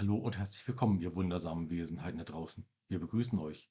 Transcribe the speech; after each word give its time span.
Hallo 0.00 0.16
und 0.16 0.38
herzlich 0.38 0.66
willkommen, 0.66 0.98
ihr 0.98 1.14
wundersamen 1.14 1.68
Wesenheiten 1.68 2.16
da 2.16 2.24
draußen. 2.24 2.66
Wir 2.88 2.98
begrüßen 2.98 3.38
euch. 3.38 3.70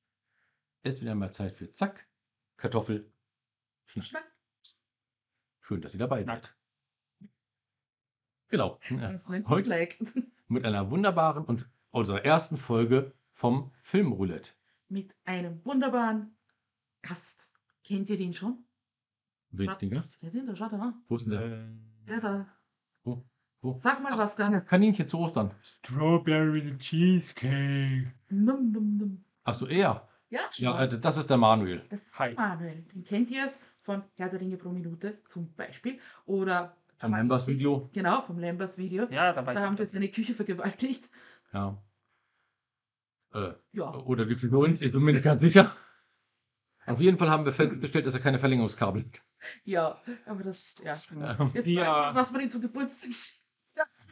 Es 0.84 0.98
ist 0.98 1.02
wieder 1.02 1.16
mal 1.16 1.32
Zeit 1.32 1.56
für 1.56 1.72
Zack, 1.72 2.08
Kartoffel, 2.56 3.12
Schnack. 3.86 4.06
Schnack. 4.06 4.32
Schön, 5.60 5.82
dass 5.82 5.96
ihr 5.96 6.00
dabei 6.00 6.24
seid. 6.24 6.56
Genau. 8.48 8.80
Heute 9.48 9.72
Lag. 9.72 9.90
mit 10.48 10.66
einer 10.66 10.92
wunderbaren 10.92 11.46
und 11.46 11.68
unserer 11.90 12.24
ersten 12.24 12.58
Folge 12.58 13.12
vom 13.32 13.72
Filmroulette. 13.82 14.52
Mit 14.88 15.16
einem 15.26 15.66
wunderbaren 15.66 16.38
Gast. 17.02 17.50
Kennt 17.84 18.08
ihr 18.08 18.18
den 18.18 18.36
schon? 18.36 18.66
Wen, 19.50 19.76
den 19.82 19.90
Gast? 19.90 20.20
Ihr 20.22 20.30
den? 20.30 20.46
Da 20.46 20.56
schaut 20.56 20.74
er 20.74 20.78
nach. 20.78 20.94
Wo 21.08 21.16
ist 21.16 21.26
denn 21.26 21.32
der? 21.32 21.68
Der 22.08 22.22
da. 22.22 22.58
Wo? 23.04 23.28
Wo? 23.62 23.78
Sag 23.82 24.02
mal 24.02 24.18
was, 24.18 24.36
Gang. 24.36 24.66
Kaninchen 24.66 25.08
zu 25.08 25.20
Ostern. 25.20 25.52
Strawberry 25.62 26.78
Cheesecake. 26.78 28.12
Num, 28.30 28.72
num, 28.72 28.98
num. 28.98 29.24
Achso, 29.44 29.66
er. 29.68 30.08
Ja, 30.30 30.42
Ja, 30.58 30.84
äh, 30.84 31.00
das 31.00 31.18
ist 31.18 31.30
der 31.30 31.38
Manuel. 31.38 31.84
das 31.90 32.02
ist 32.04 32.18
Hi. 32.20 32.34
Manuel. 32.36 32.84
Den 32.94 33.04
kennt 33.04 33.32
ihr 33.32 33.52
von 33.82 34.04
Herr 34.16 34.30
der 34.30 34.40
Ringe 34.40 34.58
pro 34.58 34.70
Minute 34.70 35.18
zum 35.28 35.54
Beispiel. 35.56 36.00
Oder 36.26 36.78
Vom 36.98 37.12
Members 37.12 37.48
Video. 37.48 37.90
Genau, 37.94 38.22
vom 38.22 38.38
Lambers 38.40 38.78
Video. 38.78 39.08
Ja, 39.10 39.34
da 39.34 39.46
war 39.46 39.54
Da 39.54 39.62
haben 39.66 39.78
wir 39.78 39.86
ich. 39.86 39.92
seine 39.92 40.10
Küche 40.10 40.34
vergewaltigt. 40.34 41.10
Ja. 41.52 41.82
Äh, 43.34 43.54
Ja. 43.74 43.94
oder 43.94 44.26
die 44.26 44.36
Figurins, 44.36 44.82
ich 44.82 44.92
bin 44.92 45.02
mir 45.02 45.14
nicht 45.14 45.24
ganz 45.24 45.42
sicher. 45.42 45.76
Auf 46.86 47.00
jeden 47.02 47.18
Fall 47.18 47.30
haben 47.30 47.46
wir 47.46 47.54
festgestellt, 47.54 48.06
dass 48.08 48.16
er 48.16 48.20
keine 48.22 48.40
Verlängerungskabel 48.40 49.04
hat. 49.06 49.22
Ja, 49.64 50.02
aber 50.26 50.44
das, 50.44 50.76
ja. 50.84 50.96
Ähm, 51.12 51.52
Jetzt 51.54 51.68
Ja. 51.68 51.82
weiß 52.06 52.10
ich, 52.10 52.16
was 52.16 52.32
man 52.32 52.42
ihm 52.42 52.50
zum 52.50 52.62
Geburtstag 52.62 53.10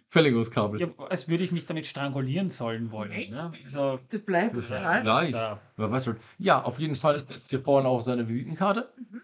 Verlängerungskabel. 0.09 0.79
Ja, 0.79 0.87
als 1.09 1.27
würde 1.27 1.43
ich 1.43 1.51
mich 1.51 1.65
damit 1.65 1.85
strangulieren 1.85 2.49
sollen 2.49 2.91
wollen. 2.91 3.11
Ne? 3.29 3.51
Also, 3.63 3.99
Bitte 4.09 4.19
bleibt. 4.19 4.55
Das 4.55 4.65
ist 4.65 4.71
Ja. 4.71 5.01
gleich. 5.01 5.31
ja. 5.33 5.59
Wer 5.75 5.91
weiß 5.91 6.05
schon. 6.05 6.17
Ja, 6.37 6.63
auf 6.63 6.79
jeden 6.79 6.95
Fall 6.95 7.15
ist 7.15 7.29
jetzt 7.29 7.49
hier 7.49 7.61
vorne 7.61 7.87
auch 7.89 8.01
seine 8.01 8.27
Visitenkarte. 8.27 8.93
Mhm. 8.97 9.21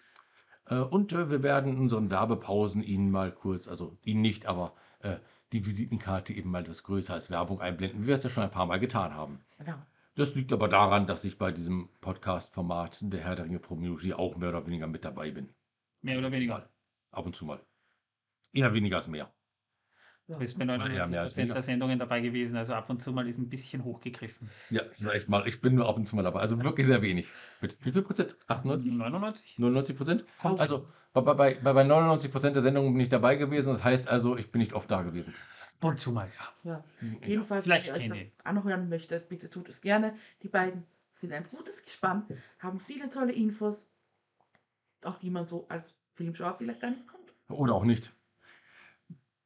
Äh, 0.66 0.75
und 0.80 1.13
äh, 1.13 1.30
wir 1.30 1.41
werden 1.44 1.72
in 1.73 1.80
unseren 1.80 2.09
Werbepausen 2.11 2.83
Ihnen 2.83 3.11
mal 3.11 3.31
kurz, 3.31 3.67
also 3.67 3.97
Ihnen 4.03 4.22
nicht, 4.22 4.45
aber 4.45 4.73
äh, 4.99 5.17
die 5.53 5.66
Visitenkarte 5.66 6.33
eben 6.33 6.52
mal 6.52 6.61
etwas 6.63 6.83
größer 6.83 7.13
als 7.13 7.29
Werbung 7.29 7.61
einblenden, 7.61 8.03
wie 8.03 8.07
wir 8.07 8.16
es 8.16 8.23
ja 8.23 8.29
schon 8.29 8.44
ein 8.44 8.52
paar 8.52 8.66
Mal 8.66 8.79
getan 8.79 9.13
haben. 9.13 9.39
Genau. 9.59 9.75
Das 10.16 10.35
liegt 10.35 10.52
aber 10.53 10.67
daran, 10.67 11.07
dass 11.07 11.23
ich 11.25 11.38
bei 11.38 11.52
diesem 11.52 11.89
Podcast-Format 12.02 13.00
der 13.11 13.19
Herr 13.22 13.35
der 13.35 13.45
Ringe 13.45 13.59
Community 13.59 14.13
auch 14.13 14.35
mehr 14.38 14.50
oder 14.50 14.66
weniger 14.67 14.88
mit 14.88 15.05
dabei 15.05 15.31
bin. 15.31 15.50
Mehr 16.02 16.19
oder 16.19 16.31
weniger. 16.31 16.69
Ab 17.11 17.25
und 17.25 17.35
zu 17.35 17.45
mal. 17.45 17.59
Eher 18.52 18.73
weniger 18.73 18.97
als 18.97 19.07
mehr. 19.07 19.31
Ja. 20.33 20.37
Du 20.37 20.39
bist 20.39 20.57
bei 20.57 20.65
Ja, 20.65 21.07
mehr 21.07 21.21
als 21.21 21.33
99% 21.33 21.37
weniger. 21.37 21.53
der 21.53 21.63
Sendungen 21.63 21.99
dabei 21.99 22.21
gewesen. 22.21 22.57
Also 22.57 22.73
ab 22.73 22.89
und 22.89 23.01
zu 23.01 23.11
mal 23.11 23.27
ist 23.27 23.37
ein 23.37 23.49
bisschen 23.49 23.83
hochgegriffen. 23.83 24.49
Ja, 24.69 24.81
echt 25.11 25.29
mal. 25.29 25.47
Ich 25.47 25.61
bin 25.61 25.75
nur 25.75 25.87
ab 25.87 25.95
und 25.95 26.05
zu 26.05 26.15
mal 26.15 26.23
dabei. 26.23 26.39
Also 26.39 26.61
wirklich 26.63 26.87
sehr 26.87 27.01
wenig. 27.01 27.27
Mit 27.61 27.77
wie 27.85 27.91
viel 27.91 28.01
Prozent? 28.01 28.37
98? 28.47 28.91
99? 28.91 29.59
99 29.59 29.97
Prozent? 29.97 30.25
Kommt. 30.41 30.59
Also 30.59 30.87
bei, 31.13 31.21
bei, 31.21 31.33
bei, 31.33 31.73
bei 31.73 31.83
99 31.83 32.31
Prozent 32.31 32.55
der 32.55 32.63
Sendungen 32.63 32.93
bin 32.93 33.01
ich 33.01 33.09
dabei 33.09 33.35
gewesen. 33.35 33.69
Das 33.69 33.83
heißt 33.83 34.07
also, 34.07 34.37
ich 34.37 34.51
bin 34.51 34.59
nicht 34.59 34.73
oft 34.73 34.89
da 34.89 35.01
gewesen. 35.03 35.33
Ab 35.79 35.89
und 35.89 35.99
zu 35.99 36.11
mal, 36.11 36.29
ja. 36.63 36.71
Ja. 36.71 36.83
Jedenfalls, 37.25 37.65
vielleicht 37.65 37.93
wenn 37.93 38.01
ihr 38.01 38.13
euch 38.13 38.31
das 38.37 38.45
anhören 38.45 38.89
möchtet, 38.89 39.27
bitte 39.29 39.49
tut 39.49 39.67
es 39.69 39.81
gerne. 39.81 40.15
Die 40.41 40.47
beiden 40.47 40.85
sind 41.15 41.33
ein 41.33 41.45
gutes 41.49 41.83
Gespann, 41.83 42.25
haben 42.59 42.79
viele 42.79 43.09
tolle 43.09 43.33
Infos, 43.33 43.85
auf 45.03 45.19
die 45.19 45.29
man 45.29 45.45
so 45.45 45.65
als 45.67 45.93
Filmschauer 46.13 46.55
vielleicht 46.57 46.79
gar 46.81 46.91
nicht 46.91 47.05
kommt. 47.07 47.33
Oder 47.49 47.73
auch 47.73 47.83
nicht. 47.83 48.13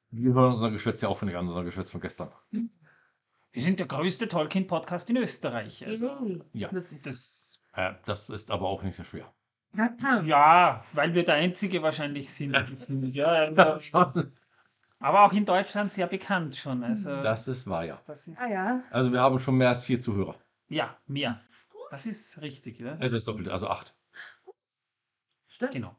Wir 0.09 0.33
hören 0.33 0.51
unser 0.53 0.71
Geschwätz 0.71 1.01
ja 1.01 1.09
auch 1.09 1.17
von 1.17 1.27
nicht 1.27 1.37
an, 1.37 1.47
unser 1.47 1.63
Geschwätz 1.63 1.91
von 1.91 2.01
gestern. 2.01 2.31
Wir 2.51 3.61
sind 3.61 3.79
der 3.79 3.87
größte 3.87 4.27
Tolkien-Podcast 4.27 5.09
in 5.09 5.17
Österreich. 5.17 5.85
Also, 5.85 6.39
ja, 6.53 6.69
das 6.69 6.91
ist 6.91 7.05
das, 7.07 7.59
Äh, 7.73 7.93
das 8.05 8.29
ist 8.29 8.51
aber 8.51 8.67
auch 8.67 8.83
nicht 8.83 8.95
so 8.95 9.03
schwer. 9.03 9.33
ja. 9.75 10.21
ja, 10.21 10.83
weil 10.93 11.13
wir 11.13 11.25
der 11.25 11.35
Einzige 11.35 11.81
wahrscheinlich 11.83 12.29
sind. 12.29 12.55
ja, 13.13 13.25
also, 13.27 13.79
aber 14.99 15.25
auch 15.25 15.33
in 15.33 15.45
Deutschland 15.45 15.91
sehr 15.91 16.07
bekannt 16.07 16.55
schon. 16.55 16.83
Also, 16.83 17.21
Das 17.21 17.47
ist 17.47 17.67
wahr, 17.67 17.85
ja. 17.85 18.01
das 18.07 18.27
ist, 18.27 18.39
Ah 18.39 18.47
ja. 18.47 18.83
Also 18.91 19.11
wir 19.11 19.21
haben 19.21 19.37
schon 19.39 19.55
mehr 19.55 19.69
als 19.69 19.81
vier 19.81 19.99
Zuhörer. 19.99 20.35
ja, 20.69 20.97
mehr. 21.05 21.39
Das 21.91 22.05
ist 22.05 22.41
richtig, 22.41 22.79
ne? 22.81 22.93
Äh, 22.99 23.05
Das 23.09 23.13
ist 23.13 23.27
doppelt, 23.27 23.47
also 23.49 23.67
acht. 23.67 23.97
Stimmt. 25.47 25.71
Genau. 25.71 25.95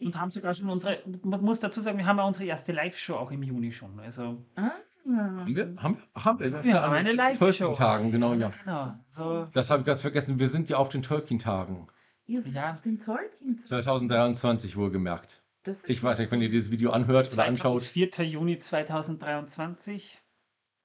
Und 0.00 0.18
haben 0.18 0.30
sogar 0.30 0.54
schon 0.54 0.70
unsere, 0.70 0.98
man 1.22 1.42
muss 1.42 1.60
dazu 1.60 1.80
sagen, 1.80 1.98
wir 1.98 2.06
haben 2.06 2.16
ja 2.18 2.24
unsere 2.24 2.46
erste 2.46 2.72
Live-Show 2.72 3.14
auch 3.16 3.30
im 3.30 3.42
Juni 3.42 3.70
schon. 3.72 3.98
Also, 4.00 4.44
Ah. 4.56 4.70
Haben 5.06 5.56
wir? 5.56 5.74
Haben 5.78 5.96
wir? 6.14 6.24
Haben 6.24 6.38
wir? 6.38 6.64
Wir 6.64 6.82
haben 6.82 6.92
eine 6.92 7.12
Live-Show. 7.12 7.72
Tagen, 7.72 8.10
genau, 8.10 8.34
ja. 8.34 8.50
genau. 8.64 8.94
So, 9.10 9.46
Das 9.52 9.70
habe 9.70 9.80
ich 9.80 9.86
ganz 9.86 10.00
vergessen. 10.02 10.38
Wir 10.38 10.48
sind 10.48 10.68
ja 10.68 10.76
auf 10.76 10.88
den 10.90 11.02
Tolkien-Tagen. 11.02 11.88
Ihr 12.26 12.42
seid 12.42 12.52
Ja. 12.54 12.72
auf 12.72 12.80
den 12.82 12.98
Tolkien. 13.00 13.58
2023 13.64 14.76
wohlgemerkt. 14.76 15.42
Ich 15.86 16.02
weiß 16.02 16.18
nicht, 16.20 16.30
wenn 16.30 16.40
ihr 16.42 16.48
dieses 16.50 16.70
Video 16.70 16.90
anhört 16.90 17.32
oder 17.32 17.44
anschaut. 17.44 17.80
4. 17.82 18.08
Juni 18.24 18.58
2023. 18.58 20.20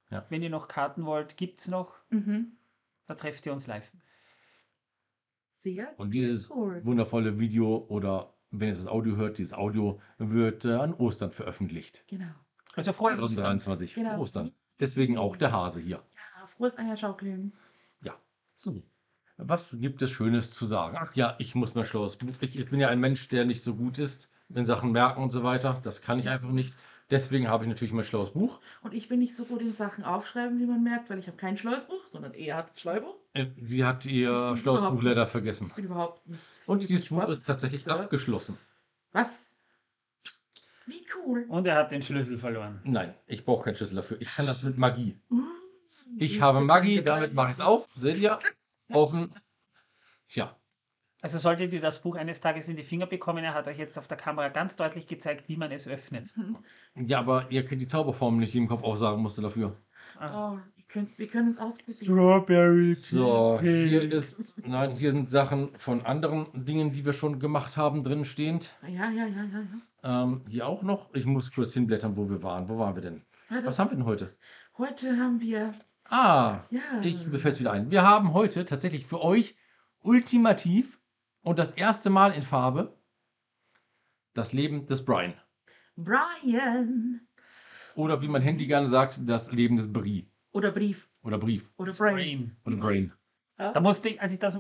Ja. 0.09 0.25
Wenn 0.29 0.41
ihr 0.43 0.49
noch 0.49 0.67
Karten 0.67 1.05
wollt, 1.05 1.37
gibt 1.37 1.59
es 1.59 1.67
noch. 1.67 1.93
Mhm. 2.09 2.53
Da 3.07 3.15
trefft 3.15 3.45
ihr 3.45 3.53
uns 3.53 3.67
live. 3.67 3.89
Sehr 5.57 5.93
Und 5.97 6.11
dieses 6.13 6.49
cool. 6.51 6.81
wundervolle 6.85 7.39
Video 7.39 7.85
oder 7.89 8.33
wenn 8.59 8.69
ihr 8.69 8.75
das 8.75 8.87
Audio 8.87 9.15
hört, 9.15 9.37
dieses 9.37 9.53
Audio 9.53 9.99
wird 10.17 10.65
äh, 10.65 10.73
an 10.73 10.93
Ostern 10.93 11.31
veröffentlicht. 11.31 12.03
Genau. 12.07 12.25
Also 12.75 12.91
uns. 12.91 13.35
dann. 13.35 13.59
2023, 13.59 13.93
Genau. 13.95 14.11
vor 14.11 14.19
Ostern. 14.19 14.51
Deswegen 14.79 15.17
auch 15.17 15.37
der 15.37 15.51
Hase 15.51 15.79
hier. 15.79 15.97
Ja, 16.15 16.47
frohes 16.47 16.77
Eierschaukeln. 16.77 17.53
Ja. 18.01 18.15
So. 18.55 18.81
Was 19.37 19.77
gibt 19.79 20.01
es 20.01 20.11
Schönes 20.11 20.51
zu 20.51 20.65
sagen? 20.65 20.97
Ach 20.99 21.13
ja, 21.15 21.35
ich 21.39 21.55
muss 21.55 21.75
mal 21.75 21.85
schlaues 21.85 22.15
Buch. 22.17 22.33
Ich, 22.39 22.57
ich 22.57 22.69
bin 22.69 22.79
ja 22.79 22.87
ein 22.89 22.99
Mensch, 22.99 23.27
der 23.27 23.45
nicht 23.45 23.61
so 23.63 23.75
gut 23.75 23.97
ist 23.97 24.31
in 24.53 24.63
Sachen 24.65 24.91
Merken 24.91 25.21
und 25.23 25.31
so 25.31 25.43
weiter. 25.43 25.79
Das 25.83 26.01
kann 26.01 26.19
ich 26.19 26.29
einfach 26.29 26.51
nicht. 26.51 26.75
Deswegen 27.11 27.47
habe 27.47 27.63
ich 27.65 27.69
natürlich 27.69 27.93
mein 27.93 28.03
schlaues 28.03 28.31
Buch. 28.31 28.59
Und 28.81 28.93
ich 28.95 29.07
bin 29.07 29.19
nicht 29.19 29.35
so 29.35 29.45
gut 29.45 29.61
in 29.61 29.71
Sachen 29.71 30.03
aufschreiben, 30.03 30.59
wie 30.59 30.65
man 30.65 30.81
merkt, 30.83 31.09
weil 31.09 31.19
ich 31.19 31.27
habe 31.27 31.37
kein 31.37 31.55
schlaues 31.57 31.85
Buch, 31.85 32.05
sondern 32.07 32.33
er 32.33 32.55
hat 32.57 32.69
das 32.71 32.81
Schleubuch. 32.81 33.15
Äh, 33.33 33.47
Sie 33.63 33.85
hat 33.85 34.05
ihr 34.05 34.55
schlaues 34.57 34.83
Buch 34.83 35.03
leider 35.03 35.21
nicht- 35.23 35.31
vergessen. 35.31 35.67
Ich 35.67 35.73
bin 35.75 35.85
überhaupt 35.85 36.25
nicht. 36.27 36.41
Und 36.65 36.81
dieses 36.81 37.05
Buch 37.09 37.27
ist 37.29 37.45
tatsächlich 37.45 37.85
Ja. 37.85 37.99
abgeschlossen. 37.99 38.57
Was? 39.11 39.53
Wie 40.87 41.05
cool. 41.15 41.45
Und 41.47 41.67
er 41.67 41.75
hat 41.75 41.91
den 41.91 42.01
Schlüssel 42.01 42.37
verloren. 42.37 42.79
Nein, 42.83 43.13
ich 43.27 43.45
brauche 43.45 43.63
keinen 43.65 43.75
Schlüssel 43.75 43.95
dafür. 43.95 44.19
Ich 44.21 44.27
kann 44.35 44.45
das 44.47 44.63
mit 44.63 44.77
Magie. 44.77 45.19
Uh, 45.31 45.41
Ich 46.17 46.41
habe 46.41 46.61
Magie, 46.61 47.01
damit 47.03 47.33
mache 47.33 47.47
ich 47.47 47.53
es 47.53 47.59
auf. 47.59 47.87
Seht 47.95 48.17
ihr? 48.19 48.39
Offen. 48.91 49.33
Ja. 50.29 50.55
Also 51.25 51.39
solltet 51.39 51.73
ihr 51.73 51.81
das 51.81 52.03
Buch 52.03 52.17
eines 52.17 52.39
Tages 52.39 52.67
in 52.67 52.75
die 52.75 52.83
Finger 52.83 53.07
bekommen, 53.07 53.43
er 53.43 53.55
hat 53.55 53.67
euch 53.67 53.79
jetzt 53.79 53.97
auf 53.97 54.07
der 54.07 54.15
Kamera 54.15 54.49
ganz 54.49 54.75
deutlich 54.75 55.07
gezeigt, 55.07 55.49
wie 55.49 55.57
man 55.57 55.71
es 55.71 55.87
öffnet. 55.87 56.31
Ja, 56.93 57.17
aber 57.17 57.47
ihr 57.49 57.65
könnt 57.65 57.81
die 57.81 57.87
Zauberformel 57.87 58.41
nicht 58.41 58.53
im 58.53 58.67
Kopf 58.67 58.83
aufsagen 58.83 59.23
musste 59.23 59.41
dafür. 59.41 59.75
Ah, 60.19 60.51
Oh, 60.53 60.59
könnt, 60.87 61.17
wir 61.17 61.25
können 61.25 61.49
es 61.49 61.57
ausprobieren. 61.57 62.05
Strawberry. 62.05 62.93
So, 62.99 63.57
hier 63.59 64.03
ist, 64.03 64.61
nein, 64.67 64.91
hier 64.93 65.09
sind 65.09 65.31
Sachen 65.31 65.71
von 65.79 66.05
anderen 66.05 66.45
Dingen, 66.63 66.91
die 66.91 67.03
wir 67.03 67.13
schon 67.13 67.39
gemacht 67.39 67.75
haben, 67.75 68.03
drin 68.03 68.23
stehend. 68.23 68.75
Ja, 68.83 69.09
ja, 69.09 69.25
ja, 69.25 69.43
ja. 69.45 69.63
ja. 70.03 70.23
Ähm, 70.23 70.43
hier 70.47 70.67
auch 70.67 70.83
noch. 70.83 71.11
Ich 71.15 71.25
muss 71.25 71.51
kurz 71.51 71.73
hinblättern, 71.73 72.15
wo 72.17 72.29
wir 72.29 72.43
waren. 72.43 72.69
Wo 72.69 72.77
waren 72.77 72.93
wir 72.93 73.01
denn? 73.01 73.23
ja 73.49 73.65
Was 73.65 73.79
haben 73.79 73.89
wir 73.89 73.97
denn 73.97 74.05
heute? 74.05 74.31
Heute 74.77 75.17
haben 75.17 75.41
wir. 75.41 75.73
Ah, 76.07 76.59
Ja. 76.69 76.81
ich 77.01 77.25
mir 77.25 77.39
fällt 77.39 77.59
wieder 77.59 77.71
ein. 77.71 77.89
Wir 77.89 78.03
haben 78.03 78.35
heute 78.35 78.63
tatsächlich 78.63 79.07
für 79.07 79.23
euch 79.23 79.55
ultimativ 80.01 80.99
und 81.45 81.59
das 81.59 81.71
erste 81.71 82.09
Mal 82.09 82.31
in 82.33 82.41
Farbe 82.41 82.97
das 84.33 84.51
Leben 84.51 84.85
des 84.85 85.05
Brian. 85.05 85.33
Brian. 85.95 87.21
Oder 87.95 88.21
wie 88.21 88.27
mein 88.27 88.41
Handy 88.41 88.65
gerne 88.67 88.87
sagt, 88.87 89.19
das 89.23 89.51
Leben 89.53 89.77
des 89.77 89.91
Brie. 89.91 90.27
Oder 90.51 90.71
Brief. 90.71 91.09
Oder 91.23 91.37
Brief. 91.37 91.71
Oder 91.77 91.93
Brian. 91.93 92.15
Brain. 92.15 92.57
Oder 92.65 92.75
Brain. 92.75 93.13
Da 93.57 93.79
musste 93.79 94.09
ich, 94.09 94.21
als 94.21 94.33
ich 94.33 94.39
das, 94.39 94.59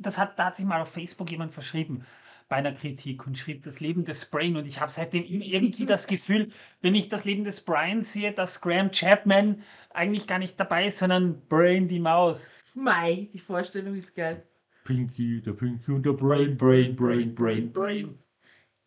das 0.00 0.18
hat, 0.18 0.36
da 0.36 0.46
hat 0.46 0.56
sich 0.56 0.66
mal 0.66 0.80
auf 0.80 0.90
Facebook 0.90 1.30
jemand 1.30 1.52
verschrieben 1.52 2.04
bei 2.48 2.56
einer 2.56 2.72
Kritik 2.72 3.24
und 3.24 3.38
schrieb 3.38 3.62
das 3.62 3.78
Leben 3.78 4.04
des 4.04 4.26
Brain 4.26 4.56
und 4.56 4.66
ich 4.66 4.80
habe 4.80 4.90
seitdem 4.90 5.22
irgendwie 5.24 5.86
das 5.86 6.08
Gefühl, 6.08 6.50
wenn 6.82 6.96
ich 6.96 7.08
das 7.08 7.24
Leben 7.24 7.44
des 7.44 7.60
Brian 7.60 8.02
sehe, 8.02 8.32
dass 8.32 8.60
Graham 8.60 8.90
Chapman 8.90 9.62
eigentlich 9.90 10.26
gar 10.26 10.40
nicht 10.40 10.58
dabei 10.58 10.86
ist, 10.86 10.98
sondern 10.98 11.40
Brain 11.48 11.86
die 11.86 12.00
Maus. 12.00 12.50
Mai, 12.74 13.28
die 13.32 13.38
Vorstellung 13.38 13.94
ist 13.94 14.14
geil. 14.14 14.44
Pinky, 14.86 15.42
der 15.42 15.52
Pinky 15.52 15.92
und 15.92 16.06
der 16.06 16.12
Brain, 16.12 16.56
Brain, 16.56 16.94
Brain, 16.96 17.34
Brain, 17.34 17.72
Brain. 17.72 18.18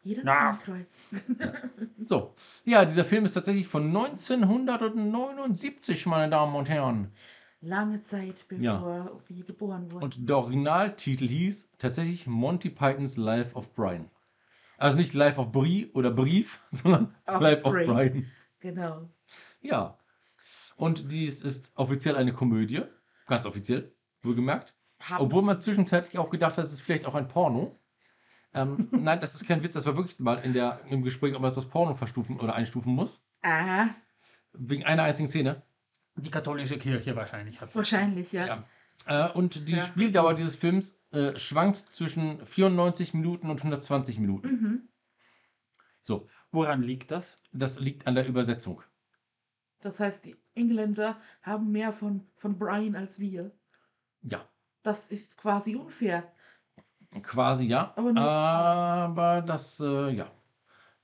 Jeder 0.01 0.21
Na. 0.23 0.53
Kreuz. 0.53 0.87
So, 2.05 2.33
ja, 2.63 2.85
dieser 2.85 3.03
Film 3.03 3.25
ist 3.25 3.33
tatsächlich 3.33 3.67
von 3.67 3.87
1979, 3.87 6.05
meine 6.05 6.29
Damen 6.31 6.55
und 6.55 6.69
Herren. 6.69 7.11
Lange 7.61 8.01
Zeit, 8.03 8.47
bevor 8.47 8.63
Ja. 8.63 9.11
wir 9.27 9.43
geboren 9.43 9.91
wurden. 9.91 10.03
Und 10.05 10.29
der 10.29 10.37
Originaltitel 10.37 11.27
hieß 11.27 11.69
tatsächlich 11.77 12.25
Monty 12.27 12.69
Pythons 12.69 13.17
Life 13.17 13.53
of 13.55 13.73
Brian. 13.75 14.09
Also 14.77 14.97
nicht 14.97 15.13
Life 15.13 15.37
of 15.39 15.51
Brie 15.51 15.91
oder 15.93 16.11
Brief, 16.11 16.61
sondern 16.71 17.13
Of 17.27 17.41
Life 17.41 17.65
of 17.65 17.73
Brian. 17.73 17.93
Brian. 17.93 18.25
genau. 18.61 19.09
Ja. 19.61 19.97
Und 20.77 21.11
dies 21.11 21.41
ist 21.41 21.73
offiziell 21.75 22.15
eine 22.15 22.31
Komödie. 22.31 22.83
Ganz 23.27 23.45
offiziell, 23.45 23.91
wohlgemerkt. 24.23 24.73
Haben, 25.01 25.23
Obwohl 25.25 25.41
man 25.43 25.61
zwischenzeitlich 25.61 26.17
auch 26.17 26.29
gedacht 26.29 26.57
hat, 26.57 26.65
es 26.65 26.73
ist 26.73 26.81
vielleicht 26.81 27.05
auch 27.05 27.15
ein 27.15 27.27
Porno. 27.27 27.73
Ähm, 28.53 28.87
nein, 28.91 29.21
das 29.21 29.35
ist 29.35 29.47
kein 29.47 29.63
Witz, 29.63 29.73
das 29.73 29.85
war 29.85 29.95
wirklich 29.95 30.19
mal 30.19 30.35
in 30.39 30.53
der, 30.53 30.81
im 30.89 31.03
Gespräch, 31.03 31.33
ob 31.35 31.41
man 31.41 31.49
das 31.49 31.57
als 31.57 31.67
Porno 31.67 31.93
verstufen 31.93 32.39
oder 32.39 32.53
einstufen 32.55 32.93
muss. 32.93 33.21
Aha, 33.41 33.89
Wegen 34.53 34.83
einer 34.83 35.03
einzigen 35.03 35.27
Szene. 35.29 35.61
Die 36.15 36.31
katholische 36.31 36.77
Kirche 36.77 37.15
wahrscheinlich 37.15 37.61
hat. 37.61 37.73
wahrscheinlich, 37.75 38.31
ja. 38.33 38.45
Ja. 39.07 39.29
Äh, 39.29 39.31
und 39.31 39.67
die 39.69 39.75
Ja. 39.77 39.83
Spieldauer 39.85 40.33
dieses 40.33 40.55
Films 40.55 40.99
äh, 41.11 41.37
schwankt 41.37 41.77
zwischen 41.77 42.45
94 42.45 43.13
Minuten 43.13 43.49
und 43.49 43.59
120 43.59 44.19
Minuten. 44.19 44.47
Mhm. 44.49 44.89
So, 46.03 46.27
Woran 46.51 46.81
liegt 46.81 47.11
das? 47.11 47.39
das 47.53 47.79
liegt 47.79 48.07
an 48.07 48.15
der 48.15 48.27
Übersetzung. 48.27 48.81
Das 49.81 49.99
heißt, 49.99 50.25
die 50.25 50.35
Engländer 50.55 51.17
haben 51.41 51.71
mehr 51.71 51.93
von, 51.93 52.27
von 52.35 52.57
Brian 52.57 52.95
als 52.95 53.19
wir. 53.19 53.51
Ja, 54.23 54.45
Das 54.89 55.07
ist 55.09 55.37
quasi 55.37 55.75
unfair. 55.75 56.33
quasi 57.23 57.65
ja. 57.65 57.95
Aber 57.95 58.13
nur 58.13 58.23
Aber 58.23 59.41
das, 59.41 59.79
äh, 59.79 60.09
ja. 60.11 60.31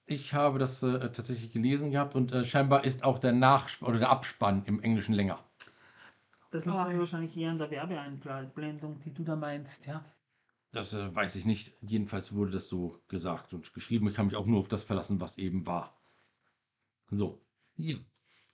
Ich 0.06 0.34
habe 0.34 0.60
das 0.60 0.84
äh, 0.84 1.00
tatsächlich 1.12 1.52
gelesen 1.54 1.92
gehabt 1.92 2.16
und 2.16 2.32
äh, 2.32 2.46
scheinbar 2.46 2.86
ist 2.86 3.04
auch 3.04 3.20
der 3.20 3.34
Nachspann 3.34 3.90
oder 3.90 4.00
der 4.00 4.10
Abspann 4.10 4.64
im 4.66 4.82
Englischen 4.82 5.14
länger. 5.14 5.40
Das 6.50 6.66
liegt 6.66 6.76
Oh. 6.76 6.98
wahrscheinlich 6.98 7.38
eher 7.38 7.52
an 7.52 7.60
der 7.60 7.70
Werbeeinblendung, 7.70 9.00
die 9.00 9.14
du 9.14 9.24
da 9.24 9.36
meinst, 9.36 9.86
ja. 9.86 10.04
Das 10.70 10.94
äh, 10.94 11.16
weiß 11.16 11.36
ich 11.38 11.46
nicht. 11.48 11.76
Jedenfalls 11.82 12.32
wurde 12.36 12.52
das 12.52 12.70
so 12.70 13.02
gesagt 13.08 13.54
und 13.56 13.74
geschrieben. 13.74 14.08
Ich 14.10 14.14
kann 14.16 14.28
mich 14.28 14.36
auch 14.36 14.46
nur 14.46 14.60
auf 14.60 14.68
das 14.68 14.84
verlassen, 14.84 15.20
was 15.20 15.40
eben 15.40 15.66
war. 15.66 15.98
So. 17.10 17.42
Ja. 17.78 17.96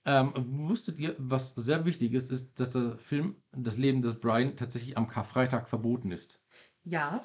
Ähm, 0.04 0.32
wusstet 0.68 0.98
ihr, 0.98 1.14
was 1.18 1.50
sehr 1.54 1.84
wichtig 1.84 2.12
ist, 2.12 2.30
ist, 2.30 2.58
dass 2.58 2.70
der 2.70 2.98
Film 2.98 3.36
Das 3.52 3.76
Leben 3.76 4.02
des 4.02 4.18
Brian 4.18 4.56
tatsächlich 4.56 4.96
am 4.96 5.06
Karfreitag 5.06 5.68
verboten 5.68 6.10
ist. 6.10 6.42
Ja, 6.84 7.22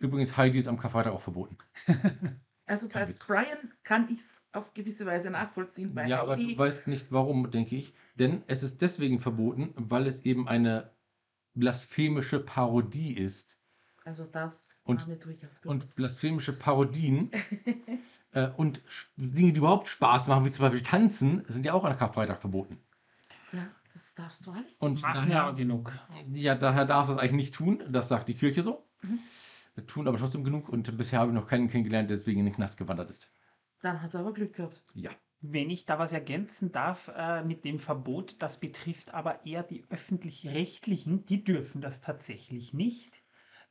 Übrigens, 0.00 0.36
Heidi 0.36 0.58
ist 0.58 0.66
am 0.66 0.78
Karfreitag 0.78 1.12
auch 1.12 1.20
verboten. 1.20 1.58
also 2.66 2.88
bei. 2.88 3.04
Brian 3.26 3.72
kann 3.84 4.08
ich 4.10 4.18
es 4.20 4.42
auf 4.52 4.72
gewisse 4.72 5.04
Weise 5.04 5.30
nachvollziehen. 5.30 5.94
Bei 5.94 6.08
Ja, 6.08 6.22
aber 6.22 6.36
Heidi, 6.36 6.54
du 6.54 6.58
weißt 6.58 6.88
nicht 6.88 7.12
warum, 7.12 7.50
denke 7.50 7.76
ich. 7.76 7.92
Denn 8.14 8.42
es 8.46 8.62
ist 8.62 8.80
deswegen 8.80 9.20
verboten, 9.20 9.74
weil 9.76 10.06
es 10.06 10.24
eben 10.24 10.48
eine 10.48 10.90
blasphemische 11.54 12.40
Parodie 12.40 13.14
ist. 13.14 13.60
also 14.04 14.24
das 14.24 14.69
Und- 14.84 15.06
Und 15.64 15.94
blasphemische 15.96 16.52
Parodien 16.52 17.30
äh, 18.32 18.48
und 18.56 18.82
Dinge, 19.16 19.52
die 19.52 19.58
überhaupt 19.58 19.88
Spaß 19.88 20.26
machen, 20.28 20.44
wie 20.44 20.50
zum 20.50 20.64
Beispiel 20.64 20.82
Tanzen, 20.82 21.44
sind 21.48 21.64
ja 21.64 21.72
auch 21.74 21.84
an 21.84 21.96
Karfreitag 21.96 22.40
verboten. 22.40 22.78
Ja, 23.52 23.68
das 23.92 24.14
darfst 24.14 24.46
du 24.46 24.52
alles. 24.52 24.64
Und 24.78 25.02
Machen 25.02 25.30
ja 25.30 25.42
daher, 25.44 25.52
genug. 25.54 25.92
ja, 26.32 26.54
daher 26.54 26.86
darfst 26.86 27.10
du 27.10 27.14
es 27.14 27.18
eigentlich 27.18 27.32
nicht 27.32 27.54
tun. 27.54 27.82
Das 27.90 28.08
sagt 28.08 28.28
die 28.28 28.34
Kirche 28.34 28.62
so. 28.62 28.84
Mhm. 29.02 29.18
Wir 29.74 29.86
tun 29.86 30.08
aber 30.08 30.18
trotzdem 30.18 30.42
genug 30.44 30.68
und 30.68 30.96
bisher 30.96 31.20
habe 31.20 31.30
ich 31.30 31.34
noch 31.34 31.46
keinen 31.46 31.68
kennengelernt, 31.68 32.10
der 32.10 32.16
deswegen 32.16 32.40
in 32.40 32.46
den 32.46 32.54
Knast 32.54 32.76
gewandert 32.76 33.08
ist. 33.10 33.30
Dann 33.82 34.02
hat 34.02 34.14
er 34.14 34.20
aber 34.20 34.32
Glück 34.32 34.54
gehabt. 34.54 34.82
Ja. 34.94 35.10
Wenn 35.42 35.70
ich 35.70 35.86
da 35.86 35.98
was 35.98 36.12
ergänzen 36.12 36.70
darf 36.70 37.10
äh, 37.16 37.42
mit 37.44 37.64
dem 37.64 37.78
Verbot, 37.78 38.36
das 38.40 38.60
betrifft 38.60 39.14
aber 39.14 39.46
eher 39.46 39.62
die 39.62 39.84
öffentlich-rechtlichen, 39.88 41.24
die 41.24 41.44
dürfen 41.44 41.80
das 41.80 42.00
tatsächlich 42.02 42.74
nicht. 42.74 43.19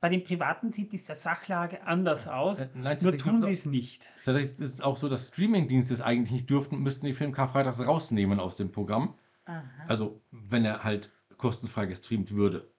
Bei 0.02 0.08
den 0.08 0.24
Privaten 0.24 0.72
sieht 0.72 0.94
diese 0.94 1.14
Sachlage 1.14 1.86
anders 1.86 2.28
aus, 2.28 2.60
Äh, 2.62 2.70
nein, 2.74 2.98
nur 3.02 3.18
tun 3.18 3.42
sie 3.44 3.50
es 3.52 3.66
nicht. 3.66 4.08
Tatsächlich 4.24 4.58
ist 4.60 4.74
es 4.76 4.82
auch 4.82 4.96
so, 4.96 5.10
dass 5.10 5.28
Streamingdienste 5.28 5.94
es 5.94 6.02
eigentlich 6.02 6.32
nicht 6.32 6.50
dürften, 6.50 6.80
müssten 6.80 7.06
die 7.06 7.14
Film 7.14 7.34
Karfreitags 7.34 7.86
rausnehmen 7.86 8.40
aus 8.40 8.56
dem 8.56 8.72
Programm. 8.72 9.16
Aha, 9.46 9.64
Also, 9.88 10.22
wenn 10.32 10.64
er 10.64 10.84
halt 10.84 11.12
kostenfrei 11.38 11.86
gestreamt 11.86 12.32
würde. 12.32 12.72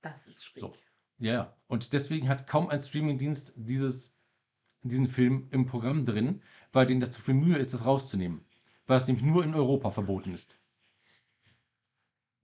das 0.00 0.26
ist 0.26 0.44
schräg. 0.44 0.60
So. 0.62 0.72
Ja, 1.18 1.32
ja. 1.32 1.56
Und 1.68 1.92
deswegen 1.92 2.28
hat 2.28 2.46
kaum 2.46 2.68
ein 2.70 2.80
Streamingdienst 2.80 3.52
dieses, 3.56 4.14
diesen 4.82 5.06
Film 5.06 5.48
im 5.50 5.66
Programm 5.66 6.04
drin, 6.06 6.42
weil 6.72 6.86
denen 6.86 7.00
das 7.00 7.10
zu 7.10 7.20
viel 7.20 7.34
Mühe 7.34 7.56
ist, 7.58 7.74
das 7.74 7.84
rauszunehmen. 7.84 8.44
Weil 8.86 8.98
es 8.98 9.06
nämlich 9.06 9.24
nur 9.24 9.44
in 9.44 9.54
Europa 9.54 9.90
verboten 9.90 10.32
ist. 10.34 10.58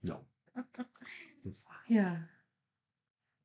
Ja. 0.01 0.19
Ja, 1.87 2.27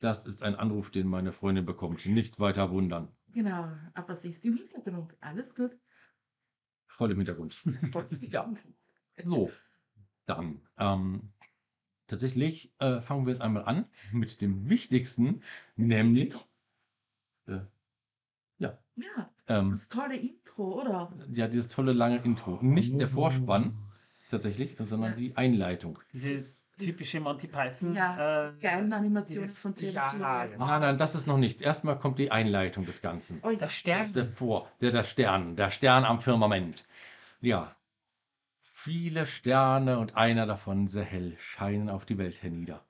Das 0.01 0.27
ist 0.27 0.43
ein 0.43 0.55
Anruf, 0.57 0.91
den 0.91 1.07
meine 1.09 1.33
Freundin 1.33 1.65
bekommt. 1.65 2.05
Nicht 2.07 2.39
weiter 2.39 2.71
wundern. 2.71 3.09
genau. 3.33 3.71
Aber 3.95 4.15
sie 4.17 4.29
ist 4.31 4.45
im 4.45 4.57
Hintergrund. 4.57 5.15
Alles 5.21 5.55
gut. 5.55 5.77
Voll 6.87 7.11
im 7.13 7.19
Hintergrund. 7.19 7.63
ja. 8.21 8.53
So. 9.25 9.51
Dann. 10.27 10.61
Ähm, 10.79 11.33
tatsächlich 12.07 12.73
äh, 12.79 13.01
fangen 13.01 13.27
wir 13.27 13.33
jetzt 13.33 13.41
einmal 13.43 13.65
an 13.65 13.87
mit 14.13 14.41
dem 14.43 14.69
Wichtigsten, 14.69 15.43
nämlich. 15.77 16.35
Äh, 17.47 17.61
Ja, 18.59 18.79
ähm, 19.49 19.73
das 19.73 19.89
tolle 19.91 20.17
Intro, 20.17 20.81
oder? 20.81 21.13
ja, 21.33 21.49
dieses 21.49 21.69
tolle 21.69 21.93
lange 21.93 22.17
Intro. 22.25 22.59
Nicht 22.63 22.99
der 22.99 23.09
Vorspann 23.09 23.77
tatsächlich, 24.31 24.75
sondern 24.79 25.11
Ja. 25.11 25.17
die 25.17 25.37
Einleitung. 25.37 25.99
Diese 26.79 26.91
typische 26.93 27.21
Monty 27.21 27.49
Python. 27.49 27.95
Ja, 27.95 28.49
äh, 28.49 28.53
Geilen 28.61 28.93
Animationen 28.93 29.45
dieses- 29.45 29.59
von 29.59 29.75
ja, 29.79 30.45
genau. 30.47 30.67
Nein, 30.67 30.81
nein, 30.81 30.99
das 30.99 31.15
ist 31.15 31.27
noch 31.27 31.39
nicht. 31.39 31.63
Erstmal 31.63 31.99
kommt 31.99 32.19
die 32.19 32.31
Einleitung 32.31 32.85
des 32.85 33.01
Ganzen. 33.03 33.41
Oh, 33.43 33.49
Der 33.49 33.59
Das 33.59 33.73
Stern. 33.75 34.03
ist 34.03 34.17
der 34.17 34.27
Vor, 34.27 34.71
der, 34.81 34.91
der 34.91 35.05
Stern, 35.05 35.57
der 35.57 35.71
Stern 35.71 36.05
am 36.05 36.21
Firmament. 36.21 36.85
Ja. 37.41 37.75
Viele 38.61 39.27
Sterne 39.27 39.99
und 39.99 40.17
einer 40.17 40.47
davon 40.47 40.87
sehr 40.87 41.05
hell 41.05 41.35
scheinen 41.39 41.89
auf 41.89 42.05
die 42.05 42.19
Welt 42.19 42.43
hernieder. 42.43 42.85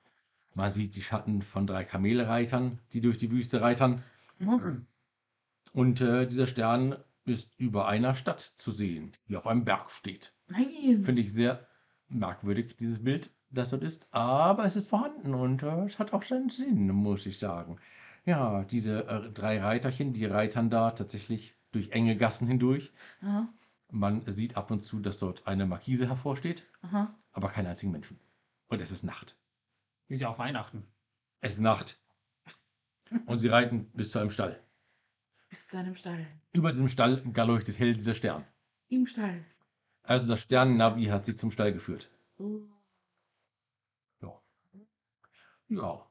Man 0.54 0.72
sieht 0.72 0.94
die 0.96 1.02
Schatten 1.02 1.42
von 1.42 1.66
drei 1.66 1.84
Kamelreitern, 1.84 2.80
die 2.92 3.00
durch 3.00 3.16
die 3.18 3.30
Wüste 3.30 3.60
reitern. 3.60 4.02
Mhm. 4.38 4.86
Und 5.72 6.00
äh, 6.00 6.26
dieser 6.26 6.46
Stern 6.46 6.96
ist 7.24 7.58
über 7.58 7.86
einer 7.88 8.14
Stadt 8.14 8.40
zu 8.40 8.70
sehen, 8.72 9.12
die 9.28 9.36
auf 9.36 9.46
einem 9.46 9.64
Berg 9.64 9.90
steht. 9.90 10.32
Nein. 10.48 11.00
Finde 11.02 11.22
ich 11.22 11.32
sehr 11.32 11.66
merkwürdig, 12.08 12.76
dieses 12.76 13.02
Bild, 13.02 13.30
das 13.50 13.70
dort 13.70 13.82
ist. 13.82 14.06
Aber 14.10 14.64
es 14.64 14.76
ist 14.76 14.88
vorhanden 14.88 15.34
und 15.34 15.62
äh, 15.62 15.84
es 15.86 15.98
hat 15.98 16.12
auch 16.12 16.22
seinen 16.22 16.50
Sinn, 16.50 16.88
muss 16.88 17.26
ich 17.26 17.38
sagen. 17.38 17.78
Ja, 18.24 18.64
diese 18.64 19.06
äh, 19.06 19.30
drei 19.30 19.60
Reiterchen, 19.60 20.12
die 20.12 20.26
reitern 20.26 20.70
da 20.70 20.90
tatsächlich 20.90 21.54
durch 21.72 21.90
enge 21.90 22.16
Gassen 22.16 22.48
hindurch. 22.48 22.92
Aha, 23.22 23.48
Man 23.90 24.22
sieht 24.26 24.56
ab 24.56 24.70
und 24.70 24.80
zu, 24.80 25.00
dass 25.00 25.18
dort 25.18 25.46
eine 25.46 25.66
Markise 25.66 26.08
hervorsteht, 26.08 26.66
aha. 26.82 27.14
aber 27.32 27.50
keinen 27.50 27.68
einzigen 27.68 27.92
Menschen. 27.92 28.18
Und 28.68 28.80
es 28.80 28.90
ist 28.90 29.04
Nacht. 29.04 29.36
Ist 30.08 30.22
ja 30.22 30.28
auch 30.28 30.38
Weihnachten. 30.38 30.84
Es 31.40 31.54
ist 31.54 31.60
Nacht. 31.60 32.00
Und 33.26 33.38
sie 33.38 33.48
reiten 33.48 33.88
bis 33.94 34.10
zu 34.10 34.18
einem 34.18 34.30
Stall. 34.30 34.60
Bis 35.48 35.68
zu 35.68 35.78
einem 35.78 35.94
Stall. 35.94 36.26
Über 36.52 36.72
dem 36.72 36.88
Stall 36.88 37.22
gar 37.32 37.46
leuchtet 37.46 37.78
hell 37.78 37.94
dieser 37.94 38.14
Stern. 38.14 38.44
Im 38.88 39.06
Stall. 39.06 39.44
Also 40.02 40.26
das 40.26 40.40
Sternennavi 40.40 41.04
hat 41.04 41.24
sie 41.24 41.36
zum 41.36 41.52
Stall 41.52 41.72
geführt. 41.72 42.10
Oh. 42.38 42.60
Ja. 45.68 46.06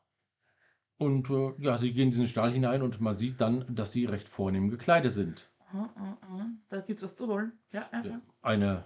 Und 0.97 1.29
äh, 1.29 1.53
ja, 1.59 1.77
sie 1.77 1.91
gehen 1.91 2.05
in 2.05 2.11
diesen 2.11 2.27
Stall 2.27 2.51
hinein 2.51 2.81
und 2.81 3.01
man 3.01 3.15
sieht 3.15 3.41
dann, 3.41 3.65
dass 3.73 3.91
sie 3.91 4.05
recht 4.05 4.29
vornehm 4.29 4.69
gekleidet 4.69 5.13
sind. 5.13 5.49
Aha, 5.67 5.89
aha, 5.95 6.17
aha. 6.21 6.45
Da 6.69 6.81
gibt 6.81 7.01
es 7.01 7.09
was 7.09 7.15
zu 7.15 7.27
holen. 7.27 7.51
Ja, 7.71 7.89
ja, 7.91 8.05
ja. 8.05 8.21
Eine 8.41 8.85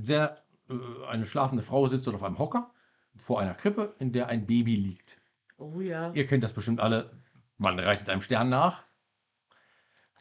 sehr, 0.00 0.42
äh, 0.68 1.06
eine 1.08 1.26
schlafende 1.26 1.62
Frau 1.62 1.88
sitzt 1.88 2.06
dort 2.06 2.16
auf 2.16 2.22
einem 2.22 2.38
Hocker 2.38 2.70
vor 3.16 3.40
einer 3.40 3.54
Krippe, 3.54 3.94
in 3.98 4.12
der 4.12 4.28
ein 4.28 4.46
Baby 4.46 4.76
liegt. 4.76 5.20
Oh 5.58 5.80
ja. 5.80 6.12
Ihr 6.12 6.26
kennt 6.26 6.44
das 6.44 6.52
bestimmt 6.52 6.80
alle. 6.80 7.10
Man 7.58 7.78
reitet 7.78 8.08
einem 8.08 8.22
Stern 8.22 8.48
nach, 8.48 8.84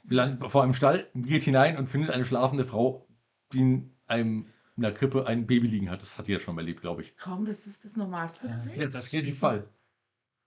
landet 0.04 0.52
vor 0.52 0.64
einem 0.64 0.74
Stall, 0.74 1.08
geht 1.14 1.44
hinein 1.44 1.78
und 1.78 1.88
findet 1.88 2.12
eine 2.12 2.26
schlafende 2.26 2.66
Frau, 2.66 3.08
die 3.54 3.62
in 3.62 3.98
einem, 4.08 4.48
in 4.80 4.86
einer 4.86 4.94
Krippe 4.96 5.28
ein 5.28 5.46
Baby 5.46 5.68
liegen 5.68 5.90
hat. 5.92 6.02
Das 6.02 6.18
hat 6.18 6.28
jeder 6.28 6.40
schon 6.40 6.56
mal 6.56 6.62
erlebt, 6.62 6.82
glaube 6.82 7.02
ich. 7.02 7.16
Kaum, 7.18 7.46
das 7.46 7.68
ist 7.68 7.84
das 7.86 7.96
Normalste 7.96 8.48
der 8.48 8.66
Welt. 8.78 8.96
das 8.96 9.06
auf 9.06 9.12
jeden 9.12 9.34
Fall. 9.34 9.68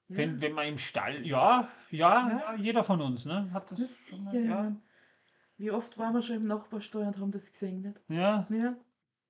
Ja. 0.08 0.16
Wenn, 0.16 0.40
wenn 0.40 0.52
man 0.52 0.66
im 0.66 0.78
Stall, 0.78 1.24
ja, 1.26 1.68
ja, 1.90 2.28
Ja. 2.28 2.28
ja, 2.30 2.54
jeder 2.56 2.82
von 2.84 3.00
uns, 3.00 3.24
ne? 3.24 3.50
Hat 3.52 3.70
das, 3.70 3.78
Das 3.78 3.90
schon 4.08 4.24
mal, 4.24 4.34
ja. 4.34 4.40
ja. 4.64 4.76
Wie 5.58 5.70
oft 5.70 5.96
waren 5.98 6.14
wir 6.14 6.22
schon 6.22 6.36
im 6.36 6.46
Nachbarsteuer 6.46 7.06
und 7.06 7.18
haben 7.18 7.30
das 7.30 7.50
gesehen? 7.52 7.82
Nicht? 7.82 8.00
ja. 8.08 8.46
Ja, 8.50 8.74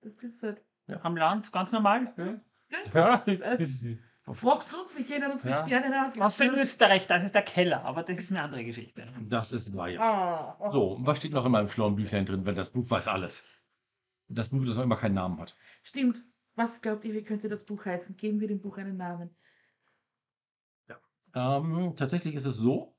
das 0.00 0.14
ist 0.22 0.42
halt. 0.42 0.62
Am 1.02 1.16
Land, 1.16 1.52
ganz 1.52 1.72
normal. 1.72 2.12
Ja. 2.16 2.24
Ja, 2.24 2.78
Ja, 2.94 3.16
das 3.18 3.28
ist, 3.28 3.42
also, 3.42 3.96
fragt 4.32 4.72
uns, 4.74 4.96
wir 4.96 5.04
kennen 5.04 5.30
uns 5.30 5.42
Ja. 5.44 5.60
mit 5.60 5.68
gerne 5.68 6.06
aus. 6.08 6.18
Außer 6.20 6.46
in 6.52 6.58
Österreich, 6.58 7.06
das 7.06 7.24
ist 7.24 7.34
der 7.34 7.42
Keller, 7.42 7.84
aber 7.84 8.02
das 8.02 8.18
ist 8.18 8.30
eine 8.30 8.42
andere 8.42 8.64
Geschichte. 8.64 9.04
Das 9.28 9.52
ist 9.52 9.76
wahr, 9.76 9.88
ja. 9.88 10.00
Ah, 10.00 10.56
ah. 10.60 10.70
So, 10.72 10.92
und 10.94 11.06
was 11.06 11.18
steht 11.18 11.32
noch 11.32 11.44
in 11.44 11.52
meinem 11.52 11.68
schlauen 11.68 11.94
Büchlein 11.96 12.24
drin, 12.24 12.46
wenn 12.46 12.54
das 12.54 12.70
Buch 12.70 12.88
weiß 12.90 13.08
alles? 13.08 13.44
Das 14.34 14.48
Buch, 14.48 14.64
das 14.64 14.76
noch 14.76 14.84
immer 14.84 14.96
keinen 14.96 15.14
Namen 15.14 15.38
hat. 15.40 15.56
Stimmt. 15.82 16.22
Was 16.54 16.82
glaubt 16.82 17.04
ihr, 17.04 17.14
wie 17.14 17.22
könnte 17.22 17.48
das 17.48 17.64
Buch 17.64 17.84
heißen? 17.84 18.16
Geben 18.16 18.40
wir 18.40 18.48
dem 18.48 18.60
Buch 18.60 18.76
einen 18.78 18.96
Namen. 18.96 19.30
Ähm, 21.34 21.94
tatsächlich 21.96 22.34
ist 22.34 22.44
es 22.44 22.56
so, 22.56 22.94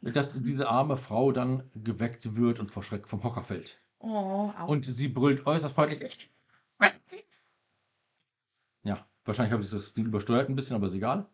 dass 0.00 0.40
diese 0.40 0.68
arme 0.68 0.96
Frau 0.96 1.32
dann 1.32 1.68
geweckt 1.74 2.36
wird 2.36 2.60
und 2.60 2.70
vor 2.70 2.84
Schreck 2.84 3.08
vom 3.08 3.24
Hocker 3.24 3.42
fällt. 3.42 3.80
Oh, 3.98 4.52
au. 4.56 4.66
Und 4.68 4.84
sie 4.84 5.08
brüllt 5.08 5.46
äußerst 5.46 5.74
freundlich. 5.74 6.30
Wahrscheinlich 9.26 9.52
habe 9.52 9.62
ich 9.62 9.70
das 9.70 9.92
Ding 9.92 10.06
übersteuert 10.06 10.48
ein 10.48 10.54
bisschen, 10.54 10.76
aber 10.76 10.86
ist 10.86 10.94
egal. 10.94 11.26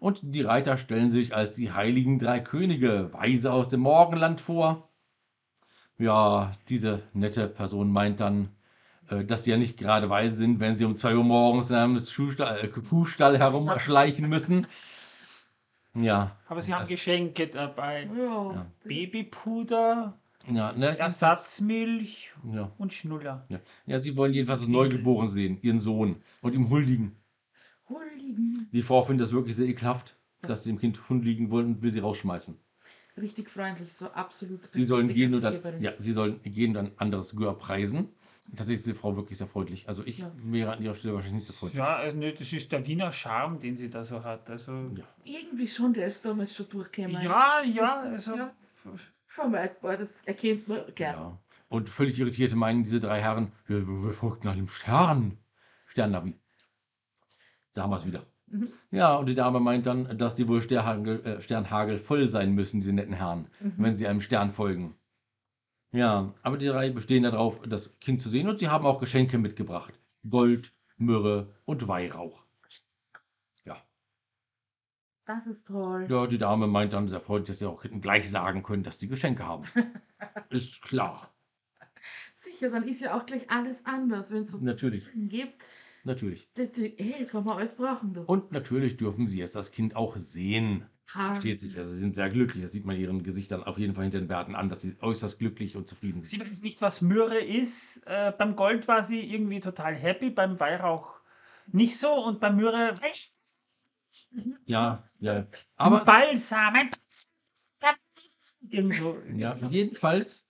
Und 0.00 0.20
die 0.22 0.40
Reiter 0.40 0.76
stellen 0.76 1.10
sich 1.10 1.34
als 1.34 1.54
die 1.54 1.70
heiligen 1.72 2.18
drei 2.18 2.40
Könige, 2.40 3.12
Weise 3.12 3.52
aus 3.52 3.68
dem 3.68 3.80
Morgenland 3.80 4.40
vor. 4.40 4.90
Ja, 5.98 6.56
diese 6.68 7.02
nette 7.12 7.48
Person 7.48 7.92
meint 7.92 8.20
dann, 8.20 8.48
dass 9.08 9.44
sie 9.44 9.50
ja 9.50 9.56
nicht 9.56 9.76
gerade 9.76 10.08
weise 10.10 10.36
sind, 10.36 10.60
wenn 10.60 10.76
sie 10.76 10.84
um 10.84 10.96
2 10.96 11.16
Uhr 11.16 11.24
morgens 11.24 11.70
in 11.70 11.76
einem 11.76 11.98
Schuhstall, 12.04 12.60
äh, 12.64 12.68
Kuhstall 12.68 13.38
herumschleichen 13.38 14.28
müssen. 14.28 14.66
Ja, 15.96 16.36
Aber 16.48 16.60
sie 16.60 16.74
haben 16.74 16.80
Das- 16.80 16.88
Geschenke 16.88 17.46
dabei. 17.46 18.10
Ja. 18.18 18.66
Babypuder, 18.82 20.18
ja, 20.50 20.72
ne, 20.72 20.98
Ersatzmilch 20.98 22.32
ja, 22.52 22.72
und 22.78 22.92
Schnuller. 22.92 23.46
ja. 23.48 23.60
ja, 23.86 23.98
sie 24.00 24.16
wollen 24.16 24.34
jedenfalls 24.34 24.58
das 24.58 24.68
Neugeboren 24.68 25.28
sehen, 25.28 25.56
ihren 25.62 25.78
Sohn, 25.78 26.16
und 26.42 26.52
ihm 26.52 26.68
huldigen. 26.68 27.14
Huldigen. 27.88 28.68
Die 28.72 28.82
Frau 28.82 29.02
findet 29.02 29.26
das 29.28 29.32
wirklich 29.32 29.54
sehr 29.54 29.68
ekelhaft, 29.68 30.16
dass 30.42 30.64
sie 30.64 30.70
dem 30.70 30.80
Kind 30.80 31.08
huldigen 31.08 31.50
wollen 31.50 31.66
und 31.66 31.82
will 31.82 31.92
sie 31.92 32.00
rausschmeißen. 32.00 32.58
Richtig 33.16 33.48
freundlich, 33.48 33.92
so 33.92 34.06
absolut. 34.10 34.68
Sie 34.68 34.82
sollen 34.82 35.06
gehen 35.06 35.32
und 35.32 35.42
dann, 35.42 35.60
ja, 35.80 35.92
sie 35.98 36.10
sollen 36.12 36.42
gehen 36.42 36.76
und 36.76 36.86
ein 36.86 36.92
anderes 36.98 37.36
Gör 37.36 37.54
preisen. 37.56 38.08
Tatsächlich 38.50 38.80
ist 38.80 38.86
die 38.86 38.94
Frau 38.94 39.16
wirklich 39.16 39.38
sehr 39.38 39.46
freundlich. 39.46 39.88
Also 39.88 40.04
ich 40.06 40.18
Ja. 40.18 40.30
wäre 40.36 40.72
an 40.74 40.82
ihrer 40.82 40.94
Stelle 40.94 41.14
wahrscheinlich 41.14 41.40
nicht 41.40 41.46
so 41.48 41.52
freundlich. 41.54 41.78
Ja, 41.78 41.96
also, 41.96 42.16
ne, 42.16 42.32
das 42.32 42.52
ist 42.52 42.70
der 42.70 42.86
Wiener 42.86 43.10
Charme, 43.10 43.58
den 43.58 43.74
sie 43.76 43.90
da 43.90 44.04
so 44.04 44.22
hat. 44.22 44.48
Also, 44.50 44.72
Ja. 44.94 45.04
Irgendwie 45.24 45.66
schon, 45.66 45.92
der 45.94 46.06
ist 46.08 46.24
damals 46.24 46.54
schon 46.54 46.68
durchgekommen. 46.68 47.22
ja, 47.22 47.62
ja, 47.62 48.00
also, 48.00 48.36
Ja. 48.36 48.52
Vermeidbar, 49.26 49.96
das 49.96 50.20
erkennt 50.26 50.68
man 50.68 50.80
gern. 50.94 51.14
Ja. 51.14 51.38
Und 51.68 51.88
völlig 51.88 52.18
irritierte 52.18 52.54
meinen 52.54 52.84
diese 52.84 53.00
drei 53.00 53.20
Herren, 53.20 53.50
wir, 53.66 53.88
wir 53.88 54.04
wir 54.04 54.12
folgten 54.12 54.46
einem 54.48 54.68
Stern. 54.68 55.38
Sternnavi. 55.86 56.34
Da 57.72 57.82
haben 57.82 57.90
wir 57.90 57.96
es 57.96 58.06
wieder. 58.06 58.24
Mhm. 58.46 58.68
Ja, 58.92 59.16
und 59.16 59.28
die 59.28 59.34
Dame 59.34 59.58
meint 59.58 59.86
dann, 59.86 60.16
dass 60.18 60.34
die 60.36 60.46
wohl 60.46 60.60
Sternhagel, 60.62 61.24
äh, 61.24 61.40
Sternhagel 61.40 61.98
voll 61.98 62.28
sein 62.28 62.52
müssen, 62.54 62.78
diese 62.78 62.92
netten 62.92 63.14
Herren, 63.14 63.48
Mhm. 63.58 63.72
wenn 63.78 63.94
sie 63.96 64.06
einem 64.06 64.20
Stern 64.20 64.52
folgen. 64.52 64.94
Ja, 65.94 66.32
aber 66.42 66.58
die 66.58 66.66
drei 66.66 66.90
bestehen 66.90 67.22
darauf, 67.22 67.62
das 67.62 68.00
Kind 68.00 68.20
zu 68.20 68.28
sehen 68.28 68.48
und 68.48 68.58
sie 68.58 68.68
haben 68.68 68.84
auch 68.84 68.98
Geschenke 68.98 69.38
mitgebracht. 69.38 69.94
Gold, 70.28 70.72
Myrrhe 70.96 71.54
und 71.66 71.86
Weihrauch. 71.86 72.42
Ja. 73.64 73.80
Das 75.24 75.46
ist 75.46 75.64
toll. 75.64 76.08
Ja, 76.10 76.26
die 76.26 76.38
Dame 76.38 76.66
meint 76.66 76.92
dann 76.94 77.06
sehr 77.06 77.20
freundlich, 77.20 77.46
dass 77.46 77.58
sie 77.60 77.66
auch 77.68 77.82
hinten 77.82 78.00
gleich 78.00 78.28
sagen 78.28 78.64
können, 78.64 78.82
dass 78.82 78.98
die 78.98 79.06
Geschenke 79.06 79.46
haben. 79.46 79.66
Ist 80.50 80.82
klar. 80.82 81.32
Sicher, 82.38 82.70
dann 82.70 82.86
ist 82.88 83.00
ja 83.00 83.16
auch 83.16 83.24
gleich 83.24 83.48
alles 83.50 83.86
anders, 83.86 84.30
wenn 84.30 84.42
es 84.42 84.50
so 84.50 84.58
Natürlich, 84.58 85.04
gibt. 85.14 85.62
natürlich. 86.02 86.48
Die, 86.56 86.70
die, 86.70 86.94
hey, 86.98 87.26
kann 87.26 87.44
man 87.44 87.58
alles 87.58 87.76
brauchen. 87.76 88.12
Du. 88.14 88.22
Und 88.22 88.52
natürlich 88.52 88.96
dürfen 88.96 89.26
sie 89.26 89.38
jetzt 89.38 89.54
das 89.54 89.70
Kind 89.70 89.96
auch 89.96 90.16
sehen. 90.16 90.86
Ha. 91.12 91.32
Versteht 91.34 91.60
sich. 91.60 91.76
Also 91.76 91.92
sie 91.92 92.00
sind 92.00 92.14
sehr 92.14 92.30
glücklich. 92.30 92.62
Das 92.62 92.72
sieht 92.72 92.86
man 92.86 92.96
ihren 92.96 93.22
Gesichtern 93.22 93.62
auf 93.62 93.78
jeden 93.78 93.94
Fall 93.94 94.04
hinter 94.04 94.18
den 94.18 94.28
Bärten 94.28 94.54
an, 94.54 94.68
dass 94.68 94.80
sie 94.80 94.96
äußerst 95.00 95.38
glücklich 95.38 95.76
und 95.76 95.86
zufrieden 95.86 96.20
sie 96.20 96.38
sind. 96.38 96.48
weiß 96.48 96.62
nicht, 96.62 96.80
was 96.80 97.02
Myrrhe 97.02 97.38
ist. 97.38 97.98
Äh, 98.06 98.32
beim 98.36 98.56
Gold 98.56 98.88
war 98.88 99.02
sie 99.04 99.20
irgendwie 99.20 99.60
total 99.60 99.94
happy, 99.96 100.30
beim 100.30 100.58
Weihrauch 100.58 101.14
nicht 101.66 101.98
so 101.98 102.12
und 102.12 102.40
bei 102.40 102.50
Myrrhe 102.50 102.94
echt. 103.02 103.32
Ja, 104.66 105.08
ja. 105.18 105.46
Aber 105.76 105.96
Aber 105.98 106.04
Balsam, 106.04 106.74
ein 106.74 106.90
Balsam. 106.90 107.96
Irgendwo. 108.68 109.18
ja, 109.36 109.54
jedenfalls 109.68 110.48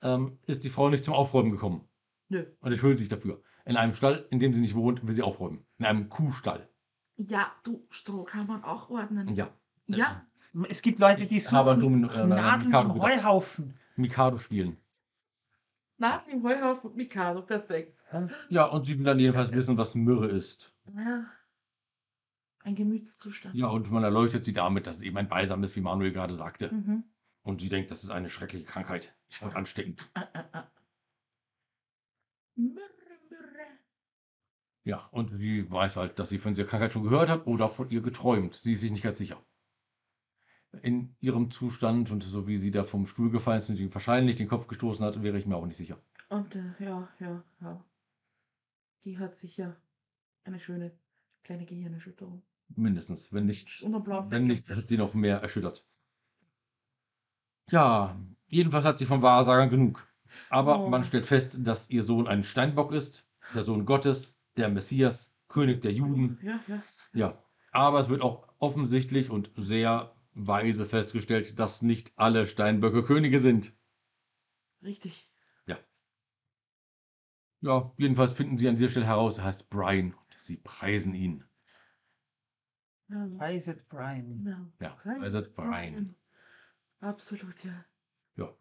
ähm, 0.00 0.38
ist 0.46 0.64
die 0.64 0.70
Frau 0.70 0.88
nicht 0.88 1.04
zum 1.04 1.14
Aufräumen 1.14 1.50
gekommen. 1.52 1.86
Nö. 2.28 2.46
Und 2.60 2.70
entschuldigt 2.72 3.00
sich 3.00 3.08
dafür. 3.08 3.42
In 3.66 3.76
einem 3.76 3.92
Stall, 3.92 4.26
in 4.30 4.40
dem 4.40 4.54
sie 4.54 4.60
nicht 4.62 4.74
wohnt, 4.74 5.06
will 5.06 5.12
sie 5.14 5.22
aufräumen. 5.22 5.66
In 5.78 5.84
einem 5.84 6.08
Kuhstall. 6.08 6.68
Ja, 7.16 7.52
du, 7.62 7.86
Stroh 7.90 8.24
kann 8.24 8.46
man 8.46 8.64
auch 8.64 8.88
ordnen. 8.90 9.34
Ja. 9.36 9.54
Ja, 9.86 10.26
Es 10.68 10.82
gibt 10.82 10.98
Leute, 10.98 11.26
die 11.26 11.42
Aber 11.52 11.74
suchen 11.74 11.80
dumm, 11.80 12.04
äh, 12.10 12.26
Nadeln 12.26 12.66
Mikado 12.68 12.88
im 12.88 12.94
gedacht. 12.94 13.10
Heuhaufen. 13.10 13.74
Mikado 13.96 14.38
spielen. 14.38 14.76
Nadeln 15.98 16.38
im 16.38 16.42
Heuhaufen 16.44 16.90
und 16.90 16.96
Mikado, 16.96 17.42
perfekt. 17.42 17.98
Ja, 18.48 18.66
und 18.66 18.84
sie 18.86 18.98
will 18.98 19.04
dann 19.04 19.18
jedenfalls 19.18 19.52
wissen, 19.52 19.76
was 19.78 19.94
Myrrhe 19.94 20.28
ist. 20.28 20.74
Ja. 20.96 21.24
Ein 22.64 22.74
Gemütszustand. 22.74 23.54
Ja, 23.54 23.68
und 23.68 23.90
man 23.90 24.04
erleuchtet 24.04 24.44
sie 24.44 24.52
damit, 24.52 24.86
dass 24.86 24.96
es 24.96 25.02
eben 25.02 25.16
ein 25.16 25.28
Balsam 25.28 25.62
ist, 25.64 25.74
wie 25.74 25.80
Manuel 25.80 26.12
gerade 26.12 26.34
sagte. 26.34 26.72
Mhm. 26.72 27.04
Und 27.42 27.60
sie 27.60 27.68
denkt, 27.68 27.90
das 27.90 28.04
ist 28.04 28.10
eine 28.10 28.28
schreckliche 28.28 28.64
Krankheit 28.66 29.16
und 29.40 29.56
ansteckend. 29.56 30.08
Ah, 30.14 30.28
ah, 30.32 30.44
ah. 30.52 30.70
Mürre, 32.54 32.82
Mürre. 33.30 33.66
Ja, 34.84 35.08
und 35.10 35.30
sie 35.30 35.68
weiß 35.70 35.96
halt, 35.96 36.18
dass 36.18 36.28
sie 36.28 36.38
von 36.38 36.52
dieser 36.52 36.68
Krankheit 36.68 36.92
schon 36.92 37.02
gehört 37.02 37.30
hat 37.30 37.46
oder 37.46 37.68
von 37.68 37.90
ihr 37.90 38.00
geträumt. 38.02 38.54
Sie 38.54 38.74
ist 38.74 38.80
sich 38.80 38.92
nicht 38.92 39.02
ganz 39.02 39.18
sicher. 39.18 39.42
In 40.80 41.14
ihrem 41.20 41.50
Zustand 41.50 42.10
und 42.10 42.22
so 42.22 42.48
wie 42.48 42.56
sie 42.56 42.70
da 42.70 42.84
vom 42.84 43.06
Stuhl 43.06 43.30
gefallen 43.30 43.58
ist 43.58 43.68
und 43.68 43.76
sie 43.76 43.92
wahrscheinlich 43.92 44.36
den 44.36 44.48
Kopf 44.48 44.68
gestoßen 44.68 45.04
hat, 45.04 45.22
wäre 45.22 45.36
ich 45.38 45.44
mir 45.46 45.56
auch 45.56 45.66
nicht 45.66 45.76
sicher. 45.76 45.98
Und 46.30 46.56
äh, 46.56 46.62
ja, 46.78 47.08
ja, 47.20 47.44
ja. 47.60 47.84
Die 49.04 49.18
hat 49.18 49.34
sicher 49.34 49.76
eine 50.44 50.58
schöne 50.58 50.92
kleine 51.44 51.66
Gehirnerschütterung. 51.66 52.42
Mindestens. 52.74 53.32
Wenn 53.34 53.44
nicht, 53.46 53.84
wenn 53.84 54.46
nicht, 54.46 54.70
hat 54.70 54.88
sie 54.88 54.96
noch 54.96 55.12
mehr 55.12 55.42
erschüttert. 55.42 55.86
Ja, 57.70 58.16
jedenfalls 58.48 58.84
hat 58.84 58.98
sie 58.98 59.06
vom 59.06 59.20
Wahrsagern 59.22 59.68
genug. 59.68 60.06
Aber 60.48 60.80
Oh. 60.80 60.88
man 60.88 61.04
stellt 61.04 61.26
fest, 61.26 61.58
dass 61.66 61.90
ihr 61.90 62.02
Sohn 62.02 62.26
ein 62.26 62.44
Steinbock 62.44 62.92
ist, 62.92 63.26
der 63.54 63.62
Sohn 63.62 63.84
Gottes, 63.84 64.38
der 64.56 64.70
Messias, 64.70 65.34
König 65.48 65.82
der 65.82 65.92
Juden. 65.92 66.38
Ja, 66.42 66.58
ja. 66.66 66.82
Ja, 67.12 67.44
aber 67.72 68.00
es 68.00 68.08
wird 68.08 68.22
auch 68.22 68.48
offensichtlich 68.58 69.28
und 69.28 69.50
sehr 69.56 70.14
weise 70.34 70.86
festgestellt, 70.86 71.58
dass 71.58 71.82
nicht 71.82 72.12
alle 72.16 72.46
Steinböcke 72.46 73.02
Könige 73.02 73.38
sind. 73.38 73.72
Richtig. 74.82 75.28
Ja, 77.62 77.92
jedenfalls 77.96 78.32
finden 78.32 78.58
sie 78.58 78.68
an 78.68 78.74
dieser 78.74 78.88
Stelle 78.88 79.06
heraus, 79.06 79.38
er 79.38 79.44
heißt 79.44 79.70
Brian 79.70 80.14
und 80.14 80.34
sie 80.36 80.56
preisen 80.56 81.14
ihn. 81.14 81.44
Ja, 83.08 83.28
Weiset 83.38 83.88
Brian. 83.88 84.44
ja. 84.80 84.88
Ja, 84.88 84.96
Brian, 85.04 85.52
Brian. 85.54 86.14
Absolut, 87.00 87.62
ja. 87.62 87.84
Ja, 88.36 88.52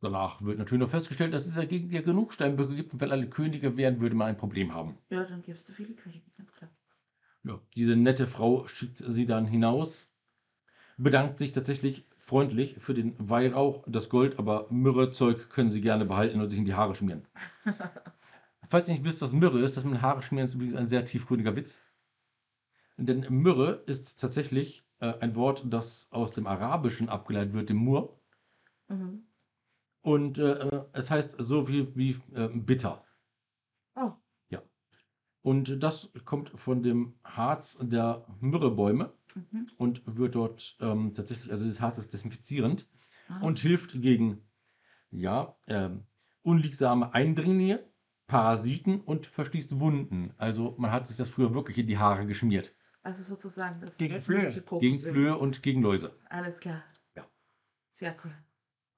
danach 0.00 0.40
wird 0.40 0.58
natürlich 0.58 0.80
noch 0.80 0.88
festgestellt, 0.88 1.34
dass 1.34 1.46
es 1.46 1.54
dagegen 1.54 1.90
ja 1.90 2.00
genug 2.00 2.32
Steinböcke 2.32 2.74
gibt 2.76 2.94
und 2.94 3.00
wenn 3.02 3.10
alle 3.10 3.28
Könige 3.28 3.76
wären, 3.76 4.00
würde 4.00 4.14
man 4.16 4.28
ein 4.28 4.36
Problem 4.38 4.72
haben. 4.72 4.96
Ja, 5.10 5.24
dann 5.24 5.42
gibt 5.42 5.58
es 5.58 5.64
zu 5.66 5.74
viele 5.74 5.92
Könige, 5.92 6.24
ganz 6.38 6.50
klar. 6.52 6.70
Ja, 7.44 7.60
diese 7.74 7.94
nette 7.94 8.26
Frau 8.26 8.66
schickt 8.66 9.04
sie 9.06 9.26
dann 9.26 9.46
hinaus, 9.46 10.09
bedankt 11.02 11.38
sich 11.38 11.52
tatsächlich 11.52 12.06
freundlich 12.18 12.76
für 12.78 12.94
den 12.94 13.14
Weihrauch, 13.18 13.84
das 13.86 14.08
Gold, 14.10 14.38
aber 14.38 14.66
Myrrhezeug 14.70 15.48
können 15.48 15.70
sie 15.70 15.80
gerne 15.80 16.04
behalten 16.04 16.40
und 16.40 16.48
sich 16.48 16.58
in 16.58 16.64
die 16.66 16.74
Haare 16.74 16.94
schmieren. 16.94 17.26
Falls 18.66 18.86
ihr 18.86 18.94
nicht 18.94 19.04
wisst, 19.04 19.22
was 19.22 19.32
Myrrhe 19.32 19.60
ist, 19.60 19.76
das 19.76 19.84
mit 19.84 19.94
den 19.94 20.02
Haare 20.02 20.22
schmieren 20.22 20.44
ist 20.44 20.54
übrigens 20.54 20.76
ein 20.76 20.86
sehr 20.86 21.04
tiefgründiger 21.04 21.56
Witz. 21.56 21.80
Denn 22.98 23.26
Myrrhe 23.30 23.82
ist 23.86 24.20
tatsächlich 24.20 24.84
äh, 25.00 25.14
ein 25.20 25.34
Wort, 25.34 25.64
das 25.66 26.08
aus 26.12 26.32
dem 26.32 26.46
Arabischen 26.46 27.08
abgeleitet 27.08 27.54
wird, 27.54 27.70
dem 27.70 27.78
Mur. 27.78 28.20
Mhm. 28.88 29.24
Und 30.02 30.38
äh, 30.38 30.82
es 30.92 31.10
heißt 31.10 31.36
so 31.38 31.64
viel 31.64 31.96
wie 31.96 32.18
äh, 32.34 32.48
bitter. 32.48 33.04
Oh, 33.96 34.12
Und 35.42 35.82
das 35.82 36.12
kommt 36.24 36.50
von 36.50 36.82
dem 36.82 37.14
Harz 37.24 37.78
der 37.80 38.26
Myrrhebäume 38.40 39.12
mhm. 39.36 39.68
und 39.78 40.02
wird 40.06 40.34
dort 40.34 40.76
ähm, 40.80 41.12
tatsächlich, 41.14 41.50
also 41.50 41.64
dieses 41.64 41.80
Harz 41.80 41.98
ist 41.98 42.12
desinfizierend 42.12 42.88
Ah. 43.30 43.40
und 43.42 43.58
hilft 43.60 44.00
gegen 44.02 44.42
ja, 45.10 45.56
ähm, 45.68 46.04
unliebsame 46.42 47.14
Eindringlinge, 47.14 47.84
Parasiten 48.26 49.00
und 49.00 49.26
verschließt 49.26 49.80
Wunden. 49.80 50.34
Also 50.36 50.74
man 50.78 50.92
hat 50.92 51.06
sich 51.06 51.16
das 51.16 51.28
früher 51.28 51.54
wirklich 51.54 51.78
in 51.78 51.86
die 51.86 51.98
Haare 51.98 52.26
geschmiert. 52.26 52.74
Also 53.02 53.22
sozusagen 53.22 53.80
das 53.80 53.96
Gegen 53.96 54.20
Flöhe. 54.20 54.48
Gegen. 54.80 54.96
Flöhe 54.96 55.36
und 55.36 55.62
gegen 55.62 55.82
Läuse. 55.82 56.14
Alles 56.28 56.60
klar. 56.60 56.82
Ja. 57.16 57.26
Sehr 57.92 58.16
cool. 58.24 58.32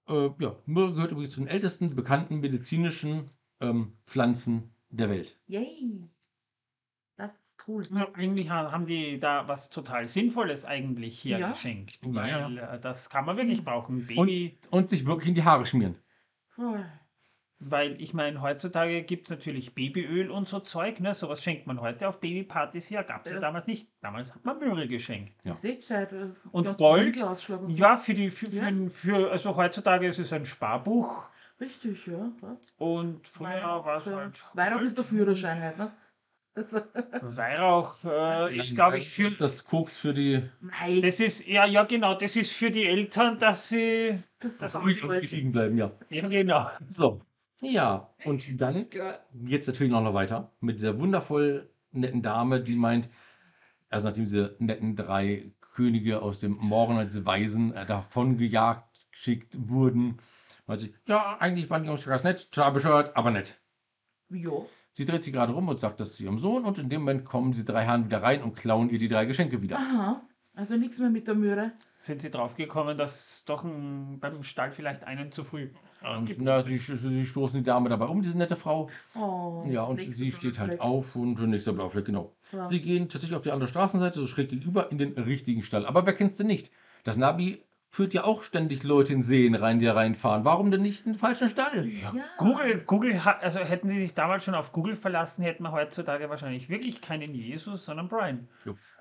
Äh, 0.09 0.43
ja, 0.43 0.57
Myrrhe 0.67 0.95
gehört 0.95 1.12
übrigens 1.12 1.35
zu 1.35 1.41
den 1.41 1.49
ältesten 1.49 1.95
bekannten 1.95 2.41
medizinischen 2.41 3.31
ähm, 3.61 3.97
Pflanzen 4.07 4.75
der 4.91 5.09
Welt. 5.09 5.41
Yay. 5.47 6.09
Cool. 7.66 7.85
Also 7.92 8.12
eigentlich 8.14 8.50
ha- 8.50 8.73
haben 8.73 8.87
die 8.87 9.21
da 9.21 9.47
was 9.47 9.71
total 9.71 10.09
Sinnvolles 10.09 10.64
eigentlich 10.64 11.19
hier 11.19 11.38
Ja. 11.38 11.50
geschenkt. 11.50 11.99
Ja, 12.04 12.12
Weil 12.14 12.59
äh, 12.59 12.81
das 12.81 13.09
kann 13.11 13.25
man 13.25 13.37
wirklich 13.37 13.64
brauchen. 13.64 13.99
Und, 14.16 14.26
Baby, 14.26 14.59
und 14.71 14.90
sich 14.90 15.07
wirklich 15.07 15.28
in 15.28 15.35
die 15.35 15.45
Haare 15.45 15.64
schmieren. 15.66 15.97
Weil 17.64 18.00
ich 18.02 18.12
meine, 18.12 18.40
heutzutage 18.42 19.02
gibt 19.04 19.26
es 19.26 19.31
natürlich 19.31 19.73
Babyöl 19.73 20.33
und 20.33 20.49
so 20.49 20.59
Zeug, 20.59 20.99
ne? 20.99 21.14
Sowas 21.14 21.45
schenkt 21.45 21.69
man 21.69 21.81
heute 21.81 22.09
auf 22.09 22.19
Babypartys 22.19 22.88
hier. 22.88 23.04
Gab 23.04 23.25
es 23.25 23.31
ja. 23.31 23.37
Ja. 23.37 23.40
damals 23.40 23.69
nicht. 23.69 23.87
Damals 24.00 24.35
hat 24.35 24.45
man 24.45 24.59
Myrrhe 24.59 24.88
geschenkt. 24.88 25.33
Ja. 25.45 25.54
Ja. 25.62 26.02
Äh, 26.02 26.09
Und 26.50 26.76
Gold? 26.76 27.16
Ja, 27.69 27.97
für 27.97 28.14
die, 28.14 28.31
für, 28.31 28.47
Ja. 28.49 28.64
für, 28.69 28.90
für, 28.90 29.31
also 29.31 29.54
heutzutage 29.54 30.09
ist 30.09 30.19
es 30.19 30.33
ein 30.33 30.45
Sparbuch 30.45 31.25
Richtig, 31.61 32.04
ja. 32.09 32.33
ja. 32.42 32.57
und 32.78 33.28
früher 33.28 33.62
war 33.62 33.99
es 33.99 34.07
Weihnachten 34.07 34.16
halt. 34.16 34.45
Weihnachten 34.54 34.85
ist 34.87 34.99
der 34.99 35.04
Führerschein 35.04 35.62
halt, 35.62 35.78
ne? 35.78 35.92
Weihrauch 37.23 37.97
äh, 38.05 38.57
ist, 38.59 38.75
glaube 38.75 38.99
ich, 38.99 39.09
für. 39.09 39.27
Ist 39.29 39.41
das 39.41 39.65
Koks 39.65 39.97
für 39.97 40.13
die. 40.13 40.43
nein, 40.61 41.01
Das 41.03 41.19
ist, 41.21 41.47
ja, 41.47 41.65
ja, 41.65 41.85
genau, 41.85 42.15
das 42.15 42.37
ist 42.37 42.53
für 42.53 42.71
die 42.71 42.85
Eltern, 42.87 43.39
dass 43.39 43.69
sie. 43.71 44.19
das 44.41 44.59
das 44.59 44.61
ist 44.61 44.63
ist 44.63 44.77
auch 44.77 44.85
nicht 44.85 45.01
voll- 45.01 45.19
liegen 45.19 45.53
bleiben, 45.53 45.79
ja. 45.79 45.91
Ja, 46.11 46.29
genau. 46.29 46.69
So. 46.87 47.21
Ja, 47.63 48.11
und 48.25 48.61
dann 48.61 48.91
Klar. 48.91 49.21
geht's 49.35 49.67
natürlich 49.67 49.93
noch 49.93 50.15
weiter 50.15 50.51
mit 50.61 50.77
dieser 50.77 50.99
wundervoll 50.99 51.71
netten 51.93 52.21
Dame, 52.21 52.61
die 52.61 52.75
meint, 52.75 53.09
also 53.89 54.09
nachdem 54.09 54.25
diese 54.25 54.57
netten 54.59 54.97
drei 54.97 55.53
Könige 55.61 56.21
aus 56.23 56.41
dem 56.41 56.53
Morgen 56.57 56.99
als 56.99 57.25
Weisen 57.25 57.73
äh, 57.73 57.87
davon 57.87 58.37
gejagt 58.37 58.89
geschickt 59.13 59.57
wurden, 59.69 60.19
meint 60.67 60.81
sie, 60.81 60.95
ja, 61.07 61.37
eigentlich 61.39 61.71
waren 61.71 61.83
die 61.85 61.89
Jungs 61.89 62.05
ganz 62.05 62.25
nett, 62.25 62.51
total 62.51 62.73
bescheuert, 62.73 63.17
aber 63.17 63.31
nett. 63.31 63.61
Jo. 64.29 64.69
Sie 64.93 65.05
dreht 65.07 65.23
sich 65.23 65.33
gerade 65.33 65.53
rum 65.53 65.69
und 65.69 65.81
sagt 65.81 66.01
das 66.01 66.17
zu 66.17 66.23
ihrem 66.23 66.39
Sohn 66.39 66.65
und 66.65 66.79
in 66.79 66.89
dem 66.89 67.01
Moment 67.01 67.25
kommen 67.25 67.53
diese 67.53 67.65
drei 67.65 67.85
Herren 67.85 68.05
wieder 68.05 68.23
rein 68.23 68.43
und 68.43 68.57
klauen 68.57 68.91
ihr 68.91 68.99
die 68.99 69.09
drei 69.09 69.25
Geschenke 69.25 69.63
wieder. 69.63 69.79
Aha. 69.79 70.23
Also 70.55 70.77
nichts 70.77 70.99
mehr 70.99 71.09
mit 71.09 71.27
der 71.27 71.35
Möhre. 71.35 71.73
Sind 71.99 72.21
sie 72.21 72.31
draufgekommen, 72.31 72.99
dass 72.99 73.45
doch 73.47 73.65
ein, 73.65 74.19
beim 74.21 74.43
Stall 74.43 74.71
vielleicht 74.71 75.05
einen 75.05 75.33
zu 75.33 75.45
früh. 75.45 75.71
Und 76.03 76.37
na, 76.41 76.63
sie, 76.63 76.77
sie 76.77 77.25
stoßen 77.25 77.61
die 77.61 77.65
Dame 77.65 77.89
dabei 77.89 78.07
um, 78.07 78.21
diese 78.21 78.37
nette 78.37 78.57
Frau. 78.57 78.91
Oh, 79.15 79.65
Ja, 79.67 79.85
und 79.85 80.01
sie 80.01 80.31
steht 80.33 80.59
halt 80.59 80.81
auf 80.81 81.17
und 81.17 81.41
nächster 81.49 81.73
Blaufleck, 81.73 82.05
genau. 82.05 82.33
Ja. 82.51 82.67
Sie 82.67 82.83
gehen 82.83 83.09
tatsächlich 83.09 83.37
auf 83.37 83.43
die 83.43 83.53
andere 83.53 83.69
Straßenseite, 83.69 84.19
so 84.19 84.27
schräg 84.27 84.51
gegenüber, 84.51 84.91
in 84.91 84.99
den 84.99 85.13
richtigen 85.13 85.63
Stall. 85.63 85.87
Aber 85.87 86.05
wer 86.05 86.13
kennst 86.13 86.39
du 86.41 86.45
nicht? 86.45 86.71
Das 87.05 87.17
Navi 87.17 87.63
führt 87.95 88.15
ja 88.15 88.25
auch 88.25 88.43
ständig 88.43 88.85
Leute 88.85 89.13
in 89.13 89.23
Seen 89.23 89.55
rein, 89.55 89.79
die 89.79 89.85
da 89.85 89.93
reinfahren. 89.93 90.47
Warum 90.47 90.71
denn 90.71 90.81
nicht 90.81 91.05
in 91.05 91.13
den 91.13 91.19
falschen 91.19 91.49
Stall? 91.51 91.87
Ja. 91.87 92.13
Google, 92.39 92.83
Google 92.87 93.23
hat, 93.23 93.43
also 93.43 93.59
hätten 93.61 93.87
sie 93.87 93.99
sich 93.99 94.15
damals 94.15 94.45
schon 94.45 94.55
auf 94.55 94.73
Google 94.73 94.97
verlassen, 94.97 95.43
hätten 95.43 95.63
wir 95.63 95.73
heutzutage 95.73 96.31
wahrscheinlich 96.31 96.71
wirklich 96.71 97.03
keinen 97.03 97.35
Jesus, 97.35 97.85
sondern 97.85 98.09
Brian. 98.09 98.49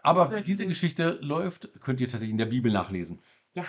Aber 0.04 0.36
wie 0.36 0.42
diese 0.44 0.68
Geschichte 0.68 1.18
läuft, 1.22 1.70
könnt 1.80 2.02
ihr 2.02 2.08
tatsächlich 2.08 2.32
in 2.34 2.38
der 2.38 2.48
Bibel 2.48 2.70
nachlesen. 2.70 3.20
Ja. 3.54 3.64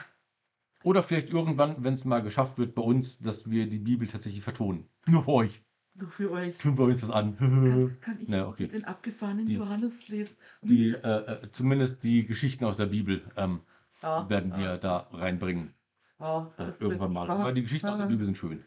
Oder 0.83 1.05
vielleicht 1.05 1.31
irgendwann, 1.31 1.85
wenn 1.85 1.95
es 1.95 2.05
mal 2.05 2.21
geschafft 2.23 2.59
wird 2.59 2.75
bei 2.75 2.83
uns, 2.83 3.21
dass 3.21 3.49
wir 3.49 3.69
die 3.69 3.79
Bibel 3.79 4.09
tatsächlich 4.09 4.43
vertonen. 4.43 4.88
Nur 5.07 5.23
für 5.23 5.31
euch. 5.33 5.62
Du 5.95 6.07
für 6.09 6.33
euch. 6.33 6.59
Tun 6.59 6.76
wir 6.76 6.85
uns 6.87 7.02
das 7.02 7.11
an. 7.11 7.37
Kann, 7.37 7.97
kann 8.00 8.19
ich 8.23 8.29
Na, 8.29 8.49
okay. 8.49 8.67
den 8.67 8.85
abgefahrenen 8.85 9.47
Die- 9.47 9.55
Johannes 9.55 10.09
lesen? 10.09 10.35
Die, 10.62 10.91
äh, 10.91 10.97
äh, 10.97 11.50
zumindest 11.52 12.02
die 12.02 12.26
Geschichten 12.26 12.64
aus 12.64 12.79
der 12.79 12.87
Bibel 12.87 13.23
ähm, 13.37 13.61
Ja. 14.02 14.28
werden 14.28 14.56
wir 14.56 14.78
da 14.78 15.09
reinbringen. 15.12 15.75
Ja, 16.21 16.50
Äh, 16.56 16.66
das 16.66 16.80
irgendwann 16.80 17.12
mal. 17.12 17.30
Aber 17.30 17.52
die 17.52 17.62
Geschichten 17.62 17.88
aus 17.88 17.99
der. 17.99 18.06
Bibel 18.06 18.25
sind 18.25 18.37
schön. 18.38 18.64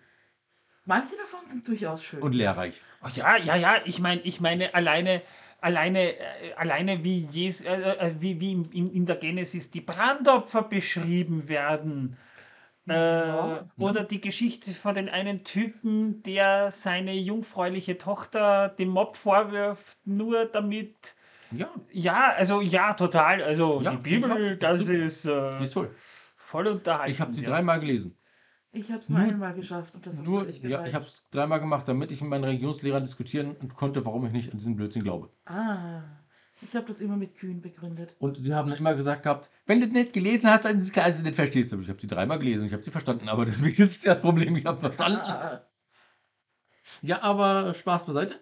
Manche 0.86 1.15
davon 1.18 1.39
sind 1.50 1.68
durchaus 1.68 2.04
schön. 2.04 2.22
Und 2.22 2.34
lehrreich. 2.34 2.82
Oh 3.04 3.08
ja, 3.13 3.38
ja, 3.38 3.56
ja, 3.56 3.75
ich 3.86 4.00
meine, 4.00 4.22
ich 4.22 4.39
meine, 4.39 4.74
alleine, 4.75 5.22
alleine, 5.60 6.13
äh, 6.18 6.54
alleine 6.56 7.04
wie, 7.04 7.25
Jes, 7.32 7.62
äh, 7.62 7.74
äh, 7.74 8.15
wie, 8.20 8.39
wie 8.39 8.51
in, 8.51 8.65
in, 8.72 8.92
in 8.92 9.06
der 9.08 9.15
Genesis 9.15 9.72
die 9.72 9.82
Brandopfer 9.82 10.62
beschrieben 10.62 11.48
werden. 11.48 12.18
Äh, 12.88 12.94
Ja. 12.94 13.65
Oder 13.80 14.04
die 14.04 14.22
Geschichte 14.22 14.72
von 14.74 14.94
den 14.94 15.10
einen 15.10 15.44
Typen, 15.44 16.22
der 16.22 16.70
seine 16.70 17.13
jungfräuliche 17.15 17.98
Tochter 17.98 18.70
dem 18.70 18.89
Mob 18.89 19.15
vorwirft, 19.15 19.98
nur 20.06 20.46
damit. 20.46 21.15
Ja, 21.58 21.70
Ja, 21.92 22.34
also 22.36 22.62
ja, 22.62 22.94
total. 22.94 23.42
Also 23.44 23.82
Ja, 23.82 23.92
die 23.92 23.98
Bibel, 23.98 24.30
ja, 24.30 24.56
das 24.56 24.82
super. 24.82 24.94
ist 25.00 25.26
äh, 25.26 25.64
ist 25.64 25.74
toll. 25.74 25.92
voll 26.36 26.68
unterhalten. 26.68 27.12
Ich 27.12 27.20
habe 27.22 27.34
sie 27.34 27.42
ja. 27.44 27.50
dreimal 27.50 27.80
gelesen. 27.80 28.18
ich 28.72 28.90
habe 28.92 29.02
es 29.02 29.10
nur 29.10 29.20
Nur- 29.20 29.28
einmal 29.30 29.54
geschafft 29.54 29.96
und 29.96 30.06
das 30.06 30.22
Nur, 30.22 30.42
völlig 30.42 30.62
ja, 30.64 30.86
ich 30.86 30.94
habe 30.94 31.06
es 31.06 31.24
dreimal 31.32 31.60
gemacht, 31.60 31.88
damit 31.88 32.12
ich 32.12 32.22
mit 32.22 32.30
meinen 32.30 32.44
Religionslehrern 32.44 33.04
diskutieren 33.04 33.56
konnte, 33.76 34.06
warum 34.06 34.26
ich 34.26 34.32
nicht 34.32 34.52
an 34.52 34.58
diesen 34.58 34.76
Blödsinn 34.76 35.04
glaube. 35.04 35.30
Ah, 35.46 36.02
ich 36.62 36.74
habe 36.76 36.86
das 36.88 37.02
immer 37.02 37.18
mit 37.18 37.36
Kühen 37.36 37.62
begründet. 37.62 38.16
Und 38.20 38.38
sie 38.38 38.54
haben 38.54 38.70
dann 38.70 38.80
immer 38.80 38.96
gesagt 38.96 39.24
gehabt, 39.24 39.50
wenn 39.66 39.80
du 39.82 39.88
es 39.88 39.92
nicht 39.92 40.14
gelesen 40.14 40.50
hast, 40.50 40.66
dann 40.66 40.77
ist 40.77 40.84
es 40.84 40.92
klar, 40.92 41.08
dass 41.10 41.18
du 41.18 41.24
nicht 41.24 41.36
verstehst. 41.36 41.72
Aber 41.74 41.82
ich 41.82 41.90
habe 41.90 42.00
sie 42.00 42.08
dreimal 42.08 42.40
gelesen, 42.40 42.66
ich 42.68 42.74
habe 42.74 42.84
sie 42.84 42.92
verstanden, 42.92 43.27
aber 43.29 43.46
deswegen 43.46 43.82
ist 43.82 43.96
es 43.98 44.03
ja 44.03 44.14
das 44.14 44.22
Problem, 44.22 44.56
ich 44.56 44.66
habe 44.66 44.79
verstanden. 44.79 45.20
Ah, 45.22 45.62
Ja, 47.01 47.22
aber 47.24 47.74
Spaß 47.74 48.06
beiseite. 48.06 48.40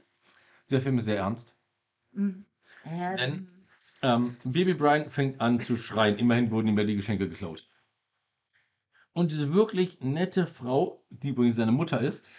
Der 0.70 0.82
Film 0.82 0.98
ist 0.98 1.06
sehr 1.06 1.18
ernst. 1.18 1.58
Mm. 2.86 2.90
Ernst. 2.90 3.44
Ähm, 4.02 4.36
Baby 4.44 4.74
Brian 4.74 5.10
fängt 5.10 5.40
an 5.40 5.62
zu 5.62 5.78
schreien. 5.78 6.18
Immerhin 6.18 6.52
wurden 6.52 6.68
ihm 6.68 6.78
ja 6.78 6.84
die 6.84 6.96
Geschenke 6.96 7.30
geklaut. 7.30 7.70
Und 9.14 9.32
diese 9.32 9.54
wirklich 9.54 10.02
nette 10.02 10.48
Frau, 10.48 11.06
die 11.10 11.30
übrigens 11.30 11.56
seine 11.56 11.72
Mutter 11.72 12.02
ist, 12.02 12.30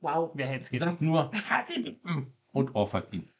Wow. 0.00 0.30
Wer 0.34 0.46
hätte 0.46 0.60
es 0.60 0.70
gedacht? 0.70 0.90
sagt 0.90 1.02
nur 1.02 1.30
und 2.52 2.74
ohrfeigt 2.74 3.12
ihn. 3.12 3.30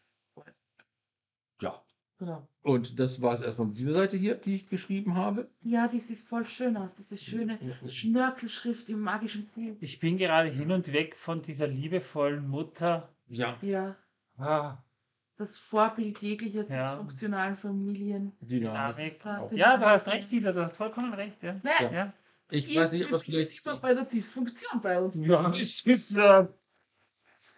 Ja. 1.60 1.82
Genau. 2.18 2.46
Und 2.62 3.00
das 3.00 3.22
war 3.22 3.32
es 3.32 3.40
erstmal 3.40 3.68
mit 3.68 3.78
dieser 3.78 3.94
Seite 3.94 4.18
hier, 4.18 4.34
die 4.34 4.56
ich 4.56 4.68
geschrieben 4.68 5.14
habe. 5.14 5.48
Ja, 5.62 5.88
die 5.88 6.00
sieht 6.00 6.20
voll 6.20 6.44
schön 6.46 6.76
aus. 6.76 6.94
Diese 6.94 7.16
schöne 7.16 7.58
Schnörkelschrift 7.88 8.90
im 8.90 9.00
magischen 9.00 9.48
Buch. 9.54 9.76
Ich 9.80 10.00
bin 10.00 10.18
gerade 10.18 10.50
hin 10.50 10.70
und 10.70 10.92
weg 10.92 11.16
von 11.16 11.40
dieser 11.40 11.66
liebevollen 11.66 12.46
Mutter. 12.46 13.08
Ja. 13.28 13.56
Ja, 13.62 13.96
Ah, 14.36 14.78
das 15.40 15.56
Vorbild 15.56 16.18
jeglicher 16.20 16.68
Ja. 16.70 16.96
funktionalen 16.96 17.56
Familien. 17.56 18.32
Dynamik. 18.42 19.20
Ja, 19.52 19.76
du 19.78 19.86
hast 19.86 20.06
recht, 20.08 20.30
Dieter, 20.30 20.52
du 20.52 20.62
hast 20.62 20.76
vollkommen 20.76 21.14
recht. 21.14 21.42
Ja. 21.42 21.54
Ne? 21.54 21.70
Ja. 21.80 21.90
Ja. 21.92 22.12
Ich 22.50 22.76
weiß 22.76 22.92
nicht, 22.92 23.04
ob 23.04 23.10
das 23.10 23.22
vielleicht. 23.22 23.80
bei 23.80 23.94
der 23.94 24.04
Dysfunktion 24.04 24.80
bei 24.82 25.00
uns. 25.00 25.14
Ja, 25.16 25.50
es 25.50 25.80
ist, 25.86 26.14
äh, 26.16 26.46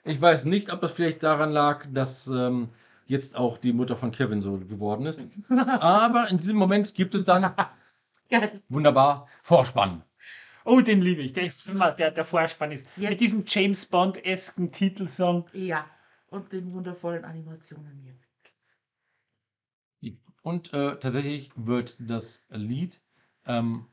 Ich 0.04 0.20
weiß 0.20 0.44
nicht, 0.44 0.72
ob 0.72 0.80
das 0.80 0.92
vielleicht 0.92 1.22
daran 1.22 1.50
lag, 1.50 1.86
dass 1.92 2.28
ähm, 2.28 2.68
jetzt 3.06 3.36
auch 3.36 3.58
die 3.58 3.72
Mutter 3.72 3.96
von 3.96 4.10
Kevin 4.12 4.40
so 4.40 4.58
geworden 4.58 5.06
ist. 5.06 5.20
Aber 5.48 6.28
in 6.28 6.36
diesem 6.38 6.56
Moment 6.56 6.94
gibt 6.94 7.14
es 7.14 7.24
dann 7.24 7.52
wunderbar 8.68 9.26
Vorspann. 9.40 10.02
Oh, 10.64 10.80
den 10.80 11.02
liebe 11.02 11.22
ich. 11.22 11.32
Der 11.32 11.44
ist 11.44 11.66
immer, 11.68 11.90
der, 11.90 12.12
der 12.12 12.24
Vorspann 12.24 12.70
ist. 12.70 12.86
Jetzt. 12.96 13.10
Mit 13.10 13.20
diesem 13.20 13.44
James 13.46 13.86
Bond-esken 13.86 14.70
Titelsong. 14.70 15.46
Ja, 15.52 15.84
und 16.32 16.52
den 16.52 16.72
wundervollen 16.72 17.24
Animationen 17.24 18.04
jetzt. 18.04 18.32
Und 20.42 20.72
äh, 20.72 20.96
tatsächlich 20.98 21.50
wird 21.54 21.96
das 22.00 22.42
Lied, 22.48 23.00
ähm, 23.46 23.86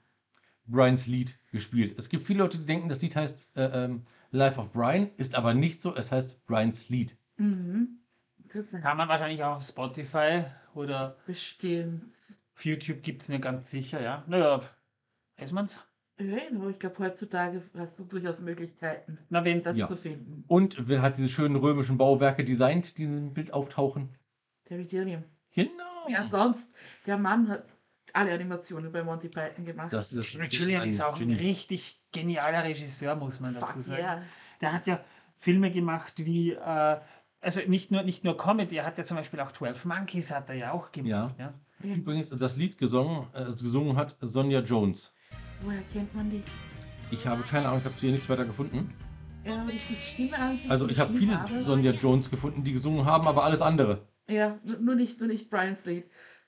Brians 0.65 1.05
Lied, 1.05 1.39
gespielt. 1.51 1.97
Es 1.97 2.09
gibt 2.09 2.25
viele 2.25 2.39
Leute, 2.39 2.57
die 2.57 2.65
denken, 2.65 2.89
das 2.89 3.01
Lied 3.01 3.15
heißt 3.15 3.47
äh, 3.55 3.85
ähm, 3.85 4.03
Life 4.31 4.59
of 4.59 4.71
Brian, 4.71 5.11
ist 5.17 5.35
aber 5.35 5.53
nicht 5.53 5.81
so, 5.81 5.95
es 5.95 6.11
heißt 6.11 6.45
Brians 6.47 6.89
Lied. 6.89 7.15
Mhm. 7.37 7.99
Kann 8.81 8.97
man 8.97 9.07
wahrscheinlich 9.07 9.43
auch 9.43 9.57
auf 9.57 9.63
Spotify 9.63 10.45
oder 10.73 11.17
Bestimmt. 11.27 12.15
auf 12.55 12.65
YouTube 12.65 13.03
gibt 13.03 13.21
es 13.21 13.29
nicht 13.29 13.43
ganz 13.43 13.69
sicher, 13.69 14.01
ja. 14.01 14.23
Naja, 14.27 14.61
weiß 15.37 15.51
man's? 15.51 15.79
Ja, 16.19 16.37
aber 16.53 16.69
ich 16.69 16.79
glaube, 16.79 16.99
heutzutage 16.99 17.61
hast 17.77 17.97
du 17.97 18.03
durchaus 18.03 18.41
Möglichkeiten, 18.41 19.17
Na, 19.29 19.43
wenn's. 19.45 19.63
das 19.63 19.77
Ja. 19.77 19.87
zu 19.87 19.95
finden. 19.95 20.43
Und 20.47 20.87
wer 20.89 21.01
hat 21.01 21.17
diese 21.17 21.29
schönen 21.29 21.55
römischen 21.55 21.97
Bauwerke 21.97 22.43
designt, 22.43 22.97
die 22.97 23.03
im 23.05 23.33
Bild 23.33 23.53
auftauchen? 23.53 24.09
Terry 24.65 24.83
Gilliam. 24.85 25.23
Genau. 25.53 25.69
Ja, 26.09 26.25
sonst, 26.25 26.67
der 27.05 27.17
Mann 27.17 27.47
hat 27.47 27.65
alle 28.13 28.33
Animationen 28.33 28.91
bei 28.91 29.03
Monty 29.03 29.29
Python 29.29 29.63
gemacht. 29.65 29.93
Das 29.93 30.11
ist, 30.13 30.31
Terry 30.31 30.47
Gilliam 30.47 30.87
ist 30.89 31.01
auch 31.01 31.19
ein 31.19 31.31
richtig 31.31 32.01
genialer 32.11 32.63
Regisseur, 32.63 33.15
muss 33.15 33.39
man 33.39 33.53
dazu 33.53 33.73
Fuck 33.73 33.81
sagen. 33.83 34.01
yeah. 34.01 34.21
Der 34.61 34.73
hat 34.73 34.87
ja 34.87 34.99
Filme 35.37 35.71
gemacht 35.71 36.13
wie, 36.17 36.51
äh, 36.51 36.97
also 37.39 37.61
nicht 37.67 37.91
nur, 37.91 38.03
nicht 38.03 38.25
nur 38.25 38.35
Comedy, 38.35 38.75
er 38.77 38.85
hat 38.85 38.97
ja 38.97 39.03
zum 39.05 39.15
Beispiel 39.17 39.39
auch 39.39 39.51
12 39.53 39.85
Monkeys 39.85 40.31
hat 40.31 40.49
er 40.49 40.55
ja 40.55 40.71
auch 40.73 40.91
gemacht. 40.91 41.35
Ja. 41.39 41.53
Übrigens, 41.81 42.29
das 42.29 42.57
Lied 42.57 42.77
gesungen, 42.77 43.27
äh, 43.33 43.45
gesungen 43.45 43.95
hat 43.95 44.17
Sonja 44.19 44.59
Jones. 44.59 45.15
Woher 45.61 45.81
kennt 45.93 46.13
man 46.15 46.29
die? 46.29 46.43
Ich 47.11 47.25
habe 47.27 47.43
keine 47.43 47.67
Ahnung, 47.67 47.79
ich 47.79 47.85
habe 47.85 47.95
hier 47.97 48.11
nichts 48.11 48.29
weiter 48.29 48.45
gefunden. 48.45 48.93
Ja, 49.43 49.65
wenn 49.67 49.75
ich 49.75 49.85
die 49.87 49.95
Stimme 49.95 50.37
ansehe. 50.37 50.69
Also 50.69 50.87
ich 50.89 50.99
habe 50.99 51.13
viele 51.13 51.39
habe- 51.39 51.63
Sonja 51.63 51.91
Jones 51.91 52.29
gefunden, 52.29 52.63
die 52.63 52.71
gesungen 52.73 53.05
haben, 53.05 53.27
aber 53.27 53.43
alles 53.43 53.61
andere. 53.61 54.07
Ja, 54.27 54.59
nur 54.79 54.95
nicht, 54.95 55.19
nur 55.19 55.27
nicht 55.27 55.49
Brian's 55.49 55.85
Lied. 55.85 56.05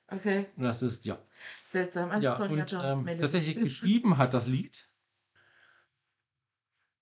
Okay, 0.08 0.46
Das 0.58 0.82
ist, 0.84 1.06
ja. 1.06 1.18
seltsam. 1.66 2.12
Also 2.12 2.24
Ja, 2.28 2.36
Sonja 2.36 2.62
und 2.64 2.72
Jones 2.72 3.10
ähm, 3.10 3.20
tatsächlich 3.20 3.56
geschrieben 3.60 4.18
hat 4.18 4.34
das 4.34 4.48
Lied 4.48 4.88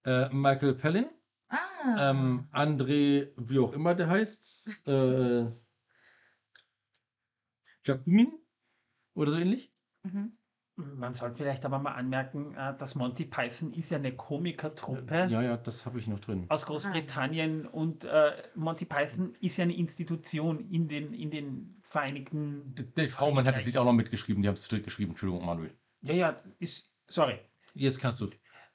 äh, 0.05 0.29
Michael 0.29 0.75
Pellin, 0.75 1.07
Ah, 1.49 2.11
ähm, 2.11 2.47
André, 2.53 3.29
wie 3.35 3.59
auch 3.59 3.73
immer 3.73 3.95
der 3.95 4.07
heißt, 4.09 4.87
äh, 4.87 5.45
Jacumin 7.85 8.31
oder 9.15 9.31
so 9.31 9.37
ähnlich. 9.37 9.73
mhm. 10.03 10.33
Man 10.95 11.13
sollte 11.13 11.37
vielleicht 11.37 11.65
aber 11.65 11.79
mal 11.79 11.91
anmerken, 11.93 12.55
äh, 12.55 12.75
dass 12.77 12.95
Monty 12.95 13.25
Python 13.25 13.73
ist 13.73 13.89
ja 13.89 13.97
eine 13.97 14.15
Komikertruppe 14.15 15.27
Ja, 15.29 15.41
ja, 15.41 15.57
das 15.57 15.85
habe 15.85 15.99
ich 15.99 16.07
noch 16.07 16.19
drin. 16.19 16.45
aus 16.49 16.65
Großbritannien 16.65 17.65
und 17.67 18.05
äh, 18.05 18.31
Monty 18.55 18.85
Python 18.85 19.35
ist 19.41 19.57
ja 19.57 19.63
eine 19.63 19.75
Institution 19.75 20.59
in 20.71 20.87
den, 20.87 21.13
in 21.13 21.31
den 21.31 21.81
Vereinigten. 21.89 22.73
Dave 22.95 23.19
Haumann 23.19 23.45
hat 23.45 23.55
das 23.55 23.65
Lied 23.65 23.77
auch 23.77 23.85
noch 23.85 23.93
mitgeschrieben, 23.93 24.41
die 24.41 24.47
haben 24.47 24.55
es 24.55 24.63
zurückgeschrieben. 24.63 25.11
Entschuldigung, 25.11 25.45
Manuel. 25.45 25.73
Ja, 26.01 26.13
ja, 26.13 26.41
ist, 26.59 26.93
sorry. 27.07 27.39
Jetzt 27.73 27.99
kannst 27.99 28.21
du. 28.21 28.29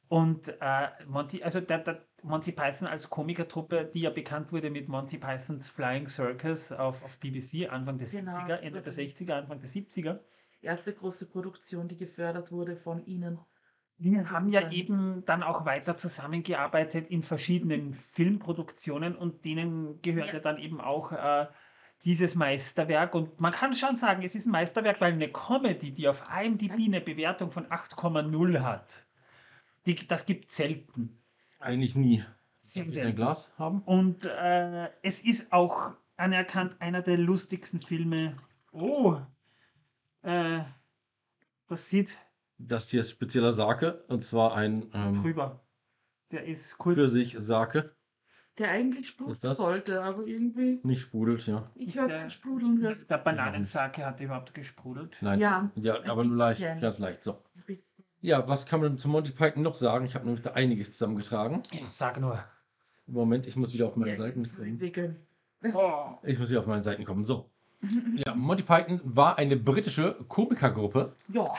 Und 0.09 0.49
äh, 0.61 0.89
Monty, 1.07 1.43
also 1.43 1.61
der, 1.61 1.79
der, 1.79 2.05
Monty 2.23 2.53
Python 2.53 2.89
als 2.89 3.11
Komikertruppe, 3.11 3.91
die 3.93 4.01
ja 4.03 4.11
bekannt 4.11 4.53
wurde 4.53 4.71
mit 4.71 4.89
Monty 4.89 5.19
Pythons 5.19 5.69
Flying 5.69 6.07
Circus 6.07 6.73
auf, 6.73 7.03
auf 7.05 7.19
BBC 7.19 7.71
Anfang 7.71 7.99
der 7.99 8.09
Genau, 8.09 8.33
70er, 8.33 8.57
Ende 8.57 8.81
der 8.81 8.83
das 8.83 8.97
war 8.97 9.05
60er, 9.05 9.33
Anfang 9.33 9.61
der 9.61 9.69
70er. 9.69 10.21
Erste 10.65 10.93
große 10.93 11.27
Produktion, 11.27 11.89
die 11.89 11.97
gefördert 11.97 12.51
wurde 12.51 12.77
von 12.77 13.05
ihnen. 13.07 13.39
Wir 13.97 14.31
haben 14.31 14.49
ja 14.49 14.71
eben 14.73 15.25
dann 15.25 15.43
auch 15.43 15.65
weiter 15.65 15.97
zusammengearbeitet 15.97 17.09
in 17.11 17.23
verschiedenen 17.23 17.95
Filmproduktionen 17.95 19.15
und 19.15 19.45
denen 19.45 20.03
gehört 20.03 20.33
ja, 20.33 20.41
dann 20.41 20.59
eben 20.59 20.81
auch 20.81 21.13
äh, 21.13 21.47
dieses 22.05 22.35
Meisterwerk. 22.35 23.15
Und 23.15 23.41
man 23.41 23.53
kann 23.53 23.73
schon 23.73 23.95
sagen, 23.95 24.23
es 24.23 24.35
ist 24.35 24.47
ein 24.47 24.51
Meisterwerk, 24.51 25.01
weil 25.01 25.13
eine 25.13 25.29
Comedy, 25.29 25.93
die 25.93 26.09
auf 26.09 26.25
IMDb 26.29 26.73
eine 26.73 27.01
Bewertung 27.01 27.51
von 27.51 27.67
8,0 27.67 28.61
hat, 28.61 29.07
die, 29.87 29.95
das 29.95 30.27
gibt 30.27 30.51
selten. 30.51 31.23
Eigentlich 31.61 31.95
nie. 31.95 32.25
Sehr 32.57 32.85
selten. 32.91 33.11
ein 33.11 33.15
Glas 33.15 33.53
haben? 33.59 33.83
Und 33.83 34.25
äh, 34.25 34.89
es 35.03 35.23
ist 35.23 35.53
auch 35.53 35.93
anerkannt 36.17 36.81
einer 36.81 37.03
der 37.03 37.19
lustigsten 37.19 37.81
Filme. 37.81 38.37
Oh, 38.73 39.21
äh, 40.25 40.61
das 41.69 41.89
sieht 41.89 42.19
Das 42.59 42.91
hier 42.91 43.01
ist 43.01 43.11
spezieller 43.11 43.53
Sake 43.53 44.05
und 44.09 44.23
zwar 44.23 44.55
ein 44.55 44.91
ähm, 44.95 45.23
drüber. 45.23 45.61
Der 46.33 46.45
ist 46.47 46.77
cool. 46.85 46.95
für 46.95 47.09
sich 47.09 47.37
Sake. 47.39 47.93
Der 48.59 48.71
eigentlich 48.71 49.09
sprudeln 49.09 49.39
das? 49.43 49.59
sollte, 49.59 50.01
aber 50.03 50.25
irgendwie. 50.27 50.79
Nicht 50.85 51.01
sprudelt, 51.03 51.45
ja. 51.47 51.71
Ich 51.75 51.97
höre 51.97 52.07
Der- 52.07 52.19
kein 52.21 52.31
Sprudeln. 52.31 52.81
Hör. 52.81 52.95
Der 52.95 53.19
Bananensake 53.19 54.07
hat 54.07 54.21
überhaupt 54.21 54.55
gesprudelt. 54.55 55.19
Nein. 55.21 55.41
Ja. 55.41 55.71
Ja, 55.75 56.05
aber 56.05 56.25
nur 56.25 56.37
leicht, 56.37 56.61
ganz 56.81 56.99
leicht. 57.01 57.25
So. 57.25 57.43
Ja, 58.21 58.47
was 58.49 58.65
kann 58.65 58.81
man 58.81 58.97
zu 58.97 59.09
Monty 59.09 59.33
Python 59.33 59.63
noch 59.63 59.75
sagen? 59.75 60.07
Ich 60.07 60.15
habe 60.15 60.25
nämlich 60.25 60.43
da 60.43 60.53
einiges 60.53 60.93
zusammengetragen. 60.93 61.63
Sag 61.91 62.21
nur. 62.21 62.43
Moment, 63.07 63.47
ich 63.47 63.57
muss 63.57 63.75
wieder 63.75 63.87
auf 63.89 63.97
meine 63.97 64.13
Ja, 64.13 64.19
Seiten 64.19 64.49
kommen. 64.49 65.17
Oh. 65.75 66.17
Ich 66.23 66.39
muss 66.39 66.49
wieder 66.51 66.61
auf 66.61 66.67
meine 66.67 66.83
Seiten 66.83 67.05
kommen. 67.05 67.25
So. 67.25 67.51
Ja, 68.27 68.35
Monty 68.35 68.63
Python 68.63 69.01
war 69.05 69.39
eine 69.39 69.57
britische 69.57 70.17
Komikergruppe. 70.29 71.15
Ja. 71.29 71.55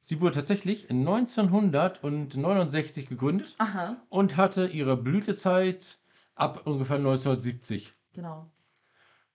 Sie 0.00 0.20
wurde 0.20 0.36
tatsächlich 0.36 0.90
1969 0.90 3.08
gegründet 3.08 3.54
Aha. 3.58 3.96
und 4.08 4.36
hatte 4.36 4.66
ihre 4.66 4.96
Blütezeit 4.96 5.98
ab 6.34 6.66
ungefähr 6.66 6.96
1970. 6.96 7.92
Genau. 8.14 8.50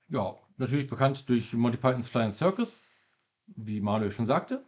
Ja, 0.10 0.36
natürlich 0.58 0.88
bekannt 0.88 1.30
durch 1.30 1.54
Monty 1.54 1.78
Pythons 1.78 2.08
Flying 2.08 2.32
Circus, 2.32 2.80
wie 3.48 3.80
Manuel 3.80 4.12
schon 4.12 4.26
sagte. 4.26 4.64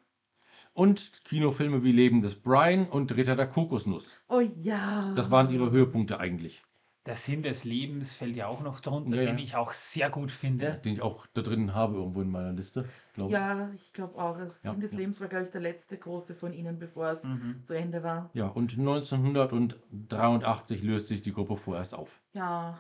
Und 0.74 1.24
Kinofilme 1.24 1.84
wie 1.84 1.92
Leben 1.92 2.22
des 2.22 2.36
Brian 2.36 2.88
und 2.88 3.16
Ritter 3.16 3.36
der 3.36 3.48
Kokosnuss. 3.48 4.16
Oh 4.30 4.42
ja. 4.62 5.12
Das 5.16 5.32
waren 5.32 5.50
ihre 5.50 5.72
Höhepunkte 5.72 6.20
eigentlich. 6.20 6.62
Der 7.08 7.16
Sinn 7.16 7.42
des 7.42 7.64
Lebens 7.64 8.16
fällt 8.16 8.36
ja 8.36 8.48
auch 8.48 8.62
noch 8.62 8.82
drunter, 8.82 9.16
Ja, 9.16 9.22
ja. 9.24 9.32
den 9.32 9.40
ich 9.40 9.56
auch 9.56 9.72
sehr 9.72 10.10
gut 10.10 10.30
finde. 10.30 10.74
Den 10.84 10.96
ich 10.96 11.02
auch 11.02 11.26
da 11.34 11.42
drin 11.42 11.74
habe, 11.74 11.96
irgendwo 11.96 12.22
in 12.22 12.30
meiner 12.30 12.52
Liste, 12.52 12.84
glaube 13.14 13.30
ich. 13.30 13.34
Ja, 13.34 13.70
ich 13.76 13.94
glaube 13.94 14.22
auch. 14.22 14.38
Das 14.38 14.62
Ja, 14.62 14.72
Sinn 14.72 14.82
des 14.82 14.92
ja. 14.92 14.98
Lebens 14.98 15.22
war, 15.22 15.30
glaube 15.30 15.46
ich, 15.46 15.52
der 15.52 15.62
letzte 15.62 15.98
große 15.98 16.36
von 16.36 16.52
ihnen, 16.52 16.78
bevor 16.78 17.12
es 17.12 17.24
Mhm. 17.24 17.62
zu 17.64 17.76
Ende 17.78 18.04
war. 18.04 18.30
Ja, 18.34 18.48
und 18.50 18.78
1983 18.78 20.84
löst 20.84 21.08
sich 21.08 21.22
die 21.22 21.32
Gruppe 21.32 21.56
vorerst 21.56 21.96
auf. 21.96 22.20
Ja. 22.34 22.78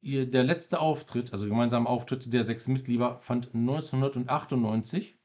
Ihr, 0.00 0.28
der 0.28 0.42
letzte 0.42 0.80
Auftritt, 0.80 1.32
also 1.32 1.46
gemeinsame 1.46 1.88
Auftritt 1.88 2.32
der 2.32 2.42
sechs 2.44 2.66
Mitglieder, 2.68 3.18
fand 3.20 3.54
1998 3.54 5.16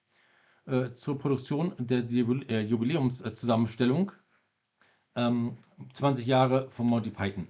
äh, 0.67 0.91
zur 0.93 1.17
Produktion 1.17 1.73
der 1.79 2.01
Jubil- 2.03 2.47
äh, 2.51 2.61
Jubiläumszusammenstellung 2.61 4.11
ähm, 5.15 5.57
20 5.93 6.27
Jahre 6.27 6.69
von 6.69 6.85
Monty 6.85 7.09
Python 7.09 7.47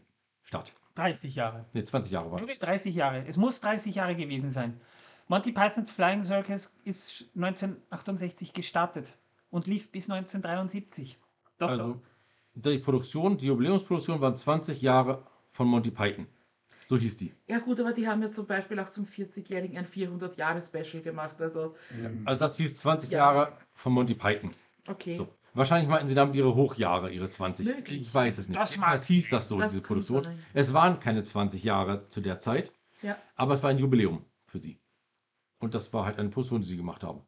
statt. 0.50 0.74
30 0.96 1.36
Jahre. 1.36 1.66
Ne, 1.74 1.84
20 1.84 2.12
Jahre 2.12 2.32
waren 2.32 2.42
Nur 2.42 2.50
es. 2.50 2.60
30 2.60 2.94
Jahre. 2.96 3.24
Es 3.28 3.38
muss 3.38 3.62
30 3.62 3.96
Jahre 3.96 4.16
gewesen 4.16 4.50
sein. 4.52 4.82
Monty 5.28 5.52
Pythons 5.52 5.92
Flying 5.92 6.24
Circus 6.24 6.74
ist 6.84 7.30
1968 7.36 8.52
gestartet 8.54 9.18
und 9.52 9.68
lief 9.68 9.92
bis 9.92 10.10
1973. 10.10 11.18
Doch, 11.60 11.68
doch. 11.68 11.72
Also 11.72 12.02
die 12.56 12.80
Produktion, 12.80 13.38
die 13.38 13.46
Jubiläumsproduktion 13.46 14.20
waren 14.22 14.36
20 14.36 14.82
Jahre 14.82 15.24
von 15.52 15.68
Monty 15.68 15.92
Python. 15.92 16.26
So 16.88 16.98
hieß 16.98 17.18
die. 17.18 17.32
Ja 17.48 17.60
gut, 17.60 17.80
aber 17.80 17.94
die 17.94 18.08
haben 18.08 18.24
ja 18.24 18.32
zum 18.32 18.48
Beispiel 18.48 18.80
auch 18.80 18.90
zum 18.90 19.06
40-Jährigen 19.06 19.78
ein 19.78 19.86
400-Jahre-Special 19.86 21.04
gemacht. 21.04 21.40
Also, 21.40 21.76
Also 22.26 22.40
das 22.40 22.58
hieß 22.58 22.76
20 22.78 23.12
Ja. 23.12 23.20
Jahre 23.20 23.54
von 23.74 23.94
Monty 23.94 24.16
Python. 24.16 24.50
okay. 24.88 25.16
So. 25.16 25.28
Wahrscheinlich 25.54 25.90
meinten 25.90 26.08
sie 26.08 26.16
damit 26.16 26.36
ihre 26.36 26.56
Hochjahre, 26.56 27.12
ihre 27.12 27.30
20. 27.30 27.66
Möglich. 27.66 28.02
Ich 28.02 28.14
weiß 28.14 28.38
es 28.38 28.50
nicht. 28.50 28.60
Das 28.60 28.78
mag 28.78 29.00
hieß 29.02 29.28
das 29.30 29.48
so, 29.50 29.60
Das 29.60 29.72
diese 29.72 29.82
Produktion. 29.82 30.24
sein. 30.24 30.40
Es 30.54 30.74
waren 30.74 31.00
keine 31.00 31.24
20 31.24 31.64
Jahre 31.64 32.08
zu 32.10 32.22
der 32.22 32.40
Zeit, 32.40 32.72
Ja. 33.02 33.16
aber 33.36 33.54
es 33.54 33.64
war 33.64 33.70
ein 33.70 33.80
Jubiläum 33.80 34.24
für 34.46 34.60
sie. 34.60 34.80
Und 35.60 35.74
das 35.76 35.92
war 35.94 36.06
halt 36.06 36.20
eine 36.20 36.30
Produktion, 36.30 36.62
die 36.62 36.68
sie 36.68 36.78
gemacht 36.78 37.04
haben. 37.04 37.22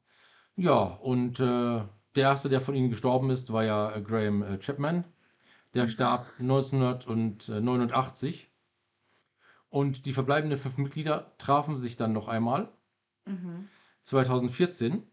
Ja, 0.55 0.79
und 0.83 1.39
äh, 1.39 1.43
der 1.43 1.87
erste, 2.23 2.49
der 2.49 2.61
von 2.61 2.75
ihnen 2.75 2.89
gestorben 2.89 3.29
ist, 3.29 3.51
war 3.53 3.63
ja 3.63 3.95
äh, 3.95 4.01
Graham 4.01 4.43
äh, 4.43 4.57
Chapman. 4.59 5.03
Der 5.73 5.87
starb 5.87 6.27
1989. 6.39 8.49
Und 9.69 10.05
die 10.05 10.13
verbleibenden 10.13 10.59
fünf 10.59 10.77
Mitglieder 10.77 11.31
trafen 11.37 11.77
sich 11.77 11.95
dann 11.97 12.13
noch 12.13 12.27
einmal 12.27 12.69
Mhm. 13.25 13.67
2014 14.03 15.03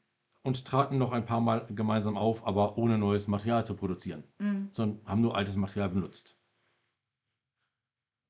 und 0.42 0.64
traten 0.64 0.98
noch 0.98 1.12
ein 1.12 1.24
paar 1.26 1.40
Mal 1.40 1.66
gemeinsam 1.70 2.16
auf, 2.16 2.46
aber 2.46 2.78
ohne 2.78 2.96
neues 2.98 3.28
Material 3.28 3.66
zu 3.66 3.74
produzieren, 3.74 4.24
Mhm. 4.38 4.68
sondern 4.72 5.06
haben 5.06 5.20
nur 5.20 5.36
altes 5.36 5.56
Material 5.56 5.90
benutzt. 5.90 6.36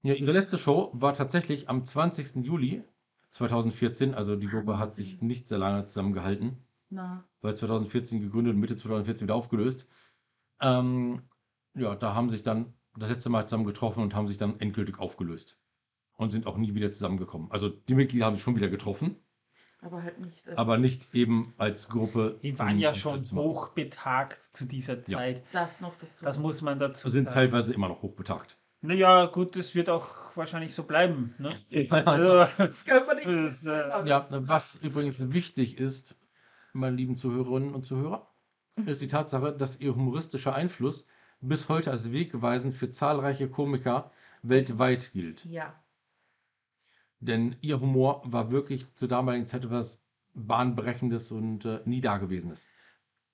Ja, 0.03 0.15
ihre 0.15 0.33
letzte 0.33 0.59
Show 0.59 0.91
war 0.95 1.13
tatsächlich 1.13 1.69
am 1.69 1.85
20. 1.85 2.45
Juli 2.45 2.85
2014, 3.31 4.15
also 4.15 4.37
die 4.37 4.47
Gruppe 4.49 4.79
hat 4.79 4.97
sich 4.97 5.21
nicht 5.21 5.49
sehr 5.49 5.59
lange 5.59 5.87
zusammengehalten, 5.87 6.65
Na. 6.89 7.25
weil 7.41 7.55
2014 7.57 8.21
gegründet 8.21 8.55
und 8.55 8.61
Mitte 8.61 8.77
2014 8.77 9.27
wieder 9.27 9.35
aufgelöst. 9.35 9.87
Ähm, 10.61 11.23
ja, 11.75 11.95
da 11.95 12.15
haben 12.15 12.31
sich 12.31 12.43
dann 12.43 12.73
das 12.97 13.11
letzte 13.11 13.29
Mal 13.31 13.47
zusammen 13.47 13.67
getroffen 13.67 14.03
und 14.03 14.15
haben 14.15 14.29
sich 14.29 14.39
dann 14.39 14.59
endgültig 14.61 14.99
aufgelöst 14.99 15.59
und 16.15 16.31
sind 16.31 16.47
auch 16.47 16.57
nie 16.57 16.75
wieder 16.75 16.91
zusammengekommen. 16.91 17.51
Also 17.51 17.69
die 17.69 17.95
Mitglieder 17.95 18.27
haben 18.27 18.35
sich 18.35 18.43
schon 18.43 18.57
wieder 18.57 18.69
getroffen, 18.69 19.17
Aber 19.81 20.03
halt 20.03 20.19
nicht. 20.19 20.47
als 20.49 20.59
aber 20.59 20.77
nicht 20.79 21.15
eben 21.15 21.55
als 21.57 21.89
Gruppe. 21.89 22.39
Die 22.43 22.59
waren 22.59 22.79
ja 22.79 22.95
schon 22.95 23.23
hochbetagt 23.25 24.43
zu 24.55 24.65
dieser 24.67 24.97
Ja. 25.07 25.19
Zeit. 25.19 25.43
Das 25.53 25.81
noch 25.81 25.95
dazu. 26.01 26.25
Das 26.25 26.39
muss 26.39 26.63
man 26.63 26.79
dazu 26.79 27.09
sind 27.09 27.25
sagen. 27.27 27.35
teilweise 27.35 27.75
immer 27.75 27.89
noch 27.89 28.03
hochbetagt. 28.03 28.57
Naja, 28.81 29.27
gut, 29.27 29.57
das 29.57 29.75
wird 29.75 29.89
auch 29.91 30.09
wahrscheinlich 30.37 30.75
so 30.75 30.85
bleiben. 30.85 31.35
Ne? 31.39 31.57
Ja, 31.71 31.91
Also, 32.05 32.53
das 32.59 32.85
können 32.85 33.07
wir 33.07 33.15
nicht. 33.15 33.27
das, 33.27 33.65
äh, 33.67 34.09
Ja, 34.09 34.27
was 34.31 34.77
übrigens 34.77 35.33
wichtig 35.33 35.79
ist, 35.79 36.17
meine 36.73 36.97
lieben 36.97 37.15
Zuhörerinnen 37.17 37.75
und 37.75 37.87
Zuhörer, 37.87 38.29
ist 38.87 39.01
die 39.03 39.09
Tatsache, 39.09 39.53
dass 39.53 39.81
ihr 39.81 39.95
humoristischer 39.97 40.55
Einfluss 40.55 41.07
bis 41.41 41.69
heute 41.69 41.91
als 41.91 42.13
wegweisend 42.13 42.75
für 42.75 42.91
zahlreiche 42.91 43.49
Komiker 43.49 44.13
weltweit 44.43 45.11
gilt. 45.13 45.45
Ja. 45.45 45.75
Denn 47.21 47.57
ihr 47.61 47.81
Humor 47.81 48.23
war 48.25 48.51
wirklich 48.51 48.93
zur 48.95 49.09
damaligen 49.09 49.47
Zeit 49.47 49.65
etwas 49.65 50.07
Bahnbrechendes 50.35 51.33
und 51.33 51.65
äh, 51.65 51.81
nie 51.85 52.01
Dagewesenes. 52.01 52.69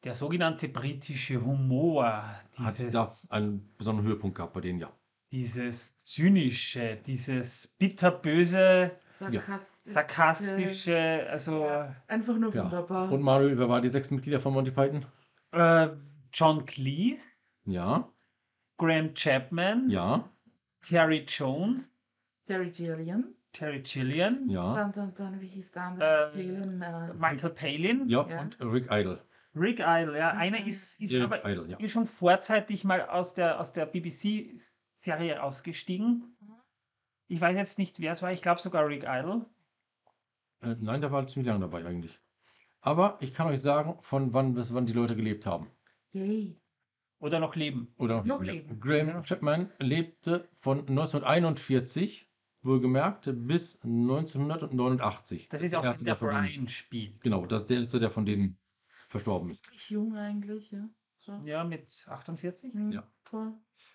der 0.05 0.15
sogenannte 0.15 0.69
britische 0.69 1.45
Humor, 1.45 2.05
Hat 2.59 2.79
diese, 2.79 2.91
da 2.91 3.13
einen 3.29 3.75
besonderen 3.79 4.09
Höhepunkt 4.09 4.37
gehabt 4.37 4.53
bei 4.55 4.61
denen, 4.61 4.79
ja. 4.79 4.91
dieses 5.33 5.99
zynische, 5.99 6.97
dieses 7.07 7.69
bitterböse, 7.79 8.93
Sarkastisch. 9.11 9.93
sarkastische, 9.93 11.27
also 11.31 11.65
Ja. 11.65 11.97
Einfach 12.09 12.37
nur 12.39 12.55
Ja. 12.55 12.65
wunderbar. 12.65 13.13
Und 13.13 13.23
Manuel, 13.23 13.59
wer 13.59 13.69
war 13.69 13.81
die 13.81 13.89
sechs 13.89 14.11
Mitglieder 14.11 14.41
von 14.41 14.53
Monty 14.55 14.71
Python? 14.71 15.05
äh, 15.53 15.89
John 16.33 16.65
Cleese, 16.67 17.23
Ja, 17.67 18.11
Graham 18.79 19.15
Chapman, 19.15 19.89
ja, 19.89 20.29
Terry 20.83 21.25
Jones, 21.29 21.93
Terry 22.45 22.71
Gilliam. 22.71 23.35
Terry 23.55 23.81
Gillian, 23.81 24.49
ja, 24.51 24.75
Dann, 24.75 24.93
dann, 24.93 25.15
dann, 25.15 25.41
wie 25.41 25.47
hieß 25.47 25.71
der 25.73 25.83
andere? 25.85 26.27
Äh, 26.27 26.31
Palin, 26.33 26.83
äh, 26.83 27.15
Michael 27.15 27.51
Palin, 27.51 28.09
ja, 28.09 28.29
Ja. 28.29 28.41
und 28.43 28.59
Rick 28.61 28.89
Idle. 28.91 29.23
Rick 29.57 29.79
Idle, 29.81 30.19
ja. 30.19 30.31
Einer 30.33 30.67
ist, 30.67 31.01
ist 31.01 31.13
Rick 31.15 31.23
aber 31.23 31.45
Idle, 31.49 31.67
ja. 31.69 31.79
ist 31.79 31.93
schon 31.93 32.05
vorzeitig 32.07 32.85
mal 32.85 33.01
aus 33.09 33.33
der, 33.35 33.59
aus 33.61 33.73
der 33.73 33.87
BBC-Serie 33.87 35.43
ausgestiegen. 35.43 36.37
Ich 37.29 37.41
weiß 37.41 37.57
jetzt 37.57 37.79
nicht, 37.79 38.01
wer 38.01 38.13
es 38.13 38.21
war. 38.23 38.33
Ich 38.33 38.43
glaube 38.43 38.61
sogar 38.61 38.87
Rick 38.87 39.05
Idle. 39.09 39.47
Äh, 40.61 40.77
nein, 40.81 41.01
der 41.01 41.11
war 41.13 41.27
ziemlich 41.27 41.47
lange 41.49 41.61
dabei 41.61 41.85
eigentlich. 41.87 42.21
Aber 42.81 43.17
ich 43.21 43.33
kann 43.33 43.47
euch 43.47 43.63
sagen, 43.63 43.97
von 44.03 44.35
wann 44.35 44.53
bis 44.55 44.75
wann 44.75 44.85
die 44.87 44.93
Leute 44.93 45.17
gelebt 45.17 45.47
haben. 45.47 45.71
yay. 46.13 46.61
Oder 47.21 47.39
noch 47.41 47.55
leben. 47.57 47.95
Oder 47.97 48.23
Noch 48.25 48.43
ja. 48.43 48.53
leben. 48.53 48.79
Graham 48.81 49.23
Chapman 49.23 49.71
lebte 49.79 50.47
von 50.55 50.81
1941, 50.81 52.29
wohlgemerkt, 52.65 53.31
bis 53.47 53.81
1989. 53.83 55.49
Das 55.49 55.63
ist 55.63 55.73
ja 55.73 55.81
auch 55.81 55.85
erste, 55.85 56.05
der 56.05 56.15
denen- 56.17 56.31
Brian 56.31 56.69
spielt. 56.69 57.21
Genau, 57.21 57.47
das 57.47 57.63
ist 57.63 57.71
der 57.71 57.79
letzte, 57.81 58.01
der 58.01 58.11
von 58.11 58.25
denen 58.27 58.59
verstorben 59.09 59.51
ist. 59.51 59.65
Ich 59.75 59.91
jung 59.91 60.17
eigentlich, 60.17 60.71
ja. 60.71 60.89
So. 61.21 61.33
Ja, 61.45 61.65
mit 61.65 62.05
48. 62.09 62.73
Hm, 62.75 62.93
Ja. 62.93 63.03
Toll. 63.25 63.53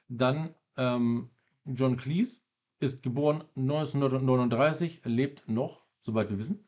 Dann 0.08 0.56
ähm, 0.78 1.30
John 1.66 1.96
Cleese 1.98 2.42
ist 2.80 3.04
geboren 3.04 3.44
1939, 3.56 5.02
lebt 5.06 5.48
noch, 5.48 5.86
soweit 6.02 6.30
wir 6.30 6.38
wissen. 6.40 6.66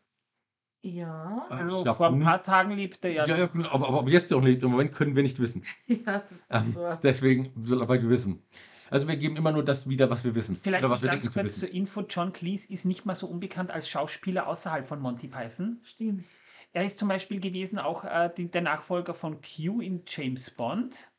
Ja. 0.84 1.46
Ah, 1.50 1.58
Also 1.58 1.84
glaub 1.84 1.96
vor 1.98 2.08
ein 2.08 2.20
paar 2.22 2.42
Tagen 2.42 2.72
lebte 2.72 3.08
er 3.08 3.28
Ja, 3.28 3.38
ja. 3.38 3.46
ja, 3.54 3.72
aber, 3.72 3.88
aber 3.88 4.00
ob 4.00 4.10
jetzt 4.10 4.32
noch 4.32 4.42
lebt, 4.44 4.64
im 4.64 4.72
Moment 4.72 4.92
können 4.94 5.16
wir 5.16 5.24
nicht 5.24 5.40
wissen. 5.40 5.64
ja 5.88 6.24
Ähm, 6.50 6.74
so. 6.74 6.98
deswegen, 7.04 7.52
soweit 7.62 8.02
wir 8.02 8.10
wissen. 8.10 8.44
Also 8.92 9.08
wir 9.08 9.16
geben 9.16 9.38
immer 9.38 9.52
nur 9.54 9.64
das 9.64 9.90
wieder, 9.90 10.10
was 10.10 10.24
wir 10.26 10.36
wissen. 10.36 10.56
Vielleicht 10.56 10.84
oder 10.84 10.92
was 10.92 11.02
wir 11.02 11.10
ganz 11.10 11.24
denken 11.24 11.34
zu 11.34 11.40
kurz 11.40 11.46
wissen. 11.46 11.60
zur 11.62 11.72
Info: 11.72 12.02
John 12.08 12.34
Cleese 12.34 12.72
ist 12.72 12.86
nicht 12.86 13.06
mal 13.06 13.16
so 13.16 13.26
unbekannt 13.26 13.72
als 13.72 13.90
Schauspieler 13.90 14.48
außerhalb 14.48 14.86
von 14.86 15.00
Monty 15.00 15.30
Python. 15.30 15.80
Stimmt. 15.84 16.26
Er 16.74 16.86
ist 16.86 17.00
zum 17.00 17.08
Beispiel 17.08 17.40
gewesen 17.40 17.80
auch 17.80 18.04
äh, 18.04 18.30
die, 18.36 18.52
der 18.52 18.62
Nachfolger 18.62 19.14
von 19.14 19.40
Q 19.42 19.82
in 19.82 20.04
James 20.06 20.52
Bond. 20.52 21.10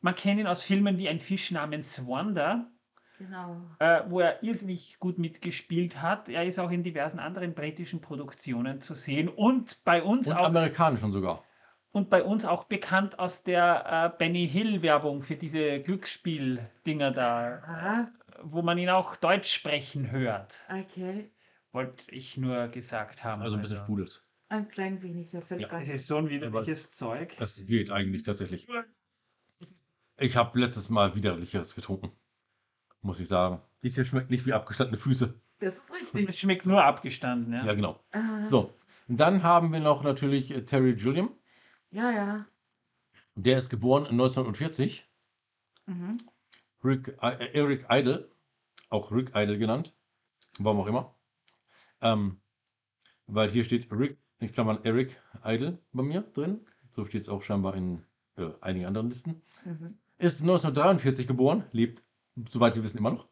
Man 0.00 0.14
kennt 0.14 0.40
ihn 0.40 0.46
aus 0.46 0.62
Filmen 0.62 0.98
wie 0.98 1.08
Ein 1.08 1.20
Fisch 1.20 1.50
namens 1.50 2.06
Wanda, 2.06 2.70
Genau. 3.18 3.60
äh, 3.78 4.02
wo 4.08 4.20
er 4.20 4.42
irrsinnig 4.42 4.98
gut 4.98 5.18
mitgespielt 5.18 6.02
hat. 6.02 6.28
Er 6.28 6.44
ist 6.44 6.58
auch 6.58 6.70
in 6.70 6.82
diversen 6.82 7.20
anderen 7.20 7.54
britischen 7.54 8.00
Produktionen 8.00 8.80
zu 8.80 8.94
sehen 8.94 9.28
und 9.28 9.84
bei 9.84 10.02
uns 10.02 10.28
Und 10.28 10.36
auch 10.36 10.46
amerikanischen 10.46 11.12
sogar. 11.12 11.44
Und 11.92 12.10
bei 12.10 12.22
uns 12.22 12.44
auch 12.44 12.64
bekannt 12.64 13.18
aus 13.18 13.42
der 13.44 14.12
äh, 14.14 14.18
Benny 14.18 14.48
Hill 14.48 14.82
Werbung 14.82 15.22
für 15.22 15.36
diese 15.36 15.80
Glücksspiel-Dinger 15.80 17.10
da, 17.12 17.62
Ah, 17.66 18.08
wo 18.42 18.62
man 18.62 18.78
ihn 18.78 18.88
auch 18.88 19.14
Deutsch 19.16 19.52
sprechen 19.52 20.10
hört. 20.10 20.64
okay. 20.70 21.30
Wollte 21.72 22.02
ich 22.10 22.36
nur 22.36 22.68
gesagt 22.68 23.24
haben. 23.24 23.40
Also 23.40 23.56
ein 23.56 23.62
bisschen 23.62 23.78
Sprudels. 23.78 24.22
Ein 24.50 24.68
klein 24.68 25.00
wenig, 25.02 25.32
ja, 25.32 25.40
fällt 25.40 25.62
Ja. 25.62 25.68
Das 25.68 25.88
ist 25.88 26.06
so 26.06 26.18
ein 26.18 26.28
widerliches 26.28 26.90
Zeug. 26.92 27.34
Das 27.38 27.56
geht 27.66 27.90
eigentlich 27.90 28.24
tatsächlich. 28.24 28.68
Ich 30.18 30.36
habe 30.36 30.58
letztes 30.60 30.90
Mal 30.90 31.14
widerlicheres 31.16 31.74
getrunken. 31.74 32.12
Muss 33.00 33.18
ich 33.20 33.28
sagen. 33.28 33.62
Dies 33.82 33.94
hier 33.94 34.04
schmeckt 34.04 34.30
nicht 34.30 34.44
wie 34.44 34.52
abgestandene 34.52 34.98
Füße. 34.98 35.32
Das 35.60 35.74
ist 35.76 35.90
Es 35.90 36.14
richtig. 36.14 36.38
schmeckt 36.38 36.66
nur 36.66 36.84
abgestanden, 36.84 37.54
ja. 37.54 37.64
Ja, 37.64 37.72
genau. 37.74 37.98
Ah, 38.12 38.44
So, 38.44 38.74
dann 39.08 39.42
haben 39.42 39.72
wir 39.72 39.80
noch 39.80 40.02
natürlich 40.02 40.50
äh, 40.50 40.62
Terry 40.66 40.94
Gilliam. 40.94 41.30
Ja, 41.92 42.10
ja. 42.10 42.46
Der 43.34 43.58
ist 43.58 43.68
geboren 43.68 44.06
1940. 44.06 45.08
Mhm. 45.86 46.16
Rick, 46.82 47.16
äh, 47.20 47.50
Eric 47.52 47.86
Idle, 47.90 48.30
auch 48.88 49.12
Rick 49.12 49.32
Idle 49.34 49.58
genannt. 49.58 49.94
Warum 50.58 50.80
auch 50.80 50.86
immer. 50.86 51.14
Ähm, 52.00 52.40
weil 53.26 53.48
hier 53.50 53.64
steht 53.64 53.90
Rick, 53.92 54.18
in 54.40 54.50
Klammern 54.50 54.80
Eric 54.84 55.20
Idle 55.44 55.78
bei 55.92 56.02
mir 56.02 56.22
drin. 56.22 56.66
So 56.90 57.04
steht 57.04 57.22
es 57.22 57.28
auch 57.28 57.42
scheinbar 57.42 57.74
in 57.74 58.04
äh, 58.36 58.50
einigen 58.60 58.86
anderen 58.86 59.08
Listen. 59.08 59.42
Mhm. 59.64 59.98
Ist 60.18 60.42
1943 60.42 61.26
geboren, 61.26 61.64
lebt, 61.72 62.02
soweit 62.50 62.74
wir 62.74 62.82
wissen, 62.82 62.98
immer 62.98 63.10
noch. 63.10 63.28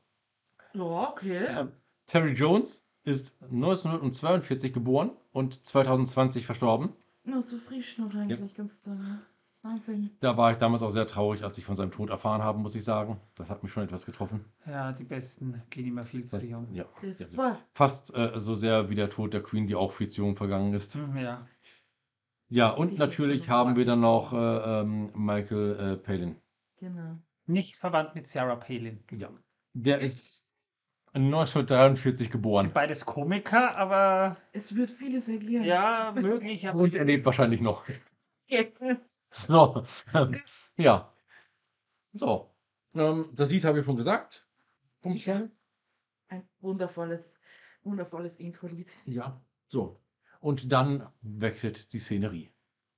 Ja, 0.75 1.11
okay. 1.11 1.47
Ähm, 1.49 1.73
Terry 2.07 2.33
Jones 2.33 2.87
ist 3.05 3.43
1942 3.43 4.73
geboren 4.73 5.13
und 5.33 5.67
2020 5.67 6.47
verstorben. 6.47 6.95
Nur 7.25 7.43
so 7.43 7.59
frisch 7.59 7.99
noch 7.99 8.15
eigentlich, 8.15 8.55
ganz 8.55 8.81
toll. 8.81 8.97
ne? 8.97 9.21
Wahnsinn. 9.63 10.11
Da 10.21 10.39
war 10.39 10.53
ich 10.53 10.57
damals 10.57 10.83
auch 10.83 10.89
sehr 10.91 11.07
traurig, 11.07 11.45
als 11.45 11.59
ich 11.59 11.65
von 11.67 11.75
seinem 11.75 11.91
Tod 11.91 12.09
erfahren 12.09 12.43
habe, 12.43 12.59
muss 12.59 12.75
ich 12.75 12.83
sagen. 12.83 13.21
Das 13.35 13.51
hat 13.51 13.63
mich 13.63 13.71
schon 13.71 13.83
etwas 13.85 14.07
getroffen. 14.07 14.47
Ja, 14.67 14.91
die 14.93 15.05
Besten 15.05 15.63
gehen 15.69 15.87
immer 15.87 16.05
viel 16.07 16.25
zu 16.25 16.31
Fast, 16.31 16.49
jung. 16.49 16.73
ja, 16.73 16.87
Das 17.03 17.33
ja, 17.33 17.39
war. 17.39 17.59
fast 17.75 18.15
äh, 18.15 18.33
so 18.41 18.55
sehr 18.55 18.89
wie 18.89 18.95
der 18.95 19.11
Tod 19.11 19.35
der 19.35 19.43
Queen, 19.43 19.67
die 19.67 19.75
auch 19.75 19.93
viel 19.93 20.09
zu 20.09 20.23
jung 20.23 20.35
vergangen 20.35 20.73
ist. 20.73 20.95
Hm, 20.95 21.17
Ja. 21.17 21.47
Ja, 22.53 22.71
und 22.71 22.93
Die 22.93 22.97
natürlich 22.99 23.49
haben 23.49 23.77
wir 23.77 23.85
dann 23.85 24.01
noch 24.01 24.33
äh, 24.33 24.81
ähm, 24.81 25.11
Michael 25.15 25.79
äh, 25.79 25.97
Palin. 25.99 26.37
Genau. 26.79 27.19
Nicht 27.47 27.77
verwandt 27.77 28.15
mit 28.15 28.27
Sarah 28.27 28.57
Palin. 28.57 29.05
Ja. 29.13 29.31
Der 29.75 30.01
ist 30.01 30.40
1943 31.13 32.31
geboren. 32.31 32.71
Beides 32.73 33.05
Komiker, 33.05 33.77
aber 33.77 34.37
Es 34.53 34.75
wird 34.77 34.91
vieles 34.91 35.29
erklären. 35.29 35.65
ja, 35.65 36.13
möglich. 36.15 36.69
Aber 36.69 36.81
Und 36.81 36.95
er 36.95 37.05
lebt 37.05 37.25
wahrscheinlich 37.27 37.61
noch. 37.61 37.85
So, 39.33 39.85
ähm, 40.13 40.43
ja. 40.77 41.13
So. 42.13 42.51
Ähm, 42.95 43.31
das 43.33 43.49
Lied 43.49 43.65
habe 43.65 43.79
ich 43.79 43.85
schon 43.87 43.95
gesagt. 43.95 44.49
Song. 45.17 45.53
Ein 46.27 46.49
wundervolles, 46.61 47.21
wundervolles 47.85 48.39
Intro-Lied. 48.41 48.93
Ja. 49.05 49.41
So. 49.69 50.01
Und 50.41 50.73
dann 50.73 51.07
wechselt 51.21 51.93
die 51.93 52.01
Szenerie. 52.01 52.51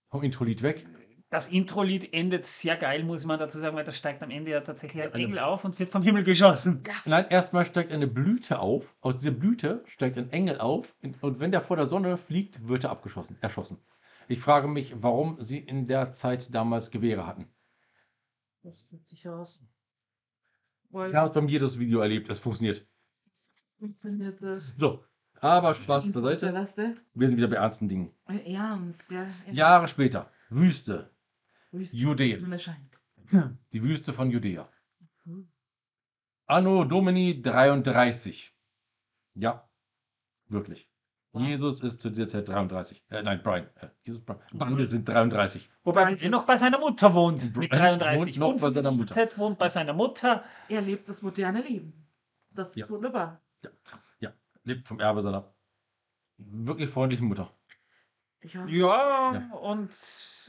Vom 0.08 0.22
Intro-Lied 0.22 0.62
weg. 0.62 0.86
Das 1.32 1.48
Intro-Lied 1.48 2.12
endet 2.12 2.44
sehr 2.44 2.76
geil, 2.76 3.04
muss 3.04 3.24
man 3.24 3.38
dazu 3.38 3.58
sagen, 3.58 3.74
weil 3.74 3.84
da 3.84 3.90
steigt 3.92 4.22
am 4.22 4.30
Ende 4.30 4.50
ja 4.50 4.60
tatsächlich 4.60 5.02
ein 5.02 5.14
Eine- 5.14 5.24
Engel 5.24 5.38
auf 5.38 5.64
und 5.64 5.78
wird 5.78 5.88
vom 5.88 6.02
Himmel 6.02 6.24
geschossen. 6.24 6.82
Nein, 7.06 7.24
erstmal 7.30 7.64
steigt 7.64 7.90
eine 7.90 8.06
Blüte 8.06 8.58
auf. 8.58 8.94
Aus 9.00 9.16
dieser 9.16 9.30
Blüte 9.30 9.82
steigt 9.86 10.18
ein 10.18 10.30
Engel 10.30 10.60
auf. 10.60 10.94
Und 11.22 11.40
wenn 11.40 11.50
der 11.50 11.62
vor 11.62 11.76
der 11.76 11.86
Sonne 11.86 12.18
fliegt, 12.18 12.68
wird 12.68 12.84
er 12.84 12.90
abgeschossen, 12.90 13.38
erschossen. 13.40 13.78
Ich 14.28 14.40
frage 14.40 14.68
mich, 14.68 14.94
warum 15.02 15.40
sie 15.40 15.56
in 15.58 15.86
der 15.86 16.12
Zeit 16.12 16.54
damals 16.54 16.90
Gewehre 16.90 17.26
hatten. 17.26 17.48
Das 18.62 18.82
fühlt 18.82 19.06
sich 19.06 19.26
aus. 19.26 19.58
Weil 20.90 21.08
Ich 21.08 21.16
habe 21.16 21.28
es 21.28 21.32
beim 21.34 21.48
Jesus-Video 21.48 22.00
erlebt, 22.00 22.28
es 22.28 22.38
funktioniert. 22.40 22.86
funktioniert 23.78 24.42
das. 24.42 24.74
So, 24.76 25.02
aber 25.40 25.74
Spaß 25.74 26.12
beiseite. 26.12 26.52
Wir 27.14 27.28
sind 27.28 27.38
wieder 27.38 27.48
bei 27.48 27.56
ernsten 27.56 27.88
Dingen. 27.88 28.12
Äh, 28.28 28.52
Ernst, 28.54 29.10
ja. 29.10 29.26
Jahre 29.50 29.88
später, 29.88 30.30
Wüste, 30.50 31.10
Wüste, 31.72 32.58
scheint. 32.58 33.00
die 33.72 33.82
Wüste 33.82 34.12
von 34.12 34.30
Judäa. 34.30 34.68
Mhm. 35.24 35.50
Anno 36.46 36.84
Domini 36.84 37.40
33. 37.42 38.54
Ja, 39.34 39.68
wirklich. 40.48 40.88
Wow. 41.32 41.42
Jesus 41.44 41.82
ist 41.82 42.00
zu 42.00 42.10
dieser 42.10 42.28
Zeit 42.28 42.48
33. 42.48 43.02
Äh, 43.08 43.22
nein, 43.22 43.42
Brian. 43.42 43.66
Äh, 43.76 43.88
Jesus, 44.04 44.22
Brian. 44.22 44.40
Beide 44.52 44.86
sind 44.86 45.08
33. 45.08 45.70
Wobei 45.82 46.12
er 46.14 46.28
noch 46.28 46.46
bei 46.46 46.58
seiner 46.58 46.78
Mutter 46.78 47.14
wohnt. 47.14 47.56
Mit 47.56 47.70
Brian 47.70 47.98
33. 47.98 48.38
wohnt 48.38 48.38
noch 48.38 48.48
Und 48.52 48.60
bei 48.60 48.70
seiner 48.70 48.90
Mutter. 48.90 49.14
Ted 49.14 49.38
wohnt 49.38 49.58
bei 49.58 49.68
seiner 49.70 49.94
Mutter. 49.94 50.44
Er 50.68 50.82
lebt 50.82 51.08
das 51.08 51.22
moderne 51.22 51.62
Leben. 51.62 52.06
Das 52.50 52.70
ist 52.70 52.76
Ja. 52.76 52.90
wunderbar. 52.90 53.40
Lebt 54.64 54.86
vom 54.86 55.00
Erbe 55.00 55.22
seiner 55.22 55.52
wirklich 56.38 56.88
freundlichen 56.88 57.26
Mutter. 57.26 57.52
Ja. 58.44 58.66
Ja, 58.66 59.34
Ja. 59.34 59.54
und 59.56 59.90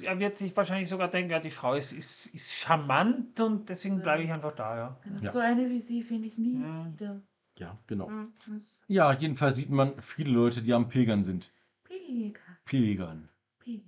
er 0.03 0.19
wird 0.19 0.35
sich 0.35 0.55
wahrscheinlich 0.57 0.89
sogar 0.89 1.09
denken, 1.09 1.31
ja, 1.31 1.39
die 1.39 1.51
Frau 1.51 1.75
ist, 1.75 1.91
ist, 1.91 2.27
ist 2.27 2.51
charmant 2.53 3.39
und 3.39 3.69
deswegen 3.69 4.01
bleibe 4.01 4.23
ich 4.23 4.31
einfach 4.31 4.55
da, 4.55 4.75
ja. 4.77 4.97
Ja. 5.21 5.31
So 5.31 5.39
eine 5.39 5.69
wie 5.69 5.79
sie 5.79 6.01
finde 6.03 6.27
ich 6.27 6.37
nie 6.37 6.59
Ja. 6.61 6.91
wieder. 6.91 7.21
Ja, 7.59 7.77
genau. 7.85 8.07
Hm, 8.07 8.33
das 8.47 8.81
Ja, 8.87 9.13
jedenfalls 9.13 9.57
sieht 9.57 9.69
man 9.69 10.01
viele 10.01 10.31
Leute, 10.31 10.63
die 10.63 10.73
am 10.73 10.87
Pilgern 10.89 11.23
sind. 11.23 11.51
Pilger, 11.83 12.39
Pilgern. 12.65 13.29
Pilger. 13.59 13.83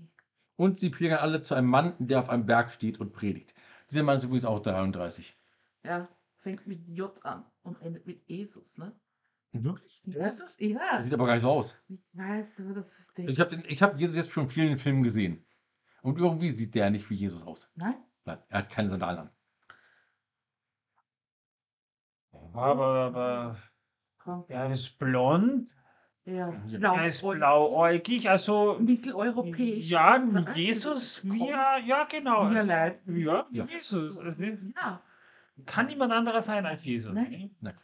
Und 0.55 0.79
sie 0.79 0.89
pilgern 0.91 1.19
alle 1.19 1.41
zu 1.41 1.55
einem 1.55 1.67
Mann, 1.69 1.95
der 1.97 2.19
auf 2.19 2.29
einem 2.29 2.45
Berg 2.45 2.71
steht 2.71 2.99
und 2.99 3.11
predigt. 3.11 3.55
Dieser 3.89 4.03
Mann 4.03 4.17
ist 4.17 4.23
übrigens 4.23 4.45
auch 4.45 4.59
33. 4.61 5.35
Ja, 5.83 6.07
fängt 6.37 6.67
mit 6.67 6.87
J 6.87 7.11
an 7.25 7.43
und 7.63 7.81
endet 7.81 8.05
mit 8.05 8.21
Jesus, 8.27 8.77
ne? 8.77 8.91
Wirklich? 9.63 10.01
Ja, 10.05 10.27
ist 10.27 10.39
das? 10.41 10.57
Ja, 10.59 10.79
Er 10.95 11.01
sieht 11.01 11.13
aber 11.13 11.25
gar 11.25 11.33
nicht 11.33 11.41
so 11.43 11.49
aus. 11.49 11.79
ich 11.87 11.99
weiß, 12.13 12.59
aber 12.61 12.73
das 12.73 12.99
ist 12.99 13.17
der. 13.17 13.27
Ich 13.29 13.39
habe 13.39 13.57
hab 13.57 13.99
Jesus 13.99 14.15
jetzt 14.15 14.31
schon 14.31 14.43
in 14.43 14.49
vielen 14.49 14.77
Filmen 14.77 15.03
gesehen. 15.03 15.45
Und 16.01 16.17
irgendwie 16.19 16.49
sieht 16.51 16.75
der 16.75 16.89
nicht 16.89 17.09
wie 17.09 17.15
Jesus 17.15 17.43
aus. 17.43 17.71
Nein? 17.75 17.95
Nein, 18.25 18.37
er 18.49 18.57
hat 18.59 18.69
keine 18.69 18.89
Sandalen 18.89 19.19
an. 19.19 19.29
Aber, 22.53 22.85
aber 22.85 23.57
Komm. 24.19 24.45
er 24.47 24.71
ist 24.71 24.97
blond, 24.97 25.69
Ja, 26.25 26.49
blau. 26.51 26.95
er 26.95 27.07
ist 27.07 27.21
blauäugig, 27.21 28.29
also 28.29 28.77
Mitteleuropäisch. 28.79 29.89
ja. 29.89 30.17
Jesus, 30.53 31.23
wie 31.25 31.49
er, 31.49 31.79
ja 31.79 32.03
genau. 32.05 32.49
Ja, 32.51 32.61
leid. 32.61 33.01
Ja, 33.07 33.45
Ja. 33.51 33.65
Jesus. 33.65 34.17
Ja, 34.75 35.01
Kann 35.65 35.87
niemand 35.87 36.13
anderer 36.13 36.41
sein 36.41 36.65
als 36.65 36.83
Jesus. 36.85 37.13
Nein. 37.13 37.55
Nein. 37.61 37.75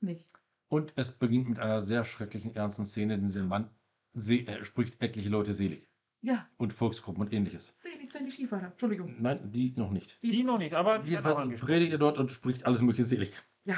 nicht. 0.00 0.24
Und 0.72 0.94
es 0.96 1.12
beginnt 1.12 1.50
mit 1.50 1.58
einer 1.58 1.82
sehr 1.82 2.02
schrecklichen, 2.02 2.56
ernsten 2.56 2.86
Szene, 2.86 3.18
denn 3.18 3.26
dieser 3.26 3.42
Mann 3.42 3.68
äh, 4.16 4.64
spricht 4.64 5.02
etliche 5.02 5.28
Leute 5.28 5.52
selig. 5.52 5.86
Ja, 6.22 6.46
Und 6.56 6.72
Volksgruppen 6.72 7.20
und 7.22 7.30
ähnliches. 7.30 7.76
selig 7.82 8.10
seine 8.10 8.30
Skifahrer. 8.30 8.68
Entschuldigung. 8.68 9.14
Nein, 9.20 9.52
die 9.52 9.74
noch 9.76 9.90
nicht. 9.90 10.18
Die 10.22 10.42
noch 10.42 10.56
nicht, 10.56 10.72
aber 10.72 11.00
die 11.00 11.18
hat 11.18 11.26
auch 11.26 11.46
predigt 11.56 11.92
er 11.92 11.98
dort 11.98 12.16
und 12.16 12.30
spricht 12.30 12.64
alles 12.64 12.80
mögliche 12.80 13.04
selig. 13.04 13.32
Ja. 13.66 13.74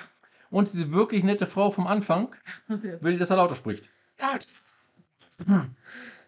Und 0.50 0.72
diese 0.72 0.92
wirklich 0.92 1.24
nette 1.24 1.48
Frau 1.48 1.72
vom 1.72 1.88
Anfang 1.88 2.36
will, 2.68 3.18
dass 3.18 3.30
er 3.30 3.38
lauter 3.38 3.56
spricht. 3.56 3.90
Ja. 4.20 4.38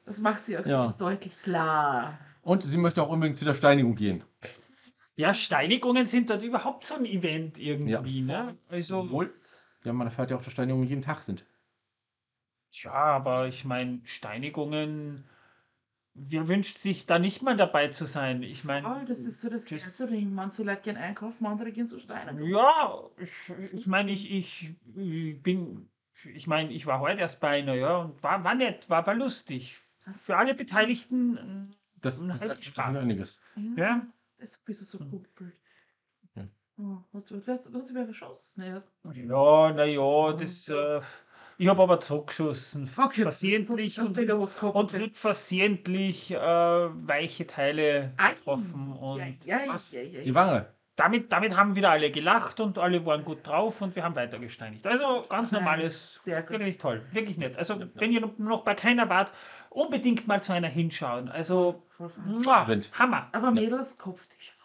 Das 0.05 0.19
macht 0.19 0.45
sie 0.47 0.59
auch 0.59 0.67
Ja. 0.67 0.95
deutlich 0.99 1.33
klar. 1.45 2.19
Und 2.43 2.65
sie 2.65 2.77
möchte 2.79 3.05
auch 3.05 3.09
unbedingt 3.11 3.37
zu 3.37 3.45
der 3.45 3.55
Steinigung 3.55 3.95
gehen. 3.95 4.25
Ja, 5.15 5.33
Steinigungen 5.33 6.07
sind 6.07 6.29
dort 6.29 6.43
überhaupt 6.43 6.85
so 6.85 6.95
ein 6.97 7.05
Event 7.05 7.61
irgendwie, 7.61 8.23
ne? 8.23 8.57
Also, 8.69 8.99
Obwohl- 8.99 9.31
Ja, 9.87 9.93
man 9.93 10.09
erfährt 10.09 10.31
ja 10.31 10.37
auch, 10.37 10.43
dass 10.43 10.53
Steinigungen 10.53 10.89
jeden 10.89 11.03
Tag 11.03 11.23
sind. 11.23 11.47
ja, 12.73 12.93
aber 12.93 13.47
ich 13.47 13.65
meine, 13.65 14.01
Steinigungen 14.05 15.25
wer 16.19 16.49
wünscht 16.49 16.79
sich 16.79 17.07
da 17.07 17.19
nicht 17.19 17.43
mal 17.43 17.57
dabei 17.57 17.89
zu 17.89 18.07
sein? 18.07 18.43
Ich 18.43 18.65
meine, 18.65 18.89
Oh, 18.89 19.05
das 19.07 19.21
ist 19.21 19.41
so 19.43 19.51
das 19.51 19.65
das- 19.67 19.85
erste 19.85 20.07
Ding. 20.07 20.35
Manche 20.35 20.63
Leute 20.63 20.83
gehen 20.83 20.97
einkaufen, 20.97 21.47
andere 21.47 21.73
gehen 21.73 21.89
zu 21.89 21.99
Steinen. 21.99 22.43
ja, 22.45 23.05
ich, 23.19 23.31
ich 23.73 23.87
meine, 23.87 24.11
ich, 24.11 24.31
ich, 24.31 24.71
ich 24.97 25.43
bin, 25.43 25.89
ich 26.25 26.47
meine, 26.47 26.73
ich 26.73 26.87
war 26.87 27.01
heute 27.01 27.21
erst 27.21 27.41
bei 27.41 27.59
einer, 27.59 27.75
ja, 27.75 27.99
und 27.99 28.23
war, 28.23 28.43
war 28.45 28.55
nett, 28.55 28.89
war, 28.89 29.07
war 29.07 29.15
lustig. 29.15 29.83
Für 30.13 30.37
alle 30.37 30.55
Beteiligten, 30.55 31.77
Das 32.01 32.21
Ein 32.21 32.31
ist 32.31 32.79
einiges. 32.79 33.41
ja. 33.77 34.07
Das 34.39 34.51
ist 34.53 34.59
ein 34.59 34.65
bisschen 34.65 34.87
so 34.87 34.99
gut. 34.99 35.27
Ja. 36.79 36.85
Oh, 36.85 36.99
was, 37.13 37.71
was, 37.73 37.91
über 37.91 38.05
verschossen? 38.05 38.65
Ja. 38.65 38.83
Ja, 39.13 39.73
naja, 39.73 40.33
das, 40.33 40.69
äh, 40.69 41.01
ich 41.59 41.69
habe 41.69 41.83
aber 41.83 42.01
zurückgeschossen. 42.01 42.89
Okay. 42.97 43.23
Versehentlich 43.23 43.99
Und 43.99 44.19
und, 44.19 44.93
wird 44.93 45.17
versehentlich 45.17 46.31
äh, 46.33 46.37
weiche 46.39 47.47
Teile 47.47 48.13
Ei. 48.19 48.35
getroffen. 48.35 48.93
Und 48.93 49.45
ja, 49.45 49.65
ja, 49.65 49.73
Was? 49.73 49.91
ja, 49.93 50.03
ja, 50.03 50.21
Die. 50.21 50.35
Wange. 50.35 50.75
damit, 50.97 51.33
damit 51.33 51.57
haben 51.57 51.77
wieder 51.77 51.91
alle 51.91 52.11
gelacht 52.11 52.61
und 52.61 52.79
alle 52.79 53.05
waren 53.07 53.25
gut 53.25 53.47
drauf 53.47 53.81
und 53.81 53.97
wir 53.97 54.05
haben 54.05 54.15
weiter 54.15 54.39
gesteinigt. 54.39 54.87
Also 54.87 55.23
ganz 55.29 55.53
normales, 55.53 56.23
sehr 56.25 56.43
gut. 56.43 56.59
wirklich 56.59 56.79
toll, 56.79 57.07
wirklich 57.13 57.39
nett. 57.39 57.57
Also 57.57 57.81
wenn 57.95 58.13
ihr 58.13 58.31
noch 58.39 58.65
bei 58.65 58.75
keiner 58.75 59.09
wart, 59.09 59.33
unbedingt 59.71 60.27
mal 60.27 60.43
zu 60.43 60.53
einer 60.53 60.69
hinschauen. 60.69 61.29
Also 61.31 61.83
muah. 62.25 62.67
Hammer. 62.93 63.29
Aber 63.33 63.51
Mädels. 63.51 63.97
Richtig. 64.07 64.56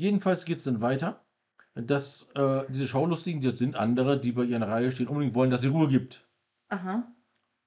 Jedenfalls 0.00 0.46
geht 0.46 0.56
es 0.58 0.64
dann 0.64 0.80
weiter, 0.80 1.22
dass 1.74 2.26
äh, 2.34 2.64
diese 2.70 2.88
Schaulustigen, 2.88 3.42
die 3.42 3.48
dort 3.48 3.58
sind, 3.58 3.76
andere, 3.76 4.18
die 4.18 4.32
bei 4.32 4.44
ihren 4.44 4.62
Reihe 4.62 4.90
stehen, 4.90 5.08
unbedingt 5.08 5.34
wollen, 5.34 5.50
dass 5.50 5.60
sie 5.60 5.68
Ruhe 5.68 5.88
gibt. 5.88 6.26
Aha. 6.70 7.06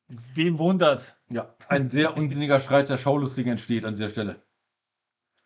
Wem 0.08 0.58
wundert? 0.58 1.22
Ja, 1.30 1.56
ein 1.70 1.90
sehr 1.90 2.18
unsinniger 2.18 2.60
Streit 2.60 2.90
der 2.90 2.98
Schaulustigen 2.98 3.52
entsteht 3.52 3.86
an 3.86 3.94
dieser 3.94 4.10
Stelle. 4.10 4.42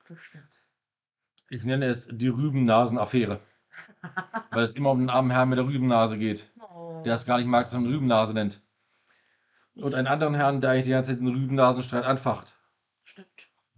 Das 0.07 0.17
stimmt. 0.17 0.47
Ich 1.49 1.65
nenne 1.65 1.87
es 1.87 2.07
die 2.09 2.29
Rübennasen-Affäre. 2.29 3.41
Weil 4.51 4.63
es 4.63 4.73
immer 4.73 4.91
um 4.91 4.99
den 4.99 5.09
armen 5.09 5.31
Herrn 5.31 5.49
mit 5.49 5.57
der 5.59 5.65
Rübennase 5.67 6.17
geht, 6.17 6.53
Oh. 6.61 7.01
der 7.03 7.15
es 7.15 7.25
gar 7.25 7.37
nicht 7.37 7.47
mag, 7.47 7.65
dass 7.65 7.73
man 7.73 7.85
Rübennase 7.85 8.33
nennt. 8.33 8.61
Und 9.75 9.93
einen 9.93 10.07
anderen 10.07 10.35
Herrn, 10.35 10.61
der 10.61 10.69
eigentlich 10.71 10.85
die 10.85 10.91
ganze 10.91 11.11
Zeit 11.11 11.19
den 11.19 11.27
Rübennasenstreit 11.27 12.05
anfacht. 12.05 12.56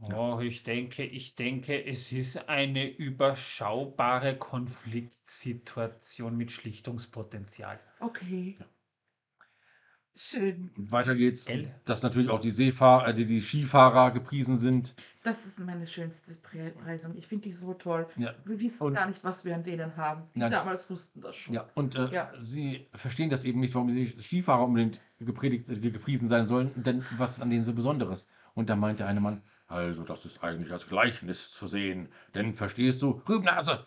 Oh, 0.01 0.39
ich 0.41 0.63
denke, 0.63 1.03
ich 1.03 1.35
denke, 1.35 1.85
es 1.85 2.11
ist 2.13 2.47
eine 2.47 2.89
überschaubare 2.89 4.37
Konfliktsituation 4.37 6.37
mit 6.37 6.51
Schlichtungspotenzial. 6.51 7.79
Okay. 7.99 8.57
Schön. 10.15 10.71
Weiter 10.75 11.15
geht's, 11.15 11.45
Gell? 11.45 11.73
dass 11.85 12.03
natürlich 12.03 12.29
auch 12.29 12.41
die 12.41 12.51
Seefahrer, 12.51 13.07
äh, 13.09 13.13
die, 13.13 13.25
die 13.25 13.39
Skifahrer 13.39 14.11
gepriesen 14.11 14.57
sind. 14.57 14.93
Das 15.23 15.45
ist 15.45 15.59
meine 15.59 15.87
schönste 15.87 16.35
Pre- 16.35 16.71
Preisung. 16.71 17.15
Ich 17.15 17.27
finde 17.27 17.43
die 17.43 17.53
so 17.53 17.73
toll. 17.73 18.05
Ja. 18.17 18.35
Wir 18.43 18.59
wissen 18.59 18.83
Und- 18.87 18.93
gar 18.95 19.07
nicht, 19.07 19.23
was 19.23 19.45
wir 19.45 19.55
an 19.55 19.63
denen 19.63 19.95
haben. 19.95 20.23
Die 20.35 20.39
Nein. 20.39 20.51
damals 20.51 20.89
wussten 20.89 21.21
das 21.21 21.37
schon. 21.37 21.53
Ja, 21.55 21.69
und 21.73 21.95
äh, 21.95 22.11
Ja. 22.11 22.33
sie 22.41 22.87
verstehen 22.93 23.29
das 23.29 23.45
eben 23.45 23.61
nicht, 23.61 23.73
warum 23.75 23.87
die 23.87 24.05
Skifahrer 24.07 24.65
unbedingt 24.65 24.99
gepredigt, 25.19 25.69
äh, 25.69 25.79
gepriesen 25.79 26.27
sein 26.27 26.45
sollen, 26.45 26.71
denn 26.75 27.05
was 27.17 27.35
ist 27.37 27.41
an 27.41 27.49
denen 27.49 27.63
so 27.63 27.73
Besonderes? 27.73 28.27
Und 28.55 28.69
da 28.69 28.75
meint 28.75 28.99
der 28.99 29.07
eine 29.07 29.21
Mann, 29.21 29.41
also 29.69 30.03
das 30.03 30.25
ist 30.25 30.43
eigentlich 30.43 30.71
als 30.71 30.87
Gleichnis 30.87 31.51
zu 31.51 31.67
sehen, 31.67 32.09
denn 32.33 32.53
verstehst 32.53 33.01
du, 33.01 33.21
Rübennase! 33.29 33.85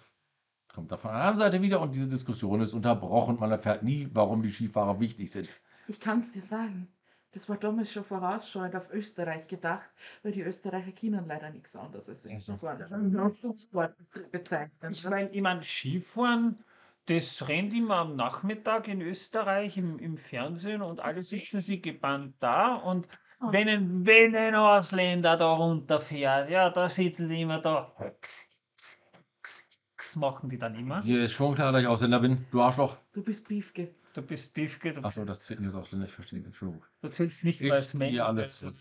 Kommt 0.73 0.91
da 0.91 0.97
von 0.97 1.11
der 1.11 1.21
anderen 1.21 1.39
Seite 1.39 1.61
wieder 1.61 1.81
und 1.81 1.95
diese 1.95 2.09
Diskussion 2.09 2.63
ist 2.63 2.73
unterbrochen, 2.73 3.39
man 3.39 3.51
erfährt 3.51 3.83
nie, 3.83 4.09
warum 4.13 4.43
die 4.43 4.51
Skifahrer 4.51 5.01
wichtig 5.01 5.31
sind. 5.31 5.61
Ich 5.89 6.01
kann 6.01 6.21
es 6.21 6.31
dir 6.31 6.41
sagen. 6.41 6.89
Das 7.33 7.49
war 7.49 7.57
damals 7.57 7.91
schon 7.91 8.05
vorausschauend 8.05 8.77
auf 8.77 8.91
Österreich 8.93 9.49
gedacht, 9.49 9.91
weil 10.23 10.33
die 10.33 10.43
Österreicher 10.43 10.93
kennen 10.93 11.27
leider 11.27 11.51
nichts 11.51 11.75
anderes 11.75 12.09
als 12.09 12.23
so. 12.47 12.57
Sport 12.57 13.97
bezeichnen. 14.31 14.93
Ich 14.93 15.05
meine, 15.05 15.31
ich 15.31 15.43
mein, 15.43 15.63
Skifahren, 15.63 16.63
das 17.07 17.49
rennt 17.49 17.75
immer 17.75 17.97
am 17.97 18.17
Nachmittag 18.17 18.87
in 18.87 19.01
Österreich 19.01 19.77
im, 19.79 19.99
im 19.99 20.17
Fernsehen 20.17 20.83
und 20.83 21.01
alle 21.01 21.23
sitzen 21.25 21.61
sie 21.61 21.81
gebannt 21.81 22.37
da 22.39 22.75
und 22.75 23.09
Oh. 23.43 23.53
wenn 23.53 23.69
ein, 23.69 24.07
wenn 24.07 24.37
ein 24.37 24.55
Ausländer 24.55 25.37
da 25.37 25.53
runterfährt, 25.53 26.49
ja, 26.51 26.71
da 26.71 26.89
sitzen 26.89 27.27
sie 27.27 27.43
immer 27.43 27.61
da. 27.61 27.93
X, 28.01 28.51
X, 28.73 29.03
X, 29.41 29.69
X 29.95 30.17
machen 30.17 30.49
die 30.49 30.59
dann 30.59 30.75
immer. 30.77 31.03
Hier 31.03 31.23
ist 31.25 31.33
schon 31.33 31.55
klar, 31.55 31.73
dass 31.73 31.83
ich 31.83 31.89
Ausländer 31.89 32.21
bin, 32.21 32.47
du 32.53 32.61
Arschloch. 32.61 32.97
Du 33.13 33.23
bist 33.23 33.49
Beefke. 33.49 33.95
Du 34.15 34.21
bist 34.23 34.53
Biefke, 34.55 34.93
du, 34.93 35.01
Achso, 35.03 35.25
das 35.25 35.41
zählt 35.47 35.61
nicht 35.61 35.69
als 35.69 35.77
Ausländer, 35.77 36.07
ich 36.07 36.13
verstehe, 36.13 36.45
Entschuldigung. 36.45 36.85
du 37.01 37.09
zählst 37.09 37.45
nicht 37.45 37.61
Ich 37.63 37.67
mehr 37.67 37.75
als 37.75 37.95
Mensch. 37.95 38.21
alles 38.21 38.61
zurück. 38.61 38.77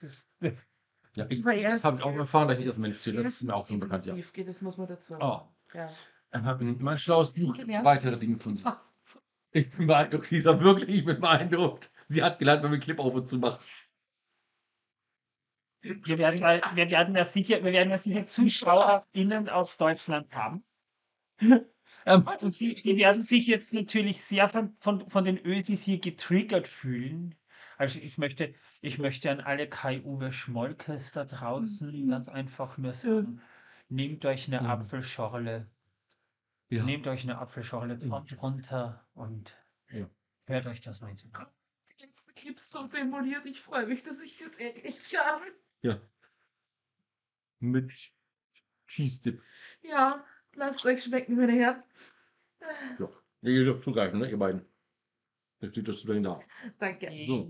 Bist- 0.00 0.30
Ja, 1.14 1.26
ich, 1.28 1.42
das 1.42 1.84
habe 1.84 1.98
ich 1.98 2.02
auch 2.04 2.14
erfahren, 2.14 2.48
dass 2.48 2.58
ich 2.58 2.64
nicht 2.64 2.68
als 2.72 2.78
Mensch 2.78 2.98
zähle, 2.98 3.22
das 3.22 3.34
ist 3.34 3.42
mir 3.44 3.54
auch 3.54 3.66
schon 3.68 3.78
bekannt, 3.80 4.06
ja. 4.06 4.14
Beefke, 4.14 4.44
das 4.44 4.60
muss 4.60 4.76
man 4.76 4.88
dazu 4.88 5.14
Oh. 5.20 5.42
Ja. 5.74 5.86
Ich 5.86 6.42
habe 6.42 6.64
mein 6.64 6.98
schlaues 6.98 7.32
Buch 7.32 7.56
weitere 7.82 8.16
Dinge 8.16 8.36
gefunden. 8.36 8.62
Ich 9.52 9.70
bin 9.70 9.86
beeindruckt, 9.86 10.30
Lisa, 10.30 10.60
wirklich, 10.60 10.88
ich 10.98 11.04
bin 11.04 11.20
beeindruckt. 11.20 11.90
Sie 12.08 12.22
hat 12.22 12.38
gelernt, 12.38 12.62
beim 12.62 12.78
Clip 12.80 12.98
auf 12.98 13.14
und 13.14 13.28
zu 13.28 13.38
machen. 13.38 13.58
Wir 15.82 16.18
werden, 16.18 16.40
mal- 16.40 16.62
wir 16.74 16.90
werden 16.90 17.14
ja 17.14 17.24
sicher, 17.24 17.62
wir 17.62 17.72
werden 17.72 17.90
ja 17.90 17.98
sicher 17.98 18.26
ZuschauerInnen 18.26 19.48
aus 19.48 19.76
Deutschland 19.76 20.34
haben. 20.34 20.64
Ähm, 22.06 22.24
Und 22.42 22.58
die, 22.60 22.74
die 22.74 22.96
werden 22.96 23.22
sich 23.22 23.46
jetzt 23.46 23.74
natürlich 23.74 24.22
sehr 24.22 24.48
von, 24.48 24.76
von, 24.80 25.08
von 25.08 25.24
den 25.24 25.38
Ösis 25.38 25.82
hier 25.82 25.98
getriggert 25.98 26.68
fühlen. 26.68 27.34
Also 27.76 27.98
ich 27.98 28.18
möchte, 28.18 28.54
ich 28.80 28.98
möchte 28.98 29.30
an 29.30 29.40
alle 29.40 29.68
Kai-Uwe 29.68 30.30
Schmolkes 30.32 31.12
da 31.12 31.24
draußen 31.24 32.08
ganz 32.08 32.28
einfach 32.28 32.78
nur 32.78 32.92
sagen, 32.92 33.40
nehmt 33.88 34.24
euch 34.26 34.48
eine 34.48 34.60
Mhm. 34.60 34.66
Apfelschorle, 34.66 35.66
ja. 36.70 36.84
nehmt 36.84 37.06
euch 37.08 37.24
eine 37.24 37.38
Apfelschorle, 37.38 37.98
kommt 37.98 38.40
runter 38.42 39.06
und 39.14 39.56
Ja. 39.90 40.08
hört 40.46 40.66
euch 40.66 40.80
das 40.80 41.00
mal 41.00 41.08
an. 41.10 41.16
Die 41.96 42.04
letzten 42.04 42.34
Clips 42.34 42.70
so 42.70 42.86
formuliert. 42.88 43.46
Ich 43.46 43.60
freue 43.60 43.86
mich, 43.86 44.02
dass 44.02 44.20
ich 44.20 44.38
das 44.38 44.56
endlich 44.56 45.16
habe. 45.18 45.46
Ja. 45.82 46.00
Mit 47.60 47.92
Cheese-Dip. 48.86 49.42
Ja, 49.82 50.24
lasst 50.54 50.84
euch 50.86 51.02
schmecken, 51.02 51.36
meine 51.36 51.52
Herren. 51.52 51.82
Ja. 52.98 53.08
Ja, 53.42 53.50
ihr 53.50 53.64
dürft 53.64 53.82
zugreifen, 53.84 54.18
ne, 54.20 54.30
ihr 54.30 54.38
beiden. 54.38 54.64
Jetzt 55.60 55.72
steht 55.72 55.88
das 55.88 56.04
wieder 56.06 56.20
da. 56.20 56.40
Danke. 56.78 57.10
So. 57.26 57.48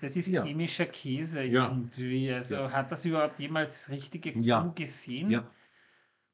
Das 0.00 0.16
ist 0.16 0.26
Ja. 0.28 0.42
chemischer 0.44 0.86
Käse 0.86 1.42
Ja. 1.44 1.68
irgendwie. 1.68 2.32
Also 2.32 2.56
Ja. 2.56 2.72
hat 2.72 2.90
das 2.90 3.04
überhaupt 3.04 3.38
jemals 3.38 3.88
richtige 3.90 4.32
Kuh 4.32 4.40
Ja. 4.40 4.72
gesehen? 4.74 5.30
Ja. 5.30 5.48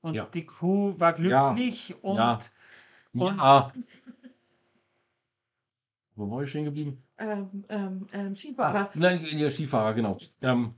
Und 0.01 0.15
Ja. 0.15 0.27
die 0.27 0.47
Kuh 0.47 0.95
war 0.99 1.19
Ja. 1.21 1.53
glücklich 1.53 1.95
und 2.03 2.17
Ja. 2.17 2.39
Und- 3.13 3.37
Ja. 3.37 3.73
Wo 6.15 6.31
war 6.31 6.43
ich 6.43 6.51
stehen 6.51 6.65
geblieben? 6.65 7.03
Ähm, 7.19 7.65
ähm, 7.69 8.07
ähm, 8.13 8.37
Skifahrer. 8.37 8.91
Nein, 8.95 9.23
der 9.23 9.51
Skifahrer, 9.51 9.95
genau. 9.95 10.17
Ähm, 10.43 10.75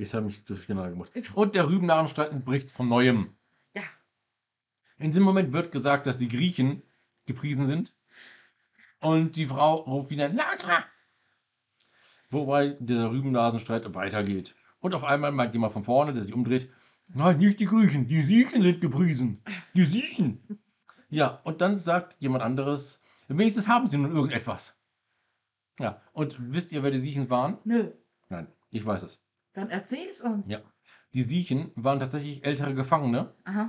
ich 0.00 0.14
habe 0.14 0.26
mich 0.26 0.44
durcheinander 0.44 0.90
gemacht. 0.90 1.10
Und 1.34 1.54
der 1.54 1.68
Rübennarenstreit 1.68 2.32
entbricht 2.32 2.70
von 2.70 2.88
Neuem. 2.88 3.34
Ja. 3.74 3.82
In 4.98 5.10
diesem 5.10 5.24
Moment 5.24 5.52
wird 5.52 5.72
gesagt, 5.72 6.06
dass 6.06 6.16
die 6.16 6.28
Griechen 6.28 6.82
gepriesen 7.26 7.66
sind. 7.66 7.94
Und 9.00 9.36
die 9.36 9.46
Frau 9.46 9.76
ruft 9.76 10.10
wieder 10.10 10.28
lauter. 10.28 10.84
Wobei 12.30 12.76
der 12.80 13.10
Rübennasenstreit 13.10 13.94
weitergeht. 13.94 14.54
Und 14.80 14.94
auf 14.94 15.04
einmal 15.04 15.32
meint 15.32 15.52
jemand 15.52 15.72
von 15.72 15.84
vorne, 15.84 16.12
der 16.12 16.22
sich 16.22 16.32
umdreht, 16.32 16.70
nein, 17.08 17.38
nicht 17.38 17.60
die 17.60 17.66
Griechen, 17.66 18.06
die 18.06 18.22
Siechen 18.22 18.62
sind 18.62 18.80
gepriesen. 18.80 19.42
Die 19.74 19.84
Siechen. 19.84 20.60
Ja, 21.08 21.40
und 21.44 21.60
dann 21.60 21.76
sagt 21.76 22.16
jemand 22.20 22.42
anderes, 22.42 23.00
wenigstens 23.28 23.68
haben 23.68 23.86
sie 23.86 23.98
nun 23.98 24.14
irgendetwas. 24.14 24.78
Ja, 25.78 26.00
und 26.12 26.36
wisst 26.38 26.72
ihr, 26.72 26.82
wer 26.82 26.90
die 26.90 27.00
Siechen 27.00 27.28
waren? 27.30 27.58
Nö, 27.64 27.90
Nein, 28.28 28.46
ich 28.70 28.86
weiß 28.86 29.02
es. 29.02 29.18
Dann 29.52 29.70
erzähl's 29.70 30.20
uns. 30.20 30.46
Ja. 30.48 30.60
Die 31.12 31.22
Siechen 31.22 31.72
waren 31.74 31.98
tatsächlich 31.98 32.44
ältere 32.44 32.74
Gefangene, 32.74 33.34
Aha. 33.44 33.68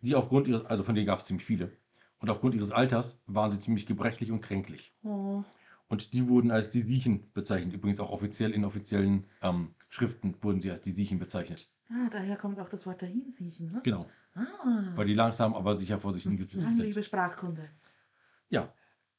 die 0.00 0.14
aufgrund 0.14 0.48
ihres, 0.48 0.64
also 0.66 0.82
von 0.82 0.94
denen 0.94 1.06
gab 1.06 1.20
es 1.20 1.24
ziemlich 1.26 1.46
viele. 1.46 1.70
Und 2.18 2.28
aufgrund 2.30 2.54
ihres 2.54 2.70
Alters 2.72 3.22
waren 3.26 3.50
sie 3.50 3.58
ziemlich 3.58 3.86
gebrechlich 3.86 4.30
und 4.30 4.40
kränklich. 4.40 4.94
Oh. 5.02 5.42
Und 5.88 6.12
die 6.12 6.28
wurden 6.28 6.50
als 6.50 6.70
die 6.70 6.82
Siechen 6.82 7.32
bezeichnet. 7.32 7.74
Übrigens 7.74 8.00
auch 8.00 8.10
offiziell 8.10 8.52
in 8.52 8.64
offiziellen 8.64 9.26
ähm, 9.42 9.74
Schriften 9.88 10.36
wurden 10.42 10.60
sie 10.60 10.70
als 10.70 10.82
die 10.82 10.90
Siechen 10.92 11.18
bezeichnet. 11.18 11.70
Ah, 11.88 12.08
daher 12.10 12.36
kommt 12.36 12.60
auch 12.60 12.68
das 12.68 12.86
Wort 12.86 13.02
dahinsiechen, 13.02 13.72
ne? 13.72 13.80
Genau. 13.82 14.08
Ah. 14.34 14.92
Weil 14.94 15.06
die 15.06 15.14
langsam, 15.14 15.54
aber 15.54 15.74
sicher 15.74 15.98
vor 15.98 16.12
sich 16.12 16.24
Lange 16.24 16.42
sind. 16.44 16.78
liebe 16.86 17.02
Sprachkunde. 17.02 17.68
Ja, 18.48 18.72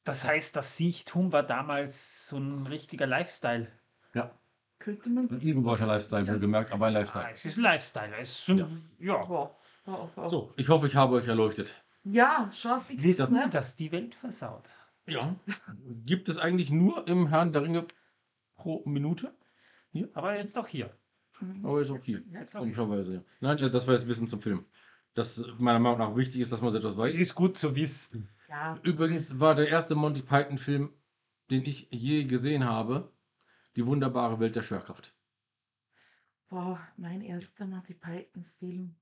das 0.04 0.26
heißt, 0.26 0.56
das 0.56 0.76
Siechtum 0.76 1.32
war 1.32 1.44
damals 1.44 2.26
so 2.26 2.36
ein 2.36 2.66
richtiger 2.66 3.06
Lifestyle. 3.06 3.68
ja. 4.14 4.36
Könnte 4.82 5.10
man 5.10 5.28
sich. 5.28 5.42
Übenworter 5.42 5.86
Lifestyle, 5.86 6.24
Ja. 6.26 6.32
wohlgemerkt, 6.34 6.72
aber 6.72 6.86
ein 6.86 6.96
Ah, 6.96 6.98
Lifestyle. 7.00 7.28
es 7.32 7.44
ist 7.44 7.56
ein 7.58 7.62
Lifestyle. 7.62 8.12
Es 8.20 8.48
ist, 8.48 8.48
ja. 8.58 8.68
ja. 8.98 9.28
Wow. 9.28 9.50
Wow, 9.84 10.10
wow. 10.16 10.30
So, 10.30 10.52
ich 10.56 10.68
hoffe, 10.68 10.86
ich 10.86 10.96
habe 10.96 11.14
euch 11.16 11.26
erleuchtet. 11.28 11.82
Ja, 12.04 12.50
schau, 12.52 12.80
fix 12.80 13.02
Siehst 13.02 13.20
du, 13.20 13.26
ne? 13.28 13.48
dass 13.50 13.74
die 13.76 13.92
Welt 13.92 14.14
versaut. 14.14 14.70
Ja. 15.06 15.34
Gibt 16.04 16.28
es 16.28 16.38
eigentlich 16.38 16.70
nur 16.72 17.06
im 17.08 17.28
Herrn 17.28 17.52
der 17.52 17.62
Ringe 17.62 17.86
pro 18.54 18.82
Minute? 18.86 19.34
Hier? 19.90 20.08
Aber 20.14 20.36
jetzt 20.36 20.56
auch 20.58 20.66
hier. 20.68 20.90
Mhm. 21.40 21.64
Aber 21.66 21.80
ist 21.80 21.90
okay. 21.90 22.22
Ja, 22.32 22.40
Jetzt 22.40 22.56
auch 22.56 22.64
hier. 22.64 22.74
Komischerweise, 22.74 23.14
ja. 23.14 23.22
Nein, 23.40 23.56
das 23.58 23.86
war 23.86 23.94
das 23.94 24.06
Wissen 24.06 24.26
zum 24.28 24.40
Film. 24.40 24.64
Das 25.14 25.44
meiner 25.58 25.78
Meinung 25.78 25.98
nach 25.98 26.16
wichtig 26.16 26.40
ist, 26.40 26.52
dass 26.52 26.60
man 26.62 26.70
so 26.70 26.78
etwas 26.78 26.92
Es 26.92 26.98
weiß. 26.98 27.18
ist 27.18 27.34
gut 27.34 27.56
zu 27.58 27.74
wissen. 27.76 28.28
Ja, 28.48 28.78
Übrigens 28.82 29.38
war 29.40 29.54
der 29.54 29.68
erste 29.68 29.94
Monty 29.94 30.22
Python-Film, 30.22 30.90
den 31.50 31.64
ich 31.64 31.88
je 31.90 32.24
gesehen 32.24 32.64
habe, 32.64 33.10
Die 33.76 33.86
wunderbare 33.86 34.38
Welt 34.38 34.56
der 34.56 34.62
Schwerkraft. 34.62 35.14
boah, 36.48 36.78
mein 36.98 37.22
erster 37.22 37.66
Monty 37.66 37.94
Python-Film 37.94 38.94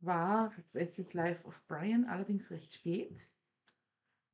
war 0.00 0.52
tatsächlich 0.52 1.14
Life 1.14 1.46
of 1.46 1.62
Brian, 1.68 2.06
allerdings 2.06 2.50
recht 2.50 2.72
spät. 2.72 3.30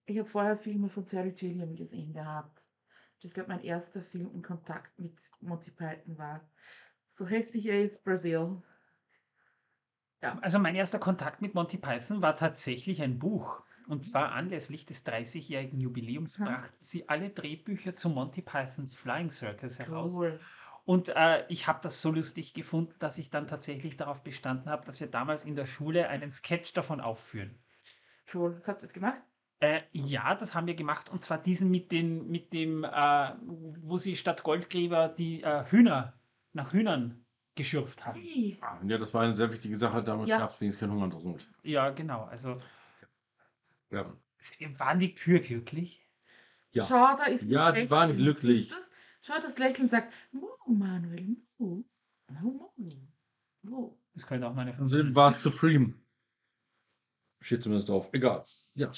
Ich 0.06 0.18
habe 0.18 0.28
vorher 0.28 0.56
Filme 0.56 0.88
von 0.88 1.06
Terry 1.06 1.32
Gilliam 1.32 1.76
gesehen 1.76 2.14
gehabt. 2.14 2.68
Ich 3.20 3.32
glaube, 3.32 3.50
mein 3.50 3.62
erster 3.62 4.02
Film 4.02 4.30
in 4.34 4.42
Kontakt 4.42 4.98
mit 4.98 5.18
Monty 5.40 5.70
Python 5.70 6.18
war 6.18 6.46
so 7.08 7.26
heftig 7.26 7.66
er 7.66 7.82
ist, 7.82 8.04
Brasil. 8.04 8.62
Also 10.20 10.58
mein 10.58 10.74
erster 10.74 10.98
Kontakt 10.98 11.42
mit 11.42 11.54
Monty 11.54 11.78
Python 11.78 12.22
war 12.22 12.36
tatsächlich 12.36 13.02
ein 13.02 13.18
Buch. 13.18 13.62
Und 13.86 14.04
zwar 14.04 14.32
anlässlich 14.32 14.86
des 14.86 15.04
30-jährigen 15.06 15.80
Jubiläums 15.80 16.38
Mhm. 16.38 16.44
brachten 16.46 16.76
sie 16.84 17.08
alle 17.08 17.30
Drehbücher 17.30 17.94
zu 17.94 18.08
Monty 18.08 18.42
Pythons 18.42 18.94
Flying 18.94 19.30
Circus 19.30 19.78
heraus. 19.78 20.14
Cool. 20.16 20.40
Und 20.86 21.08
äh, 21.10 21.44
ich 21.48 21.66
habe 21.66 21.80
das 21.82 22.02
so 22.02 22.12
lustig 22.12 22.52
gefunden, 22.54 22.94
dass 22.98 23.16
ich 23.18 23.30
dann 23.30 23.46
tatsächlich 23.46 23.96
darauf 23.96 24.22
bestanden 24.22 24.68
habe, 24.68 24.84
dass 24.84 25.00
wir 25.00 25.06
damals 25.06 25.44
in 25.44 25.54
der 25.54 25.66
Schule 25.66 26.08
einen 26.08 26.30
Sketch 26.30 26.72
davon 26.74 27.00
aufführen. 27.00 27.58
Cool. 28.32 28.60
Habt 28.66 28.78
ihr 28.80 28.86
das 28.86 28.92
gemacht? 28.92 29.22
Äh, 29.60 29.82
ja, 29.92 30.34
das 30.34 30.54
haben 30.54 30.66
wir 30.66 30.74
gemacht. 30.74 31.10
Und 31.10 31.24
zwar 31.24 31.38
diesen 31.38 31.70
mit, 31.70 31.90
den, 31.92 32.28
mit 32.28 32.52
dem, 32.52 32.84
äh, 32.84 33.32
wo 33.82 33.96
sie 33.96 34.16
statt 34.16 34.42
Goldgräber 34.42 35.08
die 35.08 35.42
äh, 35.42 35.64
Hühner 35.70 36.14
nach 36.52 36.72
Hühnern 36.72 37.24
geschürft 37.54 38.04
haben. 38.04 38.20
Hey. 38.20 38.58
Ja, 38.86 38.98
das 38.98 39.14
war 39.14 39.22
eine 39.22 39.32
sehr 39.32 39.50
wichtige 39.50 39.76
Sache. 39.76 40.02
Damals 40.02 40.28
Ja. 40.28 40.38
gab 40.38 40.50
es 40.52 40.60
wenigstens 40.60 40.80
keinen 40.80 40.92
Hunger 40.92 41.14
und 41.14 41.20
so. 41.20 41.36
Ja, 41.62 41.90
genau. 41.90 42.24
Also 42.24 42.58
Ja. 43.94 44.78
waren 44.78 44.98
die 44.98 45.14
Kühe 45.14 45.40
glücklich? 45.40 46.06
Ja. 46.72 46.84
Schau, 46.86 47.16
da 47.16 47.24
ist 47.24 47.48
Ja, 47.48 47.72
die 47.72 47.88
waren 47.90 48.16
glücklich. 48.16 48.68
Du's? 48.68 48.78
Schau, 49.22 49.34
das 49.40 49.58
Lächeln 49.58 49.88
sagt, 49.88 50.12
Mu, 50.32 50.48
Manuel. 50.66 51.36
Mu, 51.58 51.84
Mu. 52.28 52.60
Mu. 53.62 53.96
Das 54.14 54.26
könnte 54.26 54.46
auch 54.48 54.54
meine 54.54 54.74
Familie. 54.74 54.96
Film 55.04 55.16
war 55.16 55.28
es 55.30 55.42
Supreme. 55.42 55.94
Steht 57.40 57.62
zumindest 57.62 57.88
drauf. 57.88 58.10
Egal. 58.12 58.44
Ja. 58.74 58.90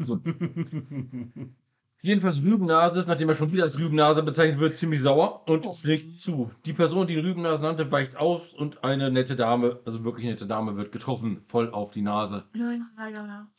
So. 0.00 0.20
Jedenfalls 2.02 2.42
Rübennase 2.42 3.00
ist, 3.00 3.08
nachdem 3.08 3.28
er 3.30 3.34
schon 3.36 3.52
wieder 3.52 3.64
als 3.64 3.78
Rübennase 3.78 4.22
bezeichnet 4.22 4.60
wird, 4.60 4.76
ziemlich 4.76 5.00
sauer 5.00 5.48
und 5.48 5.66
Oh. 5.66 5.74
schlägt 5.74 6.18
zu. 6.18 6.50
Die 6.64 6.72
Person, 6.72 7.06
die 7.06 7.18
Rübennase 7.18 7.62
nannte, 7.62 7.90
weicht 7.90 8.16
aus 8.16 8.52
und 8.52 8.84
eine 8.84 9.10
nette 9.10 9.34
Dame, 9.34 9.80
also 9.84 10.04
wirklich 10.04 10.26
nette 10.26 10.46
Dame, 10.46 10.76
wird 10.76 10.92
getroffen, 10.92 11.42
voll 11.48 11.70
auf 11.70 11.90
die 11.92 12.02
Nase. 12.02 12.44
Ja, 12.54 12.70
ja, 12.72 12.88
ja, 12.98 13.08
ja. 13.26 13.50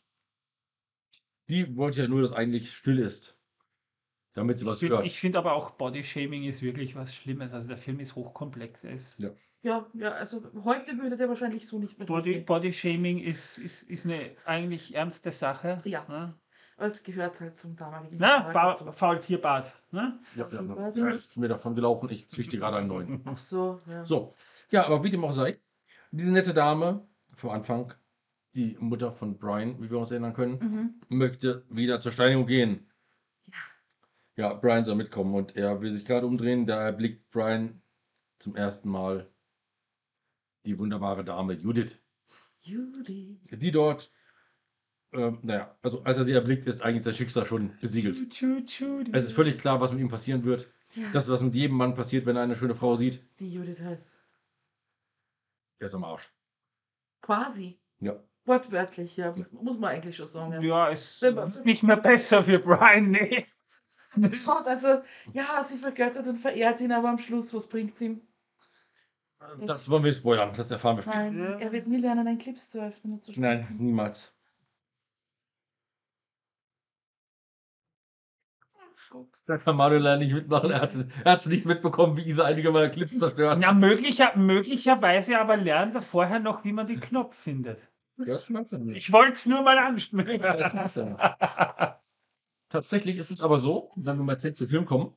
Die 1.48 1.76
wollte 1.76 2.02
ja 2.02 2.08
nur, 2.08 2.22
dass 2.22 2.32
eigentlich 2.32 2.72
still 2.72 2.98
ist. 2.98 3.36
Damit 4.34 4.58
sie 4.58 4.66
was 4.66 4.76
Ich 4.76 4.80
finde 4.80 4.96
hört. 4.98 5.08
find 5.12 5.36
aber 5.36 5.52
auch 5.52 5.70
Bodyshaming 5.72 6.44
ist 6.44 6.62
wirklich 6.62 6.94
was 6.94 7.14
Schlimmes. 7.14 7.54
Also 7.54 7.68
der 7.68 7.78
Film 7.78 7.98
ist 8.00 8.14
hochkomplex. 8.14 8.84
Er 8.84 8.92
ist 8.92 9.18
Ja. 9.18 9.30
Ja, 9.62 9.86
ja, 9.92 10.12
also 10.12 10.40
heute 10.64 10.96
würde 10.98 11.16
der 11.16 11.28
wahrscheinlich 11.28 11.66
so 11.66 11.80
nicht 11.80 11.98
mehr 11.98 12.06
Body. 12.06 12.38
Bodyshaming 12.40 13.18
ist, 13.18 13.58
ist, 13.58 13.82
ist 13.90 14.04
eine 14.04 14.36
eigentlich 14.44 14.94
ernste 14.94 15.32
Sache. 15.32 15.78
Ja. 15.84 16.06
Ne? 16.08 16.34
Aber 16.76 16.86
es 16.86 17.02
gehört 17.02 17.40
halt 17.40 17.58
zum 17.58 17.74
damaligen 17.74 18.18
Na, 18.20 18.52
ba 18.52 18.68
dazu. 18.68 18.92
Faultierbart. 18.92 19.72
Ne? 19.90 20.20
Ja, 20.36 20.48
ja, 20.52 20.62
ja. 20.62 21.08
Er 21.08 21.12
ist 21.14 21.36
mir 21.36 21.48
davon 21.48 21.74
gelaufen, 21.74 22.08
ich 22.10 22.28
züchte 22.28 22.56
gerade 22.56 22.76
einen 22.76 22.86
neuen. 22.86 23.20
Ach 23.24 23.36
so, 23.36 23.80
ja. 23.86 24.04
So, 24.04 24.36
ja, 24.70 24.86
aber 24.86 25.02
wie 25.02 25.10
dem 25.10 25.24
auch 25.24 25.32
sei, 25.32 25.58
diese 26.12 26.30
nette 26.30 26.54
Dame 26.54 27.04
vom 27.34 27.50
Anfang, 27.50 27.92
die 28.54 28.76
Mutter 28.80 29.12
von 29.12 29.38
Brian, 29.38 29.80
wie 29.82 29.90
wir 29.90 29.98
uns 29.98 30.10
erinnern 30.10 30.32
können, 30.34 30.58
Mhm. 30.58 31.16
möchte 31.18 31.64
wieder 31.70 32.00
zur 32.00 32.12
Steinigung 32.12 32.46
gehen. 32.46 32.90
Ja. 33.46 33.54
Ja, 34.36 34.54
Brian 34.54 34.84
soll 34.84 34.94
mitkommen 34.96 35.34
und 35.34 35.56
er 35.56 35.80
will 35.80 35.90
sich 35.90 36.04
gerade 36.04 36.26
umdrehen, 36.26 36.66
da 36.66 36.82
erblickt 36.84 37.30
Brian 37.30 37.82
zum 38.38 38.54
ersten 38.56 38.88
Mal 38.88 39.28
die 40.64 40.78
wunderbare 40.78 41.24
Dame 41.24 41.54
Judith, 41.54 41.98
Judy. 42.60 43.40
die 43.50 43.70
dort, 43.72 44.12
ähm, 45.12 45.38
naja, 45.42 45.76
also 45.82 46.04
als 46.04 46.18
er 46.18 46.24
sie 46.24 46.32
erblickt, 46.32 46.66
ist 46.66 46.82
eigentlich 46.82 47.02
sein 47.02 47.14
Schicksal 47.14 47.46
schon 47.46 47.76
besiegelt. 47.80 48.30
Tschu. 48.30 49.02
Es 49.12 49.24
ist 49.24 49.32
völlig 49.32 49.58
klar, 49.58 49.80
was 49.80 49.90
mit 49.92 50.00
ihm 50.00 50.08
passieren 50.08 50.44
wird. 50.44 50.70
Ja, 50.94 51.10
Das, 51.12 51.28
was 51.28 51.42
mit 51.42 51.54
jedem 51.54 51.76
Mann 51.76 51.94
passiert, 51.94 52.24
wenn 52.26 52.36
er 52.36 52.42
eine 52.42 52.54
schöne 52.56 52.74
Frau 52.74 52.96
sieht, 52.96 53.22
die 53.40 53.52
Judith 53.52 53.80
heißt. 53.80 54.10
er 55.80 55.86
ist 55.86 55.94
am 55.94 56.04
Arsch. 56.04 56.32
Quasi. 57.22 57.78
Ja. 58.00 58.22
Wortwörtlich, 58.48 59.16
ja. 59.16 59.34
Muss, 59.36 59.52
muss 59.52 59.78
man 59.78 59.90
eigentlich 59.90 60.16
schon 60.16 60.26
sagen. 60.26 60.52
Ja. 60.54 60.60
Ja, 60.60 60.90
es 60.90 61.20
wird 61.20 61.64
nicht 61.64 61.82
mehr 61.82 61.96
besser 61.96 62.42
für 62.42 62.58
Brian, 62.58 63.10
nee. 63.10 63.46
Schaut, 64.32 64.66
also, 64.66 65.02
ja, 65.32 65.62
sie 65.62 65.78
vergöttert 65.78 66.26
und 66.26 66.36
verehrt 66.36 66.80
ihn, 66.80 66.90
aber 66.92 67.10
am 67.10 67.18
Schluss, 67.18 67.52
was 67.54 67.68
bringt's 67.68 68.00
ihm? 68.00 68.22
Das 69.64 69.88
wollen 69.88 70.02
wir 70.02 70.12
spoilern, 70.12 70.52
das 70.56 70.70
erfahren 70.70 70.96
wir 70.96 71.02
später. 71.02 71.18
Nein, 71.18 71.38
Ja. 71.38 71.58
er 71.58 71.72
wird 71.72 71.86
nie 71.86 71.98
lernen, 71.98 72.26
einen 72.26 72.38
Clips 72.38 72.70
zu 72.70 72.82
öffnen 72.82 73.12
und 73.14 73.24
zu 73.24 73.38
Nein, 73.38 73.62
sprechen. 73.64 73.84
niemals. 73.84 74.34
Da 79.46 79.56
kann 79.56 79.76
Manuel 79.76 80.02
leider 80.02 80.18
nicht 80.18 80.34
mitmachen. 80.34 80.70
Er 80.70 80.80
hat, 80.82 80.94
er 81.24 81.32
hat 81.32 81.46
nicht 81.46 81.64
mitbekommen, 81.64 82.16
wie 82.16 82.22
Isa 82.28 82.44
einige 82.44 82.70
meiner 82.70 82.90
Clips 82.90 83.16
zerstört. 83.16 83.60
Ja, 83.62 83.72
möglicher, 83.72 84.36
möglicherweise 84.36 85.38
aber 85.38 85.56
lernt 85.56 85.94
er 85.94 86.02
vorher 86.02 86.40
noch, 86.40 86.64
wie 86.64 86.72
man 86.72 86.86
den 86.86 87.00
Knopf 87.00 87.34
findet. 87.36 87.88
Das 88.26 88.50
magst 88.50 88.72
du 88.72 88.78
nicht. 88.78 88.96
Ich 88.96 89.12
wollte 89.12 89.32
es 89.34 89.46
nur 89.46 89.62
mal 89.62 89.78
ansprechen. 89.78 90.42
Das 90.42 90.74
magst 90.74 90.96
du 90.96 91.04
nicht. 91.04 91.20
Tatsächlich 92.68 93.16
ist 93.16 93.30
es 93.30 93.40
aber 93.40 93.58
so, 93.58 93.92
wenn 93.96 94.18
wir 94.18 94.24
mal 94.24 94.38
zurück 94.38 94.56
zum 94.56 94.68
Film 94.68 94.84
kommen, 94.84 95.14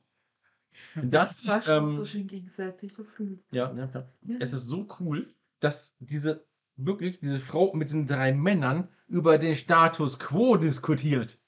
dass 0.94 1.42
Das 1.42 1.68
ähm, 1.68 1.96
so 1.96 2.04
schön 2.04 2.26
gegenseitig. 2.26 2.94
Gut. 2.94 3.06
ja, 3.50 3.72
ja, 3.72 3.90
ja. 3.92 4.08
Ja. 4.22 4.36
es 4.40 4.52
ist 4.52 4.66
so 4.66 4.86
cool, 5.00 5.34
dass 5.60 5.96
diese 5.98 6.46
wirklich 6.76 7.20
diese 7.20 7.38
Frau 7.38 7.74
mit 7.74 7.88
diesen 7.88 8.06
drei 8.06 8.32
Männern 8.32 8.88
über 9.06 9.36
den 9.38 9.54
Status 9.54 10.18
quo 10.18 10.56
diskutiert. 10.56 11.38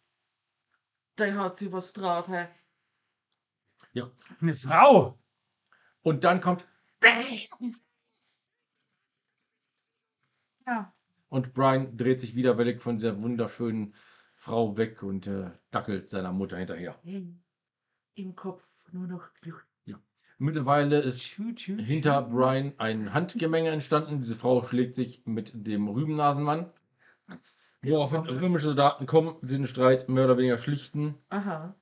Da 1.17 1.33
hat 1.33 1.57
sie 1.57 1.73
was 1.73 1.93
drauf, 1.93 2.29
hä? 2.29 2.49
Eine 4.41 4.55
Frau. 4.55 5.19
Und 6.03 6.25
dann 6.25 6.41
kommt 6.41 6.67
Ja. 10.67 10.95
Und 11.35 11.53
Brian 11.53 11.97
dreht 11.97 12.21
sich 12.21 12.37
widerwillig 12.37 12.81
von 12.81 12.97
dieser 12.97 13.21
wunderschönen 13.21 13.93
Frau 14.37 14.77
weg 14.77 15.03
und 15.03 15.27
äh, 15.27 15.51
dackelt 15.73 16.09
seiner 16.09 16.33
Mutter 16.33 16.57
hinterher. 16.57 16.97
Im 18.15 18.37
Kopf 18.37 18.65
nur 18.93 19.09
noch 19.09 19.35
Glück. 19.41 19.67
Mittlerweile 20.39 21.01
ist 21.01 21.19
Tschu, 21.19 21.53
tschu, 21.53 21.77
hinter. 21.77 22.23
Brian 22.23 22.75
ein 22.79 23.13
Handgemenge 23.13 23.71
entstanden. 23.71 24.19
Diese 24.21 24.37
Frau 24.37 24.63
schlägt 24.63 24.95
sich 24.95 25.27
mit 25.27 25.67
dem 25.67 25.89
Rübennasenmann. 25.89 26.71
Woraufhin 27.83 28.21
römische 28.21 28.67
Soldaten 28.67 29.07
kommen, 29.07 29.35
diesen 29.43 29.67
Streit 29.67 30.09
mehr 30.09 30.27
oder 30.27 30.39
weniger 30.39 30.59
schlichten, 30.59 31.17
Aha. 31.31 31.75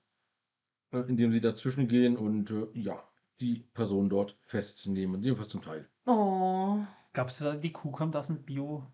äh, 0.93 1.01
indem 1.01 1.31
sie 1.31 1.43
dazwischen 1.43 1.89
gehen 1.89 2.17
und 2.17 2.51
äh, 2.51 2.69
ja, 2.73 3.03
die 3.39 3.69
Person 3.75 4.09
dort 4.09 4.39
festnehmen. 4.47 5.23
Jedenfalls 5.23 5.51
zum 5.51 5.61
Teil. 5.61 5.87
Oh. 6.07 6.79
Glaubst 7.13 7.43
du, 7.43 7.53
die 7.59 7.73
Kuh 7.73 7.91
kommt 7.91 8.17
aus 8.17 8.29
dem 8.29 8.43
Bio? 8.43 8.87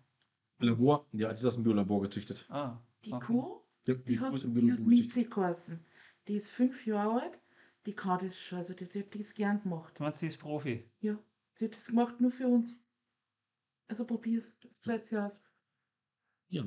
Labor, 0.59 1.05
ja, 1.11 1.29
die 1.29 1.33
ist 1.35 1.45
aus 1.45 1.55
dem 1.55 1.63
Biolabor 1.63 2.01
gezüchtet. 2.01 2.45
Ah, 2.49 2.77
Die 3.05 3.13
okay. 3.13 3.25
Kuh, 3.27 3.61
Ja, 3.85 3.93
die, 3.95 4.15
Kuh 4.17 4.25
hat, 4.25 4.33
ist 4.35 4.43
im 4.43 4.53
die 4.53 4.61
Biolabor 4.61 4.89
gezüchtet. 4.89 5.31
Geheißen. 5.31 5.79
Die 6.27 6.33
ist 6.35 6.49
fünf 6.49 6.85
Jahre 6.85 7.21
alt. 7.21 7.39
Die 7.85 7.93
kann 7.93 8.19
das 8.23 8.39
schon. 8.39 8.59
Also 8.59 8.73
die, 8.73 8.87
die 8.87 8.99
hat 8.99 9.15
das 9.15 9.33
gern 9.33 9.61
gemacht. 9.61 9.93
Du 9.97 10.03
meinst, 10.03 10.19
sie 10.19 10.27
ist 10.27 10.37
Profi? 10.37 10.83
Ja. 11.01 11.17
Sie 11.55 11.65
hat 11.65 11.73
das 11.73 11.87
gemacht 11.87 12.19
nur 12.21 12.31
für 12.31 12.47
uns. 12.47 12.77
Also 13.87 14.05
probier's. 14.05 14.57
Das 14.59 14.81
zweite 14.81 15.15
Jahr 15.15 15.27
aus. 15.27 15.43
Ja. 16.49 16.63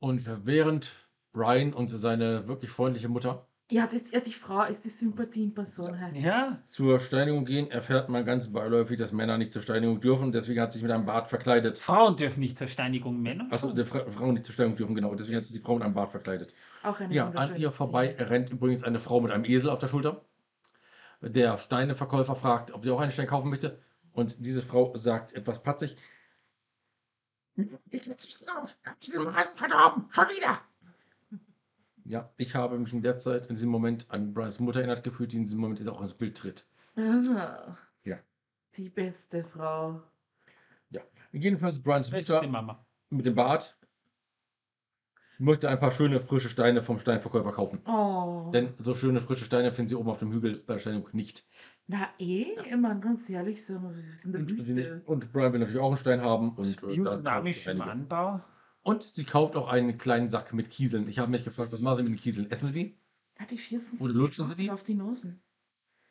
Und 0.00 0.26
äh, 0.26 0.46
während 0.46 0.92
Brian 1.32 1.72
und 1.72 1.88
seine 1.88 2.46
wirklich 2.48 2.70
freundliche 2.70 3.08
Mutter 3.08 3.46
Ja, 3.70 3.86
das, 3.86 4.00
ja, 4.10 4.20
die 4.20 4.32
Frau 4.32 4.62
ist 4.62 4.82
die 4.84 4.88
Sympathienperson. 4.88 5.94
hä? 5.94 6.26
Ja. 6.26 6.58
zur 6.68 6.98
Steinigung 6.98 7.44
gehen, 7.44 7.70
erfährt 7.70 8.08
man 8.08 8.24
ganz 8.24 8.50
beiläufig, 8.50 8.98
dass 8.98 9.12
Männer 9.12 9.36
nicht 9.36 9.52
zur 9.52 9.60
Steinigung 9.60 10.00
dürfen. 10.00 10.32
Deswegen 10.32 10.60
hat 10.62 10.72
sie 10.72 10.78
sich 10.78 10.82
mit 10.84 10.92
einem 10.92 11.04
Bart 11.04 11.28
verkleidet. 11.28 11.78
Frauen 11.78 12.16
dürfen 12.16 12.40
nicht 12.40 12.56
zur 12.56 12.66
Steinigung, 12.66 13.20
Männer. 13.20 13.46
Achso, 13.50 13.74
Fra 13.84 14.10
Frauen 14.10 14.32
nicht 14.34 14.46
zur 14.46 14.54
Steinigung 14.54 14.76
dürfen, 14.76 14.94
genau. 14.94 15.14
Deswegen 15.14 15.36
hat 15.36 15.44
sie 15.44 15.52
die 15.52 15.60
Frau 15.60 15.74
mit 15.74 15.82
einem 15.82 15.92
Bart 15.92 16.10
verkleidet. 16.12 16.54
Auch 16.82 16.98
eine 16.98 17.14
Ja, 17.14 17.28
an 17.28 17.56
ihr 17.56 17.70
vorbei 17.70 18.16
rennt 18.18 18.48
übrigens 18.48 18.84
eine 18.84 19.00
Frau 19.00 19.20
mit 19.20 19.32
einem 19.32 19.44
Esel 19.44 19.68
auf 19.68 19.80
der 19.80 19.88
Schulter. 19.88 20.24
Der 21.20 21.58
Steineverkäufer 21.58 22.36
fragt, 22.36 22.72
ob 22.72 22.84
sie 22.84 22.90
auch 22.90 23.00
einen 23.00 23.12
Stein 23.12 23.26
kaufen 23.26 23.50
möchte. 23.50 23.78
Und 24.12 24.46
diese 24.46 24.62
Frau 24.62 24.96
sagt 24.96 25.34
etwas 25.34 25.62
patzig. 25.62 25.96
Ich 27.56 27.70
will 27.70 27.78
nicht 27.90 28.40
glauben, 28.40 28.68
hat 28.84 29.02
sie 29.02 29.12
den 29.12 29.24
Mann 29.24 29.48
verdorben, 29.56 30.06
schon 30.10 30.28
wieder. 30.28 30.58
Ja, 32.08 32.30
ich 32.38 32.54
habe 32.54 32.78
mich 32.78 32.92
in 32.94 33.02
der 33.02 33.18
Zeit, 33.18 33.46
in 33.46 33.54
diesem 33.54 33.68
Moment 33.70 34.06
an 34.08 34.32
Brians 34.32 34.60
Mutter 34.60 34.78
erinnert 34.80 35.04
gefühlt, 35.04 35.32
die 35.32 35.36
in 35.36 35.42
diesem 35.44 35.60
Moment 35.60 35.86
auch 35.88 36.00
ins 36.00 36.14
Bild 36.14 36.36
tritt. 36.38 36.66
Ah, 36.96 37.76
Ja. 38.04 38.16
Die 38.76 38.88
beste 38.88 39.44
Frau. 39.44 40.02
Jedenfalls 41.32 41.82
Brians 41.82 42.10
Beste 42.10 42.32
Mutter 42.36 42.48
Mama. 42.48 42.86
mit 43.10 43.26
dem 43.26 43.34
Bart 43.34 43.76
möchte 45.38 45.68
ein 45.68 45.78
paar 45.78 45.90
schöne 45.90 46.20
frische 46.20 46.48
Steine 46.48 46.80
vom 46.82 46.98
Steinverkäufer 46.98 47.52
kaufen. 47.52 47.80
Oh. 47.86 48.50
Denn 48.52 48.72
so 48.78 48.94
schöne 48.94 49.20
frische 49.20 49.44
Steine 49.44 49.70
finden 49.70 49.90
sie 49.90 49.94
oben 49.94 50.08
auf 50.08 50.18
dem 50.18 50.32
Hügel 50.32 50.62
bei 50.66 50.72
der 50.72 50.80
Steinigung 50.80 51.10
nicht. 51.12 51.46
Na 51.86 52.08
eh, 52.18 52.54
immer 52.70 52.94
ganz 52.94 53.28
ehrlich, 53.28 53.64
so 53.64 53.74
in 54.24 54.32
der 54.32 54.40
Und, 54.40 54.56
Wüste. 54.56 55.02
und 55.04 55.30
Brian 55.32 55.52
will 55.52 55.60
natürlich 55.60 55.80
auch 55.82 55.88
einen 55.88 55.96
Stein 55.98 56.22
haben. 56.22 56.54
Und, 56.56 56.82
äh, 56.82 56.92
Im 56.94 57.04
da 57.04 57.20
sie 57.20 57.28
einige. 57.28 57.84
Anbau. 57.84 58.40
Und 58.88 59.02
sie 59.02 59.24
kauft 59.24 59.56
auch 59.56 59.68
einen 59.68 59.96
kleinen 59.98 60.28
Sack 60.28 60.52
mit 60.52 60.70
Kieseln. 60.70 61.08
Ich 61.08 61.18
habe 61.18 61.30
mich 61.30 61.44
gefragt, 61.44 61.72
was 61.72 61.80
machen 61.80 61.96
sie 61.96 62.02
mit 62.04 62.12
den 62.12 62.20
Kieseln? 62.20 62.50
Essen 62.50 62.68
sie 62.68 62.72
die? 62.72 62.98
Ja, 63.38 63.46
die 63.46 63.58
schießen 63.58 63.98
Oder 64.00 64.12
sich 64.12 64.20
lutschen 64.22 64.48
sie 64.48 64.56
die? 64.56 64.70
auf 64.70 64.82
die 64.82 64.94
Nosen. 64.94 65.42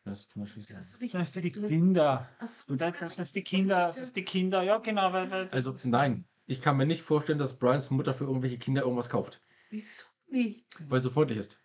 Das 0.06 0.30
kann 0.30 0.44
natürlich 0.44 0.68
sein. 0.68 0.78
Das 0.78 0.86
ist 0.86 0.94
Das 0.94 1.02
richtig. 1.02 1.22
ist 1.22 1.34
für 1.34 1.42
die 1.42 1.52
Kinder. 1.52 2.30
So, 2.46 2.76
das, 2.76 2.98
das, 3.00 3.16
das 3.16 3.32
die 3.34 3.44
Kinder, 3.44 3.92
das 3.94 4.14
die 4.14 4.24
Kinder, 4.24 4.62
ja 4.64 4.78
genau, 4.78 5.12
weil, 5.12 5.30
weil 5.30 5.50
Also 5.50 5.76
nein, 5.84 6.26
ich 6.46 6.62
kann 6.62 6.78
mir 6.78 6.86
nicht 6.86 7.02
vorstellen, 7.02 7.40
dass 7.40 7.58
Brians 7.60 7.90
Mutter 7.90 8.14
für 8.14 8.24
irgendwelche 8.24 8.58
Kinder 8.58 8.84
irgendwas 8.84 9.10
kauft, 9.10 9.42
Wieso 9.70 10.06
nicht? 10.30 10.66
weil 10.88 11.02
sie 11.02 11.06
so 11.06 11.10
freundlich 11.10 11.40
ist. 11.40 11.60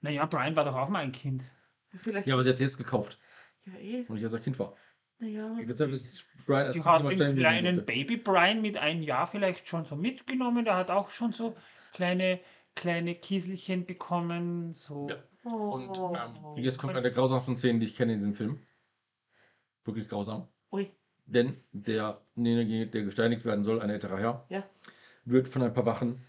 Naja, 0.00 0.26
Brian 0.26 0.56
war 0.56 0.64
doch 0.64 0.74
auch 0.74 0.88
mal 0.88 0.98
ein 0.98 1.12
Kind. 1.12 1.44
Vielleicht. 2.02 2.26
Ja, 2.26 2.34
aber 2.34 2.42
sie 2.42 2.50
hat 2.50 2.56
sie 2.56 2.64
jetzt 2.64 2.76
gekauft 2.76 3.18
Ja, 3.64 3.74
eh. 3.78 4.04
und 4.08 4.16
ich 4.16 4.24
als 4.24 4.32
er 4.32 4.40
Kind 4.40 4.58
war. 4.58 4.76
Naja. 5.22 5.56
Jetzt 5.64 5.80
ist 5.80 6.26
Brian 6.46 6.66
als 6.66 6.74
Die 6.74 6.80
Kind 6.80 6.92
hat 7.04 7.18
den 7.18 7.36
kleinen. 7.36 7.86
Baby 7.86 8.16
Brian 8.16 8.60
mit 8.60 8.76
einem 8.76 9.02
Jahr 9.02 9.28
vielleicht 9.28 9.68
schon 9.68 9.84
so 9.84 9.94
mitgenommen. 9.94 10.64
Der 10.64 10.74
hat 10.74 10.90
auch 10.90 11.10
schon 11.10 11.32
so 11.32 11.54
kleine, 11.92 12.40
kleine 12.74 13.14
Kieselchen 13.14 13.86
bekommen. 13.86 14.72
So. 14.72 15.08
Ja. 15.08 15.16
Und 15.48 15.96
Oh. 15.96 16.12
ähm, 16.16 16.60
jetzt 16.62 16.78
kommt 16.78 16.92
eine 16.94 17.02
der 17.02 17.12
grausamsten 17.12 17.56
Szenen, 17.56 17.78
die 17.78 17.86
ich 17.86 17.94
kenne 17.96 18.14
in 18.14 18.18
diesem 18.18 18.34
Film. 18.34 18.58
Wirklich 19.84 20.08
grausam. 20.08 20.48
Ui. 20.72 20.90
Denn 21.26 21.56
derjenige, 21.72 22.88
der 22.88 23.02
gesteinigt 23.04 23.44
werden 23.44 23.62
soll, 23.62 23.80
ein 23.80 23.90
älterer 23.90 24.18
Herr, 24.18 24.46
Ja. 24.48 24.64
wird 25.24 25.46
von 25.46 25.62
ein 25.62 25.72
paar 25.72 25.86
Wachen 25.86 26.24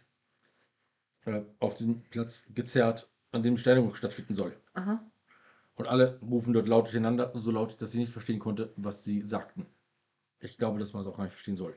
äh, 1.26 1.42
auf 1.60 1.74
diesen 1.74 2.04
Platz 2.10 2.46
gezerrt, 2.54 3.12
an 3.32 3.42
dem 3.42 3.58
Steinigung 3.58 3.96
stattfinden 3.96 4.36
soll. 4.36 4.56
Aha. 4.76 5.04
Und 5.76 5.88
alle 5.88 6.20
rufen 6.22 6.54
dort 6.54 6.68
laut 6.68 6.86
durcheinander, 6.86 7.32
so 7.34 7.52
laut, 7.52 7.82
dass 7.82 7.94
ich 7.94 8.00
nicht 8.00 8.12
verstehen 8.12 8.40
konnte, 8.40 8.72
was 8.76 9.04
sie 9.04 9.22
sagten. 9.22 9.66
Ich 10.40 10.58
glaube, 10.58 10.80
dass 10.80 10.94
man 10.94 11.02
es 11.02 11.08
auch 11.08 11.18
gar 11.18 11.24
nicht 11.24 11.34
verstehen 11.34 11.56
soll. 11.56 11.76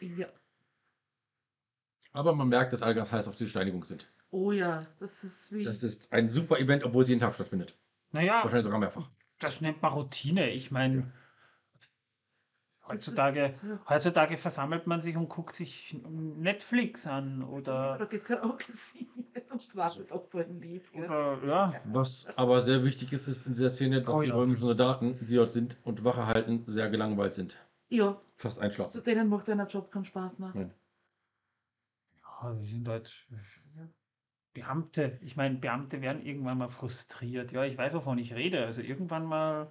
Ja. 0.00 0.28
Aber 2.12 2.34
man 2.34 2.48
merkt, 2.48 2.72
dass 2.72 2.82
alle 2.82 2.94
ganz 2.94 3.12
heiß 3.12 3.28
auf 3.28 3.36
diese 3.36 3.50
Steinigung 3.50 3.84
sind. 3.84 4.10
Oh 4.30 4.52
ja, 4.52 4.78
das 4.98 5.24
ist 5.24 5.52
wie. 5.52 5.62
Das 5.62 5.82
ist 5.82 6.12
ein 6.12 6.30
super 6.30 6.58
Event, 6.58 6.84
obwohl 6.84 7.02
es 7.02 7.08
jeden 7.08 7.20
Tag 7.20 7.34
stattfindet. 7.34 7.76
Naja, 8.12 8.40
Wahrscheinlich 8.42 8.64
sogar 8.64 8.78
mehrfach. 8.78 9.10
das 9.38 9.60
nennt 9.60 9.82
man 9.82 9.92
Routine. 9.92 10.50
Ich 10.50 10.70
meine, 10.70 10.96
Ja. 10.98 11.12
Heutzutage, 12.88 13.54
heutzutage 13.88 14.36
versammelt 14.36 14.86
man 14.86 15.00
sich 15.00 15.16
und 15.16 15.28
guckt 15.28 15.52
sich 15.54 15.96
Netflix 16.08 17.06
an 17.06 17.42
Oder 17.42 17.94
oder, 17.96 18.06
geht 18.06 18.24
kein 18.24 18.38
Auge 18.40 18.64
sehen 18.72 19.08
und 19.50 19.76
wartet 19.76 20.10
auf 20.12 20.28
sein 20.32 20.60
Lied. 20.60 20.84
oder 20.94 21.38
ja. 21.46 21.74
Was 21.84 22.26
aber 22.36 22.60
sehr 22.60 22.84
wichtig 22.84 23.12
ist, 23.12 23.28
ist 23.28 23.46
in 23.46 23.52
dieser 23.52 23.68
Szene, 23.68 24.02
dass 24.02 24.14
Oh 24.14 24.22
die 24.22 24.28
ja. 24.28 24.34
römischen 24.34 24.66
Soldaten, 24.66 25.18
die 25.26 25.34
dort 25.34 25.50
sind 25.50 25.78
und 25.84 26.04
Wache 26.04 26.26
halten, 26.26 26.62
sehr 26.66 26.88
gelangweilt 26.90 27.34
sind. 27.34 27.58
Ja, 27.90 28.20
Fast 28.36 28.56
zu 28.56 28.62
einschlafen. 28.62 29.02
denen 29.04 29.28
macht 29.28 29.48
einer 29.48 29.66
Job 29.66 29.90
keinen 29.90 30.04
Spaß. 30.04 30.38
Ne? 30.38 30.50
Nein. 30.54 30.74
Ja, 32.22 32.52
die 32.54 32.66
sind 32.66 32.86
halt 32.88 33.26
Beamte. 34.54 35.18
Ich 35.22 35.36
meine, 35.36 35.56
Beamte 35.56 36.00
werden 36.00 36.24
irgendwann 36.24 36.58
mal 36.58 36.68
frustriert. 36.68 37.52
Ja, 37.52 37.64
ich 37.64 37.76
weiß, 37.78 37.94
wovon 37.94 38.18
ich 38.18 38.34
rede. 38.34 38.64
Also 38.64 38.82
irgendwann 38.82 39.24
mal 39.26 39.70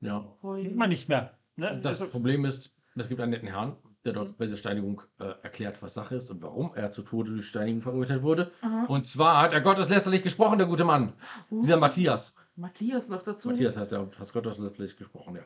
Ja. 0.00 0.36
Will 0.42 0.74
man 0.74 0.88
nicht 0.88 1.08
mehr. 1.08 1.38
Ne? 1.56 1.78
Das 1.82 2.00
Also, 2.00 2.08
Problem 2.10 2.44
ist, 2.44 2.74
es 2.94 3.08
gibt 3.08 3.20
einen 3.20 3.30
netten 3.30 3.48
Herrn, 3.48 3.76
der 4.04 4.12
dort 4.14 4.36
bei 4.36 4.44
dieser 4.46 4.56
Steinigung 4.56 5.02
äh, 5.18 5.24
erklärt, 5.42 5.80
was 5.82 5.94
Sache 5.94 6.16
ist 6.16 6.30
und 6.30 6.42
warum 6.42 6.74
er 6.74 6.90
zu 6.90 7.02
Tode 7.02 7.30
durch 7.32 7.46
Steinigung 7.46 7.82
verurteilt 7.82 8.22
wurde. 8.22 8.50
Aha. 8.62 8.84
Und 8.86 9.06
zwar 9.06 9.40
hat 9.42 9.52
er 9.52 9.60
gotteslästerlich 9.60 10.22
gesprochen, 10.22 10.58
der 10.58 10.66
gute 10.66 10.84
Mann. 10.84 11.14
Uh, 11.50 11.60
Dieser 11.62 11.76
Matthias. 11.76 12.34
Matthias 12.56 13.08
noch 13.08 13.22
dazu. 13.22 13.48
Matthias 13.48 13.76
heißt 13.76 13.92
er, 13.92 14.00
hat 14.18 14.32
gotteslästerlich 14.32 14.96
gesprochen, 14.96 15.36
ja. 15.36 15.42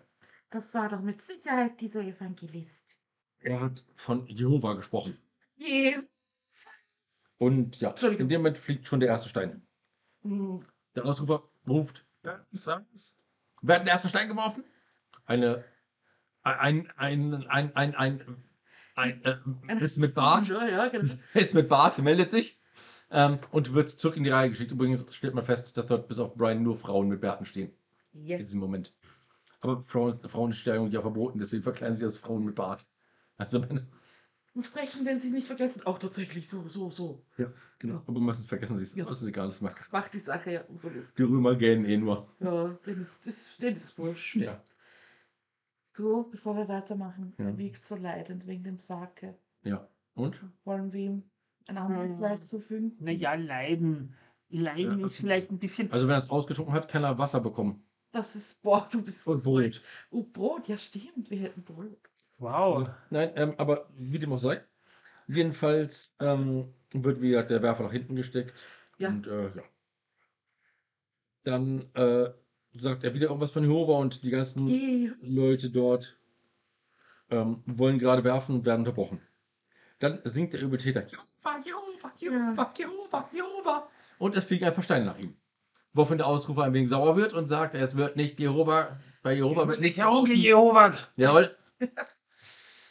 Das 0.51 0.73
war 0.75 0.89
doch 0.89 1.01
mit 1.01 1.21
Sicherheit 1.23 1.81
dieser 1.81 2.01
Evangelist. 2.03 3.01
Er 3.41 3.61
hat 3.61 3.85
von 3.95 4.27
Jehova 4.27 4.75
gesprochen. 4.75 5.19
Je. 5.57 5.97
Und 7.39 7.79
ja, 7.81 7.91
Entschuldigung. 7.91 8.23
in 8.23 8.29
dem 8.29 8.41
Moment 8.41 8.59
fliegt 8.59 8.87
schon 8.87 9.01
der 9.01 9.11
erste 9.11 9.29
Stein. 9.29 9.67
Hm, 10.23 10.61
Der 10.95 11.05
Ausrufer 11.05 11.43
ruft? 11.69 12.07
Wer 12.23 13.75
hat 13.77 13.83
den 13.83 13.89
ersten 13.89 14.09
Stein 14.09 14.29
geworfen? 14.29 14.65
Eine, 15.27 15.65
ein, 16.55 16.91
ein, 16.97 17.35
ein, 17.47 17.75
ein, 17.77 17.95
ein, 17.95 18.21
ein, 18.95 19.25
äh, 19.25 19.37
ist 19.85 19.99
mit 19.99 20.15
Bart, 20.15 20.49
Ja, 20.49 20.67
ja, 20.69 20.89
genau. 20.89 21.15
ist 21.35 21.55
mit 21.55 21.69
Bart, 21.69 21.99
meldet 22.03 22.31
sich 22.31 22.59
ähm, 23.11 23.39
und 23.51 23.75
wird 23.75 23.91
zurück 23.91 24.17
in 24.17 24.25
die 24.25 24.31
Reihe 24.31 24.49
geschickt. 24.51 24.73
Übrigens 24.73 25.05
stellt 25.15 25.35
man 25.35 25.45
fest, 25.45 25.77
dass 25.77 25.87
dort 25.87 26.09
bis 26.09 26.19
auf 26.19 26.35
Brian 26.37 26.63
nur 26.63 26.77
Frauen 26.77 27.09
mit 27.09 27.21
Bärten 27.21 27.45
stehen. 27.47 27.73
In 28.13 28.25
Yes. 28.27 28.41
diesem 28.41 28.61
Moment. 28.61 28.95
Aber 29.61 29.83
Frauen, 29.83 30.13
Frauenstellung 30.13 30.91
ja 30.91 31.01
verboten, 31.03 31.39
deswegen 31.39 31.63
verkleiden 31.63 31.95
sie 31.95 32.01
sich 32.01 32.07
als 32.07 32.17
Frauen 32.17 32.45
mit 32.45 32.55
Bart. 32.55 32.87
Also, 33.37 33.59
Männer. 33.61 33.87
Und 34.55 34.65
sprechen, 34.65 35.05
wenn 35.05 35.19
sie 35.19 35.29
es 35.29 35.35
nicht 35.35 35.47
vergessen, 35.47 35.83
auch 35.85 35.99
tatsächlich 35.99 36.49
so, 36.49 36.67
so, 36.69 36.89
so. 36.89 37.23
ja, 37.37 37.53
genau. 37.79 38.03
Aber 38.07 38.21
meistens 38.21 38.47
vergessen 38.47 38.79
sie 38.79 38.85
es. 38.85 38.95
Ja. 38.95 39.05
Das 39.05 39.21
ist 39.21 39.29
egal, 39.29 39.47
das 39.47 39.61
macht 39.61 39.79
Das 39.81 39.93
macht 39.93 40.15
die 40.15 40.21
Sache 40.21 40.51
ja 40.53 40.61
umso 40.69 40.89
lustiger. 40.89 41.13
die 41.19 41.23
Römer 41.25 41.57
gähnen 41.57 41.85
eh 41.85 41.99
nur. 41.99 42.27
Ja, 42.41 42.69
denen 42.87 43.03
ist, 43.03 43.27
das, 43.27 43.59
denen 43.59 43.77
ist 43.77 43.99
wurscht. 43.99 44.37
Ja. 44.37 44.63
So, 45.97 46.25
bevor 46.25 46.57
wir 46.57 46.69
weitermachen, 46.69 47.35
Ja. 47.39 47.47
er 47.47 47.59
wiegt 47.59 47.83
so 47.83 47.97
leidend 47.97 48.47
wegen 48.47 48.65
dem 48.65 48.79
Sake. 48.79 49.39
Ja. 49.63 49.89
Und? 50.15 50.43
Wollen 50.65 50.93
wir 50.93 51.01
ihm 51.01 51.31
ein 51.67 51.79
anderes 51.79 52.19
Leid 52.21 52.47
zufügen? 52.47 52.97
naja, 53.01 53.35
Leiden. 53.35 54.15
Leiden 54.49 55.01
Ja. 55.01 55.07
ist 55.07 55.17
vielleicht 55.19 55.51
ein 55.51 55.59
bisschen. 55.59 55.91
Also, 55.91 56.07
wenn 56.07 56.15
er 56.15 56.19
es 56.19 56.31
ausgetrunken 56.31 56.75
hat, 56.75 56.89
kann 56.89 57.03
er 57.03 57.17
Wasser 57.19 57.41
bekommen. 57.41 57.83
Das 58.13 58.37
ist, 58.37 58.63
boah, 58.63 58.87
du 58.91 59.03
bist 59.03 59.27
Und 59.27 59.43
Brot. 59.43 59.83
Oh, 60.11 60.23
Brot, 60.23 60.69
ja 60.69 60.77
stimmt, 60.77 61.31
wir 61.31 61.39
hätten 61.39 61.65
Brot. 61.65 61.99
Wow. 62.39 62.89
Nein, 63.11 63.33
ähm, 63.35 63.55
aber 63.57 63.89
wie 63.97 64.19
dem 64.19 64.33
auch 64.33 64.39
sei. 64.39 64.63
Jedenfalls 65.27 66.15
ähm, 66.21 66.75
wird 66.93 67.21
wieder 67.23 67.43
der 67.43 67.63
Werfer 67.63 67.85
nach 67.85 67.93
hinten 67.93 68.15
gesteckt. 68.17 68.65
Ja. 68.99 69.09
Und 69.09 69.27
äh, 69.27 69.47
ja. 69.57 69.63
Dann 71.43 71.91
äh, 71.95 72.31
sagt 72.79 73.05
er 73.05 73.15
wieder 73.15 73.27
irgendwas 73.27 73.53
von 73.53 73.65
Jehova 73.65 73.99
und 73.99 74.25
die 74.25 74.31
ganzen 74.31 74.67
Die, 74.67 75.13
Leute 75.23 75.71
dort 75.71 76.17
ähm, 77.31 77.63
wollen 77.67 77.99
gerade 77.99 78.25
werfen 78.25 78.57
und 78.57 78.65
werden 78.65 78.81
unterbrochen. 78.81 79.21
Dann 79.99 80.21
singt 80.25 80.53
der 80.53 80.61
Übeltäter 80.61 81.07
Jehova, 81.07 81.61
Jehova, 81.65 82.13
Jehova, 82.19 82.73
Jehova, 82.77 83.31
Jehova. 83.33 83.89
Und 84.19 84.37
es 84.37 84.45
fliegen 84.45 84.65
einfach 84.65 84.83
Steine 84.83 85.07
nach 85.07 85.19
ihm. 85.19 85.37
Woraufhin 85.93 86.19
der 86.19 86.27
Ausrufer 86.27 86.65
ein 86.65 86.75
wenig 86.75 86.91
sauer 86.91 87.17
wird 87.17 87.33
und 87.33 87.49
sagt, 87.49 87.75
es 87.75 87.97
wird 87.97 88.17
nicht 88.17 88.39
Jehova, 88.39 88.99
bei 89.23 89.35
Jehova 89.35 89.67
wird 89.67 89.81
nicht 89.81 89.97
gerufen. 89.97 90.35
Jehova. 90.35 90.93
Jawohl. 91.17 91.57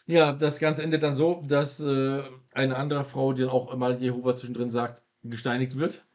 Ja, 0.08 0.34
das 0.34 0.60
Ganze 0.60 0.84
endet 0.84 1.02
dann 1.02 1.16
so, 1.16 1.44
dass 1.48 1.80
äh, 1.80 2.24
eine 2.52 2.76
andere 2.76 3.06
Frau, 3.06 3.34
die 3.34 3.42
dann 3.42 3.50
auch 3.50 3.76
mal 3.76 4.02
Jehova 4.02 4.36
zwischendrin 4.36 4.70
sagt, 4.70 5.02
gesteinigt 5.24 5.78
wird. 5.78 6.06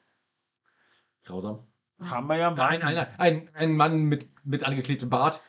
Grausam. 1.24 1.66
Haben 2.00 2.26
wir 2.28 2.36
ja 2.36 2.50
mal. 2.50 2.68
Ein, 2.68 2.82
ein, 2.82 3.06
ein, 3.18 3.50
ein 3.54 3.76
Mann 3.76 4.02
mit, 4.04 4.28
mit 4.44 4.64
angeklebtem 4.64 5.10
Bart 5.10 5.40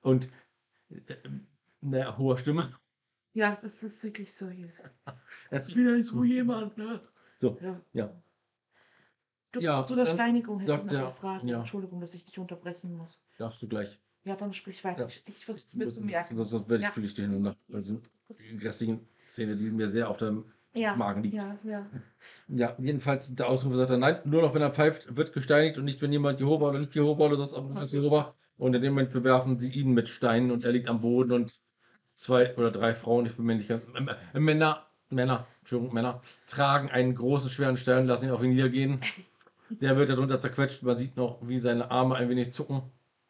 und 0.00 0.28
äh, 0.90 1.16
einer 1.82 2.18
hoher 2.18 2.38
Stimme. 2.38 2.76
ja, 3.32 3.56
das 3.60 3.82
ist 3.82 4.02
wirklich 4.04 4.34
so. 4.34 4.50
Das 5.50 5.68
Ich 5.68 5.74
bin 5.74 5.88
ja 5.88 6.02
so 6.02 6.24
jemand, 6.24 6.76
ne? 6.78 7.00
So, 7.38 7.58
Ja. 7.60 7.80
ja. 7.92 8.22
Du, 9.52 9.60
Ja, 9.60 9.84
zu 9.84 9.94
der 9.94 10.06
Steinigung 10.06 10.58
hätte 10.58 10.72
ich 10.72 10.78
noch 10.84 10.92
eine 10.92 11.12
Frage. 11.12 11.46
ja. 11.46 11.58
Entschuldigung, 11.60 12.00
dass 12.00 12.14
ich 12.14 12.24
dich 12.24 12.38
unterbrechen 12.38 12.96
muss. 12.96 13.20
Darfst 13.38 13.62
du 13.62 13.68
gleich. 13.68 14.00
Ja, 14.24 14.36
dann 14.36 14.52
sprich 14.52 14.82
weiter. 14.84 15.02
Ja. 15.02 15.06
Ich, 15.06 15.22
ich 15.26 15.44
versuche 15.44 15.78
mir 15.78 15.88
zu 15.88 16.02
merken. 16.02 16.36
Sonst 16.36 16.50
sonst 16.50 16.68
werde 16.68 16.82
ich 16.82 16.88
Ja. 16.88 16.92
fühle 16.92 17.06
ich 17.06 17.14
dir 17.14 17.22
hin 17.22 17.34
und 17.34 17.42
nach. 17.42 17.54
Das 17.68 17.86
sind 17.86 18.10
die 18.30 18.56
restlichen 18.58 19.06
Szene, 19.28 19.54
die 19.56 19.70
mir 19.70 19.86
sehr 19.86 20.08
auf 20.08 20.16
dem 20.16 20.50
Ja, 20.74 20.96
Magen 20.96 21.22
liegt. 21.22 21.36
ja, 21.36 21.56
ja. 21.64 21.86
Ja, 22.48 22.74
jedenfalls 22.78 23.34
der 23.34 23.48
Ausrufer 23.48 23.76
sagt 23.76 23.90
er, 23.90 23.96
nein, 23.96 24.18
nur 24.24 24.42
noch 24.42 24.54
wenn 24.54 24.62
er 24.62 24.72
pfeift, 24.72 25.16
wird 25.16 25.32
gesteinigt 25.32 25.78
und 25.78 25.84
nicht, 25.84 26.02
wenn 26.02 26.12
jemand 26.12 26.40
Jehova 26.40 26.68
oder 26.68 26.80
nicht 26.80 26.94
Jehova 26.94 27.24
oder 27.26 27.36
sonst 27.36 27.52
irgendwas 27.52 27.92
Jehova. 27.92 28.34
Und 28.56 28.74
in 28.74 28.82
dem 28.82 28.92
Moment 28.92 29.12
bewerfen 29.12 29.58
sie 29.60 29.70
ihn 29.70 29.92
mit 29.92 30.08
Steinen 30.08 30.50
und 30.50 30.64
er 30.64 30.72
liegt 30.72 30.88
am 30.88 31.00
Boden 31.00 31.32
und 31.32 31.60
zwei 32.14 32.56
oder 32.56 32.70
drei 32.70 32.94
Frauen, 32.94 33.26
ich 33.26 33.36
bin 33.36 33.46
mir 33.46 33.56
nicht 33.56 33.68
ganz, 33.68 33.82
äh, 34.34 34.38
Männer, 34.40 34.86
Männer, 35.10 35.46
Entschuldigung, 35.60 35.94
Männer, 35.94 36.20
tragen 36.46 36.90
einen 36.90 37.14
großen, 37.14 37.50
schweren 37.50 37.76
Stein 37.76 38.02
und 38.02 38.06
lassen 38.06 38.26
ihn 38.26 38.30
auf 38.30 38.42
ihn 38.42 38.50
niedergehen. 38.50 39.00
Der 39.70 39.96
wird 39.96 40.10
darunter 40.10 40.38
zerquetscht, 40.40 40.82
man 40.82 40.96
sieht 40.96 41.16
noch, 41.16 41.38
wie 41.42 41.58
seine 41.58 41.90
Arme 41.90 42.16
ein 42.16 42.28
wenig 42.28 42.52
zucken, 42.52 42.82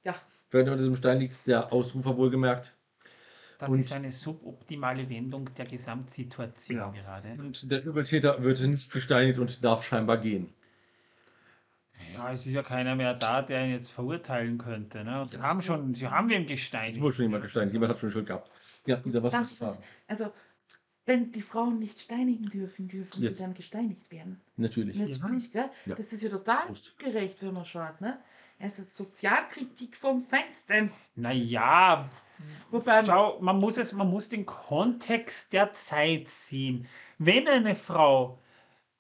Ja, 0.05 0.15
während 0.51 0.69
er 0.69 0.73
unter 0.73 0.83
diesem 0.85 0.97
Stein 0.97 1.21
liegt, 1.21 1.47
der 1.47 1.73
Ausrufer 1.73 2.17
wohlgemerkt. 2.17 2.77
Das 3.59 3.69
Und- 3.69 3.79
ist 3.79 3.93
eine 3.93 4.11
suboptimale 4.11 5.09
Wendung 5.09 5.49
der 5.55 5.65
Gesamtsituation 5.67 6.77
Ja. 6.79 6.91
gerade. 6.91 7.33
Und 7.39 7.71
der 7.71 7.85
Übeltäter 7.85 8.43
wird 8.43 8.61
nicht 8.63 8.93
gesteinigt 8.93 9.39
und 9.39 9.63
darf 9.65 9.85
scheinbar 9.87 10.19
gehen. 10.19 10.53
Ja, 12.15 12.33
es 12.33 12.47
ist 12.47 12.53
ja 12.53 12.63
keiner 12.63 12.95
mehr 12.97 13.15
da, 13.15 13.43
der 13.43 13.65
ihn 13.65 13.73
jetzt 13.73 13.91
verurteilen 13.91 14.59
könnte. 14.59 15.05
Ne? 15.05 15.21
Und 15.23 15.31
sie 15.31 15.39
haben 15.39 15.61
schon, 15.63 15.95
sie 15.95 16.09
haben 16.09 16.29
ihn 16.31 16.47
gesteinigt. 16.47 16.97
Es 16.97 17.03
wurde 17.03 17.15
schon 17.15 17.25
jemand 17.27 17.43
gesteinigt, 17.43 17.73
jemand 17.73 17.93
hat 17.93 17.99
schon 17.99 18.11
Schuld 18.11 18.27
gehabt. 18.27 18.51
Ja, 18.87 19.01
Isa, 19.05 19.23
was 19.23 19.33
Darf 19.33 19.51
sagen? 19.53 19.79
Also, 20.09 20.33
wenn 21.07 21.33
die 21.33 21.43
Frauen 21.43 21.79
nicht 21.79 21.99
steinigen 22.01 22.49
dürfen, 22.49 22.89
dürfen 22.89 23.23
Jetzt. 23.23 23.37
sie 23.39 23.43
dann 23.45 23.55
gesteinigt 23.55 24.11
werden. 24.11 24.41
Natürlich. 24.57 24.97
Natürlich, 24.97 25.53
gell? 25.53 25.71
Ja. 25.87 25.95
Das 25.95 26.13
ist 26.13 26.23
ja 26.23 26.31
total 26.31 26.67
Prost. 26.67 26.99
gerecht, 26.99 27.43
wenn 27.43 27.53
man 27.55 27.65
schaut, 27.65 28.01
ne? 28.01 28.19
Also 28.59 28.83
Sozialkritik 28.83 29.97
vom 29.97 30.25
Feinsten. 30.25 30.91
Naja, 31.17 32.09
Wobei, 32.71 33.05
schau, 33.05 33.39
man 33.41 33.59
muss, 33.59 33.77
es, 33.79 33.93
man 33.93 34.11
muss 34.11 34.29
den 34.29 34.47
Kontext 34.47 35.53
der 35.53 35.73
Zeit 35.73 36.29
sehen. 36.29 36.87
Wenn 37.19 37.47
eine 37.49 37.75
Frau 37.75 38.39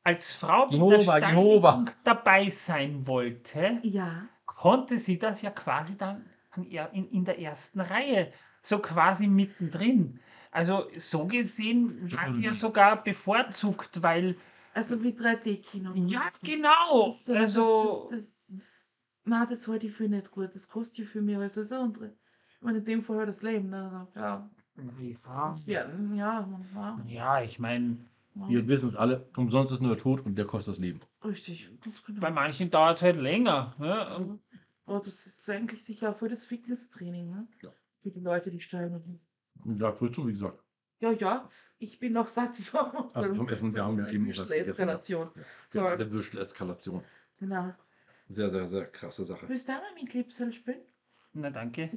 als 0.03 0.33
Frau 0.33 0.69
Jehova, 0.69 1.19
Jehova. 1.19 1.85
dabei 2.05 2.51
sein 2.51 3.07
wollte, 3.07 3.81
ja, 3.83 4.29
konnte 4.45 4.99
sie 4.99 5.19
das 5.19 5.43
ja 5.43 5.51
quasi 5.51 5.97
dann 5.97 6.25
an 6.51 6.65
in, 6.65 7.11
in 7.11 7.25
der 7.25 7.39
ersten 7.41 7.81
Reihe, 7.81 8.31
so 8.63 8.79
quasi 8.79 9.27
mittendrin. 9.27 10.21
Also 10.51 10.87
so 10.97 11.27
gesehen 11.27 12.13
war 12.13 12.33
sie 12.33 12.43
ja 12.43 12.55
sogar 12.55 13.03
bevorzugt, 13.03 14.03
weil, 14.03 14.37
also 14.73 15.03
wie 15.03 15.09
3D-Kino. 15.09 15.93
ja 16.07 16.31
genau, 16.43 17.07
also 17.07 18.09
Das, 18.11 18.19
das, 18.19 18.25
na, 19.25 19.47
das 19.47 19.67
halte 19.69 19.87
ich 19.87 19.93
für 19.93 20.09
nicht 20.09 20.31
gut. 20.31 20.55
Das 20.55 20.69
kostet 20.69 20.99
ja 20.99 21.05
viel 21.07 21.23
mehr 21.23 21.41
als 21.41 21.57
alles 21.57 21.73
andere. 21.73 22.15
Ich 22.57 22.63
meine, 22.63 22.79
in 22.79 22.85
dem 22.85 23.03
Fall 23.03 23.19
halt 23.19 23.29
das 23.29 23.43
Leben. 23.43 23.71
Ne? 23.71 24.07
Also, 24.07 24.21
ja, 24.21 24.51
ja, 24.77 25.55
ja, 25.67 25.89
ja, 26.15 26.61
ja, 26.75 27.01
ja, 27.07 27.43
ich 27.43 27.59
meine, 27.59 27.99
ja. 28.35 28.49
Wir 28.49 28.67
wissen 28.67 28.89
es 28.89 28.97
alle, 28.97 29.29
umsonst 29.37 29.73
ist 29.73 29.81
nur 29.81 29.95
der 29.95 30.03
Tod 30.03 30.27
und 30.27 30.37
der 30.37 30.45
kostet 30.45 30.75
das 30.75 30.81
Leben. 30.81 31.01
Richtig. 31.25 31.71
Das 31.85 32.05
genau. 32.05 32.21
bei 32.21 32.31
manchen 32.31 32.69
dauert 32.69 32.97
es 32.97 33.03
halt 33.03 33.17
länger. 33.17 33.75
Ne? 33.79 34.41
Aber 34.87 34.99
das 34.99 35.27
ist 35.27 35.49
eigentlich 35.49 35.85
sicher 35.85 36.11
auch 36.11 36.17
für 36.17 36.29
das 36.29 36.45
Fitnesstraining, 36.45 37.31
ne? 37.31 37.47
Ja. 37.63 37.71
Für 38.03 38.11
die 38.11 38.21
Leute, 38.21 38.51
die. 38.51 38.61
Und 39.65 39.79
da 39.79 39.99
wohl 40.01 40.11
zu, 40.11 40.27
wie 40.27 40.33
gesagt. 40.33 40.61
Ja, 41.01 41.13
ja, 41.13 41.49
ich 41.79 41.99
bin 41.99 42.13
noch 42.13 42.27
satt 42.27 42.57
vom, 42.57 43.11
Also 43.15 43.35
vom 43.35 43.49
Essen, 43.49 43.75
wir 43.75 43.85
haben 43.85 43.99
ja 43.99 44.09
eben 44.09 44.29
was 44.29 44.49
gegessen. 44.49 44.71
Eskalation. 44.71 45.31
Ja, 45.73 45.83
Voll. 45.83 45.97
der 45.97 46.11
Würstel-Eskalation. 46.11 47.05
Genau. 47.39 47.73
Sehr, 48.35 48.49
sehr, 48.49 48.67
sehr 48.67 48.87
krasse 48.87 49.25
Sache. 49.25 49.49
Willst 49.49 49.69
du 49.69 49.73
auch 49.73 49.81
mal 49.81 49.95
mit 49.95 50.11
Clipsel 50.11 50.53
spielen? 50.53 50.83
Na 51.35 51.51
danke. 51.51 51.91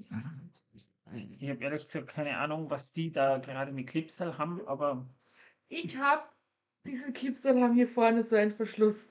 Ich 1.16 1.50
habe 1.50 1.64
ehrlich 1.64 1.86
gesagt 1.86 2.08
keine 2.08 2.38
Ahnung, 2.38 2.70
was 2.70 2.92
die 2.92 3.12
da 3.12 3.38
gerade 3.38 3.72
mit 3.72 3.88
Clipsal 3.88 4.38
haben, 4.38 4.68
aber 4.68 5.08
Ich 5.70 5.98
habe, 5.98 6.24
diese 6.86 7.12
Clipsel 7.12 7.62
haben 7.62 7.74
hier 7.74 7.88
vorne 7.88 8.24
so 8.24 8.36
einen 8.36 8.52
Verschluss. 8.52 9.08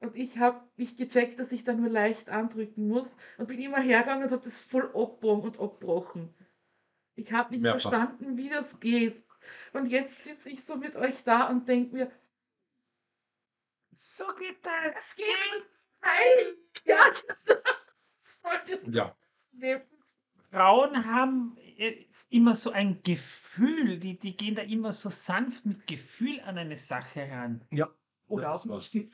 Und 0.00 0.16
ich 0.16 0.38
habe 0.38 0.60
nicht 0.76 0.96
gecheckt, 0.96 1.38
dass 1.38 1.52
ich 1.52 1.62
da 1.62 1.74
nur 1.74 1.90
leicht 1.90 2.30
andrücken 2.30 2.88
muss. 2.88 3.16
Und 3.38 3.48
bin 3.48 3.60
immer 3.60 3.80
hergegangen 3.80 4.24
und 4.24 4.32
habe 4.32 4.42
das 4.42 4.58
voll 4.58 4.86
abgebogen 4.94 5.44
und 5.44 5.60
abgebrochen. 5.60 6.34
Ich 7.14 7.32
habe 7.32 7.52
nicht 7.52 7.62
Mehrfach. 7.62 7.90
verstanden, 7.90 8.36
wie 8.36 8.48
das 8.48 8.80
geht. 8.80 9.22
Und 9.72 9.86
jetzt 9.86 10.24
sitze 10.24 10.48
ich 10.50 10.64
so 10.64 10.76
mit 10.76 10.96
euch 10.96 11.22
da 11.24 11.48
und 11.48 11.68
denke 11.68 11.94
mir, 11.94 12.10
so 13.92 14.24
geht 14.38 14.64
das. 14.64 14.94
es 14.96 15.16
geht 15.16 15.26
uns 15.62 15.92
heil. 16.04 16.56
Ja, 16.84 16.96
das 18.66 18.86
Ja. 18.90 19.14
Frauen 20.50 21.04
haben 21.04 21.56
äh, 21.76 22.06
immer 22.30 22.54
so 22.54 22.70
ein 22.70 23.02
Gefühl, 23.02 23.98
die, 23.98 24.18
die 24.18 24.36
gehen 24.36 24.54
da 24.54 24.62
immer 24.62 24.92
so 24.92 25.08
sanft 25.10 25.66
mit 25.66 25.86
Gefühl 25.86 26.40
an 26.40 26.58
eine 26.58 26.76
Sache 26.76 27.28
ran. 27.30 27.64
ja. 27.70 27.88
Oder 28.28 28.42
Das 28.44 28.68
auch 28.68 28.78
ist 28.80 28.94
nicht. 28.94 29.10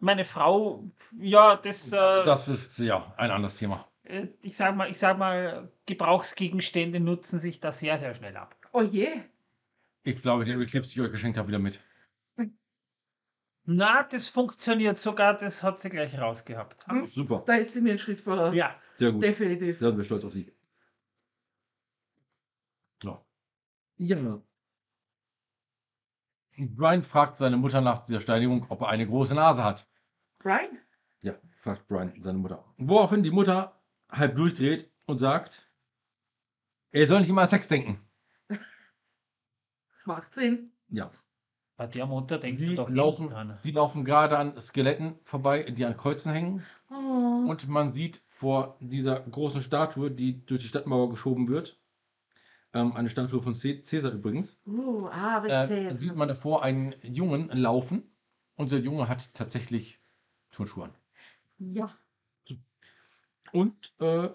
Meine 0.00 0.24
Frau, 0.24 0.84
ja, 1.18 1.56
das, 1.56 1.88
äh, 1.92 1.96
Das 2.24 2.46
ist 2.46 2.78
ja 2.78 3.12
ein 3.16 3.32
anderes 3.32 3.56
Thema. 3.56 3.88
äh, 4.04 4.28
ich 4.42 4.56
sag 4.56 4.76
mal, 4.76 4.88
ich 4.88 4.98
sag 4.98 5.18
mal, 5.18 5.70
Gebrauchsgegenstände 5.86 7.00
nutzen 7.00 7.40
sich 7.40 7.58
da 7.58 7.72
sehr, 7.72 7.98
sehr 7.98 8.14
schnell 8.14 8.36
ab. 8.36 8.54
Oh 8.72 8.82
je. 8.82 9.08
Ich 10.04 10.22
glaube, 10.22 10.44
den 10.44 10.60
Eclipse, 10.60 10.94
die 10.94 11.00
ich 11.00 11.06
euch 11.06 11.10
geschenkt 11.12 11.36
habe, 11.36 11.48
wieder 11.48 11.58
mit. 11.58 11.80
Na, 13.70 14.02
das 14.02 14.28
funktioniert 14.28 14.96
sogar, 14.96 15.36
das 15.36 15.62
hat 15.62 15.78
sie 15.78 15.90
gleich 15.90 16.18
rausgehabt. 16.18 16.86
Hm? 16.88 17.06
Super. 17.06 17.42
Da 17.44 17.56
ist 17.56 17.74
sie 17.74 17.82
mir 17.82 17.90
einen 17.90 17.98
Schritt 17.98 18.18
voraus. 18.18 18.54
Ja, 18.54 18.74
Sehr 18.94 19.12
gut. 19.12 19.22
Definitiv. 19.22 19.78
Da 19.78 19.90
sind 19.90 19.98
wir 19.98 20.04
stolz 20.04 20.24
auf 20.24 20.32
sie. 20.32 20.50
Ja. 23.02 23.22
Ja. 23.98 24.42
Brian 26.56 27.02
fragt 27.02 27.36
seine 27.36 27.58
Mutter 27.58 27.82
nach 27.82 27.98
dieser 27.98 28.20
Steinigung, 28.20 28.64
ob 28.70 28.80
er 28.80 28.88
eine 28.88 29.06
große 29.06 29.34
Nase 29.34 29.62
hat. 29.62 29.86
Brian? 30.38 30.78
Ja, 31.20 31.34
fragt 31.58 31.86
Brian 31.88 32.14
seine 32.22 32.38
Mutter. 32.38 32.64
Woraufhin 32.78 33.22
die 33.22 33.30
Mutter 33.30 33.78
halb 34.10 34.34
durchdreht 34.34 34.90
und 35.04 35.18
sagt, 35.18 35.70
er 36.90 37.06
soll 37.06 37.20
nicht 37.20 37.28
immer 37.28 37.42
an 37.42 37.48
Sex 37.48 37.68
denken. 37.68 38.00
Macht 40.06 40.34
Sinn. 40.34 40.72
Ja. 40.88 41.10
Bei 41.78 41.86
der 41.86 42.04
Mutter 42.06 42.38
denkt 42.38 42.58
Sie 42.60 42.68
sie 42.68 42.74
doch 42.74 42.90
laufen, 42.90 43.26
nicht 43.26 43.34
dran. 43.34 43.56
sie 43.60 43.70
laufen 43.70 44.04
gerade 44.04 44.36
an 44.36 44.60
Skeletten 44.60 45.14
vorbei, 45.22 45.62
die 45.70 45.84
an 45.86 45.96
Kreuzen 45.96 46.32
hängen. 46.32 46.62
Oh. 46.90 46.94
Und 47.48 47.68
man 47.68 47.92
sieht 47.92 48.20
vor 48.28 48.76
dieser 48.80 49.20
großen 49.20 49.62
Statue, 49.62 50.10
die 50.10 50.44
durch 50.44 50.60
die 50.60 50.66
Stadtmauer 50.68 51.08
geschoben 51.08 51.48
wird, 51.48 51.78
ähm, 52.74 52.92
eine 52.94 53.08
Statue 53.08 53.40
von 53.40 53.54
Cä- 53.54 53.82
Cäsar 53.82 54.12
übrigens, 54.12 54.60
Uh, 54.66 55.06
ah, 55.06 55.42
äh, 55.46 55.92
sieht 55.94 56.14
man 56.16 56.28
davor 56.28 56.62
einen 56.62 56.94
Jungen 57.02 57.48
laufen. 57.50 58.02
Und 58.56 58.70
der 58.72 58.80
Junge 58.80 59.08
hat 59.08 59.32
tatsächlich 59.34 60.00
Turnschuhe 60.50 60.84
an. 60.86 60.94
ja. 61.58 61.88
Und 63.52 63.94
äh, 64.00 64.28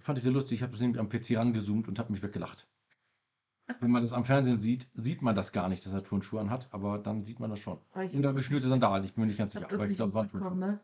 fand 0.00 0.18
ich 0.18 0.22
sehr 0.24 0.32
lustig. 0.32 0.56
Ich 0.58 0.62
habe 0.62 0.72
das 0.72 0.80
nämlich 0.82 1.00
am 1.00 1.08
PC 1.08 1.36
rangezoomt 1.38 1.88
und 1.88 1.98
habe 1.98 2.12
mich 2.12 2.22
weggelacht. 2.22 2.66
Wenn 3.80 3.90
man 3.90 4.02
das 4.02 4.12
am 4.12 4.24
Fernsehen 4.24 4.56
sieht, 4.56 4.88
sieht 4.94 5.22
man 5.22 5.34
das 5.34 5.52
gar 5.52 5.68
nicht, 5.68 5.84
dass 5.84 5.92
er 5.92 6.02
Turnschuhe 6.02 6.40
an 6.40 6.50
hat, 6.50 6.68
aber 6.72 6.98
dann 6.98 7.24
sieht 7.24 7.38
man 7.38 7.50
das 7.50 7.60
schon. 7.60 7.78
Ich 8.02 8.14
Oder 8.16 8.32
geschnürte 8.32 8.66
Sandalen, 8.66 9.04
ich 9.04 9.14
bin 9.14 9.22
mir 9.22 9.28
nicht 9.28 9.38
ganz 9.38 9.52
sicher, 9.52 9.70
aber 9.72 9.86
ich 9.86 9.96
glaube, 9.96 10.10
es 10.10 10.14
waren 10.14 10.28
Turnschuhe. 10.28 10.56
ne? 10.56 10.80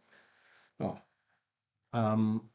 Ja. 0.78 1.02
Ähm, 1.92 2.50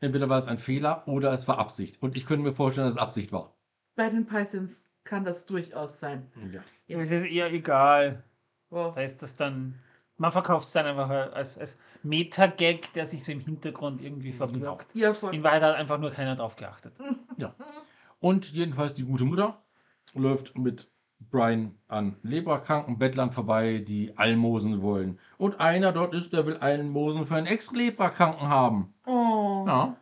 entweder 0.00 0.28
war 0.28 0.38
es 0.38 0.46
ein 0.46 0.58
Fehler 0.58 1.06
oder 1.06 1.32
es 1.32 1.46
war 1.46 1.58
Absicht. 1.58 2.02
Und 2.02 2.16
ich 2.16 2.24
könnte 2.26 2.42
mir 2.44 2.52
vorstellen, 2.54 2.86
dass 2.86 2.94
es 2.94 3.00
Absicht 3.00 3.32
war. 3.32 3.54
Bei 3.96 4.08
den 4.08 4.26
Pythons 4.26 4.86
kann 5.04 5.24
das 5.24 5.46
durchaus 5.46 6.00
sein. 6.00 6.30
Ja. 6.52 6.62
Ja, 6.86 7.00
es 7.00 7.10
ist 7.10 7.26
eher 7.26 7.52
egal. 7.52 8.24
Wow. 8.70 8.94
Da 8.94 9.02
ist 9.02 9.22
das 9.22 9.36
dann. 9.36 9.78
Man 10.18 10.32
verkauft 10.32 10.66
es 10.66 10.72
dann 10.72 10.86
einfach 10.86 11.10
als, 11.10 11.58
als 11.58 11.78
Meta-Gag, 12.02 12.92
der 12.94 13.04
sich 13.04 13.22
so 13.22 13.32
im 13.32 13.40
Hintergrund 13.40 14.00
irgendwie 14.00 14.32
verbirgt. 14.32 14.94
Ja, 14.94 15.12
voll. 15.12 15.34
In 15.34 15.42
Wahrheit 15.42 15.62
hat 15.62 15.74
einfach 15.74 15.98
nur 15.98 16.10
keiner 16.10 16.36
drauf 16.36 16.56
geachtet. 16.56 16.98
Und 18.18 18.52
jedenfalls 18.52 18.94
die 18.94 19.04
gute 19.04 19.24
Mutter 19.24 19.62
läuft 20.16 20.56
mit 20.56 20.90
Brian 21.18 21.78
an 21.88 22.16
Leprakranken 22.22 22.98
Bettlern 22.98 23.32
vorbei, 23.32 23.78
die 23.78 24.16
Almosen 24.16 24.82
wollen. 24.82 25.18
Und 25.38 25.60
einer 25.60 25.92
dort 25.92 26.14
ist, 26.14 26.32
der 26.32 26.46
will 26.46 26.56
Almosen 26.58 27.24
für 27.24 27.36
einen 27.36 27.46
Ex-Leprakranken 27.46 28.48
haben. 28.48 28.94
Oh. 29.06 29.64
Ja. 29.66 29.96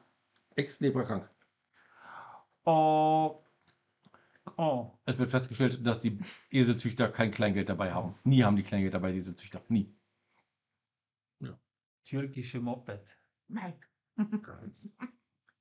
Ex-Leprakrank. 0.56 1.28
Oh. 2.64 3.42
Oh. 4.56 4.90
Es 5.04 5.18
wird 5.18 5.30
festgestellt, 5.30 5.86
dass 5.86 6.00
die 6.00 6.18
Eselzüchter 6.50 7.08
kein 7.08 7.30
Kleingeld 7.30 7.68
dabei 7.68 7.92
haben. 7.92 8.14
Nie 8.24 8.44
haben 8.44 8.56
die 8.56 8.62
Kleingeld 8.62 8.94
dabei, 8.94 9.12
diese 9.12 9.34
Züchter. 9.34 9.60
Nie. 9.68 9.94
Türkische 12.04 12.60
Moped. 12.60 13.16
Mike. 13.48 13.88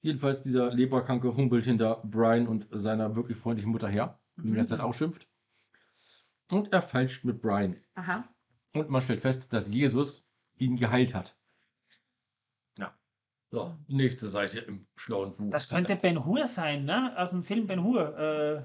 Jedenfalls 0.02 0.42
dieser 0.42 0.74
Leprakranke 0.74 1.36
humpelt 1.36 1.66
hinter 1.66 2.02
Brian 2.04 2.48
und 2.48 2.68
seiner 2.72 3.16
wirklich 3.16 3.38
freundlichen 3.38 3.72
Mutter 3.72 3.88
her, 3.88 4.20
die 4.38 4.50
die 4.50 4.54
ganze 4.54 4.72
Zeit 4.72 4.80
ausschimpft. 4.80 5.28
Und 6.52 6.74
er 6.74 6.82
feilscht 6.82 7.24
mit 7.24 7.42
Brian. 7.42 7.78
Aha. 7.96 8.28
Und 8.74 8.90
man 8.90 9.02
stellt 9.02 9.22
fest, 9.22 9.54
dass 9.54 9.72
Jesus 9.72 10.26
ihn 10.58 10.76
geheilt 10.78 11.14
hat. 11.14 11.36
Ja. 12.78 12.94
So, 13.52 13.78
nächste 13.88 14.28
Seite 14.30 14.60
im 14.60 14.88
schlauen 14.96 15.36
Buch. 15.36 15.50
Das 15.52 15.70
könnte 15.70 15.96
Ben 15.96 16.26
Hur 16.26 16.48
sein, 16.48 16.86
ne? 16.86 17.14
Aus 17.18 17.32
dem 17.32 17.44
Film 17.44 17.68
Ben 17.68 17.84
Hur. 17.84 18.18
Äh, 18.18 18.64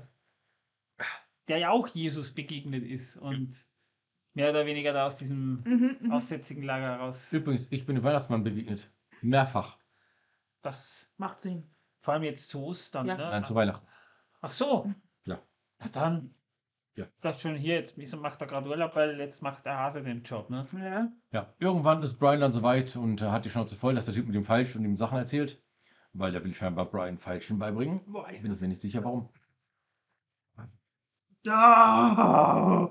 der 1.48 1.58
ja 1.58 1.70
auch 1.70 1.88
Jesus 1.88 2.34
begegnet 2.34 2.84
ist 2.84 3.16
und 3.16 3.66
mehr 4.34 4.50
oder 4.50 4.66
weniger 4.66 4.92
da 4.92 5.06
aus 5.06 5.16
diesem 5.16 5.62
Mhm, 5.64 5.96
mhm. 6.00 6.12
aussätzigen 6.12 6.62
Lager 6.62 6.96
raus. 6.96 7.32
Übrigens, 7.32 7.72
ich 7.72 7.86
bin 7.86 7.94
dem 7.96 8.04
Weihnachtsmann 8.04 8.44
begegnet. 8.44 8.90
Mehrfach. 9.22 9.78
Das, 10.62 11.10
Macht 11.16 11.38
Sinn. 11.40 11.70
vor 12.02 12.14
allem 12.14 12.22
jetzt 12.24 12.48
zu 12.48 12.62
Ostern, 12.62 13.06
Ja. 13.06 13.16
ne? 13.16 13.22
Nein, 13.24 13.44
zu 13.44 13.54
Weihnachten. 13.54 13.86
Ach 14.40 14.52
so. 14.52 14.92
Ja. 15.80 15.86
Na 15.86 15.88
dann. 16.00 16.34
Ja. 16.96 17.06
Das 17.20 17.40
schon 17.40 17.54
hier, 17.56 17.74
jetzt 17.76 17.96
wieso 17.96 18.16
macht 18.16 18.40
er 18.40 18.48
gerade 18.48 18.68
Urlaub, 18.68 18.96
weil 18.96 19.18
jetzt 19.20 19.40
macht 19.42 19.64
der 19.66 19.78
Hase 19.78 20.02
den 20.02 20.22
Job, 20.24 20.50
ne? 20.50 20.62
Ja. 20.72 21.12
Ja, 21.30 21.54
irgendwann 21.60 22.02
ist 22.02 22.18
Brian 22.18 22.40
dann 22.40 22.52
so 22.52 22.62
weit 22.62 22.96
und 22.96 23.22
äh, 23.22 23.26
hat 23.30 23.44
die 23.44 23.50
Schnauze 23.50 23.76
voll, 23.76 23.94
dass 23.94 24.06
der 24.06 24.14
Typ 24.14 24.26
mit 24.26 24.34
ihm 24.34 24.44
falsch 24.44 24.74
und 24.76 24.84
ihm 24.84 24.96
Sachen 24.96 25.18
erzählt. 25.18 25.62
weil 26.12 26.32
der 26.32 26.44
will 26.44 26.54
scheinbar 26.54 26.86
Brian 26.86 27.18
Falschen 27.18 27.58
beibringen. 27.58 28.00
Ich 28.32 28.42
bin 28.42 28.50
mir 28.52 28.68
nicht 28.68 28.80
sicher, 28.80 29.04
warum. 29.04 29.28
Ah! 31.46 32.90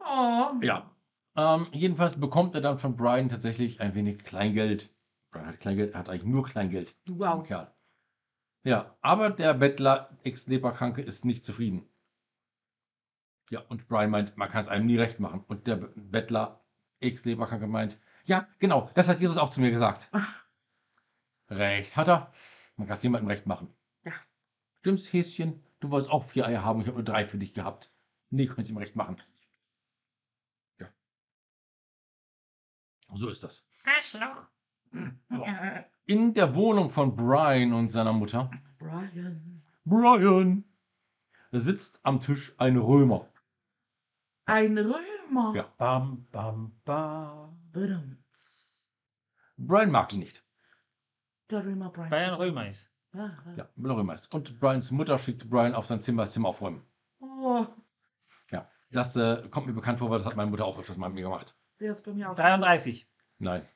Oh. 0.00 0.50
Ja. 0.62 0.90
Ähm, 1.36 1.68
jedenfalls 1.72 2.18
bekommt 2.18 2.54
er 2.54 2.60
dann 2.60 2.78
von 2.78 2.96
Brian 2.96 3.28
tatsächlich 3.28 3.80
ein 3.80 3.94
wenig 3.94 4.24
Kleingeld. 4.24 4.92
Brian 5.30 5.46
hat 5.46 5.60
Kleingeld, 5.60 5.92
er 5.94 6.00
hat 6.00 6.08
eigentlich 6.08 6.24
nur 6.24 6.42
Kleingeld. 6.44 6.96
Wow. 7.06 7.44
Kerl. 7.46 7.72
Ja, 8.68 8.94
aber 9.00 9.30
der 9.30 9.54
Bettler, 9.54 10.10
Ex-Leberkranke, 10.24 11.00
ist 11.00 11.24
nicht 11.24 11.42
zufrieden. 11.46 11.88
Ja, 13.48 13.60
und 13.60 13.88
Brian 13.88 14.10
meint, 14.10 14.36
man 14.36 14.50
kann 14.50 14.60
es 14.60 14.68
einem 14.68 14.84
nie 14.84 14.98
recht 14.98 15.20
machen. 15.20 15.42
Und 15.48 15.66
der 15.66 15.76
Be- 15.76 15.92
Bettler, 15.96 16.62
Ex-Leberkranke, 17.00 17.66
meint, 17.66 17.98
ja, 18.26 18.46
genau, 18.58 18.90
das 18.94 19.08
hat 19.08 19.20
Jesus 19.20 19.38
auch 19.38 19.48
zu 19.48 19.62
mir 19.62 19.70
gesagt. 19.70 20.10
Ach. 20.12 20.44
Recht 21.48 21.96
hat 21.96 22.08
er. 22.08 22.30
Man 22.76 22.86
kann 22.86 22.98
es 22.98 23.02
niemandem 23.02 23.28
recht 23.28 23.46
machen. 23.46 23.74
Ja. 24.04 24.12
Stimmt's, 24.80 25.10
Häschen? 25.14 25.64
Du 25.80 25.88
wolltest 25.88 26.10
auch 26.12 26.24
vier 26.24 26.46
Eier 26.46 26.62
haben, 26.62 26.82
ich 26.82 26.88
habe 26.88 26.96
nur 26.96 27.04
drei 27.04 27.26
für 27.26 27.38
dich 27.38 27.54
gehabt. 27.54 27.90
Nee, 28.28 28.46
es 28.64 28.68
ihm 28.70 28.76
recht 28.76 28.96
machen. 28.96 29.16
Ja. 30.78 30.88
So 33.14 33.30
ist 33.30 33.42
das. 33.42 33.66
Arschloch. 33.84 34.46
In 36.08 36.32
der 36.32 36.54
Wohnung 36.54 36.88
von 36.88 37.14
Brian 37.14 37.74
und 37.74 37.88
seiner 37.88 38.14
Mutter 38.14 38.50
Brian. 38.78 39.62
Brian 39.84 40.64
sitzt 41.52 42.00
am 42.02 42.18
Tisch 42.18 42.54
ein 42.56 42.78
Römer. 42.78 43.28
Ein 44.46 44.78
Römer. 44.78 45.54
Ja. 45.54 45.70
Bam, 45.76 46.26
bam, 46.32 46.80
bam. 46.86 47.60
Badumts. 47.72 48.90
Brian 49.58 49.90
mag 49.90 50.10
ihn 50.14 50.20
nicht. 50.20 50.42
Der 51.50 51.62
Römer 51.62 51.90
Brian. 51.90 52.10
Weil 52.10 52.22
er 52.22 52.28
ein 52.28 52.34
Römer 52.40 52.70
ist. 52.70 52.90
Ja, 53.12 53.26
ja. 53.26 53.54
Ja, 53.56 53.68
weil 53.76 53.90
er 53.90 53.96
Römer 53.98 54.14
ist. 54.14 54.34
Und 54.34 54.58
Brians 54.60 54.90
Mutter 54.90 55.18
schickt 55.18 55.50
Brian 55.50 55.74
auf 55.74 55.84
sein 55.84 56.00
Zimmer, 56.00 56.22
das 56.22 56.32
Zimmer 56.32 56.48
aufräumen. 56.48 56.82
Oh, 57.20 57.66
Ja. 58.50 58.66
Das 58.90 59.14
äh, 59.16 59.46
kommt 59.50 59.66
mir 59.66 59.74
bekannt 59.74 59.98
vor, 59.98 60.08
weil 60.08 60.16
das 60.20 60.26
hat 60.26 60.36
meine 60.36 60.50
Mutter 60.50 60.64
auch 60.64 60.78
öfters 60.78 60.96
mal 60.96 61.08
mit 61.08 61.16
mir 61.16 61.24
gemacht. 61.24 61.54
sie 61.76 61.86
hat 61.86 61.96
es 61.98 62.02
bei 62.02 62.14
mir 62.14 62.30
auch. 62.30 62.34
33. 62.34 63.06
Nein. 63.36 63.68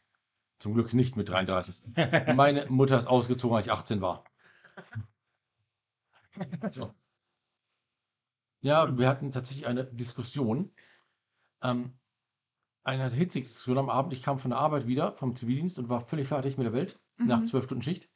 Zum 0.63 0.75
Glück 0.75 0.95
nicht 0.95 1.17
mit 1.17 1.29
33. 1.29 1.97
Meine 2.37 2.67
Mutter 2.71 2.97
ist 2.97 3.09
ausgezogen, 3.09 3.57
als 3.57 3.67
ich 3.67 3.73
18 3.73 4.01
war. 4.01 4.23
So. 6.71 6.95
Ja, 8.61 8.97
wir 8.97 9.09
hatten 9.09 9.33
tatsächlich 9.33 9.67
eine 9.67 9.85
Diskussion. 9.85 10.71
Ähm, 11.63 11.99
eine 12.85 13.11
hitzige 13.11 13.43
Diskussion 13.43 13.79
am 13.79 13.91
Abend. 13.91 14.13
Ich 14.13 14.23
kam 14.23 14.39
von 14.39 14.53
der 14.53 14.61
Arbeit 14.61 14.87
wieder, 14.87 15.17
vom 15.17 15.35
Zivildienst 15.35 15.81
und 15.81 15.89
war 15.89 16.01
völlig 16.01 16.29
fertig 16.29 16.57
mit 16.59 16.67
der 16.67 16.73
Welt, 16.73 17.01
nach 17.17 17.41
Mhm. 17.41 17.47
zwölf 17.47 17.65
Stunden 17.65 17.83
Schicht. 17.83 18.09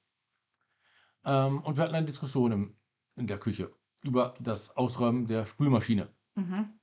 Ähm, 1.24 1.60
und 1.64 1.76
wir 1.76 1.82
hatten 1.82 1.96
eine 1.96 2.06
Diskussion 2.06 2.52
im, 2.52 2.76
in 3.16 3.26
der 3.26 3.38
Küche 3.40 3.74
über 4.02 4.34
das 4.40 4.76
Ausräumen 4.76 5.26
der 5.26 5.46
Spülmaschine. 5.46 6.14
Mhm. 6.36 6.78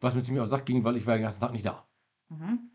Was 0.00 0.16
mir 0.16 0.22
ziemlich 0.22 0.40
auf 0.42 0.48
den 0.48 0.50
Sack 0.50 0.66
ging, 0.66 0.82
weil 0.82 0.96
ich 0.96 1.06
war 1.06 1.14
den 1.14 1.22
ganzen 1.22 1.40
Tag 1.40 1.52
nicht 1.52 1.64
da. 1.64 1.88
Mhm. 2.28 2.69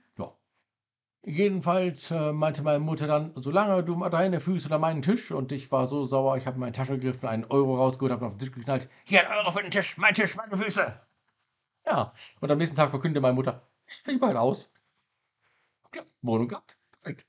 Ja. 1.26 1.32
Jedenfalls 1.32 2.12
äh, 2.12 2.32
meinte 2.32 2.62
meine 2.62 2.80
Mutter 2.80 3.08
dann, 3.08 3.32
solange 3.36 3.84
du 3.84 3.98
deine 4.10 4.40
Füße 4.40 4.68
unter 4.68 4.80
meinen 4.80 5.02
Tisch 5.02 5.32
und 5.32 5.52
ich 5.52 5.72
war 5.72 5.88
so 5.88 6.04
sauer, 6.04 6.38
ich 6.38 6.46
habe 6.46 6.56
in 6.56 6.62
meine 6.62 6.72
Tasche 6.72 6.94
gegriffen, 6.94 7.28
einen 7.28 7.46
Euro 7.46 7.78
rausgeholt, 7.78 8.12
habe 8.12 8.28
auf 8.28 8.34
den 8.34 8.40
Tisch 8.40 8.52
geknallt. 8.52 8.90
Hier 9.06 9.22
ein 9.22 9.38
Euro 9.38 9.52
für 9.52 9.62
den 9.62 9.72
Tisch, 9.72 9.98
mein 9.98 10.14
Tisch, 10.14 10.36
meine 10.36 10.56
Füße. 10.56 11.00
Ja, 11.86 12.14
und 12.42 12.52
am 12.52 12.58
nächsten 12.58 12.76
Tag 12.76 12.90
verkündete 12.90 13.22
meine 13.22 13.34
Mutter, 13.34 13.68
ich 13.88 14.06
will 14.08 14.20
beide 14.20 14.40
aus. 14.40 14.72
Ja, 15.94 16.04
Wohnung 16.22 16.48
gehabt. 16.48 16.78
Perfekt. 16.92 17.26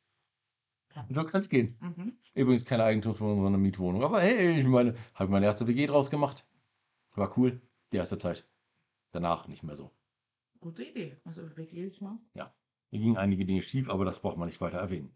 So 1.10 1.24
kann 1.24 1.40
es 1.40 1.48
gehen. 1.48 1.76
Mhm. 1.80 2.18
Übrigens 2.34 2.64
keine 2.64 2.84
Eigentumswohnung, 2.84 3.40
sondern 3.40 3.60
Mietwohnung. 3.60 4.02
Aber 4.02 4.20
hey, 4.20 4.58
ich 4.58 4.66
meine, 4.66 4.94
habe 5.14 5.30
meine 5.30 5.46
erste 5.46 5.66
WG 5.66 5.86
draus 5.86 6.10
gemacht. 6.10 6.46
War 7.14 7.36
cool, 7.38 7.60
die 7.92 7.98
erste 7.98 8.18
Zeit. 8.18 8.46
Danach 9.12 9.46
nicht 9.46 9.62
mehr 9.62 9.76
so. 9.76 9.90
Gute 10.60 10.84
Idee. 10.84 11.16
Also 11.24 11.56
wirklich 11.56 12.00
mal. 12.00 12.18
Mir 12.96 13.02
gingen 13.02 13.16
einige 13.18 13.44
Dinge 13.44 13.62
schief, 13.62 13.90
aber 13.90 14.04
das 14.04 14.20
braucht 14.20 14.38
man 14.38 14.46
nicht 14.48 14.60
weiter 14.60 14.78
erwähnen. 14.78 15.14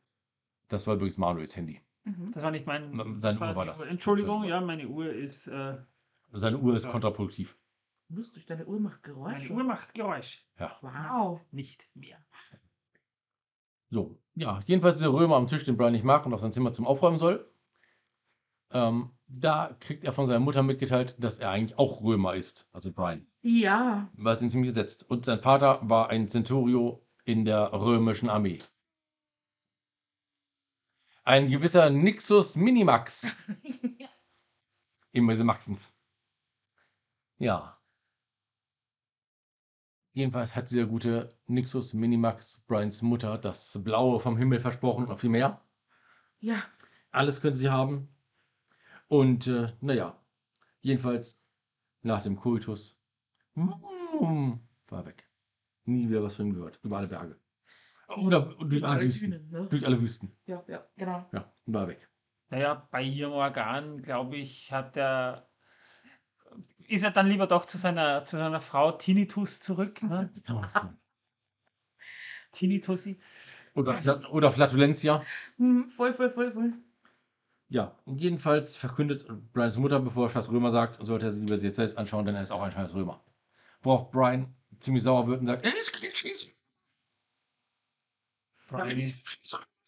Das 0.68 0.86
war 0.86 0.94
übrigens 0.94 1.16
Manuels 1.18 1.56
Handy. 1.56 1.80
Mhm. 2.04 2.30
Das 2.32 2.42
war 2.42 2.50
nicht 2.50 2.66
mein. 2.66 2.94
Seine 3.20 3.38
das 3.38 3.40
Uhr 3.40 3.56
war 3.56 3.64
das. 3.64 3.80
Entschuldigung, 3.80 4.42
Seine 4.42 4.52
Uhr. 4.54 4.60
ja, 4.60 4.66
meine 4.66 4.88
Uhr 4.88 5.12
ist. 5.12 5.46
Äh, 5.46 5.78
Seine 6.32 6.58
Uhr 6.58 6.76
ist 6.76 6.84
Ja. 6.84 6.90
kontraproduktiv. 6.92 7.56
Lustig, 8.08 8.44
deine 8.46 8.66
Uhr 8.66 8.78
macht 8.80 9.06
meine 9.06 9.14
Geräusche. 9.14 9.52
Uhr 9.52 9.64
macht 9.64 9.94
Geräusch. 9.94 10.46
Wow. 10.82 11.40
Nicht 11.52 11.88
mehr. 11.94 12.18
So, 13.88 14.18
ja, 14.34 14.60
jedenfalls 14.66 14.98
dieser 14.98 15.12
Römer 15.12 15.36
am 15.36 15.46
Tisch, 15.48 15.64
den 15.64 15.76
Brian 15.76 15.92
nicht 15.92 16.04
mag 16.04 16.24
und 16.26 16.32
auf 16.34 16.40
sein 16.40 16.52
Zimmer 16.52 16.72
zum 16.72 16.86
Aufräumen 16.86 17.18
soll. 17.18 17.50
Ähm, 18.72 19.10
da 19.26 19.76
kriegt 19.80 20.04
er 20.04 20.12
von 20.12 20.26
seiner 20.26 20.38
Mutter 20.40 20.62
mitgeteilt, 20.62 21.16
dass 21.18 21.38
er 21.40 21.50
eigentlich 21.50 21.76
auch 21.78 22.02
Römer 22.02 22.34
ist, 22.36 22.68
also 22.72 22.92
Brian, 22.92 23.26
Ja. 23.42 24.08
was 24.14 24.42
ihn 24.42 24.50
ziemlich 24.50 24.68
gesetzt. 24.70 25.08
Und 25.10 25.24
sein 25.24 25.40
Vater 25.40 25.80
war 25.82 26.08
ein 26.10 26.28
Centurio 26.28 27.04
in 27.30 27.44
der 27.44 27.72
römischen 27.72 28.28
Armee. 28.28 28.58
Ein 31.24 31.48
gewisser 31.48 31.90
Nixus 31.90 32.56
Minimax. 32.56 33.26
Immer 35.12 35.32
diese 35.32 35.44
Maxens. 35.44 35.94
Ja. 37.38 37.78
Jedenfalls 40.12 40.56
hat 40.56 40.70
dieser 40.70 40.86
gute 40.86 41.38
Nixus 41.46 41.94
Minimax 41.94 42.64
Brians 42.66 43.00
Mutter 43.02 43.38
das 43.38 43.80
Blaue 43.84 44.18
vom 44.18 44.36
Himmel 44.36 44.58
versprochen 44.60 45.04
und 45.04 45.10
noch 45.10 45.18
viel 45.18 45.30
mehr. 45.30 45.62
ja. 46.40 46.62
Alles 47.12 47.40
können 47.40 47.56
sie 47.56 47.70
haben. 47.70 48.08
Und 49.08 49.48
äh, 49.48 49.72
naja, 49.80 50.16
jedenfalls 50.80 51.42
nach 52.02 52.22
dem 52.22 52.36
Kultus 52.36 53.00
war 53.56 55.06
weg. 55.06 55.29
Nie 55.90 56.08
wieder 56.08 56.22
was 56.22 56.36
von 56.36 56.46
ihm 56.46 56.54
gehört. 56.54 56.78
Über 56.82 56.98
alle 56.98 57.08
Berge. 57.08 57.36
Oder 58.16 58.40
durch 58.40 58.76
Über 58.76 58.88
alle 58.88 58.98
alle 58.98 59.06
Wüsten. 59.06 59.30
Dünen, 59.30 59.50
ne? 59.50 59.66
Durch 59.68 59.86
alle 59.86 60.00
Wüsten. 60.00 60.32
Ja, 60.46 60.62
ja, 60.68 60.86
genau. 60.96 61.28
Ja, 61.32 61.52
war 61.66 61.82
er 61.82 61.88
weg. 61.88 62.08
Naja, 62.48 62.88
bei 62.90 63.02
ihrem 63.02 63.32
Organ, 63.32 64.02
glaube 64.02 64.36
ich, 64.36 64.72
hat 64.72 64.96
er. 64.96 65.48
Ist 66.88 67.04
er 67.04 67.12
dann 67.12 67.26
lieber 67.26 67.46
doch 67.46 67.64
zu 67.66 67.78
seiner, 67.78 68.24
zu 68.24 68.36
seiner 68.36 68.60
Frau 68.60 68.92
Tinnitus 68.92 69.60
zurück? 69.60 70.02
Ne? 70.02 70.32
Tinnitusi. 72.52 73.20
Oder, 73.74 73.96
oder 74.32 74.50
Flatulentia. 74.50 75.22
Hm, 75.56 75.90
voll, 75.90 76.12
voll, 76.14 76.30
voll, 76.30 76.52
voll. 76.52 76.72
Ja, 77.68 77.96
jedenfalls 78.06 78.74
verkündet 78.74 79.28
Brians 79.52 79.76
Mutter, 79.76 80.00
bevor 80.00 80.26
er 80.26 80.30
scheiß 80.30 80.50
Römer 80.50 80.72
sagt, 80.72 80.96
sollte 80.96 81.26
er 81.26 81.30
sie 81.30 81.42
lieber 81.42 81.56
sich 81.56 81.72
selbst 81.72 81.96
anschauen, 81.96 82.26
denn 82.26 82.34
er 82.34 82.42
ist 82.42 82.50
auch 82.50 82.62
ein 82.62 82.72
scheiß 82.72 82.94
Römer. 82.94 83.22
Worauf 83.82 84.10
Brian 84.10 84.52
ziemlich 84.80 85.02
sauer 85.02 85.26
wird 85.26 85.40
und 85.40 85.46
sagt, 85.46 85.64
er 85.64 85.76
ist 85.76 85.92
kein 86.00 86.14
Scheiß. 86.14 86.48
Brian 88.68 88.98
ist, 88.98 89.38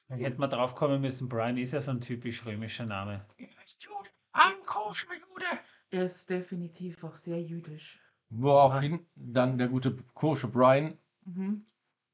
da 0.08 0.14
hätte 0.16 0.38
man 0.40 0.50
drauf 0.50 0.74
kommen 0.74 1.00
müssen, 1.00 1.28
Brian 1.28 1.56
ist 1.56 1.72
ja 1.72 1.80
so 1.80 1.92
ein 1.92 2.00
typisch 2.00 2.44
römischer 2.44 2.84
Name. 2.84 3.24
Er 3.38 3.64
ist 3.64 3.82
Jude, 3.84 4.10
ein 4.32 4.54
koscher 4.66 5.14
Jude. 5.14 5.46
Er 5.90 6.06
ist 6.06 6.28
definitiv 6.28 7.04
auch 7.04 7.16
sehr 7.16 7.40
jüdisch. 7.40 8.00
Woraufhin 8.30 9.06
dann 9.14 9.58
der 9.58 9.68
gute 9.68 9.94
kosche 10.14 10.48
Brian, 10.48 10.98
Mhm. 11.24 11.64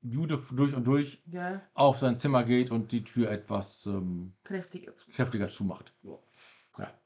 Jude 0.03 0.39
durch 0.53 0.75
und 0.75 0.87
durch, 0.87 1.23
Ja, 1.27 1.63
auf 1.75 1.99
sein 1.99 2.19
Zimmer 2.19 2.45
geht 2.45 2.71
und 2.71 2.93
die 2.93 3.03
Tür 3.05 3.31
etwas 3.31 3.87
ähm, 3.87 4.35
kräftiger 4.45 4.95
zu. 4.95 5.11
kräftiger 5.11 5.49
zumacht. 5.49 5.93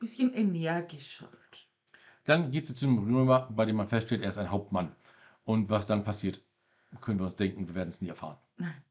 Bisschen 0.01 0.35
energischer. 0.35 1.29
Dann 2.25 2.51
geht 2.51 2.67
sie 2.67 2.75
zu 2.75 2.87
dem 2.87 2.99
Römer, 2.99 3.49
bei 3.51 3.65
dem 3.65 3.77
man 3.77 3.87
feststellt, 3.89 4.23
er 4.23 4.29
ist 4.31 4.39
ein 4.39 4.51
Hauptmann. 4.51 4.95
Und 5.45 5.71
was 5.71 5.87
dann 5.87 6.05
passiert, 6.05 6.45
können 7.01 7.19
wir 7.19 7.25
uns 7.25 7.37
denken, 7.37 7.67
wir 7.69 7.75
werden 7.75 7.89
es 7.89 8.01
nie 8.01 8.09
erfahren. 8.09 8.39
Nein. 8.57 8.85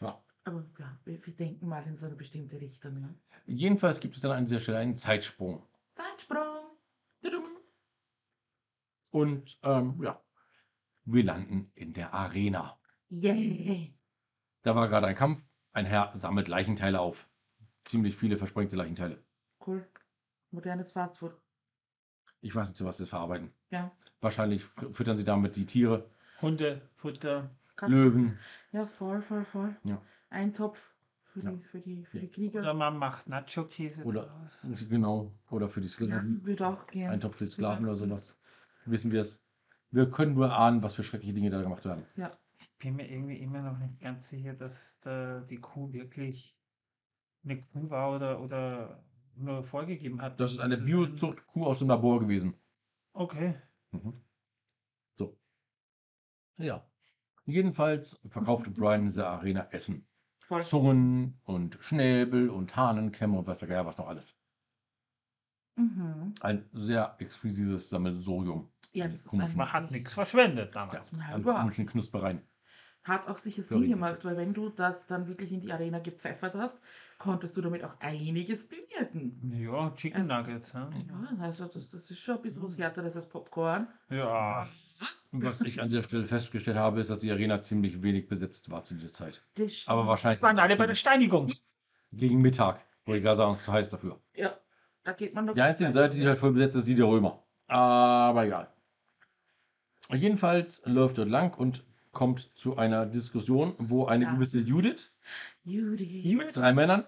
Ja. 0.00 0.22
Aber 0.44 0.64
ja, 0.78 0.98
wir, 1.04 1.24
wir 1.24 1.36
denken 1.36 1.68
mal 1.68 1.86
in 1.86 1.96
so 1.96 2.06
eine 2.06 2.16
bestimmte 2.16 2.60
Richtung. 2.60 3.00
Ne? 3.00 3.14
Jedenfalls 3.46 4.00
gibt 4.00 4.16
es 4.16 4.22
dann 4.22 4.32
an 4.32 4.44
dieser 4.44 4.60
Stelle 4.60 4.78
einen 4.78 4.96
Zeitsprung. 4.96 5.66
Zeitsprung. 5.94 6.76
Tudum. 7.22 7.44
Und 9.10 9.58
ähm, 9.62 10.02
ja, 10.02 10.22
wir 11.04 11.24
landen 11.24 11.70
in 11.74 11.92
der 11.92 12.12
Arena. 12.12 12.78
Yay. 13.08 13.94
Da 14.62 14.74
war 14.74 14.88
gerade 14.88 15.06
ein 15.06 15.14
Kampf. 15.14 15.42
Ein 15.72 15.86
Herr 15.86 16.10
sammelt 16.14 16.48
Leichenteile 16.48 17.00
auf. 17.00 17.28
Ziemlich 17.84 18.16
viele 18.16 18.38
versprengte 18.38 18.76
Leichenteile. 18.76 19.22
Cool. 19.66 19.86
Modernes 20.50 20.92
Fastfood. 20.92 21.36
Ich 22.40 22.54
weiß 22.54 22.68
nicht, 22.68 22.76
zu 22.76 22.84
was 22.84 23.00
es 23.00 23.08
verarbeiten. 23.08 23.52
Ja. 23.74 23.90
Wahrscheinlich 24.20 24.62
füttern 24.64 25.16
sie 25.16 25.24
damit 25.24 25.56
die 25.56 25.66
Tiere, 25.66 26.06
Hunde, 26.40 26.80
Futter. 26.96 27.50
Katz- 27.76 27.90
Löwen. 27.90 28.38
Ja, 28.70 28.86
voll, 28.86 29.20
voll, 29.22 29.44
voll. 29.46 29.74
Ja. 29.82 30.00
Ein 30.30 30.52
Topf 30.54 30.78
für 31.32 31.40
Ja. 31.40 31.50
die, 31.50 31.62
für 31.64 31.80
die, 31.80 32.04
für 32.04 32.18
Ja. 32.18 32.20
die 32.22 32.28
Krieger. 32.30 32.60
Oder 32.60 32.72
man 32.74 32.96
macht 32.98 33.28
Nacho-Käse 33.28 34.04
Oder- 34.04 34.26
draus. 34.26 34.66
Genau. 34.88 35.32
Oder 35.50 35.68
für 35.68 35.80
die 35.80 35.88
Ja, 35.88 35.92
Sklaven. 35.92 36.44
würde 36.44 36.66
auch 36.68 36.86
gehen. 36.86 37.10
Ein 37.10 37.20
Topf 37.20 37.36
für 37.36 37.46
Sklaven 37.48 37.84
oder 37.84 37.96
sowas. 37.96 38.38
Wissen 38.84 39.10
wir 39.10 39.20
es. 39.22 39.42
Wir 39.90 40.08
können 40.08 40.34
nur 40.34 40.54
ahnen, 40.56 40.82
was 40.84 40.94
für 40.94 41.02
schreckliche 41.02 41.34
Dinge 41.34 41.50
da 41.50 41.60
gemacht 41.62 41.84
werden. 41.84 42.04
Ich 42.58 42.70
bin 42.78 42.94
mir 42.96 43.10
irgendwie 43.10 43.38
immer 43.38 43.60
noch 43.62 43.78
nicht 43.78 44.00
ganz 44.00 44.28
sicher, 44.28 44.54
dass 44.54 45.00
da 45.00 45.40
die 45.40 45.56
Kuh 45.58 45.92
wirklich 45.92 46.54
eine 47.44 47.60
Kuh 47.60 47.90
war 47.90 48.14
oder, 48.14 48.40
oder 48.40 49.02
nur 49.36 49.64
vorgegeben 49.64 50.22
hat. 50.22 50.38
Das 50.38 50.52
ist 50.52 50.60
eine 50.60 50.76
ein- 50.76 50.84
Biozuchtkuh 50.84 51.64
aus 51.66 51.80
dem 51.80 51.88
Labor 51.88 52.20
gewesen. 52.20 52.54
Okay. 53.14 53.54
Mhm. 53.94 54.20
So. 55.16 55.38
Ja. 56.58 56.84
Jedenfalls 57.46 58.20
verkaufte 58.28 58.70
Brian 58.70 59.00
in 59.00 59.06
dieser 59.06 59.28
Arena 59.28 59.68
Essen. 59.70 60.06
Voll. 60.40 60.62
Zungen 60.62 61.40
und 61.44 61.78
Schnäbel 61.80 62.50
und 62.50 62.76
Hahnenkämme 62.76 63.38
und 63.38 63.46
was 63.46 63.60
der 63.60 63.68
Geier 63.68 63.86
was 63.86 63.96
noch 63.96 64.08
alles. 64.08 64.36
Mhm. 65.76 66.34
Ein 66.40 66.68
sehr 66.72 67.16
exquisites 67.18 67.88
Sammelsurium. 67.88 68.70
Ja, 68.92 69.08
das 69.08 69.24
ist 69.26 69.32
Man 69.32 69.72
hat 69.72 69.90
nichts 69.90 70.14
verschwendet 70.14 70.74
Ja, 70.76 70.86
damals. 70.86 71.10
Ja, 71.12 71.34
an 71.34 71.42
komischen 71.42 71.86
Knuspereien. 71.86 72.42
Hat 73.02 73.28
auch 73.28 73.38
sicher. 73.38 73.62
Sinn 73.62 73.88
gemacht, 73.88 74.24
weil 74.24 74.36
wenn 74.36 74.54
du 74.54 74.70
das 74.70 75.06
dann 75.06 75.26
wirklich 75.26 75.52
in 75.52 75.60
die 75.60 75.72
Arena 75.72 75.98
gepfeffert 75.98 76.54
hast, 76.54 76.78
konntest 77.18 77.56
du 77.56 77.60
damit 77.62 77.82
auch 77.84 77.98
einiges 78.00 78.68
bewirken. 78.68 79.40
Ja, 79.58 79.90
Chicken 79.94 80.22
Es- 80.22 80.28
Nuggets. 80.28 80.72
Ja. 80.72 80.90
Ja, 80.90 81.36
also 81.40 81.66
das, 81.66 81.88
das 81.90 82.10
ist 82.10 82.18
schon 82.18 82.36
ein 82.36 82.42
bisschen 82.42 82.62
was 82.62 82.76
härteres 82.78 83.16
als 83.16 83.28
Popcorn. 83.28 83.88
ja. 84.10 84.66
Was 85.36 85.62
ich 85.62 85.82
an 85.82 85.88
der 85.90 86.02
Stelle 86.02 86.22
festgestellt 86.24 86.76
habe, 86.76 87.00
ist, 87.00 87.10
dass 87.10 87.18
die 87.18 87.32
Arena 87.32 87.60
ziemlich 87.60 88.00
wenig 88.04 88.28
besetzt 88.28 88.70
war 88.70 88.84
zu 88.84 88.94
dieser 88.94 89.12
Zeit. 89.12 89.42
Aber 89.86 90.06
wahrscheinlich 90.06 90.38
Das 90.38 90.46
waren 90.46 90.60
alle 90.60 90.76
bei 90.76 90.86
der 90.86 90.94
Steinigung. 90.94 91.52
gegen 92.12 92.40
Mittag. 92.40 92.84
Wollte 93.04 93.18
ich 93.18 93.24
gerade 93.24 93.36
sagen, 93.38 93.50
es 93.50 93.58
ist 93.58 93.64
zu 93.64 93.72
heiß 93.72 93.90
dafür. 93.90 94.20
Ja, 94.36 94.56
da 95.02 95.12
geht 95.12 95.34
man 95.34 95.46
noch. 95.46 95.54
Die 95.54 95.60
einzige 95.60 95.90
Seite, 95.90 96.14
die 96.16 96.24
halt 96.26 96.38
voll 96.38 96.52
besetzt 96.52 96.76
ist, 96.76 96.86
die 96.86 96.94
der 96.94 97.06
Römer. 97.06 97.42
Aber 97.66 98.44
egal. 98.44 98.72
Jedenfalls 100.12 100.82
läuft 100.86 101.18
dort 101.18 101.28
lang 101.30 101.56
und 101.58 101.82
kommt 102.14 102.56
zu 102.58 102.76
einer 102.78 103.04
Diskussion, 103.04 103.74
wo 103.78 104.06
eine 104.06 104.24
Ja. 104.24 104.32
gewisse 104.32 104.60
Judith 104.60 105.12
Judy. 105.64 106.34
mit 106.36 106.56
drei 106.56 106.72
Männern, 106.72 107.04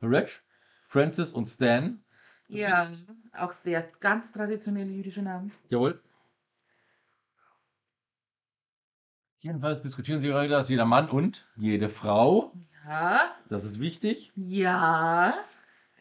Reg, 0.00 0.42
Francis 0.86 1.32
und 1.32 1.48
Stan, 1.48 2.02
Ja, 2.48 2.82
sitzt. 2.82 3.08
auch 3.32 3.52
sehr 3.52 3.82
ganz 4.00 4.32
traditionelle 4.32 4.90
jüdische 4.90 5.22
Namen. 5.22 5.52
jawohl. 5.68 6.00
Jedenfalls 9.38 9.80
diskutieren 9.80 10.22
sie 10.22 10.28
gerade, 10.28 10.48
dass 10.48 10.68
jeder 10.68 10.86
Mann 10.86 11.08
und 11.10 11.46
jede 11.56 11.88
Frau, 11.88 12.52
Ja, 12.88 13.20
das 13.48 13.64
ist 13.64 13.80
wichtig, 13.80 14.32
ja. 14.36 15.34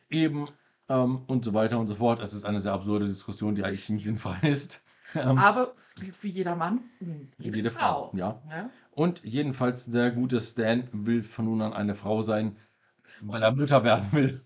eben 0.09 0.47
ähm, 0.87 1.23
und 1.27 1.43
so 1.45 1.53
weiter 1.53 1.79
und 1.79 1.87
so 1.87 1.95
fort. 1.95 2.21
Es 2.21 2.33
ist 2.33 2.45
eine 2.45 2.59
sehr 2.61 2.73
absurde 2.73 3.07
Diskussion, 3.07 3.55
die 3.55 3.63
eigentlich 3.63 3.83
ziemlich 3.85 4.03
sinnfrei 4.05 4.37
ist. 4.47 4.83
Ähm, 5.15 5.37
Aber 5.37 5.73
es 5.77 5.95
gilt 5.95 6.15
für 6.15 6.27
jeder 6.27 6.55
Mann 6.55 6.81
jede, 7.37 7.57
jede 7.57 7.71
Frau, 7.71 8.11
ja. 8.15 8.41
Ja. 8.49 8.69
Und 8.91 9.23
jedenfalls 9.23 9.85
der 9.85 10.11
gute 10.11 10.41
Stan 10.41 10.87
will 10.91 11.23
von 11.23 11.45
nun 11.45 11.61
an 11.61 11.73
eine 11.73 11.95
Frau 11.95 12.21
sein, 12.21 12.57
weil 13.21 13.41
er 13.41 13.51
Mutter 13.51 13.83
werden 13.83 14.11
will. 14.11 14.41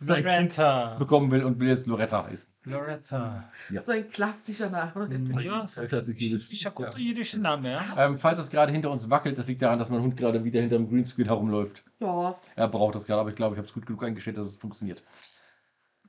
Loretta. 0.00 0.96
bekommen 0.98 1.30
will 1.30 1.44
und 1.44 1.58
will 1.58 1.68
jetzt 1.68 1.86
Loretta 1.86 2.26
heißen. 2.26 2.52
Loretta. 2.64 3.50
So 3.84 3.92
ein 3.92 4.08
klassischer 4.10 4.70
Name. 4.70 5.08
Mhm. 5.08 5.38
Ja, 5.40 5.66
so 5.66 5.82
ja 5.82 6.70
guter 6.70 6.98
jüdischer 6.98 7.38
Name, 7.38 7.72
ja. 7.72 8.06
Ähm, 8.06 8.18
falls 8.18 8.38
es 8.38 8.50
gerade 8.50 8.70
hinter 8.70 8.90
uns 8.90 9.10
wackelt, 9.10 9.36
das 9.38 9.48
liegt 9.48 9.62
daran, 9.62 9.78
dass 9.78 9.90
mein 9.90 10.00
Hund 10.00 10.16
gerade 10.16 10.44
wieder 10.44 10.60
hinter 10.60 10.76
dem 10.76 10.88
Greenscreen 10.88 11.26
herumläuft. 11.26 11.84
Ja, 12.00 12.36
Er 12.54 12.68
braucht 12.68 12.94
das 12.94 13.06
gerade, 13.06 13.20
aber 13.20 13.30
ich 13.30 13.36
glaube, 13.36 13.54
ich 13.54 13.58
habe 13.58 13.66
es 13.66 13.74
gut 13.74 13.86
genug 13.86 14.04
eingestellt, 14.04 14.36
dass 14.36 14.46
es 14.46 14.56
funktioniert. 14.56 15.02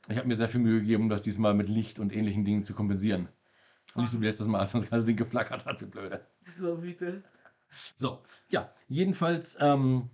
Ich 0.09 0.17
habe 0.17 0.27
mir 0.27 0.35
sehr 0.35 0.49
viel 0.49 0.59
Mühe 0.61 0.81
gegeben, 0.81 1.03
um 1.03 1.09
das 1.09 1.23
diesmal 1.23 1.53
mit 1.53 1.69
Licht 1.69 1.99
und 1.99 2.13
ähnlichen 2.13 2.43
Dingen 2.43 2.63
zu 2.63 2.73
kompensieren. 2.73 3.29
Nicht 3.95 4.09
so 4.09 4.21
wie 4.21 4.25
letztes 4.25 4.47
Mal, 4.47 4.59
als 4.61 4.71
das 4.71 4.89
ganze 4.89 5.05
Ding 5.05 5.15
geflackert 5.15 5.65
hat, 5.65 5.81
wie 5.81 5.85
blöde. 5.85 6.25
war 6.59 6.81
wütend. 6.81 7.23
So, 7.95 8.21
ja, 8.49 8.71
jedenfalls 8.87 9.57
ähm, 9.59 10.09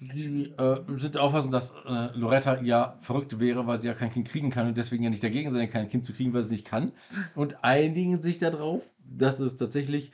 die 0.00 0.52
äh, 0.58 0.80
sind 0.96 1.14
der 1.14 1.22
Auffassung, 1.22 1.50
dass 1.50 1.72
äh, 1.86 2.08
Loretta 2.14 2.60
ja 2.62 2.96
verrückt 3.00 3.38
wäre, 3.38 3.66
weil 3.66 3.80
sie 3.80 3.86
ja 3.86 3.94
kein 3.94 4.10
Kind 4.10 4.28
kriegen 4.28 4.50
kann 4.50 4.66
und 4.66 4.76
deswegen 4.76 5.04
ja 5.04 5.10
nicht 5.10 5.22
dagegen 5.22 5.50
sein 5.50 5.70
kann, 5.70 5.82
ein 5.82 5.88
Kind 5.88 6.04
zu 6.04 6.12
kriegen, 6.12 6.32
weil 6.32 6.42
sie 6.42 6.46
es 6.48 6.52
nicht 6.52 6.66
kann. 6.66 6.92
Und 7.34 7.62
einigen 7.64 8.20
sich 8.20 8.38
darauf, 8.38 8.90
dass 8.98 9.38
es 9.40 9.56
tatsächlich 9.56 10.12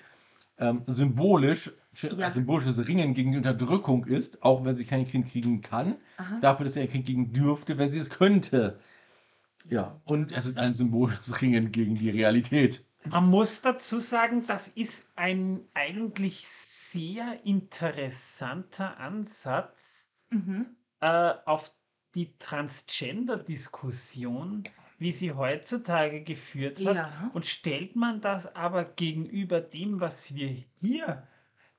ähm, 0.59 0.83
symbolisch, 0.87 1.73
Ja. 2.17 2.33
symbolisches 2.33 2.87
Ringen 2.87 3.15
gegen 3.15 3.33
die 3.33 3.39
Unterdrückung 3.39 4.05
ist, 4.05 4.43
auch 4.43 4.65
wenn 4.65 4.77
sie 4.77 4.85
kein 4.85 5.07
Kind 5.07 5.31
kriegen 5.31 5.61
kann, 5.63 5.97
Aha. 6.19 6.39
dafür, 6.41 6.65
dass 6.65 6.75
sie 6.75 6.81
ein 6.81 6.91
Kind 6.91 7.07
kriegen 7.07 7.33
dürfte, 7.33 7.79
wenn 7.79 7.91
sie 7.91 7.99
es 7.99 8.11
könnte. 8.11 8.79
Ja, 9.69 10.01
und 10.05 10.33
es 10.33 10.47
ist 10.47 10.59
ein 10.59 10.75
symbolisches 10.75 11.41
Ringen 11.43 11.71
gegen 11.73 11.95
die 11.95 12.11
Realität. 12.11 12.85
Man 13.09 13.29
muss 13.29 13.63
dazu 13.63 13.99
sagen, 14.01 14.47
das 14.47 14.69
ist 14.69 15.07
ein 15.17 15.63
eigentlich 15.75 16.47
sehr 16.49 17.45
interessanter 17.45 18.99
Ansatz 18.99 20.09
Mhm. 20.31 20.77
äh, 21.01 21.35
auf 21.45 21.73
die 22.15 22.37
Transgender-Diskussion, 22.39 24.65
wie 24.99 25.13
sie 25.13 25.33
heutzutage 25.33 26.23
geführt 26.23 26.79
wird. 26.79 26.97
Ja. 26.97 27.31
Und 27.35 27.47
stellt 27.47 27.97
man 27.97 28.21
das 28.21 28.55
aber 28.55 28.85
gegenüber 28.85 29.61
dem, 29.61 30.01
was 30.01 30.33
wir 30.35 30.63
hier 30.81 31.27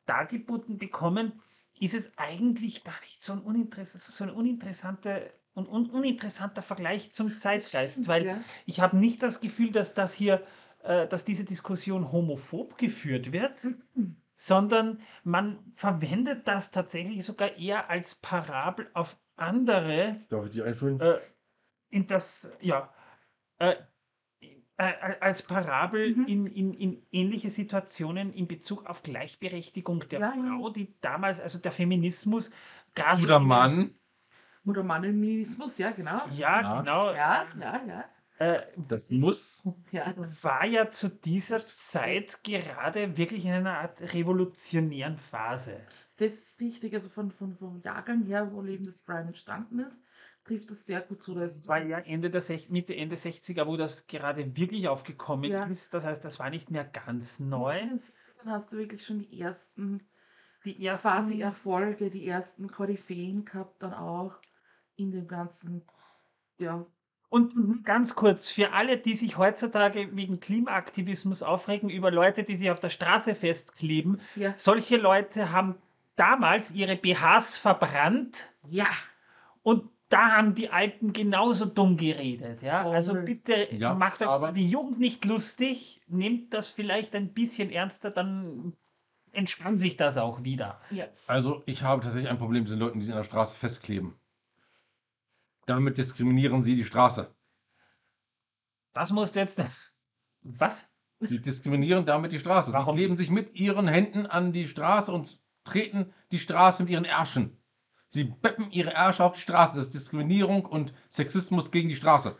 dargeboten 0.06 0.78
bekommen, 0.78 1.42
ist 1.80 1.94
es 1.94 2.18
eigentlich 2.18 2.84
gar 2.84 3.00
nicht 3.02 3.24
so 3.24 3.32
ein, 3.34 3.40
uninteress 3.40 3.94
so 3.94 4.24
ein 4.24 4.32
uninteressante, 4.32 5.32
un 5.54 5.68
un 5.68 5.90
uninteressanter 5.90 6.62
Vergleich 6.62 7.12
zum 7.12 7.38
Zeitgeist, 7.38 8.08
weil 8.08 8.26
ja. 8.26 8.44
ich 8.66 8.80
habe 8.80 8.98
nicht 8.98 9.22
das 9.24 9.42
Gefühl, 9.42 9.72
dass 9.72 9.94
das 9.94 10.14
hier, 10.14 10.44
äh, 10.84 11.08
dass 11.08 11.26
diese 11.26 11.46
Diskussion 11.46 12.12
homophob 12.12 12.78
geführt 12.78 13.32
wird, 13.32 13.68
sondern 14.36 15.00
man 15.24 15.60
verwendet 15.74 16.48
das 16.48 16.72
tatsächlich 16.72 17.24
sogar 17.26 17.58
eher 17.58 17.90
als 17.90 18.16
Parabel 18.16 18.90
auf 18.94 19.18
andere 19.36 20.18
Darf 20.30 20.46
ich 20.46 20.52
die 20.52 20.62
einführen? 20.64 21.00
äh, 21.00 21.20
in 21.90 22.08
das, 22.08 22.52
ja, 22.62 22.94
äh, 23.60 23.76
äh, 24.78 24.94
als 25.20 25.44
Parabel 25.44 26.16
Mhm. 26.16 26.26
in, 26.28 26.48
in, 26.48 26.74
in 26.74 27.08
ähnliche 27.12 27.50
Situationen 27.50 28.34
in 28.34 28.48
Bezug 28.48 28.86
auf 28.88 29.04
Gleichberechtigung 29.04 30.08
der 30.10 30.20
Ja. 30.22 30.32
Frau, 30.32 30.70
die 30.70 30.96
damals, 31.02 31.40
also 31.40 31.60
der 31.60 31.72
Feminismus, 31.72 32.52
gar 32.96 33.18
so 33.18 33.26
Oder 33.26 33.40
Mann. 33.40 33.96
Oder 34.66 34.84
Manninismus, 34.84 35.78
ja, 35.78 35.92
genau. 35.92 36.28
Ja, 36.30 36.62
Ja. 36.62 36.80
genau. 36.80 37.14
Ja, 37.14 37.46
ja, 37.60 37.84
ja. 37.86 38.06
Äh, 38.38 38.62
Das 38.88 39.12
muss. 39.12 39.68
ja. 39.92 40.14
war 40.42 40.66
ja 40.66 40.90
zu 40.90 41.10
dieser 41.10 41.60
Zeit 41.66 42.44
gerade 42.44 43.18
wirklich 43.18 43.46
in 43.46 43.54
einer 43.54 43.80
Art 43.80 44.02
revolutionären 44.14 45.18
Phase. 45.18 45.82
Das 46.18 46.34
ist 46.34 46.60
richtig, 46.60 46.94
also 46.94 47.10
von, 47.10 47.32
von, 47.32 47.56
vom 47.56 47.80
Jahrgang 47.82 48.24
her, 48.26 48.52
wo 48.54 48.62
Leben 48.62 48.86
des 48.86 49.04
Brian 49.04 49.28
entstanden 49.28 49.80
ist, 49.80 49.98
trifft 50.44 50.70
das 50.70 50.86
sehr 50.86 51.02
gut 51.02 51.22
zu. 51.22 51.34
Das 51.34 51.68
war 51.68 51.84
ja 51.84 52.00
Ende 52.00 52.30
der 52.30 52.42
Sech 52.42 52.70
Mitte, 52.70 52.96
Ende 52.96 53.16
60er, 53.16 53.66
wo 53.68 53.78
das 53.78 54.08
gerade 54.08 54.56
wirklich 54.56 54.88
aufgekommen 54.88 55.50
Ja. 55.50 55.66
ist. 55.66 55.94
Das 55.94 56.06
heißt, 56.06 56.24
das 56.24 56.40
war 56.40 56.50
nicht 56.50 56.70
mehr 56.72 56.84
ganz 56.86 57.40
neu. 57.40 57.80
Dann 57.80 58.52
hast 58.52 58.72
du 58.74 58.78
wirklich 58.78 59.04
schon 59.06 59.20
die 59.20 59.40
ersten 59.40 60.02
Die 60.66 60.86
ersten 60.86 61.08
quasi 61.10 61.42
Erfolge, 61.42 62.10
die 62.12 62.28
ersten 62.28 62.70
Koryphäen 62.70 63.46
gehabt, 63.46 63.82
dann 63.82 63.94
auch 63.94 64.36
in 65.02 65.12
dem 65.12 65.28
ganzen, 65.28 65.82
ja, 66.60 66.86
Und 67.30 67.84
ganz 67.86 68.16
kurz, 68.16 68.50
für 68.50 68.74
alle, 68.74 68.98
die 68.98 69.16
sich 69.16 69.38
heutzutage 69.38 70.16
wegen 70.16 70.40
Klimaaktivismus 70.40 71.44
aufregen, 71.44 71.90
über 71.90 72.12
Leute, 72.12 72.44
die 72.44 72.56
sich 72.56 72.70
auf 72.72 72.80
der 72.80 72.90
Straße 72.90 73.36
festkleben, 73.36 74.20
ja, 74.36 74.54
solche 74.58 74.98
Leute 74.98 75.52
haben 75.52 75.76
damals 76.16 76.72
ihre 76.72 76.96
BHs 76.98 77.56
verbrannt 77.58 78.48
ja, 78.70 78.88
und 79.64 79.90
da 80.10 80.36
haben 80.36 80.56
die 80.56 80.70
Alten 80.70 81.14
genauso 81.14 81.66
dumm 81.66 81.96
geredet. 81.96 82.62
Ja? 82.62 82.88
Also 82.90 83.14
bitte 83.14 83.74
Ja, 83.74 83.94
macht 83.96 84.22
euch 84.22 84.28
aber- 84.28 84.52
die 84.52 84.70
Jugend 84.70 85.00
nicht 85.00 85.24
lustig, 85.24 86.02
nehmt 86.08 86.54
das 86.54 86.68
vielleicht 86.68 87.16
ein 87.16 87.34
bisschen 87.34 87.72
ernster, 87.72 88.12
dann 88.12 88.74
entspannt 89.32 89.80
sich 89.80 89.96
das 89.96 90.18
auch 90.18 90.44
wieder. 90.44 90.82
ja. 90.90 91.06
Also, 91.28 91.64
ich 91.66 91.82
habe 91.84 92.02
tatsächlich 92.04 92.30
ein 92.30 92.38
Problem 92.38 92.64
mit 92.64 92.72
den 92.74 92.80
Leuten, 92.80 93.00
die 93.00 93.06
sich 93.06 93.14
an 93.14 93.20
der 93.20 93.24
Straße 93.24 93.58
festkleben. 93.58 94.16
Damit 95.66 95.98
diskriminieren 95.98 96.64
sie 96.64 96.76
die 96.76 96.84
Straße. 96.84 97.34
Das 98.94 99.12
musst 99.12 99.36
du 99.36 99.40
jetzt. 99.40 99.64
Was? 100.42 100.90
Sie 101.20 101.40
diskriminieren 101.40 102.06
damit 102.06 102.32
die 102.32 102.40
Straße. 102.40 102.74
Warum? 102.74 102.96
Sie 102.96 103.02
kleben 103.02 103.18
sich 103.18 103.30
mit 103.30 103.56
ihren 103.56 103.88
Händen 103.88 104.26
an 104.26 104.54
die 104.54 104.68
Straße 104.68 105.12
und 105.12 105.40
treten 105.64 106.14
die 106.32 106.40
Straße 106.40 106.84
mit 106.84 106.92
ihren 106.92 107.06
Ärschen. 107.06 107.58
Sie 108.10 108.26
beppen 108.26 108.72
ihre 108.72 108.94
Ärsche 108.94 109.24
auf 109.24 109.34
die 109.34 109.40
Straße. 109.40 109.76
Das 109.76 109.86
ist 109.86 109.94
Diskriminierung 109.94 110.66
und 110.66 110.94
Sexismus 111.10 111.72
gegen 111.72 111.88
die 111.90 111.96
Straße. 111.96 112.36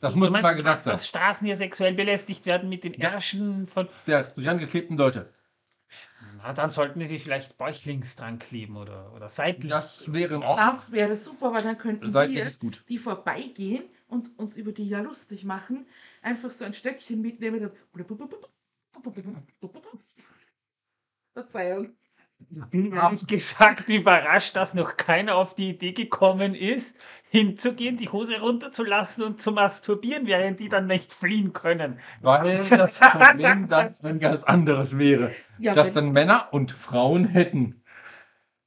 Das 0.00 0.14
muss 0.14 0.30
mal 0.30 0.54
gesagt 0.54 0.84
sein. 0.84 0.92
dass 0.92 1.06
Straßen 1.06 1.44
hier 1.44 1.56
sexuell 1.56 1.94
belästigt 1.94 2.46
werden 2.46 2.68
mit 2.68 2.84
den. 2.84 2.94
Ärschen 2.94 3.66
von. 3.66 3.88
Der 4.06 4.34
sich 4.34 4.48
angeklebten 4.48 4.96
Leute. 4.96 5.32
Na, 6.38 6.52
dann 6.52 6.70
sollten 6.70 6.98
die 7.00 7.06
sich 7.06 7.22
vielleicht 7.22 7.58
bäuchlings 7.58 8.16
dran 8.16 8.38
kleben 8.38 8.76
oder, 8.76 9.12
oder 9.14 9.28
seitlich. 9.28 9.70
Das 9.70 10.12
wäre 10.12 10.34
Ordnung. 10.36 10.56
Das 10.56 10.92
wäre 10.92 11.16
super, 11.16 11.52
weil 11.52 11.62
dann 11.62 11.78
könnten 11.78 12.10
Seitlich 12.10 12.36
wir, 12.38 12.46
ist 12.46 12.60
gut. 12.60 12.84
die 12.88 12.98
vorbeigehen 12.98 13.84
und 14.08 14.38
uns 14.38 14.56
über 14.56 14.72
die 14.72 14.88
ja 14.88 15.00
lustig 15.00 15.44
machen, 15.44 15.86
einfach 16.22 16.50
so 16.50 16.64
ein 16.64 16.74
Stöckchen 16.74 17.20
mitnehmen. 17.20 17.60
dann- 17.60 17.72
Verzeihung. 21.34 21.96
Bin 22.38 22.92
ehrlich 22.92 23.26
gesagt 23.26 23.88
überrascht, 23.88 24.56
dass 24.56 24.74
noch 24.74 24.96
keiner 24.96 25.34
auf 25.36 25.54
die 25.54 25.70
Idee 25.70 25.92
gekommen 25.92 26.54
ist, 26.54 27.06
hinzugehen, 27.30 27.96
die 27.96 28.08
Hose 28.08 28.40
runterzulassen 28.40 29.24
und 29.24 29.40
zu 29.40 29.52
masturbieren, 29.52 30.26
während 30.26 30.60
die 30.60 30.68
dann 30.68 30.86
nicht 30.86 31.12
fliehen 31.12 31.52
können. 31.52 32.00
Weil 32.22 32.68
das 32.70 32.98
Problem 32.98 33.68
dann 33.68 33.96
ein 34.02 34.18
ganz 34.18 34.44
anderes 34.44 34.98
wäre. 34.98 35.34
Ja, 35.58 35.74
dass 35.74 35.92
dann 35.92 36.12
Männer 36.12 36.48
und 36.52 36.72
Frauen 36.72 37.26
hätten. 37.26 37.82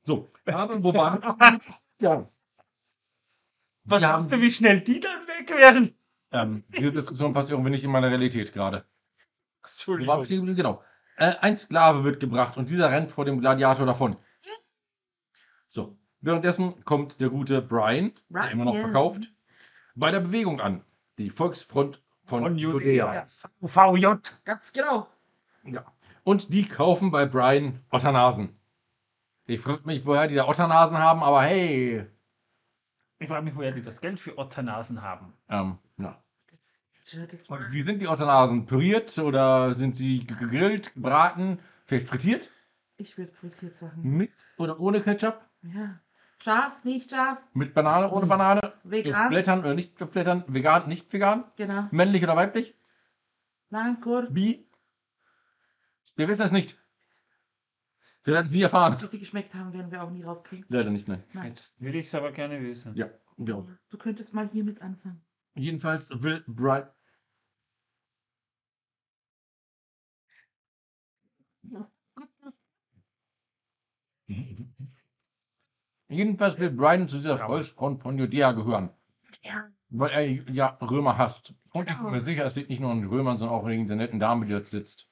So, 0.04 0.32
aber 0.46 0.84
wo 0.84 0.94
waren 0.94 1.22
Ja. 2.00 2.28
Was 3.84 4.04
haben- 4.04 4.30
du, 4.30 4.40
wie 4.42 4.52
schnell 4.52 4.82
die 4.82 5.00
dann 5.00 5.28
weg 5.28 5.50
wären? 5.56 5.96
Ähm, 6.32 6.64
diese 6.70 6.92
Diskussion 6.92 7.34
passt 7.34 7.50
irgendwie 7.50 7.72
nicht 7.72 7.84
in 7.84 7.92
meiner 7.92 8.10
Realität 8.10 8.54
gerade. 8.54 8.86
Entschuldigung. 9.64 10.56
Genau. 10.56 10.82
Äh, 11.22 11.36
ein 11.42 11.56
Sklave 11.56 12.04
wird 12.04 12.20
gebracht 12.20 12.58
und 12.58 12.72
dieser 12.72 12.90
rennt 12.90 13.12
vor 13.12 13.26
dem 13.26 13.40
Gladiator 13.40 13.86
davon. 13.86 14.18
So, 15.70 15.96
währenddessen 16.20 16.84
kommt 16.84 17.22
der 17.22 17.30
gute 17.30 17.62
Brian, 17.62 18.12
der 18.30 18.50
immer 18.50 18.66
noch 18.66 18.72
Brian. 18.72 18.86
verkauft, 18.86 19.32
bei 19.94 20.10
der 20.10 20.22
Bewegung 20.22 20.60
an. 20.60 20.84
Die 21.20 21.30
Volksfront 21.30 22.02
von, 22.24 22.42
Von 22.42 22.58
Judäa. 22.58 23.28
VJ. 23.62 24.08
Ganz 24.44 24.74
genau. 24.74 25.08
Ja. 25.64 25.86
Und 26.24 26.54
die 26.54 26.68
kaufen 26.68 27.12
bei 27.12 27.28
Brian 27.28 27.82
Otternasen. 27.92 28.60
Ich 29.46 29.62
frage 29.62 29.82
mich, 29.86 30.04
woher 30.08 30.28
die 30.28 30.36
da 30.36 30.48
Otternasen 30.48 30.98
haben, 30.98 31.22
aber 31.22 31.44
hey. 31.44 32.08
Ich 33.20 33.28
frage 33.28 33.44
mich, 33.44 33.56
woher 33.56 33.72
die 33.72 33.84
das 33.84 34.02
Geld 34.02 34.20
für 34.20 34.40
Otternasen 34.40 35.04
haben. 35.04 35.34
Ähm, 35.50 35.78
Und 37.48 37.72
wie 37.74 37.82
sind 37.82 38.00
die 38.02 38.08
Otternasen? 38.08 38.66
Püriert 38.66 39.18
oder 39.20 39.74
sind 39.74 39.96
sie 39.96 40.20
ge- 40.20 40.38
gegrillt, 40.38 40.94
gebraten, 40.94 41.60
vielleicht 41.86 42.08
frittiert? 42.08 42.52
ich 42.98 43.18
würde 43.18 43.32
frittiert 43.32 43.76
sagen. 43.76 44.02
Mit 44.04 44.32
oder 44.58 44.80
ohne 44.80 45.02
Ketchup? 45.02 45.42
Ja. 45.64 46.00
Scharf, 46.44 46.84
nicht 46.84 47.10
scharf, 47.10 47.40
Mit 47.54 47.74
Banane, 47.74 48.12
ohne 48.12 48.26
Banane? 48.28 48.74
vegan. 48.84 49.30
Blättern 49.30 49.60
oder 49.62 49.74
nicht 49.74 49.96
Blättern? 50.12 50.44
Vegan, 50.48 50.88
nicht 50.88 51.12
vegan? 51.12 51.46
Genau. 51.56 51.88
Männlich 51.92 52.24
oder 52.24 52.36
weiblich? 52.36 52.76
Nein, 53.72 54.00
kurz. 54.02 54.32
Bi? 54.32 54.68
Wir 56.16 56.28
wissen 56.28 56.44
es 56.44 56.52
nicht. 56.52 56.78
Wir 58.24 58.34
werden 58.36 58.46
es 58.46 58.52
nie 58.52 58.62
erfahren. 58.62 58.98
Wie 59.02 59.08
die 59.08 59.20
geschmeckt 59.20 59.56
haben, 59.56 59.74
werden 59.74 59.92
wir 59.92 60.04
auch 60.04 60.12
nie 60.12 60.22
rauskriegen. 60.24 60.66
Leider 60.70 60.92
nicht, 60.92 61.08
nein. 61.08 61.24
Nein. 61.34 61.56
Würde 61.80 61.98
ich 61.98 62.08
es 62.08 62.14
aber 62.16 62.32
gerne 62.32 62.62
wissen. 62.62 62.96
Ja, 62.96 63.08
wir 63.38 63.56
auch. 63.58 63.68
Du 63.90 63.98
könntest 63.98 64.34
mal 64.36 64.48
hiermit 64.48 64.82
anfangen. 64.82 65.24
Jedenfalls 65.56 66.10
will 66.24 66.44
Brian. 66.48 66.88
Jedenfalls 76.10 76.60
will 76.60 76.72
Brian 76.72 77.08
zu 77.08 77.18
dieser 77.18 77.38
Volksfront 77.38 78.02
von 78.02 78.18
Judäa 78.18 78.52
gehören, 78.52 78.90
Ja. 79.44 79.70
weil 79.90 80.10
er 80.12 80.52
ja 80.52 80.78
Römer 80.82 81.18
hasst. 81.18 81.54
Und 81.74 81.90
ich 81.90 81.98
bin 81.98 82.12
mir 82.12 82.20
sicher, 82.20 82.46
es 82.46 82.56
liegt 82.56 82.70
nicht 82.70 82.80
nur 82.82 82.92
an 82.92 83.00
den 83.02 83.10
Römern, 83.10 83.38
sondern 83.38 83.58
auch 83.58 83.66
wegen 83.66 83.88
der 83.88 83.98
netten 83.98 84.20
Dame, 84.20 84.46
die 84.46 84.52
dort 84.52 84.68
sitzt. 84.68 85.11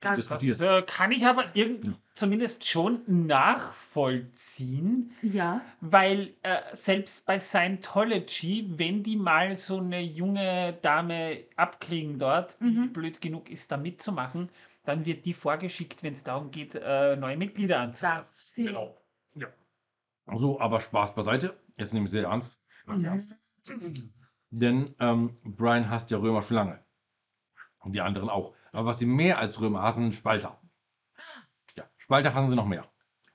Das- 0.00 0.28
Das 0.28 0.42
äh, 0.60 0.82
kann 0.86 1.12
ich 1.12 1.26
aber 1.26 1.44
irgend 1.54 1.98
zumindest 2.14 2.66
schon 2.66 3.02
nachvollziehen, 3.06 5.12
Ja. 5.22 5.60
weil 5.80 6.32
äh, 6.42 6.60
selbst 6.74 7.26
bei 7.26 7.38
Scientology, 7.38 8.66
wenn 8.78 9.02
die 9.02 9.16
mal 9.16 9.56
so 9.56 9.78
eine 9.78 10.00
junge 10.00 10.72
Dame 10.80 11.44
abkriegen 11.56 12.18
dort, 12.18 12.58
die 12.60 12.64
Mhm. 12.70 12.92
blöd 12.94 13.20
genug 13.20 13.50
ist, 13.50 13.70
da 13.72 13.76
mitzumachen, 13.76 14.48
dann 14.84 15.04
wird 15.04 15.26
die 15.26 15.34
vorgeschickt, 15.34 16.02
wenn 16.02 16.14
es 16.14 16.24
darum 16.24 16.50
geht, 16.50 16.74
äh, 16.74 17.16
neue 17.16 17.36
Mitglieder 17.36 17.80
anzuwerben. 17.80 18.22
Das. 18.24 18.52
Genau. 18.56 18.96
Ja. 19.34 19.48
So, 20.34 20.58
aber 20.60 20.80
Spaß 20.80 21.14
beiseite. 21.14 21.54
Jetzt 21.76 21.92
nehme 21.92 22.06
ich 22.06 22.10
sehr 22.10 22.24
ernst. 22.24 22.64
Ja. 22.88 23.16
Denn 24.50 24.94
ähm, 24.98 25.36
Brian 25.44 25.90
hasst 25.90 26.10
ja 26.10 26.16
Römer 26.18 26.40
schon 26.42 26.56
lange. 26.56 26.80
Und 27.80 27.92
die 27.94 28.00
anderen 28.00 28.28
auch. 28.30 28.54
Aber 28.72 28.86
was 28.86 28.98
sie 28.98 29.06
mehr 29.06 29.38
als 29.38 29.60
Römer 29.60 29.82
hassen, 29.82 30.02
sind 30.02 30.14
Spalter. 30.14 30.60
Ja, 31.76 31.84
Spalter 31.96 32.34
hassen 32.34 32.48
sie 32.48 32.56
noch 32.56 32.66
mehr. 32.66 32.86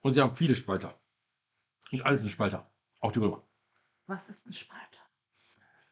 Und 0.02 0.14
sie 0.14 0.22
haben 0.22 0.36
viele 0.36 0.56
Spalter. 0.56 0.94
Und 1.92 2.06
alles 2.06 2.22
sind 2.22 2.32
Spalter. 2.32 2.70
Auch 3.00 3.12
die 3.12 3.20
Römer. 3.20 3.42
Was 4.08 4.30
ist 4.30 4.46
ein 4.46 4.54
Spalter? 4.54 5.00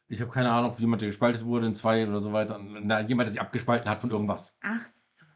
Ich 0.07 0.21
habe 0.21 0.31
keine 0.31 0.51
Ahnung, 0.51 0.71
ob 0.71 0.79
jemand, 0.79 1.01
der 1.01 1.09
gespaltet 1.09 1.45
wurde 1.45 1.67
in 1.67 1.73
zwei 1.73 2.07
oder 2.07 2.19
so 2.19 2.33
weiter. 2.33 2.59
Na, 2.59 3.01
jemand, 3.01 3.27
der 3.27 3.31
sich 3.31 3.41
abgespalten 3.41 3.89
hat 3.89 4.01
von 4.01 4.11
irgendwas. 4.11 4.55
Ach. 4.61 4.81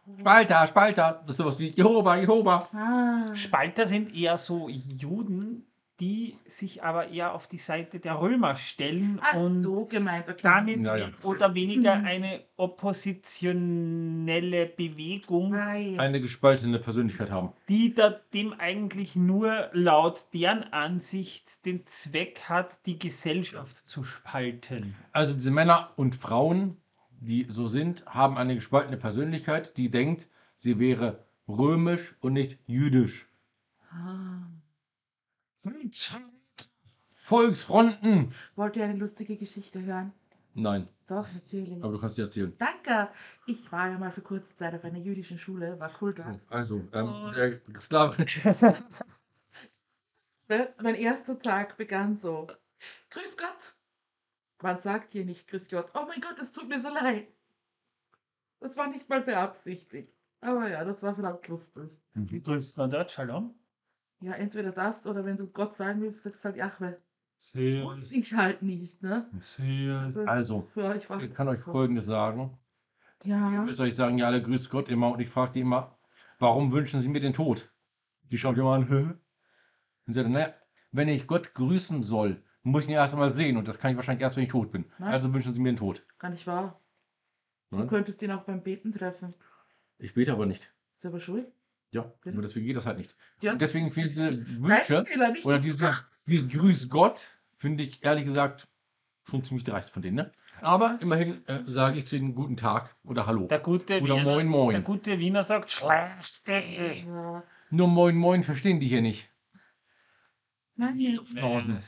so. 0.05 0.18
Spalter, 0.20 0.68
Spalter. 0.68 1.22
Das 1.26 1.32
ist 1.32 1.38
sowas 1.38 1.58
wie 1.60 1.70
Jehova, 1.70 2.16
Jehova. 2.18 2.68
Ah. 2.74 3.36
Spalter 3.36 3.88
sind 3.88 4.14
eher 4.14 4.38
so 4.38 4.70
Juden, 4.70 5.66
die 6.00 6.38
sich 6.45 6.84
aber 6.84 7.10
eher 7.10 7.34
auf 7.34 7.48
die 7.48 7.58
Seite 7.58 8.00
der 8.00 8.22
Römer 8.22 8.56
stellen 8.56 9.20
Ach 9.24 9.34
und 9.36 9.62
so 9.62 9.86
gemeint. 9.86 10.30
Okay. 10.30 10.41
damit 10.43 10.82
Ja, 10.84 10.95
ja. 10.95 11.10
oder 11.24 11.56
weniger 11.56 11.95
Mhm. 11.95 12.06
eine 12.06 12.43
oppositionelle 12.56 14.68
Bewegung, 14.68 15.54
Ah, 15.56 15.76
ja. 15.76 16.00
Eine 16.00 16.22
gespaltene 16.22 16.80
Persönlichkeit 16.80 17.32
haben. 17.32 17.52
die 17.68 17.93
da 17.93 18.10
dem 18.34 18.54
eigentlich 18.60 19.16
nur 19.16 19.70
laut 19.74 20.26
deren 20.34 20.64
Ansicht 20.74 21.66
den 21.66 21.86
Zweck 21.88 22.41
hat, 22.48 22.86
die 22.86 23.00
Gesellschaft 23.00 23.78
zu 23.88 24.04
spalten. 24.04 24.95
Also 25.12 25.34
diese 25.34 25.52
Männer 25.52 25.91
und 25.95 26.16
Frauen, 26.16 26.78
die 27.20 27.45
so 27.50 27.68
sind, 27.68 28.06
haben 28.06 28.38
eine 28.38 28.56
gespaltene 28.56 28.98
Persönlichkeit, 28.98 29.78
die 29.78 29.89
denkt, 29.89 30.28
sie 30.56 30.80
wäre 30.80 31.26
römisch 31.48 32.16
und 32.22 32.34
nicht 32.34 32.60
jüdisch. 32.68 33.28
Ah. 33.91 34.41
Volksfronten! 37.24 38.34
Wollt 38.55 38.76
ihr 38.76 38.84
eine 38.86 38.95
lustige 38.97 39.36
Geschichte 39.38 39.82
hören? 39.84 40.14
Nein, 40.53 40.88
Doch, 41.08 41.28
natürlich. 41.34 41.84
aber 41.84 41.93
du 41.93 41.99
kannst 41.99 42.18
dir 42.18 42.24
erzählen. 42.24 42.53
Danke. 42.58 43.10
Ich 43.45 43.72
war 43.72 43.89
ja 43.89 43.97
mal 43.99 44.12
für 44.12 44.22
kurze 44.22 44.55
Zeit 44.55 44.74
auf 44.74 44.84
einer 44.84 44.97
jüdischen 44.97 45.38
Schule, 45.38 45.80
war 45.80 45.91
cool 46.01 46.14
dort. 46.16 46.39
Also, 46.49 46.82
ähm, 46.93 47.08
Und- 47.14 47.36
der 47.36 47.60
Sklave. 47.80 48.26
Ne? 50.49 50.74
Mein 50.82 50.95
erster 50.95 51.38
Tag 51.39 51.78
begann 51.78 52.18
so. 52.18 52.47
Grüß 53.12 53.38
Gott. 53.38 53.76
Man 54.64 54.80
sagt 54.80 55.12
hier 55.12 55.26
nicht 55.26 55.47
Grüß 55.47 55.70
Gott. 55.70 55.91
Oh 55.93 56.05
mein 56.08 56.22
Gott, 56.22 56.38
es 56.39 56.51
tut 56.51 56.68
mir 56.70 56.80
so 56.80 56.89
leid. 56.89 57.28
Das 58.60 58.76
war 58.78 58.88
nicht 58.88 59.08
mal 59.10 59.22
beabsichtigt. 59.22 60.12
Aber 60.41 60.68
ja, 60.70 60.84
das 60.86 61.03
war 61.03 61.14
verdammt 61.14 61.47
lustig. 61.47 61.91
Wie 62.14 62.41
grüßt 62.41 62.78
man 62.78 62.89
dort? 62.89 63.12
Shalom? 63.12 63.53
Ja, 64.20 64.34
entweder 64.34 64.72
das 64.72 65.05
oder 65.05 65.26
wenn 65.26 65.38
du 65.38 65.47
Gott 65.47 65.76
sagen 65.76 66.01
willst, 66.01 66.24
sagst 66.24 66.43
du 66.43 66.45
halt 66.45 66.55
Jahwe. 66.57 66.97
Muss 67.84 68.11
ich 68.11 68.34
halt 68.34 68.63
nicht, 68.63 69.01
ne? 69.03 69.30
Servus. 69.39 70.18
Also, 70.28 70.68
Ja, 70.76 70.95
ich 70.95 71.07
ich 71.07 71.34
kann 71.34 71.47
euch 71.47 71.61
Folgendes 71.61 72.05
sagen. 72.05 72.57
Ihr 73.24 73.36
Ja. 73.36 73.61
müsst 73.63 73.80
euch 73.80 73.95
sagen, 73.95 74.18
ja, 74.18 74.26
alle 74.26 74.41
grüßt 74.41 74.70
Gott 74.72 74.89
immer. 74.89 75.11
Und 75.11 75.20
ich 75.20 75.30
frage 75.30 75.53
die 75.53 75.59
immer, 75.61 75.97
warum 76.39 76.72
wünschen 76.72 76.99
sie 77.01 77.09
mir 77.09 77.20
den 77.20 77.34
Tod? 77.34 77.72
Die 78.32 78.38
schaut 78.38 78.57
immer 78.57 78.74
an, 78.74 78.88
hä? 78.89 79.13
Und 80.07 80.13
sagt, 80.13 80.30
naja, 80.30 80.53
wenn 80.91 81.09
ich 81.09 81.28
Gott 81.28 81.53
grüßen 81.53 82.03
soll, 82.03 82.43
muss 82.63 82.84
ich 82.84 82.89
ihn 82.89 82.95
erst 82.95 83.13
einmal 83.13 83.30
sehen. 83.30 83.55
Und 83.57 83.68
das 83.68 83.78
kann 83.80 83.91
ich 83.91 83.97
wahrscheinlich 83.97 84.24
erst, 84.24 84.36
wenn 84.36 84.43
ich 84.43 84.49
tot 84.49 84.72
bin. 84.72 84.86
Nein. 84.97 85.13
Also 85.13 85.34
wünschen 85.34 85.53
sie 85.53 85.59
mir 85.61 85.70
den 85.72 85.78
Tod. 85.78 86.05
Gar 86.18 86.32
nicht 86.32 86.47
wahr. 86.47 86.82
Du 87.70 87.78
Ne? 87.78 87.88
könntest 87.88 88.22
ihn 88.24 88.32
auch 88.32 88.43
beim 88.43 88.63
Beten 88.63 88.91
treffen. 88.91 89.34
Ich 89.99 90.13
bete 90.13 90.32
aber 90.32 90.45
nicht. 90.45 90.74
Selber 90.93 91.20
schuld. 91.20 91.51
Ja, 91.92 92.12
nur 92.26 92.42
deswegen 92.42 92.66
geht 92.66 92.76
das 92.76 92.86
halt 92.86 92.98
nicht. 92.98 93.16
Ja, 93.42 93.54
Und 93.54 93.62
deswegen 93.62 93.90
viele 93.90 94.08
diese 94.08 94.30
Dein 94.32 94.64
Wünsche 94.64 95.06
oder 95.44 95.60
diese, 95.60 95.96
diese 96.28 96.48
Grüß 96.48 96.90
Gott 96.90 97.30
finde 97.56 97.84
ich 97.84 98.04
ehrlich 98.04 98.26
gesagt 98.26 98.68
schon 99.24 99.44
ziemlich 99.44 99.64
dreist 99.64 99.92
von 99.92 100.02
denen. 100.02 100.16
Ne? 100.16 100.32
Aber 100.62 100.98
immerhin 101.02 101.46
äh, 101.48 101.62
sage 101.66 101.98
ich 101.98 102.08
zu 102.08 102.16
ihnen 102.18 102.36
guten 102.36 102.58
Tag 102.58 102.96
oder 103.04 103.26
Hallo. 103.26 103.48
Der 103.48 103.60
gute, 103.60 104.02
Oder 104.02 104.16
Wiener, 104.16 104.24
Moin 104.24 104.48
Moin. 104.48 104.72
der 104.74 104.82
gute 104.82 105.20
Wiener 105.20 105.44
sagt. 105.44 105.82
Ja. 105.82 107.44
Nur 107.70 107.88
Moin 107.88 108.16
Moin 108.16 108.44
verstehen 108.44 108.80
die 108.80 108.88
hier 108.88 109.02
nicht. 109.02 109.30
Nein. 110.76 111.20
Draußen. 111.36 111.80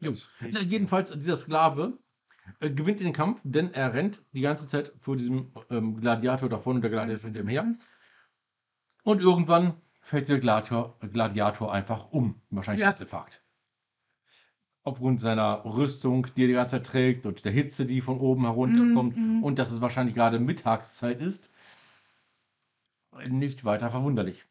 Jungs. 0.00 0.28
Na, 0.40 0.60
jedenfalls, 0.60 1.10
dieser 1.10 1.36
Sklave 1.36 1.98
äh, 2.60 2.70
gewinnt 2.70 3.00
den 3.00 3.12
Kampf, 3.12 3.40
denn 3.44 3.72
er 3.72 3.94
rennt 3.94 4.22
die 4.32 4.40
ganze 4.40 4.66
Zeit 4.66 4.92
vor 4.98 5.16
diesem 5.16 5.52
ähm, 5.70 6.00
Gladiator 6.00 6.48
davon 6.48 6.76
und 6.76 6.82
der 6.82 6.90
Gladiator 6.90 7.24
hinter 7.24 7.40
ihm 7.40 7.48
her. 7.48 7.74
Und 9.04 9.20
irgendwann 9.20 9.74
fällt 10.00 10.28
der 10.28 10.38
Gladiator, 10.38 10.96
Gladiator 11.12 11.72
einfach 11.72 12.10
um. 12.12 12.40
Wahrscheinlich 12.50 12.80
Ja. 12.82 12.88
Herzinfarkt. 12.88 13.42
Aufgrund 14.84 15.20
seiner 15.20 15.64
Rüstung, 15.64 16.26
die 16.36 16.42
er 16.44 16.48
die 16.48 16.54
ganze 16.54 16.72
Zeit 16.72 16.86
trägt 16.86 17.26
und 17.26 17.44
der 17.44 17.52
Hitze, 17.52 17.86
die 17.86 18.00
von 18.00 18.18
oben 18.18 18.42
herunterkommt 18.42 19.16
Mhm, 19.16 19.36
mhm. 19.38 19.44
und 19.44 19.58
dass 19.60 19.70
es 19.70 19.80
wahrscheinlich 19.80 20.14
gerade 20.14 20.40
Mittagszeit 20.40 21.20
ist. 21.20 21.50
Nicht 23.28 23.64
weiter 23.64 23.90
verwunderlich. 23.90 24.44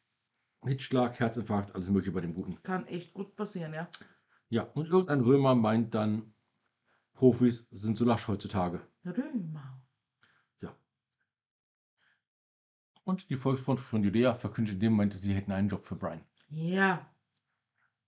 Hitzschlag, 0.64 1.20
Herzinfarkt, 1.20 1.74
alles 1.76 1.90
mögliche 1.90 2.12
bei 2.12 2.22
dem 2.22 2.34
Guten. 2.34 2.62
Kann 2.64 2.86
echt 2.88 3.14
gut 3.14 3.36
passieren, 3.36 3.74
ja. 3.74 3.90
Ja, 4.50 4.64
und 4.64 4.88
irgendein 4.88 5.22
Römer 5.22 5.56
meint 5.56 5.94
dann, 5.96 6.34
Profis 7.14 7.68
sind 7.72 7.98
so 7.98 8.06
lasch 8.06 8.28
heutzutage. 8.28 8.82
Römer. 9.06 9.82
Ja. 10.62 10.76
Und 13.04 13.30
die 13.30 13.36
Volksfront 13.36 13.80
von 13.80 14.04
Judäa 14.04 14.36
verkündet 14.36 14.76
in 14.76 14.80
dem 14.80 14.94
Moment, 14.94 15.14
sie 15.14 15.34
hätten 15.34 15.52
einen 15.52 15.70
Job 15.70 15.84
für 15.84 15.96
Brian. 15.96 16.24
Ja. 16.50 17.10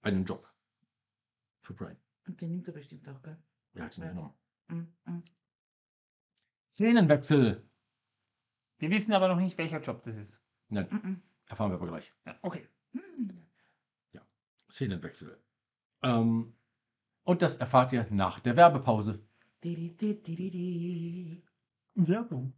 Einen 0.02 0.26
Job. 0.26 0.48
Für 1.62 1.74
Brian. 1.74 1.98
Und 2.28 2.40
den 2.40 2.52
nimmt 2.52 2.68
er 2.68 2.74
bestimmt 2.74 3.08
auch, 3.10 3.22
gell? 3.22 3.38
Er 3.74 3.86
hat 3.86 3.98
ihn 3.98 4.04
genommen. 4.04 4.34
Mm, 4.68 5.12
mm. 5.12 5.24
Szenenwechsel. 6.72 7.68
Wir 8.78 8.90
wissen 8.92 9.14
aber 9.14 9.28
noch 9.28 9.38
nicht, 9.40 9.58
welcher 9.58 9.82
Job 9.82 10.04
das 10.04 10.18
ist. 10.18 10.42
Nein, 10.70 10.88
Mm, 10.90 11.22
erfahren 11.48 11.72
wir 11.72 11.76
aber 11.76 11.88
gleich. 11.88 12.14
Ja, 12.26 12.38
okay. 12.42 12.68
Mm. 12.94 13.44
Szenenwechsel. 14.74 15.38
Ähm, 16.02 16.56
und 17.24 17.42
das 17.44 17.58
erfahrt 17.58 17.94
ihr 17.94 18.08
nach 18.10 18.40
der 18.40 18.58
Werbepause. 18.58 19.24
Di, 19.64 19.76
di, 19.76 19.96
di, 19.96 20.22
di, 20.22 20.36
di, 20.36 20.50
di. 20.52 21.44
Werbung. 21.96 22.54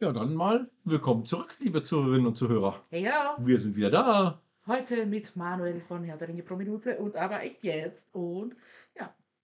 Ja, 0.00 0.12
dann 0.12 0.34
mal 0.34 0.68
willkommen 0.84 1.24
zurück, 1.24 1.56
liebe 1.58 1.82
Zuhörerinnen 1.82 2.26
und 2.28 2.36
Zuhörer. 2.36 2.76
Hey, 2.90 3.02
ja. 3.04 3.36
Wir 3.38 3.58
sind 3.58 3.74
wieder 3.76 3.90
da. 3.90 4.40
Heute 4.66 5.06
mit 5.06 5.34
Manuel 5.34 5.80
von 5.80 6.04
Herr 6.04 6.16
der 6.16 6.28
Ringe 6.28 6.42
pro 6.42 6.54
Minute 6.56 6.96
und 6.98 7.16
aber 7.16 7.42
echt 7.42 7.64
jetzt. 7.64 8.02
Und 8.12 8.54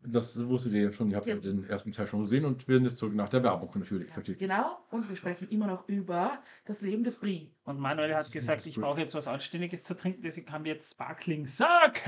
Das 0.07 0.39
wusstet 0.49 0.75
ihr 0.75 0.83
ja 0.83 0.93
schon, 0.93 1.09
ihr 1.11 1.17
habt 1.17 1.27
ja 1.27 1.35
Ja. 1.35 1.41
den 1.41 1.65
ersten 1.67 1.91
Teil 1.91 2.07
schon 2.07 2.21
gesehen 2.21 2.45
und 2.45 2.69
wir 2.69 2.77
sind 2.77 2.85
jetzt 2.85 2.99
zurück 2.99 3.15
nach 3.15 3.31
der 3.31 3.43
Werbung 3.43 3.71
natürlich. 3.75 4.13
Versteht 4.13 4.41
ihr? 4.43 4.49
genau. 4.49 4.77
Und 4.91 5.09
wir 5.09 5.17
sprechen 5.17 5.49
immer 5.49 5.67
noch 5.67 5.89
über 5.89 6.39
das 6.67 6.83
Leben 6.83 7.05
des 7.05 7.19
Brie. 7.21 7.51
Und 7.65 7.81
Manuel 7.81 8.15
hat 8.15 8.31
gesagt, 8.31 8.67
ich 8.67 8.79
brauche 8.79 9.01
jetzt 9.01 9.15
was 9.15 9.27
Anständiges 9.27 9.83
zu 9.85 9.97
trinken, 9.97 10.21
deswegen 10.23 10.53
haben 10.53 10.65
wir 10.65 10.73
jetzt 10.75 10.93
Sparkling 10.93 11.47
Sake. 11.47 12.01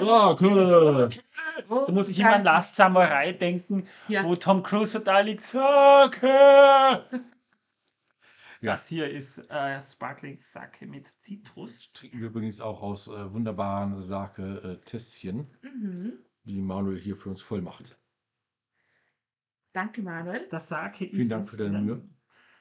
Cool. 0.00 1.10
Da 1.68 1.92
muss 1.92 2.08
ich 2.08 2.20
immer 2.20 2.36
an 2.36 2.44
Last 2.44 2.76
Samurai 2.76 3.32
denken, 3.32 3.86
Ja. 4.06 4.22
wo 4.24 4.36
Tom 4.36 4.62
Cruise 4.62 4.92
so 4.92 5.00
da 5.00 5.18
liegt. 5.20 5.42
Sake! 5.44 6.20
Ja. 8.60 8.72
Das 8.72 8.88
hier 8.88 9.10
ist 9.10 9.38
äh, 9.50 9.80
Sparkling 9.80 10.38
Sake 10.42 10.86
mit 10.86 11.06
Zitrus. 11.06 11.92
Trinken 11.94 12.20
wir 12.20 12.26
übrigens 12.28 12.60
auch 12.60 12.82
aus 12.82 13.08
äh, 13.08 13.32
wunderbaren 13.32 14.00
Sake-Tässchen, 14.00 15.46
Mhm. 15.62 16.12
die 16.44 16.60
Manuel 16.60 16.98
hier 16.98 17.16
für 17.16 17.30
uns 17.30 17.40
voll 17.40 17.62
macht. 17.62 17.98
Danke, 19.72 20.02
Manuel. 20.02 20.46
Das 20.50 20.68
Sake 20.68 21.08
Vielen 21.08 21.28
Dank 21.28 21.48
für 21.48 21.56
deine 21.56 21.80
Mühe. 21.80 22.02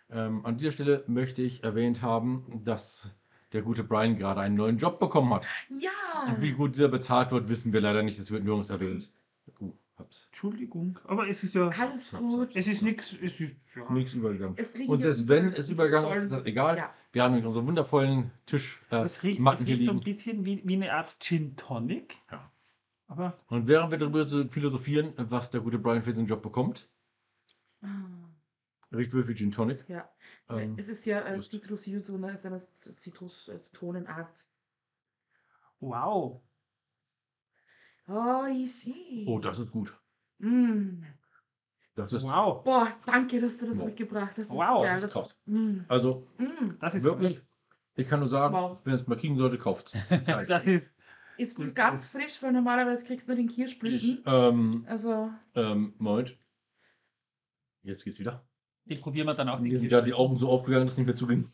Ähm, 0.09 0.45
an 0.45 0.57
dieser 0.57 0.71
Stelle 0.71 1.03
möchte 1.07 1.41
ich 1.41 1.63
erwähnt 1.63 2.01
haben, 2.01 2.61
dass 2.63 3.13
der 3.51 3.61
gute 3.61 3.83
Brian 3.83 4.15
gerade 4.17 4.41
einen 4.41 4.55
neuen 4.55 4.77
Job 4.77 4.99
bekommen 4.99 5.33
hat. 5.33 5.47
Ja. 5.79 5.91
Und 6.27 6.41
wie 6.41 6.51
gut 6.53 6.75
dieser 6.75 6.87
bezahlt 6.87 7.31
wird, 7.31 7.49
wissen 7.49 7.73
wir 7.73 7.81
leider 7.81 8.03
nicht. 8.03 8.19
Das 8.19 8.31
wird 8.31 8.43
nirgends 8.43 8.69
erwähnt. 8.69 9.11
Uh, 9.59 9.73
hab's. 9.99 10.25
Entschuldigung, 10.27 10.97
aber 11.05 11.27
es 11.27 11.43
ist 11.43 11.53
ja. 11.55 11.67
Alles 11.67 11.77
Hab's, 11.77 12.13
hab's, 12.13 12.33
gut. 12.35 12.55
Es 12.55 12.67
ist 12.67 12.81
nichts. 12.81 13.13
Es 13.21 13.39
ist, 13.39 13.55
ja. 13.75 13.91
Nichts 13.91 14.13
übergegangen. 14.13 14.57
Es 14.57 14.75
liegen 14.75 14.91
Und 14.91 15.01
selbst 15.01 15.27
wenn 15.27 15.53
es 15.53 15.69
übergangen 15.69 16.07
sollen- 16.09 16.25
ist, 16.25 16.31
ist 16.31 16.45
egal. 16.45 16.77
Ja. 16.77 16.93
Wir 17.11 17.23
haben 17.23 17.43
unseren 17.43 17.67
wundervollen 17.67 18.31
Tisch 18.45 18.81
äh, 18.91 18.97
Es 18.97 19.23
riecht, 19.23 19.39
Matten 19.39 19.63
es 19.63 19.67
riecht 19.67 19.85
so 19.85 19.91
ein 19.91 19.99
bisschen 20.01 20.45
wie, 20.45 20.61
wie 20.65 20.75
eine 20.75 20.93
Art 20.93 21.17
Gin 21.19 21.55
Tonic. 21.55 22.15
Ja. 22.31 22.51
Aber 23.07 23.33
Und 23.47 23.67
während 23.67 23.91
wir 23.91 23.97
darüber 23.97 24.27
so 24.27 24.47
philosophieren, 24.47 25.13
was 25.17 25.49
der 25.49 25.61
gute 25.61 25.79
Brian 25.79 26.03
für 26.03 26.11
seinen 26.11 26.27
Job 26.27 26.41
bekommt, 26.43 26.87
Ah, 27.81 27.87
riecht 28.91 29.13
wohl 29.13 29.27
wie 29.27 29.33
Gin 29.35 29.51
Tonic. 29.51 29.85
Ja. 29.87 30.07
Ähm, 30.49 30.75
es 30.77 30.87
ist 30.87 31.05
ja 31.05 31.21
äh. 31.21 31.41
Citrus 31.41 31.85
so 31.85 32.15
eine, 32.15 32.39
eine 32.43 32.61
Zitrus-Tonenart. 32.75 34.47
wow. 35.79 36.41
Oh, 38.09 38.45
ich 38.51 38.73
sehe. 38.75 39.25
oh, 39.27 39.39
das 39.39 39.59
ist 39.59 39.71
gut. 39.71 39.95
Mm. 40.39 41.03
Das 41.95 42.13
ist 42.13 42.23
Wow. 42.23 42.63
Boah, 42.63 42.87
danke, 43.05 43.39
dass 43.41 43.57
du 43.57 43.67
das 43.67 43.77
Wow. 43.79 43.85
mitgebracht 43.87 44.31
hast. 44.37 44.49
Das 44.49 44.49
Wow, 44.49 44.83
geil, 44.83 44.93
das 44.93 45.03
ist 45.03 45.13
krass. 45.13 45.39
Mm. 45.45 45.79
also 45.87 46.27
Mm. 46.37 46.77
Das 46.79 46.95
ist 46.95 47.03
wirklich. 47.03 47.41
Ich 47.95 48.07
kann 48.07 48.19
nur 48.19 48.27
sagen, 48.29 48.53
Wow. 48.53 48.77
wenn 48.85 48.93
es 48.93 49.05
mal 49.07 49.17
kriegen 49.17 49.37
sollte, 49.37 49.57
kauft 49.57 49.93
es. 49.93 49.93
Ist 51.37 51.57
Das 51.57 51.73
ganz 51.73 52.05
frisch, 52.07 52.41
weil 52.43 52.51
normalerweise 52.51 53.05
kriegst 53.05 53.27
du 53.27 53.31
nur 53.33 53.37
den 53.37 53.47
Kirschblüten. 53.49 54.21
ähm, 54.25 54.85
Also, 54.87 55.31
ähm, 55.55 55.93
Moment. 55.97 56.37
Jetzt 57.81 58.03
geht's 58.03 58.19
wieder. 58.19 58.45
die 58.85 58.95
probieren 58.95 59.27
wir 59.27 59.33
dann 59.35 59.47
auch 59.49 59.59
nicht. 59.59 59.87
gerade 59.89 60.05
die 60.07 60.13
Augen 60.13 60.35
so 60.35 60.49
aufgegangen, 60.49 60.85
dass 60.85 60.93
es 60.93 60.97
nicht 60.97 61.05
mehr 61.05 61.15
zuging. 61.15 61.49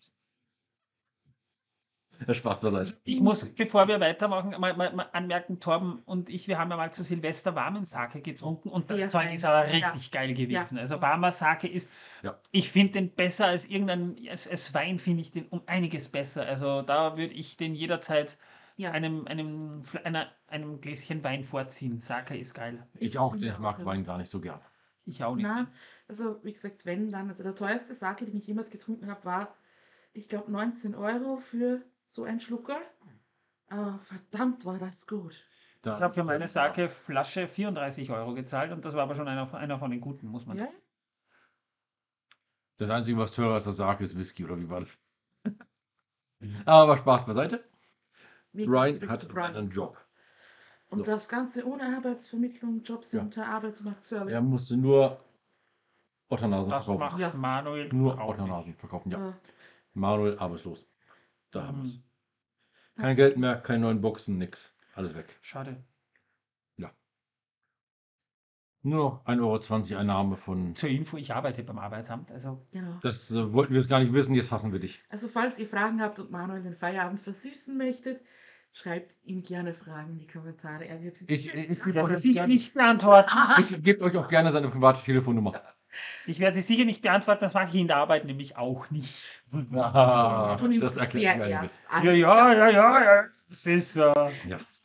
Spaß 2.34 2.62
beiseite. 2.62 3.00
Ich 3.04 3.20
muss, 3.20 3.46
bevor 3.54 3.88
wir 3.88 4.00
weitermachen, 4.00 4.56
mal, 4.60 4.76
mal, 4.76 4.94
mal 4.94 5.10
anmerken, 5.14 5.60
Torben 5.60 6.00
und 6.06 6.30
ich, 6.30 6.48
wir 6.48 6.58
haben 6.58 6.70
ja 6.72 6.78
mal 6.78 6.92
zu 6.92 7.04
Silvester 7.04 7.56
warmen 7.56 7.86
Sake 7.86 8.22
getrunken 8.22 8.70
und 8.70 8.90
das 8.90 9.00
Sehr 9.00 9.10
Zeug 9.10 9.34
ist 9.34 9.46
aber 9.46 9.68
Ja. 9.74 9.90
richtig 9.90 10.12
geil 10.12 10.34
gewesen. 10.34 10.76
Ja. 10.76 10.82
Also 10.82 11.02
warmer 11.02 11.32
Sake 11.32 11.68
ist, 11.68 11.90
Ja. 12.24 12.40
ich 12.52 12.72
finde 12.72 12.94
den 12.94 13.12
besser 13.12 13.48
als 13.48 13.66
irgendein, 13.66 14.16
als, 14.30 14.48
als 14.48 14.74
Wein 14.74 15.00
finde 15.00 15.22
ich 15.22 15.32
den 15.32 15.48
um 15.48 15.62
einiges 15.66 16.08
besser. 16.08 16.46
Also 16.46 16.82
da 16.82 17.18
würde 17.18 17.34
ich 17.34 17.58
den 17.58 17.76
jederzeit 17.76 18.38
ja. 18.78 18.92
einem, 18.92 19.28
einem, 19.28 19.84
einer, 20.04 20.32
einem 20.48 20.82
Gläschen 20.82 21.24
Wein 21.24 21.44
vorziehen. 21.44 22.00
Sake 22.00 22.38
ist 22.38 22.54
geil. 22.54 22.86
Ich 23.00 23.18
auch, 23.18 23.36
ich 23.36 23.58
mag 23.60 23.80
ja. 23.80 23.86
Wein 23.86 24.04
gar 24.04 24.18
nicht 24.18 24.30
so 24.30 24.40
gern. 24.40 24.60
Ich 25.06 25.24
auch 25.24 25.36
nicht. 25.36 25.44
Na, 25.44 25.68
also 26.08 26.44
wie 26.44 26.52
gesagt, 26.52 26.86
wenn 26.86 27.10
dann, 27.10 27.30
also 27.30 27.44
der 27.44 27.56
teuerste 27.56 27.96
Sake, 27.96 28.26
den 28.26 28.36
ich 28.38 28.48
jemals 28.48 28.72
getrunken 28.72 29.10
habe, 29.10 29.24
war, 29.24 29.56
ich 30.14 30.28
glaube, 30.28 30.52
19 30.52 30.96
Euro 30.96 31.38
für 31.38 31.82
so 32.08 32.24
ein 32.24 32.40
Schluckerl. 32.40 32.82
Aber 33.68 34.00
verdammt 34.00 34.66
war 34.66 34.78
das 34.78 35.08
gut. 35.08 35.44
Da- 35.82 35.96
Ich 35.98 36.02
habe 36.02 36.14
für 36.14 36.24
meine 36.24 36.48
Sake-Flasche 36.48 37.48
34 37.48 38.10
Euro 38.12 38.34
gezahlt 38.34 38.72
und 38.72 38.86
das 38.86 38.94
war 38.96 39.04
aber 39.04 39.16
schon 39.16 39.28
einer, 39.28 39.48
von- 39.48 39.60
einer 39.60 39.78
von 39.80 39.92
den 39.92 40.02
guten, 40.02 40.28
muss 40.28 40.46
man 40.46 40.58
Ja? 40.58 40.68
Das 42.78 42.90
Einzige, 42.90 43.18
was 43.18 43.32
teurer 43.32 43.58
ist, 43.58 43.68
das 43.68 43.78
Sake, 43.78 44.04
ist 44.04 44.18
Whisky, 44.18 44.44
oder 44.44 44.60
wie 44.60 44.70
war 44.70 44.82
das? 44.82 45.00
Aber 46.66 46.98
Spaß 46.98 47.26
beiseite. 47.26 47.64
Gehen 48.54 48.66
zurück 48.70 49.10
hat 49.10 49.28
Brian. 49.30 49.56
einen 49.56 49.70
Job. 49.70 49.98
Und 50.90 51.00
So. 51.00 51.06
das 51.06 51.28
Ganze 51.30 51.66
ohne 51.66 51.96
Arbeitsvermittlung, 51.98 52.82
Jobcenter, 52.84 53.48
Arbeitsmarktservice. 53.48 54.32
Er 54.34 54.42
musste 54.42 54.78
nur 54.78 55.20
Otternasen 56.30 56.70
Das 56.72 56.86
verkaufen. 56.86 57.00
macht 57.00 57.20
Ja. 57.20 57.34
Manuel 57.34 57.90
Nur. 57.94 58.20
Otternasen 58.20 58.74
verkaufen, 58.76 59.12
ja. 59.12 59.30
Äh, 59.30 59.34
Manuel 59.94 60.38
arbeitslos. 60.38 60.86
Da 61.56 61.68
haben 61.68 61.78
wir 61.78 61.84
es. 61.84 61.98
Mhm. 61.98 63.02
Kein 63.02 63.16
Geld 63.16 63.38
mehr, 63.38 63.56
keine 63.58 63.80
neuen 63.80 64.02
Boxen, 64.02 64.38
nix. 64.38 64.74
Alles 64.94 65.16
weg. 65.16 65.38
Schade. 65.42 65.84
Nur 68.88 68.98
noch 69.04 69.26
1,20 69.26 69.92
Euro 69.94 70.00
Einnahme 70.02 70.38
von. 70.38 70.76
Zur 70.76 70.90
Info, 70.90 71.18
ich 71.18 71.34
arbeite 71.34 71.64
beim 71.64 71.80
Arbeitsamt, 71.80 72.32
also 72.32 72.68
genau. 72.72 73.00
Das 73.02 73.32
äh, 73.32 73.52
wollten 73.52 73.74
wir 73.74 73.80
es 73.80 73.88
gar 73.90 74.00
nicht 74.00 74.14
wissen, 74.14 74.36
jetzt 74.36 74.52
hassen 74.52 74.72
wir 74.74 74.80
dich. 74.80 75.02
Also 75.10 75.28
falls 75.28 75.58
ihr 75.58 75.66
Fragen 75.68 76.00
habt 76.04 76.20
und 76.20 76.30
Manuel 76.30 76.62
den 76.62 76.76
Feierabend 76.76 77.20
versüßen 77.20 77.76
möchtet, 77.76 78.22
schreibt 78.74 79.12
ihm 79.26 79.42
gerne 79.42 79.74
Fragen 79.74 80.12
in 80.12 80.20
die 80.20 80.28
Kommentare. 80.28 80.86
Er 80.86 81.02
wird 81.02 81.18
sie 81.18 81.26
Ich, 81.28 81.48
ich, 81.48 81.56
ich, 81.56 81.72
ich 82.26 82.34
gerne- 82.36 82.48
nicht 82.54 82.76
beantworten. 82.76 83.32
ich 83.60 83.82
gebe 83.84 84.04
euch 84.04 84.16
auch 84.18 84.28
gerne 84.28 84.52
seine 84.52 84.70
private 84.70 85.02
Telefonnummer. 85.02 85.54
Ich 86.26 86.40
werde 86.40 86.56
sie 86.56 86.62
sicher 86.62 86.86
nicht 86.86 87.02
beantworten, 87.02 87.42
das 87.42 87.54
mache 87.54 87.68
ich 87.70 87.76
in 87.76 87.88
der 87.88 87.98
Arbeit 87.98 88.26
nämlich 88.26 88.58
auch 88.58 88.90
nicht. 88.90 89.44
Ah, 89.74 90.56
Du 90.60 90.68
nimmst 90.68 90.84
das 90.86 90.92
es 90.96 90.98
erklärt 91.02 91.38
sehr 91.38 91.46
mir 91.48 91.54
ernst. 91.54 91.84
Ja, 92.04 92.12
ja, 92.12 92.54
ja, 92.54 92.70
ja, 92.70 93.04
ja. 93.04 93.24
Das 93.50 93.66
ist, 93.66 93.98
äh, 93.98 94.30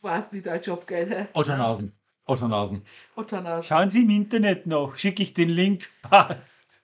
Was 0.01 0.31
mit 0.31 0.45
deinem 0.45 0.61
Job, 0.61 0.85
gell? 0.87 1.27
Otternasen. 1.33 1.93
Otternasen. 2.25 2.83
Otternas. 3.15 3.65
schauen 3.65 3.89
Sie 3.89 4.03
im 4.03 4.09
Internet 4.09 4.67
noch, 4.67 4.95
schicke 4.97 5.21
ich 5.23 5.33
den 5.33 5.49
Link, 5.49 5.89
passt. 6.03 6.83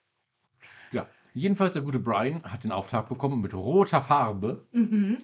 Ja, 0.92 1.06
jedenfalls 1.34 1.72
der 1.72 1.82
gute 1.82 1.98
Brian 2.00 2.42
hat 2.44 2.64
den 2.64 2.72
Auftrag 2.72 3.08
bekommen, 3.08 3.40
mit 3.40 3.54
roter 3.54 4.02
Farbe 4.02 4.66
Mhm, 4.72 5.18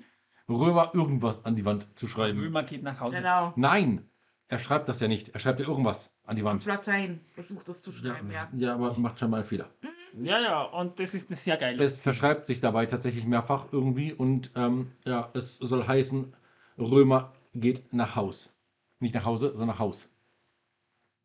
Römer 0.49 0.91
irgendwas 0.95 1.45
an 1.47 1.57
die 1.57 1.65
Wand 1.65 1.99
zu 1.99 2.07
schreiben. 2.07 2.39
Römer 2.39 2.63
geht 2.63 2.83
nach 2.83 3.01
Hause. 3.01 3.17
genau. 3.17 3.53
Nein, 3.57 4.09
er 4.49 4.59
schreibt 4.59 4.89
das 4.89 5.01
ja 5.01 5.09
nicht. 5.09 5.31
Er 5.31 5.41
schreibt 5.41 5.61
ja 5.61 5.67
irgendwas 5.67 6.13
an 6.25 6.37
die 6.37 6.45
Wand. 6.45 6.65
Latein. 6.67 7.21
Versucht 7.35 7.69
das 7.69 7.83
zu 7.83 7.93
schreiben, 7.93 8.31
ja. 8.31 8.49
ja, 8.57 8.75
aber 8.75 8.97
macht 8.99 9.19
schon 9.19 9.31
mal 9.31 9.39
einen 9.39 9.47
Fehler. 9.47 9.71
Ja, 10.17 10.41
ja, 10.41 10.63
und 10.63 11.01
das 11.01 11.15
ist 11.15 11.31
eine 11.31 11.37
sehr 11.37 11.57
geile 11.57 11.83
Es 11.83 12.01
verschreibt 12.01 12.47
sich 12.47 12.61
dabei 12.61 12.87
tatsächlich 12.87 13.27
mehrfach 13.27 13.67
irgendwie 13.73 14.13
und 14.13 14.53
ähm, 14.55 14.93
ja, 15.05 15.31
es 15.35 15.57
soll 15.57 15.87
heißen, 15.87 16.33
Römer 16.79 17.33
geht 17.55 17.93
nach 17.93 18.15
Haus. 18.15 18.55
Nicht 19.01 19.15
nach 19.15 19.25
Hause, 19.25 19.49
sondern 19.51 19.69
nach 19.69 19.79
Haus. 19.81 20.13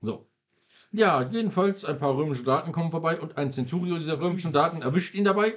So. 0.02 0.28
Ja, 0.92 1.22
jedenfalls 1.22 1.86
ein 1.86 2.00
paar 2.00 2.16
römische 2.16 2.44
Daten 2.44 2.72
kommen 2.72 2.90
vorbei 2.90 3.20
und 3.20 3.38
ein 3.38 3.52
Centurio 3.52 3.98
dieser 3.98 4.20
römischen 4.20 4.54
Daten 4.54 4.82
erwischt 4.82 5.14
ihn 5.14 5.24
dabei 5.26 5.54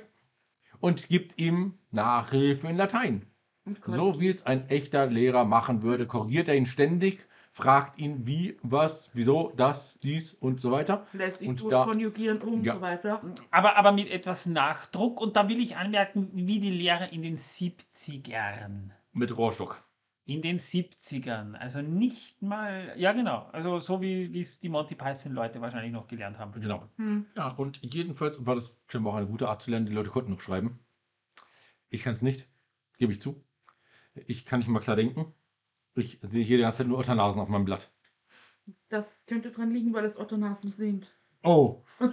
und 0.80 1.08
gibt 1.08 1.38
ihm 1.38 1.78
Nachhilfe 1.90 2.68
in 2.68 2.76
Latein. 2.76 3.26
Und 3.64 3.80
So 3.86 4.20
wie 4.20 4.28
es 4.28 4.44
ein 4.44 4.68
echter 4.68 5.06
Lehrer 5.06 5.44
machen 5.44 5.82
würde, 5.82 6.06
korrigiert 6.06 6.48
er 6.48 6.56
ihn 6.56 6.66
ständig, 6.66 7.26
fragt 7.54 7.98
ihn 7.98 8.26
wie, 8.26 8.56
was, 8.62 9.10
wieso, 9.12 9.52
das, 9.56 9.98
dies 10.02 10.32
und 10.34 10.60
so 10.60 10.70
weiter. 10.72 11.06
lässt 11.12 11.42
ihn 11.42 11.50
und 11.50 11.70
da- 11.70 11.84
konjugieren 11.84 12.40
und 12.40 12.64
Ja. 12.64 12.74
so 12.76 12.80
weiter. 12.80 13.22
Aber, 13.50 13.76
aber 13.76 13.92
mit 13.92 14.10
etwas 14.10 14.46
Nachdruck 14.46 15.20
und 15.20 15.36
da 15.36 15.48
will 15.48 15.60
ich 15.60 15.76
anmerken, 15.76 16.30
wie 16.32 16.58
die 16.60 16.70
Lehrer 16.70 17.12
in 17.12 17.22
den 17.22 17.36
70ern. 17.38 18.90
Mit 19.12 19.36
Rohrstock. 19.36 19.82
In 20.24 20.40
den 20.40 20.58
70ern. 20.60 21.54
Also 21.54 21.82
nicht 21.82 22.40
mal. 22.40 22.94
Ja, 22.96 23.12
genau. 23.12 23.48
Also 23.52 23.80
so 23.80 24.00
wie 24.00 24.32
wie 24.32 24.40
es 24.40 24.60
die 24.60 24.68
Monty 24.68 24.94
Python-Leute 24.94 25.60
wahrscheinlich 25.60 25.92
noch 25.92 26.06
gelernt 26.06 26.38
haben. 26.38 26.52
Genau. 26.60 26.88
Hm. 26.96 27.26
Ja, 27.36 27.48
und 27.48 27.80
jedenfalls 27.82 28.46
war 28.46 28.54
das 28.54 28.80
scheinbar 28.88 29.12
auch 29.12 29.16
eine 29.16 29.26
gute 29.26 29.48
Art 29.48 29.60
zu 29.62 29.70
lernen. 29.70 29.86
Die 29.86 29.92
Leute 29.94 30.10
konnten 30.10 30.30
noch 30.30 30.40
schreiben. 30.40 30.78
Ich 31.90 32.02
kann 32.04 32.12
es 32.12 32.22
nicht, 32.22 32.46
gebe 32.98 33.12
ich 33.12 33.20
zu. 33.20 33.44
Ich 34.14 34.46
kann 34.46 34.60
nicht 34.60 34.68
mal 34.68 34.80
klar 34.80 34.96
denken. 34.96 35.34
Ich 35.94 36.18
sehe 36.22 36.44
hier 36.44 36.56
die 36.56 36.62
ganze 36.62 36.78
Zeit 36.78 36.86
nur 36.86 36.98
Otternasen 36.98 37.40
auf 37.40 37.48
meinem 37.48 37.64
Blatt. 37.64 37.90
Das 38.88 39.24
könnte 39.26 39.50
dran 39.50 39.70
liegen, 39.70 39.92
weil 39.92 40.04
es 40.04 40.18
Ottonasen 40.18 40.70
sind. 40.70 41.10
Oh. 41.42 41.82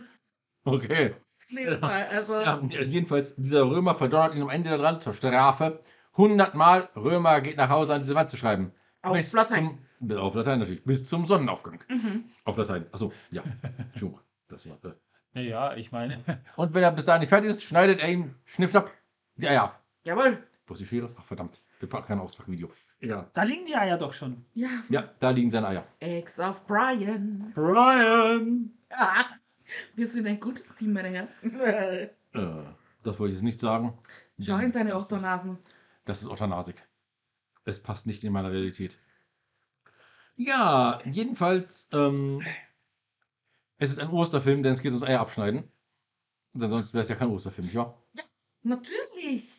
Okay. 0.65 1.15
Das 1.25 1.49
lebt 1.51 1.81
mal, 1.81 2.03
also. 2.07 2.41
Ja, 2.41 2.61
jedenfalls, 2.61 3.33
dieser 3.33 3.63
Römer 3.63 3.95
verdonnert 3.95 4.35
ihn 4.35 4.41
am 4.41 4.49
Ende 4.49 4.69
daran 4.69 4.99
zur 4.99 5.13
Strafe. 5.13 5.81
100 6.11 6.53
Mal 6.53 6.89
Römer 6.97 7.39
geht 7.39 7.55
nach 7.55 7.69
Hause 7.69 7.93
an 7.93 8.01
diese 8.01 8.13
Wand 8.13 8.29
zu 8.29 8.35
schreiben. 8.35 8.73
Auf 9.01 9.13
bis 9.15 9.31
Latein. 9.33 9.79
Zum, 9.99 10.07
bis 10.07 10.17
auf 10.17 10.35
Latein 10.35 10.59
natürlich. 10.59 10.83
Bis 10.83 11.05
zum 11.05 11.25
Sonnenaufgang. 11.25 11.81
Mhm. 11.87 12.25
Auf 12.43 12.57
Latein. 12.57 12.85
Achso, 12.91 13.13
ja. 13.31 13.41
Entschuldigung. 13.93 14.21
Das 14.49 14.67
war, 14.69 14.77
äh. 14.83 14.93
Ja, 15.33 15.41
ja, 15.41 15.75
ich 15.75 15.91
meine. 15.91 16.23
Und 16.57 16.73
wenn 16.73 16.83
er 16.83 16.91
bis 16.91 17.05
dahin 17.05 17.21
nicht 17.21 17.29
fertig 17.29 17.51
ist, 17.51 17.63
schneidet 17.63 17.99
er 17.99 18.09
ihm 18.09 18.35
schnifflapp 18.45 18.91
die 19.35 19.47
Eier 19.47 19.63
ab. 19.63 19.83
Jawohl. 20.03 20.43
Wo 20.67 20.73
ist 20.73 20.81
die 20.81 20.85
Schere? 20.85 21.09
Ach 21.17 21.23
verdammt. 21.23 21.61
Wir 21.79 21.87
packen 21.87 22.07
kein 22.07 22.19
Auspackvideo. 22.19 22.69
Egal. 22.99 23.29
Da 23.33 23.43
liegen 23.43 23.65
die 23.65 23.75
Eier 23.75 23.97
doch 23.97 24.11
schon. 24.13 24.45
Ja. 24.53 24.69
Ja, 24.89 25.13
da 25.19 25.29
liegen 25.29 25.49
seine 25.49 25.67
Eier. 25.69 25.87
Eggs 26.01 26.37
of 26.39 26.65
Brian. 26.67 27.51
Brian! 27.55 28.71
Ah, 28.89 29.25
wir 29.95 30.09
sind 30.09 30.27
ein 30.27 30.39
gutes 30.39 30.75
Team, 30.75 30.93
meine 30.93 31.09
Herren. 31.09 31.29
Äh, 32.31 32.61
das 33.01 33.19
wollte 33.19 33.31
ich 33.31 33.37
jetzt 33.37 33.43
nicht 33.43 33.59
sagen. 33.59 33.97
Schau 34.39 34.57
in 34.59 34.71
deine 34.71 34.91
das 34.91 35.05
ist, 35.05 35.13
Ottonasen. 35.13 35.57
das 36.05 36.21
ist 36.21 36.27
Ottanasik. 36.27 36.75
Es 37.65 37.81
passt 37.81 38.05
nicht 38.05 38.23
in 38.23 38.31
meine 38.31 38.51
Realität. 38.51 38.99
Ja, 40.35 40.99
jedenfalls, 41.05 41.87
ähm, 41.91 42.43
es 43.79 43.89
ist 43.89 43.99
ein 43.99 44.09
Osterfilm, 44.11 44.61
denn 44.61 44.73
es 44.73 44.81
geht 44.83 44.91
ums 44.91 45.03
Eier 45.07 45.21
abschneiden. 45.21 45.71
Denn 46.53 46.69
sonst 46.69 46.93
wäre 46.93 47.01
es 47.01 47.09
ja 47.09 47.15
kein 47.15 47.29
Osterfilm, 47.29 47.65
nicht 47.65 47.77
wahr? 47.77 47.99
Natürlich. 48.61 49.58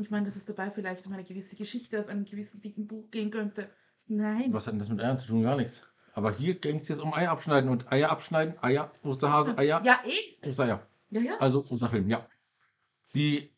Ja. 0.00 0.04
Ich 0.04 0.10
meine, 0.10 0.26
dass 0.26 0.36
es 0.36 0.46
dabei 0.46 0.70
vielleicht 0.70 1.06
um 1.06 1.12
eine 1.12 1.24
gewisse 1.24 1.56
Geschichte 1.56 1.98
aus 1.98 2.08
einem 2.08 2.24
gewissen 2.24 2.60
dicken 2.60 2.86
Buch 2.86 3.10
gehen 3.10 3.30
könnte. 3.30 3.70
Nein. 4.06 4.52
Was 4.52 4.66
hat 4.66 4.72
denn 4.72 4.78
das 4.78 4.88
mit 4.88 5.00
Eiern 5.00 5.18
zu 5.18 5.28
tun? 5.28 5.42
Gar 5.42 5.56
nichts. 5.56 5.86
Aber 6.14 6.32
hier 6.34 6.54
ging 6.58 6.76
es 6.78 6.88
jetzt 6.88 7.00
um 7.00 7.14
Eier 7.14 7.30
abschneiden 7.30 7.70
und 7.70 7.90
Eier 7.92 8.10
abschneiden, 8.10 8.54
Eier, 8.62 8.90
Osterhase, 9.02 9.56
Eier, 9.56 9.82
Ja, 9.84 10.00
eh. 10.04 10.48
Ostereier. 10.48 10.86
Ja, 11.10 11.20
ja. 11.20 11.36
Also 11.38 11.64
Osterfilm, 11.66 12.08
ja. 12.08 12.26
Die 13.14 13.50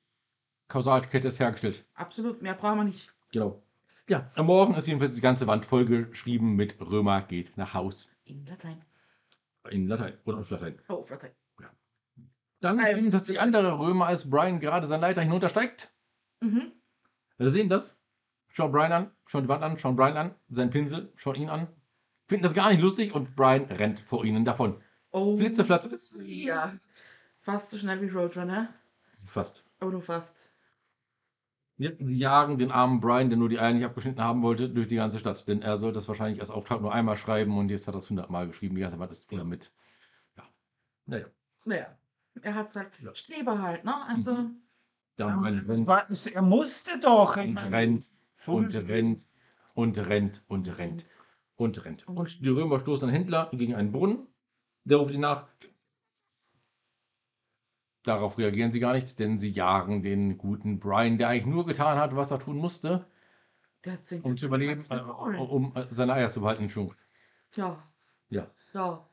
Kausalkette 0.68 1.28
ist 1.28 1.40
hergestellt. 1.40 1.86
Absolut. 1.94 2.42
Mehr 2.42 2.54
brauchen 2.54 2.78
wir 2.78 2.84
nicht. 2.84 3.10
Genau. 3.32 3.62
Ja, 4.08 4.30
am 4.36 4.46
Morgen 4.46 4.74
ist 4.74 4.86
jedenfalls 4.86 5.14
die 5.14 5.20
ganze 5.20 5.46
Wand 5.46 5.64
vollgeschrieben 5.64 6.54
mit 6.56 6.78
Römer 6.80 7.22
geht 7.22 7.56
nach 7.56 7.72
Haus. 7.72 8.08
In 8.24 8.44
Latein. 8.46 8.84
In 9.70 9.86
Latein 9.86 10.18
oder 10.24 10.38
auf 10.38 10.50
Latein. 10.50 10.78
Oh, 10.88 10.94
auf 10.94 11.10
Latein. 11.10 11.30
Dann 12.60 12.78
Ähm, 12.78 12.94
sehen 12.94 13.10
dass 13.10 13.24
die 13.24 13.38
andere 13.38 13.78
Römer, 13.78 14.06
als 14.06 14.28
Brian 14.30 14.60
gerade 14.60 14.86
seine 14.86 15.02
Leiter 15.02 15.22
hinuntersteigt. 15.22 15.92
Mhm. 16.42 16.72
Wir 17.38 17.48
sehen 17.48 17.68
das. 17.68 17.96
Schauen 18.48 18.72
Brian 18.72 18.92
an, 18.92 19.10
schauen 19.24 19.44
die 19.44 19.48
Wand 19.48 19.62
an, 19.62 19.78
schauen 19.78 19.96
Brian 19.96 20.16
an, 20.16 20.34
seinen 20.50 20.70
Pinsel, 20.70 21.10
schauen 21.16 21.36
ihn 21.36 21.48
an. 21.48 21.68
Finden 22.28 22.42
das 22.42 22.52
gar 22.54 22.70
nicht 22.70 22.82
lustig 22.82 23.14
und 23.14 23.34
Brian 23.34 23.64
rennt 23.64 24.00
vor 24.00 24.24
ihnen 24.24 24.44
davon. 24.44 24.82
Oh. 25.10 25.36
Flitzeflatze. 25.36 25.98
Ja. 26.24 26.74
Fast 27.40 27.70
so 27.70 27.78
schnell 27.78 28.00
wie 28.02 28.08
Roadrunner. 28.08 28.68
Fast. 29.26 29.64
Oh, 29.80 29.86
nur 29.86 30.02
fast. 30.02 30.50
Ja, 31.78 31.90
sie 31.98 32.18
jagen 32.18 32.58
den 32.58 32.70
armen 32.70 33.00
Brian, 33.00 33.30
der 33.30 33.38
nur 33.38 33.48
die 33.48 33.58
Eier 33.58 33.72
nicht 33.72 33.84
abgeschnitten 33.84 34.22
haben 34.22 34.42
wollte, 34.42 34.68
durch 34.68 34.86
die 34.86 34.96
ganze 34.96 35.18
Stadt. 35.18 35.48
Denn 35.48 35.62
er 35.62 35.76
soll 35.76 35.92
das 35.92 36.06
wahrscheinlich 36.08 36.40
als 36.40 36.50
Auftrag 36.50 36.80
nur 36.80 36.92
einmal 36.92 37.16
schreiben 37.16 37.56
und 37.56 37.70
jetzt 37.70 37.88
hat 37.88 37.94
er 37.94 37.98
es 37.98 38.04
100 38.04 38.30
Mal 38.30 38.46
geschrieben. 38.46 38.74
Die 38.74 38.80
ganze 38.82 38.98
Wand 38.98 39.10
ist 39.10 39.28
voll 39.28 39.44
mit. 39.44 39.72
Ja. 40.36 40.44
Naja. 41.06 41.26
Naja. 41.64 41.96
Er 42.40 42.54
hat 42.54 42.74
halt 42.76 42.90
Ja. 43.00 43.14
Streber 43.14 43.60
halt, 43.60 43.84
ne? 43.84 43.94
Also. 44.06 44.34
Mhm. 44.34 44.62
Ja. 45.18 45.36
Brian 45.36 45.58
rennt 45.66 45.86
War- 45.86 46.06
Er 46.32 46.42
musste 46.42 46.98
doch. 47.00 47.36
Und 47.36 47.56
rennt 47.58 48.10
und 48.46 48.74
rennt 48.74 49.26
und 49.74 49.98
rennt 49.98 50.44
und 50.48 50.78
rennt 50.78 51.06
und 51.56 51.84
rennt. 51.84 52.08
Und 52.08 52.44
die 52.44 52.48
Römer 52.48 52.80
stoßen 52.80 53.08
einen 53.08 53.16
Händler 53.16 53.50
gegen 53.52 53.74
einen 53.74 53.92
Brunnen. 53.92 54.26
Der 54.84 54.98
ruft 54.98 55.12
ihn 55.12 55.20
nach. 55.20 55.46
Darauf 58.04 58.36
reagieren 58.36 58.72
sie 58.72 58.80
gar 58.80 58.94
nicht, 58.94 59.18
denn 59.20 59.38
sie 59.38 59.50
jagen 59.50 60.02
den 60.02 60.36
guten 60.36 60.80
Brian, 60.80 61.18
der 61.18 61.28
eigentlich 61.28 61.46
nur 61.46 61.64
getan 61.64 61.98
hat, 61.98 62.16
was 62.16 62.32
er 62.32 62.40
tun 62.40 62.56
musste, 62.56 63.06
um 64.22 64.36
zu 64.36 64.46
überleben, 64.46 64.82
äh, 64.90 65.00
um 65.38 65.72
seine 65.88 66.14
Eier 66.14 66.28
zu 66.30 66.40
behalten. 66.40 66.62
Entschuldigung. 66.64 66.96
Tja. 67.52 67.80
Ja. 68.28 68.50
Ja. 68.72 69.08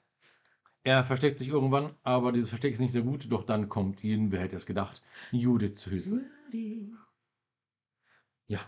Er 0.84 1.04
versteckt 1.04 1.40
sich 1.40 1.50
irgendwann, 1.50 1.94
aber 2.04 2.32
dieses 2.32 2.50
Versteck 2.50 2.74
ist 2.74 2.80
nicht 2.80 2.94
so 2.94 3.04
gut, 3.04 3.32
doch 3.32 3.44
dann 3.44 3.68
kommt 3.68 4.04
ihnen, 4.04 4.32
wer 4.32 4.42
hätte 4.42 4.56
es 4.56 4.66
gedacht, 4.66 5.02
Judith 5.32 5.76
zu 5.76 5.90
Hilfe. 5.90 6.22
Judy. 6.46 6.94
Ja. 8.48 8.60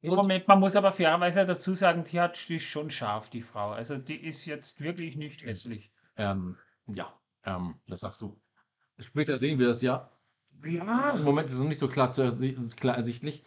Im 0.00 0.14
Moment, 0.14 0.46
man 0.48 0.60
muss 0.60 0.76
aber 0.76 0.92
fairerweise 0.92 1.44
dazu 1.44 1.74
sagen, 1.74 2.04
die 2.04 2.20
hat 2.20 2.48
die 2.48 2.56
ist 2.56 2.64
schon 2.64 2.88
scharf, 2.88 3.30
die 3.30 3.42
Frau. 3.42 3.70
Also 3.70 3.98
die 3.98 4.16
ist 4.16 4.46
jetzt 4.46 4.80
wirklich 4.80 5.16
nicht 5.16 5.44
hässlich. 5.44 5.92
Ähm, 6.16 6.56
ja, 6.86 7.12
ähm, 7.44 7.74
das 7.86 8.00
sagst 8.00 8.22
du. 8.22 8.40
Später 8.98 9.36
sehen 9.36 9.58
wir 9.58 9.66
das 9.68 9.82
ja. 9.82 10.10
Ja. 10.64 11.10
Im 11.10 11.24
Moment 11.24 11.48
ist 11.48 11.54
es 11.54 11.60
noch 11.60 11.68
nicht 11.68 11.78
so 11.78 11.88
klar, 11.88 12.10
klar 12.10 12.96
ersichtlich. 12.96 13.44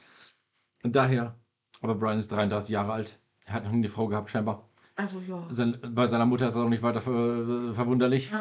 Und 0.84 0.96
daher, 0.96 1.40
aber 1.82 1.96
Brian 1.96 2.20
ist 2.20 2.32
33 2.32 2.70
Jahre 2.70 2.94
alt. 2.94 3.20
Er 3.46 3.54
hat 3.54 3.64
noch 3.64 3.72
nie 3.72 3.78
eine 3.78 3.90
Frau 3.90 4.08
gehabt, 4.08 4.30
scheinbar. 4.30 4.70
Also 5.02 5.20
ja. 5.22 5.48
Sein, 5.50 5.80
bei 5.96 6.06
seiner 6.06 6.26
Mutter 6.28 6.48
ist 6.48 6.56
er 6.56 6.64
auch 6.64 6.70
nicht 6.70 6.84
weiter 6.84 7.02
ver, 7.02 7.74
verwunderlich. 7.74 8.32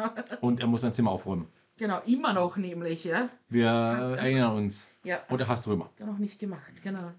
Und 0.41 0.59
er 0.59 0.67
muss 0.67 0.81
sein 0.81 0.93
Zimmer 0.93 1.11
aufräumen. 1.11 1.47
Genau, 1.77 1.99
immer 2.01 2.33
noch 2.33 2.57
nämlich, 2.57 3.03
ja. 3.05 3.29
Wir 3.49 3.65
Ganz 3.65 4.13
erinnern 4.13 4.55
uns. 4.57 4.87
Ja. 5.03 5.23
Und 5.29 5.39
er 5.39 5.47
hasst 5.47 5.67
Römer. 5.67 5.85
Hat 5.85 5.99
er 5.99 6.05
noch 6.05 6.19
nicht 6.19 6.37
gemacht, 6.37 6.71
genau. 6.83 7.11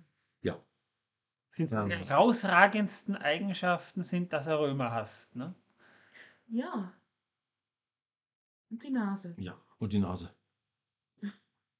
Sind 1.54 1.70
Ja. 1.70 1.82
seine 1.82 1.96
herausragendsten 1.96 3.14
Eigenschaften 3.14 4.02
sind, 4.02 4.32
dass 4.32 4.46
er 4.46 4.58
Römer 4.58 4.90
hasst. 4.90 5.36
Ne? 5.36 5.54
Ja. 6.48 6.92
Und 8.70 8.82
die 8.82 8.90
Nase. 8.90 9.34
Ja, 9.36 9.54
und 9.78 9.92
die 9.92 9.98
Nase. 9.98 10.30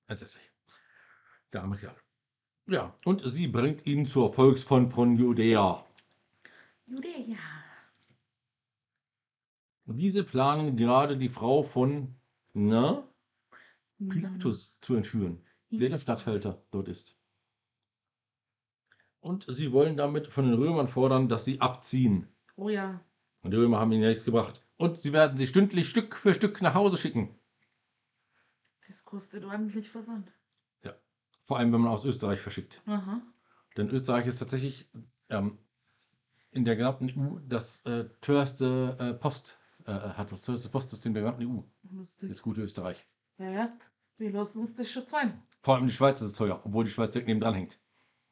Entsetzlich. 0.08 0.50
Der 1.54 1.62
arme 1.62 1.78
Kerl. 1.78 1.94
Ja, 2.66 2.94
und 3.06 3.22
sie 3.22 3.48
bringt 3.48 3.86
ihn 3.86 4.04
zur 4.04 4.30
Volksfront 4.34 4.92
von 4.92 5.16
Judäa. 5.16 5.82
Judäa. 6.92 7.38
Diese 9.86 10.24
planen 10.24 10.76
gerade 10.76 11.16
die 11.16 11.28
Frau 11.30 11.62
von 11.62 12.14
na, 12.52 13.08
Mhm. 13.98 14.08
Pilatus 14.10 14.78
zu 14.80 14.94
entführen, 14.96 15.42
Ja. 15.70 15.78
der 15.80 15.88
der 15.90 15.98
Statthalter 15.98 16.62
dort 16.70 16.88
ist. 16.88 17.16
Und 19.20 19.46
sie 19.48 19.72
wollen 19.72 19.96
damit 19.96 20.26
von 20.26 20.44
den 20.44 20.54
Römern 20.54 20.88
fordern, 20.88 21.28
dass 21.28 21.44
sie 21.44 21.60
abziehen. 21.60 22.26
Oh 22.56 22.68
ja. 22.68 23.00
Und 23.42 23.52
die 23.52 23.56
Römer 23.56 23.78
haben 23.78 23.92
ihnen 23.92 24.02
ja 24.02 24.08
nichts 24.08 24.24
gebracht. 24.24 24.66
Und 24.76 24.98
sie 24.98 25.12
werden 25.12 25.36
sie 25.36 25.46
stündlich 25.46 25.88
Stück 25.88 26.16
für 26.16 26.34
Stück 26.34 26.60
nach 26.62 26.74
Hause 26.74 26.96
schicken. 26.98 27.38
Das 28.88 29.04
kostet 29.04 29.44
ordentlich 29.44 29.88
Versand. 29.88 30.30
Vor 31.44 31.58
allem, 31.58 31.72
wenn 31.72 31.80
man 31.80 31.90
aus 31.90 32.04
Österreich 32.04 32.38
verschickt. 32.40 32.82
Aha. 32.86 33.20
Denn 33.76 33.88
Österreich 33.88 34.26
ist 34.26 34.38
tatsächlich 34.38 34.88
ähm, 35.28 35.58
in 36.52 36.64
der 36.64 36.76
gesamten 36.76 37.10
EU 37.10 37.38
das 37.48 37.84
äh, 37.84 38.04
teuerste 38.20 38.96
äh, 38.98 39.14
Post, 39.14 39.58
äh, 39.86 39.92
hat 39.92 40.30
das 40.30 40.42
teuerste 40.42 40.68
Postsystem 40.68 41.14
der 41.14 41.24
gesamten 41.24 41.46
EU. 41.46 41.62
Lustig. 41.90 42.28
Das 42.28 42.42
gute 42.42 42.62
Österreich. 42.62 43.06
Ja, 43.38 43.50
ja. 43.50 43.70
Wir 44.18 44.30
lassen 44.30 44.60
uns 44.60 44.74
das 44.74 44.90
schon 44.90 45.06
zahlen. 45.06 45.42
Vor 45.62 45.74
allem 45.74 45.86
die 45.86 45.92
Schweiz 45.92 46.20
ist 46.20 46.36
teuer, 46.36 46.60
obwohl 46.64 46.84
die 46.84 46.90
Schweiz 46.90 47.10
direkt 47.10 47.28
nebendran 47.28 47.54
hängt. 47.54 47.80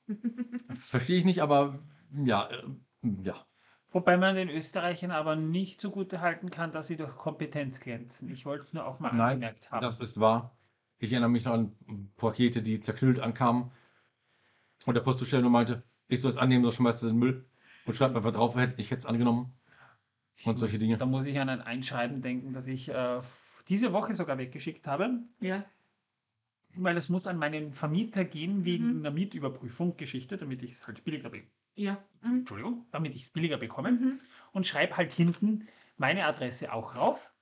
Verstehe 0.74 1.18
ich 1.18 1.24
nicht, 1.24 1.42
aber 1.42 1.80
ja, 2.24 2.48
äh, 2.50 2.62
ja. 3.24 3.46
Wobei 3.92 4.16
man 4.16 4.36
den 4.36 4.50
Österreichern 4.50 5.10
aber 5.10 5.34
nicht 5.34 5.80
zugute 5.80 6.20
halten 6.20 6.50
kann, 6.50 6.70
dass 6.70 6.86
sie 6.86 6.96
durch 6.96 7.16
Kompetenz 7.16 7.80
glänzen. 7.80 8.30
Ich 8.30 8.46
wollte 8.46 8.62
es 8.62 8.72
nur 8.72 8.86
auch 8.86 9.00
mal 9.00 9.08
Nein, 9.08 9.34
angemerkt 9.34 9.72
haben. 9.72 9.82
Das 9.82 9.98
ist 9.98 10.20
wahr. 10.20 10.56
Ich 10.98 11.10
erinnere 11.10 11.30
mich 11.30 11.44
noch 11.44 11.54
an 11.54 11.76
Pakete, 12.16 12.62
die 12.62 12.80
zerknüllt 12.80 13.18
ankamen. 13.18 13.72
Und 14.86 14.94
der 14.94 15.00
Postzusteller 15.00 15.42
nur 15.42 15.50
meinte, 15.50 15.82
ich 16.06 16.20
soll 16.20 16.30
es 16.30 16.36
annehmen, 16.36 16.62
sonst 16.62 16.76
schmeißt 16.76 17.02
es 17.02 17.10
in 17.10 17.16
den 17.16 17.18
Müll. 17.18 17.49
Und 17.86 17.94
schreibt 17.94 18.14
einfach 18.16 18.32
drauf, 18.32 18.56
hätte- 18.56 18.74
ich 18.80 18.90
hätte 18.90 19.00
es 19.00 19.06
angenommen. 19.06 19.52
Und 20.44 20.58
solche 20.58 20.74
muss, 20.74 20.80
Dinge. 20.80 20.96
Da 20.96 21.06
muss 21.06 21.26
ich 21.26 21.38
an 21.38 21.48
ein 21.48 21.60
Einschreiben 21.60 22.22
denken, 22.22 22.52
das 22.52 22.66
ich 22.66 22.88
äh, 22.88 23.20
diese 23.68 23.92
Woche 23.92 24.14
sogar 24.14 24.38
weggeschickt 24.38 24.86
habe. 24.86 25.20
Ja. 25.40 25.64
Weil 26.76 26.96
es 26.96 27.08
muss 27.08 27.26
an 27.26 27.36
meinen 27.36 27.72
Vermieter 27.72 28.24
gehen 28.24 28.64
wegen 28.64 28.92
Mhm. 28.92 28.98
einer 29.00 29.10
Mietüberprüfung 29.10 29.96
Geschichte, 29.96 30.36
damit 30.36 30.62
ich 30.62 30.72
es 30.72 30.86
halt 30.86 31.04
billiger 31.04 31.30
be 31.30 31.42
Ja. 31.74 32.02
Mhm. 32.22 32.38
Entschuldigung, 32.40 32.86
damit 32.90 33.14
ich 33.14 33.22
es 33.22 33.30
billiger 33.30 33.58
bekomme. 33.58 33.92
Mhm. 33.92 34.20
Und 34.52 34.66
schreibe 34.66 34.96
halt 34.96 35.12
hinten 35.12 35.68
meine 35.96 36.24
Adresse 36.24 36.72
auch 36.72 36.94
rauf. 36.96 37.32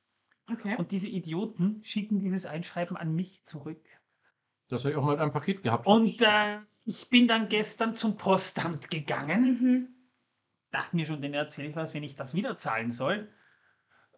Okay. 0.50 0.76
Und 0.78 0.92
diese 0.92 1.08
Idioten 1.08 1.82
schicken 1.84 2.18
dieses 2.20 2.46
Einschreiben 2.46 2.96
an 2.96 3.14
mich 3.14 3.44
zurück. 3.44 3.84
Das 4.68 4.82
habe 4.84 4.92
ich 4.92 4.96
auch 4.98 5.04
mal 5.04 5.12
mit 5.12 5.20
einem 5.20 5.32
Paket 5.32 5.62
gehabt. 5.62 5.86
Und 5.86 6.22
äh, 6.22 6.58
Ich 6.84 7.10
bin 7.10 7.28
dann 7.28 7.48
gestern 7.50 7.94
zum 7.94 8.16
Postamt 8.16 8.90
gegangen. 8.90 9.94
Dachte 10.70 10.96
mir 10.96 11.06
schon, 11.06 11.22
den 11.22 11.34
erzähle 11.34 11.68
ich 11.68 11.76
was, 11.76 11.94
wenn 11.94 12.02
ich 12.02 12.14
das 12.14 12.34
wieder 12.34 12.56
zahlen 12.56 12.90
soll. 12.90 13.28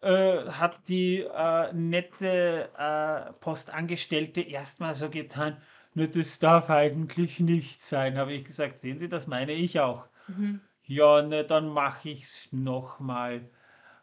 Äh, 0.01 0.45
hat 0.51 0.87
die 0.87 1.19
äh, 1.21 1.73
nette 1.73 2.69
äh, 2.77 3.33
Postangestellte 3.33 4.41
erstmal 4.41 4.95
so 4.95 5.09
getan, 5.11 5.57
"Na, 5.93 6.07
das 6.07 6.39
darf 6.39 6.69
eigentlich 6.71 7.39
nicht 7.39 7.81
sein. 7.81 8.17
Habe 8.17 8.33
ich 8.33 8.45
gesagt, 8.45 8.79
sehen 8.79 8.97
Sie, 8.99 9.09
das 9.09 9.27
meine 9.27 9.53
ich 9.53 9.79
auch. 9.79 10.07
Mhm. 10.27 10.61
Ja, 10.83 11.21
ne, 11.21 11.43
dann 11.45 11.69
mache 11.69 12.09
ich's 12.09 12.49
nochmal. 12.51 13.49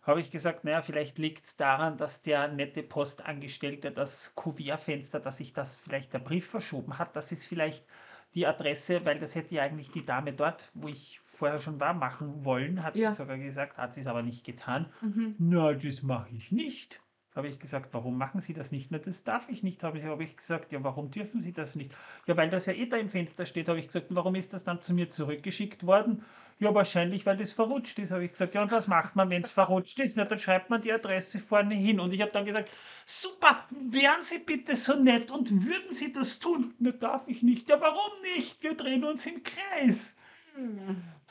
Habe 0.03 0.21
ich 0.21 0.31
gesagt, 0.31 0.65
naja, 0.65 0.83
vielleicht 0.83 1.19
liegt 1.19 1.45
es 1.47 1.57
daran, 1.57 1.97
dass 1.99 2.23
der 2.23 2.49
nette 2.49 2.83
Postangestellte 2.83 3.91
das 3.93 4.35
Kuvertfenster, 4.35 5.21
dass 5.21 5.39
sich 5.39 5.53
das 5.53 5.79
vielleicht 5.79 6.13
der 6.15 6.21
Brief 6.21 6.49
verschoben 6.49 6.99
hat. 6.99 7.17
Das 7.17 7.33
ist 7.33 7.47
vielleicht 7.47 7.87
die 8.35 8.47
Adresse, 8.47 9.05
weil 9.05 9.19
das 9.19 9.35
hätte 9.35 9.55
ja 9.57 9.63
eigentlich 9.63 9.91
die 9.91 10.05
Dame 10.07 10.33
dort, 10.33 10.71
wo 10.75 10.89
ich 10.89 11.21
vorher 11.39 11.61
schon 11.61 11.79
war, 11.81 11.95
machen 11.95 12.45
wollen, 12.45 12.83
hat 12.83 12.97
Ja. 12.97 13.13
sie 13.13 13.19
sogar 13.19 13.39
gesagt, 13.39 13.79
hat 13.79 13.95
sie 13.95 14.01
es 14.01 14.07
aber 14.09 14.23
nicht 14.23 14.45
getan. 14.45 14.87
Mhm. 15.01 15.37
Na, 15.39 15.73
das 15.73 16.03
mache 16.03 16.29
ich 16.35 16.51
nicht. 16.53 17.01
Habe 17.37 17.47
ich 17.47 17.61
gesagt, 17.61 17.95
warum 17.95 18.19
machen 18.19 18.41
Sie 18.41 18.53
das 18.53 18.73
nicht? 18.73 18.91
Na, 18.91 18.99
das 18.99 19.23
darf 19.23 19.49
ich 19.49 19.63
nicht. 19.63 19.85
Habe 19.85 19.99
ich, 19.99 20.05
habe 20.05 20.25
ich 20.25 20.37
gesagt, 20.37 20.73
ja, 20.73 20.83
warum 20.83 21.13
dürfen 21.13 21.41
Sie 21.41 21.53
das 21.53 21.77
nicht? 21.77 21.95
Ja, 22.27 22.37
weil 22.37 22.51
das 22.51 22.67
ja 22.67 22.73
eh 22.73 22.87
da 22.87 22.97
im 22.97 23.09
Fenster 23.09 23.47
steht, 23.47 23.69
habe 23.69 23.79
ich 23.79 23.87
gesagt, 23.87 24.07
warum 24.11 24.35
ist 24.35 24.53
das 24.55 24.65
dann 24.65 24.81
zu 24.81 24.93
mir 24.93 25.09
zurückgeschickt 25.09 25.87
worden? 25.87 26.25
Ja, 26.59 26.75
wahrscheinlich, 26.75 27.27
weil 27.27 27.37
das 27.37 27.53
verrutscht 27.53 28.01
ist, 28.01 28.11
habe 28.11 28.25
ich 28.25 28.33
gesagt. 28.33 28.57
Ja, 28.57 28.63
und 28.63 28.73
was 28.73 28.89
macht 28.89 29.15
man, 29.15 29.31
wenn 29.31 29.43
es 29.43 29.53
verrutscht 29.53 30.01
ist? 30.01 30.17
Na, 30.17 30.25
dann 30.25 30.41
schreibt 30.41 30.71
man 30.71 30.81
die 30.83 30.93
Adresse 30.93 31.39
vorne 31.39 31.77
hin. 31.77 32.01
Und 32.01 32.13
ich 32.13 32.21
habe 32.23 32.33
dann 32.33 32.45
gesagt, 32.45 32.71
super, 33.07 33.65
wären 33.71 34.23
Sie 34.23 34.41
bitte 34.41 34.75
so 34.75 35.01
nett 35.01 35.31
und 35.31 35.53
würden 35.65 35.93
Sie 35.93 36.13
das 36.13 36.41
tun? 36.41 36.75
Na, 36.81 36.91
darf 36.91 37.23
ich 37.29 37.43
nicht. 37.45 37.69
Ja, 37.69 37.81
warum 37.81 38.21
nicht? 38.37 38.61
Wir 38.65 38.75
drehen 38.75 39.05
uns 39.05 39.25
im 39.27 39.45
Kreis. 39.45 40.17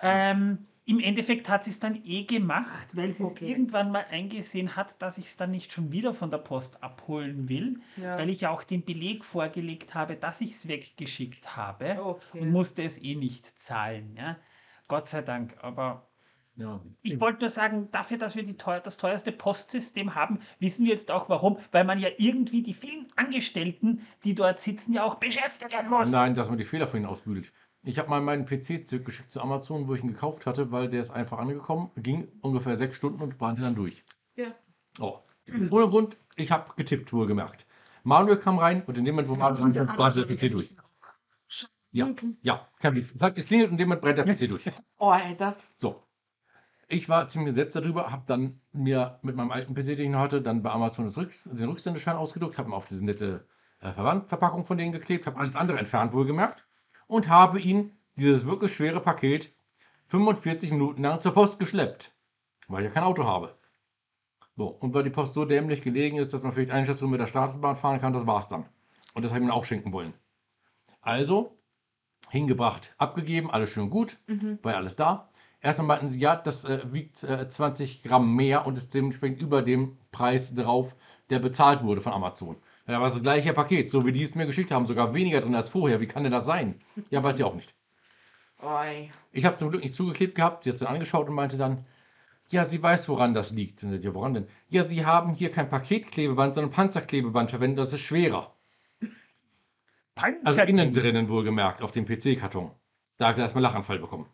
Ähm, 0.01 0.67
Im 0.85 0.99
Endeffekt 1.01 1.49
hat 1.49 1.63
sie 1.65 1.71
es 1.71 1.79
dann 1.79 1.99
eh 2.05 2.23
gemacht, 2.23 2.95
weil 2.95 3.13
sie 3.13 3.23
Okay. 3.23 3.45
es 3.45 3.49
irgendwann 3.51 3.91
mal 3.91 4.05
eingesehen 4.09 4.75
hat, 4.77 5.01
dass 5.01 5.17
ich 5.17 5.25
es 5.25 5.35
dann 5.37 5.51
nicht 5.51 5.73
schon 5.73 5.91
wieder 5.91 6.13
von 6.13 6.29
der 6.31 6.37
Post 6.37 6.81
abholen 6.81 7.49
will, 7.49 7.81
Ja. 7.95 8.17
weil 8.17 8.29
ich 8.29 8.41
ja 8.41 8.51
auch 8.51 8.63
den 8.63 8.85
Beleg 8.85 9.25
vorgelegt 9.25 9.95
habe, 9.95 10.15
dass 10.15 10.39
ich 10.41 10.51
es 10.51 10.67
weggeschickt 10.69 11.57
habe 11.57 12.01
Okay. 12.05 12.39
und 12.41 12.51
musste 12.51 12.83
es 12.83 12.97
eh 13.01 13.15
nicht 13.15 13.59
zahlen. 13.59 14.15
Ja? 14.15 14.37
Gott 14.87 15.09
sei 15.09 15.21
Dank. 15.23 15.57
Aber 15.61 16.07
Ja. 16.55 16.81
ich 17.01 17.19
wollte 17.19 17.41
nur 17.41 17.49
sagen, 17.49 17.89
dafür, 17.91 18.17
dass 18.17 18.35
wir 18.35 18.43
die 18.43 18.57
teuer, 18.57 18.79
das 18.79 18.97
teuerste 18.97 19.31
Postsystem 19.31 20.15
haben, 20.15 20.39
wissen 20.59 20.85
wir 20.85 20.93
jetzt 20.93 21.11
auch 21.11 21.29
warum, 21.29 21.59
weil 21.71 21.83
man 21.83 21.99
ja 21.99 22.09
irgendwie 22.17 22.63
die 22.63 22.73
vielen 22.73 23.11
Angestellten, 23.15 24.01
die 24.23 24.35
dort 24.35 24.59
sitzen, 24.59 24.93
ja 24.93 25.03
auch 25.03 25.15
beschäftigen 25.15 25.89
muss. 25.89 26.11
Nein, 26.11 26.35
dass 26.35 26.49
man 26.49 26.57
die 26.57 26.63
Fehler 26.65 26.87
von 26.87 26.99
ihnen 26.99 27.05
ausbügelt. 27.09 27.53
Ich 27.87 27.99
habe 27.99 28.09
mal 28.09 28.19
meinen 28.19 28.45
PC 28.45 28.85
zurückgeschickt 28.85 29.31
zu 29.31 29.41
Amazon, 29.41 29.87
wo 29.87 29.95
ich 29.95 30.03
ihn 30.03 30.09
gekauft 30.09 30.45
hatte, 30.45 30.73
weil 30.73 30.89
der 30.89 30.99
ist 30.99 31.11
einfach 31.11 31.37
angekommen, 31.37 31.89
ging 31.95 32.27
ungefähr 32.41 32.75
sechs 32.75 32.97
Stunden 32.97 33.21
und 33.21 33.37
brannte 33.37 33.61
dann 33.61 33.75
durch. 33.75 34.03
Ja. 34.35 34.47
Oh. 34.99 35.19
Ohne 35.71 35.87
Grund, 35.87 36.17
ich 36.35 36.51
habe 36.51 36.73
getippt, 36.75 37.13
wohlgemerkt. 37.13 37.65
Manuel 38.03 38.35
kam 38.35 38.59
rein 38.59 38.83
und 38.83 38.97
in 38.97 39.05
dem 39.05 39.15
Moment, 39.15 39.29
wo 39.29 39.35
Manuel 39.35 39.73
kam, 39.73 39.95
brannte 39.95 40.25
der 40.25 40.35
PC 40.35 40.51
durch. 40.51 40.75
Ja, 41.91 42.13
ja, 42.41 42.67
kein 42.79 42.93
Witz. 42.93 43.15
Es 43.15 43.21
hat 43.21 43.35
geklingelt 43.35 43.69
und 43.69 43.75
in 43.75 43.77
dem 43.77 43.87
Moment 43.87 44.01
brennt 44.01 44.17
der 44.17 44.25
PC 44.25 44.49
durch. 44.49 44.69
Oh, 44.97 45.07
Alter. 45.07 45.55
So. 45.75 46.03
Ich 46.89 47.07
war 47.07 47.29
ziemlich 47.29 47.55
gesetzt 47.55 47.77
darüber, 47.77 48.11
habe 48.11 48.23
dann 48.27 48.59
mir 48.73 49.19
mit 49.21 49.37
meinem 49.37 49.51
alten 49.51 49.73
PC, 49.73 49.95
den 49.95 49.99
ich 49.99 50.09
noch 50.09 50.19
hatte, 50.19 50.41
dann 50.41 50.61
bei 50.61 50.71
Amazon 50.71 51.05
das 51.05 51.17
Rück 51.17 51.31
den 51.45 51.69
Rücksendeschein 51.69 52.17
ausgedruckt, 52.17 52.57
habe 52.57 52.69
ihn 52.69 52.73
auf 52.73 52.85
diese 52.85 53.05
nette 53.05 53.47
äh, 53.79 53.93
Verpackung 53.93 54.65
von 54.65 54.77
denen 54.77 54.91
geklebt, 54.91 55.25
habe 55.25 55.37
alles 55.37 55.55
andere 55.55 55.79
entfernt, 55.79 56.11
wohlgemerkt, 56.11 56.66
und 57.07 57.27
habe 57.29 57.59
ihn, 57.59 57.97
dieses 58.15 58.45
wirklich 58.45 58.73
schwere 58.75 59.01
Paket, 59.01 59.53
45 60.07 60.71
Minuten 60.71 61.03
lang 61.03 61.19
zur 61.19 61.33
Post 61.33 61.59
geschleppt, 61.59 62.13
weil 62.67 62.83
ich 62.83 62.87
ja 62.89 62.93
kein 62.93 63.03
Auto 63.03 63.25
habe. 63.25 63.57
So, 64.55 64.67
und 64.67 64.93
weil 64.93 65.03
die 65.03 65.09
Post 65.09 65.33
so 65.35 65.45
dämlich 65.45 65.81
gelegen 65.81 66.17
ist, 66.17 66.33
dass 66.33 66.43
man 66.43 66.51
vielleicht 66.51 66.71
eine 66.71 66.85
Station 66.85 67.11
mit 67.11 67.19
der 67.19 67.27
Straßenbahn 67.27 67.75
fahren 67.75 67.99
kann, 68.01 68.13
das 68.13 68.25
war's 68.25 68.47
dann. 68.47 68.65
Und 69.13 69.23
das 69.23 69.31
habe 69.31 69.41
ich 69.41 69.47
mir 69.47 69.53
auch 69.53 69.65
schenken 69.65 69.93
wollen. 69.93 70.13
Also, 71.01 71.57
hingebracht, 72.29 72.95
abgegeben, 72.97 73.51
alles 73.51 73.69
schön 73.69 73.89
gut, 73.89 74.17
Mhm. 74.27 74.59
war 74.63 74.73
ja 74.73 74.77
alles 74.77 74.95
da. 74.95 75.29
Erstmal 75.61 75.87
meinten 75.87 76.09
sie, 76.09 76.19
ja, 76.19 76.35
das 76.35 76.65
äh, 76.65 76.81
wiegt 76.91 77.23
äh, 77.23 77.47
20 77.47 78.03
Gramm 78.03 78.35
mehr 78.35 78.65
und 78.67 78.77
ist 78.77 78.93
dementsprechend 78.93 79.41
über 79.41 79.61
dem 79.61 79.97
Preis 80.11 80.53
drauf, 80.53 80.95
der 81.29 81.39
bezahlt 81.39 81.83
wurde 81.83 82.01
von 82.01 82.13
Amazon. 82.13 82.57
Ja, 82.87 82.93
da 82.93 83.01
war 83.01 83.09
das 83.09 83.21
gleiche 83.21 83.53
Paket, 83.53 83.89
so 83.89 84.05
wie 84.05 84.13
die 84.13 84.23
es 84.23 84.33
mir 84.33 84.45
geschickt 84.45 84.71
haben, 84.71 84.87
sogar 84.87 85.13
weniger 85.13 85.41
drin 85.41 85.55
als 85.55 85.69
vorher. 85.69 85.99
Wie 85.99 86.07
kann 86.07 86.23
denn 86.23 86.31
das 86.31 86.45
sein? 86.45 86.79
Ja, 87.09 87.21
weiß 87.21 87.37
ich 87.37 87.43
auch 87.43 87.55
nicht. 87.55 87.75
Oi. 88.61 89.09
Ich 89.33 89.45
habe 89.45 89.57
zum 89.57 89.69
Glück 89.69 89.83
nicht 89.83 89.95
zugeklebt 89.95 90.35
gehabt. 90.35 90.63
Sie 90.63 90.69
hat 90.69 90.75
es 90.75 90.79
dann 90.79 90.93
angeschaut 90.93 91.27
und 91.27 91.35
meinte 91.35 91.57
dann, 91.57 91.85
ja, 92.49 92.63
sie 92.63 92.81
weiß, 92.81 93.09
woran 93.09 93.33
das 93.33 93.51
liegt. 93.51 93.83
Ja, 93.83 94.13
woran 94.13 94.33
denn? 94.33 94.47
Ja, 94.69 94.83
sie 94.83 95.05
haben 95.05 95.33
hier 95.33 95.51
kein 95.51 95.69
Paketklebeband, 95.69 96.55
sondern 96.55 96.71
Panzerklebeband 96.71 97.49
verwendet. 97.49 97.79
Das 97.79 97.91
ist 97.91 98.01
schwerer. 98.01 98.53
Also 100.45 100.61
innen 100.61 100.93
drinnen 100.93 101.29
wohlgemerkt, 101.29 101.81
auf 101.81 101.91
dem 101.91 102.05
PC-Karton. 102.05 102.71
Da 103.17 103.27
habe 103.27 103.37
ich 103.37 103.43
erstmal 103.43 103.63
Lachanfall 103.63 103.99
bekommen. 103.99 104.27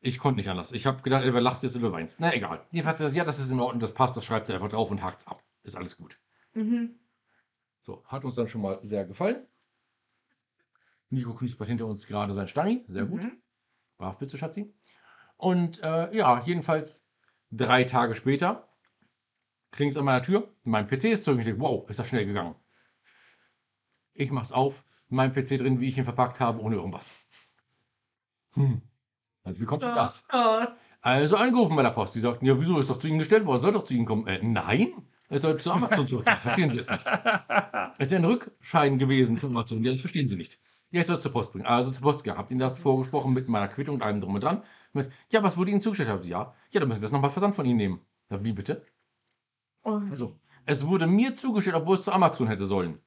Ich 0.00 0.18
konnte 0.18 0.38
nicht 0.38 0.48
anders. 0.48 0.72
Ich 0.72 0.86
habe 0.86 1.02
gedacht, 1.02 1.22
entweder 1.22 1.42
lachst 1.42 1.62
du 1.62 1.66
jetzt 1.66 1.76
oder 1.76 1.92
weinst. 1.92 2.20
Na 2.20 2.32
egal. 2.32 2.64
Jedenfalls, 2.70 2.94
hat 2.94 2.98
sie 2.98 3.04
gesagt, 3.04 3.16
ja, 3.16 3.24
das 3.24 3.38
ist 3.38 3.50
in 3.50 3.60
Ordnung, 3.60 3.80
das 3.80 3.92
passt, 3.92 4.16
das 4.16 4.24
schreibt 4.24 4.46
sie 4.46 4.54
einfach 4.54 4.70
drauf 4.70 4.90
und 4.90 5.02
hakt's 5.02 5.26
ab. 5.26 5.42
Ist 5.62 5.76
alles 5.76 5.98
gut. 5.98 6.18
Mhm. 6.54 6.94
So, 7.90 8.04
hat 8.06 8.24
uns 8.24 8.36
dann 8.36 8.46
schon 8.46 8.62
mal 8.62 8.78
sehr 8.82 9.04
gefallen. 9.04 9.44
Nico 11.08 11.34
knuspert 11.34 11.66
hinter 11.66 11.86
uns 11.86 12.06
gerade 12.06 12.32
sein 12.32 12.46
Stangi. 12.46 12.84
Sehr 12.86 13.04
gut. 13.04 13.24
Mhm. 13.24 13.42
Brav 13.98 14.16
bitte, 14.16 14.38
Schatzi. 14.38 14.72
Und 15.36 15.82
äh, 15.82 16.16
ja, 16.16 16.40
jedenfalls 16.46 17.04
drei 17.50 17.82
Tage 17.82 18.14
später 18.14 18.68
klingt 19.72 19.90
es 19.90 19.98
an 19.98 20.04
meiner 20.04 20.22
Tür. 20.22 20.54
Mein 20.62 20.86
PC 20.86 21.06
ist 21.06 21.24
zurück. 21.24 21.40
Ich 21.40 21.46
denke, 21.46 21.60
wow, 21.60 21.90
ist 21.90 21.98
das 21.98 22.06
schnell 22.06 22.26
gegangen. 22.26 22.54
Ich 24.14 24.30
mach's 24.30 24.52
auf. 24.52 24.84
Mein 25.08 25.32
PC 25.32 25.58
drin, 25.58 25.80
wie 25.80 25.88
ich 25.88 25.98
ihn 25.98 26.04
verpackt 26.04 26.38
habe, 26.38 26.60
ohne 26.60 26.76
irgendwas. 26.76 27.10
Hm. 28.52 28.82
Also, 29.42 29.60
wie 29.60 29.64
kommt 29.64 29.82
denn 29.82 29.96
das? 29.96 30.24
Oh. 30.32 30.64
Also 31.00 31.36
angerufen 31.36 31.74
bei 31.74 31.82
der 31.82 31.90
Post. 31.90 32.14
Die 32.14 32.20
sagten, 32.20 32.46
ja, 32.46 32.60
wieso 32.60 32.78
ist 32.78 32.88
doch 32.88 32.98
zu 32.98 33.08
Ihnen 33.08 33.18
gestellt 33.18 33.46
worden? 33.46 33.62
Soll 33.62 33.72
doch 33.72 33.82
zu 33.82 33.94
Ihnen 33.94 34.06
kommen. 34.06 34.28
Äh, 34.28 34.38
nein, 34.44 35.09
es 35.30 35.42
soll 35.42 35.58
zu 35.58 35.70
Amazon 35.72 36.06
zurückgehen. 36.06 36.40
Verstehen 36.40 36.70
Sie 36.70 36.78
es 36.78 36.90
nicht. 36.90 37.06
Es 37.98 38.06
ist 38.06 38.12
ja 38.12 38.18
ein 38.18 38.24
Rückschein 38.24 38.98
gewesen 38.98 39.38
zu 39.38 39.46
Amazon. 39.46 39.82
Ja, 39.84 39.92
das 39.92 40.00
verstehen 40.00 40.28
Sie 40.28 40.36
nicht. 40.36 40.60
Ja, 40.90 41.00
ich 41.00 41.06
soll 41.06 41.16
es 41.16 41.22
zur 41.22 41.32
Post 41.32 41.52
bringen. 41.52 41.66
Also 41.66 41.90
zur 41.92 42.02
Post 42.02 42.24
gegangen. 42.24 42.38
Habt 42.38 42.50
Ihnen 42.50 42.60
das 42.60 42.78
vorgesprochen 42.80 43.32
mit 43.32 43.48
meiner 43.48 43.68
Quittung 43.68 43.94
und 43.96 44.02
allem 44.02 44.20
drum 44.20 44.34
und 44.34 44.42
dran. 44.42 44.62
Mit, 44.92 45.10
ja, 45.30 45.42
was 45.42 45.56
wurde 45.56 45.70
Ihnen 45.70 45.80
zugestellt? 45.80 46.26
Ja, 46.26 46.54
ja, 46.72 46.80
dann 46.80 46.88
müssen 46.88 47.00
wir 47.00 47.02
das 47.02 47.12
nochmal 47.12 47.30
Versand 47.30 47.54
von 47.54 47.64
Ihnen 47.64 47.76
nehmen. 47.76 48.00
Ja, 48.28 48.44
wie 48.44 48.52
bitte? 48.52 48.84
Oh. 49.84 50.00
Also, 50.10 50.36
es 50.66 50.86
wurde 50.86 51.06
mir 51.06 51.36
zugestellt, 51.36 51.76
obwohl 51.76 51.94
es 51.94 52.02
zu 52.04 52.12
Amazon 52.12 52.48
hätte 52.48 52.64
sollen. 52.64 53.00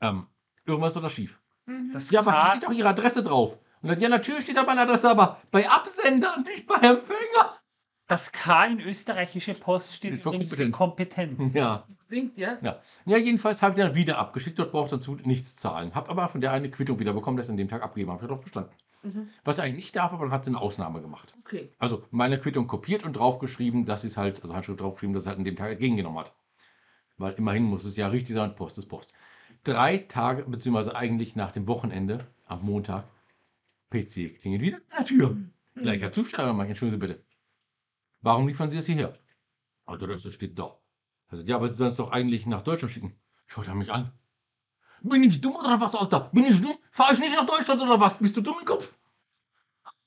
Ähm, 0.00 0.26
irgendwas 0.64 0.96
ist 0.96 1.02
da 1.02 1.10
schief. 1.10 1.40
Mhm. 1.66 1.90
Das 1.92 2.10
Ja, 2.10 2.20
aber 2.20 2.32
da 2.32 2.42
K- 2.42 2.50
steht 2.52 2.64
doch 2.64 2.72
Ihre 2.72 2.88
Adresse 2.88 3.22
drauf. 3.22 3.58
Und 3.82 3.90
dann, 3.90 4.00
ja, 4.00 4.08
natürlich 4.08 4.44
steht 4.44 4.56
da 4.56 4.64
meine 4.64 4.80
Adresse, 4.80 5.10
aber 5.10 5.40
bei 5.50 5.68
Absendern, 5.68 6.42
nicht 6.42 6.66
bei 6.66 6.76
Empfänger. 6.76 7.59
Das 8.10 8.32
K 8.32 8.66
in 8.66 8.80
österreichische 8.80 9.54
Post 9.54 9.94
steht 9.94 10.20
für 10.20 10.30
übrigens 10.30 10.52
für 10.52 10.70
Kompetenz. 10.72 11.54
Ja. 11.54 11.86
Klingt, 12.08 12.36
ja. 12.36 12.58
Ja, 12.60 12.80
ja 13.06 13.16
jedenfalls 13.18 13.62
habe 13.62 13.78
ich 13.78 13.86
dann 13.86 13.94
wieder 13.94 14.18
abgeschickt. 14.18 14.58
Dort 14.58 14.72
braucht 14.72 14.90
dazu 14.90 15.14
nichts 15.22 15.54
zahlen. 15.54 15.94
Habe 15.94 16.10
aber 16.10 16.28
von 16.28 16.40
der 16.40 16.50
eine 16.50 16.72
Quittung 16.72 16.98
wieder 16.98 17.12
bekommen, 17.12 17.36
das 17.36 17.48
an 17.48 17.56
dem 17.56 17.68
Tag 17.68 17.84
abgegeben 17.84 18.10
habe. 18.10 18.24
Ich 18.24 18.28
darauf 18.28 18.42
bestanden. 18.42 18.72
Mhm. 19.04 19.28
Was 19.44 19.58
ich 19.58 19.64
eigentlich 19.64 19.84
nicht 19.84 19.96
darf, 19.96 20.12
aber 20.12 20.24
dann 20.24 20.32
hat 20.32 20.44
sie 20.44 20.50
eine 20.50 20.60
Ausnahme 20.60 21.00
gemacht. 21.00 21.32
Okay. 21.44 21.70
Also 21.78 22.02
meine 22.10 22.40
Quittung 22.40 22.66
kopiert 22.66 23.04
und 23.04 23.12
draufgeschrieben, 23.12 23.84
dass 23.84 24.02
sie 24.02 24.08
es 24.08 24.16
halt, 24.16 24.42
also 24.42 24.56
Handschrift 24.56 24.80
draufgeschrieben, 24.80 25.14
dass 25.14 25.22
sie 25.22 25.28
halt 25.28 25.38
an 25.38 25.44
dem 25.44 25.54
Tag 25.54 25.70
entgegengenommen 25.70 26.18
hat. 26.18 26.34
Weil 27.16 27.34
immerhin 27.34 27.62
muss 27.62 27.84
es 27.84 27.96
ja 27.96 28.08
richtig 28.08 28.34
sein, 28.34 28.56
Post 28.56 28.76
ist 28.76 28.86
Post. 28.86 29.12
Drei 29.62 29.98
Tage, 29.98 30.42
beziehungsweise 30.48 30.96
eigentlich 30.96 31.36
nach 31.36 31.52
dem 31.52 31.68
Wochenende, 31.68 32.26
am 32.46 32.62
Montag, 32.62 33.04
PC 33.90 34.36
klingelt 34.36 34.62
wieder 34.62 34.78
an 34.78 34.96
der 34.98 35.04
Tür. 35.04 35.36
Gleicher 35.76 36.10
Zustand, 36.10 36.48
aber 36.48 36.66
entschuldigen 36.66 37.00
Sie 37.00 37.06
bitte. 37.06 37.29
Warum 38.22 38.48
liefern 38.48 38.70
Sie 38.70 38.78
es 38.78 38.86
hierher? 38.86 39.18
Also 39.86 40.06
das 40.06 40.32
steht 40.32 40.58
da. 40.58 40.78
Also, 41.28 41.44
ja, 41.44 41.56
aber 41.56 41.68
Sie 41.68 41.74
sollen 41.74 41.90
es 41.90 41.96
doch 41.96 42.10
eigentlich 42.10 42.46
nach 42.46 42.62
Deutschland 42.62 42.92
schicken. 42.92 43.18
Schaut 43.46 43.68
er 43.68 43.74
mich 43.74 43.92
an. 43.92 44.12
Bin 45.02 45.22
ich 45.22 45.40
dumm 45.40 45.56
oder 45.56 45.80
was, 45.80 45.94
Alter? 45.94 46.30
Bin 46.32 46.44
ich 46.44 46.60
dumm? 46.60 46.76
Fahr 46.90 47.12
ich 47.12 47.20
nicht 47.20 47.34
nach 47.34 47.46
Deutschland 47.46 47.80
oder 47.80 47.98
was? 47.98 48.18
Bist 48.18 48.36
du 48.36 48.40
dumm 48.40 48.56
im 48.60 48.64
Kopf? 48.64 48.96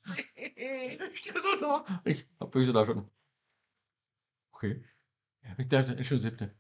Ich 0.36 1.20
stehe 1.20 1.40
so 1.40 1.56
da. 1.60 1.86
Ich 2.04 2.28
hab 2.40 2.54
wirklich 2.54 2.68
so 2.68 2.74
da 2.74 2.86
schon. 2.86 3.10
Okay. 4.52 4.84
Ich 5.58 5.68
dachte, 5.68 5.96
entschuldigen 5.96 6.22
Sie 6.22 6.30
bitte. 6.32 6.56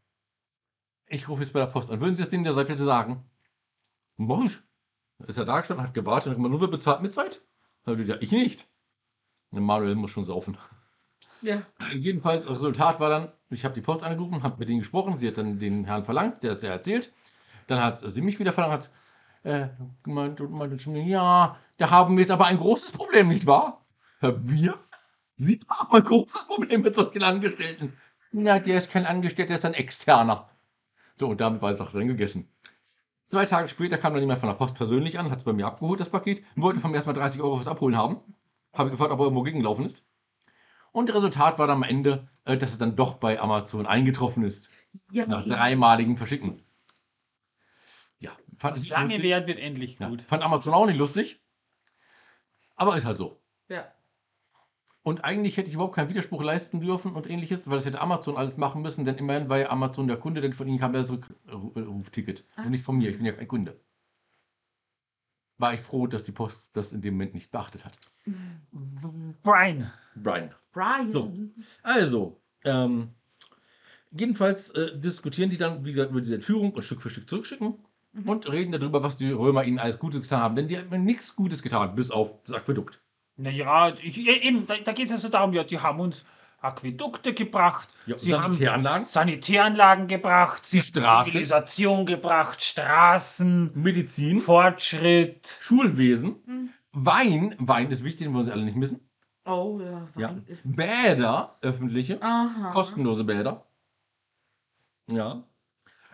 Ich 1.07 1.27
rufe 1.27 1.41
jetzt 1.41 1.51
bei 1.53 1.59
der 1.59 1.67
Post 1.67 1.91
an. 1.91 1.99
Würden 1.99 2.15
Sie 2.15 2.21
es 2.21 2.29
denen 2.29 2.43
der 2.43 2.53
Seite 2.53 2.77
sagen? 2.77 3.23
Mach 4.15 4.45
ich. 4.45 4.57
Ist 5.27 5.37
er 5.37 5.45
da 5.45 5.59
gestanden, 5.59 5.85
hat 5.85 5.93
gewartet 5.93 6.27
und 6.27 6.31
hat 6.31 6.37
gesagt, 6.37 6.51
nur 6.51 6.61
wer 6.61 6.67
bezahlt 6.67 7.01
mit 7.01 7.13
Zeit? 7.13 7.41
Da 7.83 7.93
ich 7.93 8.07
ja, 8.07 8.17
ich 8.19 8.31
nicht. 8.31 8.67
Manuel 9.51 9.95
muss 9.95 10.11
schon 10.11 10.23
saufen. 10.23 10.57
Ja. 11.43 11.61
Jedenfalls, 11.93 12.49
Resultat 12.49 12.99
war 12.99 13.09
dann, 13.09 13.31
ich 13.49 13.65
habe 13.65 13.73
die 13.73 13.81
Post 13.81 14.03
angerufen, 14.03 14.43
habe 14.43 14.55
mit 14.57 14.69
denen 14.69 14.79
gesprochen, 14.79 15.17
sie 15.17 15.27
hat 15.27 15.37
dann 15.37 15.59
den 15.59 15.83
Herrn 15.85 16.03
verlangt, 16.03 16.41
der 16.41 16.53
es 16.53 16.61
ja 16.61 16.69
erzählt. 16.69 17.11
Dann 17.67 17.81
hat 17.81 17.99
sie 17.99 18.21
mich 18.21 18.39
wieder 18.39 18.53
verlangt, 18.53 18.73
hat, 18.73 18.91
äh, 19.43 19.67
gemeint 20.03 20.39
und 20.39 20.51
meinte 20.51 20.77
zu 20.77 20.89
mir, 20.89 21.03
ja, 21.03 21.57
da 21.77 21.89
haben 21.89 22.15
wir 22.15 22.21
jetzt 22.21 22.31
aber 22.31 22.45
ein 22.45 22.57
großes 22.57 22.93
Problem, 22.93 23.27
nicht 23.27 23.45
wahr? 23.45 23.85
Wir? 24.21 24.79
Sie 25.35 25.59
haben 25.67 25.93
ein 25.93 26.03
großes 26.03 26.45
Problem 26.47 26.81
mit 26.81 26.95
solchen 26.95 27.23
Angestellten. 27.23 27.93
Na, 28.31 28.59
der 28.59 28.77
ist 28.77 28.89
kein 28.89 29.05
Angestellter, 29.05 29.49
der 29.49 29.57
ist 29.57 29.65
ein 29.65 29.73
Externer. 29.73 30.49
So, 31.15 31.27
und 31.27 31.41
damit 31.41 31.61
war 31.61 31.71
es 31.71 31.81
auch 31.81 31.91
drin 31.91 32.07
gegessen. 32.07 32.47
Zwei 33.25 33.45
Tage 33.45 33.67
später 33.67 33.97
kam 33.97 34.13
dann 34.13 34.21
jemand 34.21 34.39
von 34.39 34.49
der 34.49 34.55
Post 34.55 34.75
persönlich 34.75 35.19
an, 35.19 35.29
hat 35.29 35.39
es 35.39 35.43
bei 35.43 35.53
mir 35.53 35.67
abgeholt, 35.67 35.99
das 35.99 36.09
Paket, 36.09 36.43
und 36.55 36.61
wollte 36.61 36.79
von 36.79 36.91
mir 36.91 36.97
erstmal 36.97 37.15
30 37.15 37.41
Euro 37.41 37.57
fürs 37.57 37.67
Abholen 37.67 37.97
haben. 37.97 38.21
Habe 38.73 38.91
gefragt, 38.91 39.11
ob 39.11 39.19
er 39.19 39.23
irgendwo 39.25 39.43
gegengelaufen 39.43 39.85
ist. 39.85 40.05
Und 40.93 41.13
Resultat 41.13 41.59
war 41.59 41.67
dann 41.67 41.77
am 41.77 41.83
Ende, 41.83 42.29
äh, 42.45 42.55
dass 42.55 42.71
es 42.71 42.77
dann 42.77 42.95
doch 42.95 43.15
bei 43.15 43.39
Amazon 43.39 43.85
eingetroffen 43.85 44.43
ist. 44.45 44.69
Ja, 45.11 45.25
Nach 45.25 45.43
dreimaligen 45.45 46.15
Verschicken. 46.15 46.63
Ja, 48.19 48.31
fand 48.57 48.77
Das 48.77 48.83
ich 48.85 48.89
lange 48.91 49.15
lustig. 49.15 49.23
Wert 49.23 49.47
wird 49.47 49.59
endlich 49.59 49.99
Ja, 49.99 50.07
gut. 50.07 50.21
fand 50.21 50.43
Amazon 50.43 50.73
auch 50.73 50.85
nicht 50.85 50.97
lustig. 50.97 51.41
Aber 52.75 52.95
ist 52.95 53.05
halt 53.05 53.17
so. 53.17 53.41
ja. 53.67 53.91
Und 55.05 55.25
eigentlich 55.25 55.57
hätte 55.57 55.67
ich 55.67 55.73
überhaupt 55.75 55.95
keinen 55.95 56.07
Widerspruch 56.07 56.41
leisten 56.41 56.79
dürfen 56.79 57.13
und 57.13 57.29
ähnliches, 57.29 57.67
weil 57.69 57.75
das 57.75 57.85
hätte 57.85 57.99
Amazon 57.99 58.37
alles 58.37 58.55
machen 58.55 58.81
müssen, 58.81 59.03
denn 59.03 59.15
immerhin 59.17 59.49
war 59.49 59.57
ja 59.57 59.69
Amazon 59.69 60.07
der 60.07 60.15
Kunde, 60.15 60.39
denn 60.39 60.53
von 60.53 60.65
ihnen 60.65 60.79
kam 60.79 60.93
das 60.93 61.11
Rückrufticket. 61.11 62.45
Und 62.55 62.69
nicht 62.71 62.85
von 62.85 62.95
mir, 62.97 63.09
ich 63.09 63.17
bin 63.17 63.25
ja 63.25 63.33
kein 63.33 63.49
Kunde. 63.49 63.77
War 65.57 65.73
ich 65.73 65.81
froh, 65.81 66.07
dass 66.07 66.23
die 66.23 66.31
Post 66.31 66.77
das 66.77 66.93
in 66.93 67.01
dem 67.01 67.15
Moment 67.15 67.33
nicht 67.33 67.51
beachtet 67.51 67.83
hat. 67.83 67.99
Brian. 69.43 69.91
Brian. 70.15 70.55
Brian. 70.73 71.09
So. 71.09 71.31
Also, 71.83 72.39
ähm, 72.65 73.09
jedenfalls 74.11 74.71
äh, 74.71 74.97
diskutieren 74.99 75.49
die 75.49 75.57
dann, 75.57 75.85
wie 75.85 75.91
gesagt, 75.93 76.11
über 76.11 76.21
diese 76.21 76.35
Entführung 76.35 76.71
und 76.73 76.81
Stück 76.83 77.01
für 77.01 77.09
Stück 77.09 77.29
zurückschicken 77.29 77.75
und 78.25 78.51
reden 78.51 78.71
darüber, 78.71 79.01
was 79.01 79.17
die 79.17 79.31
Römer 79.31 79.63
ihnen 79.63 79.79
alles 79.79 79.97
Gutes 79.99 80.21
getan 80.21 80.39
haben. 80.41 80.55
Denn 80.55 80.67
die 80.67 80.77
haben 80.77 81.03
nichts 81.03 81.35
Gutes 81.35 81.63
getan, 81.63 81.95
bis 81.95 82.11
auf 82.11 82.33
das 82.43 82.55
Aquädukt. 82.55 82.99
Naja, 83.37 83.93
ich, 84.03 84.17
eben, 84.19 84.67
da, 84.67 84.75
da 84.83 84.91
geht 84.91 85.05
es 85.05 85.11
ja 85.11 85.17
so 85.17 85.29
darum, 85.29 85.53
ja, 85.53 85.63
die 85.63 85.79
haben 85.79 85.99
uns 85.99 86.23
Aquädukte 86.61 87.33
gebracht, 87.33 87.89
Ja, 88.05 88.17
sie 88.17 88.33
haben 88.33 88.53
Sanitäranlagen, 88.53 89.05
Sanitäranlagen 89.05 90.07
gebracht, 90.07 90.65
sie 90.65 90.79
Die 90.79 90.85
Straße. 90.85 91.31
Zivilisation 91.31 92.05
gebracht, 92.05 92.61
Straßen, 92.61 93.71
Medizin, 93.73 94.39
Fortschritt. 94.39 95.57
Schulwesen, 95.61 96.35
Mhm. 96.45 96.69
Wein, 96.93 97.55
Wein 97.57 97.89
ist 97.89 98.03
wichtig, 98.03 98.27
den 98.27 98.33
wollen 98.35 98.45
sie 98.45 98.51
alle 98.51 98.63
nicht 98.63 98.77
missen. 98.77 98.99
Oh 99.45 99.79
ja, 99.81 100.07
Ja. 100.15 100.29
Wein 100.29 100.43
ist. 100.47 100.75
Bäder, 100.75 101.57
öffentliche, 101.61 102.21
Aha. 102.21 102.71
kostenlose 102.71 103.23
Bäder. 103.23 103.65
Ja. 105.07 105.43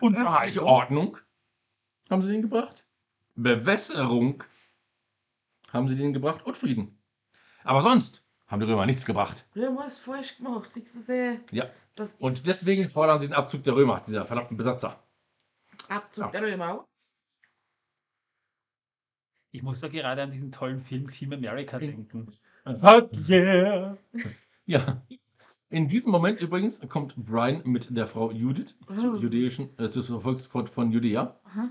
Und 0.00 0.16
Ordnung 0.16 1.18
haben 2.08 2.22
sie 2.22 2.30
denen 2.30 2.42
gebracht. 2.42 2.84
Bewässerung 3.36 4.42
haben 5.72 5.88
sie 5.88 5.96
denen 5.96 6.12
gebracht 6.12 6.44
und 6.44 6.56
Frieden. 6.56 6.98
Aber 7.62 7.82
sonst 7.82 8.24
haben 8.48 8.60
die 8.60 8.66
Römer 8.66 8.86
nichts 8.86 9.06
gebracht. 9.06 9.46
Haben 9.54 9.76
was 9.76 9.98
falsch 9.98 10.38
gemacht. 10.38 10.72
Siehst 10.72 10.94
du 10.94 10.98
sehr? 10.98 11.40
Ja. 11.52 11.70
Das 11.94 12.14
ist 12.14 12.20
Und 12.20 12.46
deswegen 12.46 12.90
fordern 12.90 13.20
sie 13.20 13.26
den 13.28 13.34
Abzug 13.34 13.62
der 13.62 13.76
Römer, 13.76 14.00
dieser 14.06 14.24
verdammten 14.26 14.56
Besatzer. 14.56 15.02
Abzug 15.88 16.24
Ja. 16.24 16.30
der 16.30 16.42
Römer. 16.42 16.86
Ich 19.52 19.62
muss 19.62 19.80
da 19.80 19.88
gerade 19.88 20.22
an 20.22 20.30
diesen 20.30 20.52
tollen 20.52 20.80
Film 20.80 21.10
Team 21.10 21.32
America 21.32 21.78
denken. 21.78 22.32
Fuck 22.78 23.10
yeah! 23.28 23.96
Ja. 24.66 25.02
In 25.68 25.88
diesem 25.88 26.10
Moment 26.10 26.40
übrigens 26.40 26.80
kommt 26.88 27.14
Brian 27.16 27.62
mit 27.64 27.96
der 27.96 28.06
Frau 28.06 28.30
Judith 28.32 28.76
zur 28.98 29.14
Oh. 29.14 29.16
jüdischen, 29.18 29.70
äh, 29.78 29.88
zur 29.88 30.20
Volksfront 30.20 30.68
von 30.68 30.90
Judäa. 30.90 31.36
Aha. 31.44 31.70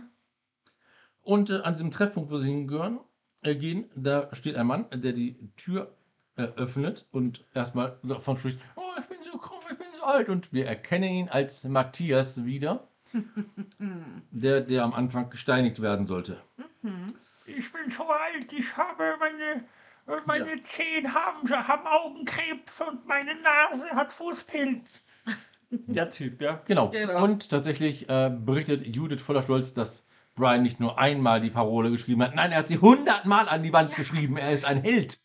Und 1.22 1.50
äh, 1.50 1.62
an 1.62 1.74
diesem 1.74 1.92
Treffpunkt, 1.92 2.32
wo 2.32 2.38
sie 2.38 2.48
hingehören, 2.48 3.00
äh, 3.42 3.56
gehen, 3.56 3.90
da 3.96 4.34
steht 4.34 4.56
ein 4.56 4.68
Mann, 4.68 4.86
der 4.94 5.12
die 5.14 5.38
Tür 5.58 5.94
äh, 6.38 6.44
öffnet 6.44 7.08
und 7.12 7.46
erstmal 7.54 7.98
davon 8.04 8.38
spricht, 8.38 8.60
oh, 8.78 8.82
ich 9.00 9.06
bin 9.08 9.18
so 9.22 9.38
krumm, 9.38 9.60
ich 9.70 9.78
bin 9.78 9.88
so 9.94 10.04
alt. 10.04 10.30
Und 10.30 10.52
wir 10.54 10.66
erkennen 10.66 11.10
ihn 11.10 11.30
als 11.30 11.66
Matthias 11.66 12.46
wieder, 12.46 12.88
der, 14.32 14.62
der 14.62 14.84
am 14.84 14.94
Anfang 14.94 15.30
gesteinigt 15.30 15.82
werden 15.82 16.06
sollte. 16.06 16.42
Mhm. 16.82 17.16
Ich 17.46 17.72
bin 17.74 17.90
so 17.90 18.04
alt, 18.04 18.54
ich 18.54 18.78
habe 18.78 19.16
meine, 19.20 19.64
äh, 20.10 20.22
meine 20.26 20.56
Ja. 20.56 20.64
Zehen 20.64 21.14
haben, 21.14 21.50
haben 21.50 21.88
Augenkrebs 21.88 22.82
und 22.82 23.06
meine 23.08 23.36
Nase 23.42 23.90
hat 23.92 24.12
Fußpilz. 24.12 25.06
Der 25.72 26.10
Typ, 26.10 26.42
ja. 26.42 26.62
Genau. 26.66 26.90
Genau. 26.90 27.24
Und 27.24 27.50
tatsächlich 27.50 28.10
äh, 28.10 28.30
berichtet 28.30 28.86
Judith 28.86 29.22
voller 29.22 29.44
Stolz, 29.44 29.74
dass 29.74 30.04
Brian 30.36 30.64
nicht 30.64 30.80
nur 30.80 30.98
einmal 30.98 31.42
die 31.42 31.52
Parole 31.52 31.92
geschrieben 31.92 32.24
hat, 32.24 32.34
nein, 32.34 32.52
er 32.52 32.60
hat 32.60 32.68
sie 32.68 32.78
hundertmal 32.80 33.48
an 33.48 33.62
die 33.62 33.74
Wand 33.74 33.96
geschrieben. 33.96 34.38
Er 34.38 34.52
ist 34.52 34.66
ein 34.66 34.82
Held. 34.82 35.20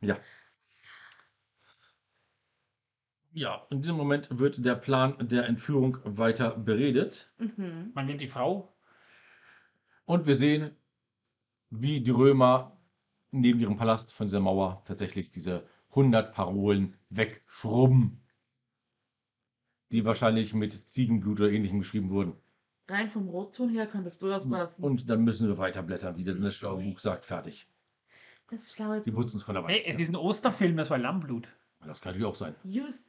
Ja. 0.00 0.18
Ja, 3.32 3.66
in 3.70 3.80
diesem 3.80 3.96
Moment 3.96 4.28
wird 4.38 4.64
der 4.66 4.74
Plan 4.74 5.16
der 5.28 5.46
Entführung 5.46 5.98
weiter 6.04 6.50
beredet. 6.50 7.32
Mhm. 7.38 7.92
Man 7.94 8.06
will 8.08 8.18
die 8.18 8.26
Frau. 8.26 8.76
Und 10.04 10.26
wir 10.26 10.34
sehen, 10.34 10.76
wie 11.70 12.02
die 12.02 12.10
Römer 12.10 12.76
neben 13.32 13.58
ihrem 13.58 13.76
Palast 13.76 14.12
von 14.12 14.26
dieser 14.26 14.40
Mauer 14.40 14.82
tatsächlich 14.84 15.30
diese 15.30 15.66
100 15.90 16.32
Parolen 16.32 16.94
wegschrubben, 17.10 18.20
die 19.90 20.04
wahrscheinlich 20.04 20.54
mit 20.54 20.72
Ziegenblut 20.72 21.40
oder 21.40 21.50
ähnlichem 21.50 21.80
geschrieben 21.80 22.10
wurden. 22.10 22.34
Rein 22.88 23.10
vom 23.10 23.28
Rotton 23.28 23.68
her 23.70 23.86
kann 23.86 24.04
das 24.04 24.18
durchaus 24.18 24.48
passen. 24.48 24.82
Und 24.82 25.08
dann 25.08 25.22
müssen 25.24 25.48
wir 25.48 25.58
weiterblättern, 25.58 26.16
wie 26.16 26.24
das 26.24 26.54
schlaue 26.54 26.82
Buch 26.82 26.98
sagt, 26.98 27.24
fertig. 27.24 27.68
das 28.50 28.72
schlaue 28.72 29.00
Die 29.00 29.10
putzen 29.10 29.36
es 29.38 29.42
von 29.42 29.54
der 29.54 29.64
Wand. 29.64 29.72
Hey, 29.72 29.84
es 29.86 29.98
ist 29.98 30.08
ein 30.08 30.16
Osterfilm, 30.16 30.76
das 30.76 30.90
war 30.90 30.98
Lammblut. 30.98 31.48
Das 31.84 32.00
kann 32.00 32.12
natürlich 32.12 32.28
auch 32.28 32.34
sein. 32.34 32.54
Just. 32.64 33.02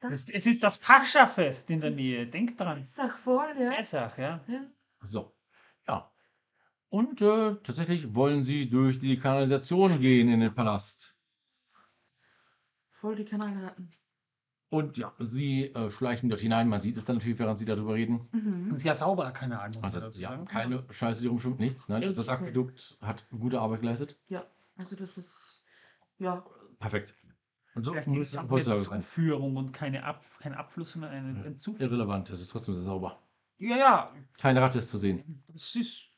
Das, 0.00 0.28
es 0.28 0.44
ist 0.44 0.62
das 0.62 0.78
Pascha-Fest 0.78 1.70
in 1.70 1.80
der 1.80 1.90
Nähe. 1.90 2.26
Denk 2.26 2.58
dran. 2.58 2.84
Sag 2.84 3.16
voll, 3.18 3.54
ja. 3.58 3.70
Besser, 3.70 4.12
ja. 4.18 4.44
ja. 4.46 4.66
So, 5.08 5.34
ja. 5.88 6.13
Und 6.94 7.20
äh, 7.22 7.56
tatsächlich 7.64 8.14
wollen 8.14 8.44
sie 8.44 8.68
durch 8.68 9.00
die 9.00 9.16
Kanalisation 9.18 9.98
gehen 9.98 10.28
in 10.28 10.38
den 10.38 10.54
Palast. 10.54 11.16
Voll 12.92 13.16
die 13.16 13.24
Kanalratten. 13.24 13.92
Und 14.68 14.96
ja, 14.96 15.12
sie 15.18 15.74
äh, 15.74 15.90
schleichen 15.90 16.28
dort 16.28 16.40
hinein. 16.40 16.68
Man 16.68 16.80
sieht 16.80 16.96
es 16.96 17.04
dann 17.04 17.16
natürlich, 17.16 17.40
während 17.40 17.58
sie 17.58 17.64
darüber 17.64 17.94
reden. 17.94 18.28
Mhm. 18.30 18.74
Ist 18.76 18.84
ja 18.84 18.94
sauber, 18.94 19.32
keine 19.32 19.58
Ahnung. 19.60 19.82
Also, 19.82 19.98
ja, 20.20 20.28
sagen. 20.28 20.44
keine 20.44 20.84
Scheiße, 20.88 21.22
die 21.22 21.26
rumschwimmt, 21.26 21.58
nichts. 21.58 21.88
Nein, 21.88 22.04
Echt 22.04 22.16
das. 22.16 22.28
Aquädukt 22.28 22.96
hat 23.00 23.26
gute 23.36 23.58
Arbeit 23.58 23.80
geleistet. 23.80 24.16
Ja, 24.28 24.46
also 24.76 24.94
das 24.94 25.18
ist. 25.18 25.64
Ja, 26.18 26.46
Perfekt. 26.78 27.16
Und 27.74 27.82
so 27.82 27.90
Vielleicht 27.90 28.06
muss 28.06 28.34
ist 28.34 28.34
es 28.34 28.88
eine. 28.88 29.00
Zuführung 29.00 29.56
und 29.56 29.72
keine 29.72 30.04
Ab 30.04 30.24
kein 30.38 30.54
Abfluss, 30.54 30.92
sondern 30.92 31.10
eine, 31.10 31.44
ein 31.44 31.56
Zuführung. 31.56 31.90
Irrelevant, 31.90 32.30
es 32.30 32.40
ist 32.40 32.52
trotzdem 32.52 32.74
sehr 32.74 32.84
sauber. 32.84 33.18
Ja, 33.58 33.76
ja. 33.76 34.14
Keine 34.38 34.62
Ratte 34.62 34.78
ist 34.78 34.90
zu 34.90 34.98
sehen. 34.98 35.42
Das 35.52 35.74
ist. 35.74 36.13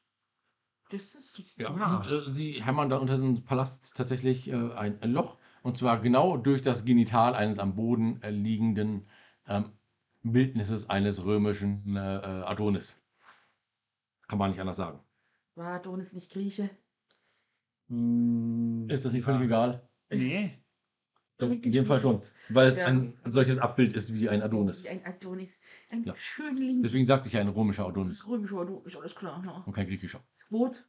Das 0.91 1.15
ist 1.15 1.33
super. 1.33 1.49
Ja, 1.57 1.77
Ja. 1.77 1.97
und 1.97 2.09
äh, 2.09 2.31
sie 2.31 2.63
hämmern 2.65 2.89
dann 2.89 3.01
unter 3.01 3.17
dem 3.17 3.45
Palast 3.45 3.97
tatsächlich 3.97 4.49
äh, 4.49 4.55
ein, 4.75 5.01
ein 5.03 5.13
Loch. 5.13 5.37
Und 5.63 5.77
zwar 5.77 6.01
genau 6.01 6.37
durch 6.37 6.63
das 6.63 6.85
Genital 6.85 7.35
eines 7.35 7.59
am 7.59 7.75
Boden 7.75 8.23
äh, 8.23 8.31
liegenden 8.31 9.09
ähm, 9.49 9.73
Bildnisses 10.23 10.89
eines 10.91 11.25
römischen 11.25 11.97
äh, 11.97 12.01
äh, 12.17 12.43
Adonis. 12.45 13.01
Kann 14.29 14.39
man 14.39 14.51
nicht 14.51 14.61
anders 14.61 14.77
sagen. 14.77 15.01
War 15.55 15.75
Adonis 15.75 16.13
nicht 16.13 16.31
Grieche? 16.31 16.71
Ist 17.89 19.05
das 19.05 19.13
nicht 19.13 19.25
völlig 19.25 19.43
egal? 19.43 19.89
Nee. 20.11 20.51
Doch, 21.39 21.51
in 21.51 21.85
Fall 21.85 22.01
schon. 22.01 22.21
Weil 22.49 22.67
es 22.69 22.79
Ja. 22.79 22.87
ein 22.87 23.13
solches 23.27 23.59
Abbild 23.59 23.93
ist 23.93 24.15
wie 24.15 24.29
ein 24.29 24.43
Adonis. 24.43 24.85
Wie 24.85 24.89
ein 24.89 25.05
Adonis. 25.05 25.61
Ein 25.91 26.05
Ja. 26.05 26.15
Schönling. 26.17 26.83
Deswegen 26.83 27.05
sagte 27.05 27.29
ich 27.29 27.35
ja 27.35 27.41
ein 27.41 27.49
römischer 27.49 27.87
Adonis 27.87 28.27
Römischer 28.27 28.59
Adonis, 28.61 28.97
alles 28.97 29.15
klar. 29.15 29.43
Ja. 29.45 29.63
und 29.67 29.73
kein 29.73 29.87
griechischer. 29.87 30.21
Gut. 30.51 30.89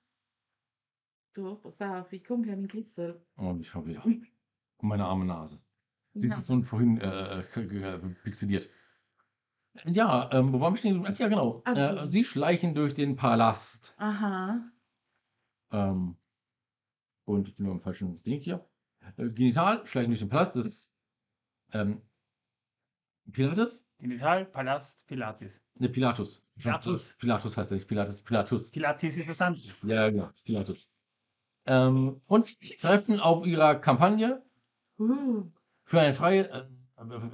Du, 1.34 1.56
pass 1.56 1.82
auf, 1.82 2.12
ich 2.14 2.24
komme 2.24 2.44
gleich 2.44 2.58
mit 2.58 2.72
Glitzer. 2.72 3.22
Oh, 3.38 3.54
nicht 3.54 3.70
schon 3.70 3.86
wieder. 3.86 4.04
Und 4.06 4.28
meine 4.82 5.06
arme 5.06 5.26
Nase. 5.26 5.62
Die 6.14 6.28
Ja. 6.28 6.42
von 6.42 6.64
vorhin 6.64 6.98
äh, 7.00 7.44
pixeliert. 8.24 8.70
Ja, 9.86 10.30
ähm, 10.34 10.52
wo 10.52 10.60
waren 10.60 10.74
wir 10.74 10.78
stehen? 10.78 11.04
Ja, 11.04 11.28
genau. 11.28 11.62
Äh, 11.66 12.10
sie 12.10 12.24
schleichen 12.26 12.74
durch 12.74 12.96
den 12.96 13.16
Palast. 13.16 13.94
Aha. 13.98 14.60
Ähm, 15.72 16.18
und 17.26 17.48
ich 17.50 17.56
bin 17.56 17.68
beim 17.68 17.82
falschen 17.82 18.24
Ding 18.24 18.40
hier. 18.40 18.68
Äh, 19.18 19.30
genital 19.30 19.86
schleichen 19.86 20.10
durch 20.10 20.20
den 20.20 20.30
Palast. 20.30 20.56
Das 20.56 20.66
ist 20.66 20.96
ähm, 21.74 22.02
Pilatus? 23.32 23.86
Genital, 24.00 24.46
Palast, 24.46 25.08
Pilates. 25.08 25.64
Ne, 25.76 25.90
Pilatus. 25.90 26.42
Pilatus. 26.58 27.18
Pilatus 27.20 27.58
heißt 27.58 27.72
er 27.72 27.76
nicht. 27.76 27.88
Pilatus. 27.88 28.22
Pilatus. 28.22 28.72
Pilates 28.72 29.04
ist 29.04 29.18
interessant. 29.18 29.84
Ja, 29.84 30.10
genau. 30.10 30.30
Pilatus. 30.44 30.88
Ähm, 31.66 32.22
und 32.28 32.78
treffen 32.80 33.20
auf 33.20 33.46
ihrer 33.46 33.76
Kampagne 33.76 34.42
Uh. 35.00 35.44
für 35.84 36.00
eine 36.00 36.14
freie, 36.14 36.50
äh, 36.50 36.66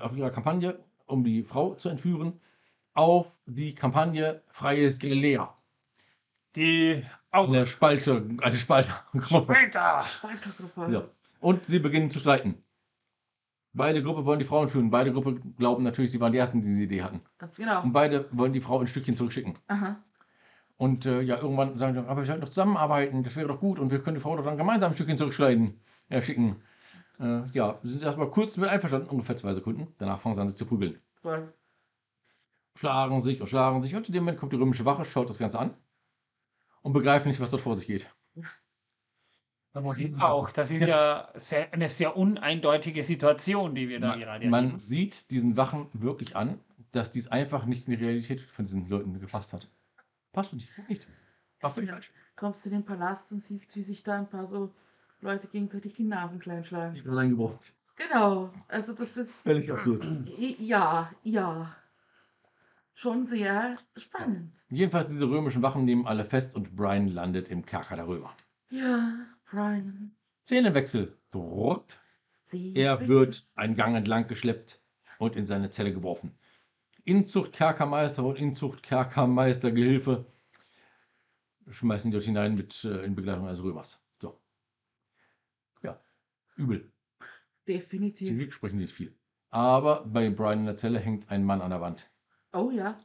auf 0.02 0.18
ihrer 0.18 0.32
Kampagne, 0.32 0.84
um 1.06 1.24
die 1.24 1.44
Frau 1.44 1.76
zu 1.76 1.88
entführen, 1.90 2.42
auf 2.94 3.38
die 3.46 3.74
Kampagne 3.74 4.42
Freies 4.50 5.00
Galilea. 5.00 5.56
Die 6.56 7.04
auch 7.32 7.48
Eine 7.48 7.66
Spalte, 7.66 8.28
eine 8.42 8.58
Spalte. 8.58 8.92
Später. 9.22 10.04
Spaltergruppe. 10.04 10.92
Ja. 10.94 11.10
Und 11.40 11.66
sie 11.66 11.80
beginnen 11.80 12.10
zu 12.10 12.20
streiten. 12.20 12.63
Beide 13.74 14.04
Gruppen 14.04 14.26
wollen 14.26 14.40
die 14.40 14.46
Frauen 14.46 14.68
führen. 14.68 14.92
Beide 14.92 15.12
Gruppen 15.12 15.56
glauben 15.58 15.84
natürlich, 15.84 16.12
sie 16.12 16.20
waren 16.20 16.32
die 16.32 16.38
Ersten, 16.38 16.62
die 16.62 16.68
diese 16.68 16.84
Idee 16.84 17.02
hatten. 17.02 17.22
Ganz 17.40 17.58
genau. 17.58 17.82
Und 17.82 17.92
beide 17.92 18.28
wollen 18.32 18.54
die 18.54 18.62
Frau 18.62 18.80
in 18.80 18.88
Stückchen 18.88 19.18
zurückschicken. 19.18 19.54
Aha. 19.68 19.98
Und 20.78 21.06
äh, 21.06 21.22
ja, 21.22 21.38
irgendwann 21.40 21.76
sagen 21.78 21.94
sie, 21.94 22.00
aber 22.00 22.22
wir 22.22 22.26
sollten 22.26 22.42
doch 22.42 22.50
zusammenarbeiten, 22.50 23.24
das 23.24 23.36
wäre 23.36 23.48
doch 23.48 23.60
gut 23.60 23.80
und 23.80 23.90
wir 23.92 24.00
können 24.00 24.16
die 24.16 24.22
Frau 24.22 24.36
doch 24.36 24.44
dann 24.44 24.58
gemeinsam 24.58 24.92
ein 24.92 24.96
Stückchen 24.96 25.18
zurückschneiden, 25.18 25.80
äh, 26.10 26.22
schicken. 26.22 26.58
Äh, 27.20 27.44
ja, 27.54 27.80
sind 27.84 28.00
sie 28.00 28.06
erstmal 28.06 28.30
kurz 28.30 28.58
mit 28.58 28.70
einverstanden, 28.70 29.10
ungefähr 29.10 29.36
zwei 29.36 29.54
Sekunden. 29.54 29.88
Danach 29.98 30.20
fangen 30.20 30.36
sie 30.36 30.42
an, 30.42 30.48
sich 30.48 30.58
zu 30.58 30.66
prügeln. 30.66 31.00
Voll. 31.22 31.54
Schlagen 32.76 33.22
sich 33.22 33.40
und 33.40 33.48
schlagen 33.48 33.82
sich. 33.82 33.96
Und 33.96 34.08
in 34.08 34.14
dem 34.14 34.24
Moment 34.24 34.40
kommt 34.40 34.52
die 34.52 34.58
römische 34.58 34.86
Wache, 34.86 35.06
schaut 35.06 35.30
das 35.30 35.38
Ganze 35.38 35.60
an 35.60 35.74
und 36.82 36.94
begreifen 36.94 37.30
nicht, 37.30 37.40
was 37.40 37.52
dort 37.52 37.62
vor 37.62 37.76
sich 37.76 37.88
geht. 37.88 38.14
Auch, 40.20 40.52
das 40.52 40.70
ist 40.70 40.82
ja 40.82 41.30
sehr, 41.34 41.74
eine 41.74 41.90
sehr 41.90 42.16
uneindeutige 42.16 43.04
Situation, 43.04 43.74
die 43.74 43.90
wir 43.90 44.00
da 44.00 44.10
Man, 44.10 44.20
gerade 44.20 44.48
man 44.50 44.64
erleben. 44.66 44.80
sieht 44.80 45.32
diesen 45.32 45.58
Wachen 45.58 45.88
wirklich 45.94 46.36
an, 46.36 46.60
dass 46.92 47.10
dies 47.10 47.28
einfach 47.28 47.66
nicht 47.66 47.88
in 47.88 47.98
die 47.98 48.04
Realität 48.04 48.42
von 48.42 48.66
diesen 48.66 48.88
Leuten 48.88 49.20
gepasst 49.20 49.52
hat. 49.52 49.68
Passt 50.32 50.54
nicht. 50.54 50.72
Nicht. 50.88 51.08
War 51.60 51.72
völlig 51.72 51.90
falsch. 51.90 52.12
Kommst 52.36 52.66
du 52.66 52.70
in 52.70 52.76
den 52.76 52.86
Palast 52.86 53.32
und 53.32 53.44
siehst, 53.44 53.76
wie 53.76 53.84
sich 53.84 54.04
da 54.04 54.16
ein 54.16 54.30
paar 54.30 54.48
so 54.48 54.72
Leute 55.22 55.48
gegenseitig 55.48 55.94
die 55.94 56.04
Nasen 56.04 56.40
klein 56.40 56.64
schlagen. 56.66 56.96
Ich 56.96 57.04
bin 57.04 57.14
reingebrochen. 57.14 57.58
Genau. 57.96 58.52
Also 58.68 58.94
das 58.94 59.18
ist. 59.18 59.32
Völlig 59.42 59.72
absurd. 59.72 60.04
Ja, 60.60 61.12
ja. 61.24 61.76
Schon 62.96 63.26
sehr 63.26 63.78
spannend. 63.98 64.54
Jedenfalls 64.70 65.08
diese 65.08 65.28
römischen 65.28 65.64
Wachen 65.64 65.86
nehmen 65.86 66.06
alle 66.06 66.26
fest 66.26 66.56
und 66.56 66.76
Brian 66.76 67.08
landet 67.08 67.50
im 67.50 67.66
Kerker 67.66 67.96
der 67.96 68.08
Römer. 68.08 68.36
Ja, 68.70 69.14
Brian. 69.54 70.16
Szenenwechsel. 70.46 71.16
Er 72.74 73.08
wird 73.08 73.48
einen 73.54 73.76
Gang 73.76 73.96
entlang 73.96 74.28
geschleppt 74.28 74.82
und 75.20 75.36
in 75.36 75.46
seine 75.46 75.70
Zelle 75.70 75.94
geworfen. 75.94 76.36
Inzuchtkerkermeister 77.06 78.24
und 78.24 78.40
Inzuchtkerkermeistergehilfe 78.40 80.26
schmeißen 81.70 82.10
dort 82.12 82.24
hinein 82.24 82.56
mit 82.56 82.84
äh, 82.84 83.04
in 83.04 83.14
Begleitung 83.14 83.46
eines 83.46 83.64
Römers. 83.64 84.02
So. 84.20 84.42
Ja, 85.84 86.02
übel. 86.56 86.92
Zum 87.20 87.28
Definitiv. 87.68 88.30
Glück 88.30 88.54
sprechen 88.54 88.80
nicht 88.80 88.94
viel. 88.94 89.16
Aber 89.52 90.04
bei 90.06 90.32
Brian 90.32 90.60
in 90.60 90.66
der 90.66 90.76
Zelle 90.76 91.00
hängt 91.00 91.30
ein 91.30 91.44
Mann 91.44 91.62
an 91.62 91.70
der 91.70 91.80
Wand. 91.80 92.10
Oh 92.54 92.72
ja. 92.72 93.00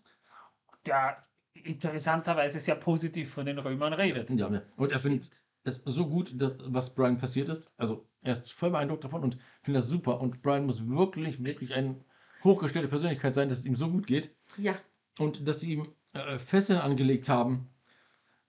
Der 0.86 1.28
interessanterweise 1.52 2.58
sehr 2.58 2.76
positiv 2.76 3.30
von 3.30 3.44
den 3.44 3.58
Römern 3.58 3.92
redet. 3.92 4.30
Ja, 4.30 4.50
ja. 4.50 4.62
Und 4.76 4.92
er 4.92 4.98
findet 4.98 5.30
es 5.68 5.82
so 5.84 6.08
gut, 6.08 6.40
dass, 6.40 6.54
was 6.64 6.94
Brian 6.94 7.18
passiert 7.18 7.48
ist. 7.48 7.70
Also 7.76 8.06
er 8.22 8.32
ist 8.32 8.52
voll 8.52 8.70
beeindruckt 8.70 9.04
davon 9.04 9.22
und 9.22 9.38
findet 9.62 9.82
das 9.82 9.88
super. 9.88 10.20
Und 10.20 10.42
Brian 10.42 10.66
muss 10.66 10.88
wirklich, 10.88 11.44
wirklich 11.44 11.74
eine 11.74 11.96
hochgestellte 12.44 12.88
Persönlichkeit 12.88 13.34
sein, 13.34 13.48
dass 13.48 13.60
es 13.60 13.66
ihm 13.66 13.76
so 13.76 13.88
gut 13.90 14.06
geht. 14.06 14.34
Ja. 14.56 14.74
Und 15.18 15.46
dass 15.46 15.60
sie 15.60 15.74
ihm 15.74 15.88
äh, 16.12 16.38
Fesseln 16.38 16.78
angelegt 16.78 17.28
haben. 17.28 17.68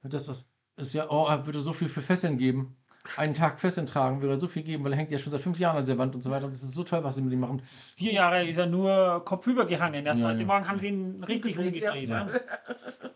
Dass 0.04 0.26
das 0.26 0.50
ist 0.78 0.94
ja, 0.94 1.10
oh, 1.10 1.28
er 1.28 1.46
würde 1.46 1.60
so 1.60 1.74
viel 1.74 1.90
für 1.90 2.02
Fesseln 2.02 2.38
geben. 2.38 2.76
Einen 3.18 3.34
Tag 3.34 3.60
Fesseln 3.60 3.88
tragen 3.88 4.22
würde 4.22 4.36
er 4.36 4.40
so 4.40 4.48
viel 4.48 4.64
geben, 4.64 4.84
weil 4.84 4.94
er 4.94 4.98
hängt 4.98 5.12
ja 5.12 5.18
schon 5.18 5.32
seit 5.32 5.42
fünf 5.42 5.58
Jahren 5.58 5.78
an 5.78 5.86
der 5.86 5.98
Wand 5.98 6.16
und 6.16 6.22
so 6.22 6.30
weiter. 6.30 6.46
Und 6.46 6.54
das 6.54 6.64
ist 6.64 6.74
so 6.74 6.84
toll, 6.84 7.04
was 7.04 7.16
sie 7.16 7.22
mit 7.22 7.34
ihm 7.34 7.40
machen. 7.40 7.62
Vier 7.96 8.14
Jahre 8.14 8.46
ist 8.46 8.58
er 8.58 8.68
nur 8.68 9.24
kopfüber 9.26 9.66
gehangen. 9.66 10.06
Erst 10.06 10.22
Ja, 10.22 10.28
heute 10.28 10.42
ja. 10.42 10.46
Morgen 10.46 10.68
haben 10.68 10.80
sie 10.80 10.90
ihn 10.90 11.24
richtig 11.24 11.58
Umgedreht, 11.58 12.10
ja. 12.10 12.22
umgedreht. 12.22 12.44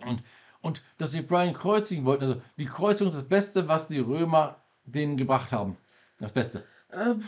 Ja. 0.01 0.07
Und, 0.07 0.23
und 0.63 0.81
dass 0.97 1.11
sie 1.11 1.21
Brian 1.21 1.53
kreuzigen 1.53 2.05
wollten. 2.05 2.23
Also 2.23 2.41
die 2.57 2.65
Kreuzung 2.65 3.07
ist 3.09 3.13
das 3.15 3.27
Beste, 3.29 3.67
was 3.67 3.85
die 3.87 3.99
Römer 3.99 4.63
denen 4.85 5.15
gebracht 5.17 5.51
haben. 5.51 5.77
Das 6.17 6.31
Beste. 6.31 6.63
Ähm, 6.91 7.23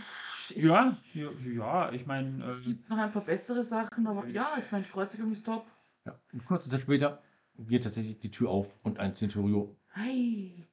ich- 0.49 0.57
Ja, 0.57 0.98
ja, 1.14 1.30
ja, 1.53 1.91
ich 1.91 2.06
meine, 2.07 2.44
Es 2.45 2.62
äh, 2.62 2.64
gibt 2.66 2.90
noch 2.90 2.98
ein 2.98 3.12
paar 3.12 3.24
bessere 3.26 3.64
Sachen, 3.64 4.07
aber 4.07 4.26
ja, 4.28 4.57
ich 4.57 4.72
meine, 4.72 4.86
Kreuzigung 4.86 5.32
ist 5.32 5.45
top. 5.45 5.66
Ja. 6.06 6.20
Und 6.34 6.45
kurze 6.45 6.70
Zeit 6.70 6.82
später 6.82 7.22
geht 7.57 7.84
tatsächlich 7.84 8.20
die 8.20 8.32
Tür 8.32 8.49
auf 8.49 8.68
und 8.84 8.99
ein 8.99 9.14
Centurio 9.14 9.76
Hey. 9.94 10.68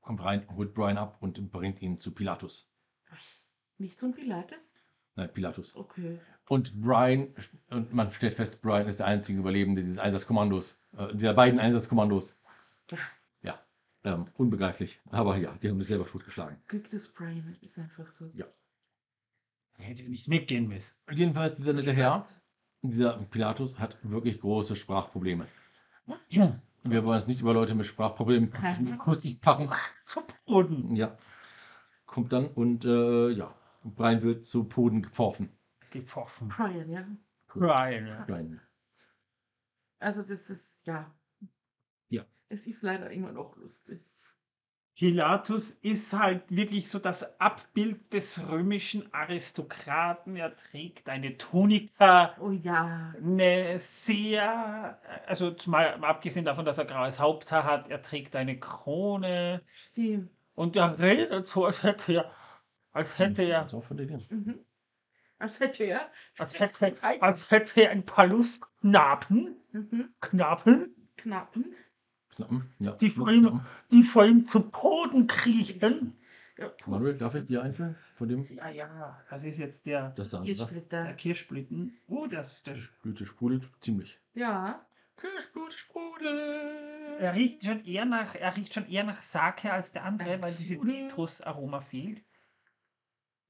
kommt 0.00 0.22
rein, 0.22 0.46
holt 0.56 0.74
Brian 0.74 0.98
ab 0.98 1.16
und 1.20 1.50
bringt 1.52 1.80
ihn 1.82 1.98
zu 2.00 2.12
Pilatus. 2.12 2.68
Nicht 3.78 3.98
zum 3.98 4.12
Pilates? 4.12 4.58
Nein, 5.14 5.32
Pilatus. 5.32 5.74
Okay. 5.74 6.18
Und 6.48 6.80
Brian, 6.80 7.34
und 7.70 7.92
man 7.94 8.10
stellt 8.10 8.34
fest, 8.34 8.60
Brian 8.62 8.86
ist 8.86 8.98
der 8.98 9.06
einzige 9.06 9.38
Überlebende 9.38 9.82
dieses 9.82 9.98
Einsatzkommandos, 9.98 10.76
äh, 10.96 11.14
dieser 11.14 11.34
beiden 11.34 11.60
Einsatzkommandos. 11.60 12.38
Ja, 13.42 13.60
ähm, 14.04 14.26
unbegreiflich. 14.36 15.00
Aber 15.10 15.36
ja, 15.36 15.54
die 15.62 15.68
haben 15.68 15.78
sich 15.78 15.88
selber 15.88 16.06
totgeschlagen. 16.06 16.58
Glück 16.66 16.90
des 16.90 17.08
Brian 17.08 17.56
ist 17.60 17.78
einfach 17.78 18.10
so. 18.18 18.30
Ja. 18.34 18.46
hätte 19.78 20.02
nicht 20.10 20.28
mitgehen 20.28 20.68
müssen. 20.68 20.96
Und 21.06 21.18
jedenfalls 21.18 21.54
dieser 21.54 21.72
nette 21.72 21.92
Herr, 21.92 22.26
dieser 22.82 23.18
Pilatus, 23.18 23.78
hat 23.78 23.98
wirklich 24.02 24.40
große 24.40 24.76
Sprachprobleme. 24.76 25.46
Ja. 26.28 26.60
Wir 26.84 27.04
wollen 27.04 27.18
jetzt 27.18 27.28
nicht 27.28 27.40
über 27.40 27.54
Leute 27.54 27.76
mit 27.76 27.86
Sprachproblemen 27.86 28.52
lustig 29.06 29.40
packen. 29.40 29.70
Boden 30.46 30.96
Ja. 30.96 31.16
Kommt 32.06 32.32
dann 32.32 32.48
und 32.48 32.84
äh, 32.84 33.30
ja, 33.30 33.54
Brian 33.84 34.22
wird 34.22 34.44
zu 34.44 34.64
Boden 34.64 35.02
geworfen. 35.02 35.50
Gepfoffen. 35.92 36.48
Brian, 36.48 36.90
ja. 36.90 37.06
Brian. 37.48 38.06
ja. 38.06 38.24
Brian. 38.26 38.60
Also 39.98 40.22
das 40.22 40.50
ist, 40.50 40.74
ja. 40.84 41.14
Ja. 42.08 42.24
Es 42.48 42.66
ist 42.66 42.82
leider 42.82 43.10
immer 43.10 43.32
noch 43.32 43.56
lustig. 43.56 44.02
Pilatus 44.94 45.70
ist 45.70 46.12
halt 46.12 46.54
wirklich 46.54 46.88
so 46.88 46.98
das 46.98 47.40
Abbild 47.40 48.12
des 48.12 48.46
römischen 48.48 49.12
Aristokraten. 49.14 50.36
Er 50.36 50.54
trägt 50.54 51.08
eine 51.08 51.38
Tunika, 51.38 52.36
Oh 52.38 52.50
ja. 52.50 53.14
eine 53.16 53.78
sehr, 53.78 55.00
also 55.26 55.54
mal 55.66 55.94
abgesehen 56.04 56.44
davon, 56.44 56.66
dass 56.66 56.76
er 56.76 56.84
graues 56.84 57.18
Haupthaar 57.20 57.64
hat, 57.64 57.88
er 57.88 58.02
trägt 58.02 58.36
eine 58.36 58.60
Krone 58.60 59.62
Stimmt. 59.72 60.30
und 60.54 60.76
er 60.76 60.98
redet 60.98 61.46
so, 61.46 61.64
als 61.64 61.82
hätte 61.82 62.12
er, 62.12 62.30
als 62.92 63.18
hätte 63.18 63.42
er, 63.44 63.66
von 63.68 63.96
denen. 63.96 64.26
Mhm. 64.28 64.58
Als 65.42 65.58
hätte 65.60 65.84
er. 65.84 66.10
als 66.38 66.58
hätte, 66.58 66.94
als 67.20 67.50
hätte 67.50 67.82
er 67.82 67.90
ein 67.90 68.04
paar 68.06 68.26
Lustknaben, 68.28 69.56
Mhm. 69.72 70.10
Knappen, 70.20 70.94
Knappen. 71.16 71.74
Knappen. 72.36 72.70
Ja. 72.78 72.92
Die 72.92 73.10
Freunde- 73.10 73.60
die 73.90 74.02
vor 74.02 74.24
ihm 74.26 74.44
zu 74.46 74.70
Boden 74.70 75.26
kriechen. 75.26 76.16
Ja. 76.58 76.70
Manuel, 76.86 77.16
darf 77.16 77.34
ich 77.34 77.46
dir 77.46 77.62
einführen? 77.62 77.96
Von 78.16 78.28
dem? 78.28 78.46
Ja, 78.54 78.68
ja, 78.68 79.20
das 79.30 79.44
ist 79.44 79.58
jetzt 79.58 79.86
der, 79.86 80.10
Das 80.10 80.28
da. 80.30 80.42
Ihr 80.42 80.54
Der 80.54 80.64
Splitter. 80.64 81.12
Kirschblüten. 81.14 81.96
Oh, 82.08 82.26
das, 82.26 82.62
das 82.62 82.78
Blüte 83.02 83.24
sprudelt 83.26 83.68
ziemlich. 83.80 84.20
Ja. 84.34 84.84
Kirschblut 85.16 85.72
sprudelt. 85.72 87.18
Er 87.20 87.34
riecht 87.34 87.64
schon 87.64 87.84
eher 87.84 88.04
nach, 88.04 88.34
er 88.34 88.54
riecht 88.56 88.74
schon 88.74 88.88
eher 88.88 89.04
nach 89.04 89.20
Sake 89.20 89.72
als 89.72 89.92
der 89.92 90.04
andere, 90.04 90.40
weil 90.42 90.52
diese. 90.54 90.78
Zitrusaroma 90.80 91.80
fehlt. 91.80 92.22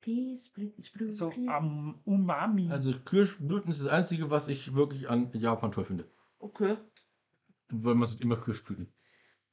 Peace, 0.02 0.50
So 1.10 1.32
am 1.46 2.00
Umami. 2.04 2.70
Also 2.70 2.92
Kirschblüten 2.98 3.70
ist 3.70 3.80
das 3.80 3.88
Einzige, 3.88 4.30
was 4.30 4.48
ich 4.48 4.74
wirklich 4.74 5.08
an 5.08 5.30
Japan 5.32 5.70
toll 5.70 5.84
finde. 5.84 6.10
Okay. 6.40 6.76
Weil 7.68 7.94
man 7.94 8.08
sieht 8.08 8.20
immer 8.20 8.36
Kirschblüten. 8.36 8.92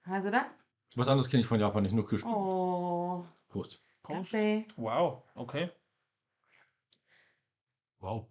Also 0.03 0.31
da. 0.31 0.47
Was 0.95 1.07
anderes 1.07 1.29
kenne 1.29 1.41
ich 1.41 1.47
von 1.47 1.59
Japan 1.59 1.83
nicht, 1.83 1.93
nur 1.93 2.07
Kirschblüten. 2.07 2.35
Oh. 2.41 3.25
Prost. 3.47 3.81
Prost. 4.01 4.31
Kaffee. 4.31 4.65
Wow, 4.75 5.23
okay. 5.35 5.69
Wow. 7.99 8.27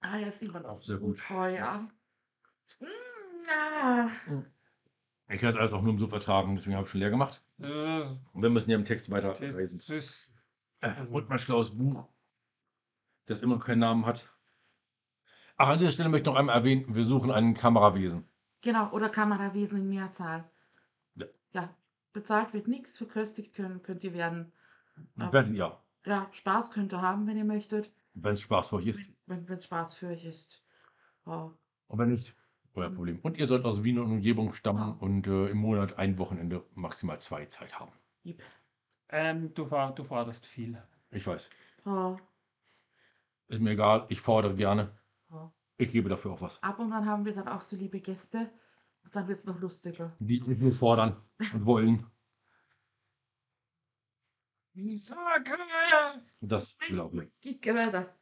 Ah, 0.00 0.18
ist 0.18 0.42
immer 0.42 0.60
noch 0.60 0.70
Auch 0.70 0.76
sehr 0.76 0.98
gut. 0.98 1.20
Oh 1.30 1.46
ja. 1.46 1.88
Ich 5.28 5.40
kann 5.40 5.48
es 5.48 5.56
alles 5.56 5.72
auch 5.72 5.82
nur 5.82 5.92
im 5.92 5.98
so 5.98 6.06
vertragen, 6.06 6.54
deswegen 6.54 6.76
habe 6.76 6.84
ich 6.84 6.90
schon 6.90 7.00
leer 7.00 7.10
gemacht. 7.10 7.42
Äh, 7.58 8.02
Und 8.32 8.42
wir 8.42 8.50
müssen 8.50 8.70
ja 8.70 8.76
im 8.76 8.84
Text 8.84 9.10
weiter 9.10 9.32
das, 9.32 10.30
Äh, 10.80 11.02
und 11.10 11.28
mein 11.28 11.38
schlaues 11.38 11.76
Buch, 11.76 12.06
das 13.26 13.42
immer 13.42 13.56
noch 13.56 13.64
keinen 13.64 13.80
Namen 13.80 14.06
hat. 14.06 14.30
Ach, 15.56 15.68
an 15.68 15.78
dieser 15.78 15.92
Stelle 15.92 16.08
möchte 16.10 16.28
ich 16.28 16.34
noch 16.34 16.38
einmal 16.40 16.56
erwähnen, 16.56 16.94
wir 16.94 17.04
suchen 17.04 17.30
einen 17.30 17.54
Kamerawesen. 17.54 18.28
Genau, 18.60 18.90
oder 18.90 19.08
Kamerawesen 19.08 19.78
in 19.78 19.88
Mehrzahl. 19.88 20.50
Ja. 21.14 21.26
Ja. 21.52 21.74
Bezahlt 22.12 22.52
wird 22.54 22.68
nichts, 22.68 22.96
verköstigt 22.96 23.54
können, 23.54 23.82
könnt 23.82 24.02
ihr 24.04 24.12
werden. 24.14 24.52
Wenn, 25.14 25.54
ja, 25.54 25.78
Ja, 26.04 26.28
Spaß 26.32 26.70
könnt 26.72 26.92
ihr 26.92 27.02
haben, 27.02 27.26
wenn 27.26 27.36
ihr 27.36 27.44
möchtet. 27.44 27.90
wenn 28.14 28.32
es 28.32 28.40
Spaß 28.40 28.70
für 28.70 28.76
euch 28.76 28.86
ist. 28.86 29.12
Wenn 29.26 29.46
es 29.48 29.64
Spaß 29.64 29.94
für 29.94 30.08
euch 30.08 30.24
ist. 30.24 30.62
Oh. 31.26 31.50
Und 31.88 31.98
wenn 31.98 32.08
nicht, 32.10 32.34
euer 32.74 32.90
Problem. 32.90 33.18
Und 33.20 33.36
ihr 33.36 33.46
sollt 33.46 33.64
aus 33.66 33.84
Wien 33.84 33.98
und 33.98 34.10
Umgebung 34.10 34.52
stammen 34.54 34.78
Ja. 34.80 34.96
und 35.00 35.26
äh, 35.26 35.48
im 35.48 35.58
Monat 35.58 35.98
ein 35.98 36.18
Wochenende, 36.18 36.64
maximal 36.74 37.20
zwei 37.20 37.44
Zeit 37.46 37.78
haben. 37.78 37.92
Yep. 38.24 38.42
Ähm, 39.10 39.52
du, 39.54 39.64
for, 39.64 39.92
du 39.94 40.02
forderst 40.02 40.46
viel. 40.46 40.82
Ich 41.10 41.26
weiß. 41.26 41.50
Oh. 41.84 42.16
Ist 43.48 43.60
mir 43.60 43.70
egal, 43.70 44.06
ich 44.08 44.20
fordere 44.20 44.54
gerne. 44.54 44.96
Oh. 45.30 45.50
Ich 45.78 45.92
gebe 45.92 46.08
dafür 46.08 46.32
auch 46.32 46.40
was. 46.40 46.62
Ab 46.62 46.78
und 46.78 46.92
an 46.92 47.06
haben 47.06 47.24
wir 47.24 47.34
dann 47.34 47.48
auch 47.48 47.60
so 47.60 47.76
liebe 47.76 48.00
Gäste, 48.00 48.50
Dann 49.12 49.28
wird 49.28 49.38
es 49.38 49.46
noch 49.46 49.60
lustiger. 49.60 50.16
die 50.18 50.40
nur 50.40 50.72
fordern 50.72 51.16
und 51.52 51.64
wollen. 51.66 52.06
Sage! 54.94 55.52
Das 56.40 56.76
glaube 56.78 57.24
ich. 57.24 57.40
Geht 57.40 57.74
weiter. 57.74 58.14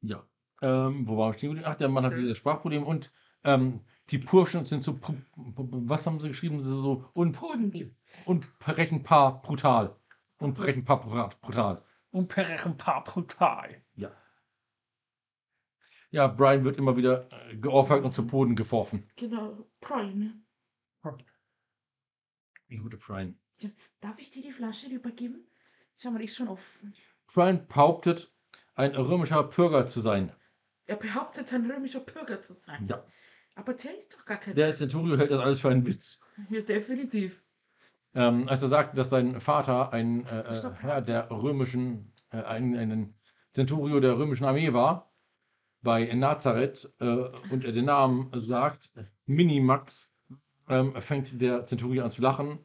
Ja. 0.00 0.26
Ähm, 0.62 1.06
wo 1.06 1.18
war 1.18 1.30
ich 1.30 1.36
stehen 1.38 1.50
geblieben? 1.50 1.68
Ach, 1.70 1.76
der 1.76 1.88
Mann 1.88 2.04
hat 2.06 2.16
wieder 2.16 2.34
Sprachproblem 2.34 2.84
und 2.84 3.12
ähm, 3.44 3.84
die 4.10 4.18
Burschen 4.18 4.64
sind 4.64 4.82
so, 4.84 4.98
was 5.00 6.06
haben 6.06 6.20
sie 6.20 6.28
geschrieben? 6.28 6.60
Sie 6.60 6.68
So 6.70 7.08
un 7.14 7.32
Punden. 7.32 7.96
unberechenbar 8.26 9.40
brutal. 9.42 9.96
Unberechenbar 10.38 11.00
bra- 11.00 11.30
brutal. 11.40 11.82
Unberechenbar 12.10 13.04
brutal. 13.04 13.82
Ja. 13.94 14.10
Ja, 16.10 16.26
Brian 16.26 16.64
wird 16.64 16.76
immer 16.76 16.96
wieder 16.96 17.28
äh, 17.32 17.56
geohrfeigt 17.56 18.04
und 18.04 18.12
zu 18.12 18.26
Boden 18.26 18.54
geworfen. 18.54 19.08
Genau. 19.16 19.66
Prime. 19.80 20.34
Wie 22.68 22.76
gute 22.76 22.96
Brian. 22.98 23.38
Darf 24.00 24.18
ich 24.18 24.30
dir 24.30 24.42
die 24.42 24.52
Flasche 24.52 24.88
übergeben? 24.88 25.46
Schau 25.96 26.10
mal, 26.10 26.18
die 26.18 26.24
ist 26.26 26.36
schon 26.36 26.48
offen. 26.48 26.92
Brian 27.32 27.66
behauptet, 27.66 28.34
ein 28.74 28.94
römischer 28.94 29.42
Bürger 29.44 29.86
zu 29.86 30.00
sein. 30.00 30.32
Er 30.86 30.96
behauptet, 30.96 31.52
ein 31.52 31.70
römischer 31.70 32.00
Bürger 32.00 32.42
zu 32.42 32.54
sein. 32.54 32.84
Ja. 32.86 33.04
Aber 33.54 33.74
der 33.74 33.96
ist 33.96 34.14
doch 34.14 34.24
gar 34.24 34.38
kein. 34.38 34.54
Der 34.54 34.72
Centurio 34.74 35.16
hält 35.16 35.30
das 35.30 35.40
alles 35.40 35.60
für 35.60 35.68
einen 35.68 35.86
Witz. 35.86 36.20
Ja, 36.48 36.60
definitiv. 36.60 37.42
Ähm, 38.14 38.48
als 38.48 38.62
er 38.62 38.68
sagt, 38.68 38.98
dass 38.98 39.10
sein 39.10 39.40
Vater 39.40 39.92
ein 39.92 40.26
äh, 40.26 40.40
äh, 40.40 40.56
Stopp. 40.56 40.82
Herr 40.82 41.00
der 41.00 41.30
römischen, 41.30 42.12
äh, 42.30 42.42
ein, 42.42 42.76
ein 42.76 43.14
Centurio 43.52 44.00
der 44.00 44.18
römischen 44.18 44.44
Armee 44.44 44.72
war, 44.72 45.12
bei 45.82 46.12
Nazareth, 46.14 46.92
äh, 47.00 47.04
und 47.50 47.64
er 47.64 47.72
den 47.72 47.86
Namen 47.86 48.30
sagt, 48.34 48.92
Minimax, 49.26 50.14
ähm, 50.68 51.00
fängt 51.00 51.40
der 51.40 51.64
Centurio 51.64 52.04
an 52.04 52.10
zu 52.10 52.22
lachen. 52.22 52.58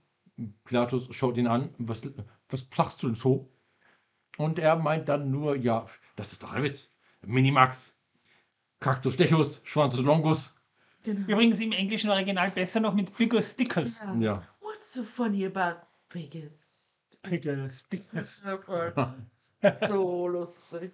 Pilatus 0.65 1.09
schaut 1.15 1.37
ihn 1.37 1.47
an, 1.47 1.73
was, 1.77 2.01
was 2.49 2.63
plachst 2.63 3.01
du 3.01 3.07
denn 3.07 3.15
so? 3.15 3.51
Und 4.37 4.59
er 4.59 4.75
meint 4.75 5.09
dann 5.09 5.31
nur, 5.31 5.55
ja, 5.55 5.85
das 6.15 6.31
ist 6.33 6.43
doch 6.43 6.53
ein 6.53 6.63
Witz. 6.63 6.95
Minimax, 7.25 7.99
Cactus 8.79 9.15
Stechus, 9.15 9.61
Schwanzus 9.63 10.01
Longus. 10.01 10.56
Genau. 11.07 11.25
Übrigens 11.29 11.59
im 11.61 11.71
englischen 11.71 12.09
Original 12.09 12.51
besser 12.51 12.81
noch 12.81 12.93
mit 12.93 13.15
Bigger 13.17 13.41
Stickers. 13.41 14.01
Ja. 14.01 14.15
Ja. 14.15 14.43
What's 14.59 14.91
so 14.91 15.03
funny 15.03 15.45
about 15.45 15.79
Biggest? 16.09 16.99
Bigger 17.21 17.69
Stickers. 17.69 18.41
so 19.87 20.27
lustig. 20.27 20.91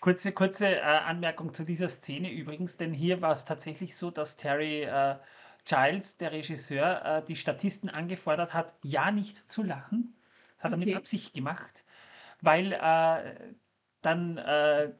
Kurze, 0.00 0.32
kurze 0.32 0.66
äh, 0.76 0.80
Anmerkung 0.80 1.54
zu 1.54 1.64
dieser 1.64 1.88
Szene 1.88 2.32
übrigens, 2.32 2.76
denn 2.76 2.92
hier 2.92 3.22
war 3.22 3.32
es 3.32 3.44
tatsächlich 3.44 3.96
so, 3.96 4.10
dass 4.10 4.36
Terry 4.36 4.82
äh, 4.82 5.14
Giles, 5.64 6.16
der 6.16 6.32
Regisseur, 6.32 7.04
äh, 7.04 7.24
die 7.24 7.36
Statisten 7.36 7.88
angefordert 7.90 8.54
hat, 8.54 8.74
ja 8.82 9.12
nicht 9.12 9.50
zu 9.52 9.62
lachen. 9.62 10.16
Das 10.56 10.64
hat 10.64 10.72
er 10.72 10.78
Okay. 10.78 10.86
mit 10.86 10.96
Absicht 10.96 11.32
gemacht, 11.32 11.84
weil 12.40 12.72
äh, 12.72 13.52
dann 14.00 14.38
äh, 14.38 14.90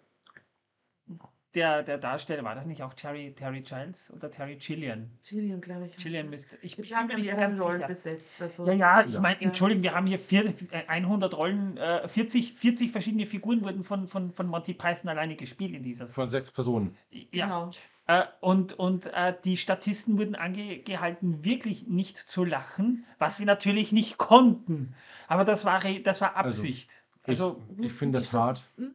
der, 1.54 1.82
der 1.82 1.98
Darsteller, 1.98 2.44
war 2.44 2.54
das 2.54 2.66
nicht 2.66 2.82
auch 2.82 2.94
Terry, 2.94 3.34
Terry 3.34 3.60
Giles 3.60 4.10
oder 4.14 4.30
Terry 4.30 4.56
Gillian? 4.56 5.10
Gillian, 5.28 5.60
glaube 5.60 5.86
ich. 5.86 5.96
Gillian 5.96 6.30
müsste. 6.30 6.56
Ich 6.62 6.78
Wir 6.78 6.96
haben 6.96 7.10
ja 7.22 7.36
ganz 7.36 7.60
Rollen 7.60 7.76
sicher. 7.80 7.88
besetzt. 7.88 8.26
Also. 8.40 8.66
Ja, 8.66 8.72
ja, 8.72 9.04
ich 9.06 9.14
Ja. 9.14 9.20
meine, 9.20 9.40
entschuldigen, 9.40 9.82
wir 9.82 9.94
haben 9.94 10.06
hier 10.06 10.18
vier, 10.18 10.54
äh, 10.70 10.84
100 10.88 11.34
Rollen, 11.36 11.76
äh, 11.76 12.08
40, 12.08 12.54
40 12.54 12.90
verschiedene 12.92 13.26
Figuren 13.26 13.62
wurden 13.62 13.84
von, 13.84 14.08
von, 14.08 14.32
von 14.32 14.46
Monty 14.46 14.74
Python 14.74 15.08
alleine 15.10 15.36
gespielt 15.36 15.74
in 15.74 15.82
dieser 15.82 16.06
Von 16.08 16.28
sechs 16.30 16.50
Personen. 16.50 16.96
Ja. 17.10 17.46
Genau. 17.46 17.70
Äh, 18.08 18.24
und 18.40 18.72
und 18.72 19.06
äh, 19.14 19.34
die 19.44 19.56
Statisten 19.56 20.18
wurden 20.18 20.34
angehalten, 20.34 21.44
wirklich 21.44 21.86
nicht 21.86 22.16
zu 22.16 22.44
lachen, 22.44 23.04
was 23.18 23.36
sie 23.36 23.44
natürlich 23.44 23.92
nicht 23.92 24.18
konnten. 24.18 24.94
Aber 25.28 25.44
das 25.44 25.64
war, 25.64 25.80
das 26.02 26.20
war 26.20 26.36
Also, 26.36 26.48
Absicht. 26.60 26.90
Ich, 27.22 27.28
Also, 27.28 27.62
ich 27.78 27.92
finde 27.92 28.18
das 28.18 28.32
hart. 28.32 28.60
Das, 28.76 28.88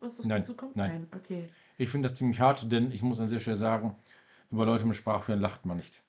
was 0.00 0.20
auf 0.20 0.26
Nein, 0.26 0.42
sie 0.44 0.46
zukommt? 0.46 0.76
nein. 0.76 1.06
Okay. 1.14 1.48
Ich 1.78 1.88
finde 1.88 2.08
das 2.08 2.18
ziemlich 2.18 2.40
hart, 2.40 2.70
denn 2.70 2.90
ich 2.92 3.02
muss 3.02 3.20
an 3.20 3.26
sehr 3.28 3.40
schnell 3.40 3.56
sagen, 3.56 3.94
über 4.50 4.66
Leute 4.66 4.84
mit 4.84 4.96
Sprachfehlern 4.96 5.40
lacht 5.40 5.64
man 5.64 5.76
nicht. 5.76 6.02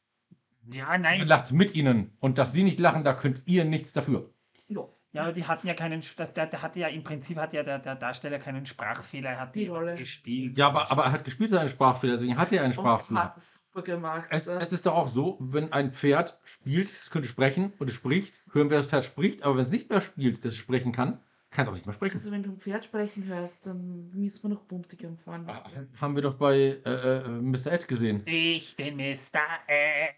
ja, 0.74 0.88
Man 0.88 1.02
nein. 1.02 1.28
lacht 1.28 1.52
mit 1.52 1.76
ihnen. 1.76 2.12
Und 2.20 2.38
dass 2.38 2.54
sie 2.54 2.64
nicht 2.64 2.80
lachen, 2.80 3.04
da 3.04 3.14
könnt 3.14 3.44
ihr 3.46 3.66
nichts 3.66 3.94
dafür. 3.94 4.30
Ja, 4.68 4.82
Ja, 5.12 5.22
aber 5.24 5.32
die 5.34 5.46
hatten 5.46 5.68
ja 5.68 5.74
keinen, 5.76 6.02
der, 6.18 6.48
der 6.48 6.62
hatte 6.62 6.80
ja 6.80 6.88
im 6.88 7.04
Prinzip 7.04 7.38
hat 7.38 7.54
ja 7.54 7.64
der, 7.64 7.80
der 7.80 7.96
Darsteller 7.96 8.40
keinen 8.40 8.66
Sprachfehler, 8.66 9.30
er 9.32 9.40
hat 9.40 9.56
Die 9.56 9.68
Rolle. 9.68 9.96
gespielt. 9.96 10.58
Ja, 10.58 10.68
aber, 10.68 10.92
aber 10.92 11.04
er 11.06 11.12
hat 11.12 11.24
gespielt 11.24 11.50
seinen 11.52 11.70
Sprachfehler, 11.70 12.14
deswegen 12.14 12.38
hat 12.38 12.52
er 12.52 12.64
einen 12.64 12.74
Sprachfehler. 12.74 13.24
hat 13.26 13.38
es 13.38 13.56
super 13.56 13.84
gemacht. 13.84 14.28
Es, 14.32 14.48
es 14.48 14.72
ist 14.74 14.86
doch 14.86 14.94
auch 14.96 15.08
so, 15.08 15.38
wenn 15.40 15.72
ein 15.74 15.94
Pferd 15.94 16.40
spielt, 16.46 16.94
es 17.02 17.10
könnte 17.12 17.28
sprechen 17.28 17.74
und 17.80 17.90
es 17.90 17.96
spricht, 17.96 18.42
hören 18.54 18.70
wir, 18.70 18.78
das 18.78 18.88
Pferd 18.88 19.04
spricht, 19.06 19.44
aber 19.44 19.56
wenn 19.56 19.62
es 19.62 19.72
nicht 19.72 19.90
mehr 19.90 20.02
spielt, 20.02 20.46
das 20.46 20.54
es 20.54 20.58
sprechen 20.60 20.92
kann, 20.92 21.20
kann 21.52 21.64
es 21.64 21.70
auch 21.70 21.74
nicht 21.74 21.86
mehr 21.86 21.94
sprechen. 21.94 22.16
also 22.18 22.32
wenn 22.32 22.44
du 22.44 22.52
ein 22.52 22.58
Pferd 22.60 22.86
sprechen 22.86 23.26
hörst, 23.26 23.66
dann 23.66 24.12
müssen 24.12 24.44
wir 24.44 24.50
noch 24.50 24.62
Buntigam 24.64 25.18
fahren. 25.18 25.46
Ah, 25.48 25.64
Haben 26.00 26.16
wir 26.16 26.22
doch 26.22 26.36
bei 26.36 26.56
äh, 26.86 27.18
äh, 27.20 27.28
Mr. 27.28 27.72
Ed 27.72 27.88
gesehen. 27.88 28.22
Ich 28.26 28.76
bin 28.76 28.98
Mr. 28.98 29.40
Ed. 29.68 30.16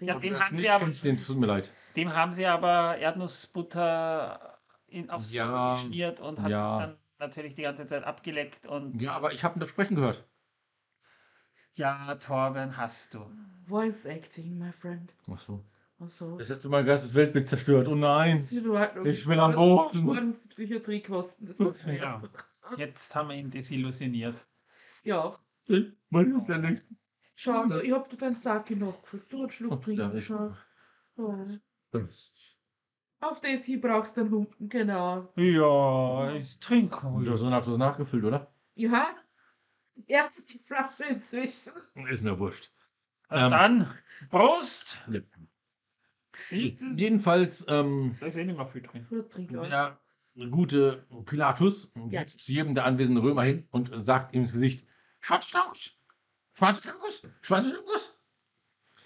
Ja, 0.00 0.16
es 0.18 0.40
haben 0.40 0.56
sie 0.56 0.70
aber- 0.70 0.86
den 0.90 1.16
tut 1.16 1.36
mir 1.38 1.46
leid. 1.46 1.72
Dem 1.96 2.14
haben 2.14 2.32
sie 2.32 2.46
aber 2.46 2.96
Erdnussbutter 2.98 4.58
in, 4.86 5.10
aufs 5.10 5.32
Ja, 5.32 5.74
geschmiert 5.74 6.20
und 6.20 6.40
hat 6.40 6.50
ja. 6.50 6.78
sich 6.78 6.86
dann 6.86 6.96
natürlich 7.18 7.54
die 7.54 7.62
ganze 7.62 7.86
Zeit 7.86 8.04
abgeleckt. 8.04 8.66
Und 8.66 9.00
Ja, 9.00 9.12
aber 9.12 9.32
ich 9.32 9.44
habe 9.44 9.58
ihn 9.58 9.60
doch 9.60 9.68
sprechen 9.68 9.96
gehört. 9.96 10.24
ja, 11.74 12.14
Torben, 12.16 12.76
hast 12.76 13.14
du. 13.14 13.30
Voice 13.66 14.04
Acting, 14.06 14.58
my 14.58 14.72
friend. 14.72 15.12
Ach 15.30 15.40
so. 15.40 15.64
Also, 16.00 16.38
Das 16.38 16.48
hast 16.48 16.64
du 16.64 16.70
mein 16.70 16.86
ganzes 16.86 17.14
Weltbild 17.14 17.46
zerstört. 17.46 17.86
Oh 17.88 17.94
nein. 17.94 18.38
Ich 18.38 19.26
will 19.26 19.38
am 19.38 19.54
Boden. 19.54 20.32
die 20.32 20.48
Psychiatriekosten. 20.48 21.46
Das 21.46 21.58
muss 21.58 21.80
Ja. 21.84 22.22
Jetzt 22.78 23.14
haben 23.14 23.28
wir 23.28 23.36
ihn 23.36 23.50
desillusioniert. 23.50 24.46
ja. 25.04 25.36
Was 26.10 26.26
ist 26.26 26.46
der 26.46 26.58
nächste? 26.58 26.94
Schade, 27.36 27.82
ich 27.82 27.92
hab 27.92 28.08
dir 28.10 28.16
deinen 28.16 28.34
Sack 28.34 28.70
nachgefüllt. 28.70 29.30
Du 29.32 29.40
einen 29.42 29.50
Schluck 29.50 29.72
Oh, 29.72 29.76
trinken. 29.76 30.10
ja, 30.14 30.20
schon. 30.20 30.56
Ja. 31.16 31.42
Auf 33.20 33.40
das 33.40 33.64
hier 33.64 33.80
brauchst 33.80 34.16
du 34.16 34.22
einen 34.22 34.30
Humpen, 34.30 34.68
genau. 34.68 35.32
Ja, 35.36 36.32
ich 36.34 36.58
trinke 36.58 37.00
Du 37.22 37.30
hast 37.30 37.42
das 37.42 37.78
nachgefüllt, 37.78 38.24
oder? 38.24 38.52
Ja, 38.74 39.14
er 40.06 40.24
hat 40.24 40.32
die 40.52 40.58
Flasche 40.58 41.04
inzwischen. 41.04 41.72
Ist 42.08 42.24
mir 42.24 42.38
wurscht. 42.38 42.72
Ähm, 43.30 43.50
Dann, 43.50 43.98
Prost! 44.30 45.02
Ja. 45.10 45.20
Ich, 46.50 46.80
Jedenfalls, 46.94 47.64
ähm, 47.68 48.16
da 48.20 48.26
ist 48.26 48.36
eh 48.36 48.44
mehr 48.44 48.66
viel 48.66 48.82
drin. 48.82 49.06
Der 49.70 49.98
gute 50.50 51.04
Pilatus 51.26 51.92
Ja. 51.94 52.20
geht 52.20 52.30
zu 52.30 52.52
jedem 52.52 52.74
der 52.74 52.84
anwesenden 52.84 53.22
Römer 53.22 53.42
hin 53.42 53.66
und 53.70 53.90
sagt 53.94 54.34
ihm 54.34 54.40
ins 54.42 54.52
Gesicht: 54.52 54.86
Schwarzschlankus! 55.20 55.96
Schwarzschlankus! 56.54 57.22
Schwarzschlankus! 57.42 58.14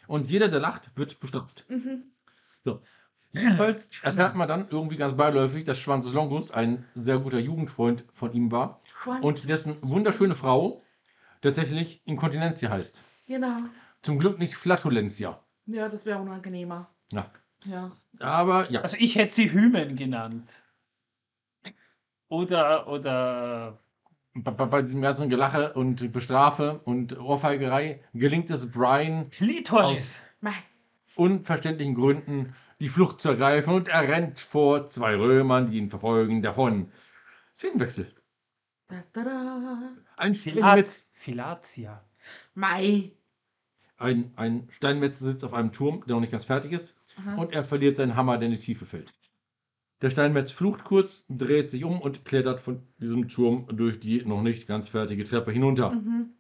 Und 0.06 0.31
jeder, 0.31 0.48
der 0.48 0.61
lacht, 0.61 0.90
wird 0.97 1.19
bestraft. 1.20 1.65
Mhm. 1.69 2.11
Jedenfalls 3.32 3.90
erfährt 4.05 4.36
man 4.36 4.47
dann 4.47 4.69
irgendwie 4.70 4.97
ganz 4.97 5.16
beiläufig, 5.16 5.65
dass 5.65 5.78
Schwanzus 5.78 6.12
Longus 6.12 6.52
ein 6.52 6.85
sehr 6.94 7.19
guter 7.19 7.40
Jugendfreund 7.40 8.05
von 8.12 8.32
ihm 8.32 8.52
war 8.52 8.81
und 9.23 9.48
dessen 9.48 9.77
wunderschöne 9.82 10.36
Frau 10.36 10.85
tatsächlich 11.40 12.01
Inkontinentia 12.05 12.70
heißt. 12.70 13.02
Genau. 13.27 13.56
Zum 14.02 14.19
Glück 14.20 14.39
nicht 14.39 14.55
Flatulentia. 14.55 15.43
Ja, 15.66 15.89
das 15.89 16.05
wäre 16.06 16.20
unangenehmer. 16.20 16.94
Ja. 17.13 17.31
Ja. 17.65 17.93
Aber 18.19 18.71
ja, 18.71 18.81
Also 18.83 18.97
ich 18.99 19.17
hätte 19.17 19.35
sie 19.35 19.53
Hymen 19.53 19.97
genannt. 19.97 20.65
Oder, 22.29 22.89
oder 22.89 23.79
bei, 24.35 24.51
bei 24.51 24.83
diesem 24.83 25.03
ganzen 25.03 25.31
Gelache 25.31 25.73
und 25.75 26.13
Bestrafe 26.13 26.81
und 26.85 27.19
Ohrfeigerei 27.19 28.03
gelingt 28.13 28.51
es 28.51 28.71
Brian 28.71 29.31
Klitoris. 29.31 30.27
Mei. 30.41 30.53
unverständlichen 31.15 31.95
Gründen 31.95 32.55
die 32.81 32.89
Flucht 32.89 33.21
zu 33.21 33.31
ergreifen 33.31 33.73
und 33.73 33.89
er 33.89 34.03
rennt 34.03 34.41
vor 34.41 34.89
zwei 34.89 35.17
Römern, 35.17 35.71
die 35.71 35.79
ihn 35.79 35.91
verfolgen, 35.91 36.43
davon. 36.43 36.91
Szenenwechsel. 37.55 38.13
Da, 38.89 39.03
da, 39.13 39.25
da. 39.25 39.93
Ein 40.17 40.35
Filat, 40.35 40.59
Steinmetz, 40.59 41.09
Filatia. 41.13 42.05
Mei. 42.55 43.13
Ein, 44.05 44.33
ein 44.37 44.69
Steinmetz 44.71 45.19
sitzt 45.19 45.45
auf 45.45 45.55
einem 45.55 45.73
Turm, 45.73 46.05
der 46.07 46.15
noch 46.15 46.21
nicht 46.21 46.31
ganz 46.31 46.45
fertig 46.45 46.73
ist, 46.73 46.97
Aha. 47.17 47.37
und 47.37 47.53
er 47.53 47.65
verliert 47.65 47.97
seinen 47.97 48.17
Hammer, 48.17 48.39
der 48.39 48.47
in 48.47 48.55
die 48.55 48.61
Tiefe 48.61 48.87
fällt. 48.87 49.13
Der 50.03 50.11
Steinmetz 50.11 50.51
flucht 50.51 50.85
kurz, 50.85 51.25
dreht 51.29 51.71
sich 51.71 51.85
um 51.85 52.01
und 52.01 52.25
klettert 52.25 52.61
von 52.61 52.83
diesem 52.99 53.29
Turm 53.29 53.67
durch 53.73 54.01
die 54.01 54.25
noch 54.25 54.43
nicht 54.43 54.67
ganz 54.67 54.89
fertige 54.89 55.25
Treppe 55.25 55.51
hinunter. 55.51 55.93
Mhm. 55.93 56.31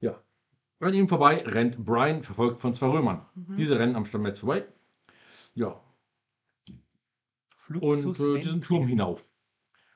Ja. 0.00 0.20
An 0.80 0.92
ihm 0.92 1.06
vorbei 1.06 1.44
rennt 1.46 1.84
Brian, 1.84 2.22
verfolgt 2.24 2.58
von 2.58 2.74
zwei 2.74 2.88
Römern. 2.88 3.24
Mhm. 3.34 3.56
Diese 3.56 3.78
rennen 3.78 3.94
am 3.94 4.04
Steinmetz 4.04 4.40
vorbei. 4.40 4.64
Ja. 5.54 5.80
Und 7.68 8.00
Fluxus 8.00 8.20
äh, 8.20 8.40
diesen 8.40 8.60
Turm 8.60 8.86
hinauf. 8.86 9.24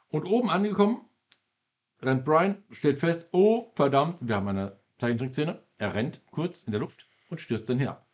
Und 0.08 0.24
oben 0.24 0.48
angekommen, 0.48 1.00
rennt 2.00 2.24
Brian, 2.24 2.62
stellt 2.70 3.00
fest, 3.00 3.28
oh 3.32 3.72
verdammt, 3.74 4.26
wir 4.26 4.36
haben 4.36 4.46
eine 4.46 4.78
Zeichentrickszene. 4.98 5.65
Er 5.78 5.94
rennt 5.94 6.22
kurz 6.30 6.62
in 6.64 6.72
der 6.72 6.80
Luft 6.80 7.06
und 7.28 7.40
stürzt 7.40 7.68
dann 7.68 7.78
hinab. 7.78 8.06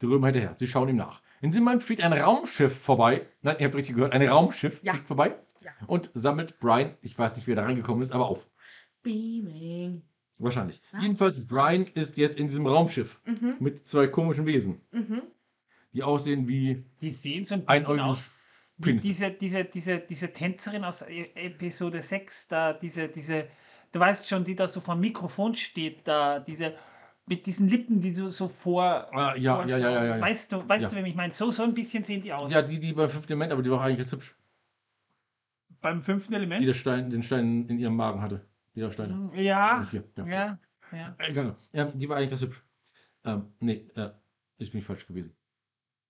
Die 0.00 0.06
Römer 0.06 0.28
hinterher. 0.28 0.54
Sie 0.56 0.66
schauen 0.66 0.88
ihm 0.88 0.96
nach. 0.96 1.22
In 1.40 1.50
diesem 1.50 1.64
Moment 1.64 1.82
fliegt 1.82 2.02
ein 2.02 2.12
Raumschiff 2.12 2.76
vorbei. 2.80 3.26
Nein, 3.42 3.56
ihr 3.58 3.66
habt 3.66 3.74
richtig 3.76 3.94
gehört, 3.94 4.12
ein 4.12 4.26
Raumschiff 4.26 4.80
Ja. 4.82 4.92
fliegt 4.92 5.06
vorbei 5.06 5.36
Ja. 5.60 5.70
und 5.86 6.10
sammelt 6.14 6.58
Brian, 6.58 6.96
ich 7.02 7.16
weiß 7.18 7.36
nicht, 7.36 7.46
wie 7.46 7.52
er 7.52 7.56
da 7.56 7.62
reingekommen 7.64 8.02
ist, 8.02 8.12
aber 8.12 8.26
auf. 8.26 8.46
Beaming. 9.02 10.02
Wahrscheinlich. 10.38 10.80
Ah. 10.92 11.00
Jedenfalls, 11.02 11.44
Brian 11.46 11.86
ist 11.94 12.16
jetzt 12.16 12.38
in 12.38 12.46
diesem 12.46 12.66
Raumschiff 12.66 13.20
Mhm. 13.24 13.56
mit 13.58 13.88
zwei 13.88 14.06
komischen 14.06 14.46
Wesen, 14.46 14.80
Mhm. 14.92 15.22
die 15.92 16.02
aussehen 16.02 16.46
wie 16.46 16.84
Die 17.00 17.12
sehen 17.12 17.44
so 17.44 17.56
ein 17.66 17.86
aus. 17.86 18.34
Diese, 18.80 19.32
diese, 19.32 19.64
diese, 19.64 19.98
diese 19.98 20.32
Tänzerin 20.32 20.84
aus 20.84 21.02
E- 21.02 21.30
Episode 21.34 22.00
6, 22.00 22.46
da, 22.46 22.72
diese, 22.72 23.08
diese, 23.08 23.48
du 23.92 24.00
weißt 24.00 24.26
schon, 24.26 24.44
die 24.44 24.54
da 24.54 24.68
so 24.68 24.80
vor 24.80 24.94
dem 24.94 25.00
Mikrofon 25.00 25.54
steht, 25.54 26.06
da, 26.06 26.40
diese, 26.40 26.72
mit 27.26 27.46
diesen 27.46 27.68
Lippen, 27.68 28.00
die 28.00 28.14
so, 28.14 28.28
so 28.30 28.48
vor. 28.48 29.08
Ah, 29.14 29.34
ja, 29.36 29.64
ja, 29.66 29.76
ja, 29.78 29.90
ja, 29.90 30.04
ja. 30.16 30.20
Weißt 30.20 30.52
du, 30.52 30.68
weißt 30.68 30.84
Ja. 30.84 30.90
du, 30.90 30.96
wem 30.96 31.04
ich 31.06 31.14
meine? 31.14 31.32
So, 31.32 31.50
so 31.50 31.62
ein 31.62 31.74
bisschen 31.74 32.04
sehen 32.04 32.22
die 32.22 32.32
aus. 32.32 32.50
Ja, 32.50 32.62
die, 32.62 32.80
die 32.80 32.92
beim 32.92 33.08
fünften 33.10 33.32
Element, 33.32 33.52
aber 33.52 33.62
die 33.62 33.70
war 33.70 33.82
eigentlich 33.82 33.98
ganz 33.98 34.12
hübsch. 34.12 34.34
Beim 35.80 36.02
fünften 36.02 36.32
Die 36.32 36.36
Element? 36.36 36.66
der 36.66 36.72
Stein, 36.72 37.10
den 37.10 37.22
Stein 37.22 37.68
in 37.68 37.78
ihrem 37.78 37.94
Magen 37.94 38.20
hatte. 38.20 38.44
Die 38.74 38.90
Steine. 38.92 39.30
Ja. 39.34 39.84
Vier. 39.84 40.04
Ja. 40.16 40.26
Ja. 40.26 40.58
ja. 40.92 41.16
Egal. 41.18 41.56
Ähm, 41.72 41.92
die 41.94 42.08
war 42.08 42.16
eigentlich 42.16 42.30
ganz 42.30 42.42
hübsch. 42.42 42.62
Ähm, 43.24 43.52
nee, 43.60 43.88
äh, 43.94 44.10
ich 44.58 44.70
bin 44.70 44.82
falsch 44.82 45.06
gewesen. 45.06 45.36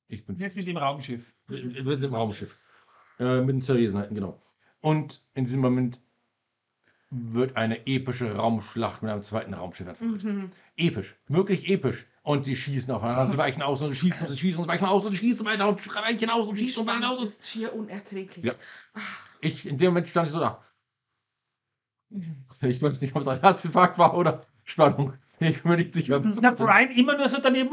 Ich 0.09 0.25
bin 0.25 0.39
Wir 0.39 0.51
sind 0.51 0.69
im 0.69 0.77
Raumschiff. 0.77 1.35
Wir 1.47 1.65
wir 1.85 1.99
sind 1.99 2.05
im 2.05 2.15
Raumschiff. 2.15 2.59
Äh, 3.19 3.41
mit 3.41 3.57
den 3.57 3.61
Zerwesenheiten, 3.61 4.15
genau. 4.15 4.41
Und 4.81 5.23
in 5.35 5.45
diesem 5.45 5.61
Moment 5.61 6.01
wird 7.11 7.57
eine 7.57 7.87
epische 7.87 8.35
Raumschlacht 8.35 9.03
mit 9.03 9.11
einem 9.11 9.23
zweiten 9.23 9.55
Raumschiff 9.55 9.89
entfacht. 9.89 10.25
Mhm. 10.25 10.51
Episch. 10.77 11.17
Wirklich 11.29 11.69
episch. 11.69 12.07
Und 12.23 12.47
die 12.47 12.57
schießen 12.57 12.93
aufeinander. 12.93 13.27
Sie 13.27 13.39
weichen 13.39 13.63
aus 13.63 13.81
und 13.81 13.91
sie 13.91 13.97
schießen 13.97 14.27
und 14.27 14.33
sie 14.33 14.39
schießen 14.39 14.59
und 14.59 14.65
sie 14.65 14.69
weichen 14.69 14.87
aus 14.87 15.07
und 15.07 15.13
sie 15.13 15.17
schießen 15.17 15.47
weiter 15.47 15.69
und 15.69 15.95
weichen 15.95 16.29
aus 16.29 16.47
und 16.47 16.57
schießen 16.57 16.83
und 16.83 16.89
weichen 16.89 17.05
aus. 17.05 17.19
Und 17.19 17.27
ist 17.27 17.49
schier 17.49 17.75
unerträglich. 17.75 18.45
Ja. 18.45 18.55
ich, 19.41 19.67
in 19.67 19.79
dem 19.79 19.89
Moment 19.89 20.09
stand 20.11 20.27
ich 20.27 20.35
so 20.35 20.41
da. 20.41 20.63
Mhm. 22.11 22.45
Ich 22.61 22.83
weiß 22.83 23.01
nicht, 23.01 23.17
ob 23.17 23.23
es 23.23 23.29
ein 23.29 23.41
Herzinfarkt 23.41 23.97
war 23.99 24.15
oder 24.15 24.47
Spannung. 24.65 25.15
Ich 25.41 25.63
bin 25.63 25.71
mir 25.71 25.79
nicht 25.79 25.95
sicher. 25.95 26.21
Der 26.21 26.53
Brian 26.53 26.91
immer 26.91 27.17
nur 27.17 27.29
so 27.29 27.39
daneben. 27.41 27.71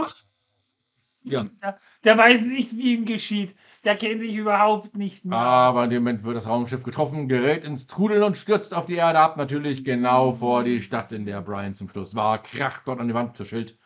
Ja. 1.23 1.43
Der, 1.61 1.79
der 2.03 2.17
weiß 2.19 2.41
nicht, 2.41 2.77
wie 2.77 2.93
ihm 2.93 3.05
geschieht. 3.05 3.55
Der 3.85 3.95
kennt 3.95 4.19
sich 4.19 4.35
überhaupt 4.35 4.97
nicht 4.97 5.25
mehr. 5.25 5.37
Aber 5.37 5.83
in 5.83 5.91
dem 5.91 6.03
Moment 6.03 6.23
wird 6.23 6.35
das 6.35 6.47
Raumschiff 6.47 6.83
getroffen, 6.83 7.27
gerät 7.27 7.63
ins 7.63 7.85
Trudeln 7.85 8.23
und 8.23 8.35
stürzt 8.35 8.73
auf 8.75 8.87
die 8.87 8.95
Erde 8.95 9.19
ab. 9.19 9.37
Natürlich 9.37 9.85
genau 9.85 10.33
vor 10.33 10.63
die 10.63 10.81
Stadt, 10.81 11.11
in 11.11 11.25
der 11.25 11.41
Brian 11.41 11.75
zum 11.75 11.87
Schluss 11.87 12.15
war. 12.15 12.41
Kracht 12.41 12.87
dort 12.87 12.99
an 12.99 13.07
die 13.07 13.13
Wand, 13.13 13.37
zerschellt. 13.37 13.77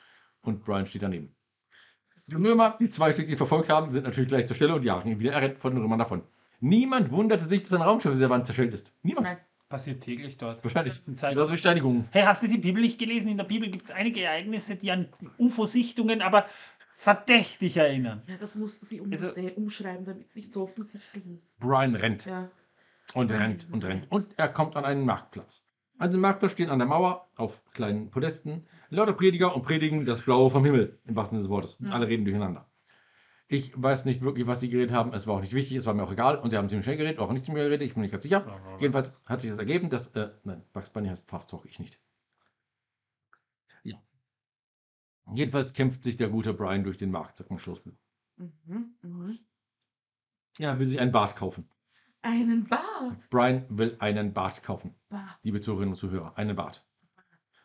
Und 0.41 0.63
Brian 0.63 0.85
steht 0.85 1.03
daneben. 1.03 1.35
Die 2.27 2.35
Römer, 2.35 2.75
die 2.79 2.89
zwei 2.89 3.11
Stück, 3.11 3.25
die 3.25 3.33
ihn 3.33 3.37
verfolgt 3.37 3.69
haben, 3.69 3.91
sind 3.91 4.03
natürlich 4.03 4.29
gleich 4.29 4.47
zur 4.47 4.55
Stelle 4.55 4.73
und 4.73 4.83
jagen 4.83 5.11
ihn 5.11 5.19
wieder. 5.19 5.33
Er 5.33 5.41
rennt 5.41 5.59
von 5.59 5.73
den 5.73 5.81
Römern 5.81 5.99
davon. 5.99 6.23
Niemand 6.61 7.11
wunderte 7.11 7.43
sich, 7.45 7.63
dass 7.63 7.73
ein 7.73 7.81
Raumschiff 7.81 8.13
in 8.13 8.19
der 8.19 8.29
Wand 8.29 8.45
zerschellt 8.45 8.73
ist. 8.73 8.95
Niemand. 9.03 9.27
Nein. 9.27 9.37
Passiert 9.69 10.01
täglich 10.01 10.37
dort. 10.37 10.63
Wahrscheinlich. 10.63 10.99
Das 11.05 11.51
ist 11.51 11.59
Steinigung. 11.59 12.07
Hey, 12.09 12.23
hast 12.23 12.41
du 12.41 12.47
die 12.47 12.57
Bibel 12.57 12.81
nicht 12.81 12.97
gelesen? 12.97 13.29
In 13.29 13.37
der 13.37 13.43
Bibel 13.43 13.69
gibt 13.69 13.85
es 13.85 13.91
einige 13.91 14.23
Ereignisse, 14.23 14.75
die 14.75 14.91
an 14.91 15.09
UFO-Sichtungen 15.37 16.23
aber 16.23 16.45
verdächtig 16.99 17.77
erinnern. 17.77 18.21
Ja, 18.27 18.35
das 18.37 18.55
mussten 18.55 18.85
sie 18.85 18.99
um, 18.99 19.09
Also- 19.11 19.27
musste 19.27 19.53
umschreiben, 19.55 20.05
damit 20.05 20.27
es 20.29 20.35
nicht 20.35 20.51
so 20.53 20.63
offensichtlich 20.63 21.25
ist. 21.27 21.57
Brian 21.59 21.95
rennt 21.95 22.25
Ja. 22.25 22.51
und 23.13 23.31
rennt 23.31 23.67
und 23.71 23.85
rennt. 23.85 24.11
Und 24.11 24.27
er 24.37 24.49
kommt 24.49 24.75
an 24.75 24.83
einen 24.83 25.05
Marktplatz. 25.05 25.63
An 25.97 26.09
diesem 26.09 26.21
Marktplatz 26.21 26.51
stehen 26.51 26.69
an 26.69 26.79
der 26.79 26.87
Mauer 26.89 27.29
auf 27.35 27.63
kleinen 27.71 28.09
Podesten 28.11 28.67
lauter 28.89 29.13
Prediger 29.13 29.55
und 29.55 29.61
predigen 29.63 30.05
das 30.05 30.21
Blaue 30.23 30.49
vom 30.49 30.65
Himmel, 30.65 30.99
im 31.05 31.15
wahrsten 31.15 31.37
Sinne 31.37 31.43
des 31.47 31.49
Wortes. 31.49 31.75
Und 31.75 31.87
Ja. 31.87 31.93
alle 31.93 32.07
reden 32.07 32.25
durcheinander. 32.25 32.69
Ich 33.47 33.71
weiß 33.81 34.03
nicht 34.05 34.21
wirklich, 34.21 34.45
was 34.45 34.59
sie 34.59 34.69
geredet 34.69 34.91
haben. 34.93 35.13
Es 35.13 35.25
war 35.25 35.35
auch 35.37 35.41
nicht 35.41 35.53
wichtig, 35.53 35.77
es 35.77 35.85
war 35.85 35.93
mir 35.93 36.03
auch 36.03 36.11
egal. 36.11 36.37
Und 36.37 36.49
sie 36.49 36.57
haben 36.57 36.67
ziemlich 36.69 36.83
schnell 36.85 36.97
geredet, 36.97 37.19
auch 37.19 37.31
nicht 37.31 37.47
mehr 37.47 37.63
geredet, 37.63 37.81
ich 37.87 37.93
bin 37.93 38.01
nicht 38.01 38.11
ganz 38.11 38.23
sicher. 38.23 38.45
Jedenfalls 38.79 39.11
hat 39.25 39.39
sich 39.41 39.49
das 39.49 39.57
ergeben, 39.59 39.89
dass. 39.89 40.07
Äh, 40.15 40.29
nein, 40.43 40.63
Bugs 40.73 40.89
Bunny 40.89 41.07
heißt 41.07 41.27
Fast 41.29 41.49
Talk, 41.49 41.65
ich 41.65 41.79
nicht. 41.79 41.97
Ja. 43.83 43.97
Jedenfalls 45.35 45.73
kämpft 45.73 46.03
sich 46.03 46.17
der 46.17 46.29
gute 46.29 46.53
Brian 46.53 46.83
durch 46.83 46.97
den 46.97 47.11
Markt, 47.11 47.37
sagt 47.37 47.51
ein 47.51 47.59
Schlossbuch. 47.59 47.93
Mhm. 48.37 48.95
Mhm. 49.01 49.39
Ja, 50.57 50.71
er 50.71 50.79
will 50.79 50.85
sich 50.87 50.99
einen 50.99 51.11
Bart 51.11 51.35
kaufen. 51.35 51.69
Einen 52.21 52.65
Bart. 52.65 53.29
Brian 53.29 53.65
will 53.69 53.95
einen 53.99 54.33
Bart 54.33 54.61
kaufen. 54.63 54.93
Bart. 55.09 55.37
Liebe 55.43 55.61
Zuhörerinnen 55.61 55.93
und 55.93 55.97
Zuhörer, 55.97 56.37
einen 56.37 56.55
Bart. 56.55 56.85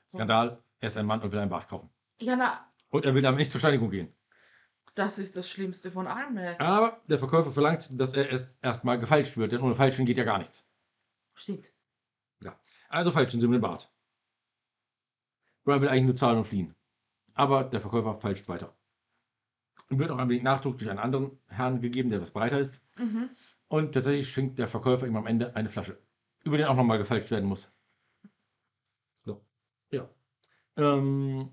So. 0.06 0.18
Skandal, 0.18 0.62
er 0.80 0.86
ist 0.86 0.96
ein 0.96 1.06
Mann 1.06 1.20
und 1.22 1.32
will 1.32 1.38
einen 1.40 1.50
Bart 1.50 1.68
kaufen. 1.68 1.90
Ja, 2.20 2.36
na, 2.36 2.72
Und 2.90 3.04
er 3.04 3.14
will 3.14 3.22
damit 3.22 3.38
nicht 3.38 3.50
zur 3.50 3.58
Steinigung 3.58 3.90
gehen. 3.90 4.14
das 4.94 5.18
ist 5.18 5.36
das 5.36 5.48
Schlimmste 5.50 5.90
von 5.90 6.06
allem. 6.06 6.36
ey. 6.36 6.56
Aber 6.58 7.00
der 7.08 7.18
Verkäufer 7.18 7.50
verlangt, 7.50 7.88
dass 7.98 8.14
er 8.14 8.28
erst 8.30 8.56
erstmal 8.62 8.98
gefalscht 9.00 9.36
wird, 9.36 9.50
denn 9.52 9.60
ohne 9.60 9.74
Falschen 9.74 10.06
geht 10.06 10.18
ja 10.18 10.24
gar 10.24 10.38
nichts. 10.38 10.64
Stimmt. 11.34 11.70
Also 12.88 13.10
falschen 13.10 13.40
sie 13.40 13.46
ihm 13.46 13.50
den 13.52 13.60
Bart. 13.60 13.90
Brian 15.64 15.80
will 15.80 15.88
eigentlich 15.88 16.04
nur 16.04 16.14
zahlen 16.14 16.36
und 16.38 16.44
fliehen. 16.44 16.76
Aber 17.34 17.64
der 17.64 17.80
Verkäufer 17.80 18.14
falscht 18.14 18.48
weiter. 18.48 18.74
Und 19.90 19.98
wird 19.98 20.10
auch 20.10 20.18
ein 20.18 20.28
wenig 20.28 20.42
Nachdruck 20.42 20.78
durch 20.78 20.90
einen 20.90 20.98
anderen 20.98 21.38
Herrn 21.48 21.80
gegeben, 21.80 22.08
der 22.08 22.18
etwas 22.18 22.30
breiter 22.30 22.58
ist. 22.58 22.82
Mhm. 22.96 23.28
Und 23.68 23.92
tatsächlich 23.92 24.28
schenkt 24.28 24.58
der 24.58 24.68
Verkäufer 24.68 25.06
ihm 25.06 25.16
am 25.16 25.26
Ende 25.26 25.54
eine 25.56 25.68
Flasche, 25.68 25.98
über 26.44 26.56
den 26.56 26.66
auch 26.66 26.76
nochmal 26.76 26.98
gefälscht 26.98 27.30
werden 27.30 27.48
muss. 27.48 27.74
So. 29.24 29.44
Ja. 29.90 30.08
Ähm, 30.76 31.50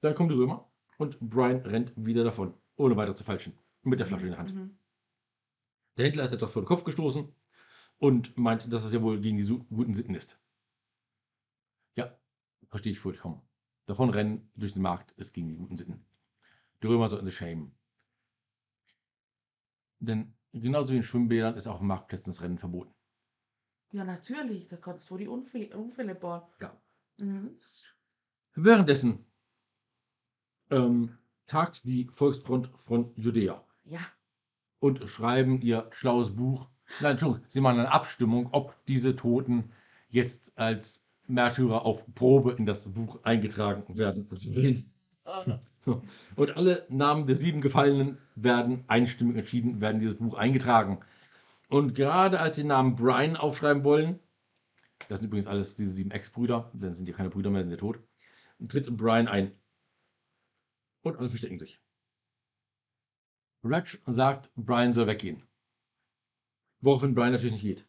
dann 0.00 0.14
kommen 0.14 0.28
die 0.28 0.34
Römer 0.34 0.70
und 0.98 1.18
Brian 1.20 1.60
rennt 1.60 1.92
wieder 1.96 2.24
davon, 2.24 2.54
ohne 2.76 2.96
weiter 2.96 3.14
zu 3.14 3.24
falschen, 3.24 3.58
mit 3.82 4.00
der 4.00 4.06
Flasche 4.06 4.26
in 4.26 4.32
der 4.32 4.38
Hand. 4.38 4.54
Mhm. 4.54 4.78
Der 5.96 6.06
Händler 6.06 6.24
ist 6.24 6.32
etwas 6.32 6.52
vor 6.52 6.62
den 6.62 6.66
Kopf 6.68 6.84
gestoßen 6.84 7.32
und 7.98 8.36
meint, 8.36 8.72
dass 8.72 8.84
es 8.84 8.92
ja 8.92 9.00
wohl 9.00 9.20
gegen 9.20 9.36
die 9.36 9.46
guten 9.46 9.94
Sitten 9.94 10.14
ist. 10.14 10.40
Ja, 11.96 12.18
verstehe 12.68 12.92
ich 12.92 12.98
vollkommen. 12.98 13.40
Davon 13.86 14.10
rennen 14.10 14.50
durch 14.56 14.72
den 14.72 14.82
Markt 14.82 15.14
gegen 15.32 15.48
die 15.48 15.56
guten 15.56 15.76
Sitten. 15.76 16.04
Die 16.82 16.86
Römer 16.86 17.08
sollten 17.08 17.26
sich 17.26 17.36
schämen. 17.36 17.74
Denn 19.98 20.34
genauso 20.52 20.92
wie 20.92 20.98
in 20.98 21.02
Schwimmbädern 21.02 21.54
ist 21.56 21.66
auch 21.66 21.76
auf 21.76 21.80
Marktplätzen 21.80 22.32
das 22.32 22.42
Rennen 22.42 22.58
verboten. 22.58 22.94
Ja, 23.92 24.04
natürlich. 24.04 24.66
Da 24.68 24.76
kannst 24.76 25.08
du 25.10 25.16
die 25.16 25.28
Unfälle, 25.28 25.76
Unfälle 25.76 26.14
bauen. 26.14 26.42
Ja. 26.60 26.76
Mhm. 27.18 27.58
Währenddessen 28.54 29.24
ähm, 30.70 31.16
tagt 31.46 31.84
die 31.84 32.06
Volksfront 32.06 32.68
von 32.76 33.12
Judäa 33.16 33.64
Ja. 33.84 34.00
und 34.80 35.08
schreiben 35.08 35.60
ihr 35.60 35.88
schlaues 35.92 36.34
Buch. 36.34 36.68
Nein, 37.00 37.12
Entschuldigung, 37.12 37.44
sie 37.48 37.60
machen 37.60 37.80
eine 37.80 37.92
Abstimmung, 37.92 38.48
ob 38.52 38.76
diese 38.86 39.16
Toten 39.16 39.72
jetzt 40.08 40.56
als 40.58 41.03
Märtyrer 41.26 41.84
auf 41.84 42.04
Probe 42.14 42.52
in 42.52 42.66
das 42.66 42.92
Buch 42.92 43.20
eingetragen 43.22 43.84
werden. 43.96 44.28
Und 46.36 46.56
alle 46.56 46.86
Namen 46.88 47.26
der 47.26 47.36
sieben 47.36 47.60
Gefallenen 47.60 48.18
werden 48.34 48.84
einstimmig 48.88 49.36
entschieden, 49.36 49.80
werden 49.80 49.96
in 49.96 50.00
dieses 50.00 50.18
Buch 50.18 50.34
eingetragen. 50.34 51.00
Und 51.68 51.94
gerade 51.94 52.40
als 52.40 52.56
sie 52.56 52.62
den 52.62 52.68
Namen 52.68 52.96
Brian 52.96 53.36
aufschreiben 53.36 53.84
wollen, 53.84 54.18
das 55.08 55.18
sind 55.20 55.28
übrigens 55.28 55.46
alles 55.46 55.76
diese 55.76 55.90
sieben 55.90 56.10
Ex-Brüder, 56.10 56.70
denn 56.72 56.90
es 56.90 56.96
sind 56.96 57.08
ja 57.08 57.14
keine 57.14 57.30
Brüder 57.30 57.50
mehr, 57.50 57.62
sind 57.62 57.70
ja 57.70 57.76
tot, 57.76 58.00
tritt 58.68 58.96
Brian 58.96 59.28
ein. 59.28 59.52
Und 61.02 61.18
alle 61.18 61.28
verstecken 61.28 61.58
sich. 61.58 61.80
Ratch 63.62 64.02
sagt, 64.06 64.50
Brian 64.56 64.92
soll 64.92 65.06
weggehen. 65.06 65.42
Woraufhin 66.80 67.14
Brian 67.14 67.32
natürlich 67.32 67.54
nicht 67.54 67.62
geht. 67.62 67.86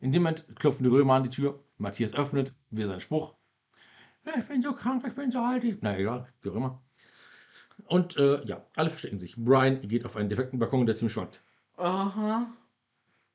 In 0.00 0.10
dem 0.10 0.22
Moment 0.22 0.46
klopfen 0.56 0.84
die 0.84 0.90
Römer 0.90 1.14
an 1.14 1.22
die 1.24 1.30
Tür. 1.30 1.64
Matthias 1.78 2.12
öffnet, 2.12 2.54
wieder 2.72 2.88
seinen 2.88 3.00
Spruch. 3.00 3.34
Ich 4.38 4.46
bin 4.46 4.62
so 4.62 4.72
krank, 4.72 5.04
ich 5.06 5.14
bin 5.14 5.30
so 5.30 5.38
alt. 5.40 5.64
ich-" 5.64 5.78
Na 5.80 5.98
egal, 5.98 6.28
wie 6.42 6.50
auch 6.50 6.54
immer. 6.54 6.82
Und 7.86 8.16
äh, 8.16 8.44
ja, 8.44 8.64
alle 8.76 8.90
verstecken 8.90 9.18
sich. 9.18 9.34
Brian 9.36 9.80
geht 9.88 10.04
auf 10.04 10.16
einen 10.16 10.28
defekten 10.28 10.58
Balkon, 10.58 10.86
der 10.86 10.96
ziemlich 10.96 11.12
schwankt. 11.12 11.42
Aha. 11.76 12.46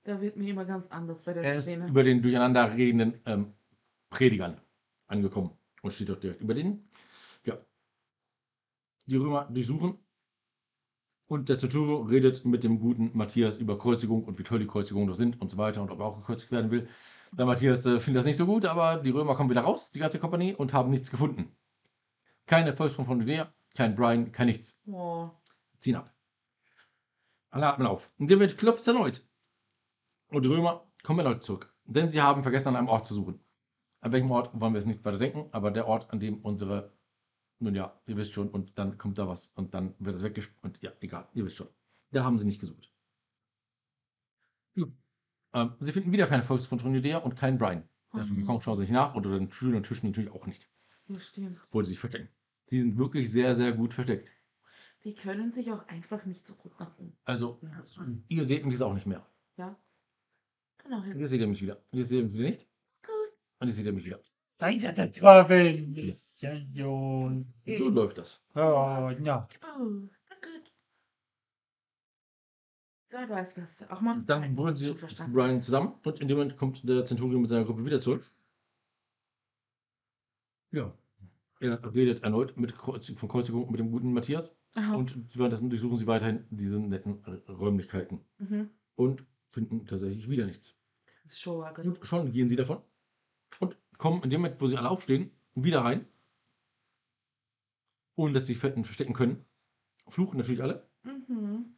Da 0.03 0.21
wird 0.21 0.37
mir 0.37 0.49
immer 0.51 0.63
ganz 0.65 0.87
anders 0.87 1.23
bei 1.23 1.33
Er 1.33 1.41
der 1.41 1.55
ist 1.57 1.63
Szene. 1.65 1.87
über 1.87 2.03
den 2.03 2.21
durcheinander 2.21 2.73
redenden 2.73 3.19
ähm, 3.25 3.53
Predigern 4.09 4.61
angekommen 5.07 5.51
und 5.81 5.91
steht 5.91 6.07
dort 6.09 6.23
direkt 6.23 6.41
über 6.41 6.53
denen. 6.53 6.87
Ja. 7.43 7.57
Die 9.05 9.17
Römer 9.17 9.49
durchsuchen 9.51 9.97
und 11.27 11.49
der 11.49 11.57
Centurio 11.57 12.01
redet 12.01 12.45
mit 12.45 12.63
dem 12.63 12.79
guten 12.79 13.11
Matthias 13.13 13.57
über 13.57 13.77
Kreuzigung 13.77 14.23
und 14.23 14.39
wie 14.39 14.43
toll 14.43 14.59
die 14.59 14.67
Kreuzigungen 14.67 15.07
doch 15.07 15.15
sind 15.15 15.39
und 15.41 15.51
so 15.51 15.57
weiter 15.57 15.81
und 15.81 15.91
ob 15.91 15.99
er 15.99 16.05
auch 16.05 16.17
gekreuzigt 16.17 16.51
werden 16.51 16.71
will. 16.71 16.87
Der 17.33 17.45
Matthias 17.45 17.85
äh, 17.85 17.99
findet 17.99 18.19
das 18.19 18.25
nicht 18.25 18.37
so 18.37 18.45
gut, 18.45 18.65
aber 18.65 18.97
die 18.97 19.09
Römer 19.09 19.35
kommen 19.35 19.49
wieder 19.49 19.61
raus, 19.61 19.91
die 19.91 19.99
ganze 19.99 20.19
Kompanie, 20.19 20.55
und 20.55 20.73
haben 20.73 20.89
nichts 20.89 21.11
gefunden. 21.11 21.51
Keine 22.45 22.73
Volksfront 22.73 23.07
von 23.07 23.19
Judäa, 23.19 23.53
kein 23.75 23.95
Brian, 23.95 24.31
kein 24.31 24.47
nichts 24.47 24.79
Oh. 24.87 25.29
ziehen 25.79 25.95
ab. 25.97 26.13
Alle 27.49 27.67
atmen 27.67 27.87
auf. 27.87 28.09
Dem 28.17 28.39
Moment 28.39 28.57
klopft 28.57 28.81
es 28.81 28.87
erneut. 28.87 29.25
Und 30.29 30.43
die 30.43 30.49
Römer 30.49 30.85
kommen 31.03 31.19
erneut 31.19 31.43
zurück. 31.43 31.73
Denn 31.85 32.11
sie 32.11 32.21
haben 32.21 32.43
vergessen, 32.43 32.69
an 32.69 32.75
einem 32.75 32.89
Ort 32.89 33.07
zu 33.07 33.13
suchen. 33.13 33.39
An 33.99 34.11
welchem 34.11 34.31
Ort 34.31 34.51
wollen 34.53 34.73
wir 34.73 34.79
jetzt 34.79 34.87
nicht 34.87 35.03
weiter 35.03 35.17
denken, 35.17 35.47
aber 35.51 35.71
der 35.71 35.87
Ort, 35.87 36.11
an 36.11 36.19
dem 36.19 36.39
unsere, 36.39 36.93
nun 37.59 37.75
ja, 37.75 37.99
ihr 38.05 38.17
wisst 38.17 38.33
schon, 38.33 38.49
und 38.49 38.77
dann 38.77 38.97
kommt 38.97 39.17
da 39.17 39.27
was 39.27 39.47
und 39.55 39.73
dann 39.73 39.95
wird 39.99 40.15
es 40.15 40.23
weggespielt 40.23 40.57
und 40.63 40.81
ja, 40.81 40.91
egal, 41.01 41.27
ihr 41.33 41.45
wisst 41.45 41.57
schon. 41.57 41.67
Da 42.11 42.23
haben 42.23 42.37
sie 42.37 42.45
nicht 42.45 42.59
gesucht. 42.59 42.91
Ähm, 45.53 45.73
sie 45.79 45.91
finden 45.91 46.11
wieder 46.11 46.27
keine 46.27 46.43
Volksfront 46.43 46.81
von 46.81 46.93
Judäa 46.93 47.17
und 47.19 47.35
keinen 47.35 47.57
Brian. 47.57 47.87
Mhm. 48.13 48.59
Schauen 48.61 48.75
sie 48.75 48.81
nicht 48.83 48.91
nach 48.91 49.15
unter 49.15 49.31
den 49.31 49.49
Stühlen 49.51 49.75
und 49.75 49.83
Tischen 49.85 50.09
natürlich 50.09 50.31
auch 50.31 50.45
nicht, 50.45 50.69
Ja, 51.07 51.19
stimmt. 51.19 51.59
wo 51.71 51.81
sie 51.81 51.89
sich 51.89 51.99
verstecken. 51.99 52.29
Die 52.69 52.79
sind 52.79 52.97
wirklich 52.97 53.31
sehr, 53.31 53.55
sehr 53.55 53.71
gut 53.73 53.93
versteckt. 53.93 54.33
Die 55.03 55.15
können 55.15 55.51
sich 55.51 55.71
auch 55.71 55.87
einfach 55.87 56.25
nicht 56.25 56.45
so 56.45 56.53
gut 56.55 56.77
nach 56.79 56.97
unten. 56.97 57.17
Also, 57.23 57.61
ihr 58.27 58.43
seht 58.45 58.65
mich 58.65 58.73
jetzt 58.73 58.81
auch 58.81 58.93
nicht 58.93 59.05
mehr. 59.05 59.25
Ja. 59.55 59.79
Genau. 60.83 61.01
Und 61.01 61.19
Jetzt 61.19 61.29
seht 61.29 61.41
ihr 61.41 61.47
mich 61.47 61.61
wieder. 61.61 61.77
Und 61.91 61.99
Jetzt 61.99 62.09
seht 62.09 62.19
ihr 62.19 62.25
mich 62.25 62.33
wieder 62.33 62.43
nicht. 62.49 62.69
Gut. 63.03 63.13
Und 63.59 63.67
jetzt 63.67 63.77
seht 63.77 63.85
ihr 63.85 63.93
mich 63.93 64.05
wieder. 64.05 64.19
Da 64.57 64.69
ist 64.69 64.83
ja 64.83 64.91
der 64.91 65.11
Torben. 65.11 66.15
Ja, 66.39 66.53
Jon. 66.73 67.53
Und 67.65 67.77
so 67.77 67.89
läuft 67.89 68.17
das. 68.17 68.41
Oh, 68.55 68.59
ja. 68.59 69.47
Oh, 69.63 69.83
na 70.29 70.35
gut. 70.41 70.71
So 73.09 73.17
läuft 73.33 73.57
das. 73.57 73.89
Auch 73.89 74.01
mal. 74.01 74.21
Dann 74.25 74.57
holen 74.57 74.75
sie. 74.75 74.95
Brian 75.31 75.61
zusammen 75.61 75.93
und 76.03 76.19
in 76.19 76.27
dem 76.27 76.37
Moment 76.37 76.57
kommt 76.57 76.87
der 76.87 77.05
Zenturion 77.05 77.41
mit 77.41 77.49
seiner 77.49 77.65
Gruppe 77.65 77.85
wieder 77.85 77.99
zurück. 77.99 78.31
Ja. 80.71 80.93
Er 81.59 81.93
redet 81.93 82.23
erneut 82.23 82.55
mit 82.57 82.75
Kreuz 82.77 83.09
von 83.09 83.29
Kreuzigung 83.29 83.69
mit 83.71 83.79
dem 83.79 83.89
guten 83.91 84.13
Matthias 84.13 84.55
Aha. 84.75 84.95
und 84.95 85.17
währenddessen 85.35 85.71
durchsuchen 85.71 85.97
sie 85.97 86.05
weiterhin 86.05 86.45
diese 86.51 86.79
netten 86.79 87.23
Räumlichkeiten 87.47 88.19
Mhm. 88.37 88.69
und 88.95 89.25
finden 89.49 89.85
tatsächlich 89.87 90.29
wieder 90.29 90.45
nichts. 90.45 90.77
Das 91.23 91.33
ist 91.33 91.39
schon. 91.41 91.63
Und 91.77 92.05
schon 92.05 92.31
gehen 92.31 92.47
sie 92.47 92.55
davon 92.55 92.83
und 93.59 93.75
kommen 93.97 94.23
in 94.23 94.29
dem 94.29 94.41
Moment, 94.41 94.61
wo 94.61 94.67
sie 94.67 94.77
alle 94.77 94.89
aufstehen, 94.89 95.31
wieder 95.55 95.81
rein, 95.81 96.05
ohne 98.15 98.33
dass 98.33 98.45
sie 98.45 98.53
sich 98.53 98.59
fetten 98.61 98.83
verstecken 98.83 99.13
können. 99.13 99.45
Fluchen 100.07 100.37
natürlich 100.37 100.61
alle, 100.61 100.87
Mhm. 101.03 101.75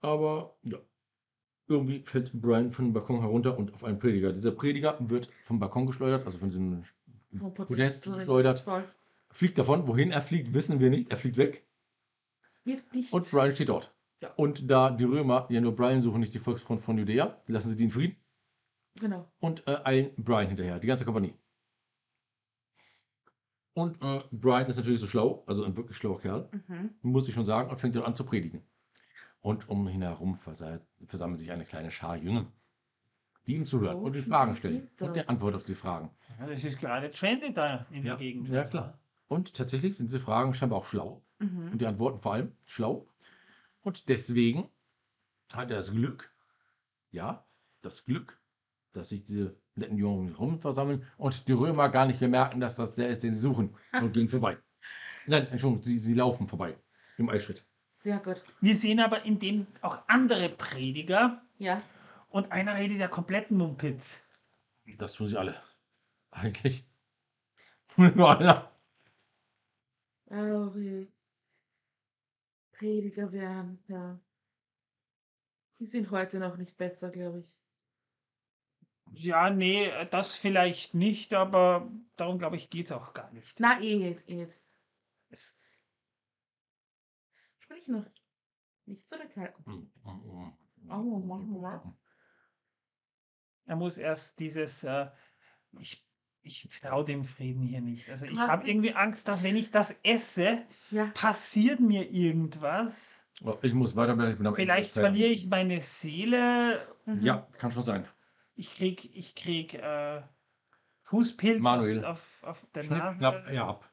aber 0.00 0.56
ja. 0.62 0.78
Irgendwie 1.66 2.00
fällt 2.00 2.30
Brian 2.38 2.70
von 2.72 2.84
dem 2.86 2.92
Balkon 2.92 3.20
herunter 3.20 3.56
und 3.56 3.72
auf 3.72 3.84
einen 3.84 3.98
Prediger. 3.98 4.32
Dieser 4.34 4.50
Prediger 4.52 4.98
wird 5.00 5.30
vom 5.44 5.58
Balkon 5.58 5.86
geschleudert, 5.86 6.26
also 6.26 6.36
von 6.36 6.48
diesem 6.48 6.82
Vom 7.38 7.54
Podest 7.54 8.04
geschleudert. 8.12 8.66
Fliegt 9.30 9.56
davon. 9.56 9.86
Wohin 9.88 10.10
er 10.12 10.20
fliegt, 10.20 10.52
wissen 10.52 10.78
wir 10.78 10.90
nicht. 10.90 11.10
Er 11.10 11.16
fliegt 11.16 11.38
weg. 11.38 11.66
Und 13.12 13.30
Brian 13.30 13.54
steht 13.54 13.70
dort. 13.70 13.94
Ja. 14.20 14.30
Und 14.34 14.70
da 14.70 14.90
die 14.90 15.04
Römer 15.04 15.46
ja 15.50 15.60
nur 15.62 15.74
Brian 15.74 16.02
suchen, 16.02 16.20
nicht 16.20 16.34
die 16.34 16.38
Volksfront 16.38 16.80
von 16.80 16.98
Judäa, 16.98 17.40
lassen 17.46 17.70
sie 17.70 17.76
die 17.76 17.84
in 17.84 17.90
Frieden 17.90 18.16
Genau. 19.00 19.28
und 19.40 19.66
äh, 19.66 19.80
eilen 19.84 20.10
Brian 20.16 20.46
hinterher, 20.48 20.78
die 20.78 20.86
ganze 20.86 21.04
Kompanie. 21.04 21.34
Und 23.74 24.00
äh, 24.02 24.22
Brian 24.30 24.66
ist 24.66 24.76
natürlich 24.76 25.00
so 25.00 25.06
schlau, 25.08 25.42
also 25.46 25.64
ein 25.64 25.76
wirklich 25.76 25.96
schlauer 25.96 26.20
Kerl, 26.20 26.48
Mhm. 26.68 26.94
muss 27.02 27.26
ich 27.26 27.34
schon 27.34 27.44
sagen, 27.44 27.70
und 27.70 27.80
fängt 27.80 27.96
dann 27.96 28.04
an 28.04 28.14
zu 28.14 28.24
predigen. 28.24 28.62
Und 29.40 29.68
um 29.68 29.88
ihn 29.88 30.02
herum 30.02 30.36
versa- 30.38 30.80
versammelt 31.06 31.40
sich 31.40 31.50
eine 31.50 31.64
kleine 31.64 31.90
Schar 31.90 32.16
Jünger, 32.16 32.46
die 33.46 33.56
ihm 33.56 33.66
zuhören 33.66 33.98
So 33.98 34.04
und 34.04 34.14
ihm 34.14 34.22
viel 34.22 34.32
Fragen 34.32 34.54
stellen 34.56 34.88
und 35.00 35.16
er 35.16 35.28
antwortet 35.28 35.56
auf 35.56 35.64
die 35.64 35.74
Fragen. 35.74 36.10
ja. 36.38 36.46
Das 36.46 36.62
ist 36.64 36.78
gerade 36.78 37.10
trendy 37.10 37.52
da 37.52 37.84
in 37.90 38.04
Ja, 38.04 38.14
der 38.14 38.16
Gegend. 38.16 38.48
ja, 38.48 38.64
klar. 38.64 38.98
Und 39.26 39.54
tatsächlich 39.54 39.96
sind 39.96 40.06
diese 40.06 40.20
Fragen 40.20 40.54
scheinbar 40.54 40.78
auch 40.78 40.86
schlau. 40.86 41.22
Mhm. 41.40 41.72
Und 41.72 41.80
die 41.80 41.86
Antworten 41.86 42.20
vor 42.20 42.34
allem 42.34 42.52
schlau. 42.66 43.08
Und 43.82 44.08
deswegen 44.08 44.68
hat 45.52 45.70
er 45.70 45.76
das 45.78 45.90
Glück, 45.90 46.32
ja, 47.10 47.44
das 47.80 48.04
Glück, 48.04 48.40
dass 48.94 49.10
sich 49.10 49.24
diese 49.24 49.56
netten 49.74 49.98
Jungen 49.98 50.34
rum 50.34 50.58
versammeln 50.60 51.04
und 51.18 51.46
die 51.48 51.52
Römer 51.52 51.88
gar 51.90 52.06
nicht 52.06 52.20
bemerken, 52.20 52.60
dass 52.60 52.76
das 52.76 52.94
der 52.94 53.08
ist, 53.08 53.22
den 53.22 53.32
sie 53.32 53.38
suchen 53.40 53.76
und 54.00 54.12
gehen 54.12 54.28
vorbei. 54.28 54.56
Nein, 55.26 55.46
Entschuldigung, 55.48 55.82
sie, 55.84 55.98
sie 55.98 56.14
laufen 56.14 56.46
vorbei 56.48 56.78
im 57.18 57.28
Eilschritt. 57.28 57.66
Sehr 57.96 58.18
gut. 58.18 58.42
Wir 58.60 58.76
sehen 58.76 59.00
aber 59.00 59.24
in 59.24 59.38
dem 59.38 59.66
auch 59.80 59.98
andere 60.08 60.48
Prediger 60.48 61.42
Ja. 61.58 61.82
und 62.30 62.52
einer 62.52 62.76
redet 62.76 62.98
ja 62.98 63.08
komplett 63.08 63.50
Mumpitz. 63.50 64.20
Das 64.98 65.14
tun 65.14 65.26
sie 65.28 65.36
alle. 65.38 65.60
Eigentlich. 66.30 66.86
Nur 67.96 68.38
einer. 68.38 68.70
Eure 70.26 71.06
Prediger 72.72 73.32
werden, 73.32 73.82
ja. 73.88 74.18
Die 75.78 75.86
sind 75.86 76.10
heute 76.10 76.38
noch 76.38 76.56
nicht 76.56 76.76
besser, 76.76 77.10
glaube 77.10 77.40
ich. 77.40 77.46
Ja, 79.16 79.50
nee, 79.50 79.90
das 80.10 80.36
vielleicht 80.36 80.94
nicht, 80.94 81.34
aber 81.34 81.90
darum 82.16 82.38
glaube 82.38 82.56
ich, 82.56 82.70
geht 82.70 82.86
es 82.86 82.92
auch 82.92 83.14
gar 83.14 83.30
nicht. 83.32 83.58
Na, 83.60 83.80
eh 83.80 83.96
jetzt, 84.08 84.28
eh 84.28 84.38
jetzt. 84.40 84.62
Es, 85.30 85.60
Sprich 87.58 87.88
noch. 87.88 88.04
Nicht 88.86 89.08
zurückhalten. 89.08 89.90
er 93.66 93.76
muss 93.76 93.96
erst 93.96 94.38
dieses, 94.40 94.84
äh, 94.84 95.06
ich, 95.78 96.06
ich 96.42 96.68
traue 96.68 97.04
dem 97.04 97.24
Frieden 97.24 97.62
hier 97.62 97.80
nicht. 97.80 98.10
Also 98.10 98.26
ich 98.26 98.38
habe 98.38 98.68
irgendwie 98.68 98.94
Angst, 98.94 99.28
dass 99.28 99.42
wenn 99.42 99.56
ich 99.56 99.70
das 99.70 99.98
esse, 100.02 100.62
Ja. 100.90 101.06
passiert 101.14 101.80
mir 101.80 102.10
irgendwas. 102.10 103.24
Oh, 103.42 103.56
Ich 103.62 103.72
muss 103.72 103.96
weiterbleiben. 103.96 104.32
Ich 104.32 104.38
bin 104.38 104.46
am 104.46 104.54
der 104.54 104.62
Vielleicht 104.64 104.92
verliere 104.92 105.30
ich 105.30 105.46
meine 105.46 105.80
Seele. 105.80 106.86
Mhm. 107.06 107.22
Ja, 107.22 107.48
kann 107.58 107.70
schon 107.70 107.84
sein. 107.84 108.06
Ich 108.54 108.74
krieg, 108.74 109.14
ich 109.16 109.34
krieg 109.34 109.74
äh, 109.74 110.22
Fußpilz 111.02 111.60
Manuel. 111.60 112.04
auf, 112.04 112.42
auf 112.42 112.66
der 112.74 112.84
Nase. 112.84 113.18
knapp, 113.18 113.50
ja, 113.50 113.68
ab. 113.68 113.90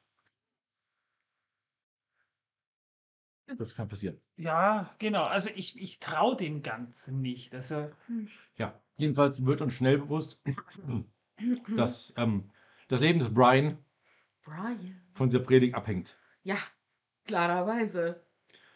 Das 3.58 3.76
kann 3.76 3.88
passieren. 3.88 4.22
Ja, 4.38 4.94
genau. 5.00 5.24
Also 5.24 5.50
ich, 5.54 5.80
ich 5.80 6.00
traue 6.00 6.36
dem 6.38 6.62
Ganzen 6.64 7.22
nicht. 7.22 7.54
Also. 7.54 7.92
Ja, 8.56 8.80
jedenfalls 8.96 9.46
wird 9.46 9.62
uns 9.62 9.74
schnell 9.74 9.98
bewusst, 9.98 10.42
dass 11.76 12.14
ähm, 12.18 12.50
das 12.88 13.02
Leben 13.02 13.20
des 13.20 13.34
Brian 13.34 13.78
Brian. 14.44 15.02
von 15.14 15.30
dieser 15.30 15.44
Predigt 15.44 15.76
abhängt. 15.76 16.18
Ja, 16.44 16.58
klarerweise. 17.26 18.26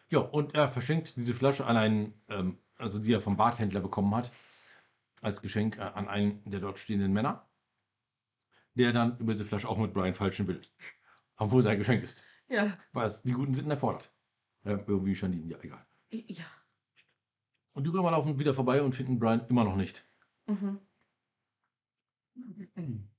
Ja, 0.09 0.19
und 0.19 0.55
er 0.55 0.67
verschenkt 0.67 1.15
diese 1.15 1.33
Flasche 1.33 1.65
an 1.65 1.77
einen, 1.77 2.21
ähm, 2.27 2.57
also 2.77 2.99
die 2.99 3.13
er 3.13 3.21
vom 3.21 3.37
Barthändler 3.37 3.79
bekommen 3.79 4.13
hat, 4.13 4.31
als 5.25 5.41
Geschenk 5.41 5.77
äh, 5.77 5.81
an 5.81 6.07
einen 6.07 6.41
der 6.49 6.59
dort 6.59 6.79
stehenden 6.79 7.11
Männer, 7.11 7.49
der 8.75 8.93
dann 8.93 9.17
über 9.17 9.33
diese 9.33 9.45
Flasche 9.45 9.67
auch 9.67 9.77
mit 9.77 9.93
Brian 9.93 10.13
falschen 10.13 10.47
will. 10.47 10.61
Obwohl 11.37 11.59
es 11.59 11.65
ein 11.65 11.77
Geschenk 11.77 12.03
ist. 12.03 12.23
Ja. 12.47 12.77
Es 12.93 13.23
die 13.23 13.31
guten 13.31 13.53
Sitten 13.53 13.71
erfordert. 13.71 14.13
Ja, 14.63 14.71
irgendwie 14.87 15.13
Janine, 15.13 15.47
ja, 15.47 15.59
egal. 15.61 15.85
Ja. 16.09 16.45
Und 17.73 17.85
die 17.85 17.89
Römer 17.89 18.11
laufen 18.11 18.39
wieder 18.39 18.53
vorbei 18.53 18.81
und 18.81 18.95
finden 18.95 19.19
Brian 19.19 19.45
immer 19.49 19.63
noch 19.63 19.75
nicht. 19.75 20.07
Mhm. 20.47 20.79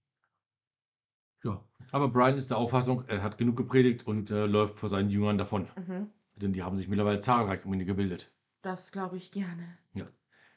Ja, 1.45 1.63
aber 1.93 2.09
Brian 2.09 2.35
ist 2.35 2.51
der 2.51 2.57
Auffassung, 2.57 3.05
er 3.07 3.23
hat 3.23 3.39
genug 3.39 3.57
gepredigt 3.57 4.05
und 4.05 4.33
äh, 4.33 4.47
läuft 4.47 4.79
vor 4.79 4.89
seinen 4.89 5.11
Jüngern 5.11 5.39
davon. 5.39 5.69
Mhm. 5.77 6.11
Denn 6.35 6.53
die 6.53 6.65
haben 6.65 6.77
sich 6.77 6.89
mittlerweile 6.89 7.21
zahlreich 7.21 7.65
um 7.65 7.73
ihn 7.73 7.87
gebildet. 7.87 8.33
Das 8.63 8.91
glaube 8.91 9.17
ich 9.17 9.31
gerne. 9.31 9.79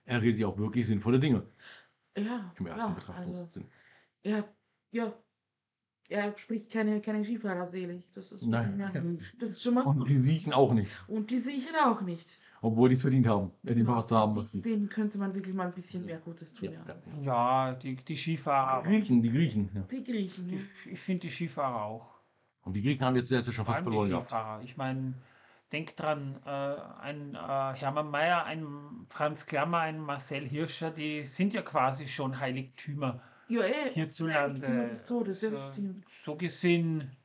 Er 0.09 0.21
redet 0.21 0.39
ja 0.39 0.47
auch 0.47 0.57
wirklich 0.57 0.87
sinnvolle 0.87 1.19
Dinge 1.19 1.43
Ja. 2.17 2.51
im 2.57 2.65
ersten 2.65 2.67
ja, 2.67 2.73
also, 2.73 2.95
Betrachtungssinn. 2.95 3.65
ja, 4.23 4.43
ja. 4.91 5.13
Er 6.11 6.35
spricht 6.39 6.71
keine, 6.71 6.99
keine 7.01 7.23
Skifahrer 7.23 7.67
selig. 7.67 8.09
Das 8.15 8.31
ist, 8.31 8.41
Nein. 8.41 8.79
Ja, 8.79 8.91
das 9.39 9.51
ist 9.51 9.61
schon 9.61 9.75
mal 9.75 9.85
Und 9.85 10.09
die 10.09 10.19
siechen 10.19 10.53
auch 10.53 10.73
nicht, 10.73 10.91
Und 11.07 11.29
die 11.29 11.37
sehe 11.37 11.55
ich 11.57 11.67
auch 11.85 12.01
nicht. 12.01 12.39
obwohl 12.63 12.89
die 12.89 12.95
es 12.95 13.01
verdient 13.03 13.27
haben, 13.27 13.51
ja, 13.61 13.75
den 13.75 13.85
zu 13.85 14.17
haben. 14.17 14.35
Was 14.35 14.49
die-. 14.51 14.61
Denen 14.61 14.89
könnte 14.89 15.19
man 15.19 15.35
wirklich 15.35 15.55
mal 15.55 15.67
ein 15.67 15.73
bisschen 15.73 16.03
mehr 16.05 16.17
Gutes 16.17 16.55
tun. 16.55 16.71
Ja, 16.73 16.83
Ja, 17.21 17.69
ja. 17.69 17.75
die, 17.75 17.95
die 17.95 18.17
Skifahrer. 18.17 18.81
Die 18.81 18.89
Griechen, 18.89 19.21
die 19.21 19.29
Griechen. 19.31 19.69
Ja. 19.75 19.81
Die 19.81 20.03
Griechen. 20.03 20.49
Ja. 20.49 20.55
Ich, 20.57 20.91
ich 20.93 20.99
finde 20.99 21.21
die 21.21 21.29
Skifahrer 21.29 21.83
auch. 21.83 22.07
Und 22.63 22.75
die 22.75 22.81
Griechen 22.81 23.05
haben 23.05 23.15
jetzt 23.15 23.27
zuletzt 23.27 23.53
schon 23.53 23.65
fast 23.65 23.83
verloren 23.83 24.07
die 24.07 24.11
gehabt. 24.13 24.31
Skifahrer. 24.31 24.63
Ich 24.63 24.77
meine, 24.77 25.13
denk 25.71 25.95
dran, 25.95 26.41
äh, 26.45 26.49
ein 26.49 27.35
äh, 27.35 27.37
Hermann 27.37 28.09
Mayer, 28.09 28.43
ein 28.45 29.05
Franz 29.09 29.45
Klammer, 29.45 29.79
ein 29.79 29.99
Marcel 29.99 30.47
Hirscher, 30.47 30.91
die 30.91 31.23
sind 31.23 31.53
ja 31.53 31.61
quasi 31.61 32.07
schon 32.07 32.39
Heiligtümer 32.39 33.21
Ja, 33.47 33.61
eh. 33.63 33.91
hierzulande. 33.91 34.67
Eigentümer 34.67 34.87
des 34.87 35.05
Todes, 35.05 35.41
so, 35.41 35.71
so 36.25 36.35
gesehen, 36.35 37.15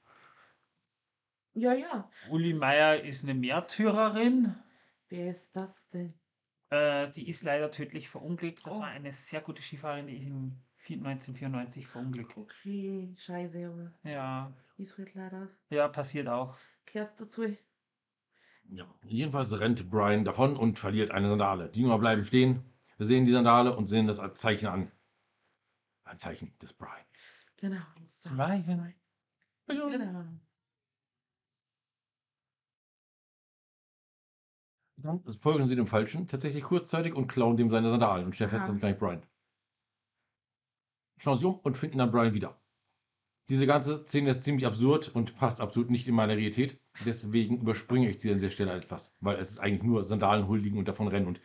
Ja, 1.54 1.72
ja. 1.72 2.08
Uli 2.30 2.52
Meier 2.54 3.02
ist 3.04 3.24
eine 3.24 3.34
Märtyrerin. 3.34 4.56
Wer 5.08 5.30
ist 5.30 5.54
das 5.54 5.88
denn? 5.90 6.14
Äh, 6.70 7.10
die 7.12 7.28
ist 7.28 7.42
leider 7.44 7.70
tödlich 7.70 8.08
verunglückt. 8.08 8.66
Das 8.66 8.72
Oh. 8.74 8.80
war 8.80 8.88
eine 8.88 9.12
sehr 9.12 9.40
gute 9.40 9.62
Skifahrerin, 9.62 10.06
die 10.08 10.16
ist 10.16 10.26
im 10.26 10.60
1994 10.88 11.86
verunglückt. 11.86 12.36
Okay, 12.36 13.14
scheiße, 13.16 13.66
aber 13.66 13.92
Ja, 14.10 14.52
ist 14.76 14.98
halt 14.98 15.14
leider. 15.14 15.48
ja, 15.70 15.88
passiert 15.88 16.28
auch. 16.28 16.56
Kehrt 16.86 17.20
dazu. 17.20 17.56
Ja. 18.70 18.86
Jedenfalls 19.04 19.58
rennt 19.58 19.90
Brian 19.90 20.24
davon 20.24 20.56
und 20.56 20.78
verliert 20.78 21.10
eine 21.10 21.28
Sandale. 21.28 21.70
Die 21.70 21.80
Jünger 21.80 21.98
bleiben 21.98 22.24
stehen, 22.24 22.64
sehen 22.98 23.24
die 23.24 23.32
Sandale 23.32 23.76
und 23.76 23.86
sehen 23.86 24.06
das 24.06 24.18
als 24.18 24.40
Zeichen 24.40 24.66
an. 24.66 24.90
Ein 26.04 26.18
Zeichen 26.18 26.56
des 26.58 26.72
Brian. 26.72 27.04
Genau. 27.56 27.82
So. 28.06 28.30
Ryan. 28.30 28.94
Genau. 29.66 30.24
Dann 34.96 35.22
folgen 35.34 35.66
sie 35.66 35.76
dem 35.76 35.86
Falschen 35.86 36.28
tatsächlich 36.28 36.64
kurzzeitig 36.64 37.14
und 37.14 37.26
klauen 37.26 37.56
dem 37.56 37.68
seine 37.68 37.90
Sandalen 37.90 38.26
und 38.26 38.34
stellen 38.34 38.50
fest, 38.50 38.64
ist 38.68 38.80
gleich 38.80 38.98
Brian. 38.98 39.22
Schauen 41.18 41.38
sie 41.38 41.46
um 41.46 41.58
und 41.60 41.76
finden 41.76 41.98
dann 41.98 42.10
Brian 42.10 42.34
wieder. 42.34 42.58
Diese 43.50 43.66
ganze 43.66 44.04
Szene 44.04 44.30
ist 44.30 44.42
ziemlich 44.42 44.66
absurd 44.66 45.10
und 45.14 45.36
passt 45.36 45.60
absolut 45.60 45.90
nicht 45.90 46.08
in 46.08 46.14
meine 46.14 46.36
Realität. 46.36 46.78
Deswegen 47.04 47.60
überspringe 47.60 48.08
ich 48.08 48.20
sie 48.20 48.30
an 48.30 48.38
dieser 48.38 48.50
Stelle 48.50 48.72
etwas, 48.72 49.14
weil 49.20 49.36
es 49.36 49.50
ist 49.50 49.58
eigentlich 49.58 49.82
nur 49.82 50.02
Sandalen 50.04 50.48
huldigen 50.48 50.78
und 50.78 50.88
davon 50.88 51.08
rennen 51.08 51.26
und 51.26 51.40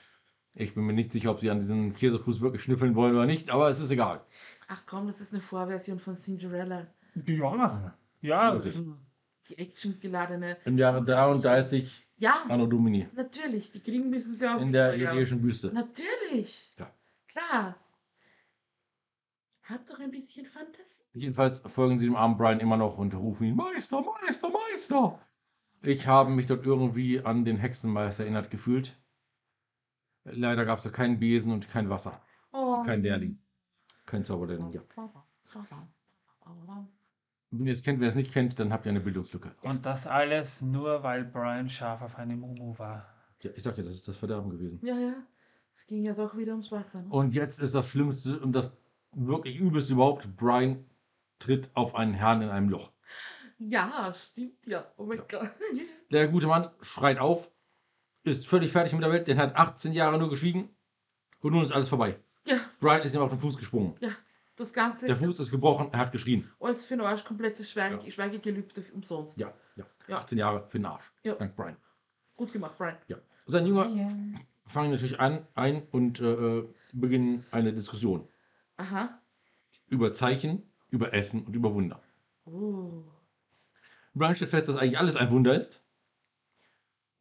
ich 0.54 0.74
bin 0.74 0.86
mir 0.86 0.94
nicht 0.94 1.12
sicher, 1.12 1.32
ob 1.32 1.40
sie 1.40 1.50
an 1.50 1.60
diesem 1.60 1.94
Käsefuß 1.94 2.42
wirklich 2.42 2.64
schnüffeln 2.64 2.96
wollen 2.96 3.16
oder 3.16 3.26
nicht, 3.26 3.50
aber 3.50 3.70
es 3.70 3.80
ist 3.80 3.92
egal. 3.92 4.26
Ach 4.68 4.84
komm, 4.86 5.08
das 5.08 5.22
ist 5.22 5.34
eine 5.34 5.42
Vorversion 5.42 6.00
von 6.00 6.16
Cinderella. 6.16 6.88
Ja. 7.26 7.96
Ja. 8.22 8.54
Wirklich. 8.54 8.80
Die 9.48 9.58
actiongeladene. 9.58 10.58
Im 10.66 10.78
Jahre 10.78 11.04
33 11.04 12.08
Ja, 12.18 12.44
Anno 12.50 12.68
Domini 12.68 13.08
natürlich. 13.16 13.72
Die 13.72 13.80
kriegen 13.80 14.10
müssen 14.10 14.36
sie 14.36 14.48
auch. 14.48 14.62
in 14.62 14.72
der 14.72 14.96
ja. 14.96 15.12
ägyptischen 15.12 15.42
Wüste. 15.44 15.68
Natürlich. 15.74 16.74
Ja. 16.78 16.92
Klar. 17.28 17.76
Habt 19.64 19.90
doch 19.90 20.00
ein 20.00 20.12
bisschen 20.12 20.46
Fantasie. 20.46 20.89
Jedenfalls 21.14 21.62
folgen 21.62 21.98
sie 21.98 22.06
dem 22.06 22.16
armen 22.16 22.38
Brian 22.38 22.60
immer 22.60 22.78
noch 22.78 22.98
und 22.98 23.16
rufen 23.16 23.48
ihn 23.48 23.56
Meister, 23.56 24.02
Meister, 24.02 24.50
Meister. 24.50 25.20
Ich 25.82 26.08
habe 26.08 26.30
mich 26.30 26.46
dort 26.46 26.66
irgendwie 26.66 27.22
an 27.22 27.46
den 27.46 27.58
Hexenmeister 27.58 28.24
erinnert 28.24 28.52
gefühlt. 28.52 28.98
Leider 30.26 30.66
gab 30.66 30.78
es 30.78 30.84
da 30.84 30.90
keinen 30.90 31.20
Besen 31.20 31.52
und 31.52 31.70
kein 31.70 31.90
Wasser. 31.90 32.22
Oh. 32.52 32.84
Kein 32.84 33.02
Lehrling. 33.02 33.40
Kein 34.06 34.24
Zauberlehrling, 34.24 34.72
ja. 34.72 34.82
Wenn 37.52 37.66
ihr 37.66 37.74
es 37.74 37.84
kennt, 37.84 38.00
wer 38.00 38.08
es 38.08 38.16
nicht 38.16 38.32
kennt, 38.32 38.60
dann 38.60 38.72
habt 38.72 38.86
ihr 38.86 38.92
eine 38.92 39.00
Bildungslücke. 39.00 39.56
Und 39.64 39.86
das 39.86 40.06
alles 40.06 40.62
nur, 40.62 41.02
weil 41.02 41.26
Brian 41.26 41.68
scharf 41.70 42.02
auf 42.02 42.18
eine 42.18 42.36
Mumu 42.36 42.78
war. 42.78 43.08
Ja, 43.42 43.52
ich 43.56 43.64
sag 43.64 43.78
ja, 43.78 43.84
das 43.84 43.94
ist 43.94 44.08
das 44.08 44.18
Verderben 44.18 44.50
gewesen. 44.50 44.80
Ja, 44.84 44.98
ja. 44.98 45.14
Es 45.74 45.88
ging 45.88 46.04
ja 46.04 46.14
doch 46.14 46.36
wieder 46.36 46.52
ums 46.52 46.72
Wasser. 46.72 47.02
Ne? 47.02 47.10
Und 47.10 47.34
jetzt 47.34 47.60
ist 47.60 47.74
das 47.74 47.88
Schlimmste 47.88 48.40
und 48.40 48.52
das 48.52 48.78
wirklich 49.14 49.58
Übelste 49.58 49.94
überhaupt. 49.94 50.36
Brian 50.36 50.86
tritt 51.40 51.70
auf 51.74 51.96
einen 51.96 52.14
Herrn 52.14 52.42
in 52.42 52.50
einem 52.50 52.70
Loch. 52.70 52.92
Ja, 53.58 54.14
stimmt 54.14 54.66
ja. 54.66 54.86
Oh 54.98 55.06
mein 55.06 55.22
Gott. 55.30 55.50
Der 56.12 56.28
gute 56.28 56.48
Mann 56.48 56.70
schreit 56.82 57.20
auf, 57.20 57.52
ist 58.24 58.48
völlig 58.48 58.72
fertig 58.72 58.94
mit 58.94 59.04
der 59.04 59.12
Welt, 59.12 59.28
denn 59.28 59.38
er 59.38 59.44
hat 59.48 59.56
18 59.56 59.94
Jahre 59.94 60.18
nur 60.18 60.30
geschwiegen 60.30 60.70
und 61.42 61.54
nun 61.54 61.64
ist 61.64 61.72
alles 61.72 61.90
vorbei. 61.90 62.20
Ja, 62.48 62.58
Brian 62.80 63.02
ist 63.02 63.16
ihm 63.16 63.22
auf 63.22 63.30
den 63.30 63.40
Fuß 63.40 63.58
gesprungen. 63.58 63.96
ja. 64.00 64.12
Das 64.56 64.74
Ganze 64.74 65.06
Der 65.08 65.16
Fuß 65.16 65.40
ist 65.40 65.52
gebrochen, 65.52 65.88
er 65.94 66.00
hat 66.00 66.12
geschrien. 66.12 66.52
alles 66.60 66.86
für 66.86 66.98
den 66.98 67.06
Arsch, 67.06 67.24
komplettes 67.24 67.70
Schweige, 67.70 68.12
Schweigegelübde 68.12 68.84
umsonst. 68.94 69.38
Ja, 69.38 69.54
ja. 69.78 69.86
Ja. 70.10 70.18
18 70.18 70.38
Jahre 70.38 70.68
für 70.68 70.80
den 70.80 70.86
Arsch. 70.86 71.10
Ja. 71.24 71.36
Dank 71.36 71.56
Brian. 71.56 71.78
Gut 72.36 72.52
gemacht, 72.52 72.78
Brian. 72.78 72.98
Ja. 73.08 73.16
Sein 73.46 73.66
Jünger 73.66 73.86
fangen 74.66 74.92
natürlich 74.92 75.18
an 75.18 75.48
ein 75.56 75.88
und 75.92 76.20
äh, 76.20 76.64
beginnen 76.92 77.46
eine 77.52 77.72
Diskussion 77.74 78.28
Aha. 78.76 79.18
über 79.88 80.12
Zeichen, 80.12 80.69
über 80.90 81.14
Essen 81.14 81.44
und 81.46 81.56
über 81.56 81.74
Wunder. 81.74 82.00
Oh. 82.46 83.04
Brian 84.14 84.36
stellt 84.36 84.52
fest, 84.52 84.68
dass 84.68 84.76
eigentlich 84.76 85.00
alles 85.00 85.16
ein 85.16 85.32
Wunder 85.32 85.56
ist. 85.56 85.84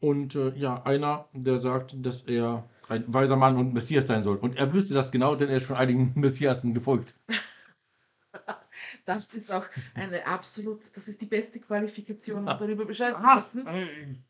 Und 0.00 0.34
äh, 0.36 0.54
ja, 0.56 0.82
einer, 0.84 1.28
der 1.32 1.58
sagt, 1.58 1.94
dass 2.04 2.22
er 2.22 2.68
ein 2.88 3.04
weiser 3.12 3.36
Mann 3.36 3.56
und 3.56 3.74
Messias 3.74 4.06
sein 4.06 4.22
soll. 4.22 4.36
Und 4.36 4.56
er 4.56 4.72
wüsste 4.72 4.94
das 4.94 5.10
genau, 5.12 5.34
denn 5.34 5.48
er 5.50 5.56
ist 5.58 5.64
schon 5.64 5.76
einigen 5.76 6.12
Messiasen 6.16 6.74
gefolgt. 6.74 7.14
Das 9.04 9.32
ist 9.34 9.50
auch 9.50 9.64
eine 9.94 10.26
absolut, 10.26 10.80
das 10.94 11.08
ist 11.08 11.20
die 11.20 11.26
beste 11.26 11.60
Qualifikation, 11.60 12.40
um 12.40 12.46
darüber 12.46 12.84
Bescheid 12.84 13.14
zu 13.44 13.64
wissen. 13.64 14.24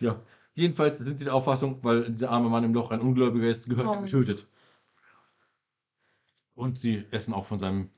Ja. 0.00 0.20
Jedenfalls 0.54 0.98
sind 0.98 1.18
sie 1.18 1.24
der 1.24 1.34
Auffassung, 1.34 1.82
weil 1.82 2.10
dieser 2.10 2.30
arme 2.30 2.50
Mann 2.50 2.64
im 2.64 2.74
Loch 2.74 2.90
ein 2.90 3.00
Ungläubiger 3.00 3.48
ist, 3.48 3.68
gehört 3.68 3.86
er 3.86 3.98
Oh. 3.98 4.02
getötet. 4.02 4.46
Und 6.54 6.78
sie 6.78 7.06
essen 7.10 7.32
auch 7.32 7.46
von 7.46 7.58
seinem 7.58 7.88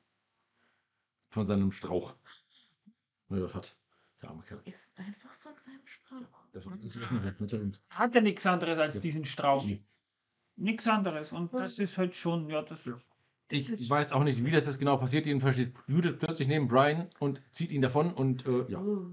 von 1.34 1.46
seinem 1.46 1.70
Strauch. 1.72 2.14
Den 3.28 3.42
er 3.42 3.52
hat. 3.54 3.76
Der 4.22 4.30
arme 4.30 4.42
Kerl. 4.42 4.60
Ist 4.64 4.92
einfach 4.96 5.34
von 5.40 5.52
seinem 5.56 5.84
Strauch. 5.86 6.46
Das 6.52 6.64
ist 6.66 6.92
sehr 6.92 7.20
nett 7.34 7.52
und 7.52 7.82
Hat 7.90 8.14
ja 8.14 8.20
nichts 8.20 8.46
anderes 8.46 8.78
als 8.78 8.94
Ja. 8.94 9.00
diesen 9.02 9.24
Strauch. 9.24 9.64
Nee. 9.64 9.84
Nichts 10.56 10.86
anderes. 10.86 11.32
Und 11.32 11.52
das 11.52 11.78
ist 11.78 11.98
halt 11.98 12.14
schon, 12.14 12.48
ja, 12.48 12.62
das. 12.62 12.88
Ich 13.50 13.90
weiß 13.90 14.12
auch 14.12 14.24
nicht, 14.24 14.44
wie 14.44 14.50
das 14.50 14.66
jetzt 14.66 14.78
genau 14.78 14.96
passiert. 14.96 15.26
Jedenfalls 15.26 15.56
steht 15.56 15.74
Judith 15.86 16.16
plötzlich 16.18 16.48
neben 16.48 16.68
Brian 16.68 17.08
und 17.18 17.42
zieht 17.50 17.72
ihn 17.72 17.82
davon 17.82 18.14
und 18.14 18.46
äh, 18.46 18.64
ja, 18.70 18.80
Oh. 18.80 19.10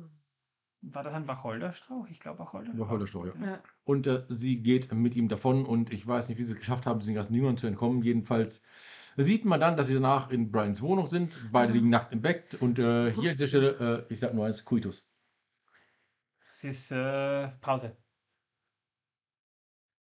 War 0.83 1.03
das 1.03 1.13
ein 1.13 1.27
Wacholderstrauch? 1.27 2.07
Ich 2.09 2.19
glaube 2.19 2.39
Wacholder. 2.39 2.71
über 2.73 2.89
Holderstau, 2.89 3.25
ja. 3.27 3.33
Ja. 3.39 3.61
Und 3.83 4.07
äh, 4.07 4.25
sie 4.29 4.57
geht 4.63 4.91
mit 4.91 5.15
ihm 5.15 5.29
davon 5.29 5.63
und 5.65 5.93
ich 5.93 6.07
weiß 6.07 6.29
nicht, 6.29 6.39
wie 6.39 6.43
sie 6.43 6.53
es 6.53 6.57
geschafft 6.57 6.87
haben, 6.87 6.99
diesen 6.99 7.13
ganzen 7.13 7.35
Jüngern 7.35 7.57
zu 7.57 7.67
entkommen. 7.67 8.01
Jedenfalls 8.01 8.63
sieht 9.17 9.45
man 9.45 9.59
dann, 9.59 9.77
dass 9.77 9.87
sie 9.87 9.93
danach 9.93 10.29
in 10.29 10.51
Brians 10.51 10.81
Wohnung 10.81 11.05
sind. 11.05 11.39
Beide 11.51 11.69
Ja. 11.71 11.75
liegen 11.75 11.89
nackt 11.89 12.13
im 12.13 12.21
Bett 12.21 12.55
und 12.55 12.79
äh, 12.79 13.11
hier 13.11 13.31
an 13.31 13.37
dieser 13.37 13.47
Stelle, 13.47 14.05
äh, 14.09 14.13
ich 14.13 14.19
sag 14.19 14.33
nur 14.33 14.45
eins, 14.45 14.63
Coitus. 14.65 15.07
Es 16.49 16.63
ist 16.63 16.91
äh, 16.91 17.47
Pause. 17.61 17.95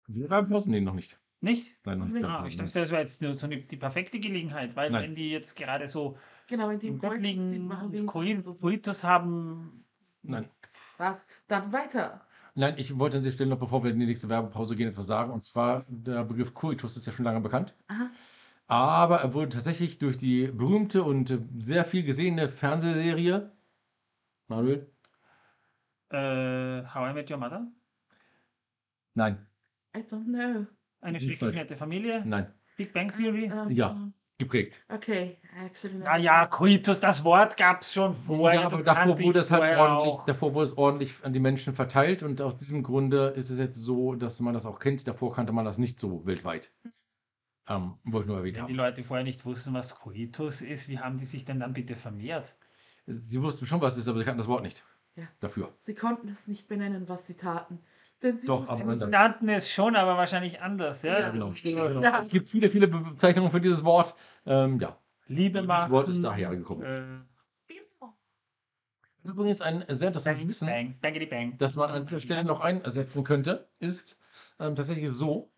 Wir 0.07 0.29
haben 0.29 0.49
Pausen 0.49 0.71
nee, 0.71 0.81
noch 0.81 0.93
nicht. 0.93 1.19
Nicht? 1.41 1.75
Nein, 1.85 1.99
noch 1.99 2.07
nicht. 2.07 2.25
Ah, 2.25 2.45
ich 2.47 2.57
dachte, 2.57 2.79
das 2.79 2.89
wäre 2.91 3.01
jetzt 3.01 3.21
nur 3.21 3.33
so 3.33 3.45
eine, 3.45 3.61
die 3.61 3.77
perfekte 3.77 4.19
Gelegenheit, 4.19 4.75
weil 4.75 4.89
Nein. 4.89 5.03
wenn 5.03 5.15
die 5.15 5.29
jetzt 5.31 5.55
gerade 5.55 5.87
so 5.87 6.17
Genau, 6.47 6.69
in 6.69 6.79
im 6.79 6.99
Bett 6.99 7.19
liegen. 7.21 8.05
Coitus 8.05 9.03
haben. 9.03 9.83
Nein. 10.21 10.47
Was? 10.97 11.19
Dann 11.47 11.71
weiter. 11.71 12.25
Nein, 12.53 12.75
ich 12.77 12.97
wollte 12.97 13.17
an 13.17 13.23
dieser 13.23 13.33
Stelle 13.33 13.49
noch, 13.49 13.59
bevor 13.59 13.83
wir 13.83 13.91
in 13.91 13.99
die 13.99 14.05
nächste 14.05 14.29
Werbepause 14.29 14.75
gehen, 14.75 14.87
etwas 14.89 15.07
sagen. 15.07 15.31
Und 15.31 15.43
zwar, 15.43 15.85
der 15.89 16.23
Begriff 16.23 16.53
Coitus 16.53 16.95
ist 16.95 17.05
ja 17.05 17.11
schon 17.11 17.25
lange 17.25 17.41
bekannt. 17.41 17.73
Aha. 17.87 18.09
Aber 18.67 19.21
er 19.21 19.33
wurde 19.33 19.49
tatsächlich 19.49 19.99
durch 19.99 20.17
die 20.17 20.47
berühmte 20.47 21.03
und 21.03 21.29
äh, 21.29 21.39
sehr 21.59 21.85
viel 21.85 22.03
gesehene 22.03 22.49
Fernsehserie 22.49 23.51
Manuel? 24.47 24.91
Äh, 26.09 26.83
How 26.87 27.11
I 27.11 27.13
Met 27.13 27.29
Your 27.31 27.37
Mother? 27.37 27.67
Nein, 29.13 29.45
I 29.95 29.99
don't 29.99 30.25
know. 30.25 30.65
Eine 31.01 31.19
schrecklich 31.19 31.55
nette 31.55 31.77
Familie? 31.77 32.23
nein, 32.25 32.51
Big 32.77 32.91
Bang 32.91 33.07
Theory? 33.07 33.51
Ähm, 33.53 33.69
Ja. 33.69 34.11
geprägt. 34.37 34.83
Okay, 34.89 35.37
actually. 35.63 35.99
Ja, 36.03 36.17
ja, 36.17 36.47
Coitus, 36.47 36.99
das 36.99 37.23
Wort 37.23 37.55
gab 37.57 37.81
es 37.81 37.93
schon 37.93 38.13
vorher. 38.13 38.61
ja, 38.61 38.65
aber 38.65 38.83
davor 38.83 39.19
wurde 39.19 39.39
es 39.39 39.51
halt 39.51 39.77
ordentlich, 39.77 40.25
davor 40.25 40.53
wurde 40.53 40.65
es 40.65 40.77
ordentlich 40.77 41.13
an 41.23 41.33
die 41.33 41.39
Menschen 41.39 41.73
verteilt 41.73 42.23
und 42.23 42.41
aus 42.41 42.57
diesem 42.57 42.83
Grunde 42.83 43.27
ist 43.27 43.49
es 43.49 43.59
jetzt 43.59 43.75
so, 43.75 44.15
dass 44.15 44.39
man 44.39 44.53
das 44.53 44.65
auch 44.65 44.79
kennt. 44.79 45.07
Davor 45.07 45.33
kannte 45.33 45.53
man 45.53 45.65
das 45.65 45.77
nicht 45.77 45.99
so 45.99 46.25
weltweit. 46.25 46.71
Ähm, 47.67 47.95
wollte 48.03 48.27
nur 48.27 48.37
erwähnt 48.37 48.57
Wenn 48.57 48.67
die. 48.67 48.73
Leute 48.73 49.03
vorher 49.03 49.23
nicht 49.23 49.43
wussten, 49.45 49.73
was 49.73 49.95
Coitus 49.99 50.61
ist, 50.61 50.87
wie 50.89 50.99
haben 50.99 51.17
die 51.17 51.25
sich 51.25 51.45
denn 51.45 51.59
dann 51.59 51.73
bitte 51.73 51.95
vermehrt? 51.95 52.55
Sie 53.07 53.41
wussten 53.41 53.65
schon, 53.65 53.81
was 53.81 53.93
es 53.93 53.99
ist, 54.01 54.07
aber 54.07 54.19
sie 54.19 54.25
kannten 54.25 54.37
das 54.39 54.47
Wort 54.47 54.61
nicht. 54.63 54.83
Ja. 55.15 55.23
Dafür. 55.39 55.73
Sie 55.79 55.95
konnten 55.95 56.27
es 56.27 56.47
nicht 56.47 56.67
benennen, 56.67 57.07
was 57.07 57.25
sie 57.27 57.35
taten. 57.35 57.79
Denn 58.21 58.37
sie 58.37 58.47
Doch, 58.47 58.67
wussten, 58.69 58.91
Sie 58.99 58.99
sie- 59.05 59.11
nannten 59.11 59.49
es 59.49 59.69
schon, 59.69 59.95
aber 59.95 60.17
wahrscheinlich 60.17 60.61
anders. 60.61 61.01
Ja? 61.03 61.19
Ja, 61.19 61.29
genau. 61.31 61.51
Ja. 62.01 62.19
Es 62.19 62.29
gibt 62.29 62.49
viele, 62.49 62.69
viele 62.69 62.87
Bezeichnungen 62.87 63.51
für 63.51 63.61
dieses 63.61 63.83
Wort. 63.83 64.15
Ähm, 64.45 64.79
ja. 64.79 64.97
Liebe 65.27 65.59
Dieses 65.59 65.67
machen. 65.67 65.91
Wort 65.91 66.07
ist 66.07 66.21
daher 66.23 66.55
gekommen. 66.55 66.83
Äh, 66.83 67.73
Übrigens 69.23 69.61
ein 69.61 69.83
sehr 69.89 70.09
interessantes 70.09 70.41
bang, 70.43 70.49
Wissen. 70.49 70.67
bang, 70.67 70.95
bangity 71.01 71.25
bang. 71.25 71.57
das 71.57 71.75
man 71.75 71.89
an 71.89 72.05
dieser 72.05 72.19
Stelle 72.19 72.43
noch 72.43 72.59
einsetzen 72.61 73.23
könnte, 73.23 73.67
ist 73.79 74.21
ähm, 74.59 74.75
tatsächlich 74.75 75.09
so, 75.09 75.51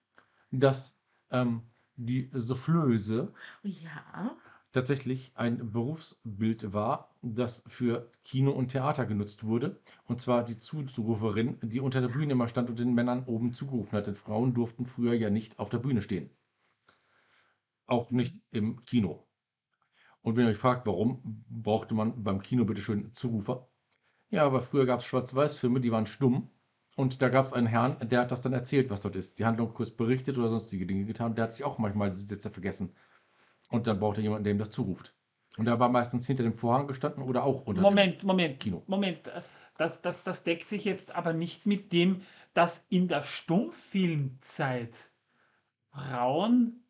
dass 0.51 0.97
ähm, 1.31 1.63
die 1.97 2.29
Soufflöse 2.33 3.33
Ja. 3.63 4.37
tatsächlich 4.71 5.31
ein 5.35 5.71
Berufsbild 5.73 6.71
war, 6.73 7.17
das 7.21 7.63
für 7.67 8.11
Kino 8.23 8.51
und 8.51 8.69
Theater 8.69 9.05
genutzt 9.05 9.45
wurde. 9.45 9.81
Und 10.05 10.21
zwar 10.21 10.43
die 10.45 10.57
Zuruferin, 10.57 11.57
die 11.61 11.81
unter 11.81 11.99
der 12.01 12.07
Bühne 12.09 12.31
immer 12.33 12.47
stand 12.47 12.69
und 12.69 12.79
den 12.79 12.93
Männern 12.93 13.25
oben 13.25 13.51
zugerufen 13.53 13.91
hat. 13.97 14.07
Denn 14.07 14.15
Frauen 14.15 14.53
durften 14.53 14.85
früher 14.85 15.13
ja 15.15 15.29
nicht 15.29 15.59
auf 15.59 15.67
der 15.69 15.79
Bühne 15.79 16.01
stehen. 16.01 16.29
Auch 17.85 18.11
nicht 18.11 18.41
im 18.51 18.85
Kino. 18.85 19.27
Und 20.21 20.35
wenn 20.35 20.45
ihr 20.45 20.51
euch 20.51 20.57
fragt, 20.57 20.87
warum 20.87 21.45
brauchte 21.49 21.95
man 21.95 22.23
beim 22.23 22.41
Kino 22.41 22.65
bitte 22.65 22.81
schön 22.81 23.13
Zurufer? 23.13 23.69
Ja, 24.29 24.45
aber 24.45 24.61
früher 24.61 24.85
gab 24.85 25.01
es 25.01 25.05
Schwarz-Weiß-Filme, 25.05 25.81
die 25.81 25.91
waren 25.91 26.05
stumm. 26.05 26.49
Und 26.97 27.21
da 27.21 27.29
gab 27.29 27.45
es 27.45 27.53
einen 27.53 27.67
Herrn, 27.67 27.95
der 28.09 28.21
hat 28.21 28.31
das 28.31 28.41
dann 28.41 28.53
erzählt, 28.53 28.89
was 28.89 29.01
dort 29.01 29.15
ist. 29.15 29.37
Die 29.37 29.45
Handlung 29.45 29.71
kurz 29.71 29.91
berichtet 29.91 30.35
oder 30.39 30.49
sonstige 30.49 30.87
Dinge 30.87 31.05
getan. 31.05 31.35
Der 31.35 31.43
hat 31.43 31.51
sich 31.51 31.63
auch 31.63 31.77
manchmal 31.77 32.09
diese 32.09 32.25
Sätze 32.25 32.49
vergessen. 32.49 32.95
Und 33.69 33.85
dann 33.85 33.99
brauchte 33.99 34.19
jemand, 34.19 34.47
der 34.47 34.53
ihm 34.53 34.57
das 34.57 34.71
zuruft. 34.71 35.13
Und 35.57 35.67
er 35.67 35.79
war 35.79 35.89
meistens 35.89 36.25
hinter 36.25 36.41
dem 36.41 36.55
Vorhang 36.55 36.87
gestanden 36.87 37.21
oder 37.21 37.43
auch 37.43 37.67
unter 37.67 37.83
Moment, 37.83 38.23
Moment, 38.23 38.59
Kino. 38.59 38.81
Moment. 38.87 39.31
Das, 39.77 40.01
das, 40.01 40.23
das 40.23 40.43
deckt 40.43 40.67
sich 40.67 40.85
jetzt 40.85 41.15
aber 41.15 41.33
nicht 41.33 41.67
mit 41.67 41.93
dem, 41.93 42.23
dass 42.55 42.87
in 42.89 43.07
der 43.07 43.21
Stummfilmzeit 43.21 45.11
Frauen 45.91 46.83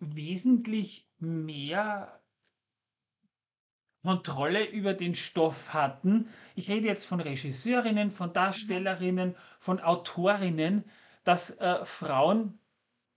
wesentlich 0.00 1.08
mehr 1.20 2.21
Kontrolle 4.02 4.64
über 4.68 4.94
den 4.94 5.14
Stoff 5.14 5.72
hatten. 5.72 6.28
Ich 6.54 6.68
rede 6.68 6.86
jetzt 6.88 7.06
von 7.06 7.20
Regisseurinnen, 7.20 8.10
von 8.10 8.32
Darstellerinnen, 8.32 9.36
von 9.58 9.80
Autorinnen, 9.80 10.84
dass 11.24 11.56
äh, 11.58 11.84
Frauen 11.84 12.58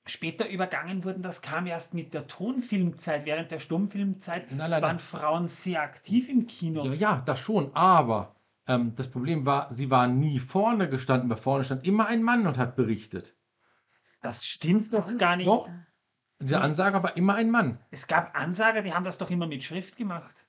später 0.05 0.47
übergangen 0.47 1.03
wurden. 1.03 1.23
Das 1.23 1.41
kam 1.41 1.65
erst 1.65 1.95
mit 1.95 2.13
der 2.13 2.27
Tonfilmzeit. 2.27 3.25
Während 3.25 3.51
der 3.51 3.59
Stummfilmzeit 3.59 4.51
Nein, 4.51 4.69
nein, 4.69 4.81
waren 4.81 4.95
nein. 4.97 4.99
Frauen 4.99 5.47
sehr 5.47 5.81
aktiv 5.81 6.29
im 6.29 6.45
Kino. 6.45 6.85
Ja, 6.85 6.93
ja, 6.93 7.23
das 7.25 7.39
schon, 7.39 7.75
aber 7.75 8.35
ähm, 8.67 8.93
das 8.95 9.09
Problem 9.09 9.45
war, 9.45 9.73
sie 9.73 9.89
waren 9.89 10.19
nie 10.19 10.39
vorne 10.39 10.87
gestanden, 10.87 11.29
weil 11.29 11.37
vorne 11.37 11.63
stand 11.63 11.85
immer 11.85 12.05
ein 12.05 12.21
Mann 12.21 12.45
und 12.45 12.57
hat 12.57 12.75
berichtet. 12.75 13.35
Das 14.21 14.45
stimmt 14.45 14.93
doch 14.93 15.17
gar 15.17 15.35
nicht. 15.35 15.47
Doch. 15.47 15.67
Dieser 16.39 16.61
Ansager 16.61 17.01
war 17.01 17.15
immer 17.17 17.35
ein 17.35 17.49
Mann. 17.49 17.79
Es 17.91 18.07
gab 18.07 18.37
Ansager, 18.37 18.81
die 18.81 18.93
haben 18.93 19.03
das 19.05 19.17
doch 19.17 19.29
immer 19.31 19.47
mit 19.47 19.63
Schrift 19.63 19.97
gemacht. 19.97 20.44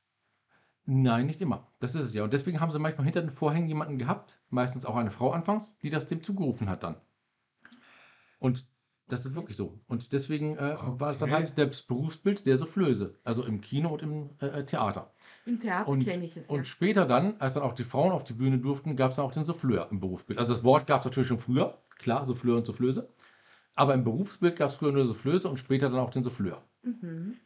Nein, 0.86 1.26
nicht 1.26 1.40
immer. 1.40 1.66
Das 1.80 1.94
ist 1.94 2.04
es 2.04 2.14
ja. 2.14 2.22
Und 2.24 2.32
deswegen 2.32 2.60
haben 2.60 2.70
sie 2.70 2.78
manchmal 2.78 3.04
hinter 3.04 3.20
den 3.20 3.30
Vorhängen 3.30 3.68
jemanden 3.68 3.98
gehabt, 3.98 4.40
meistens 4.50 4.84
auch 4.86 4.96
eine 4.96 5.10
Frau 5.10 5.30
anfangs, 5.32 5.78
die 5.78 5.90
das 5.90 6.06
dem 6.06 6.22
zugerufen 6.22 6.68
hat 6.68 6.82
dann. 6.84 6.96
Und 8.38 8.66
das 9.08 9.24
ist 9.24 9.34
wirklich 9.36 9.56
so. 9.56 9.78
Und 9.86 10.12
deswegen 10.12 10.56
äh, 10.56 10.76
war 10.80 11.10
es 11.10 11.18
dann 11.18 11.28
Okay. 11.30 11.36
halt 11.36 11.58
das 11.58 11.82
Berufsbild 11.82 12.44
der 12.46 12.56
Soufflöse, 12.56 13.18
also 13.22 13.44
im 13.44 13.60
Kino 13.60 13.90
und 13.90 14.02
im 14.02 14.30
äh, 14.40 14.64
Theater. 14.64 15.12
Im 15.44 15.60
Theater 15.60 15.88
Und, 15.88 16.04
kenne 16.04 16.24
ich 16.24 16.36
es. 16.36 16.46
und 16.48 16.58
ja. 16.58 16.64
später 16.64 17.06
dann, 17.06 17.36
als 17.40 17.54
dann 17.54 17.62
auch 17.62 17.72
die 17.74 17.84
Frauen 17.84 18.10
auf 18.12 18.24
die 18.24 18.32
Bühne 18.32 18.58
durften, 18.58 18.96
gab 18.96 19.10
es 19.10 19.16
dann 19.16 19.24
auch 19.24 19.30
den 19.32 19.44
Souffleur 19.44 19.88
im 19.92 20.00
Berufsbild. 20.00 20.38
Also 20.40 20.54
das 20.54 20.64
Wort 20.64 20.86
gab 20.88 21.00
es 21.00 21.04
natürlich 21.04 21.28
schon 21.28 21.38
früher, 21.38 21.78
klar, 21.98 22.26
Souffleur 22.26 22.56
und 22.56 22.66
Soufflöse. 22.66 23.08
Aber 23.76 23.94
im 23.94 24.02
Berufsbild 24.02 24.56
gab 24.56 24.70
es 24.70 24.76
früher 24.76 24.90
nur 24.90 25.06
Soufflöse 25.06 25.48
und 25.48 25.58
später 25.58 25.88
dann 25.88 26.00
auch 26.00 26.10
den 26.10 26.24
Souffleur. 26.24 26.64
Mhm. 26.82 27.36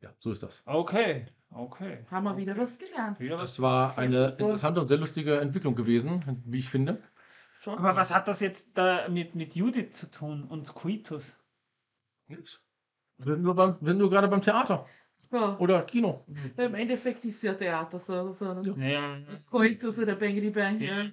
Ja, 0.00 0.10
so 0.18 0.32
ist 0.32 0.42
das. 0.42 0.62
Okay, 0.66 1.26
okay. 1.50 2.04
Haben 2.10 2.24
wir 2.24 2.36
wieder 2.36 2.56
was 2.56 2.78
gelernt. 2.78 3.20
Wieder 3.20 3.36
was 3.36 3.52
Das 3.52 3.60
war 3.60 3.98
eine 3.98 4.30
interessante 4.38 4.80
und 4.80 4.86
sehr 4.86 4.98
lustige 4.98 5.40
Entwicklung 5.40 5.74
gewesen, 5.74 6.42
wie 6.46 6.58
ich 6.58 6.68
finde. 6.68 7.02
Schon. 7.60 7.76
Aber 7.78 7.94
was 7.94 8.14
hat 8.14 8.26
das 8.26 8.40
jetzt 8.40 8.78
da 8.78 9.08
mit, 9.08 9.34
mit 9.34 9.54
Judith 9.54 9.92
zu 9.92 10.10
tun 10.10 10.44
und 10.44 10.74
Coitus? 10.74 11.38
Nix. 12.28 12.62
Wir 13.18 13.34
sind 13.34 13.42
nur, 13.42 13.54
beim, 13.54 13.76
wir 13.80 13.88
sind 13.88 13.98
nur 13.98 14.08
gerade 14.08 14.28
beim 14.28 14.40
Theater 14.40 14.86
ja. 15.30 15.58
oder 15.58 15.82
Kino. 15.82 16.24
Im 16.56 16.74
Endeffekt 16.74 17.24
ist 17.26 17.42
ja 17.42 17.54
Theater 17.54 17.98
so, 17.98 18.32
so 18.32 18.54
Naja, 18.54 19.18
Coitus 19.50 19.98
oder 19.98 20.14
Bangity 20.14 20.50
Bang. 20.50 21.12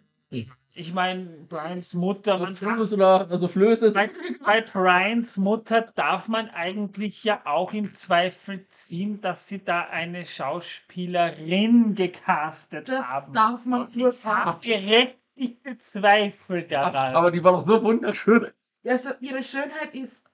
Ich 0.78 0.94
meine, 0.94 1.26
Brians 1.50 1.94
Mutter, 1.94 2.38
man 2.38 2.50
darf, 2.50 2.58
Soufflöse 2.60 2.96
oder 2.96 3.38
Soufflöse. 3.38 3.92
bei, 3.92 4.10
bei 4.46 4.62
Brians 4.62 5.38
Mutter 5.38 5.82
darf 5.96 6.28
man 6.28 6.50
eigentlich 6.50 7.24
ja 7.24 7.42
auch 7.46 7.74
in 7.74 7.94
Zweifel 7.94 8.66
ziehen, 8.68 9.20
dass 9.22 9.48
sie 9.48 9.64
da 9.64 9.82
eine 9.86 10.26
Schauspielerin 10.26 11.96
gecastet 11.96 12.90
Das 12.90 13.08
haben. 13.08 13.34
darf 13.34 13.66
man 13.66 13.90
nur 13.94 14.10
Ich 14.10 14.24
habe 14.24 14.46
haben. 14.52 14.62
berechtigte 14.62 15.78
Zweifel 15.80 16.64
daran. 16.64 17.16
Aber 17.16 17.32
die 17.32 17.44
war 17.44 17.54
doch 17.54 17.66
so 17.68 17.82
wunderschön. 17.84 18.48
Also 18.86 19.10
ihre 19.20 19.44
Schönheit 19.44 19.94
ist 19.94 20.27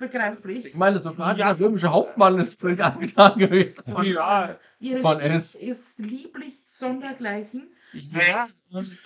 unbegreiflich. 0.00 0.66
Ich 0.66 0.74
meine, 0.74 0.98
sogar 1.00 1.36
Ja. 1.36 1.52
der 1.54 1.64
römische 1.66 1.90
Hauptmann 1.90 2.38
ist 2.38 2.58
völlig 2.60 2.82
angetan 2.82 3.38
gewesen. 3.38 3.82
ja, 4.04 4.58
Ihre 4.80 5.00
Von 5.00 5.18
Stimme 5.18 5.34
S. 5.34 5.54
ist 5.54 5.98
lieblich 5.98 6.54
sondergleichen. 6.64 7.68
ja. 7.92 8.46
Und, 8.70 8.98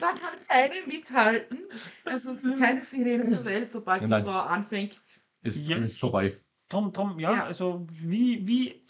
Da 0.00 0.06
kann 0.06 0.38
keine 0.48 0.74
mithalten. 0.86 1.58
Also 2.06 2.34
keine 2.58 2.82
Sirene 2.82 3.28
der 3.28 3.44
Welt, 3.44 3.72
sobald 3.72 4.02
die. 4.02 4.08
Frau 4.08 4.30
anfängt. 4.40 4.98
Ist, 5.42 5.68
Ja. 5.68 5.76
ist 5.76 6.00
vorbei. 6.00 6.32
drum, 6.68 6.92
drum, 6.92 7.18
ja, 7.20 7.32
Ja. 7.34 7.44
also 7.44 7.86
wie, 7.90 8.46
wie, 8.48 8.82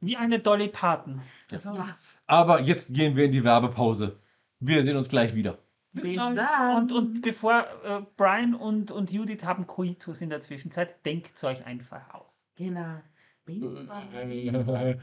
wie 0.00 0.16
eine 0.16 0.38
Dolly 0.38 0.68
Parton. 0.68 1.20
Also, 1.50 1.74
Ja. 1.74 1.96
Aber 2.26 2.60
jetzt 2.60 2.92
gehen 2.94 3.16
wir 3.16 3.24
in 3.24 3.32
die 3.32 3.42
Werbepause. 3.42 4.18
Wir 4.60 4.82
sehen 4.82 4.96
uns 4.96 5.08
gleich 5.08 5.34
wieder. 5.34 5.58
Dann. 5.94 6.76
Und, 6.76 6.92
und 6.92 7.22
bevor 7.22 7.66
äh, 7.84 8.02
Brian 8.16 8.54
und, 8.54 8.90
und 8.90 9.12
Judith 9.12 9.44
haben 9.44 9.66
Coitus 9.66 10.20
in 10.20 10.30
der 10.30 10.40
Zwischenzeit, 10.40 11.04
denkt 11.06 11.42
euch 11.44 11.64
einfach 11.64 12.12
aus. 12.12 12.44
Genau. 12.56 13.00
Bis 13.44 13.62
Äh, 13.62 14.50
dann. 14.50 15.00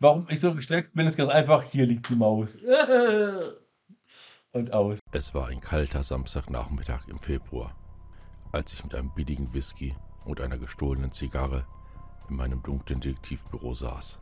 Warum 0.00 0.26
ich 0.28 0.40
so 0.40 0.54
gestreckt 0.54 0.94
bin, 0.94 1.06
ist 1.06 1.16
ganz 1.16 1.28
einfach. 1.30 1.62
Hier 1.62 1.86
liegt 1.86 2.08
die 2.08 2.16
Maus. 2.16 2.62
Und 4.52 4.72
aus. 4.72 5.00
Es 5.12 5.34
war 5.34 5.48
ein 5.48 5.60
kalter 5.60 6.02
Samstagnachmittag 6.02 7.08
im 7.08 7.18
Februar, 7.18 7.74
als 8.52 8.72
ich 8.72 8.84
mit 8.84 8.94
einem 8.94 9.12
billigen 9.14 9.52
Whisky 9.52 9.94
und 10.24 10.40
einer 10.40 10.58
gestohlenen 10.58 11.12
Zigarre 11.12 11.66
in 12.30 12.36
meinem 12.36 12.62
dunklen 12.62 13.00
Detektivbüro 13.00 13.74
saß. 13.74 14.18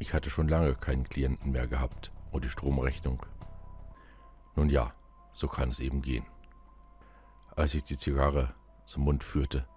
Ich 0.00 0.12
hatte 0.12 0.30
schon 0.30 0.48
lange 0.48 0.74
keinen 0.74 1.08
Klienten 1.08 1.52
mehr 1.52 1.66
gehabt 1.66 2.12
und 2.30 2.44
die 2.44 2.50
Stromrechnung. 2.50 3.24
Nun 4.54 4.68
ja, 4.68 4.92
so 5.38 5.46
kann 5.46 5.70
es 5.70 5.78
eben 5.78 6.02
gehen. 6.02 6.26
Als 7.54 7.72
ich 7.74 7.84
die 7.84 7.96
Zigarre 7.96 8.54
zum 8.84 9.04
Mund 9.04 9.22
führte, 9.22 9.68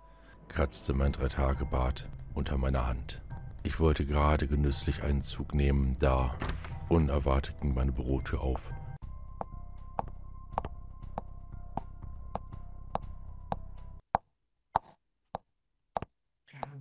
kratzte 0.47 0.93
mein 0.93 1.11
Drei-Tage-Bart 1.11 2.09
unter 2.33 2.57
meiner 2.57 2.87
Hand. 2.87 3.21
Ich 3.61 3.79
wollte 3.79 4.07
gerade 4.07 4.47
genüsslich 4.47 5.03
einen 5.03 5.21
Zug 5.21 5.53
nehmen, 5.53 5.95
da 5.99 6.35
unerwartet 6.89 7.61
ging 7.61 7.75
meine 7.75 7.91
Bürotür 7.91 8.41
auf. 8.41 8.71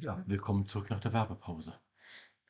Ja, 0.00 0.24
willkommen 0.26 0.66
zurück 0.66 0.88
nach 0.88 1.00
der 1.00 1.12
Werbepause. 1.12 1.78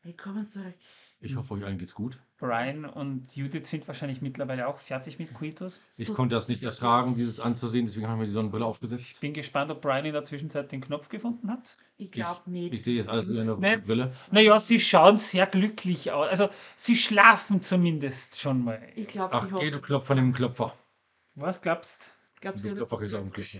Willkommen 0.02 0.46
zurück. 0.46 0.76
Ich 1.22 1.36
hoffe, 1.36 1.52
euch 1.52 1.64
allen 1.64 1.76
geht's 1.76 1.94
gut. 1.94 2.18
Brian 2.38 2.86
und 2.86 3.36
Judith 3.36 3.66
sind 3.68 3.86
wahrscheinlich 3.86 4.22
mittlerweile 4.22 4.66
auch 4.66 4.78
fertig 4.78 5.18
mit 5.18 5.34
Coitus. 5.34 5.78
Ich 5.98 6.06
So- 6.06 6.14
konnte 6.14 6.34
das 6.34 6.48
nicht 6.48 6.62
ertragen, 6.62 7.14
dieses 7.14 7.40
anzusehen, 7.40 7.84
deswegen 7.84 8.08
haben 8.08 8.18
wir 8.20 8.24
die 8.26 8.32
Sonnenbrille 8.32 8.64
Ich 8.64 8.68
aufgesetzt. 8.68 9.20
bin 9.20 9.34
gespannt, 9.34 9.70
ob 9.70 9.82
Brian 9.82 10.06
in 10.06 10.14
der 10.14 10.24
Zwischenzeit 10.24 10.72
den 10.72 10.80
Knopf 10.80 11.10
gefunden 11.10 11.50
hat. 11.50 11.76
Ich 11.98 12.10
glaube 12.10 12.40
nicht. 12.50 12.72
Ich 12.72 12.82
sehe 12.82 12.96
jetzt 12.96 13.10
alles 13.10 13.28
wieder 13.28 13.42
in 13.42 13.48
der 13.48 13.56
Nicht. 13.76 13.86
Brille. 13.86 14.14
Naja, 14.30 14.58
sie 14.58 14.80
schauen 14.80 15.18
sehr 15.18 15.46
glücklich 15.46 16.10
aus. 16.10 16.28
Also, 16.30 16.48
sie 16.74 16.96
schlafen 16.96 17.60
zumindest 17.60 18.40
schon 18.40 18.64
mal. 18.64 18.80
Ich 18.94 19.08
glaube, 19.08 19.34
Ach, 19.34 19.46
geh, 19.60 19.70
du. 19.70 19.78
Klopfer, 19.80 20.14
nimm 20.14 20.24
einen 20.24 20.32
Klopfer. 20.32 20.74
Was 21.34 21.60
glaubst 21.60 22.12
Ich 22.42 22.50
Du 22.50 22.56
sie 22.56 22.70
hat. 22.70 22.76
Klopfer 22.76 22.96
kriegst 22.96 23.14
auch 23.14 23.20
einen 23.20 23.30
Klopfer. 23.32 23.58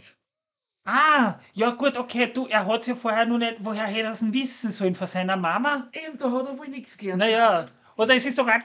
Ah, 0.92 1.38
ja 1.52 1.70
gut, 1.70 1.96
okay, 1.96 2.32
du, 2.32 2.48
er 2.48 2.66
hat 2.66 2.84
ja 2.84 2.96
vorher 2.96 3.24
noch 3.24 3.38
nicht, 3.38 3.64
woher 3.64 3.86
hätte 3.86 4.06
er 4.06 4.10
es 4.10 4.18
denn 4.18 4.34
wissen 4.34 4.72
sollen? 4.72 4.96
Von 4.96 5.06
seiner 5.06 5.36
Mama? 5.36 5.88
Eben, 5.92 6.18
da 6.18 6.32
hat 6.32 6.46
er 6.48 6.58
wohl 6.58 6.66
nichts 6.66 6.98
gelernt. 6.98 7.20
Naja, 7.20 7.66
oder 7.96 8.16
es 8.16 8.26
ist 8.26 8.34
sogar... 8.34 8.58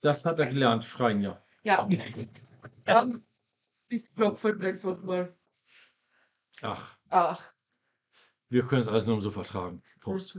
Das 0.00 0.24
hat 0.24 0.38
er 0.40 0.46
gelernt, 0.46 0.84
schreien 0.84 1.20
ja. 1.20 1.40
Ja, 1.62 1.88
dann. 2.84 3.24
Ich 3.88 4.12
klopfe 4.14 4.48
halt 4.48 4.64
einfach 4.64 5.00
mal. 5.00 5.36
Ach, 6.62 6.96
Ach. 7.10 7.40
wir 8.48 8.66
können 8.66 8.82
es 8.82 8.88
alles 8.88 9.06
nur 9.06 9.20
so 9.20 9.30
vertragen. 9.30 9.82
Prost. 10.00 10.36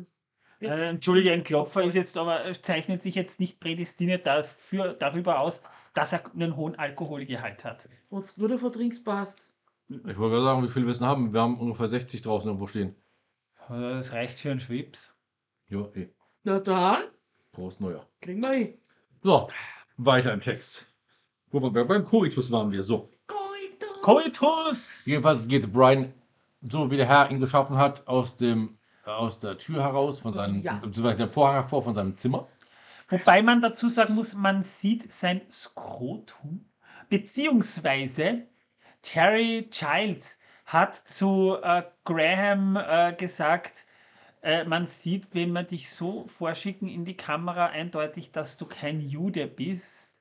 Äh, 0.60 0.90
Entschuldige, 0.90 1.32
ein 1.32 1.44
Klopfer 1.44 1.84
ist 1.84 1.96
jetzt 1.96 2.18
aber, 2.18 2.52
zeichnet 2.62 3.02
sich 3.02 3.16
jetzt 3.16 3.40
nicht 3.40 3.62
prädestiniert 3.62 4.28
dafür, 4.28 4.94
darüber 4.94 5.40
aus, 5.40 5.62
dass 6.00 6.14
er 6.14 6.24
einen 6.34 6.56
hohen 6.56 6.76
Alkoholgehalt 6.76 7.66
hat. 7.66 7.90
Wenn 8.10 8.22
du 8.22 8.28
nur 8.38 8.48
davon 8.48 8.72
trinkst, 8.72 9.04
passt. 9.04 9.52
Ich 9.90 10.18
wollte 10.18 10.36
gerade 10.36 10.46
sagen, 10.46 10.64
wie 10.64 10.70
viel 10.70 10.86
wir 10.86 10.92
es 10.92 11.02
haben. 11.02 11.34
Wir 11.34 11.42
haben 11.42 11.60
ungefähr 11.60 11.88
60 11.88 12.22
draußen 12.22 12.48
irgendwo 12.48 12.68
stehen. 12.68 12.96
Das 13.68 14.14
reicht 14.14 14.40
für 14.40 14.52
einen 14.52 14.62
Schwips. 14.62 15.14
Ja, 15.68 15.82
eh. 15.96 16.08
Na 16.44 16.60
dann, 16.60 17.04
Prost, 17.52 17.82
neuer. 17.82 18.06
kriegen 18.22 18.42
wir 18.42 18.52
hin. 18.52 18.78
So, 19.24 19.50
weiter 19.98 20.32
im 20.34 20.40
Text. 20.40 20.86
Wo 21.52 21.60
wir 21.62 21.84
beim 21.86 22.06
Coitus 22.06 22.50
waren 22.50 22.72
wir. 22.72 22.82
So. 22.82 23.10
Coitus. 23.28 24.02
Coitus! 24.02 25.06
Jedenfalls 25.06 25.48
geht 25.48 25.72
Brian, 25.74 26.14
so 26.62 26.90
wie 26.90 26.96
der 26.98 27.08
Herr 27.08 27.30
ihn 27.30 27.42
geschaffen 27.42 27.76
hat, 27.78 28.08
aus 28.08 28.38
dem 28.38 28.78
aus 29.04 29.40
der 29.40 29.58
Tür 29.58 29.82
heraus, 29.84 30.20
von 30.22 30.32
seinem, 30.34 30.62
Ja. 30.62 30.76
beziehungsweise 30.76 31.18
dem 31.18 31.30
Vorhang 31.32 31.56
hervor, 31.56 31.82
von 31.84 31.94
seinem 31.96 32.16
Zimmer. 32.16 32.48
Wobei 33.10 33.42
man 33.42 33.62
dazu 33.62 33.90
sagen 33.90 34.14
muss, 34.16 34.36
man 34.36 34.62
sieht 34.64 35.12
sein 35.12 35.42
Skrotum, 35.52 36.70
beziehungsweise 37.10 38.48
Terry 39.02 39.68
Childs 39.72 40.38
hat 40.66 40.96
zu 40.96 41.58
äh, 41.62 41.84
Graham 42.06 42.76
äh, 42.78 43.14
gesagt, 43.14 43.88
äh, 44.44 44.64
man 44.66 44.86
sieht, 44.86 45.34
wenn 45.34 45.52
man 45.52 45.68
dich 45.68 45.90
so 45.90 46.28
vorschicken 46.28 46.88
in 46.88 47.04
die 47.06 47.18
Kamera, 47.18 47.68
eindeutig, 47.68 48.32
dass 48.32 48.58
du 48.58 48.68
kein 48.68 49.02
Jude 49.02 49.48
bist, 49.48 50.20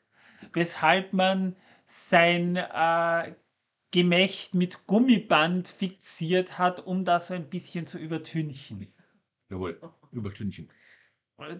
weshalb 0.55 1.13
man 1.13 1.57
sein 1.87 2.57
äh, 2.57 3.35
Gemächt 3.91 4.55
mit 4.55 4.87
Gummiband 4.87 5.69
fixiert 5.69 6.59
hat, 6.59 6.81
um 6.81 7.05
das 7.05 7.29
so 7.29 7.35
ein 7.35 7.49
bisschen 7.51 7.87
zu 7.87 7.99
übertünchen, 7.99 8.93
Jawohl, 9.51 9.81
über 10.13 10.31
Stündchen. 10.31 10.69
äh, 10.69 10.78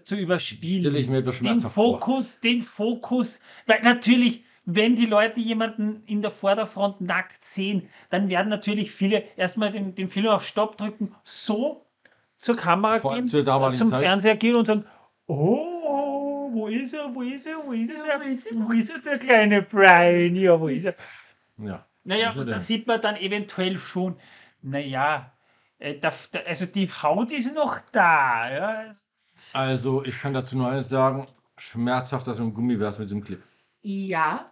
zu 0.03 0.15
überspielen 0.15 0.93
den 0.93 1.33
schmerzhaft 1.33 1.73
vor. 1.73 1.99
Fokus, 1.99 2.39
den 2.39 2.61
Fokus, 2.61 3.41
weil 3.65 3.81
natürlich, 3.81 4.43
wenn 4.65 4.95
die 4.95 5.05
Leute 5.05 5.39
jemanden 5.39 6.03
in 6.05 6.21
der 6.21 6.31
Vorderfront 6.31 7.01
nackt 7.01 7.43
sehen, 7.43 7.89
dann 8.09 8.29
werden 8.29 8.49
natürlich 8.49 8.91
viele 8.91 9.23
erstmal 9.37 9.71
den, 9.71 9.95
den 9.95 10.09
Film 10.09 10.27
auf 10.27 10.45
Stopp 10.45 10.77
drücken, 10.77 11.15
so 11.23 11.85
zur 12.37 12.55
Kamera 12.55 12.99
Vor 12.99 13.15
gehen, 13.15 13.27
zur 13.27 13.45
zum 13.73 13.89
Zeit. 13.89 14.01
Fernseher 14.03 14.35
gehen 14.35 14.55
und 14.55 14.65
sagen, 14.65 14.85
oh, 15.27 16.49
wo 16.51 16.67
ist 16.67 16.93
er, 16.93 17.13
wo 17.13 17.21
ist 17.21 17.47
er, 17.47 17.57
wo 17.65 17.71
ist 17.71 17.91
er, 17.91 18.03
der, 18.03 18.19
wo 18.19 18.23
ist 18.23 18.47
er? 18.47 18.57
wo 18.57 18.71
ist 18.71 18.89
er, 18.89 18.99
der 18.99 19.17
kleine 19.17 19.61
Brian, 19.61 20.35
ja, 20.35 20.59
wo 20.59 20.67
ist 20.67 20.85
er? 20.85 20.95
Ja. 21.57 21.85
Naja, 22.03 22.27
Wo 22.27 22.29
ist 22.29 22.35
er 22.35 22.41
und 22.41 22.51
da 22.51 22.59
sieht 22.59 22.87
man 22.87 23.01
dann 23.01 23.15
eventuell 23.17 23.77
schon, 23.77 24.17
naja, 24.61 25.31
äh, 25.77 25.97
da, 25.99 26.11
da, 26.31 26.39
also 26.39 26.65
die 26.65 26.89
Haut 26.89 27.31
ist 27.31 27.53
noch 27.55 27.79
da. 27.91 28.51
Ja. 28.51 28.95
Also, 29.53 30.03
ich 30.05 30.19
kann 30.19 30.33
dazu 30.33 30.57
nur 30.57 30.69
eines 30.69 30.89
sagen: 30.89 31.27
schmerzhaft, 31.57 32.27
dass 32.27 32.37
du 32.37 32.43
im 32.43 32.53
Gummi 32.53 32.79
wärst 32.79 32.99
mit 32.99 33.07
diesem 33.07 33.23
Clip. 33.23 33.43
Ja, 33.81 34.49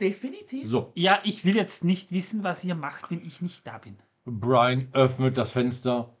definitiv. 0.00 0.70
So, 0.70 0.92
ja, 0.94 1.20
ich 1.24 1.44
will 1.44 1.56
jetzt 1.56 1.84
nicht 1.84 2.12
wissen, 2.12 2.44
was 2.44 2.64
ihr 2.64 2.74
macht, 2.74 3.10
wenn 3.10 3.24
ich 3.24 3.40
nicht 3.42 3.66
da 3.66 3.78
bin. 3.78 3.98
Brian 4.24 4.88
öffnet 4.92 5.36
das 5.36 5.52
Fenster 5.52 6.16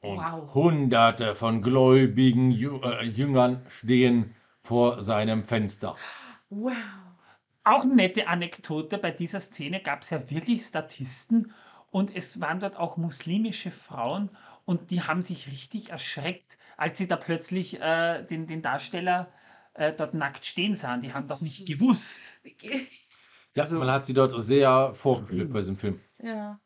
und 0.00 0.32
Wow. 0.32 0.54
hunderte 0.54 1.34
von 1.34 1.62
gläubigen 1.62 2.50
Jü 2.50 2.80
äh, 2.82 3.04
Jüngern 3.04 3.64
stehen 3.68 4.34
vor 4.62 5.02
seinem 5.02 5.44
Fenster. 5.44 6.02
Wow. 6.50 6.74
Auch 7.64 7.82
eine 7.82 7.94
nette 7.96 8.28
Anekdote, 8.28 8.98
bei 8.98 9.10
dieser 9.10 9.40
Szene 9.40 9.80
gab 9.82 10.02
es 10.02 10.10
ja 10.10 10.30
wirklich 10.30 10.62
Statisten 10.64 11.52
und 11.90 12.14
es 12.14 12.40
waren 12.40 12.60
dort 12.60 12.76
auch 12.76 12.96
muslimische 12.96 13.70
Frauen 13.70 14.30
und 14.64 14.90
die 14.90 15.02
haben 15.02 15.22
sich 15.22 15.48
richtig 15.48 15.90
erschreckt, 15.90 16.57
als 16.78 16.96
sie 16.96 17.06
da 17.08 17.16
plötzlich 17.16 17.78
äh, 17.80 18.22
den, 18.24 18.46
den 18.46 18.62
Darsteller 18.62 19.30
äh, 19.74 19.92
dort 19.92 20.14
nackt 20.14 20.46
stehen 20.46 20.74
sahen. 20.74 21.02
Die 21.02 21.12
haben 21.12 21.26
das 21.28 21.42
nicht 21.42 21.66
gewusst. 21.66 22.20
Ja, 23.54 23.62
Also- 23.64 23.78
man 23.78 23.90
hat 23.90 24.06
sie 24.06 24.14
dort 24.14 24.32
sehr 24.40 24.94
vorgeführt 24.94 25.52
bei 25.52 25.58
diesem 25.60 25.76
Film. 25.76 26.00
Ja. 26.22 26.58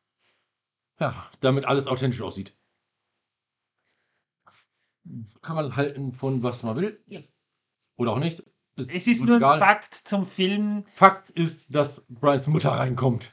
Ja, 1.00 1.30
damit 1.40 1.64
alles 1.64 1.86
authentisch 1.88 2.20
aussieht. 2.22 2.54
Kann 5.40 5.56
man 5.56 5.74
halten 5.74 6.14
von 6.14 6.42
was 6.42 6.62
man 6.62 6.76
will. 6.76 7.02
Ja. 7.06 7.20
Oder 7.96 8.12
auch 8.12 8.18
nicht. 8.18 8.44
Es 8.76 9.06
ist 9.06 9.24
nur 9.24 9.36
ein 9.36 9.42
egal. 9.42 9.58
Fakt 9.58 9.94
zum 9.94 10.24
Film. 10.24 10.84
Fakt 10.86 11.30
ist, 11.30 11.74
dass 11.74 12.06
Brians 12.08 12.46
Mutter 12.46 12.70
reinkommt. 12.70 13.32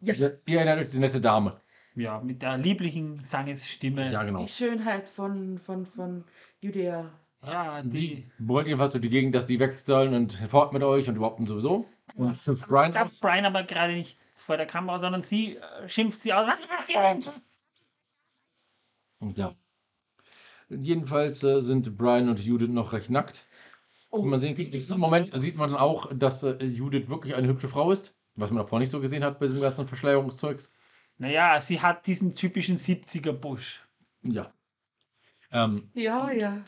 Ja. 0.00 0.14
Ihr 0.14 0.40
ihr 0.46 0.56
erinnert 0.58 0.78
euch 0.86 0.90
die 0.90 0.98
nette 0.98 1.20
Dame. 1.20 1.60
Ja, 1.96 2.20
mit 2.20 2.42
der 2.42 2.58
lieblichen 2.58 3.22
Sangesstimme. 3.22 4.12
Ja, 4.12 4.22
genau. 4.22 4.42
Die 4.42 4.52
Schönheit 4.52 5.08
von, 5.08 5.58
von, 5.58 5.86
von 5.86 6.24
Judäa. 6.60 7.10
Ja, 7.42 7.82
die. 7.82 7.88
Die 7.98 8.30
wollt 8.38 8.66
jedenfalls 8.66 8.92
durch 8.92 9.02
die 9.02 9.08
Gegend, 9.08 9.34
dass 9.34 9.46
die 9.46 9.58
weg 9.58 9.78
sollen 9.78 10.12
und 10.14 10.34
fort 10.34 10.74
mit 10.74 10.82
euch 10.82 11.08
und 11.08 11.16
überhaupt 11.16 11.40
und 11.40 11.46
sowieso. 11.46 11.86
Und 12.14 12.36
schimpft 12.36 12.68
Brian 12.68 12.92
gab 12.92 13.06
aus. 13.06 13.18
Brian 13.18 13.46
aber 13.46 13.62
gerade 13.62 13.94
nicht 13.94 14.18
vor 14.34 14.58
der 14.58 14.66
Kamera, 14.66 14.98
sondern 14.98 15.22
sie 15.22 15.56
äh, 15.56 15.88
schimpft 15.88 16.20
sie 16.20 16.34
aus. 16.34 16.46
Was 16.46 16.60
macht 16.68 16.88
ihr 16.90 17.00
denn? 17.00 17.32
Und 19.18 19.38
ja. 19.38 19.54
Jedenfalls 20.68 21.42
äh, 21.44 21.62
sind 21.62 21.96
Brian 21.96 22.28
und 22.28 22.44
Judith 22.44 22.68
noch 22.68 22.92
recht 22.92 23.08
nackt. 23.08 23.46
Oh. 24.10 24.22
Man 24.22 24.38
sehen 24.38 24.54
diesem 24.56 24.98
Moment 24.98 25.30
sieht 25.38 25.56
man 25.56 25.70
dann 25.70 25.78
auch, 25.78 26.12
dass 26.14 26.42
äh, 26.42 26.62
Judith 26.62 27.08
wirklich 27.08 27.34
eine 27.34 27.48
hübsche 27.48 27.68
Frau 27.68 27.90
ist. 27.90 28.14
Was 28.34 28.50
man 28.50 28.62
davor 28.62 28.80
nicht 28.80 28.90
so 28.90 29.00
gesehen 29.00 29.24
hat 29.24 29.38
bei 29.38 29.46
diesem 29.46 29.62
ganzen 29.62 29.86
Verschleierungszeugs. 29.86 30.70
Naja, 31.18 31.60
sie 31.60 31.80
hat 31.80 32.06
diesen 32.06 32.34
typischen 32.34 32.76
70er-Busch. 32.76 33.82
Ja. 34.22 34.52
Ähm, 35.50 35.90
Ja, 35.94 36.30
ja. 36.30 36.62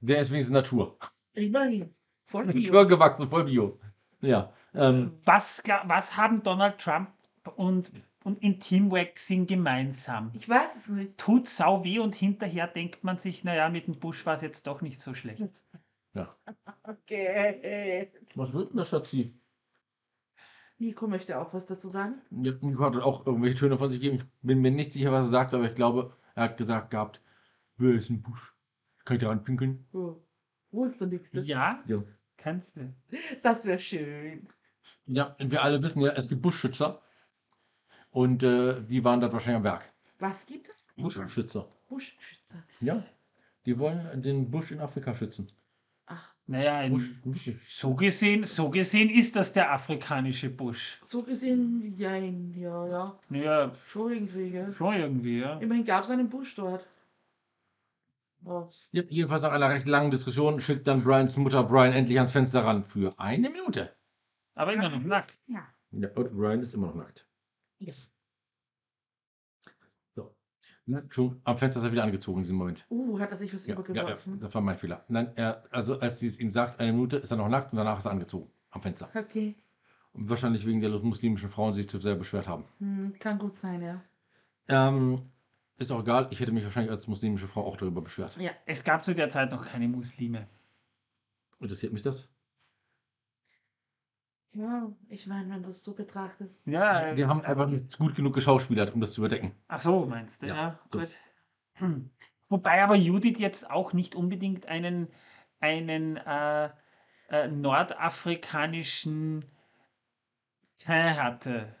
der 0.00 0.20
ist 0.20 0.30
wenigstens 0.30 0.54
Natur. 0.54 0.98
Immerhin. 1.34 1.94
Voll 2.26 2.46
Bio. 2.52 2.86
Gewachsen, 2.86 3.28
voll 3.28 3.44
Bio. 3.44 3.80
Ja. 4.20 4.52
Ähm, 4.74 5.18
Was, 5.24 5.62
was 5.84 6.16
haben 6.16 6.42
Donald 6.42 6.78
Trump 6.78 7.10
und, 7.56 7.90
und 8.24 8.42
Intimwaxing 8.42 9.46
gemeinsam? 9.46 10.30
Ich 10.34 10.48
weiß 10.48 10.76
es 10.76 10.88
nicht. 10.88 11.18
Tut 11.18 11.46
sau 11.46 11.82
weh 11.82 11.98
und 11.98 12.14
hinterher 12.14 12.68
denkt 12.68 13.02
man 13.02 13.18
sich, 13.18 13.42
naja, 13.42 13.68
mit 13.68 13.86
dem 13.88 13.98
Busch 13.98 14.24
war 14.26 14.34
es 14.36 14.42
jetzt 14.42 14.66
doch 14.66 14.80
nicht 14.82 15.00
so 15.00 15.14
schlecht. 15.14 15.64
ja. 16.14 16.36
Okay. 16.84 18.10
Was 18.34 18.52
wird 18.52 18.70
denn 18.70 18.76
das, 18.78 18.88
Schatzi? 18.88 19.39
Nico 20.80 21.06
möchte 21.06 21.38
auch 21.38 21.52
was 21.52 21.66
dazu 21.66 21.88
sagen. 21.88 22.14
Ja, 22.30 22.52
Nico 22.62 22.82
hat 22.82 22.96
auch 22.96 23.26
irgendwelche 23.26 23.56
Töne 23.56 23.76
von 23.78 23.90
sich 23.90 24.00
gegeben. 24.00 24.22
Ich 24.22 24.28
bin 24.42 24.60
mir 24.60 24.70
nicht 24.70 24.92
sicher, 24.92 25.12
was 25.12 25.26
er 25.26 25.30
sagt, 25.30 25.54
aber 25.54 25.64
ich 25.66 25.74
glaube, 25.74 26.16
er 26.34 26.44
hat 26.44 26.56
gesagt 26.56 26.90
gehabt, 26.90 27.20
wer 27.76 27.94
ist 27.94 28.08
ein 28.10 28.22
Busch? 28.22 28.54
Kann 29.04 29.16
ich 29.16 29.22
da 29.22 29.30
anpinkeln? 29.30 29.86
Oh. 29.92 30.16
Wo 30.70 30.84
ist 30.86 31.00
der 31.00 31.08
nächste? 31.08 31.40
Ja, 31.40 31.82
Ja. 31.86 32.02
kannst 32.36 32.76
du. 32.78 32.94
Das 33.42 33.64
wäre 33.66 33.78
schön. 33.78 34.48
Ja, 35.06 35.36
und 35.38 35.50
wir 35.50 35.62
alle 35.62 35.82
wissen 35.82 36.00
ja, 36.00 36.12
es 36.12 36.28
gibt 36.28 36.40
Buschschützer. 36.42 37.02
Und 38.10 38.42
äh, 38.42 38.80
die 38.82 39.04
waren 39.04 39.20
dort 39.20 39.32
wahrscheinlich 39.32 39.58
am 39.58 39.64
Werk. 39.64 39.92
Was 40.18 40.46
gibt 40.46 40.68
es? 40.68 40.88
Buschschützer. 40.96 41.68
Buschschützer. 41.88 42.62
Ja. 42.80 43.04
Die 43.66 43.78
wollen 43.78 44.22
den 44.22 44.50
Busch 44.50 44.70
in 44.72 44.80
Afrika 44.80 45.14
schützen. 45.14 45.48
Naja, 46.50 46.82
in, 46.82 46.94
Busch, 46.94 47.12
Busch. 47.22 47.52
so, 47.60 47.94
gesehen, 47.94 48.42
so 48.42 48.70
gesehen 48.70 49.08
ist 49.08 49.36
das 49.36 49.52
der 49.52 49.70
afrikanische 49.72 50.50
Busch. 50.50 50.98
so 51.04 51.22
gesehen, 51.22 51.94
jein, 51.96 52.52
ja, 52.58 52.88
ja. 52.88 53.18
Naja, 53.28 53.72
Schon 53.86 54.12
irgendwie, 54.12 54.50
gell? 54.50 54.72
schon 54.72 54.94
irgendwie, 54.94 55.38
ja. 55.38 55.58
Immerhin 55.58 55.84
gab 55.84 56.02
es 56.02 56.10
einen 56.10 56.28
Busch 56.28 56.56
dort. 56.56 56.88
Ja, 58.90 59.02
jedenfalls 59.08 59.42
nach 59.42 59.52
einer 59.52 59.70
recht 59.70 59.86
langen 59.86 60.10
Diskussion 60.10 60.58
schickt 60.60 60.88
dann 60.88 61.04
Brians 61.04 61.36
Mutter 61.36 61.62
Brian 61.62 61.92
endlich 61.92 62.18
ans 62.18 62.32
Fenster 62.32 62.64
ran 62.64 62.82
für 62.82 63.14
eine 63.16 63.48
Minute. 63.48 63.94
Aber 64.56 64.72
immer 64.72 64.88
noch 64.88 65.04
nackt. 65.04 65.38
Ja. 65.46 65.68
Ja, 65.92 66.08
und 66.16 66.36
Brian 66.36 66.58
ist 66.58 66.74
immer 66.74 66.88
noch 66.88 66.96
nackt. 66.96 67.28
Yes. 67.78 68.10
Na, 70.90 71.02
schon 71.08 71.40
am 71.44 71.56
Fenster 71.56 71.78
ist 71.80 71.86
er 71.86 71.92
wieder 71.92 72.02
angezogen 72.02 72.38
in 72.38 72.42
diesem 72.42 72.56
Moment. 72.56 72.84
Uh, 72.90 73.18
hat 73.20 73.30
er 73.30 73.36
sich 73.36 73.54
was 73.54 73.64
Ja, 73.64 73.74
ja, 73.76 73.80
ja, 73.80 73.84
übergeworfen? 73.90 74.40
das 74.40 74.52
war 74.52 74.60
mein 74.60 74.76
Fehler. 74.76 75.04
Nein, 75.06 75.30
er, 75.36 75.62
also 75.70 76.00
als 76.00 76.18
sie 76.18 76.26
es 76.26 76.40
ihm 76.40 76.50
sagt, 76.50 76.80
eine 76.80 76.92
Minute, 76.92 77.18
ist 77.18 77.30
er 77.30 77.36
noch 77.36 77.48
nackt 77.48 77.72
und 77.72 77.76
danach 77.78 77.98
ist 77.98 78.06
er 78.06 78.10
angezogen. 78.10 78.50
Am 78.70 78.80
Fenster. 78.80 79.08
Okay. 79.14 79.54
Und 80.12 80.28
wahrscheinlich 80.28 80.66
wegen 80.66 80.80
der 80.80 80.90
muslimischen 80.90 81.48
Frauen 81.48 81.74
sich 81.74 81.88
zu 81.88 81.98
sehr 82.00 82.16
beschwert 82.16 82.48
haben. 82.48 82.64
Hm, 82.78 83.14
kann 83.20 83.38
gut 83.38 83.56
sein, 83.56 83.82
ja. 83.82 84.02
Ähm, 84.66 85.22
ist 85.76 85.92
auch 85.92 86.00
egal, 86.00 86.26
ich 86.30 86.40
hätte 86.40 86.50
mich 86.50 86.64
wahrscheinlich 86.64 86.90
als 86.90 87.06
muslimische 87.06 87.46
Frau 87.46 87.64
auch 87.64 87.76
darüber 87.76 88.00
beschwert. 88.02 88.36
Ja. 88.38 88.50
Es 88.66 88.82
gab 88.82 89.04
zu 89.04 89.14
der 89.14 89.30
Zeit 89.30 89.52
noch 89.52 89.64
keine 89.64 89.86
Muslime. 89.86 90.48
Interessiert 91.60 91.92
mich 91.92 92.02
das? 92.02 92.28
Ja, 94.52 94.90
ich 95.08 95.26
meine, 95.26 95.48
wenn 95.54 95.62
du 95.62 95.70
es 95.70 95.84
so 95.84 95.94
betrachtest. 95.94 96.60
Ja, 96.66 97.16
Wir 97.16 97.28
haben 97.28 97.42
einfach 97.42 97.68
nicht 97.68 97.96
gut 97.98 98.16
genug 98.16 98.34
geschauspielert, 98.34 98.92
um 98.94 99.00
das 99.00 99.12
zu 99.12 99.20
überdecken. 99.20 99.52
Ach 99.68 99.80
so, 99.80 100.06
meinst 100.06 100.42
du? 100.42 100.48
Ja, 100.48 100.54
Ja, 100.54 100.80
so. 100.90 100.98
gut. 100.98 101.08
Hm. 101.74 102.10
Wobei 102.48 102.82
aber 102.82 102.96
Judith 102.96 103.38
jetzt 103.38 103.70
auch 103.70 103.92
nicht 103.92 104.16
unbedingt 104.16 104.66
einen, 104.66 105.08
einen 105.60 106.16
äh, 106.16 106.70
äh, 107.28 107.46
nordafrikanischen 107.46 109.44
Teint 110.76 111.22
hatte, 111.22 111.76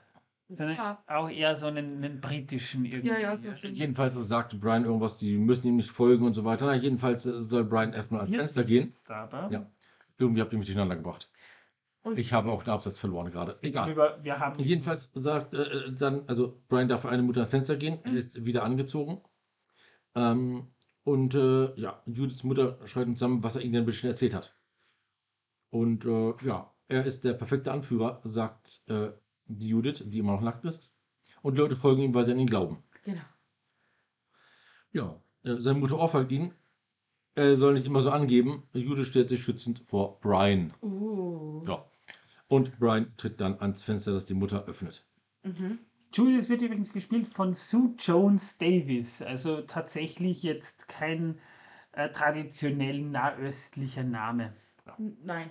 sondern 0.48 0.76
Ja. 0.76 1.02
auch 1.08 1.28
eher 1.28 1.56
so 1.56 1.66
einen, 1.66 2.04
einen 2.04 2.20
britischen 2.20 2.84
irgendwie. 2.84 3.08
Ja, 3.08 3.18
ja, 3.18 3.36
so 3.36 3.52
sind 3.52 3.74
Jedenfalls 3.74 4.14
sagte 4.14 4.56
Brian 4.56 4.84
irgendwas, 4.84 5.16
die 5.16 5.38
müssen 5.38 5.66
ihm 5.66 5.76
nicht 5.76 5.90
folgen 5.90 6.24
und 6.24 6.34
so 6.34 6.44
weiter. 6.44 6.66
Na, 6.66 6.74
jedenfalls 6.74 7.26
äh, 7.26 7.40
soll 7.40 7.64
Brian 7.64 7.92
erstmal 7.92 8.20
ans 8.22 8.36
Fenster 8.36 8.62
gehen. 8.62 8.92
Aber. 9.08 9.50
Ja. 9.50 9.66
Irgendwie 10.18 10.42
habt 10.42 10.52
ihr 10.52 10.58
mich 10.58 10.68
durcheinander 10.68 10.96
gebracht. 10.96 11.30
Und- 12.02 12.18
Ich 12.18 12.32
habe 12.32 12.50
auch 12.50 12.62
den 12.62 12.72
Absatz 12.72 12.98
verloren 12.98 13.30
gerade. 13.30 13.58
Egal. 13.62 13.90
Über, 13.90 14.22
wir 14.22 14.38
haben 14.38 14.58
Jedenfalls 14.62 15.10
sagt 15.14 15.54
äh, 15.54 15.92
dann, 15.92 16.24
also 16.28 16.60
Brian 16.68 16.88
darf 16.88 17.02
für 17.02 17.10
eine 17.10 17.22
Mutter 17.22 17.40
ans 17.40 17.50
Fenster 17.50 17.76
gehen, 17.76 17.98
Mhm. 18.04 18.12
er 18.12 18.18
ist 18.18 18.44
wieder 18.44 18.62
angezogen. 18.64 19.20
Ähm, 20.14 20.68
und 21.04 21.34
äh, 21.34 21.74
ja, 21.78 22.02
Judiths 22.06 22.42
Mutter 22.44 22.78
schreit 22.86 23.06
uns 23.06 23.18
zusammen, 23.18 23.42
was 23.42 23.56
er 23.56 23.62
ihnen 23.62 23.72
denn 23.72 23.82
ein 23.82 23.86
bisschen 23.86 24.08
erzählt 24.10 24.34
hat. 24.34 24.54
Und 25.70 26.04
äh, 26.06 26.34
ja, 26.42 26.72
er 26.88 27.04
ist 27.04 27.24
der 27.24 27.34
perfekte 27.34 27.70
Anführer, 27.70 28.20
sagt 28.24 28.82
äh, 28.88 29.10
die 29.46 29.68
Judith, 29.68 30.02
die 30.06 30.18
immer 30.18 30.32
noch 30.32 30.40
nackt 30.40 30.64
ist. 30.64 30.94
Und 31.42 31.54
die 31.54 31.60
Leute 31.60 31.76
folgen 31.76 32.02
ihm, 32.02 32.14
weil 32.14 32.24
sie 32.24 32.32
an 32.32 32.38
ihn 32.38 32.46
glauben. 32.46 32.82
Genau. 33.04 33.20
Ja, 34.92 35.20
äh, 35.44 35.56
seine 35.56 35.78
Mutter 35.78 35.98
ohrfeigt 35.98 36.32
ihn. 36.32 36.52
Er 37.34 37.54
soll 37.56 37.74
nicht 37.74 37.86
immer 37.86 38.00
so 38.00 38.10
angeben. 38.10 38.64
Judith 38.72 39.06
stellt 39.06 39.28
sich 39.28 39.42
schützend 39.42 39.78
vor 39.80 40.18
Brian. 40.20 40.74
Uh. 40.82 41.62
Ja. 41.66 41.86
Und 42.50 42.80
Brian 42.80 43.12
tritt 43.16 43.40
dann 43.40 43.60
ans 43.60 43.84
Fenster, 43.84 44.12
das 44.12 44.24
die 44.24 44.34
Mutter 44.34 44.64
öffnet. 44.64 45.06
Mhm. 45.44 45.78
Julius 46.12 46.48
wird 46.48 46.62
übrigens 46.62 46.92
gespielt 46.92 47.28
von 47.28 47.54
Sue 47.54 47.94
Jones 47.96 48.58
Davis, 48.58 49.22
also 49.22 49.60
tatsächlich 49.60 50.42
jetzt 50.42 50.88
kein 50.88 51.38
äh, 51.92 52.10
traditionell 52.10 53.02
nahöstlicher 53.02 54.02
Name. 54.02 54.52
Nein. 54.98 55.50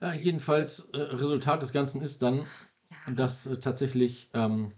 Ja, 0.00 0.14
jedenfalls, 0.14 0.88
äh, 0.94 0.98
Resultat 0.98 1.60
des 1.60 1.74
Ganzen 1.74 2.00
ist 2.00 2.22
dann, 2.22 2.46
dass 3.06 3.44
äh, 3.44 3.58
tatsächlich 3.58 4.30
ähm, 4.32 4.72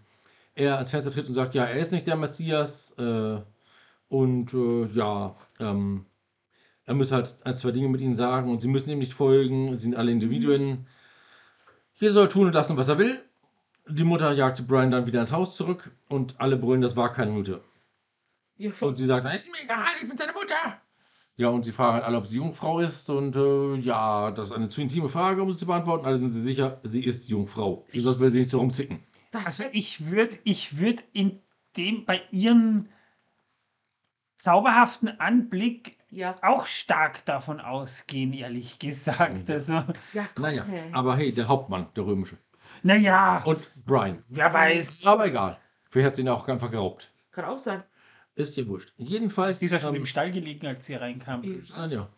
er 0.53 0.75
ans 0.75 0.89
Fenster 0.89 1.11
tritt 1.11 1.29
und 1.29 1.33
sagt, 1.33 1.55
ja, 1.55 1.63
er 1.63 1.79
ist 1.79 1.93
nicht 1.93 2.07
der 2.07 2.17
Messias. 2.17 2.91
Äh, 2.97 3.41
und 4.09 4.53
äh, 4.53 4.85
ja, 4.87 5.37
ähm, 5.61 6.07
er 6.83 6.93
muss 6.93 7.13
halt 7.13 7.37
ein, 7.45 7.55
zwei 7.55 7.71
Dinge 7.71 7.87
mit 7.87 8.01
ihnen 8.01 8.15
sagen 8.15 8.51
und 8.51 8.61
sie 8.61 8.67
müssen 8.67 8.89
ihm 8.89 8.99
nicht 8.99 9.13
folgen. 9.13 9.71
Sie 9.77 9.83
sind 9.83 9.95
alle 9.95 10.11
Individuen. 10.11 10.87
Jeder 11.97 12.13
soll 12.13 12.29
tun 12.29 12.47
und 12.47 12.53
lassen, 12.53 12.77
was 12.77 12.87
er 12.87 12.97
will. 12.97 13.19
Die 13.89 14.03
Mutter 14.03 14.31
jagt 14.33 14.67
Brian 14.67 14.91
dann 14.91 15.07
wieder 15.07 15.21
ins 15.21 15.31
Haus 15.31 15.55
zurück 15.55 15.91
und 16.09 16.39
alle 16.39 16.57
brüllen, 16.57 16.81
das 16.81 16.95
war 16.95 17.11
keine 17.11 17.31
Mutter. 17.31 17.61
Ja, 18.57 18.71
Und 18.81 18.97
sie 18.97 19.05
sagt, 19.05 19.25
dann, 19.25 19.35
ist 19.35 19.47
mir 19.47 19.63
egal, 19.63 19.85
ich 20.01 20.07
bin 20.07 20.17
seine 20.17 20.33
Mutter. 20.33 20.81
Ja, 21.35 21.49
und 21.49 21.63
sie 21.63 21.71
fragen 21.71 21.93
halt 21.93 22.03
alle, 22.03 22.17
ob 22.17 22.25
sie 22.25 22.37
Jungfrau 22.37 22.79
ist. 22.79 23.09
Und 23.09 23.35
äh, 23.35 23.75
ja, 23.75 24.31
das 24.31 24.47
ist 24.47 24.53
eine 24.53 24.69
zu 24.69 24.81
intime 24.81 25.07
Frage, 25.07 25.43
um 25.43 25.51
sie 25.51 25.59
zu 25.59 25.67
beantworten. 25.67 26.05
Alle 26.05 26.17
sind 26.17 26.31
sie 26.31 26.41
sicher, 26.41 26.79
sie 26.83 27.03
ist 27.03 27.29
Jungfrau. 27.29 27.85
Sonst 27.93 28.19
will 28.19 28.31
sie 28.31 28.39
nicht 28.39 28.49
so 28.49 28.57
rumzicken. 28.59 29.03
Also 29.45 29.65
ich 29.71 30.09
würde 30.09 30.37
ich 30.43 30.79
würd 30.79 31.03
in 31.13 31.39
dem 31.77 32.05
bei 32.05 32.23
ihrem 32.31 32.87
zauberhaften 34.35 35.19
Anblick 35.19 35.96
ja, 36.09 36.37
auch 36.41 36.65
stark 36.65 37.25
davon 37.25 37.59
ausgehen, 37.59 38.33
ehrlich 38.33 38.79
gesagt. 38.79 39.49
Also, 39.49 39.73
ja, 40.13 40.27
komm, 40.35 40.43
Naja, 40.43 40.63
hey. 40.65 40.89
aber 40.93 41.15
hey, 41.15 41.33
der 41.33 41.47
Hauptmann, 41.47 41.87
der 41.95 42.05
römische. 42.05 42.37
naja, 42.83 43.43
Und 43.43 43.69
Brian. 43.85 44.23
wer 44.29 44.53
weiß. 44.53 45.05
Aber 45.05 45.27
egal. 45.27 45.59
Vielleicht 45.89 46.07
hat 46.07 46.15
sie 46.15 46.21
ihn 46.21 46.29
auch 46.29 46.47
einfach 46.47 46.71
geraubt. 46.71 47.11
Kann 47.31 47.45
auch 47.45 47.59
sein. 47.59 47.83
Ist 48.35 48.55
dir 48.55 48.67
wurscht. 48.67 48.93
Jedenfalls. 48.97 49.59
Sie 49.59 49.65
ist 49.65 49.71
ja 49.71 49.79
schon 49.79 49.95
ähm, 49.95 50.01
im 50.01 50.05
Stall 50.05 50.31
gelegen, 50.31 50.67
als 50.67 50.85
sie 50.85 50.93
reinkam. 50.95 51.41
Dann 51.75 51.91
ja. 51.91 52.09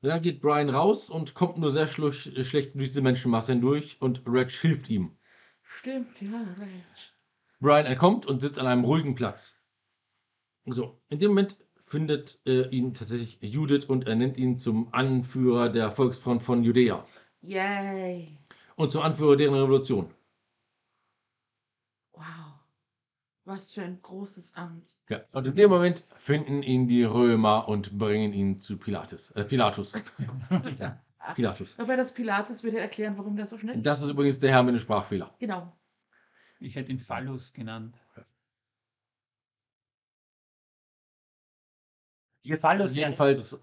Dann 0.00 0.22
geht 0.22 0.40
Brian 0.40 0.70
raus 0.70 1.10
und 1.10 1.34
kommt 1.34 1.58
nur 1.58 1.70
sehr 1.70 1.86
schluch, 1.88 2.12
schlecht 2.14 2.74
durch 2.74 2.88
diese 2.90 3.02
Menschenmasse 3.02 3.52
hindurch 3.52 3.96
und 4.00 4.22
Reg 4.26 4.50
hilft 4.50 4.88
ihm. 4.90 5.16
Stimmt, 5.62 6.20
ja. 6.20 6.30
right. 6.58 7.14
Brian 7.60 7.86
entkommt 7.86 8.26
und 8.26 8.40
sitzt 8.40 8.58
an 8.58 8.66
einem 8.66 8.84
ruhigen 8.84 9.14
Platz. 9.14 9.60
So, 10.66 11.00
in 11.08 11.18
dem 11.18 11.30
Moment 11.30 11.56
findet 11.88 12.40
äh, 12.46 12.68
ihn 12.68 12.92
tatsächlich 12.92 13.38
Judith 13.40 13.86
und 13.86 14.06
er 14.06 14.14
nennt 14.14 14.36
ihn 14.36 14.58
zum 14.58 14.92
Anführer 14.92 15.70
der 15.70 15.90
Volksfront 15.90 16.42
von 16.42 16.62
Judäa 16.62 17.04
Yay. 17.40 18.36
und 18.76 18.92
zum 18.92 19.02
Anführer 19.02 19.36
deren 19.36 19.54
Revolution. 19.54 20.10
Wow. 22.12 22.24
Was 23.44 23.72
für 23.72 23.82
ein 23.82 24.02
großes 24.02 24.54
Amt. 24.56 24.98
Ja. 25.08 25.22
Und 25.32 25.46
in 25.46 25.54
dem 25.54 25.70
Moment 25.70 26.04
finden 26.16 26.62
ihn 26.62 26.86
die 26.86 27.04
Römer 27.04 27.66
und 27.66 27.96
bringen 27.96 28.34
ihn 28.34 28.60
zu 28.60 28.76
Pilatus. 28.76 29.30
Äh, 29.30 29.44
Pilatus. 29.44 29.94
ja, 30.78 31.00
Pilatus. 31.34 31.78
Aber 31.78 31.96
das 31.96 32.12
Pilates 32.12 32.62
würde 32.62 32.78
erklären, 32.78 33.16
warum 33.16 33.36
der 33.36 33.46
so 33.46 33.56
schnell 33.56 33.80
Das 33.80 34.02
ist 34.02 34.10
übrigens 34.10 34.38
der 34.38 34.50
Herr 34.50 34.62
mit 34.62 34.74
dem 34.74 34.80
Sprachfehler. 34.80 35.34
Genau. 35.38 35.72
Ich 36.60 36.76
hätte 36.76 36.92
ihn 36.92 36.98
Phallus 36.98 37.54
genannt. 37.54 37.96
Jetzt 42.48 42.64
ja. 42.64 42.84
jedenfalls 42.86 43.60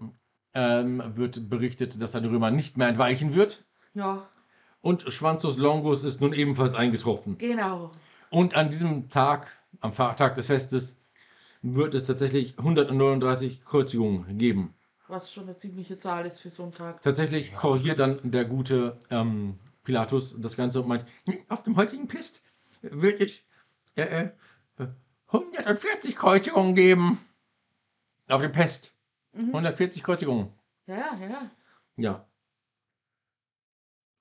ähm, 0.54 1.02
wird 1.16 1.48
berichtet, 1.50 2.00
dass 2.00 2.14
er 2.14 2.20
den 2.20 2.30
Römern 2.30 2.54
nicht 2.56 2.76
mehr 2.76 2.88
entweichen 2.88 3.34
wird. 3.34 3.64
Ja, 3.94 4.28
Und 4.80 5.10
Schwanzus 5.12 5.56
Longus 5.56 6.04
ist 6.04 6.20
nun 6.20 6.32
ebenfalls 6.32 6.74
eingetroffen. 6.74 7.38
genau. 7.38 7.90
Und 8.30 8.54
an 8.54 8.70
diesem 8.70 9.08
Tag, 9.08 9.52
am 9.80 9.92
Fa- 9.92 10.14
Tag 10.14 10.34
des 10.34 10.46
Festes, 10.46 10.98
wird 11.62 11.94
es 11.94 12.04
tatsächlich 12.04 12.58
139 12.58 13.64
Kreuzigungen 13.64 14.36
geben. 14.38 14.74
Was 15.08 15.32
schon 15.32 15.44
eine 15.44 15.56
ziemliche 15.56 15.96
Zahl 15.96 16.26
ist 16.26 16.40
für 16.40 16.50
so 16.50 16.64
einen 16.64 16.72
Tag. 16.72 17.02
Tatsächlich 17.02 17.54
korrigiert 17.54 17.98
dann 18.00 18.18
der 18.24 18.44
gute 18.44 18.98
ähm, 19.10 19.58
Pilatus 19.84 20.34
das 20.38 20.56
Ganze 20.56 20.80
und 20.82 20.88
meint, 20.88 21.04
"Hm, 21.26 21.38
auf 21.48 21.62
dem 21.62 21.76
heutigen 21.76 22.08
Pest 22.08 22.42
wird 22.82 23.20
es 23.20 23.40
äh, 23.96 24.02
äh, 24.24 24.30
140 25.28 26.16
Kreuzigungen 26.16 26.74
geben. 26.74 27.18
Auf 28.28 28.42
dem 28.42 28.52
Pest. 28.52 28.92
Mhm. 29.32 29.48
140 29.48 30.02
Kreuzigungen. 30.02 30.52
Ja, 30.86 31.14
ja, 31.20 31.26
ja. 31.28 31.50
Ja. 31.96 32.26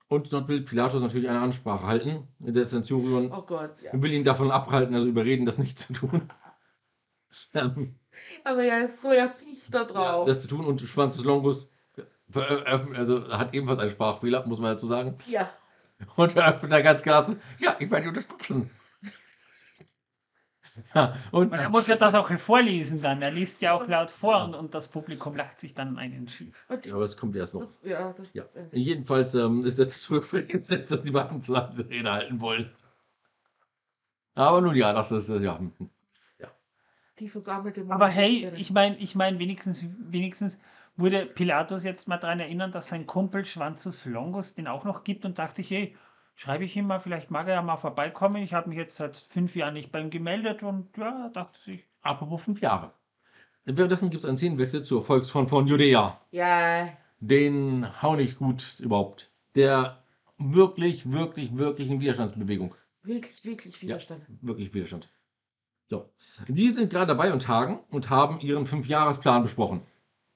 Und 0.07 0.31
dort 0.31 0.47
will 0.47 0.61
Pilatus 0.61 1.01
natürlich 1.01 1.29
eine 1.29 1.39
Ansprache 1.39 1.87
halten. 1.87 2.27
Der 2.39 2.67
Zenturion 2.67 3.31
Oh 3.31 3.41
Gott, 3.41 3.81
ja. 3.81 3.91
will 3.93 4.13
ihn 4.13 4.23
davon 4.23 4.51
abhalten, 4.51 4.93
also 4.93 5.07
überreden, 5.07 5.45
das 5.45 5.57
nicht 5.57 5.79
zu 5.79 5.93
tun. 5.93 6.29
Aber 8.43 8.63
er 8.63 8.85
ist 8.85 9.01
so 9.01 9.09
erpicht 9.11 9.73
da 9.73 9.79
ja, 9.81 9.85
drauf. 9.85 10.27
das 10.27 10.39
zu 10.39 10.47
tun 10.47 10.65
und 10.65 10.79
Schwanzus 10.81 11.25
Longus 11.25 11.69
veröffnet- 12.29 12.97
also 12.97 13.27
hat 13.29 13.53
ebenfalls 13.53 13.79
einen 13.79 13.91
Sprachfehler, 13.91 14.45
muss 14.47 14.59
man 14.59 14.71
dazu 14.71 14.87
sagen. 14.87 15.17
Ja. 15.27 15.49
Und 16.15 16.35
er 16.35 16.53
öffnet 16.53 16.71
da 16.71 16.81
ganz 16.81 17.01
gelassen, 17.03 17.41
ja, 17.57 17.75
ich 17.79 17.89
werde 17.89 18.03
die 18.03 18.07
unterstützen. 18.09 18.69
Ja, 20.93 21.13
und 21.31 21.51
Und 21.51 21.59
er 21.59 21.69
muss 21.69 21.87
ja 21.87 21.95
das 21.95 22.13
auch 22.15 22.29
vorlesen 22.39 23.01
dann. 23.01 23.21
Er 23.21 23.31
liest 23.31 23.61
ja 23.61 23.73
auch 23.73 23.87
laut 23.87 24.11
vor 24.11 24.43
und, 24.45 24.55
und 24.55 24.73
das 24.73 24.87
Publikum 24.87 25.35
lacht 25.35 25.59
sich 25.59 25.73
dann 25.73 25.97
einen 25.97 26.27
schief. 26.27 26.65
Und 26.69 26.85
Ja, 26.85 26.95
aber 26.95 27.03
es 27.03 27.15
kommt 27.17 27.35
erst 27.35 27.53
noch. 27.53 27.61
das, 27.61 27.79
ja, 27.83 28.13
das, 28.13 28.27
Ja. 28.33 28.43
äh, 28.55 28.77
Jedenfalls 28.77 29.33
ähm, 29.35 29.65
ist 29.65 29.79
der 29.79 29.87
Zufall 29.87 30.45
jetzt, 30.49 30.71
dass 30.71 31.01
die 31.01 31.11
beiden 31.11 31.41
zusammen 31.41 31.75
die 31.77 31.81
Rede 31.83 32.11
halten 32.11 32.39
wollen. 32.41 32.71
Aber 34.35 34.61
nun 34.61 34.75
ja, 34.75 34.93
das 34.93 35.11
ist 35.11 35.29
äh, 35.29 35.39
ja. 35.41 35.59
die 37.19 37.29
versammelte 37.29 37.85
Aber 37.89 38.07
hey, 38.09 38.51
ich 38.55 38.71
meine, 38.71 38.97
ich 38.97 39.15
mein, 39.15 39.39
wenigstens, 39.39 39.85
wenigstens 39.99 40.59
wurde 40.97 41.25
Pilatus 41.25 41.83
jetzt 41.83 42.07
mal 42.07 42.17
daran 42.17 42.39
erinnern, 42.39 42.71
dass 42.71 42.89
sein 42.89 43.05
Kumpel 43.05 43.45
Schwanzus 43.45 44.05
Longus 44.05 44.53
den 44.55 44.67
auch 44.67 44.83
noch 44.83 45.03
gibt 45.03 45.25
und 45.25 45.39
dachte 45.39 45.57
sich, 45.57 45.69
hey, 45.71 45.95
schreibe 46.35 46.65
ich 46.65 46.75
ihm 46.75 46.87
mal, 46.87 46.99
vielleicht 46.99 47.31
mag 47.31 47.47
er 47.47 47.55
ja 47.55 47.61
mal 47.61 47.77
vorbeikommen. 47.77 48.43
Ich 48.43 48.53
habe 48.53 48.69
mich 48.69 48.77
jetzt 48.77 48.97
seit 48.97 49.17
fünf 49.17 49.55
Jahren 49.55 49.73
nicht 49.73 49.91
bei 49.91 50.01
ihm 50.01 50.09
gemeldet 50.09 50.61
und 50.63 50.95
ja, 50.97 51.29
dachte 51.29 51.59
sich, 51.59 51.85
Apropos 52.05 52.43
fünf 52.43 52.61
Jahre. 52.61 52.93
Währenddessen 53.63 54.11
gibt 54.11 54.23
es 54.23 54.27
einen 54.29 54.37
Szenenwechsel 54.37 54.83
zur 54.83 55.03
Volksfront 55.03 55.49
von 55.49 55.65
Judäa. 55.65 56.21
Ja, 56.29 56.89
Den 57.19 57.87
hau 58.03 58.15
nicht 58.15 58.37
gut 58.37 58.79
überhaupt. 58.79 59.31
Der 59.55 60.03
wirklich, 60.37 61.11
wirklich, 61.11 61.57
wirklich 61.57 61.89
in 61.89 61.99
Widerstandsbewegung. 61.99 62.75
wirklich, 63.01 63.43
wirklich 63.43 63.81
Widerstand. 63.81 64.23
Wirklich 64.41 64.71
Widerstand. 64.71 65.09
So. 65.89 66.07
Die 66.47 66.69
sind 66.69 66.91
gerade 66.91 67.07
dabei 67.07 67.33
und 67.33 67.41
tagen 67.41 67.79
und 67.89 68.11
haben 68.11 68.39
ihren 68.39 68.67
Fünfjahresplan 68.67 69.41
besprochen. 69.41 69.81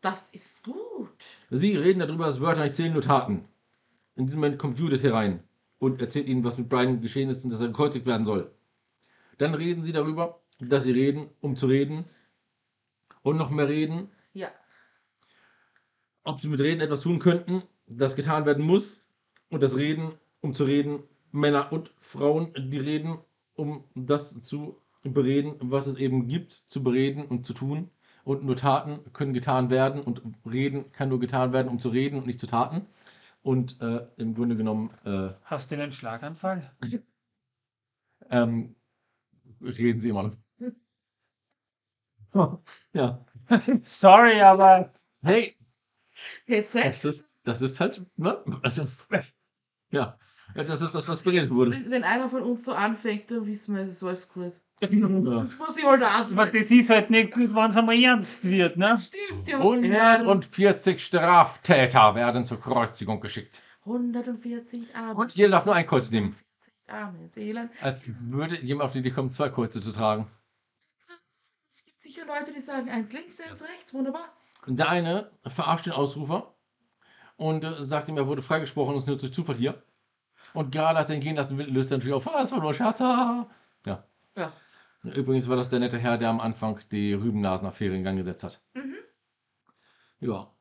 Das 0.02 0.32
ist 0.34 0.64
gut. 0.64 1.10
Sie 1.52 1.76
reden 1.76 2.00
darüber, 2.00 2.26
dass 2.26 2.42
Wörter 2.42 2.64
nicht 2.64 2.74
zählen, 2.74 2.94
nur 2.94 3.04
Taten. 3.04 3.46
In 4.16 4.26
diesem 4.26 4.40
Moment 4.40 4.58
kommt 4.58 4.80
Judith 4.80 5.04
herein 5.04 5.44
und 5.80 6.02
erzählt 6.02 6.28
ihnen, 6.28 6.44
was 6.44 6.58
mit 6.58 6.70
Brian 6.70 7.02
geschehen 7.02 7.30
ist 7.30 7.44
und 7.44 7.52
dass 7.52 7.62
er 7.62 7.68
gekreuzigt 7.68 8.06
werden 8.06 8.26
soll. 8.26 8.52
Dann 9.38 9.54
reden 9.56 9.84
sie 9.84 9.94
darüber, 9.94 10.42
dass 10.60 10.84
sie 10.84 10.92
reden, 10.92 11.30
um 11.42 11.56
zu 11.56 11.68
reden. 11.68 12.06
Und 13.22 13.38
noch 13.38 13.50
mehr 13.50 13.68
reden, 13.70 14.10
Ja, 14.34 14.50
ob 16.24 16.42
sie 16.42 16.48
mit 16.48 16.60
Reden 16.60 16.82
etwas 16.82 17.02
tun 17.02 17.20
könnten, 17.20 17.64
das 17.88 18.16
getan 18.16 18.46
werden 18.46 18.64
muss. 18.64 19.04
Und 19.50 19.64
das 19.64 19.78
Reden, 19.78 20.14
um 20.42 20.54
zu 20.54 20.64
reden, 20.64 21.04
Männer 21.32 21.72
und 21.72 21.92
Frauen, 22.00 22.54
die 22.56 22.78
reden, 22.78 23.18
um 23.56 23.84
das 23.96 24.42
zu 24.42 24.78
bereden, 25.04 25.56
was 25.60 25.88
es 25.88 25.96
eben 25.96 26.28
gibt, 26.28 26.54
zu 26.54 26.84
bereden 26.84 27.26
und 27.26 27.46
zu 27.46 27.54
tun. 27.54 27.90
Und 28.24 28.44
nur 28.44 28.56
Taten 28.56 29.12
können 29.12 29.34
getan 29.34 29.70
werden 29.70 30.02
und 30.02 30.22
Reden 30.46 30.92
kann 30.92 31.10
nur 31.10 31.20
getan 31.20 31.52
werden, 31.52 31.68
um 31.70 31.80
zu 31.80 31.90
reden 31.90 32.20
und 32.20 32.28
nicht 32.28 32.40
zu 32.40 32.48
Taten. 32.48 32.86
Und 33.42 33.80
äh, 33.82 34.08
im 34.18 34.34
Grunde 34.34 34.56
genommen 34.56 34.92
äh, 35.06 35.34
hast 35.44 35.72
du 35.72 35.76
einen 35.76 35.92
Schlaganfall? 35.92 36.72
ähm, 38.30 38.76
reden 39.62 40.00
sie 40.00 40.10
immer 40.10 40.24
noch. 40.24 40.38
ja. 42.94 43.26
Sorry, 43.82 44.40
aber 44.42 44.94
Hey, 45.22 45.58
jetzt 46.46 46.76
das 46.76 47.04
ist, 47.04 47.30
das 47.44 47.62
ist 47.62 47.80
halt, 47.80 48.06
ne? 48.16 48.44
Also, 48.62 48.88
ja. 49.92 50.18
Das 50.56 50.82
ist 50.82 50.96
das, 50.96 51.08
was 51.08 51.22
beredet 51.22 51.52
wurde. 51.52 51.72
wenn, 51.72 51.92
wenn 51.92 52.04
einer 52.04 52.28
von 52.28 52.42
uns 52.42 52.66
so 52.66 52.74
anfängt, 52.74 53.30
dann 53.30 53.46
wissen 53.46 53.76
wir, 53.76 53.84
es 53.84 53.92
ist 53.92 54.04
alles 54.04 54.30
gut. 54.30 54.54
Das 54.82 55.58
muss 55.58 55.78
ich 55.78 55.86
aber 55.86 56.00
sein. 56.00 56.38
das 56.54 56.72
ist 56.72 56.90
halt 56.90 57.10
nicht 57.10 57.32
gut, 57.34 57.54
wenn 57.54 57.70
es 57.70 57.78
einmal 57.78 58.00
ernst 58.02 58.46
wird, 58.46 58.78
ne? 58.78 58.98
Stimmt, 59.02 59.48
ja. 59.48 59.58
140 59.58 61.04
Straftäter 61.04 62.16
werden 62.16 62.46
zur 62.46 62.60
Kreuzigung 62.62 63.20
geschickt. 63.20 63.62
140 63.86 64.96
arme, 64.96 65.16
Und 65.16 65.36
jeder 65.36 65.50
darf 65.52 65.66
nur 65.66 65.76
ein 65.76 65.86
Kreuz 65.86 66.12
nehmen. 66.12 66.36
arme 66.88 67.28
Seelen. 67.36 67.70
Als 67.82 68.06
würde 68.08 68.60
jemand 68.62 68.86
auf 68.86 68.94
die 68.94 69.00
Idee 69.00 69.12
kommen, 69.12 69.32
zwei 69.32 69.50
Kreuze 69.50 69.82
zu 69.82 69.92
tragen. 69.92 70.28
Es 71.70 71.86
gibt 71.86 72.02
sicher 72.02 72.26
Leute, 72.26 72.54
die 72.54 72.62
sagen, 72.62 72.90
eins 72.90 73.12
links, 73.14 73.40
eins 73.42 73.62
rechts, 73.64 73.94
wunderbar. 73.94 74.30
Und 74.66 74.80
der 74.80 74.90
eine 74.90 75.32
verarscht 75.46 75.86
den 75.88 75.94
Ausrufer 75.94 76.54
und 77.38 77.64
äh, 77.64 77.86
sagt 77.86 78.08
ihm, 78.08 78.18
er 78.18 78.28
wurde 78.28 78.42
freigesprochen 78.42 78.94
und 78.94 79.00
ist 79.00 79.08
nur 79.08 79.18
durch 79.18 79.34
Zufall 79.34 79.56
hier. 79.56 79.82
Und 80.54 80.72
gerade 80.72 80.98
als 81.00 81.10
er 81.10 81.16
ihn 81.16 81.22
gehen 81.22 81.36
lassen 81.36 81.58
will, 81.58 81.68
löst 81.68 81.92
er 81.92 81.98
natürlich 81.98 82.16
auf, 82.16 82.28
ah, 82.34 82.42
es 82.42 82.52
war 82.52 82.60
nur 82.60 82.70
ein 82.70 82.76
Scherz. 82.76 83.02
ah." 83.02 83.48
Ja. 83.86 84.04
Ja. 84.36 84.52
Übrigens 85.04 85.48
war 85.48 85.56
das 85.56 85.70
der 85.70 85.80
nette 85.80 85.98
Herr, 85.98 86.18
der 86.18 86.30
am 86.30 86.42
Anfang 86.42 86.80
die 86.92 87.14
Rübennasenaffäre 87.14 87.96
in 87.96 88.04
Gang 88.04 88.18
gesetzt 88.18 88.44
hat. 88.44 88.62
Mhm. 88.74 88.96
Ja. 90.20 90.54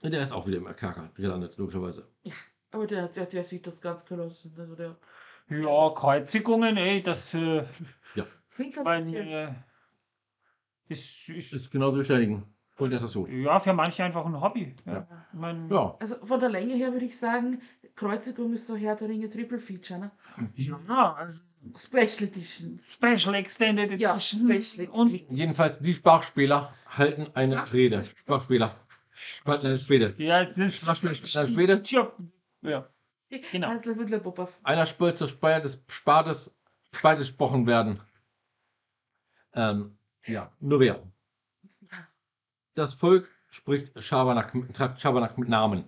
Und 0.00 0.12
Der 0.12 0.22
ist 0.22 0.32
auch 0.32 0.46
wieder 0.46 0.58
im 0.58 0.66
Kerker 0.76 1.10
gelandet, 1.14 1.56
logischerweise. 1.56 2.10
Aber 2.72 2.86
der, 2.86 3.08
der, 3.08 3.26
der 3.26 3.44
sieht 3.44 3.66
das 3.66 3.80
ganz 3.80 4.04
gelassen. 4.04 4.54
Also 4.58 4.74
der 4.74 4.98
Ja, 5.48 5.90
Kreuzigungen, 5.94 6.76
ey, 6.76 7.02
das, 7.02 7.32
äh, 7.34 7.64
ein 8.56 8.72
mein, 8.84 9.14
äh, 9.14 9.54
das 10.88 11.28
ist, 11.28 11.52
Ist 11.52 11.70
genauso 11.70 11.96
bestätigen. 11.96 12.54
Und 12.76 12.92
das 12.92 13.02
ist 13.02 13.12
so. 13.12 13.26
Ja, 13.26 13.60
für 13.60 13.72
manche 13.72 14.02
einfach 14.04 14.26
ein 14.26 14.40
Hobby. 14.40 14.74
Ja. 14.84 14.92
Ja. 14.92 15.26
Mein, 15.32 15.70
Ja. 15.70 15.96
Also 16.00 16.16
von 16.26 16.40
der 16.40 16.50
Länge 16.50 16.74
her 16.74 16.92
würde 16.92 17.06
ich 17.06 17.18
sagen, 17.18 17.62
Kreuzigung 17.96 18.52
ist 18.54 18.66
so 18.66 18.74
Herr 18.76 18.96
der 18.96 19.08
Ringe 19.08 19.28
Triple 19.28 19.58
Feature, 19.58 20.00
ne? 20.00 20.10
ja, 20.56 21.14
also 21.14 21.40
Special 21.76 22.28
Edition. 22.28 22.80
Special 22.84 23.34
Extended 23.34 24.00
Ja, 24.00 24.12
Edition. 24.14 24.62
Special 24.62 24.88
Und 24.90 25.08
Edition. 25.10 25.36
Jedenfalls, 25.36 25.78
die 25.78 25.94
Sprachspieler 25.94 26.74
halten 26.88 27.28
eine 27.34 27.56
Sprach- 27.58 27.72
Rede. 27.72 28.04
Sprachspieler. 28.16 28.76
Halten 29.46 29.66
eine 29.66 29.88
Rede. 29.88 30.14
ja, 30.18 30.44
das 30.44 30.74
Sprachspieler 30.76 31.14
halten 31.14 31.52
eine 31.52 31.56
Rede. 31.58 31.72
Job. 31.84 32.16
Ja. 32.62 32.88
Genau. 33.52 33.68
Einer 34.62 34.86
Spur 34.86 35.14
zur 35.14 35.28
Speyer 35.28 35.60
des 35.60 35.82
Spades 35.88 36.54
Speyer 36.94 37.16
gesprochen 37.16 37.66
werden. 37.66 38.00
Ähm, 39.54 39.96
ja, 40.26 40.52
nur 40.60 40.78
wer? 40.80 41.02
Das 42.74 42.94
Volk 42.94 43.28
spricht 43.50 44.00
Schabernack, 44.02 44.52
treibt 44.72 45.00
Schabernack 45.00 45.36
mit 45.38 45.48
Namen. 45.48 45.84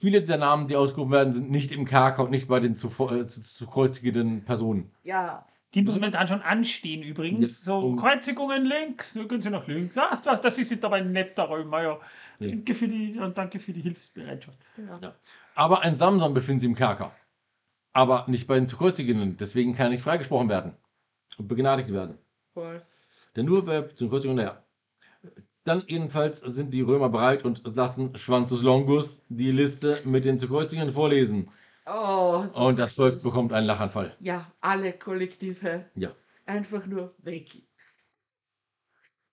Ja. 0.00 0.08
Viele 0.08 0.20
dieser 0.20 0.36
Namen, 0.38 0.66
die 0.66 0.76
ausgerufen 0.76 1.12
werden, 1.12 1.32
sind 1.32 1.50
nicht 1.50 1.72
im 1.72 1.84
Kerker 1.84 2.24
und 2.24 2.30
nicht 2.30 2.48
bei 2.48 2.58
den 2.60 2.74
zu, 2.76 2.88
äh, 3.10 3.26
zu, 3.26 3.42
zu 3.42 3.66
kreuzigenden 3.66 4.44
Personen. 4.44 4.90
Ja, 5.04 5.46
Die 5.74 5.82
momentan 5.82 6.26
schon 6.26 6.42
anstehen 6.42 7.02
übrigens. 7.02 7.60
Ja, 7.60 7.64
So 7.74 7.78
um- 7.86 7.96
Kreuzigungen 7.98 8.64
links, 8.64 9.12
dann 9.14 9.28
gehen 9.28 9.40
sie 9.40 9.50
nach 9.50 9.66
links. 9.68 9.96
Ach, 9.98 10.20
da- 10.20 10.36
das 10.36 10.58
ist 10.58 10.82
dabei 10.82 10.98
ein 10.98 11.12
netter 11.12 11.48
Römer, 11.48 11.82
ja. 11.82 12.00
Ja. 12.40 12.48
Danke 12.48 12.74
für 12.74 12.88
die, 12.88 13.18
und 13.18 13.36
danke 13.38 13.60
für 13.60 13.72
die 13.72 13.82
Hilfsbereitschaft. 13.82 14.58
genau. 14.74 14.98
Ja. 15.00 15.14
Aber 15.54 15.82
ein 15.82 15.94
Samson 15.94 16.34
befindet 16.34 16.60
sich 16.62 16.68
im 16.70 16.74
Kerker. 16.76 17.12
Aber 17.92 18.24
nicht 18.28 18.46
bei 18.46 18.54
den 18.54 18.66
zu 18.68 18.76
kreuzigenden. 18.76 19.36
Deswegen 19.36 19.74
kann 19.74 19.86
er 19.86 19.90
nicht 19.90 20.02
freigesprochen 20.02 20.48
werden 20.48 20.72
und 21.38 21.46
begnadigt 21.48 21.92
werden. 21.92 22.16
Voll. 22.54 22.82
Denn 23.36 23.46
nur 23.46 23.66
wer 23.66 23.94
zum 23.94 24.08
Kreuzigenden, 24.10 24.46
ja. 24.46 24.62
Dann 25.64 25.84
jedenfalls 25.86 26.40
sind 26.40 26.72
die 26.72 26.80
Römer 26.80 27.10
bereit 27.10 27.44
und 27.44 27.62
lassen 27.76 28.16
Schwanzus 28.16 28.62
Longus 28.62 29.24
die 29.28 29.50
Liste 29.50 30.00
mit 30.04 30.24
den 30.24 30.38
zu 30.38 30.48
kreuzigenden 30.48 30.94
vorlesen. 30.94 31.50
Oh, 31.86 32.44
so 32.48 32.60
Und 32.60 32.78
das 32.78 32.94
Volk 32.94 33.22
bekommt 33.22 33.52
einen 33.52 33.66
Lachanfall. 33.66 34.16
Ja, 34.20 34.50
alle 34.60 34.92
Kollektive. 34.92 35.86
Ja. 35.94 36.12
Einfach 36.46 36.86
nur 36.86 37.14
weg. 37.18 37.54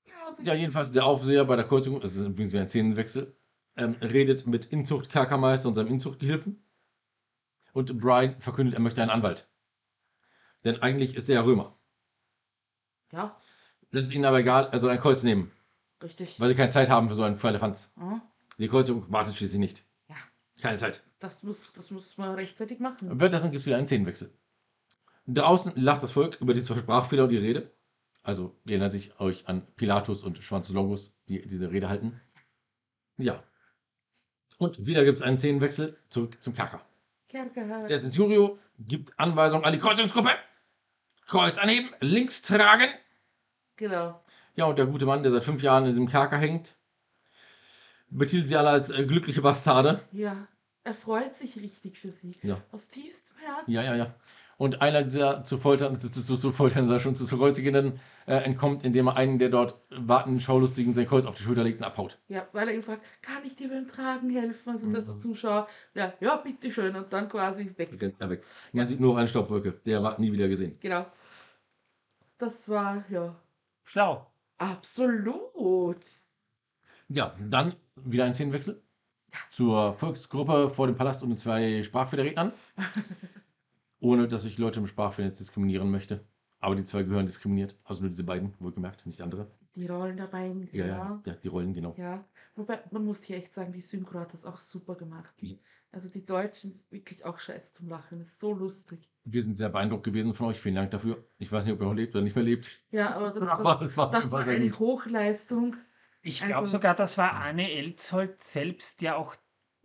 Ja, 0.06 0.36
Ja, 0.44 0.54
jedenfalls 0.54 0.92
der 0.92 1.06
Aufseher 1.06 1.46
bei 1.46 1.56
der 1.56 1.66
Kreuzigung, 1.66 2.02
das 2.02 2.16
ist 2.16 2.26
übrigens 2.26 2.52
wie 2.54 2.60
ein 2.60 2.68
Szenenwechsel, 2.68 3.36
ähm, 3.76 3.96
redet 4.02 4.48
mit 4.48 4.66
Inzucht-Kerkermeister 4.66 5.68
und 5.68 5.76
seinem 5.76 5.88
Inzuchtgehilfen. 5.88 6.64
Und 7.74 8.00
Brian 8.00 8.40
verkündet, 8.40 8.74
er 8.76 8.82
möchte 8.82 9.02
einen 9.02 9.12
Anwalt. 9.12 9.48
Denn 10.64 10.82
eigentlich 10.82 11.16
ist 11.16 11.30
er 11.30 11.36
ja 11.36 11.42
Römer. 11.42 11.78
ja, 13.12 13.36
Das 13.92 14.06
ist 14.06 14.14
ihnen 14.14 14.26
aber 14.26 14.40
egal, 14.40 14.70
er 14.72 14.80
soll 14.80 14.90
ein 14.90 15.00
Kreuz 15.00 15.24
nehmen, 15.24 15.52
richtig. 16.04 16.40
weil 16.40 16.50
sie 16.50 16.56
keine 16.56 16.72
Zeit 16.72 16.90
haben 16.90 17.10
für 17.10 17.16
so 17.16 17.24
einen 17.24 17.36
Firlefanz. 17.38 17.92
Ja, 17.98 18.22
Die 18.58 18.68
Kreuzigung 18.68 19.12
wartet 19.12 19.36
schließlich 19.36 19.60
nicht. 19.60 19.84
Ja. 20.10 20.16
Keine 20.62 20.78
Zeit. 20.78 21.04
das, 21.20 21.44
muss, 21.44 21.74
das 21.74 21.92
muss 21.92 22.18
man 22.18 22.34
rechtzeitig 22.36 22.80
machen. 22.80 23.20
Währenddessen 23.20 23.52
gibt 23.52 23.62
es 23.62 23.66
wieder 23.66 23.78
einen 23.78 23.88
Szenenwechsel. 23.88 24.32
Draußen 25.28 25.74
lacht 25.76 26.04
das 26.04 26.12
Volk 26.12 26.40
über 26.40 26.54
die 26.54 26.62
zwei 26.64 26.78
Sprachfehler 26.80 27.24
und 27.24 27.30
die 27.30 27.38
Rede. 27.38 27.72
Also, 28.24 28.56
ihr 28.66 28.72
erinnert 28.74 28.92
sich 28.94 29.20
euch 29.20 29.48
an 29.48 29.66
Pilatus 29.76 30.24
und 30.24 30.38
Schwanzus 30.44 30.74
Longus, 30.74 31.14
die 31.28 31.46
diese 31.48 31.72
Rede 31.72 31.90
halten. 31.90 32.20
Ja. 33.18 33.44
Und 34.58 34.86
wieder 34.86 35.04
gibt 35.06 35.20
es 35.20 35.24
einen 35.24 35.38
Szenenwechsel 35.38 35.98
zurück 36.10 36.42
zum 36.42 36.54
Kerker. 36.54 36.82
Kerker. 37.30 37.86
Der 37.88 38.00
Centurio 38.00 38.58
gibt 38.80 39.20
Anweisungen 39.20 39.66
an 39.66 39.74
die 39.74 39.80
Kreuzungsgruppe. 39.80 40.32
Kreuz 41.26 41.58
anheben, 41.58 41.90
links 42.00 42.42
tragen. 42.42 42.90
Genau. 43.76 44.22
Ja, 44.58 44.66
und 44.66 44.78
der 44.78 44.88
gute 44.88 45.06
Mann, 45.06 45.22
der 45.24 45.32
seit 45.32 45.44
fünf 45.44 45.62
Jahren 45.62 45.84
in 45.84 45.90
diesem 45.92 46.08
Kerker 46.08 46.38
hängt, 46.38 46.76
betitelt 48.10 48.48
sie 48.48 48.58
alle 48.58 48.70
als 48.72 48.90
äh, 48.90 49.06
glückliche 49.06 49.42
Bastarde. 49.42 50.02
Ja, 50.12 50.48
er 50.84 50.94
freut 50.96 51.36
sich 51.36 51.58
richtig 51.58 52.00
für 52.00 52.08
sie. 52.10 52.36
Ja. 52.42 52.62
Aus 52.72 52.88
tiefstem 52.88 53.38
Herzen. 53.38 53.72
Ja, 53.72 53.84
ja, 53.84 53.96
ja. 53.96 54.16
Und 54.58 54.82
einer 54.82 55.04
dieser 55.04 55.44
zu 55.44 55.58
foltern, 55.58 56.00
zu, 56.00 56.10
zu, 56.10 56.36
zu 56.36 56.52
foltern, 56.52 56.88
sei 56.88 56.98
schon, 56.98 57.16
zu, 57.16 57.26
zu 57.26 57.38
kreuzigenden, 57.38 58.00
äh, 58.26 58.38
entkommt, 58.38 58.84
indem 58.84 59.06
er 59.10 59.16
einen 59.16 59.38
der 59.38 59.50
dort 59.50 59.80
wartenden 59.92 60.42
Schaulustigen 60.42 60.92
sein 60.94 61.06
Kreuz 61.06 61.28
auf 61.28 61.36
die 61.36 61.44
Schulter 61.44 61.64
legt 61.64 61.78
und 61.78 61.86
abhaut. 61.86 62.18
Ja, 62.28 62.48
weil 62.54 62.68
er 62.70 62.74
ihn 62.74 62.82
fragt, 62.82 63.04
kann 63.22 63.46
ich 63.46 63.56
dir 63.56 63.70
beim 63.70 63.88
Tragen 63.88 64.32
helfen? 64.32 64.72
Also 64.72 64.92
der 64.92 65.04
Mhm. 65.04 65.20
Zuschauer, 65.20 65.68
ja, 65.94 66.14
ja, 66.20 66.38
bitteschön. 66.38 66.96
Und 66.96 67.14
dann 67.14 67.30
quasi 67.30 67.72
weg. 67.78 67.90
Rennt 68.02 68.16
er 68.20 68.32
weg. 68.32 68.44
Man 68.74 68.88
sieht 68.88 69.00
nur 69.00 69.12
noch 69.12 69.20
eine 69.20 69.28
Staubwolke. 69.28 69.74
Der 69.86 70.02
war 70.02 70.20
nie 70.20 70.32
wieder 70.32 70.48
gesehen. 70.48 70.76
Genau. 70.80 71.06
Das 72.40 72.68
war, 72.70 73.04
ja, 73.12 73.36
Schlau. 73.84 74.26
Absolut. 74.58 76.06
Ja, 77.10 77.36
dann 77.40 77.76
wieder 77.96 78.26
ein 78.26 78.34
Szenenwechsel 78.34 78.82
zur 79.52 79.94
Volksgruppe 79.94 80.70
vor 80.70 80.88
dem 80.88 80.96
Palast 80.96 81.24
und 81.24 81.30
den 81.30 81.38
zwei 81.38 81.84
Sprachfehlerrednern. 81.84 82.54
Ohne, 84.00 84.28
dass 84.28 84.46
ich 84.46 84.58
Leute 84.58 84.80
im 84.80 84.88
Sprachfehler 84.88 85.28
jetzt 85.28 85.40
diskriminieren 85.40 85.90
möchte. 85.90 86.26
Aber 86.60 86.76
die 86.76 86.86
zwei 86.86 87.04
gehören 87.04 87.26
diskriminiert. 87.26 87.78
Also 87.84 88.02
nur 88.02 88.10
diese 88.10 88.24
beiden, 88.24 88.54
wohlgemerkt, 88.60 89.06
nicht 89.06 89.22
andere. 89.22 89.48
Die 89.76 89.88
Rollen 89.88 90.18
dabei, 90.18 90.54
Ja, 90.72 90.86
ja. 90.86 90.98
ja, 90.98 91.22
ja 91.26 91.34
die 91.34 91.48
Rollen, 91.48 91.74
genau. 91.74 91.94
Ja, 91.98 92.24
wobei 92.56 92.80
man 92.92 93.06
muss 93.06 93.24
hier 93.24 93.38
echt 93.38 93.54
sagen, 93.54 93.72
die 93.72 93.82
Synchro 93.82 94.20
hat 94.20 94.34
das 94.34 94.46
auch 94.46 94.58
super 94.58 94.96
gemacht. 94.96 95.34
Ja. 95.40 95.56
Also 95.92 96.10
die 96.10 96.26
Deutschen 96.26 96.72
ist 96.74 96.92
wirklich 96.92 97.26
auch 97.26 97.40
scheiß 97.40 97.74
zum 97.74 97.88
Lachen, 97.90 98.22
ist 98.22 98.40
so 98.40 98.54
lustig. 98.54 99.10
Wir 99.24 99.42
sind 99.42 99.58
sehr 99.58 99.70
beeindruckt 99.70 100.04
gewesen 100.06 100.34
von 100.34 100.48
euch. 100.48 100.60
Vielen 100.60 100.76
Dank 100.76 100.92
dafür. 100.92 101.26
Ich 101.38 101.52
weiß 101.52 101.66
nicht, 101.66 101.74
ob 101.74 101.82
ihr 101.82 101.86
noch 101.86 101.94
lebt 101.94 102.14
oder 102.16 102.24
nicht 102.24 102.36
mehr 102.36 102.46
lebt. 102.46 102.82
Ja, 102.92 103.16
aber 103.16 103.32
das, 103.32 103.42
Aber 103.50 103.76
das, 103.82 103.92
es 103.92 103.98
war, 103.98 104.12
das 104.12 104.24
war 104.26 104.32
war 104.32 104.48
eine. 104.48 104.80
Hochleistung. 104.80 105.76
Ich 106.22 106.42
Also- 106.42 106.52
glaube 106.52 106.68
sogar, 106.68 106.94
das 106.96 107.18
war 107.18 107.34
Anne 107.34 107.72
Elzholt 107.72 108.42
selbst, 108.42 109.02
der 109.02 109.18
auch 109.18 109.36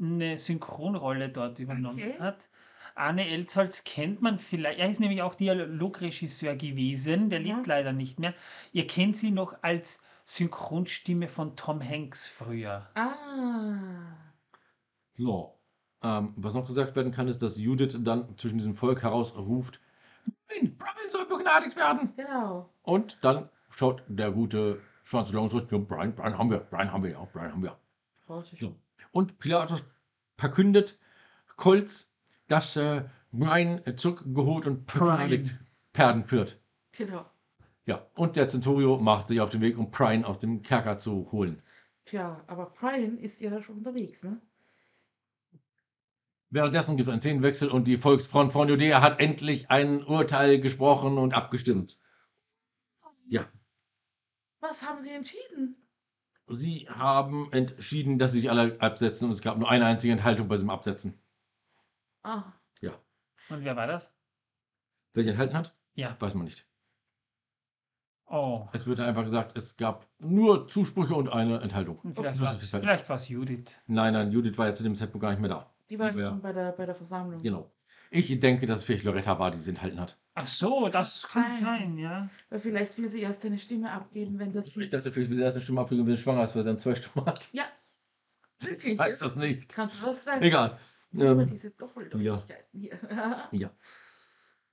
eine 0.01 0.37
Synchronrolle 0.39 1.29
dort 1.29 1.59
übernommen 1.61 1.99
Okay. 2.03 2.19
hat. 2.19 2.49
Arne 2.95 3.27
Elzholz 3.29 3.85
kennt 3.85 4.20
man 4.20 4.39
vielleicht, 4.39 4.79
er 4.79 4.91
ist 4.91 5.01
nämlich 5.01 5.23
auch 5.23 5.35
Dialogregisseur 5.35 6.57
gewesen, 6.57 7.31
der 7.31 7.41
Mhm. 7.41 7.47
lebt 7.47 7.66
leider 7.66 7.93
nicht 7.93 8.19
mehr. 8.19 8.35
Ihr 8.73 8.87
kennt 8.87 9.16
sie 9.16 9.31
noch 9.31 9.62
als 9.62 10.03
Synchronstimme 10.24 11.29
von 11.29 11.57
Tom 11.57 11.81
Hanks 11.83 12.29
früher. 12.29 12.91
Ah. 12.95 14.16
Ja. 15.16 15.53
Ähm, 16.03 16.33
was 16.37 16.55
noch 16.55 16.66
gesagt 16.66 16.97
werden 16.97 17.12
kann, 17.12 17.29
ist, 17.29 17.43
dass 17.43 17.59
Judith 17.59 17.97
dann 18.01 18.37
zwischen 18.37 18.59
diesem 18.59 18.74
Volk 18.74 19.03
herausruft: 19.03 19.81
Nein, 20.51 20.77
Brian 20.77 21.11
soll 21.11 21.27
begnadigt 21.27 21.77
werden. 21.77 22.12
Genau. 22.16 22.69
Und 22.83 23.19
dann 23.23 23.49
schaut 23.70 24.03
der 24.09 24.33
gute 24.33 24.81
schwarze 25.05 25.35
Longshot: 25.35 25.70
ja, 25.70 25.79
Brian, 25.79 26.15
Brian 26.15 26.37
haben 26.37 26.51
wir, 26.51 26.59
Brian 26.59 26.93
haben 26.93 27.05
wir, 27.05 27.11
ja, 27.12 27.24
Brian 27.33 27.53
haben 27.53 27.62
wir. 27.62 27.77
So. 28.59 28.74
Und 29.12 29.39
Pilatus 29.39 29.85
verkündet 30.39 30.99
Kolz, 31.57 32.12
dass 32.49 32.77
äh, 32.77 33.05
Brian 33.31 33.81
zurückgeholt 33.97 34.66
und 34.66 34.87
begnadigt 34.87 35.59
werden 35.95 36.31
wird. 36.31 36.59
Genau. 36.93 37.24
Ja, 37.85 38.07
und 38.15 38.37
der 38.37 38.49
Centurio 38.49 38.99
macht 38.99 39.29
sich 39.29 39.41
auf 39.41 39.51
den 39.51 39.61
Weg, 39.61 39.77
um 39.79 39.91
Brian 39.91 40.24
aus 40.24 40.39
dem 40.39 40.62
Kerker 40.62 40.99
zu 40.99 41.31
holen. 41.33 41.62
Tja, 42.05 42.43
aber 42.47 42.66
Brian 42.66 43.19
ist 43.19 43.41
ja 43.41 43.51
da 43.51 43.62
schon 43.62 43.79
unterwegs, 43.79 44.23
ne? 44.23 44.41
Währenddessen 46.53 46.99
gibt 46.99 47.09
es 47.09 47.12
einen 47.12 47.23
Szenenwechsel 47.23 47.70
und 47.70 47.85
die 47.89 47.97
Volksfront 47.97 48.53
von 48.53 48.69
Judäa 48.69 49.01
hat 49.01 49.20
endlich 49.20 49.70
ein 49.70 50.05
Urteil 50.05 50.61
gesprochen 50.61 51.16
und 51.16 51.33
abgestimmt. 51.33 51.99
Ja, 53.27 53.47
Was 54.61 54.87
haben 54.87 55.01
sie 55.03 55.11
entschieden? 55.11 55.77
sie 56.49 56.87
haben 56.91 57.51
entschieden, 57.53 58.19
dass 58.19 58.33
sie 58.33 58.41
sich 58.41 58.51
alle 58.51 58.79
absetzen 58.83 59.24
und 59.29 59.33
es 59.33 59.41
gab 59.41 59.57
nur 59.57 59.70
eine 59.70 59.87
einzige 59.87 60.12
Enthaltung 60.12 60.49
bei 60.49 60.57
diesem 60.57 60.69
Absetzen. 60.69 61.19
Ah, 62.23 62.53
Und 63.49 63.65
wer 63.65 63.74
war 63.74 63.87
das? 63.87 64.15
Wer 65.15 65.24
sich 65.24 65.33
enthalten 65.33 65.57
hat, 65.57 65.74
Ja. 65.95 66.16
weiß 66.20 66.35
man 66.35 66.45
nicht. 66.45 66.69
Oh. 68.27 68.69
Es 68.73 68.87
wird 68.87 69.01
einfach 69.01 69.24
gesagt, 69.24 69.57
es 69.57 69.77
gab 69.79 70.07
nur 70.19 70.69
Zusprüche 70.69 71.15
und 71.15 71.29
eine 71.31 71.61
Enthaltung. 71.61 71.99
Und 72.01 72.15
Vielleicht 72.15 72.41
war 72.41 72.53
es 72.53 72.70
vielleicht 72.70 73.09
war's 73.09 73.29
Judith. 73.29 73.74
Nein, 73.87 74.12
nein, 74.12 74.31
Judith 74.33 74.57
war 74.59 74.66
ja 74.66 74.74
zu 74.74 74.83
dem 74.83 74.95
Zeitpunkt 74.95 75.23
gar 75.23 75.31
nicht 75.31 75.41
mehr 75.41 75.51
da. 75.51 75.72
Die 75.93 75.98
war 75.98 76.10
Ja. 76.16 76.31
schon 76.31 76.40
bei 76.40 76.52
der, 76.55 76.73
bei 76.73 76.86
der 76.86 76.94
Versammlung. 76.94 77.43
Genau. 77.43 77.70
Ich 78.10 78.39
denke, 78.40 78.66
dass 78.66 78.78
es 78.81 78.85
vielleicht 78.85 79.05
Loretta 79.05 79.39
war, 79.39 79.51
die 79.51 79.59
sie 79.59 79.70
enthalten 79.70 80.01
hat. 80.01 80.19
Ach 80.35 80.47
so, 80.47 80.89
das 80.89 81.28
kann 81.31 81.51
Sein. 81.52 81.60
sein, 81.62 81.98
ja. 81.98 82.28
Weil 82.48 82.60
vielleicht 82.60 82.97
will 82.97 83.10
sie 83.10 83.20
erst 83.20 83.44
eine 83.44 83.59
Stimme 83.59 83.90
abgeben, 83.90 84.39
wenn 84.39 84.52
das. 84.52 84.74
Ich 84.77 84.90
dachte, 84.90 85.12
vielleicht 85.12 85.31
will 85.31 85.36
sie 85.36 85.43
erst 85.43 85.56
eine 85.56 85.62
Stimme 85.64 85.81
abgeben, 85.82 86.06
wenn 86.06 86.16
sie 86.16 86.23
schwanger 86.23 86.44
ist, 86.44 86.55
weil 86.56 86.62
sie 86.62 86.69
dann 86.70 86.78
zwei 86.78 86.94
Stimmen 86.94 87.27
hat. 87.27 87.48
Ja. 87.52 87.64
Ich 88.85 88.97
weiß 88.97 89.19
das 89.19 89.35
nicht. 89.36 89.69
Kann 89.74 89.90
das 90.05 90.24
sein? 90.24 90.40
Egal. 90.43 90.78
Aber 91.14 91.24
Ähm, 91.43 91.47
diese 91.48 91.73
Doppeldeutigkeiten 91.73 92.81
hier. 93.51 93.70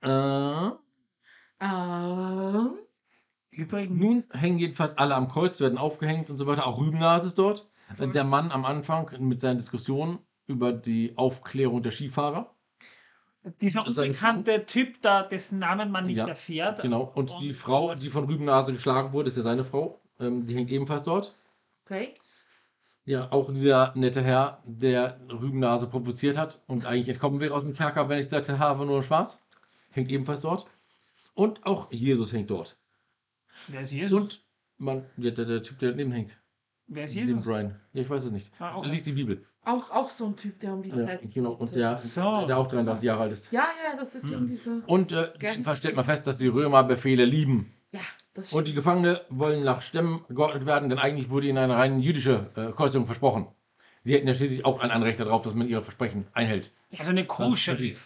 äh, 0.02 0.70
ähm, 1.60 2.78
Übrigens, 3.50 3.98
nun 4.00 4.24
hängen 4.32 4.58
jedenfalls 4.58 4.96
alle 4.96 5.16
am 5.16 5.28
Kreuz, 5.28 5.60
werden 5.60 5.76
aufgehängt 5.76 6.30
und 6.30 6.38
so 6.38 6.46
weiter. 6.46 6.66
Auch 6.66 6.80
Rübennase 6.80 7.26
ist 7.26 7.38
dort. 7.38 7.68
Voll. 7.96 8.12
Der 8.12 8.24
Mann 8.24 8.52
am 8.52 8.64
Anfang 8.64 9.10
mit 9.18 9.40
seinen 9.40 9.58
Diskussionen 9.58 10.20
über 10.50 10.72
die 10.72 11.12
Aufklärung 11.16 11.82
der 11.82 11.92
Skifahrer. 11.92 12.54
dieser 13.62 13.90
sein- 13.90 14.08
unbekannte 14.08 14.66
Typ 14.66 15.00
da, 15.00 15.22
dessen 15.22 15.58
Namen 15.60 15.90
man 15.90 16.04
nicht 16.06 16.18
Ja, 16.18 16.28
erfährt. 16.28 16.82
Genau. 16.82 17.10
Und 17.14 17.34
die 17.40 17.54
Frau, 17.54 17.94
die 17.94 18.10
von 18.10 18.24
Rübennase 18.26 18.72
geschlagen 18.72 19.14
wurde, 19.14 19.28
ist 19.28 19.36
ja 19.38 19.42
seine 19.42 19.64
Frau. 19.64 19.98
Ähm, 20.18 20.46
die 20.46 20.54
hängt 20.54 20.70
ebenfalls 20.70 21.04
dort. 21.04 21.34
Okay. 21.86 22.12
Ja, 23.06 23.32
auch 23.32 23.50
dieser 23.50 23.92
nette 23.96 24.22
Herr, 24.22 24.62
der 24.66 25.18
Rübennase 25.30 25.86
provoziert 25.86 26.36
hat 26.36 26.60
und 26.66 26.84
eigentlich 26.84 27.08
entkommen 27.08 27.40
wäre 27.40 27.54
aus 27.54 27.64
dem 27.64 27.72
Kerker, 27.72 28.08
wenn 28.10 28.18
ich 28.18 28.28
sagte, 28.28 28.58
ha, 28.58 28.78
war 28.78 28.84
nur 28.84 29.02
Spaß, 29.02 29.40
hängt 29.92 30.10
ebenfalls 30.10 30.40
dort. 30.40 30.66
Und 31.34 31.64
auch 31.64 31.90
Jesus 31.90 32.32
hängt 32.34 32.50
dort. 32.50 32.76
Wer 33.68 33.80
ist 33.80 33.92
Jesus? 33.92 34.12
Und 34.20 34.44
man, 34.76 35.06
ja, 35.16 35.30
der, 35.30 35.46
der 35.46 35.62
Typ, 35.62 35.78
der 35.78 35.92
daneben 35.92 36.12
hängt, 36.12 36.38
Wer 36.92 37.04
ist 37.04 37.14
Jesus? 37.14 37.44
Brian. 37.44 37.76
Ja, 37.92 38.02
ich 38.02 38.10
weiß 38.10 38.24
es 38.24 38.32
nicht. 38.32 38.52
Ah, 38.58 38.76
okay. 38.76 38.88
Lies 38.90 39.04
die 39.04 39.12
Bibel. 39.12 39.46
Auch, 39.64 39.90
auch 39.92 40.10
so 40.10 40.26
ein 40.26 40.36
Typ, 40.36 40.58
der 40.58 40.72
um 40.72 40.82
die 40.82 40.90
Ja, 40.90 40.98
Zeit 40.98 41.20
genau. 41.32 41.52
Und 41.52 41.74
der, 41.76 41.96
So. 41.98 42.46
der 42.46 42.58
auch 42.58 42.66
33 42.66 43.04
Jahre 43.04 43.22
alt 43.22 43.32
ist. 43.32 43.52
Ja, 43.52 43.68
ja, 43.84 43.96
das 43.96 44.14
ist 44.16 44.24
Hm. 44.24 44.32
irgendwie 44.32 44.56
so. 44.56 44.82
Und 44.86 45.12
äh, 45.12 45.32
jedenfalls 45.40 45.78
stellt 45.78 45.94
man 45.94 46.04
fest, 46.04 46.26
dass 46.26 46.38
die 46.38 46.48
Römer 46.48 46.82
Befehle 46.82 47.24
lieben. 47.24 47.72
Ja, 47.92 48.00
das 48.34 48.52
Und 48.52 48.66
die 48.66 48.72
Gefangenen 48.74 49.18
wollen 49.28 49.62
nach 49.62 49.82
Stämmen 49.82 50.24
geordnet 50.30 50.66
werden, 50.66 50.88
denn 50.88 50.98
eigentlich 50.98 51.30
wurde 51.30 51.46
ihnen 51.46 51.58
eine 51.58 51.76
rein 51.76 52.00
jüdische 52.00 52.50
äh, 52.56 52.72
Kreuzung 52.72 53.06
versprochen. 53.06 53.46
Sie 54.02 54.14
hätten 54.14 54.26
ja 54.26 54.34
schließlich 54.34 54.64
auch 54.64 54.80
ein 54.80 54.90
Anrecht 54.90 55.20
darauf, 55.20 55.42
dass 55.42 55.54
man 55.54 55.68
ihre 55.68 55.82
Versprechen 55.82 56.26
einhält. 56.32 56.72
Also 56.98 57.10
eine 57.10 57.24
Koscher. 57.26 57.72
natürlich. 57.72 57.98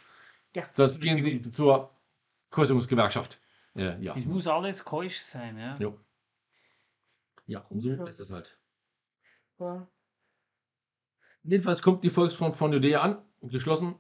Sonst 0.75 1.01
gehen 1.01 1.25
sie 1.25 1.51
zur 1.51 1.91
Kreuzungsgewerkschaft. 2.51 3.41
Äh, 3.77 3.99
ja. 4.03 4.15
Es 4.17 4.27
muss 4.27 4.47
alles 4.47 4.85
keusch 4.85 5.19
sein, 5.19 5.57
ja. 5.57 5.77
Jo. 5.79 5.99
Ja, 7.47 7.65
und 7.71 7.81
so 7.81 7.91
ist 8.05 8.21
es 8.21 8.31
halt. 8.31 8.59
War. 9.59 9.89
Jedenfalls 11.43 11.83
kommt 11.83 12.05
die 12.05 12.11
Volksfront 12.11 12.55
von 12.55 12.73
Judäa 12.73 13.01
an, 13.03 13.19
geschlossen, 13.43 13.97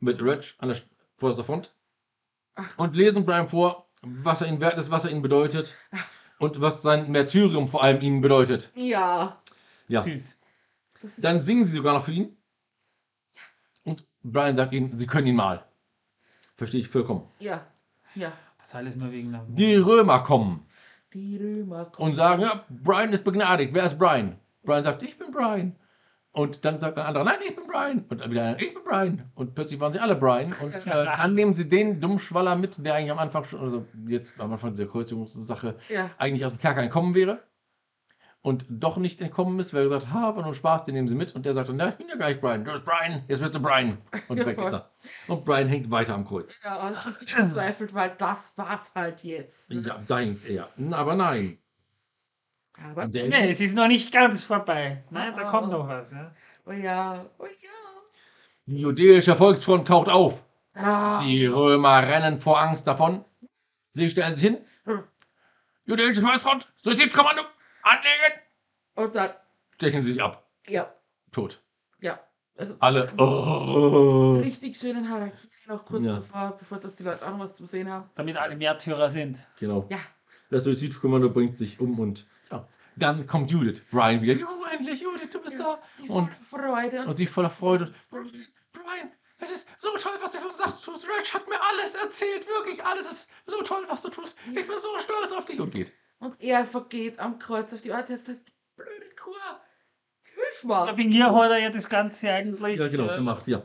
mit 0.00 0.20
Reg 0.22 0.54
an 0.58 0.68
der 0.68 0.76
St- 0.78 0.86
vorderster 1.16 1.44
Front. 1.44 1.74
Ach. 2.56 2.78
Und 2.78 2.96
lesen 2.96 3.24
Brian 3.24 3.48
vor, 3.48 3.88
was 4.02 4.40
er 4.42 4.48
ihnen 4.48 4.60
wert 4.60 4.78
ist, 4.78 4.90
was 4.90 5.04
er 5.04 5.10
ihnen 5.12 5.22
bedeutet. 5.22 5.76
Ach. 5.92 6.06
Und 6.38 6.60
was 6.60 6.80
sein 6.82 7.10
Märtyrium 7.12 7.68
vor 7.68 7.82
allem 7.82 8.00
ihnen 8.00 8.22
bedeutet. 8.22 8.72
Ja. 8.74 9.40
Ja. 9.88 10.00
Süß. 10.00 10.38
Dann 11.18 11.42
singen 11.42 11.64
sie 11.66 11.72
sogar 11.76 11.94
noch 11.94 12.04
für 12.04 12.12
ihn. 12.12 12.36
Und 13.84 14.06
Brian 14.22 14.56
sagt 14.56 14.72
ihnen, 14.72 14.98
sie 14.98 15.06
können 15.06 15.26
ihn 15.28 15.36
mal. 15.36 15.64
Verstehe 16.56 16.80
ich 16.80 16.88
vollkommen. 16.88 17.28
ja. 17.38 17.66
Ja. 18.16 18.32
Das 18.58 18.74
alles 18.74 18.96
nur 18.96 19.10
wegen 19.12 19.32
der. 19.32 19.44
Die 19.48 19.76
Römer 19.76 20.22
kommen 20.22 20.66
Die 21.14 21.36
Römer 21.38 21.84
kommen. 21.86 22.08
und 22.08 22.14
sagen, 22.14 22.42
ja, 22.42 22.64
Brian 22.68 23.12
ist 23.12 23.22
begnadigt. 23.24 23.72
Wer 23.72 23.84
ist 23.86 23.98
Brian? 23.98 24.38
Brian 24.62 24.82
sagt, 24.82 25.02
ich 25.02 25.18
bin 25.18 25.30
Brian. 25.30 25.76
Und 26.32 26.64
dann 26.64 26.78
sagt 26.78 26.96
ein 26.96 27.04
anderer, 27.06 27.24
nein, 27.24 27.38
ich 27.46 27.56
bin 27.56 27.66
Brian. 27.66 28.04
Und 28.08 28.20
dann 28.20 28.30
wieder 28.30 28.44
einer, 28.44 28.60
ich 28.60 28.72
bin 28.72 28.84
Brian. 28.84 29.30
Und 29.34 29.54
plötzlich 29.56 29.80
waren 29.80 29.90
sie 29.90 29.98
alle 29.98 30.14
Brian. 30.14 30.54
Und 30.62 30.74
äh, 30.86 31.04
dann 31.04 31.34
nehmen 31.34 31.54
sie 31.54 31.68
den 31.68 32.00
Dummschwaller 32.00 32.54
mit, 32.54 32.84
der 32.84 32.94
eigentlich 32.94 33.10
am 33.10 33.18
Anfang 33.18 33.42
schon, 33.44 33.60
also 33.60 33.86
jetzt 34.06 34.38
am 34.40 34.52
Anfang 34.52 34.70
dieser 34.70 34.86
Kreuzungssache, 34.86 35.76
Ja. 35.88 36.10
eigentlich 36.18 36.44
aus 36.44 36.52
dem 36.52 36.60
Kerker 36.60 36.82
entkommen 36.82 37.14
wäre. 37.16 37.42
Und 38.42 38.64
doch 38.70 38.96
nicht 38.96 39.20
entkommen 39.20 39.58
ist, 39.58 39.74
weil 39.74 39.80
er 39.80 39.84
gesagt 39.84 40.06
hat, 40.06 40.14
ha, 40.14 40.34
war 40.36 40.42
nur 40.44 40.54
Spaß, 40.54 40.84
den 40.84 40.94
nehmen 40.94 41.08
sie 41.08 41.14
mit. 41.14 41.34
Und 41.34 41.44
der 41.44 41.52
sagt 41.52 41.68
dann, 41.68 41.76
na, 41.76 41.88
ich 41.90 41.96
bin 41.96 42.08
ja 42.08 42.16
gar 42.16 42.28
nicht 42.28 42.40
Brian. 42.40 42.64
Du 42.64 42.72
bist 42.72 42.84
Brian, 42.86 43.22
jetzt 43.28 43.40
bist 43.40 43.54
du 43.54 43.60
Brian. 43.60 43.98
Und 44.28 44.36
Ja, 44.38 44.46
weg 44.46 44.56
ist 44.58 44.68
voll. 44.68 44.74
er. 44.78 44.90
Und 45.28 45.44
Brian 45.44 45.68
hängt 45.68 45.90
weiter 45.90 46.14
am 46.14 46.24
Kreuz. 46.24 46.58
Ja, 46.64 46.78
aber 46.78 46.90
es 46.92 46.98
ist 47.00 47.06
richtig 47.08 47.32
verzweifelt, 47.34 47.92
weil 47.92 48.14
das 48.16 48.56
war's 48.56 48.90
halt 48.94 49.22
jetzt. 49.24 49.68
Ja, 49.68 50.00
da 50.06 50.18
hängt 50.20 50.46
er. 50.46 50.68
Aber 50.92 51.16
nein. 51.16 51.58
Aber, 52.82 53.06
Nee, 53.06 53.50
es 53.50 53.60
ist 53.60 53.74
noch 53.76 53.88
nicht 53.88 54.12
ganz 54.12 54.44
vorbei. 54.44 55.04
Nein, 55.10 55.34
da 55.36 55.44
kommt 55.44 55.68
ah. 55.68 55.78
noch 55.78 55.88
was, 55.88 56.12
ja. 56.12 56.34
oh 56.66 56.72
ja, 56.72 57.26
oh 57.38 57.44
ja. 57.44 57.70
Die 58.66 58.78
judäische 58.80 59.34
Volksfront 59.36 59.86
taucht 59.88 60.08
auf. 60.08 60.44
Ah, 60.74 61.22
Die 61.24 61.46
Römer 61.46 62.02
rennen 62.06 62.38
vor 62.38 62.60
Angst 62.60 62.86
davon. 62.86 63.24
Sie 63.92 64.08
stellen 64.08 64.34
sich 64.34 64.44
hin. 64.48 64.58
Hm. 64.84 65.02
Jüdische 65.84 66.22
Volksfront, 66.22 66.72
Suizidkommando, 66.76 67.42
anlegen. 67.82 68.40
und 68.94 69.14
dann, 69.14 69.30
Stechen 69.74 70.02
sie 70.02 70.12
sich 70.12 70.22
ab. 70.22 70.48
ja, 70.68 70.92
Tot. 71.32 71.60
ja. 72.00 72.20
Also, 72.56 72.76
Alle. 72.80 73.10
Oh. 73.18 74.38
Richtig 74.42 74.76
schönen 74.76 75.08
Harakiri 75.10 75.48
noch 75.66 75.84
kurz 75.86 76.04
Ja. 76.04 76.14
davor, 76.16 76.56
bevor 76.58 76.78
das 76.78 76.94
die 76.94 77.02
Leute 77.02 77.26
auch 77.26 77.30
noch 77.32 77.40
was 77.40 77.54
zu 77.56 77.66
sehen 77.66 77.90
haben. 77.90 78.08
Damit 78.14 78.36
alle 78.36 78.54
Märtyrer 78.54 79.08
sind. 79.10 79.38
Genau. 79.58 79.86
Ja, 79.90 79.98
Das 80.50 80.64
Suizidkommando 80.64 81.30
bringt 81.30 81.56
sich 81.56 81.80
um 81.80 81.98
und 81.98 82.26
ja. 82.50 82.68
Dann 82.96 83.26
kommt 83.26 83.50
Judith. 83.50 83.82
Brian 83.90 84.20
wieder. 84.20 84.46
Oh, 84.46 84.64
endlich, 84.72 85.00
Judith, 85.00 85.30
du 85.30 85.40
bist 85.40 85.58
ja 85.58 85.64
da. 85.76 85.82
sie 85.96 86.08
Und, 86.08 86.30
voller 86.50 86.68
Freude. 86.68 87.06
und 87.06 87.16
sie 87.16 87.26
voller 87.26 87.50
Freude. 87.50 87.84
Und, 88.10 88.32
Brian, 88.32 88.46
Brian, 88.72 89.10
es 89.38 89.50
ist 89.50 89.68
so 89.78 89.88
toll, 89.98 90.12
was 90.22 90.32
du 90.32 90.38
für 90.38 90.48
uns 90.48 90.58
sagst. 90.58 90.86
Reg 90.88 91.34
hat 91.34 91.48
mir 91.48 91.58
alles 91.70 91.94
erzählt. 91.94 92.46
Wirklich 92.46 92.84
alles. 92.84 93.06
Es 93.06 93.12
ist 93.12 93.30
so 93.46 93.62
toll, 93.62 93.84
was 93.88 94.02
du 94.02 94.10
tust. 94.10 94.36
Ich 94.48 94.66
bin 94.66 94.76
so 94.76 94.98
stolz 94.98 95.32
auf 95.32 95.46
dich. 95.46 95.58
Und 95.58 95.70
geht. 95.72 95.92
Und 96.18 96.38
er 96.40 96.66
vergeht 96.66 97.18
am 97.18 97.38
Kreuz 97.38 97.72
auf 97.72 97.80
die 97.80 97.92
Art. 97.92 98.10
Er 98.10 98.18
sagt, 98.18 98.52
blöde 98.76 99.14
Kur, 99.16 99.34
hilf 100.22 100.64
mal. 100.64 100.96
Wegen 100.98 101.12
ihr 101.12 101.34
hat 101.34 101.50
er 101.50 101.58
ja 101.58 101.70
das 101.70 101.88
Ganze 101.88 102.30
eigentlich. 102.30 102.78
Ja, 102.78 102.88
genau, 102.88 103.04
äh, 103.06 103.14
er 103.14 103.20
macht, 103.22 103.46
ja. 103.46 103.62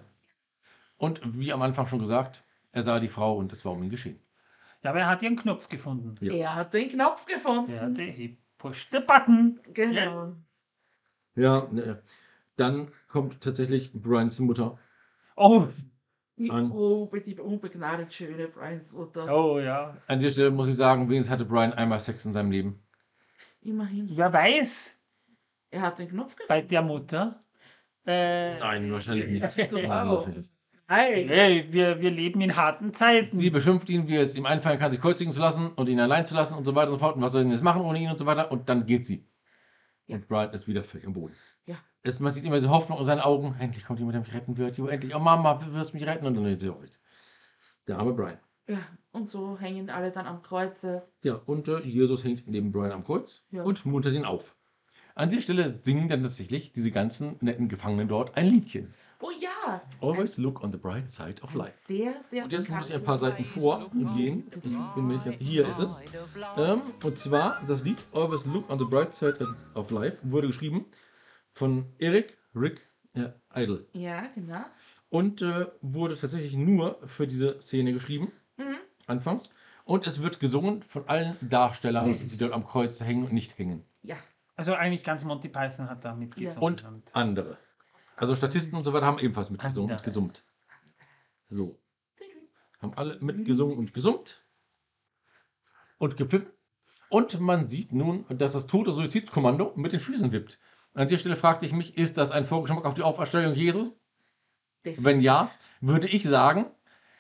Und 0.97 1.19
wie 1.37 1.51
am 1.51 1.61
Anfang 1.61 1.87
schon 1.87 1.99
gesagt, 1.99 2.43
er 2.71 2.83
sah 2.83 2.99
die 2.99 3.09
Frau 3.09 3.37
und 3.37 3.51
es 3.51 3.65
war 3.65 3.73
um 3.73 3.83
ihn 3.83 3.89
geschehen. 3.89 4.21
Ja, 4.81 4.91
aber 4.91 4.99
er 4.99 5.07
hat 5.07 5.21
ihren 5.23 5.35
Knopf 5.35 5.67
gefunden. 5.67 6.15
Ja. 6.21 6.33
Er 6.33 6.55
hat 6.55 6.73
den 6.73 6.89
Knopf 6.89 7.25
gefunden. 7.25 7.73
Er 7.73 7.81
hat 7.81 7.97
he 7.97 8.37
pushed 8.65 8.91
the 8.91 8.99
button. 8.99 9.59
Genau. 9.73 10.33
Ja, 11.35 11.67
ne, 11.71 12.01
dann 12.55 12.91
kommt 13.07 13.41
tatsächlich 13.41 13.91
Brians 13.93 14.39
Mutter. 14.39 14.77
Oh, 15.35 15.67
Ich 16.37 16.51
An- 16.51 16.71
rufe 16.71 17.21
die 17.21 17.39
unbegnadet 17.39 18.13
schöne 18.13 18.47
Brians 18.47 18.91
Mutter. 18.93 19.25
oh 19.33 19.59
ja. 19.59 19.97
An 20.07 20.19
der 20.19 20.29
Stelle 20.31 20.51
muss 20.51 20.67
ich 20.67 20.75
sagen, 20.75 21.07
wenigstens 21.09 21.31
hatte 21.31 21.45
Brian 21.45 21.73
einmal 21.73 21.99
Sex 21.99 22.25
in 22.25 22.33
seinem 22.33 22.51
Leben. 22.51 22.81
Immerhin. 23.61 24.09
Wer 24.15 24.31
weiß, 24.33 24.99
Er 25.71 25.81
hat 25.81 25.99
den 25.99 26.09
Knopf 26.09 26.35
bei 26.47 26.61
gefunden. 26.61 26.67
der 26.69 26.81
Mutter. 26.81 27.43
Äh, 28.07 28.59
Nein, 28.59 28.91
wahrscheinlich 28.91 29.41
nicht. 29.41 29.57
Nein, 29.73 29.89
wahrscheinlich 29.89 30.49
nicht. 30.89 30.97
Hey. 30.97 31.27
hey, 31.27 31.67
wir, 31.71 32.01
wir 32.01 32.11
leben 32.11 32.41
in 32.41 32.55
harten 32.55 32.93
Zeiten. 32.93 33.37
Sie 33.37 33.49
beschimpft 33.49 33.89
ihn, 33.89 34.07
wie 34.07 34.15
es 34.15 34.35
ihm 34.35 34.45
einfallen 34.45 34.79
kann, 34.79 34.91
sich 34.91 35.01
kreuzigen 35.01 35.33
zu 35.33 35.39
lassen 35.39 35.71
und 35.73 35.89
ihn 35.89 35.99
allein 35.99 36.25
zu 36.25 36.35
lassen 36.35 36.55
und 36.55 36.65
so 36.65 36.75
weiter 36.75 36.91
und 36.91 36.99
so 36.99 36.99
fort. 36.99 37.15
Und 37.15 37.21
was 37.21 37.31
soll 37.31 37.43
denn 37.43 37.51
jetzt 37.51 37.63
machen 37.63 37.81
ohne 37.81 37.99
ihn 37.99 38.09
und 38.09 38.17
so 38.17 38.25
weiter? 38.25 38.51
Und 38.51 38.69
dann 38.69 38.85
geht 38.85 39.05
sie. 39.05 39.27
Ja. 40.07 40.15
Und 40.17 40.27
Brian 40.27 40.51
ist 40.53 40.67
wieder 40.67 40.83
völlig 40.83 41.07
am 41.07 41.13
Boden. 41.13 41.33
Ja. 41.65 41.75
Es, 42.03 42.19
man 42.19 42.31
sieht 42.31 42.45
immer 42.45 42.55
diese 42.57 42.69
Hoffnung 42.69 42.99
in 42.99 43.05
seinen 43.05 43.21
Augen. 43.21 43.55
Endlich 43.59 43.85
kommt 43.85 43.99
jemand, 43.99 44.13
der 44.13 44.21
mich 44.21 44.33
retten 44.33 44.57
wird. 44.57 44.77
Jo, 44.77 44.87
endlich. 44.87 45.15
Oh 45.15 45.19
Mama, 45.19 45.55
du 45.55 45.73
wirst 45.73 45.93
mich 45.93 46.05
retten. 46.05 46.25
Und 46.27 46.35
dann 46.35 46.45
ist 46.45 46.61
sie 46.61 46.69
auch 46.69 46.81
weg. 46.81 46.91
Der 47.87 47.97
arme 47.97 48.13
Brian. 48.13 48.37
Ja, 48.67 48.79
und 49.11 49.27
so 49.27 49.57
hängen 49.59 49.89
alle 49.89 50.11
dann 50.11 50.25
am 50.25 50.41
Kreuze. 50.41 51.03
Ja, 51.23 51.35
und 51.45 51.67
äh, 51.67 51.79
Jesus 51.81 52.23
hängt 52.23 52.47
neben 52.47 52.71
Brian 52.71 52.91
am 52.91 53.03
Kreuz 53.03 53.45
Ja. 53.51 53.63
und 53.63 53.85
muntert 53.85 54.13
ihn 54.13 54.25
auf. 54.25 54.55
An 55.13 55.29
dieser 55.29 55.41
Stelle 55.43 55.69
singen 55.69 56.09
dann 56.09 56.23
tatsächlich 56.23 56.73
diese 56.73 56.91
ganzen 56.91 57.37
netten 57.41 57.69
Gefangenen 57.69 58.07
dort 58.07 58.35
ein 58.35 58.47
Liedchen. 58.47 58.93
Oh 59.21 59.31
ja. 59.39 59.81
Always 60.01 60.37
look 60.37 60.63
on 60.63 60.71
the 60.71 60.77
bright 60.77 61.09
side 61.09 61.41
of 61.41 61.53
life. 61.53 61.73
Sehr, 61.87 62.13
sehr 62.29 62.43
Und 62.43 62.51
jetzt 62.51 62.69
muss 62.69 62.89
ich 62.89 62.95
ein 62.95 63.03
paar 63.03 63.17
Seiten 63.17 63.45
vorgehen. 63.45 64.49
Hier 65.39 65.67
ist 65.67 65.79
es. 65.79 66.01
Ähm, 66.57 66.81
und 67.03 67.17
zwar 67.17 67.61
das 67.67 67.83
Lied 67.83 68.03
Always 68.13 68.45
Look 68.45 68.69
on 68.69 68.77
the 68.79 68.85
Bright 68.85 69.13
Side 69.13 69.55
of 69.73 69.91
Life 69.91 70.17
wurde 70.23 70.47
geschrieben 70.47 70.85
von 71.53 71.85
Eric 71.99 72.37
Rick 72.53 72.81
äh, 73.13 73.29
Idle 73.55 73.85
Ja, 73.93 74.27
genau. 74.35 74.61
und 75.09 75.41
äh, 75.41 75.67
wurde 75.81 76.15
tatsächlich 76.15 76.55
nur 76.57 76.97
für 77.07 77.27
diese 77.27 77.59
Szene 77.61 77.93
geschrieben, 77.93 78.31
Mhm. 78.57 78.75
anfangs. 79.07 79.49
Und 79.85 80.07
es 80.07 80.21
wird 80.21 80.39
gesungen 80.39 80.81
von 80.83 81.07
allen 81.07 81.35
Darstellern, 81.41 82.15
die 82.17 82.37
dort 82.37 82.53
am 82.53 82.65
Kreuz 82.65 83.01
hängen 83.01 83.25
und 83.25 83.33
nicht 83.33 83.57
hängen. 83.57 83.85
Ja. 84.01 84.15
Also 84.55 84.73
eigentlich 84.73 85.03
ganz 85.03 85.23
Monty 85.25 85.49
Python 85.49 85.89
hat 85.89 86.03
da 86.05 86.15
mitgesungen. 86.15 86.63
Und 86.63 86.83
andere. 87.13 87.57
Also 88.15 88.35
Statisten 88.35 88.77
und 88.77 88.83
so 88.83 88.93
weiter 88.93 89.05
haben 89.05 89.19
ebenfalls 89.19 89.49
mitgesungen 89.49 89.95
und 89.95 90.03
gesummt. 90.03 90.43
So. 91.45 91.79
Haben 92.81 92.93
alle 92.95 93.19
mitgesungen 93.19 93.77
und 93.77 93.93
gesummt. 93.93 94.45
Und 95.97 96.17
gepfiffen. 96.17 96.51
Und 97.09 97.39
man 97.39 97.67
sieht 97.67 97.93
nun, 97.93 98.25
dass 98.29 98.53
das 98.53 98.67
tote 98.67 98.91
Suizidkommando 98.91 99.73
mit 99.75 99.93
den 99.93 99.99
Füßen 99.99 100.31
wippt. 100.31 100.59
An 100.93 101.07
der 101.07 101.17
Stelle 101.17 101.35
fragte 101.35 101.65
ich 101.65 101.73
mich, 101.73 101.97
ist 101.97 102.17
das 102.17 102.31
ein 102.31 102.45
Vorgeschmack 102.45 102.85
auf 102.85 102.93
die 102.93 103.03
Auferstehung 103.03 103.53
Jesus? 103.53 103.91
Wenn 104.83 105.19
ja, 105.19 105.51
würde 105.81 106.07
ich 106.07 106.23
sagen, 106.23 106.67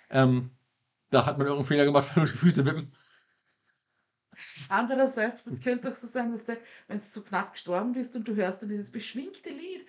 ähm, 0.09 0.51
da 1.09 1.25
hat 1.25 1.37
man 1.37 1.47
irgendeinen 1.47 1.67
Fehler 1.67 1.85
gemacht, 1.85 2.09
wenn 2.15 2.25
die 2.25 2.31
Füße 2.31 2.65
wippen. 2.65 2.91
Andererseits, 4.69 5.43
das 5.43 5.61
könnte 5.61 5.89
doch 5.89 5.95
so 5.95 6.07
sein, 6.07 6.31
dass 6.31 6.45
du, 6.45 6.57
wenn 6.87 6.99
du 6.99 7.05
so 7.05 7.21
knapp 7.21 7.53
gestorben 7.53 7.93
bist 7.93 8.15
und 8.15 8.27
du 8.27 8.35
hörst 8.35 8.61
dann 8.61 8.69
dieses 8.69 8.91
beschwingte 8.91 9.49
Lied, 9.49 9.85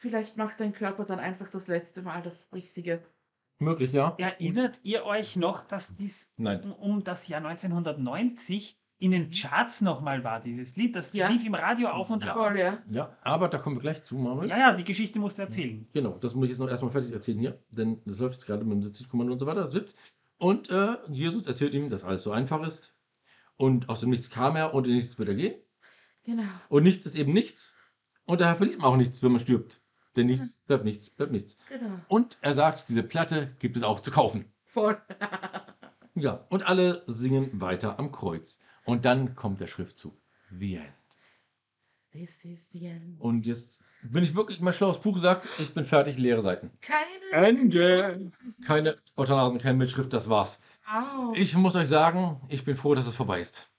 vielleicht 0.00 0.36
macht 0.36 0.58
dein 0.60 0.72
Körper 0.72 1.04
dann 1.04 1.20
einfach 1.20 1.48
das 1.50 1.68
letzte 1.68 2.02
Mal 2.02 2.22
das 2.22 2.52
Richtige. 2.52 3.02
Möglich, 3.58 3.92
ja? 3.92 4.14
Erinnert 4.18 4.80
ihr 4.82 5.04
euch 5.04 5.36
noch, 5.36 5.66
dass 5.66 5.94
dies 5.94 6.32
Nein. 6.38 6.72
um, 6.72 7.04
das 7.04 7.28
Jahr 7.28 7.44
1990 7.44 8.78
in 8.98 9.10
den 9.10 9.30
Charts 9.30 9.82
nochmal 9.82 10.24
war, 10.24 10.40
dieses 10.40 10.76
Lied? 10.76 10.96
Das 10.96 11.12
Ja. 11.12 11.28
lief 11.28 11.44
im 11.44 11.54
Radio 11.54 11.88
auf 11.90 12.08
und 12.08 12.22
Ja. 12.24 12.30
ab. 12.32 12.36
Voll, 12.38 12.58
ja. 12.58 12.78
Ja, 12.90 13.16
aber 13.22 13.48
da 13.48 13.58
kommen 13.58 13.76
wir 13.76 13.80
gleich 13.80 14.02
zu, 14.02 14.16
Manuel. 14.16 14.48
Ja, 14.48 14.58
ja, 14.58 14.72
die 14.72 14.84
Geschichte 14.84 15.18
musst 15.18 15.36
du 15.38 15.42
erzählen. 15.42 15.86
Genau, 15.92 16.16
das 16.18 16.34
muss 16.34 16.44
ich 16.46 16.50
jetzt 16.50 16.58
noch 16.58 16.68
erstmal 16.68 16.90
fertig 16.90 17.12
erzählen 17.12 17.38
hier, 17.38 17.62
denn 17.70 18.00
das 18.06 18.18
läuft 18.18 18.34
jetzt 18.34 18.46
gerade 18.46 18.64
mit 18.64 18.72
dem 18.72 18.82
Suizidkommando 18.82 19.32
und 19.34 19.38
so 19.38 19.46
weiter, 19.46 19.60
das 19.60 19.74
wippt. 19.74 19.94
Und 20.38 20.70
äh, 20.70 20.96
Jesus 21.10 21.46
erzählt 21.46 21.74
ihm, 21.74 21.90
dass 21.90 22.02
alles 22.04 22.22
so 22.22 22.32
einfach 22.32 22.62
ist. 22.62 22.94
Und 23.56 23.90
aus 23.90 24.00
dem 24.00 24.08
Nichts 24.08 24.30
kam 24.30 24.56
er 24.56 24.72
und 24.72 24.86
in 24.86 24.94
nichts 24.94 25.18
wird 25.18 25.28
er 25.28 25.34
gehen. 25.34 25.60
Genau. 26.24 26.44
Und 26.70 26.84
nichts 26.84 27.04
ist 27.04 27.14
eben 27.14 27.34
nichts. 27.34 27.74
Und 28.24 28.40
daher 28.40 28.56
verliert 28.56 28.78
man 28.78 28.86
auch 28.86 28.96
nichts, 28.96 29.22
wenn 29.22 29.32
man 29.32 29.40
stirbt. 29.42 29.82
Denn 30.16 30.26
nichts 30.26 30.54
bleibt 30.66 30.84
nichts, 30.84 31.10
bleibt 31.10 31.32
nichts. 31.32 31.58
Genau. 31.68 32.00
Und 32.08 32.38
er 32.40 32.54
sagt, 32.54 32.88
diese 32.88 33.02
Platte 33.02 33.54
gibt 33.58 33.76
es 33.76 33.82
auch 33.82 34.00
zu 34.00 34.10
kaufen. 34.10 34.44
Voll. 34.64 35.00
Ja, 36.16 36.44
und 36.48 36.66
alle 36.66 37.04
singen 37.06 37.60
weiter 37.60 37.98
am 38.00 38.10
Kreuz. 38.10 38.58
Und 38.84 39.04
dann 39.04 39.36
kommt 39.36 39.60
der 39.60 39.68
Schriftzug. 39.68 40.20
The 40.50 40.74
End. 40.74 40.92
This 42.12 42.44
is 42.44 42.68
the 42.72 42.86
end. 42.86 43.20
Und 43.20 43.46
jetzt 43.46 43.80
bin 44.02 44.24
ich 44.24 44.34
wirklich 44.34 44.60
mal 44.60 44.72
schlaues 44.72 45.00
Buch 45.00 45.14
gesagt, 45.14 45.48
ich 45.58 45.72
bin 45.72 45.84
fertig, 45.84 46.18
leere 46.18 46.42
Seiten. 46.42 46.72
Keine. 46.80 47.46
Ende. 47.46 48.32
Keine 48.66 48.96
Otternasen, 49.14 49.58
keine 49.58 49.78
Mitschrift, 49.78 50.12
das 50.12 50.28
war's. 50.28 50.60
Au. 50.92 51.32
Ich 51.34 51.54
muss 51.54 51.76
euch 51.76 51.86
sagen, 51.86 52.40
ich 52.48 52.64
bin 52.64 52.74
froh, 52.74 52.96
dass 52.96 53.06
es 53.06 53.14
vorbei 53.14 53.40
ist. 53.40 53.70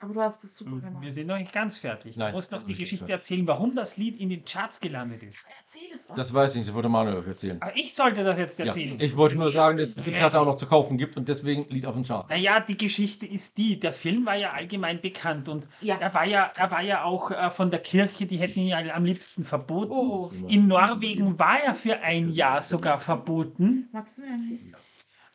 Aber 0.00 0.14
du 0.14 0.20
hast 0.22 0.44
das 0.44 0.54
super 0.56 0.76
gemacht. 0.78 1.02
Wir 1.02 1.10
sind 1.10 1.26
noch 1.26 1.38
nicht 1.38 1.52
ganz 1.52 1.76
fertig. 1.76 2.16
Nein, 2.16 2.30
du 2.30 2.36
musst 2.36 2.52
noch 2.52 2.62
die 2.62 2.68
nicht 2.68 2.78
Geschichte 2.78 3.04
fertig. 3.06 3.14
erzählen, 3.14 3.46
warum 3.48 3.74
das 3.74 3.96
Lied 3.96 4.16
in 4.20 4.28
den 4.28 4.44
Charts 4.44 4.78
gelandet 4.80 5.24
ist. 5.24 5.44
Erzähl 5.60 5.88
es 5.92 6.06
uns. 6.06 6.16
Das 6.16 6.32
weiß 6.32 6.52
ich 6.52 6.58
nicht, 6.58 6.68
das 6.68 6.74
wollte 6.76 6.88
Manuel 6.88 7.26
erzählen. 7.26 7.60
Aber 7.60 7.76
ich 7.76 7.92
sollte 7.92 8.22
das 8.22 8.38
jetzt 8.38 8.60
Ja, 8.60 8.66
erzählen. 8.66 9.00
ich 9.00 9.16
wollte 9.16 9.34
nur 9.34 9.50
sagen, 9.50 9.76
dass 9.76 9.96
es 9.96 9.96
die 10.04 10.12
Platte 10.12 10.38
auch 10.40 10.44
noch 10.46 10.54
zu 10.54 10.66
kaufen 10.66 10.98
gibt 10.98 11.16
und 11.16 11.28
deswegen 11.28 11.66
liegt 11.68 11.84
auf 11.86 11.94
dem 11.94 12.04
Chart. 12.04 12.30
Naja, 12.30 12.60
die 12.60 12.76
Geschichte 12.78 13.26
ist 13.26 13.58
die, 13.58 13.80
der 13.80 13.92
Film 13.92 14.24
war 14.24 14.36
ja 14.36 14.52
allgemein 14.52 15.00
bekannt 15.00 15.48
und 15.48 15.68
Ja. 15.80 15.96
er 15.98 16.14
war 16.14 16.24
ja, 16.26 16.52
er 16.56 16.70
war 16.70 16.82
ja 16.82 17.02
auch 17.02 17.32
äh, 17.32 17.50
von 17.50 17.70
der 17.72 17.80
Kirche, 17.80 18.26
die 18.26 18.36
hätten 18.36 18.60
ihn 18.60 18.68
ja 18.68 18.78
am 18.94 19.04
liebsten 19.04 19.42
verboten. 19.42 19.90
Oh. 19.90 20.30
In 20.46 20.68
Norwegen 20.68 21.40
war 21.40 21.60
er 21.60 21.74
für 21.74 21.98
ein 22.00 22.30
Jahr 22.30 22.62
sogar 22.62 23.00
verboten. 23.00 23.88
Magst 23.92 24.16
du 24.16 24.20
mir 24.22 24.28
einen? 24.28 24.76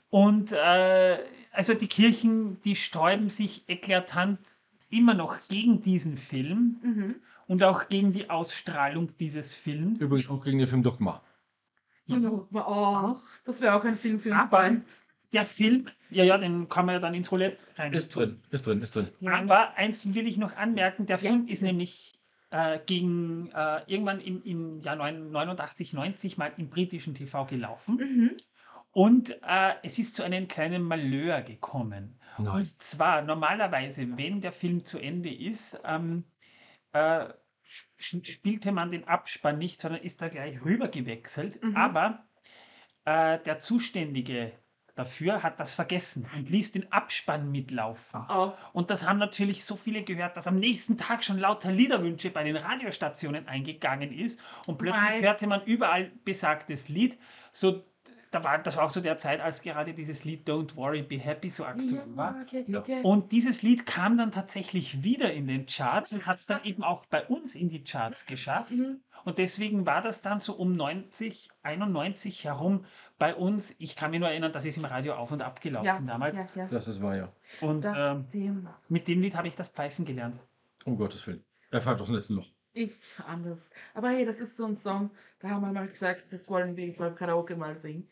Und 0.10 0.52
äh, 0.54 1.18
also 1.52 1.74
die 1.74 1.88
Kirchen, 1.88 2.62
die 2.62 2.76
sträuben 2.76 3.30
sich 3.30 3.68
eklatant 3.68 4.40
immer 4.98 5.14
noch 5.14 5.38
gegen 5.48 5.82
diesen 5.82 6.18
Film 6.18 6.78
Mhm. 6.84 7.16
und 7.48 7.64
auch 7.64 7.88
gegen 7.90 8.12
die 8.14 8.30
Ausstrahlung 8.30 9.16
dieses 9.18 9.54
Films. 9.56 10.02
Übrigens 10.02 10.30
auch 10.30 10.44
gegen 10.44 10.60
den 10.60 10.68
Film 10.68 10.84
Dogma. 10.84 11.22
Genau. 12.08 12.48
Oh, 12.54 13.16
das 13.46 13.62
wäre 13.62 13.76
auch 13.76 13.84
ein 13.84 13.96
Film 13.98 14.20
für 14.20 14.32
uns 14.32 14.50
beiden. 14.50 14.86
der 15.32 15.46
Film, 15.46 15.86
ja, 16.12 16.24
ja, 16.24 16.38
den 16.38 16.68
kann 16.70 16.86
man 16.86 16.94
ja 16.96 17.00
dann 17.00 17.14
ins 17.14 17.32
Roulette 17.32 17.66
rein. 17.78 17.94
Ist 17.94 18.16
drin, 18.16 18.40
ist 18.52 18.68
drin, 18.68 18.82
ist 18.82 18.96
drin. 18.96 19.08
Ja. 19.20 19.40
Aber 19.40 19.76
eins 19.78 20.14
will 20.14 20.28
ich 20.28 20.38
noch 20.38 20.56
anmerken, 20.56 21.06
der 21.06 21.18
Ja. 21.18 21.30
Film 21.30 21.48
ist 21.48 21.62
nämlich 21.64 22.14
äh, 22.52 22.78
gegen 22.86 23.50
äh, 23.56 23.82
irgendwann 23.88 24.20
im, 24.20 24.44
im 24.44 24.80
Jahr 24.82 24.96
89, 24.96 25.94
90 25.94 26.38
mal 26.38 26.52
im 26.58 26.70
britischen 26.70 27.16
TV 27.16 27.46
gelaufen. 27.46 27.96
Mhm. 27.96 28.32
Und 28.92 29.32
äh, 29.42 29.74
es 29.82 29.98
ist 29.98 30.16
zu 30.16 30.22
einem 30.24 30.48
kleinen 30.48 30.84
Malheur 30.84 31.42
gekommen. 31.42 32.20
Nein. 32.38 32.56
Und 32.56 32.82
zwar 32.82 33.22
normalerweise, 33.22 34.18
wenn 34.18 34.42
der 34.42 34.52
Film 34.52 34.84
zu 34.86 35.00
Ende 35.00 35.34
ist, 35.34 35.80
ähm, 35.86 36.24
äh, 36.92 37.26
sp- 37.64 38.26
spielte 38.26 38.72
man 38.72 38.92
den 38.92 39.08
Abspann 39.08 39.58
nicht, 39.58 39.82
sondern 39.82 40.02
ist 40.02 40.22
da 40.22 40.28
gleich 40.28 40.64
rüber 40.64 40.88
gewechselt. 40.88 41.64
Mhm. 41.64 41.76
Aber 41.76 42.26
äh, 43.06 43.40
der 43.40 43.60
Zuständige 43.60 44.54
dafür 44.96 45.42
hat 45.42 45.60
das 45.60 45.74
vergessen 45.74 46.30
und 46.36 46.52
ließ 46.52 46.72
den 46.72 46.92
Abspann 46.92 47.52
mitlaufen. 47.52 48.22
Oh. 48.30 48.54
Und 48.74 48.92
das 48.92 49.08
haben 49.08 49.18
natürlich 49.18 49.66
so 49.66 49.76
viele 49.76 50.04
gehört, 50.04 50.38
dass 50.38 50.46
am 50.46 50.60
nächsten 50.60 51.00
Tag 51.00 51.24
schon 51.24 51.40
lauter 51.40 51.72
Liederwünsche 51.72 52.30
bei 52.30 52.44
den 52.44 52.56
Radiostationen 52.56 53.48
eingegangen 53.48 54.14
ist 54.14 54.40
und 54.68 54.78
plötzlich 54.78 55.02
Nein. 55.02 55.24
hörte 55.24 55.48
man 55.48 55.64
überall 55.66 56.12
besagtes 56.26 56.90
Lied. 56.90 57.18
So, 57.52 57.84
da 58.34 58.44
war, 58.44 58.58
das 58.60 58.78
war 58.78 58.86
auch 58.86 58.92
zu 58.92 59.02
der 59.02 59.18
Zeit, 59.18 59.40
als 59.42 59.62
gerade 59.62 59.94
dieses 59.94 60.24
Lied 60.24 60.48
Don't 60.48 60.76
Worry, 60.76 61.04
Be 61.04 61.18
Happy 61.20 61.50
so 61.50 61.66
aktuell 61.66 62.04
war. 62.16 62.36
okay, 62.42 62.66
Ja. 62.68 62.80
okay. 62.80 63.02
Und 63.04 63.32
dieses 63.32 63.62
Lied 63.62 63.86
kam 63.86 64.18
dann 64.18 64.32
tatsächlich 64.32 65.04
wieder 65.04 65.32
in 65.34 65.48
den 65.48 65.66
Charts 65.66 66.14
und 66.14 66.26
hat 66.26 66.40
es 66.40 66.46
dann 66.48 66.64
eben 66.64 66.84
auch 66.84 67.06
bei 67.06 67.26
uns 67.26 67.56
in 67.56 67.70
die 67.70 67.84
Charts 67.84 68.26
geschafft. 68.26 68.72
Mhm. 68.72 69.02
Und 69.26 69.38
deswegen 69.38 69.86
war 69.86 70.02
das 70.02 70.22
dann 70.22 70.40
so 70.40 70.54
um 70.54 70.76
90, 70.76 71.50
91 71.64 72.44
herum 72.44 72.86
bei 73.20 73.34
uns. 73.36 73.74
Ich 73.80 73.96
kann 73.96 74.12
mich 74.12 74.20
nur 74.20 74.30
erinnern, 74.30 74.52
das 74.52 74.66
ist 74.66 74.78
im 74.78 74.86
Radio 74.86 75.14
auf 75.14 75.32
und 75.32 75.42
ab 75.42 75.62
gelaufen 75.62 75.86
Ja, 75.86 76.00
damals. 76.02 76.36
ja, 76.36 76.48
ja. 76.56 76.68
Das 76.68 76.88
ist 76.88 77.02
wahr, 77.02 77.16
ja. 77.16 77.30
Und 77.62 77.82
Das 77.82 78.18
ähm, 78.18 78.68
mit 78.90 79.08
dem 79.08 79.22
Lied 79.22 79.36
habe 79.36 79.48
ich 79.48 79.56
das 79.56 79.70
Pfeifen 79.70 80.04
gelernt. 80.06 80.40
Um 80.86 80.98
Gottes 80.98 81.26
Willen. 81.26 81.44
Er 81.72 81.82
pfeift 81.82 82.02
aus 82.02 82.08
dem 82.08 82.16
letzten 82.16 82.36
Loch. 82.36 82.48
Ich 82.74 82.92
anders. 83.28 83.70
Aber 83.94 84.10
hey, 84.10 84.26
das 84.26 84.40
ist 84.40 84.58
so 84.58 84.66
ein 84.66 84.76
Song, 84.78 85.12
da 85.40 85.50
haben 85.52 85.62
wir 85.62 85.72
mal 85.72 85.88
gesagt, 85.88 86.24
das 86.32 86.50
wollen 86.50 86.76
wir 86.76 86.94
beim 86.96 87.16
Karaoke 87.16 87.56
mal 87.56 87.78
singen. 87.78 88.10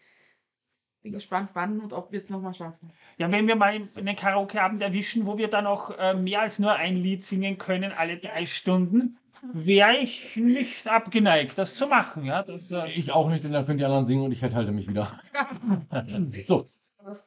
Bin 1.03 1.14
gespannt, 1.14 1.49
wann 1.53 1.80
und 1.80 1.94
ob 1.94 2.11
wir 2.11 2.19
es 2.19 2.30
nochmal 2.30 2.53
schaffen. 2.53 2.91
Ja, 3.18 3.32
wenn 3.32 3.48
wir 3.48 3.56
mal 3.56 3.73
einen 3.98 4.15
Karaoke-Abend 4.15 4.84
erwischen, 4.84 5.26
wo 5.26 5.38
wir 5.38 5.48
dann 5.48 5.65
auch 5.65 5.98
äh, 5.98 6.14
mehr 6.14 6.41
als 6.41 6.60
nur 6.60 6.73
ein 6.73 6.95
Lied 6.95 7.23
singen 7.23 7.57
können, 7.57 7.91
alle 7.91 8.18
drei 8.18 8.45
Stunden, 8.45 9.18
wäre 9.53 9.98
ich 9.98 10.36
nicht 10.36 10.88
abgeneigt, 10.88 11.57
das 11.57 11.73
zu 11.73 11.88
machen. 11.88 12.23
Ja, 12.26 12.44
das, 12.44 12.71
äh, 12.71 12.88
Ich 12.91 13.12
auch 13.12 13.30
nicht, 13.30 13.44
denn 13.44 13.52
dann 13.52 13.65
können 13.65 13.80
die 13.80 13.86
anderen 13.86 14.05
singen 14.05 14.23
und 14.23 14.31
ich 14.31 14.44
enthalte 14.44 14.71
mich 14.71 14.88
wieder. 14.88 15.20
so, 16.46 16.68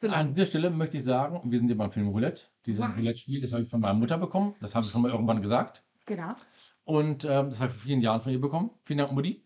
an 0.09 0.29
dieser 0.29 0.47
Stelle 0.47 0.71
möchte 0.71 0.99
ich 0.99 1.05
sagen, 1.05 1.41
wir 1.51 1.59
sind 1.59 1.67
hier 1.67 1.77
beim 1.77 1.91
Film 1.91 2.09
Roulette. 2.09 2.45
Dieses 2.67 2.81
Wow. 2.81 2.97
Roulette-Spiel, 2.97 3.41
das 3.41 3.53
habe 3.53 3.65
ich 3.65 3.69
von 3.69 3.81
meiner 3.81 3.95
Mutter 3.95 4.19
bekommen. 4.19 4.55
Das 4.61 4.77
habe 4.77 4.87
ich 4.87 4.93
schon 4.93 5.03
mal 5.03 5.11
irgendwann 5.11 5.43
gesagt. 5.43 5.85
Genau. 6.07 6.35
Und 6.85 7.25
ähm, 7.25 7.51
das 7.51 7.61
habe 7.61 7.71
ich 7.71 7.77
vor 7.77 7.89
vielen 7.89 8.01
Jahren 8.01 8.21
von 8.21 8.31
ihr 8.31 8.41
bekommen. 8.41 8.71
Vielen 8.85 8.99
Dank, 8.99 9.13
Mutti, 9.13 9.45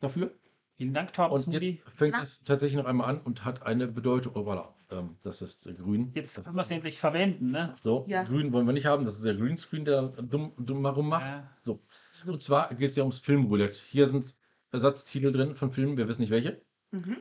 dafür. 0.00 0.34
Vielen 0.76 0.94
Dank, 0.94 1.12
Torben 1.12 1.34
Und 1.34 1.52
jetzt 1.52 1.78
fängt 1.96 2.16
es 2.20 2.42
tatsächlich 2.44 2.76
noch 2.76 2.86
einmal 2.86 3.08
an 3.10 3.20
und 3.20 3.44
hat 3.44 3.62
eine 3.66 3.86
Bedeutung. 3.88 4.32
Oh, 4.36 4.40
voilà. 4.40 4.68
Ähm, 4.90 5.16
das 5.24 5.42
ist 5.42 5.64
grün. 5.78 6.12
Jetzt 6.14 6.38
das 6.38 6.44
können 6.44 6.56
wir 6.56 6.62
es 6.62 6.70
endlich 6.70 6.98
verwenden. 6.98 7.50
Ne? 7.50 7.74
so, 7.82 8.04
Ja. 8.08 8.22
grün 8.22 8.52
wollen 8.52 8.66
wir 8.66 8.72
nicht 8.72 8.86
haben. 8.86 9.04
Das 9.04 9.16
ist 9.16 9.24
der 9.24 9.34
Greenscreen, 9.34 9.84
der 9.84 10.02
dann 10.02 10.28
dumm, 10.28 10.52
dumm 10.58 10.86
rummacht. 10.86 11.24
Ja. 11.26 11.50
So. 11.58 11.80
Und 12.26 12.40
zwar 12.40 12.72
geht 12.74 12.90
es 12.90 12.96
ja 12.96 13.02
ums 13.02 13.18
Filmroulette. 13.18 13.80
Hier 13.90 14.06
sind 14.06 14.34
Ersatztitel 14.70 15.32
drin 15.32 15.56
von 15.56 15.70
Filmen, 15.72 15.96
wir 15.96 16.06
wissen 16.08 16.20
nicht 16.22 16.30
welche. 16.30 16.60
Mhm. 16.92 17.16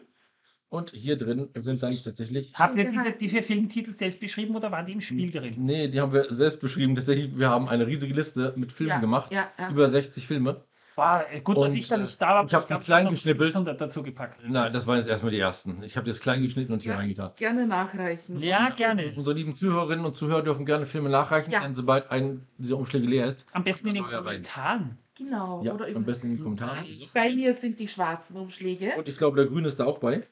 Und 0.69 0.92
hier 0.92 1.16
drin 1.17 1.50
sind 1.56 1.82
dann 1.82 1.93
tatsächlich. 1.93 2.53
Habt 2.56 2.77
ihr 2.77 2.85
Geheim. 2.85 3.06
diese, 3.06 3.17
diese 3.17 3.42
Filmtitel 3.43 3.93
selbst 3.95 4.19
beschrieben 4.19 4.56
oder 4.56 4.72
waren 4.72 4.85
die 4.85 4.93
im 4.93 5.01
Spiel 5.01 5.32
drin? 5.32 5.53
Nee, 5.58 5.88
die 5.88 6.01
haben 6.01 6.11
wir 6.11 6.32
selbst 6.34 6.59
beschrieben. 6.59 6.95
Tatsächlich, 6.95 7.38
wir 7.38 7.50
haben 7.50 7.69
eine 7.69 7.88
riesige 7.88 8.14
Liste 8.14 8.53
mit 8.58 8.72
Filmen 8.74 8.90
Ja, 8.90 9.00
gemacht. 9.00 9.32
ja, 9.34 9.50
ja. 9.58 9.69
Über 9.69 9.88
60 9.88 10.27
Filme. 10.27 10.64
War 10.95 11.25
gut, 11.43 11.57
dass 11.57 11.74
Und, 11.74 11.80
ich 11.80 11.88
da 11.90 11.95
äh, 11.95 11.99
nicht 11.99 12.22
da 12.22 12.27
war. 12.27 12.45
ich 12.45 12.53
hab 12.53 12.67
glaub, 12.67 12.80
die 12.80 12.85
klein 12.85 13.09
geschnippelt. 13.09 13.49
600 13.49 13.80
dazu 13.82 14.01
gepackt. 14.01 14.40
Nein, 14.48 14.72
das 14.72 14.88
waren 14.88 14.98
jetzt 14.98 15.09
erstmal 15.09 15.32
die 15.32 15.40
ersten. 15.40 15.83
Ich 15.83 15.98
habe 15.98 16.07
das 16.07 16.19
klein 16.22 16.41
geschnitten 16.41 16.72
und 16.72 16.83
hier 16.83 16.93
Ja. 16.93 16.98
reingetan. 16.99 17.32
Gerne 17.35 17.67
nachreichen. 17.67 18.40
Ja, 18.41 18.69
gerne. 18.69 19.14
Unsere 19.15 19.35
lieben 19.35 19.56
Zuhörerinnen 19.56 20.06
und 20.06 20.15
Zuhörer 20.15 20.41
dürfen 20.41 20.65
gerne 20.65 20.85
Filme 20.85 21.09
nachreichen, 21.09 21.51
Ja. 21.51 21.61
denn 21.61 21.75
sobald 21.75 22.09
ein 22.11 22.48
dieser 22.57 22.77
Umschläge 22.77 23.07
leer 23.07 23.25
ist. 23.25 23.45
Am 23.51 23.64
besten 23.65 23.90
in 23.90 23.95
den. 23.95 24.06
Kommentaren. 24.06 24.98
Genau. 25.17 25.64
Ja, 25.64 25.74
oder 25.74 25.88
am 25.93 26.03
besten 26.06 26.27
in 26.27 26.35
den 26.38 26.43
Kommentaren. 26.43 26.85
Bei 27.14 27.30
mir 27.33 27.53
sind 27.56 27.80
die 27.80 27.88
schwarzen 27.88 28.38
Umschläge. 28.38 28.93
Und 28.98 29.07
ich 29.09 29.17
glaube, 29.17 29.35
der 29.38 29.45
Grün 29.48 29.65
ist 29.65 29.80
da 29.80 29.85
auch 29.85 29.98
bei. 29.99 30.24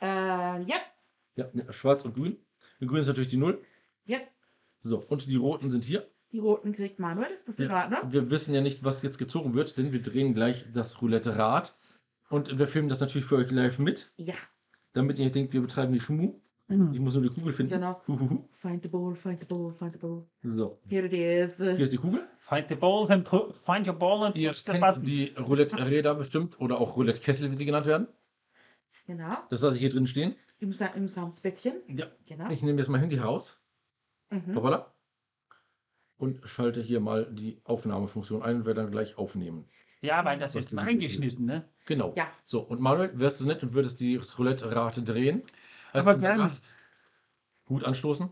Äh, 0.00 0.06
ja, 0.06 0.76
Ja, 1.36 1.46
ne, 1.52 1.66
schwarz 1.72 2.04
und 2.04 2.14
grün. 2.14 2.36
Der 2.80 2.88
Grün 2.88 3.00
ist 3.00 3.06
natürlich 3.06 3.28
die 3.28 3.36
Null. 3.38 3.62
ja. 4.04 4.18
So, 4.80 4.98
und 5.08 5.26
die 5.26 5.36
roten 5.36 5.70
sind 5.70 5.84
hier. 5.84 6.06
Die 6.32 6.38
roten 6.38 6.72
kriegt 6.72 6.98
Manuel. 6.98 7.30
Ist 7.30 7.46
das 7.48 7.58
in 7.58 7.68
Ja. 7.68 7.84
Ordnung? 7.84 8.12
Wir 8.12 8.30
wissen 8.30 8.54
ja 8.54 8.60
nicht, 8.60 8.84
was 8.84 9.02
jetzt 9.02 9.18
gezogen 9.18 9.54
wird, 9.54 9.78
denn 9.78 9.92
wir 9.92 10.02
drehen 10.02 10.34
gleich 10.34 10.66
das 10.72 11.00
Roulette-Rad. 11.00 11.76
Und 12.28 12.58
wir 12.58 12.66
filmen 12.66 12.88
das 12.88 13.00
natürlich 13.00 13.26
für 13.26 13.36
euch 13.36 13.50
live 13.52 13.78
mit, 13.78 14.12
Ja. 14.16 14.34
damit 14.92 15.18
ihr 15.18 15.24
nicht 15.24 15.34
denkt, 15.36 15.52
wir 15.52 15.60
betreiben 15.60 15.92
die 15.92 16.00
Schmu. 16.00 16.40
Ich 16.68 16.98
muss 16.98 17.14
nur 17.14 17.22
die 17.22 17.28
Kugel 17.28 17.52
finden. 17.52 17.74
Genau. 17.74 18.02
Huhuhu. 18.08 18.48
Find 18.54 18.82
the 18.82 18.88
ball, 18.88 19.14
find 19.14 19.38
the 19.38 19.46
ball, 19.46 19.72
find 19.72 19.92
the 19.92 19.98
ball. 20.00 20.26
So, 20.42 20.80
Here 20.88 21.06
it 21.06 21.12
is. 21.12 21.56
hier 21.58 21.78
ist 21.78 21.92
die 21.92 21.96
Kugel. 21.96 22.26
Find 22.40 22.68
the 22.68 22.74
ball 22.74 23.08
and 23.12 23.28
find 23.28 23.86
your 23.86 23.94
ball 23.94 24.24
and 24.24 24.34
Ihr 24.36 24.52
kennt 24.52 24.80
button. 24.80 25.04
die 25.04 25.28
Roulette-Räder 25.38 26.16
bestimmt 26.16 26.60
oder 26.60 26.80
auch 26.80 26.96
Roulette-Kessel, 26.96 27.48
wie 27.52 27.54
sie 27.54 27.66
genannt 27.66 27.86
werden. 27.86 28.08
Genau. 29.06 29.36
Das 29.50 29.60
lasse 29.62 29.76
ich 29.76 29.80
hier 29.80 29.90
drin 29.90 30.08
stehen. 30.08 30.34
Im, 30.58 30.72
Sa 30.72 30.86
im 30.86 31.06
Samtbettchen. 31.06 31.74
Ja, 31.86 32.06
Genau. 32.26 32.50
ich 32.50 32.60
nehme 32.62 32.78
jetzt 32.80 32.88
mein 32.88 33.00
Handy 33.00 33.14
heraus. 33.16 33.60
Mhm. 34.30 34.56
Hoppala. 34.56 34.92
Und 36.18 36.40
schalte 36.48 36.80
hier 36.82 37.00
mal 37.00 37.26
die 37.30 37.60
Aufnahmefunktion 37.64 38.42
ein 38.42 38.56
und 38.56 38.64
werde 38.66 38.82
dann 38.82 38.90
gleich 38.90 39.18
aufnehmen. 39.18 39.66
Ja, 40.00 40.24
weil 40.24 40.38
das 40.38 40.54
nicht 40.54 40.76
eingeschnitten, 40.76 41.44
ne? 41.44 41.68
Genau. 41.84 42.14
Ja. 42.16 42.28
So, 42.44 42.60
und 42.60 42.80
Manuel, 42.80 43.10
wärst 43.18 43.40
du 43.40 43.46
nett 43.46 43.62
und 43.62 43.74
würdest 43.74 44.00
die 44.00 44.16
Roulette-Rate 44.16 45.02
drehen? 45.02 45.42
Als 45.92 46.06
Aber 46.06 46.18
gern. 46.18 46.38
Gast. 46.38 46.72
Gut 47.66 47.84
anstoßen? 47.84 48.30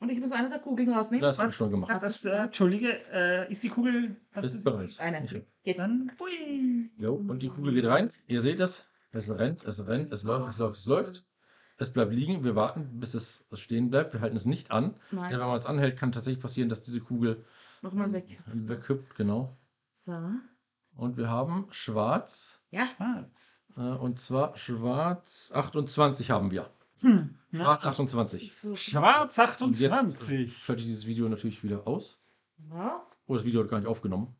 Und 0.00 0.10
ich 0.10 0.18
muss 0.18 0.32
eine 0.32 0.48
der 0.50 0.58
Kugeln 0.58 0.90
rausnehmen. 0.92 1.22
Das 1.22 1.38
habe 1.38 1.50
ich 1.50 1.56
schon 1.56 1.70
gemacht. 1.70 1.90
Ach, 1.94 2.00
das, 2.00 2.24
äh, 2.24 2.30
Entschuldige, 2.30 3.00
äh, 3.12 3.50
ist 3.50 3.62
die 3.62 3.68
Kugel. 3.68 4.16
Hast 4.32 4.46
Ist 4.46 4.64
du 4.66 4.70
bereit. 4.70 4.96
Eine. 4.98 5.24
Ich- 5.24 5.42
Geht. 5.62 5.78
Dann, 5.78 6.10
hui. 6.20 6.90
Jo, 6.98 7.14
und 7.14 7.42
die 7.42 7.48
Kugel 7.48 7.72
geht 7.74 7.86
rein. 7.86 8.10
Ihr 8.26 8.40
seht 8.40 8.60
es. 8.60 8.86
Es 9.12 9.30
rennt, 9.30 9.64
es 9.64 9.86
rennt, 9.86 10.10
es 10.12 10.24
läuft, 10.24 10.48
es 10.50 10.58
läuft, 10.58 10.76
es 10.76 10.86
läuft. 10.86 11.24
Es 11.76 11.92
bleibt 11.92 12.12
liegen. 12.12 12.44
Wir 12.44 12.54
warten, 12.54 13.00
bis 13.00 13.14
es 13.14 13.46
stehen 13.52 13.90
bleibt. 13.90 14.12
Wir 14.12 14.20
halten 14.20 14.36
es 14.36 14.46
nicht 14.46 14.70
an. 14.70 14.94
Denn 15.10 15.20
wenn 15.20 15.30
Nein. 15.30 15.38
man 15.38 15.58
es 15.58 15.66
anhält, 15.66 15.98
kann 15.98 16.12
tatsächlich 16.12 16.40
passieren, 16.40 16.68
dass 16.68 16.80
diese 16.82 17.00
Kugel 17.00 17.44
Nochmal 17.82 18.12
weg. 18.12 18.40
weghüpft. 18.46 19.16
Genau. 19.16 19.56
So. 19.96 20.12
Und 20.96 21.16
wir 21.16 21.28
haben 21.28 21.66
schwarz. 21.70 22.60
Ja. 22.70 22.86
Schwarz. 22.86 23.62
Äh, 23.76 23.80
und 23.80 24.20
zwar 24.20 24.56
schwarz 24.56 25.50
28 25.54 26.30
haben 26.30 26.50
wir. 26.50 26.70
Hm. 27.00 27.34
Schwarz 27.52 27.84
28. 27.84 28.52
So. 28.56 28.76
Schwarz 28.76 29.38
Und 29.60 29.78
jetzt 29.78 29.90
äh, 29.90 29.92
28. 29.92 30.56
schalte 30.56 30.82
ich 30.82 30.88
dieses 30.88 31.06
Video 31.06 31.28
natürlich 31.28 31.64
wieder 31.64 31.86
aus. 31.88 32.20
Ja. 32.70 33.04
Oh, 33.26 33.34
das 33.34 33.44
Video 33.44 33.62
hat 33.62 33.70
gar 33.70 33.78
nicht 33.78 33.88
aufgenommen. 33.88 34.34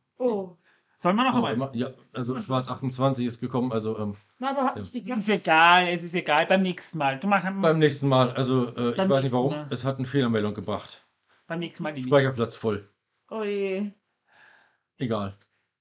Oh. 0.97 1.00
Sollen 1.02 1.16
wir 1.16 1.24
noch 1.24 1.34
Noch 1.34 1.44
einmal? 1.44 1.68
immer. 1.70 1.70
Ja, 1.74 1.90
also 2.12 2.39
Schwarz 2.40 2.68
28 2.68 3.26
ist 3.26 3.40
gekommen, 3.40 3.73
also 3.73 3.98
ähm, 3.98 4.16
Na, 4.39 4.50
aber 4.50 4.81
Ja. 4.81 5.16
Ist 5.16 5.28
egal, 5.28 5.89
es 5.89 6.02
ist 6.02 6.14
egal. 6.14 6.47
Beim 6.47 6.62
nächsten 6.62 6.98
Mal. 6.98 7.18
Du 7.18 7.26
mach, 7.28 7.42
beim 7.42 7.78
nächsten 7.78 8.08
Mal, 8.08 8.31
also 8.32 8.74
äh, 8.76 8.92
ich 8.92 9.08
weiß 9.08 9.23
nicht 9.23 9.32
warum, 9.32 9.52
Mal. 9.52 9.66
es 9.70 9.84
hat 9.84 9.98
eine 9.98 10.06
Fehlermeldung 10.06 10.55
gebracht. 10.55 11.05
beim 11.47 11.58
nächsten 11.58 11.82
Mal 11.82 11.92
nicht. 11.92 12.06
Speicherplatz 12.06 12.56
voll. 12.56 12.89
Oh 13.31 13.42
je. 13.42 13.90
Egal. 14.98 15.34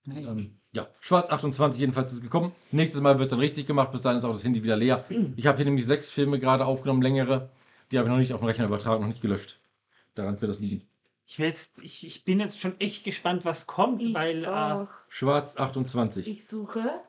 Ähm, 0.07 0.59
ja, 0.73 0.87
Schwarz 0.99 1.29
28 1.29 1.79
jedenfalls 1.79 2.11
ist 2.11 2.21
gekommen. 2.21 2.51
Nächstes 2.71 2.99
Mal 2.99 3.13
wird 3.19 3.27
es 3.27 3.29
dann 3.29 3.39
richtig 3.39 3.67
gemacht, 3.67 3.91
bis 3.91 4.01
dahin 4.01 4.17
ist 4.17 4.25
auch 4.25 4.31
das 4.33 4.43
Handy 4.43 4.63
wieder 4.63 4.75
leer. 4.75 5.05
Ich 5.37 5.45
habe 5.47 5.57
hier 5.57 5.65
nämlich 5.65 5.85
sechs 5.85 6.09
Filme 6.09 6.39
gerade 6.39 6.65
aufgenommen, 6.65 7.01
längere. 7.01 7.49
Die 7.91 7.97
habe 7.99 8.07
ich 8.07 8.11
noch 8.11 8.17
nicht 8.19 8.33
auf 8.33 8.39
den 8.41 8.47
Rechner 8.47 8.65
übertragen, 8.65 9.01
noch 9.01 9.07
nicht 9.07 9.21
gelöscht. 9.21 9.59
Daran 10.15 10.41
wird 10.41 10.49
das 10.49 10.59
liegen. 10.59 10.81
Ich, 11.33 11.39
will 11.39 11.47
jetzt, 11.47 11.81
ich, 11.81 12.05
ich 12.05 12.25
bin 12.25 12.39
jetzt 12.39 12.59
schon 12.59 12.79
echt 12.79 13.03
gespannt, 13.03 13.43
was 13.43 13.65
kommt, 13.65 14.03
Ich 14.03 14.13
weil 14.13 14.43
äh. 14.43 14.85
Schwarz 15.09 15.57
28. 15.57 16.27
Ich 16.27 16.45
suche. 16.45 17.01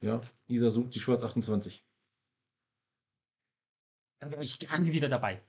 Ja, 0.00 0.20
Isa 0.48 0.70
sucht 0.70 0.92
die 0.96 0.98
Schwarz 0.98 1.22
28. 1.22 1.86
da 4.18 4.28
wäre 4.28 4.42
ich 4.42 4.58
gerne 4.58 4.90
wieder 4.90 5.08
dabei. 5.08 5.40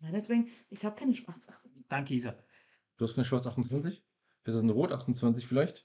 Meinetwegen, 0.00 0.48
ich 0.68 0.84
habe 0.84 0.94
keine 0.94 1.12
Schwarz. 1.12 1.48
Danke, 1.88 2.14
Isa. 2.14 2.38
Du 2.98 3.04
hast 3.04 3.16
keine 3.16 3.24
Schwarz 3.24 3.48
28? 3.48 3.96
Ist 3.96 4.04
das 4.44 4.56
eine 4.56 4.70
Rot 4.70 4.92
28 4.92 5.44
vielleicht? 5.44 5.84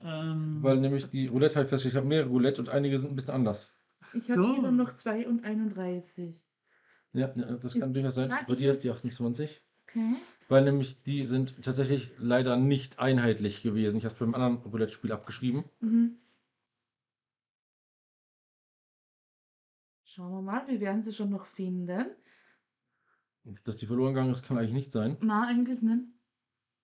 Ähm, 0.00 0.60
Weil 0.60 0.78
nämlich 0.78 1.08
die 1.08 1.28
Roulette 1.28 1.54
halt 1.54 1.68
feststeht, 1.68 1.92
ich 1.92 1.96
habe 1.96 2.08
mehrere 2.08 2.30
Roulette 2.30 2.60
und 2.60 2.68
einige 2.68 2.98
sind 2.98 3.10
ein 3.10 3.14
bisschen 3.14 3.34
anders. 3.34 3.78
Ich 4.12 4.28
habe 4.28 4.42
so. 4.42 4.52
hier 4.54 4.62
nur 4.62 4.72
noch 4.72 4.96
2 4.96 5.28
und 5.28 5.44
31. 5.44 6.34
Ja, 7.12 7.28
das 7.28 7.78
kann 7.78 7.94
durchaus 7.94 8.16
sein. 8.16 8.34
Bei 8.48 8.56
dir 8.56 8.70
ist 8.70 8.82
die 8.82 8.90
28. 8.90 9.62
Okay. 9.88 10.16
Weil 10.48 10.64
nämlich 10.64 11.02
die 11.02 11.24
sind 11.24 11.62
tatsächlich 11.62 12.10
leider 12.18 12.56
nicht 12.56 12.98
einheitlich 12.98 13.62
gewesen. 13.62 13.98
Ich 13.98 14.04
habe 14.04 14.12
es 14.12 14.18
beim 14.18 14.34
anderen 14.34 14.58
Roulette-Spiel 14.58 15.12
abgeschrieben. 15.12 15.64
Mhm. 15.80 16.18
Schauen 20.04 20.32
wir 20.32 20.42
mal, 20.42 20.66
wir 20.66 20.80
werden 20.80 21.02
sie 21.02 21.12
schon 21.12 21.30
noch 21.30 21.46
finden. 21.46 22.06
Dass 23.64 23.76
die 23.76 23.86
verloren 23.86 24.14
gegangen 24.14 24.32
ist, 24.32 24.42
kann 24.42 24.58
eigentlich 24.58 24.72
nicht 24.72 24.92
sein. 24.92 25.16
Na, 25.20 25.46
eigentlich 25.46 25.80
nicht. 25.80 26.04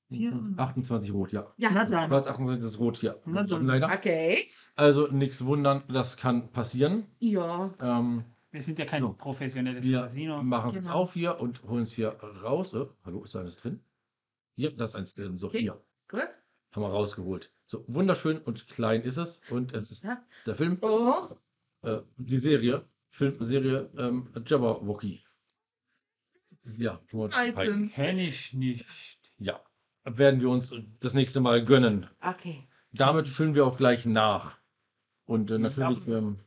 Hier. 0.08 0.38
28 0.56 1.12
rot, 1.12 1.32
ja. 1.32 1.52
Ja. 1.56 1.70
Na 1.72 1.84
dann. 1.84 2.08
Schwarz 2.08 2.26
28 2.26 2.64
ist 2.64 2.78
rot 2.78 2.98
hier. 2.98 3.20
Leider. 3.24 3.92
Okay. 3.92 4.48
Also 4.76 5.08
nichts 5.08 5.44
wundern, 5.44 5.82
das 5.88 6.16
kann 6.16 6.52
passieren. 6.52 7.06
Ja. 7.18 7.74
Ähm, 7.80 8.24
wir 8.54 8.62
sind 8.62 8.78
ja 8.78 8.84
kein 8.84 9.00
So. 9.00 9.12
professionelles 9.12 9.84
wir 9.84 10.00
Casino. 10.02 10.42
machen 10.42 10.70
es 10.70 10.76
Genau. 10.76 10.94
auf 10.94 11.12
hier 11.14 11.40
und 11.40 11.62
holen 11.64 11.82
es 11.82 11.92
hier 11.92 12.10
raus. 12.42 12.72
Äh, 12.72 12.86
hallo, 13.04 13.24
ist 13.24 13.34
da 13.34 13.40
eines 13.40 13.56
drin? 13.56 13.80
Hier, 14.56 14.70
da 14.76 14.84
ist 14.84 14.94
eins 14.94 15.12
drin. 15.14 15.36
So, 15.36 15.48
Okay. 15.48 15.58
hier. 15.58 15.84
Gut. 16.08 16.20
Haben 16.72 16.82
wir 16.82 16.88
rausgeholt. 16.88 17.52
So, 17.64 17.84
wunderschön 17.88 18.38
und 18.38 18.68
klein 18.68 19.02
ist 19.02 19.16
es. 19.16 19.40
Und 19.50 19.72
es 19.74 19.90
ist 19.90 20.04
Ja. 20.04 20.24
der 20.46 20.54
Film, 20.54 20.78
Oh. 20.82 21.36
äh, 21.82 22.00
die 22.16 22.38
Serie, 22.38 22.84
Filmserie 23.10 23.90
ähm, 23.98 24.30
Jabberwocky. 24.46 25.24
Ja, 26.78 27.00
nur 27.12 27.30
Item. 27.34 27.90
Kenn 27.90 28.18
ich 28.18 28.54
nicht. 28.54 29.20
ja, 29.38 29.60
werden 30.04 30.40
wir 30.40 30.48
uns 30.48 30.72
das 31.00 31.12
nächste 31.14 31.40
Mal 31.40 31.64
gönnen. 31.64 32.08
Okay. 32.20 32.68
Damit 32.92 33.28
füllen 33.28 33.54
wir 33.56 33.66
auch 33.66 33.76
gleich 33.76 34.06
nach. 34.06 34.56
Und 35.26 35.50
äh, 35.50 35.58
natürlich 35.58 36.06
ähm, 36.06 36.38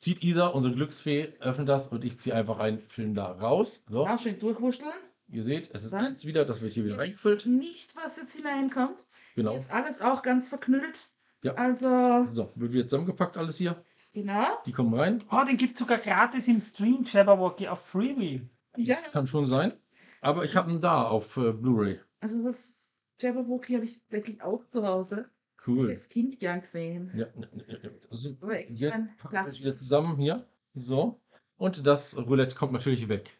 zieht 0.00 0.22
Isa, 0.22 0.48
unsere 0.48 0.74
Glücksfee, 0.74 1.32
öffnet 1.40 1.68
das 1.68 1.88
und 1.88 2.04
ich 2.04 2.18
ziehe 2.18 2.34
einfach 2.34 2.58
einen 2.58 2.80
Film 2.88 3.14
da 3.14 3.32
raus. 3.32 3.82
So, 3.88 4.04
Ja, 4.04 4.18
schön 4.18 4.38
durchwurschteln. 4.38 4.92
ihr 5.28 5.42
seht, 5.42 5.70
es 5.74 5.84
ist 5.84 5.92
Dann- 5.92 6.06
eins 6.06 6.24
wieder, 6.24 6.44
das 6.44 6.60
wird 6.60 6.72
hier 6.72 6.84
wieder 6.84 6.98
reingefüllt. 6.98 7.46
Nicht, 7.46 7.94
was 7.96 8.16
jetzt 8.16 8.34
hineinkommt. 8.34 8.96
Genau. 9.34 9.50
Hier 9.52 9.60
ist 9.60 9.70
alles 9.72 10.00
auch 10.00 10.22
ganz 10.22 10.48
verknüllt. 10.48 10.98
Ja. 11.42 11.54
Also, 11.54 12.24
So, 12.26 12.50
wird 12.56 12.72
wieder 12.72 12.84
zusammengepackt 12.86 13.36
alles 13.36 13.56
hier. 13.56 13.82
genau. 14.12 14.46
Die 14.66 14.72
kommen 14.72 14.92
rein. 14.94 15.22
Oh, 15.30 15.44
den 15.46 15.56
gibt 15.56 15.74
es 15.74 15.78
sogar 15.78 15.98
gratis 15.98 16.48
im 16.48 16.58
Stream, 16.60 17.04
Jabberwocky 17.04 17.68
auf 17.68 17.80
Freebie. 17.86 18.48
Ja, 18.76 18.96
Kann 19.12 19.26
schon 19.26 19.46
sein. 19.46 19.72
Aber 20.20 20.44
ich 20.44 20.56
habe 20.56 20.70
ihn 20.70 20.80
da 20.80 21.04
auf 21.06 21.36
äh, 21.36 21.52
Blu-ray. 21.52 22.00
also 22.20 22.42
das 22.42 22.90
Jabberwocky 23.20 23.74
habe 23.74 23.84
ich 23.84 24.00
wirklich 24.10 24.42
auch 24.42 24.64
zu 24.66 24.84
Hause. 24.86 25.28
Cool. 25.68 25.90
Als 25.90 26.08
Kind 26.08 26.40
gern 26.40 26.60
gesehen. 26.60 27.10
Ja, 27.14 27.26
ja, 27.36 27.48
ja, 27.68 27.78
ja. 27.82 27.90
So, 28.10 28.36
Aber 28.40 28.58
extra 28.58 28.74
jetzt 28.74 29.16
packen 29.18 29.34
wir 29.34 29.46
es 29.46 29.60
wieder 29.60 29.76
zusammen 29.76 30.16
hier. 30.16 30.46
So. 30.74 31.20
Und 31.56 31.86
das 31.86 32.16
Roulette 32.16 32.54
kommt 32.56 32.72
natürlich 32.72 33.08
weg. 33.08 33.36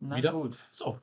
Na 0.00 0.16
Wieder? 0.16 0.32
gut. 0.32 0.58
So. 0.70 1.00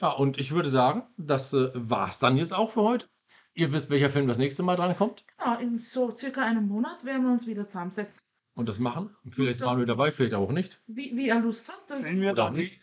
Ja, 0.00 0.10
und 0.12 0.38
ich 0.38 0.52
würde 0.52 0.68
sagen, 0.68 1.04
das 1.16 1.52
äh, 1.52 1.70
war's 1.74 2.18
dann 2.18 2.36
jetzt 2.36 2.52
auch 2.54 2.70
für 2.70 2.82
heute. 2.82 3.06
Ihr 3.54 3.72
wisst, 3.72 3.88
welcher 3.88 4.10
Film 4.10 4.28
das 4.28 4.38
nächste 4.38 4.62
Mal 4.62 4.76
dran 4.76 4.96
kommt. 4.96 5.24
Genau, 5.38 5.58
in 5.58 5.78
so 5.78 6.14
circa 6.14 6.42
einem 6.44 6.68
Monat 6.68 7.04
werden 7.04 7.24
wir 7.24 7.32
uns 7.32 7.46
wieder 7.46 7.66
zusammensetzen. 7.66 8.22
Und 8.54 8.68
das 8.68 8.78
machen. 8.78 9.14
Vielleicht 9.30 9.60
waren 9.62 9.78
wir 9.78 9.86
dabei, 9.86 10.10
vielleicht 10.10 10.34
auch 10.34 10.52
nicht. 10.52 10.80
Wie, 10.86 11.16
wie 11.16 11.28
er 11.28 11.40
Lust 11.40 11.68
hat. 11.68 11.82
dann- 11.88 12.04
Wenn 12.04 12.20
wir 12.20 12.32
Oder 12.32 12.42
doch 12.44 12.50
auch 12.50 12.56
nicht. 12.56 12.80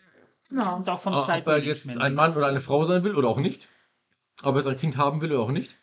Genau. 0.48 0.76
Und 0.76 0.88
auch 0.90 1.00
vom 1.00 1.14
Ah, 1.14 1.38
ob 1.38 1.46
er 1.46 1.58
jetzt 1.58 1.96
ein 1.96 2.14
Mann 2.14 2.36
oder 2.36 2.46
eine 2.46 2.60
Frau 2.60 2.84
sein 2.84 3.02
will 3.04 3.14
oder 3.14 3.28
auch 3.28 3.38
nicht. 3.38 3.68
Ob 4.42 4.54
er 4.54 4.58
jetzt 4.60 4.66
ein 4.66 4.76
Kind 4.76 4.96
haben 4.96 5.20
will 5.20 5.32
oder 5.32 5.40
auch 5.42 5.50
nicht. 5.52 5.78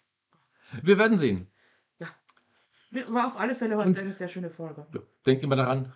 Wir 0.82 0.98
werden 0.98 1.18
sehen. 1.18 1.48
War 3.08 3.28
auf 3.28 3.38
alle 3.40 3.56
Fälle 3.56 3.78
heute 3.78 3.88
Und- 3.90 3.98
eine 4.00 4.12
sehr 4.12 4.28
schöne 4.28 4.50
Folge. 4.50 4.86
Ja, 4.94 5.00
Denkt 5.26 5.44
immer 5.44 5.56
daran, 5.56 5.94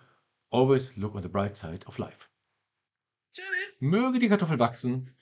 always 0.50 0.96
look 0.96 1.14
on 1.14 1.22
the 1.22 1.28
bright 1.28 1.54
side 1.54 1.80
of 1.86 1.98
life. 1.98 2.28
Tschüss. 3.32 3.44
Möge 3.80 4.18
die 4.18 4.28
Kartoffel 4.28 4.58
wachsen. 4.58 5.14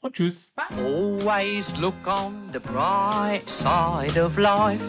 Und 0.00 0.14
tschüss. 0.16 0.52
Bye. 0.54 0.64
Always 0.78 1.76
look 1.76 1.94
on 2.06 2.50
the 2.54 2.58
bright 2.58 3.48
side 3.50 4.18
of 4.22 4.38
life. 4.38 4.82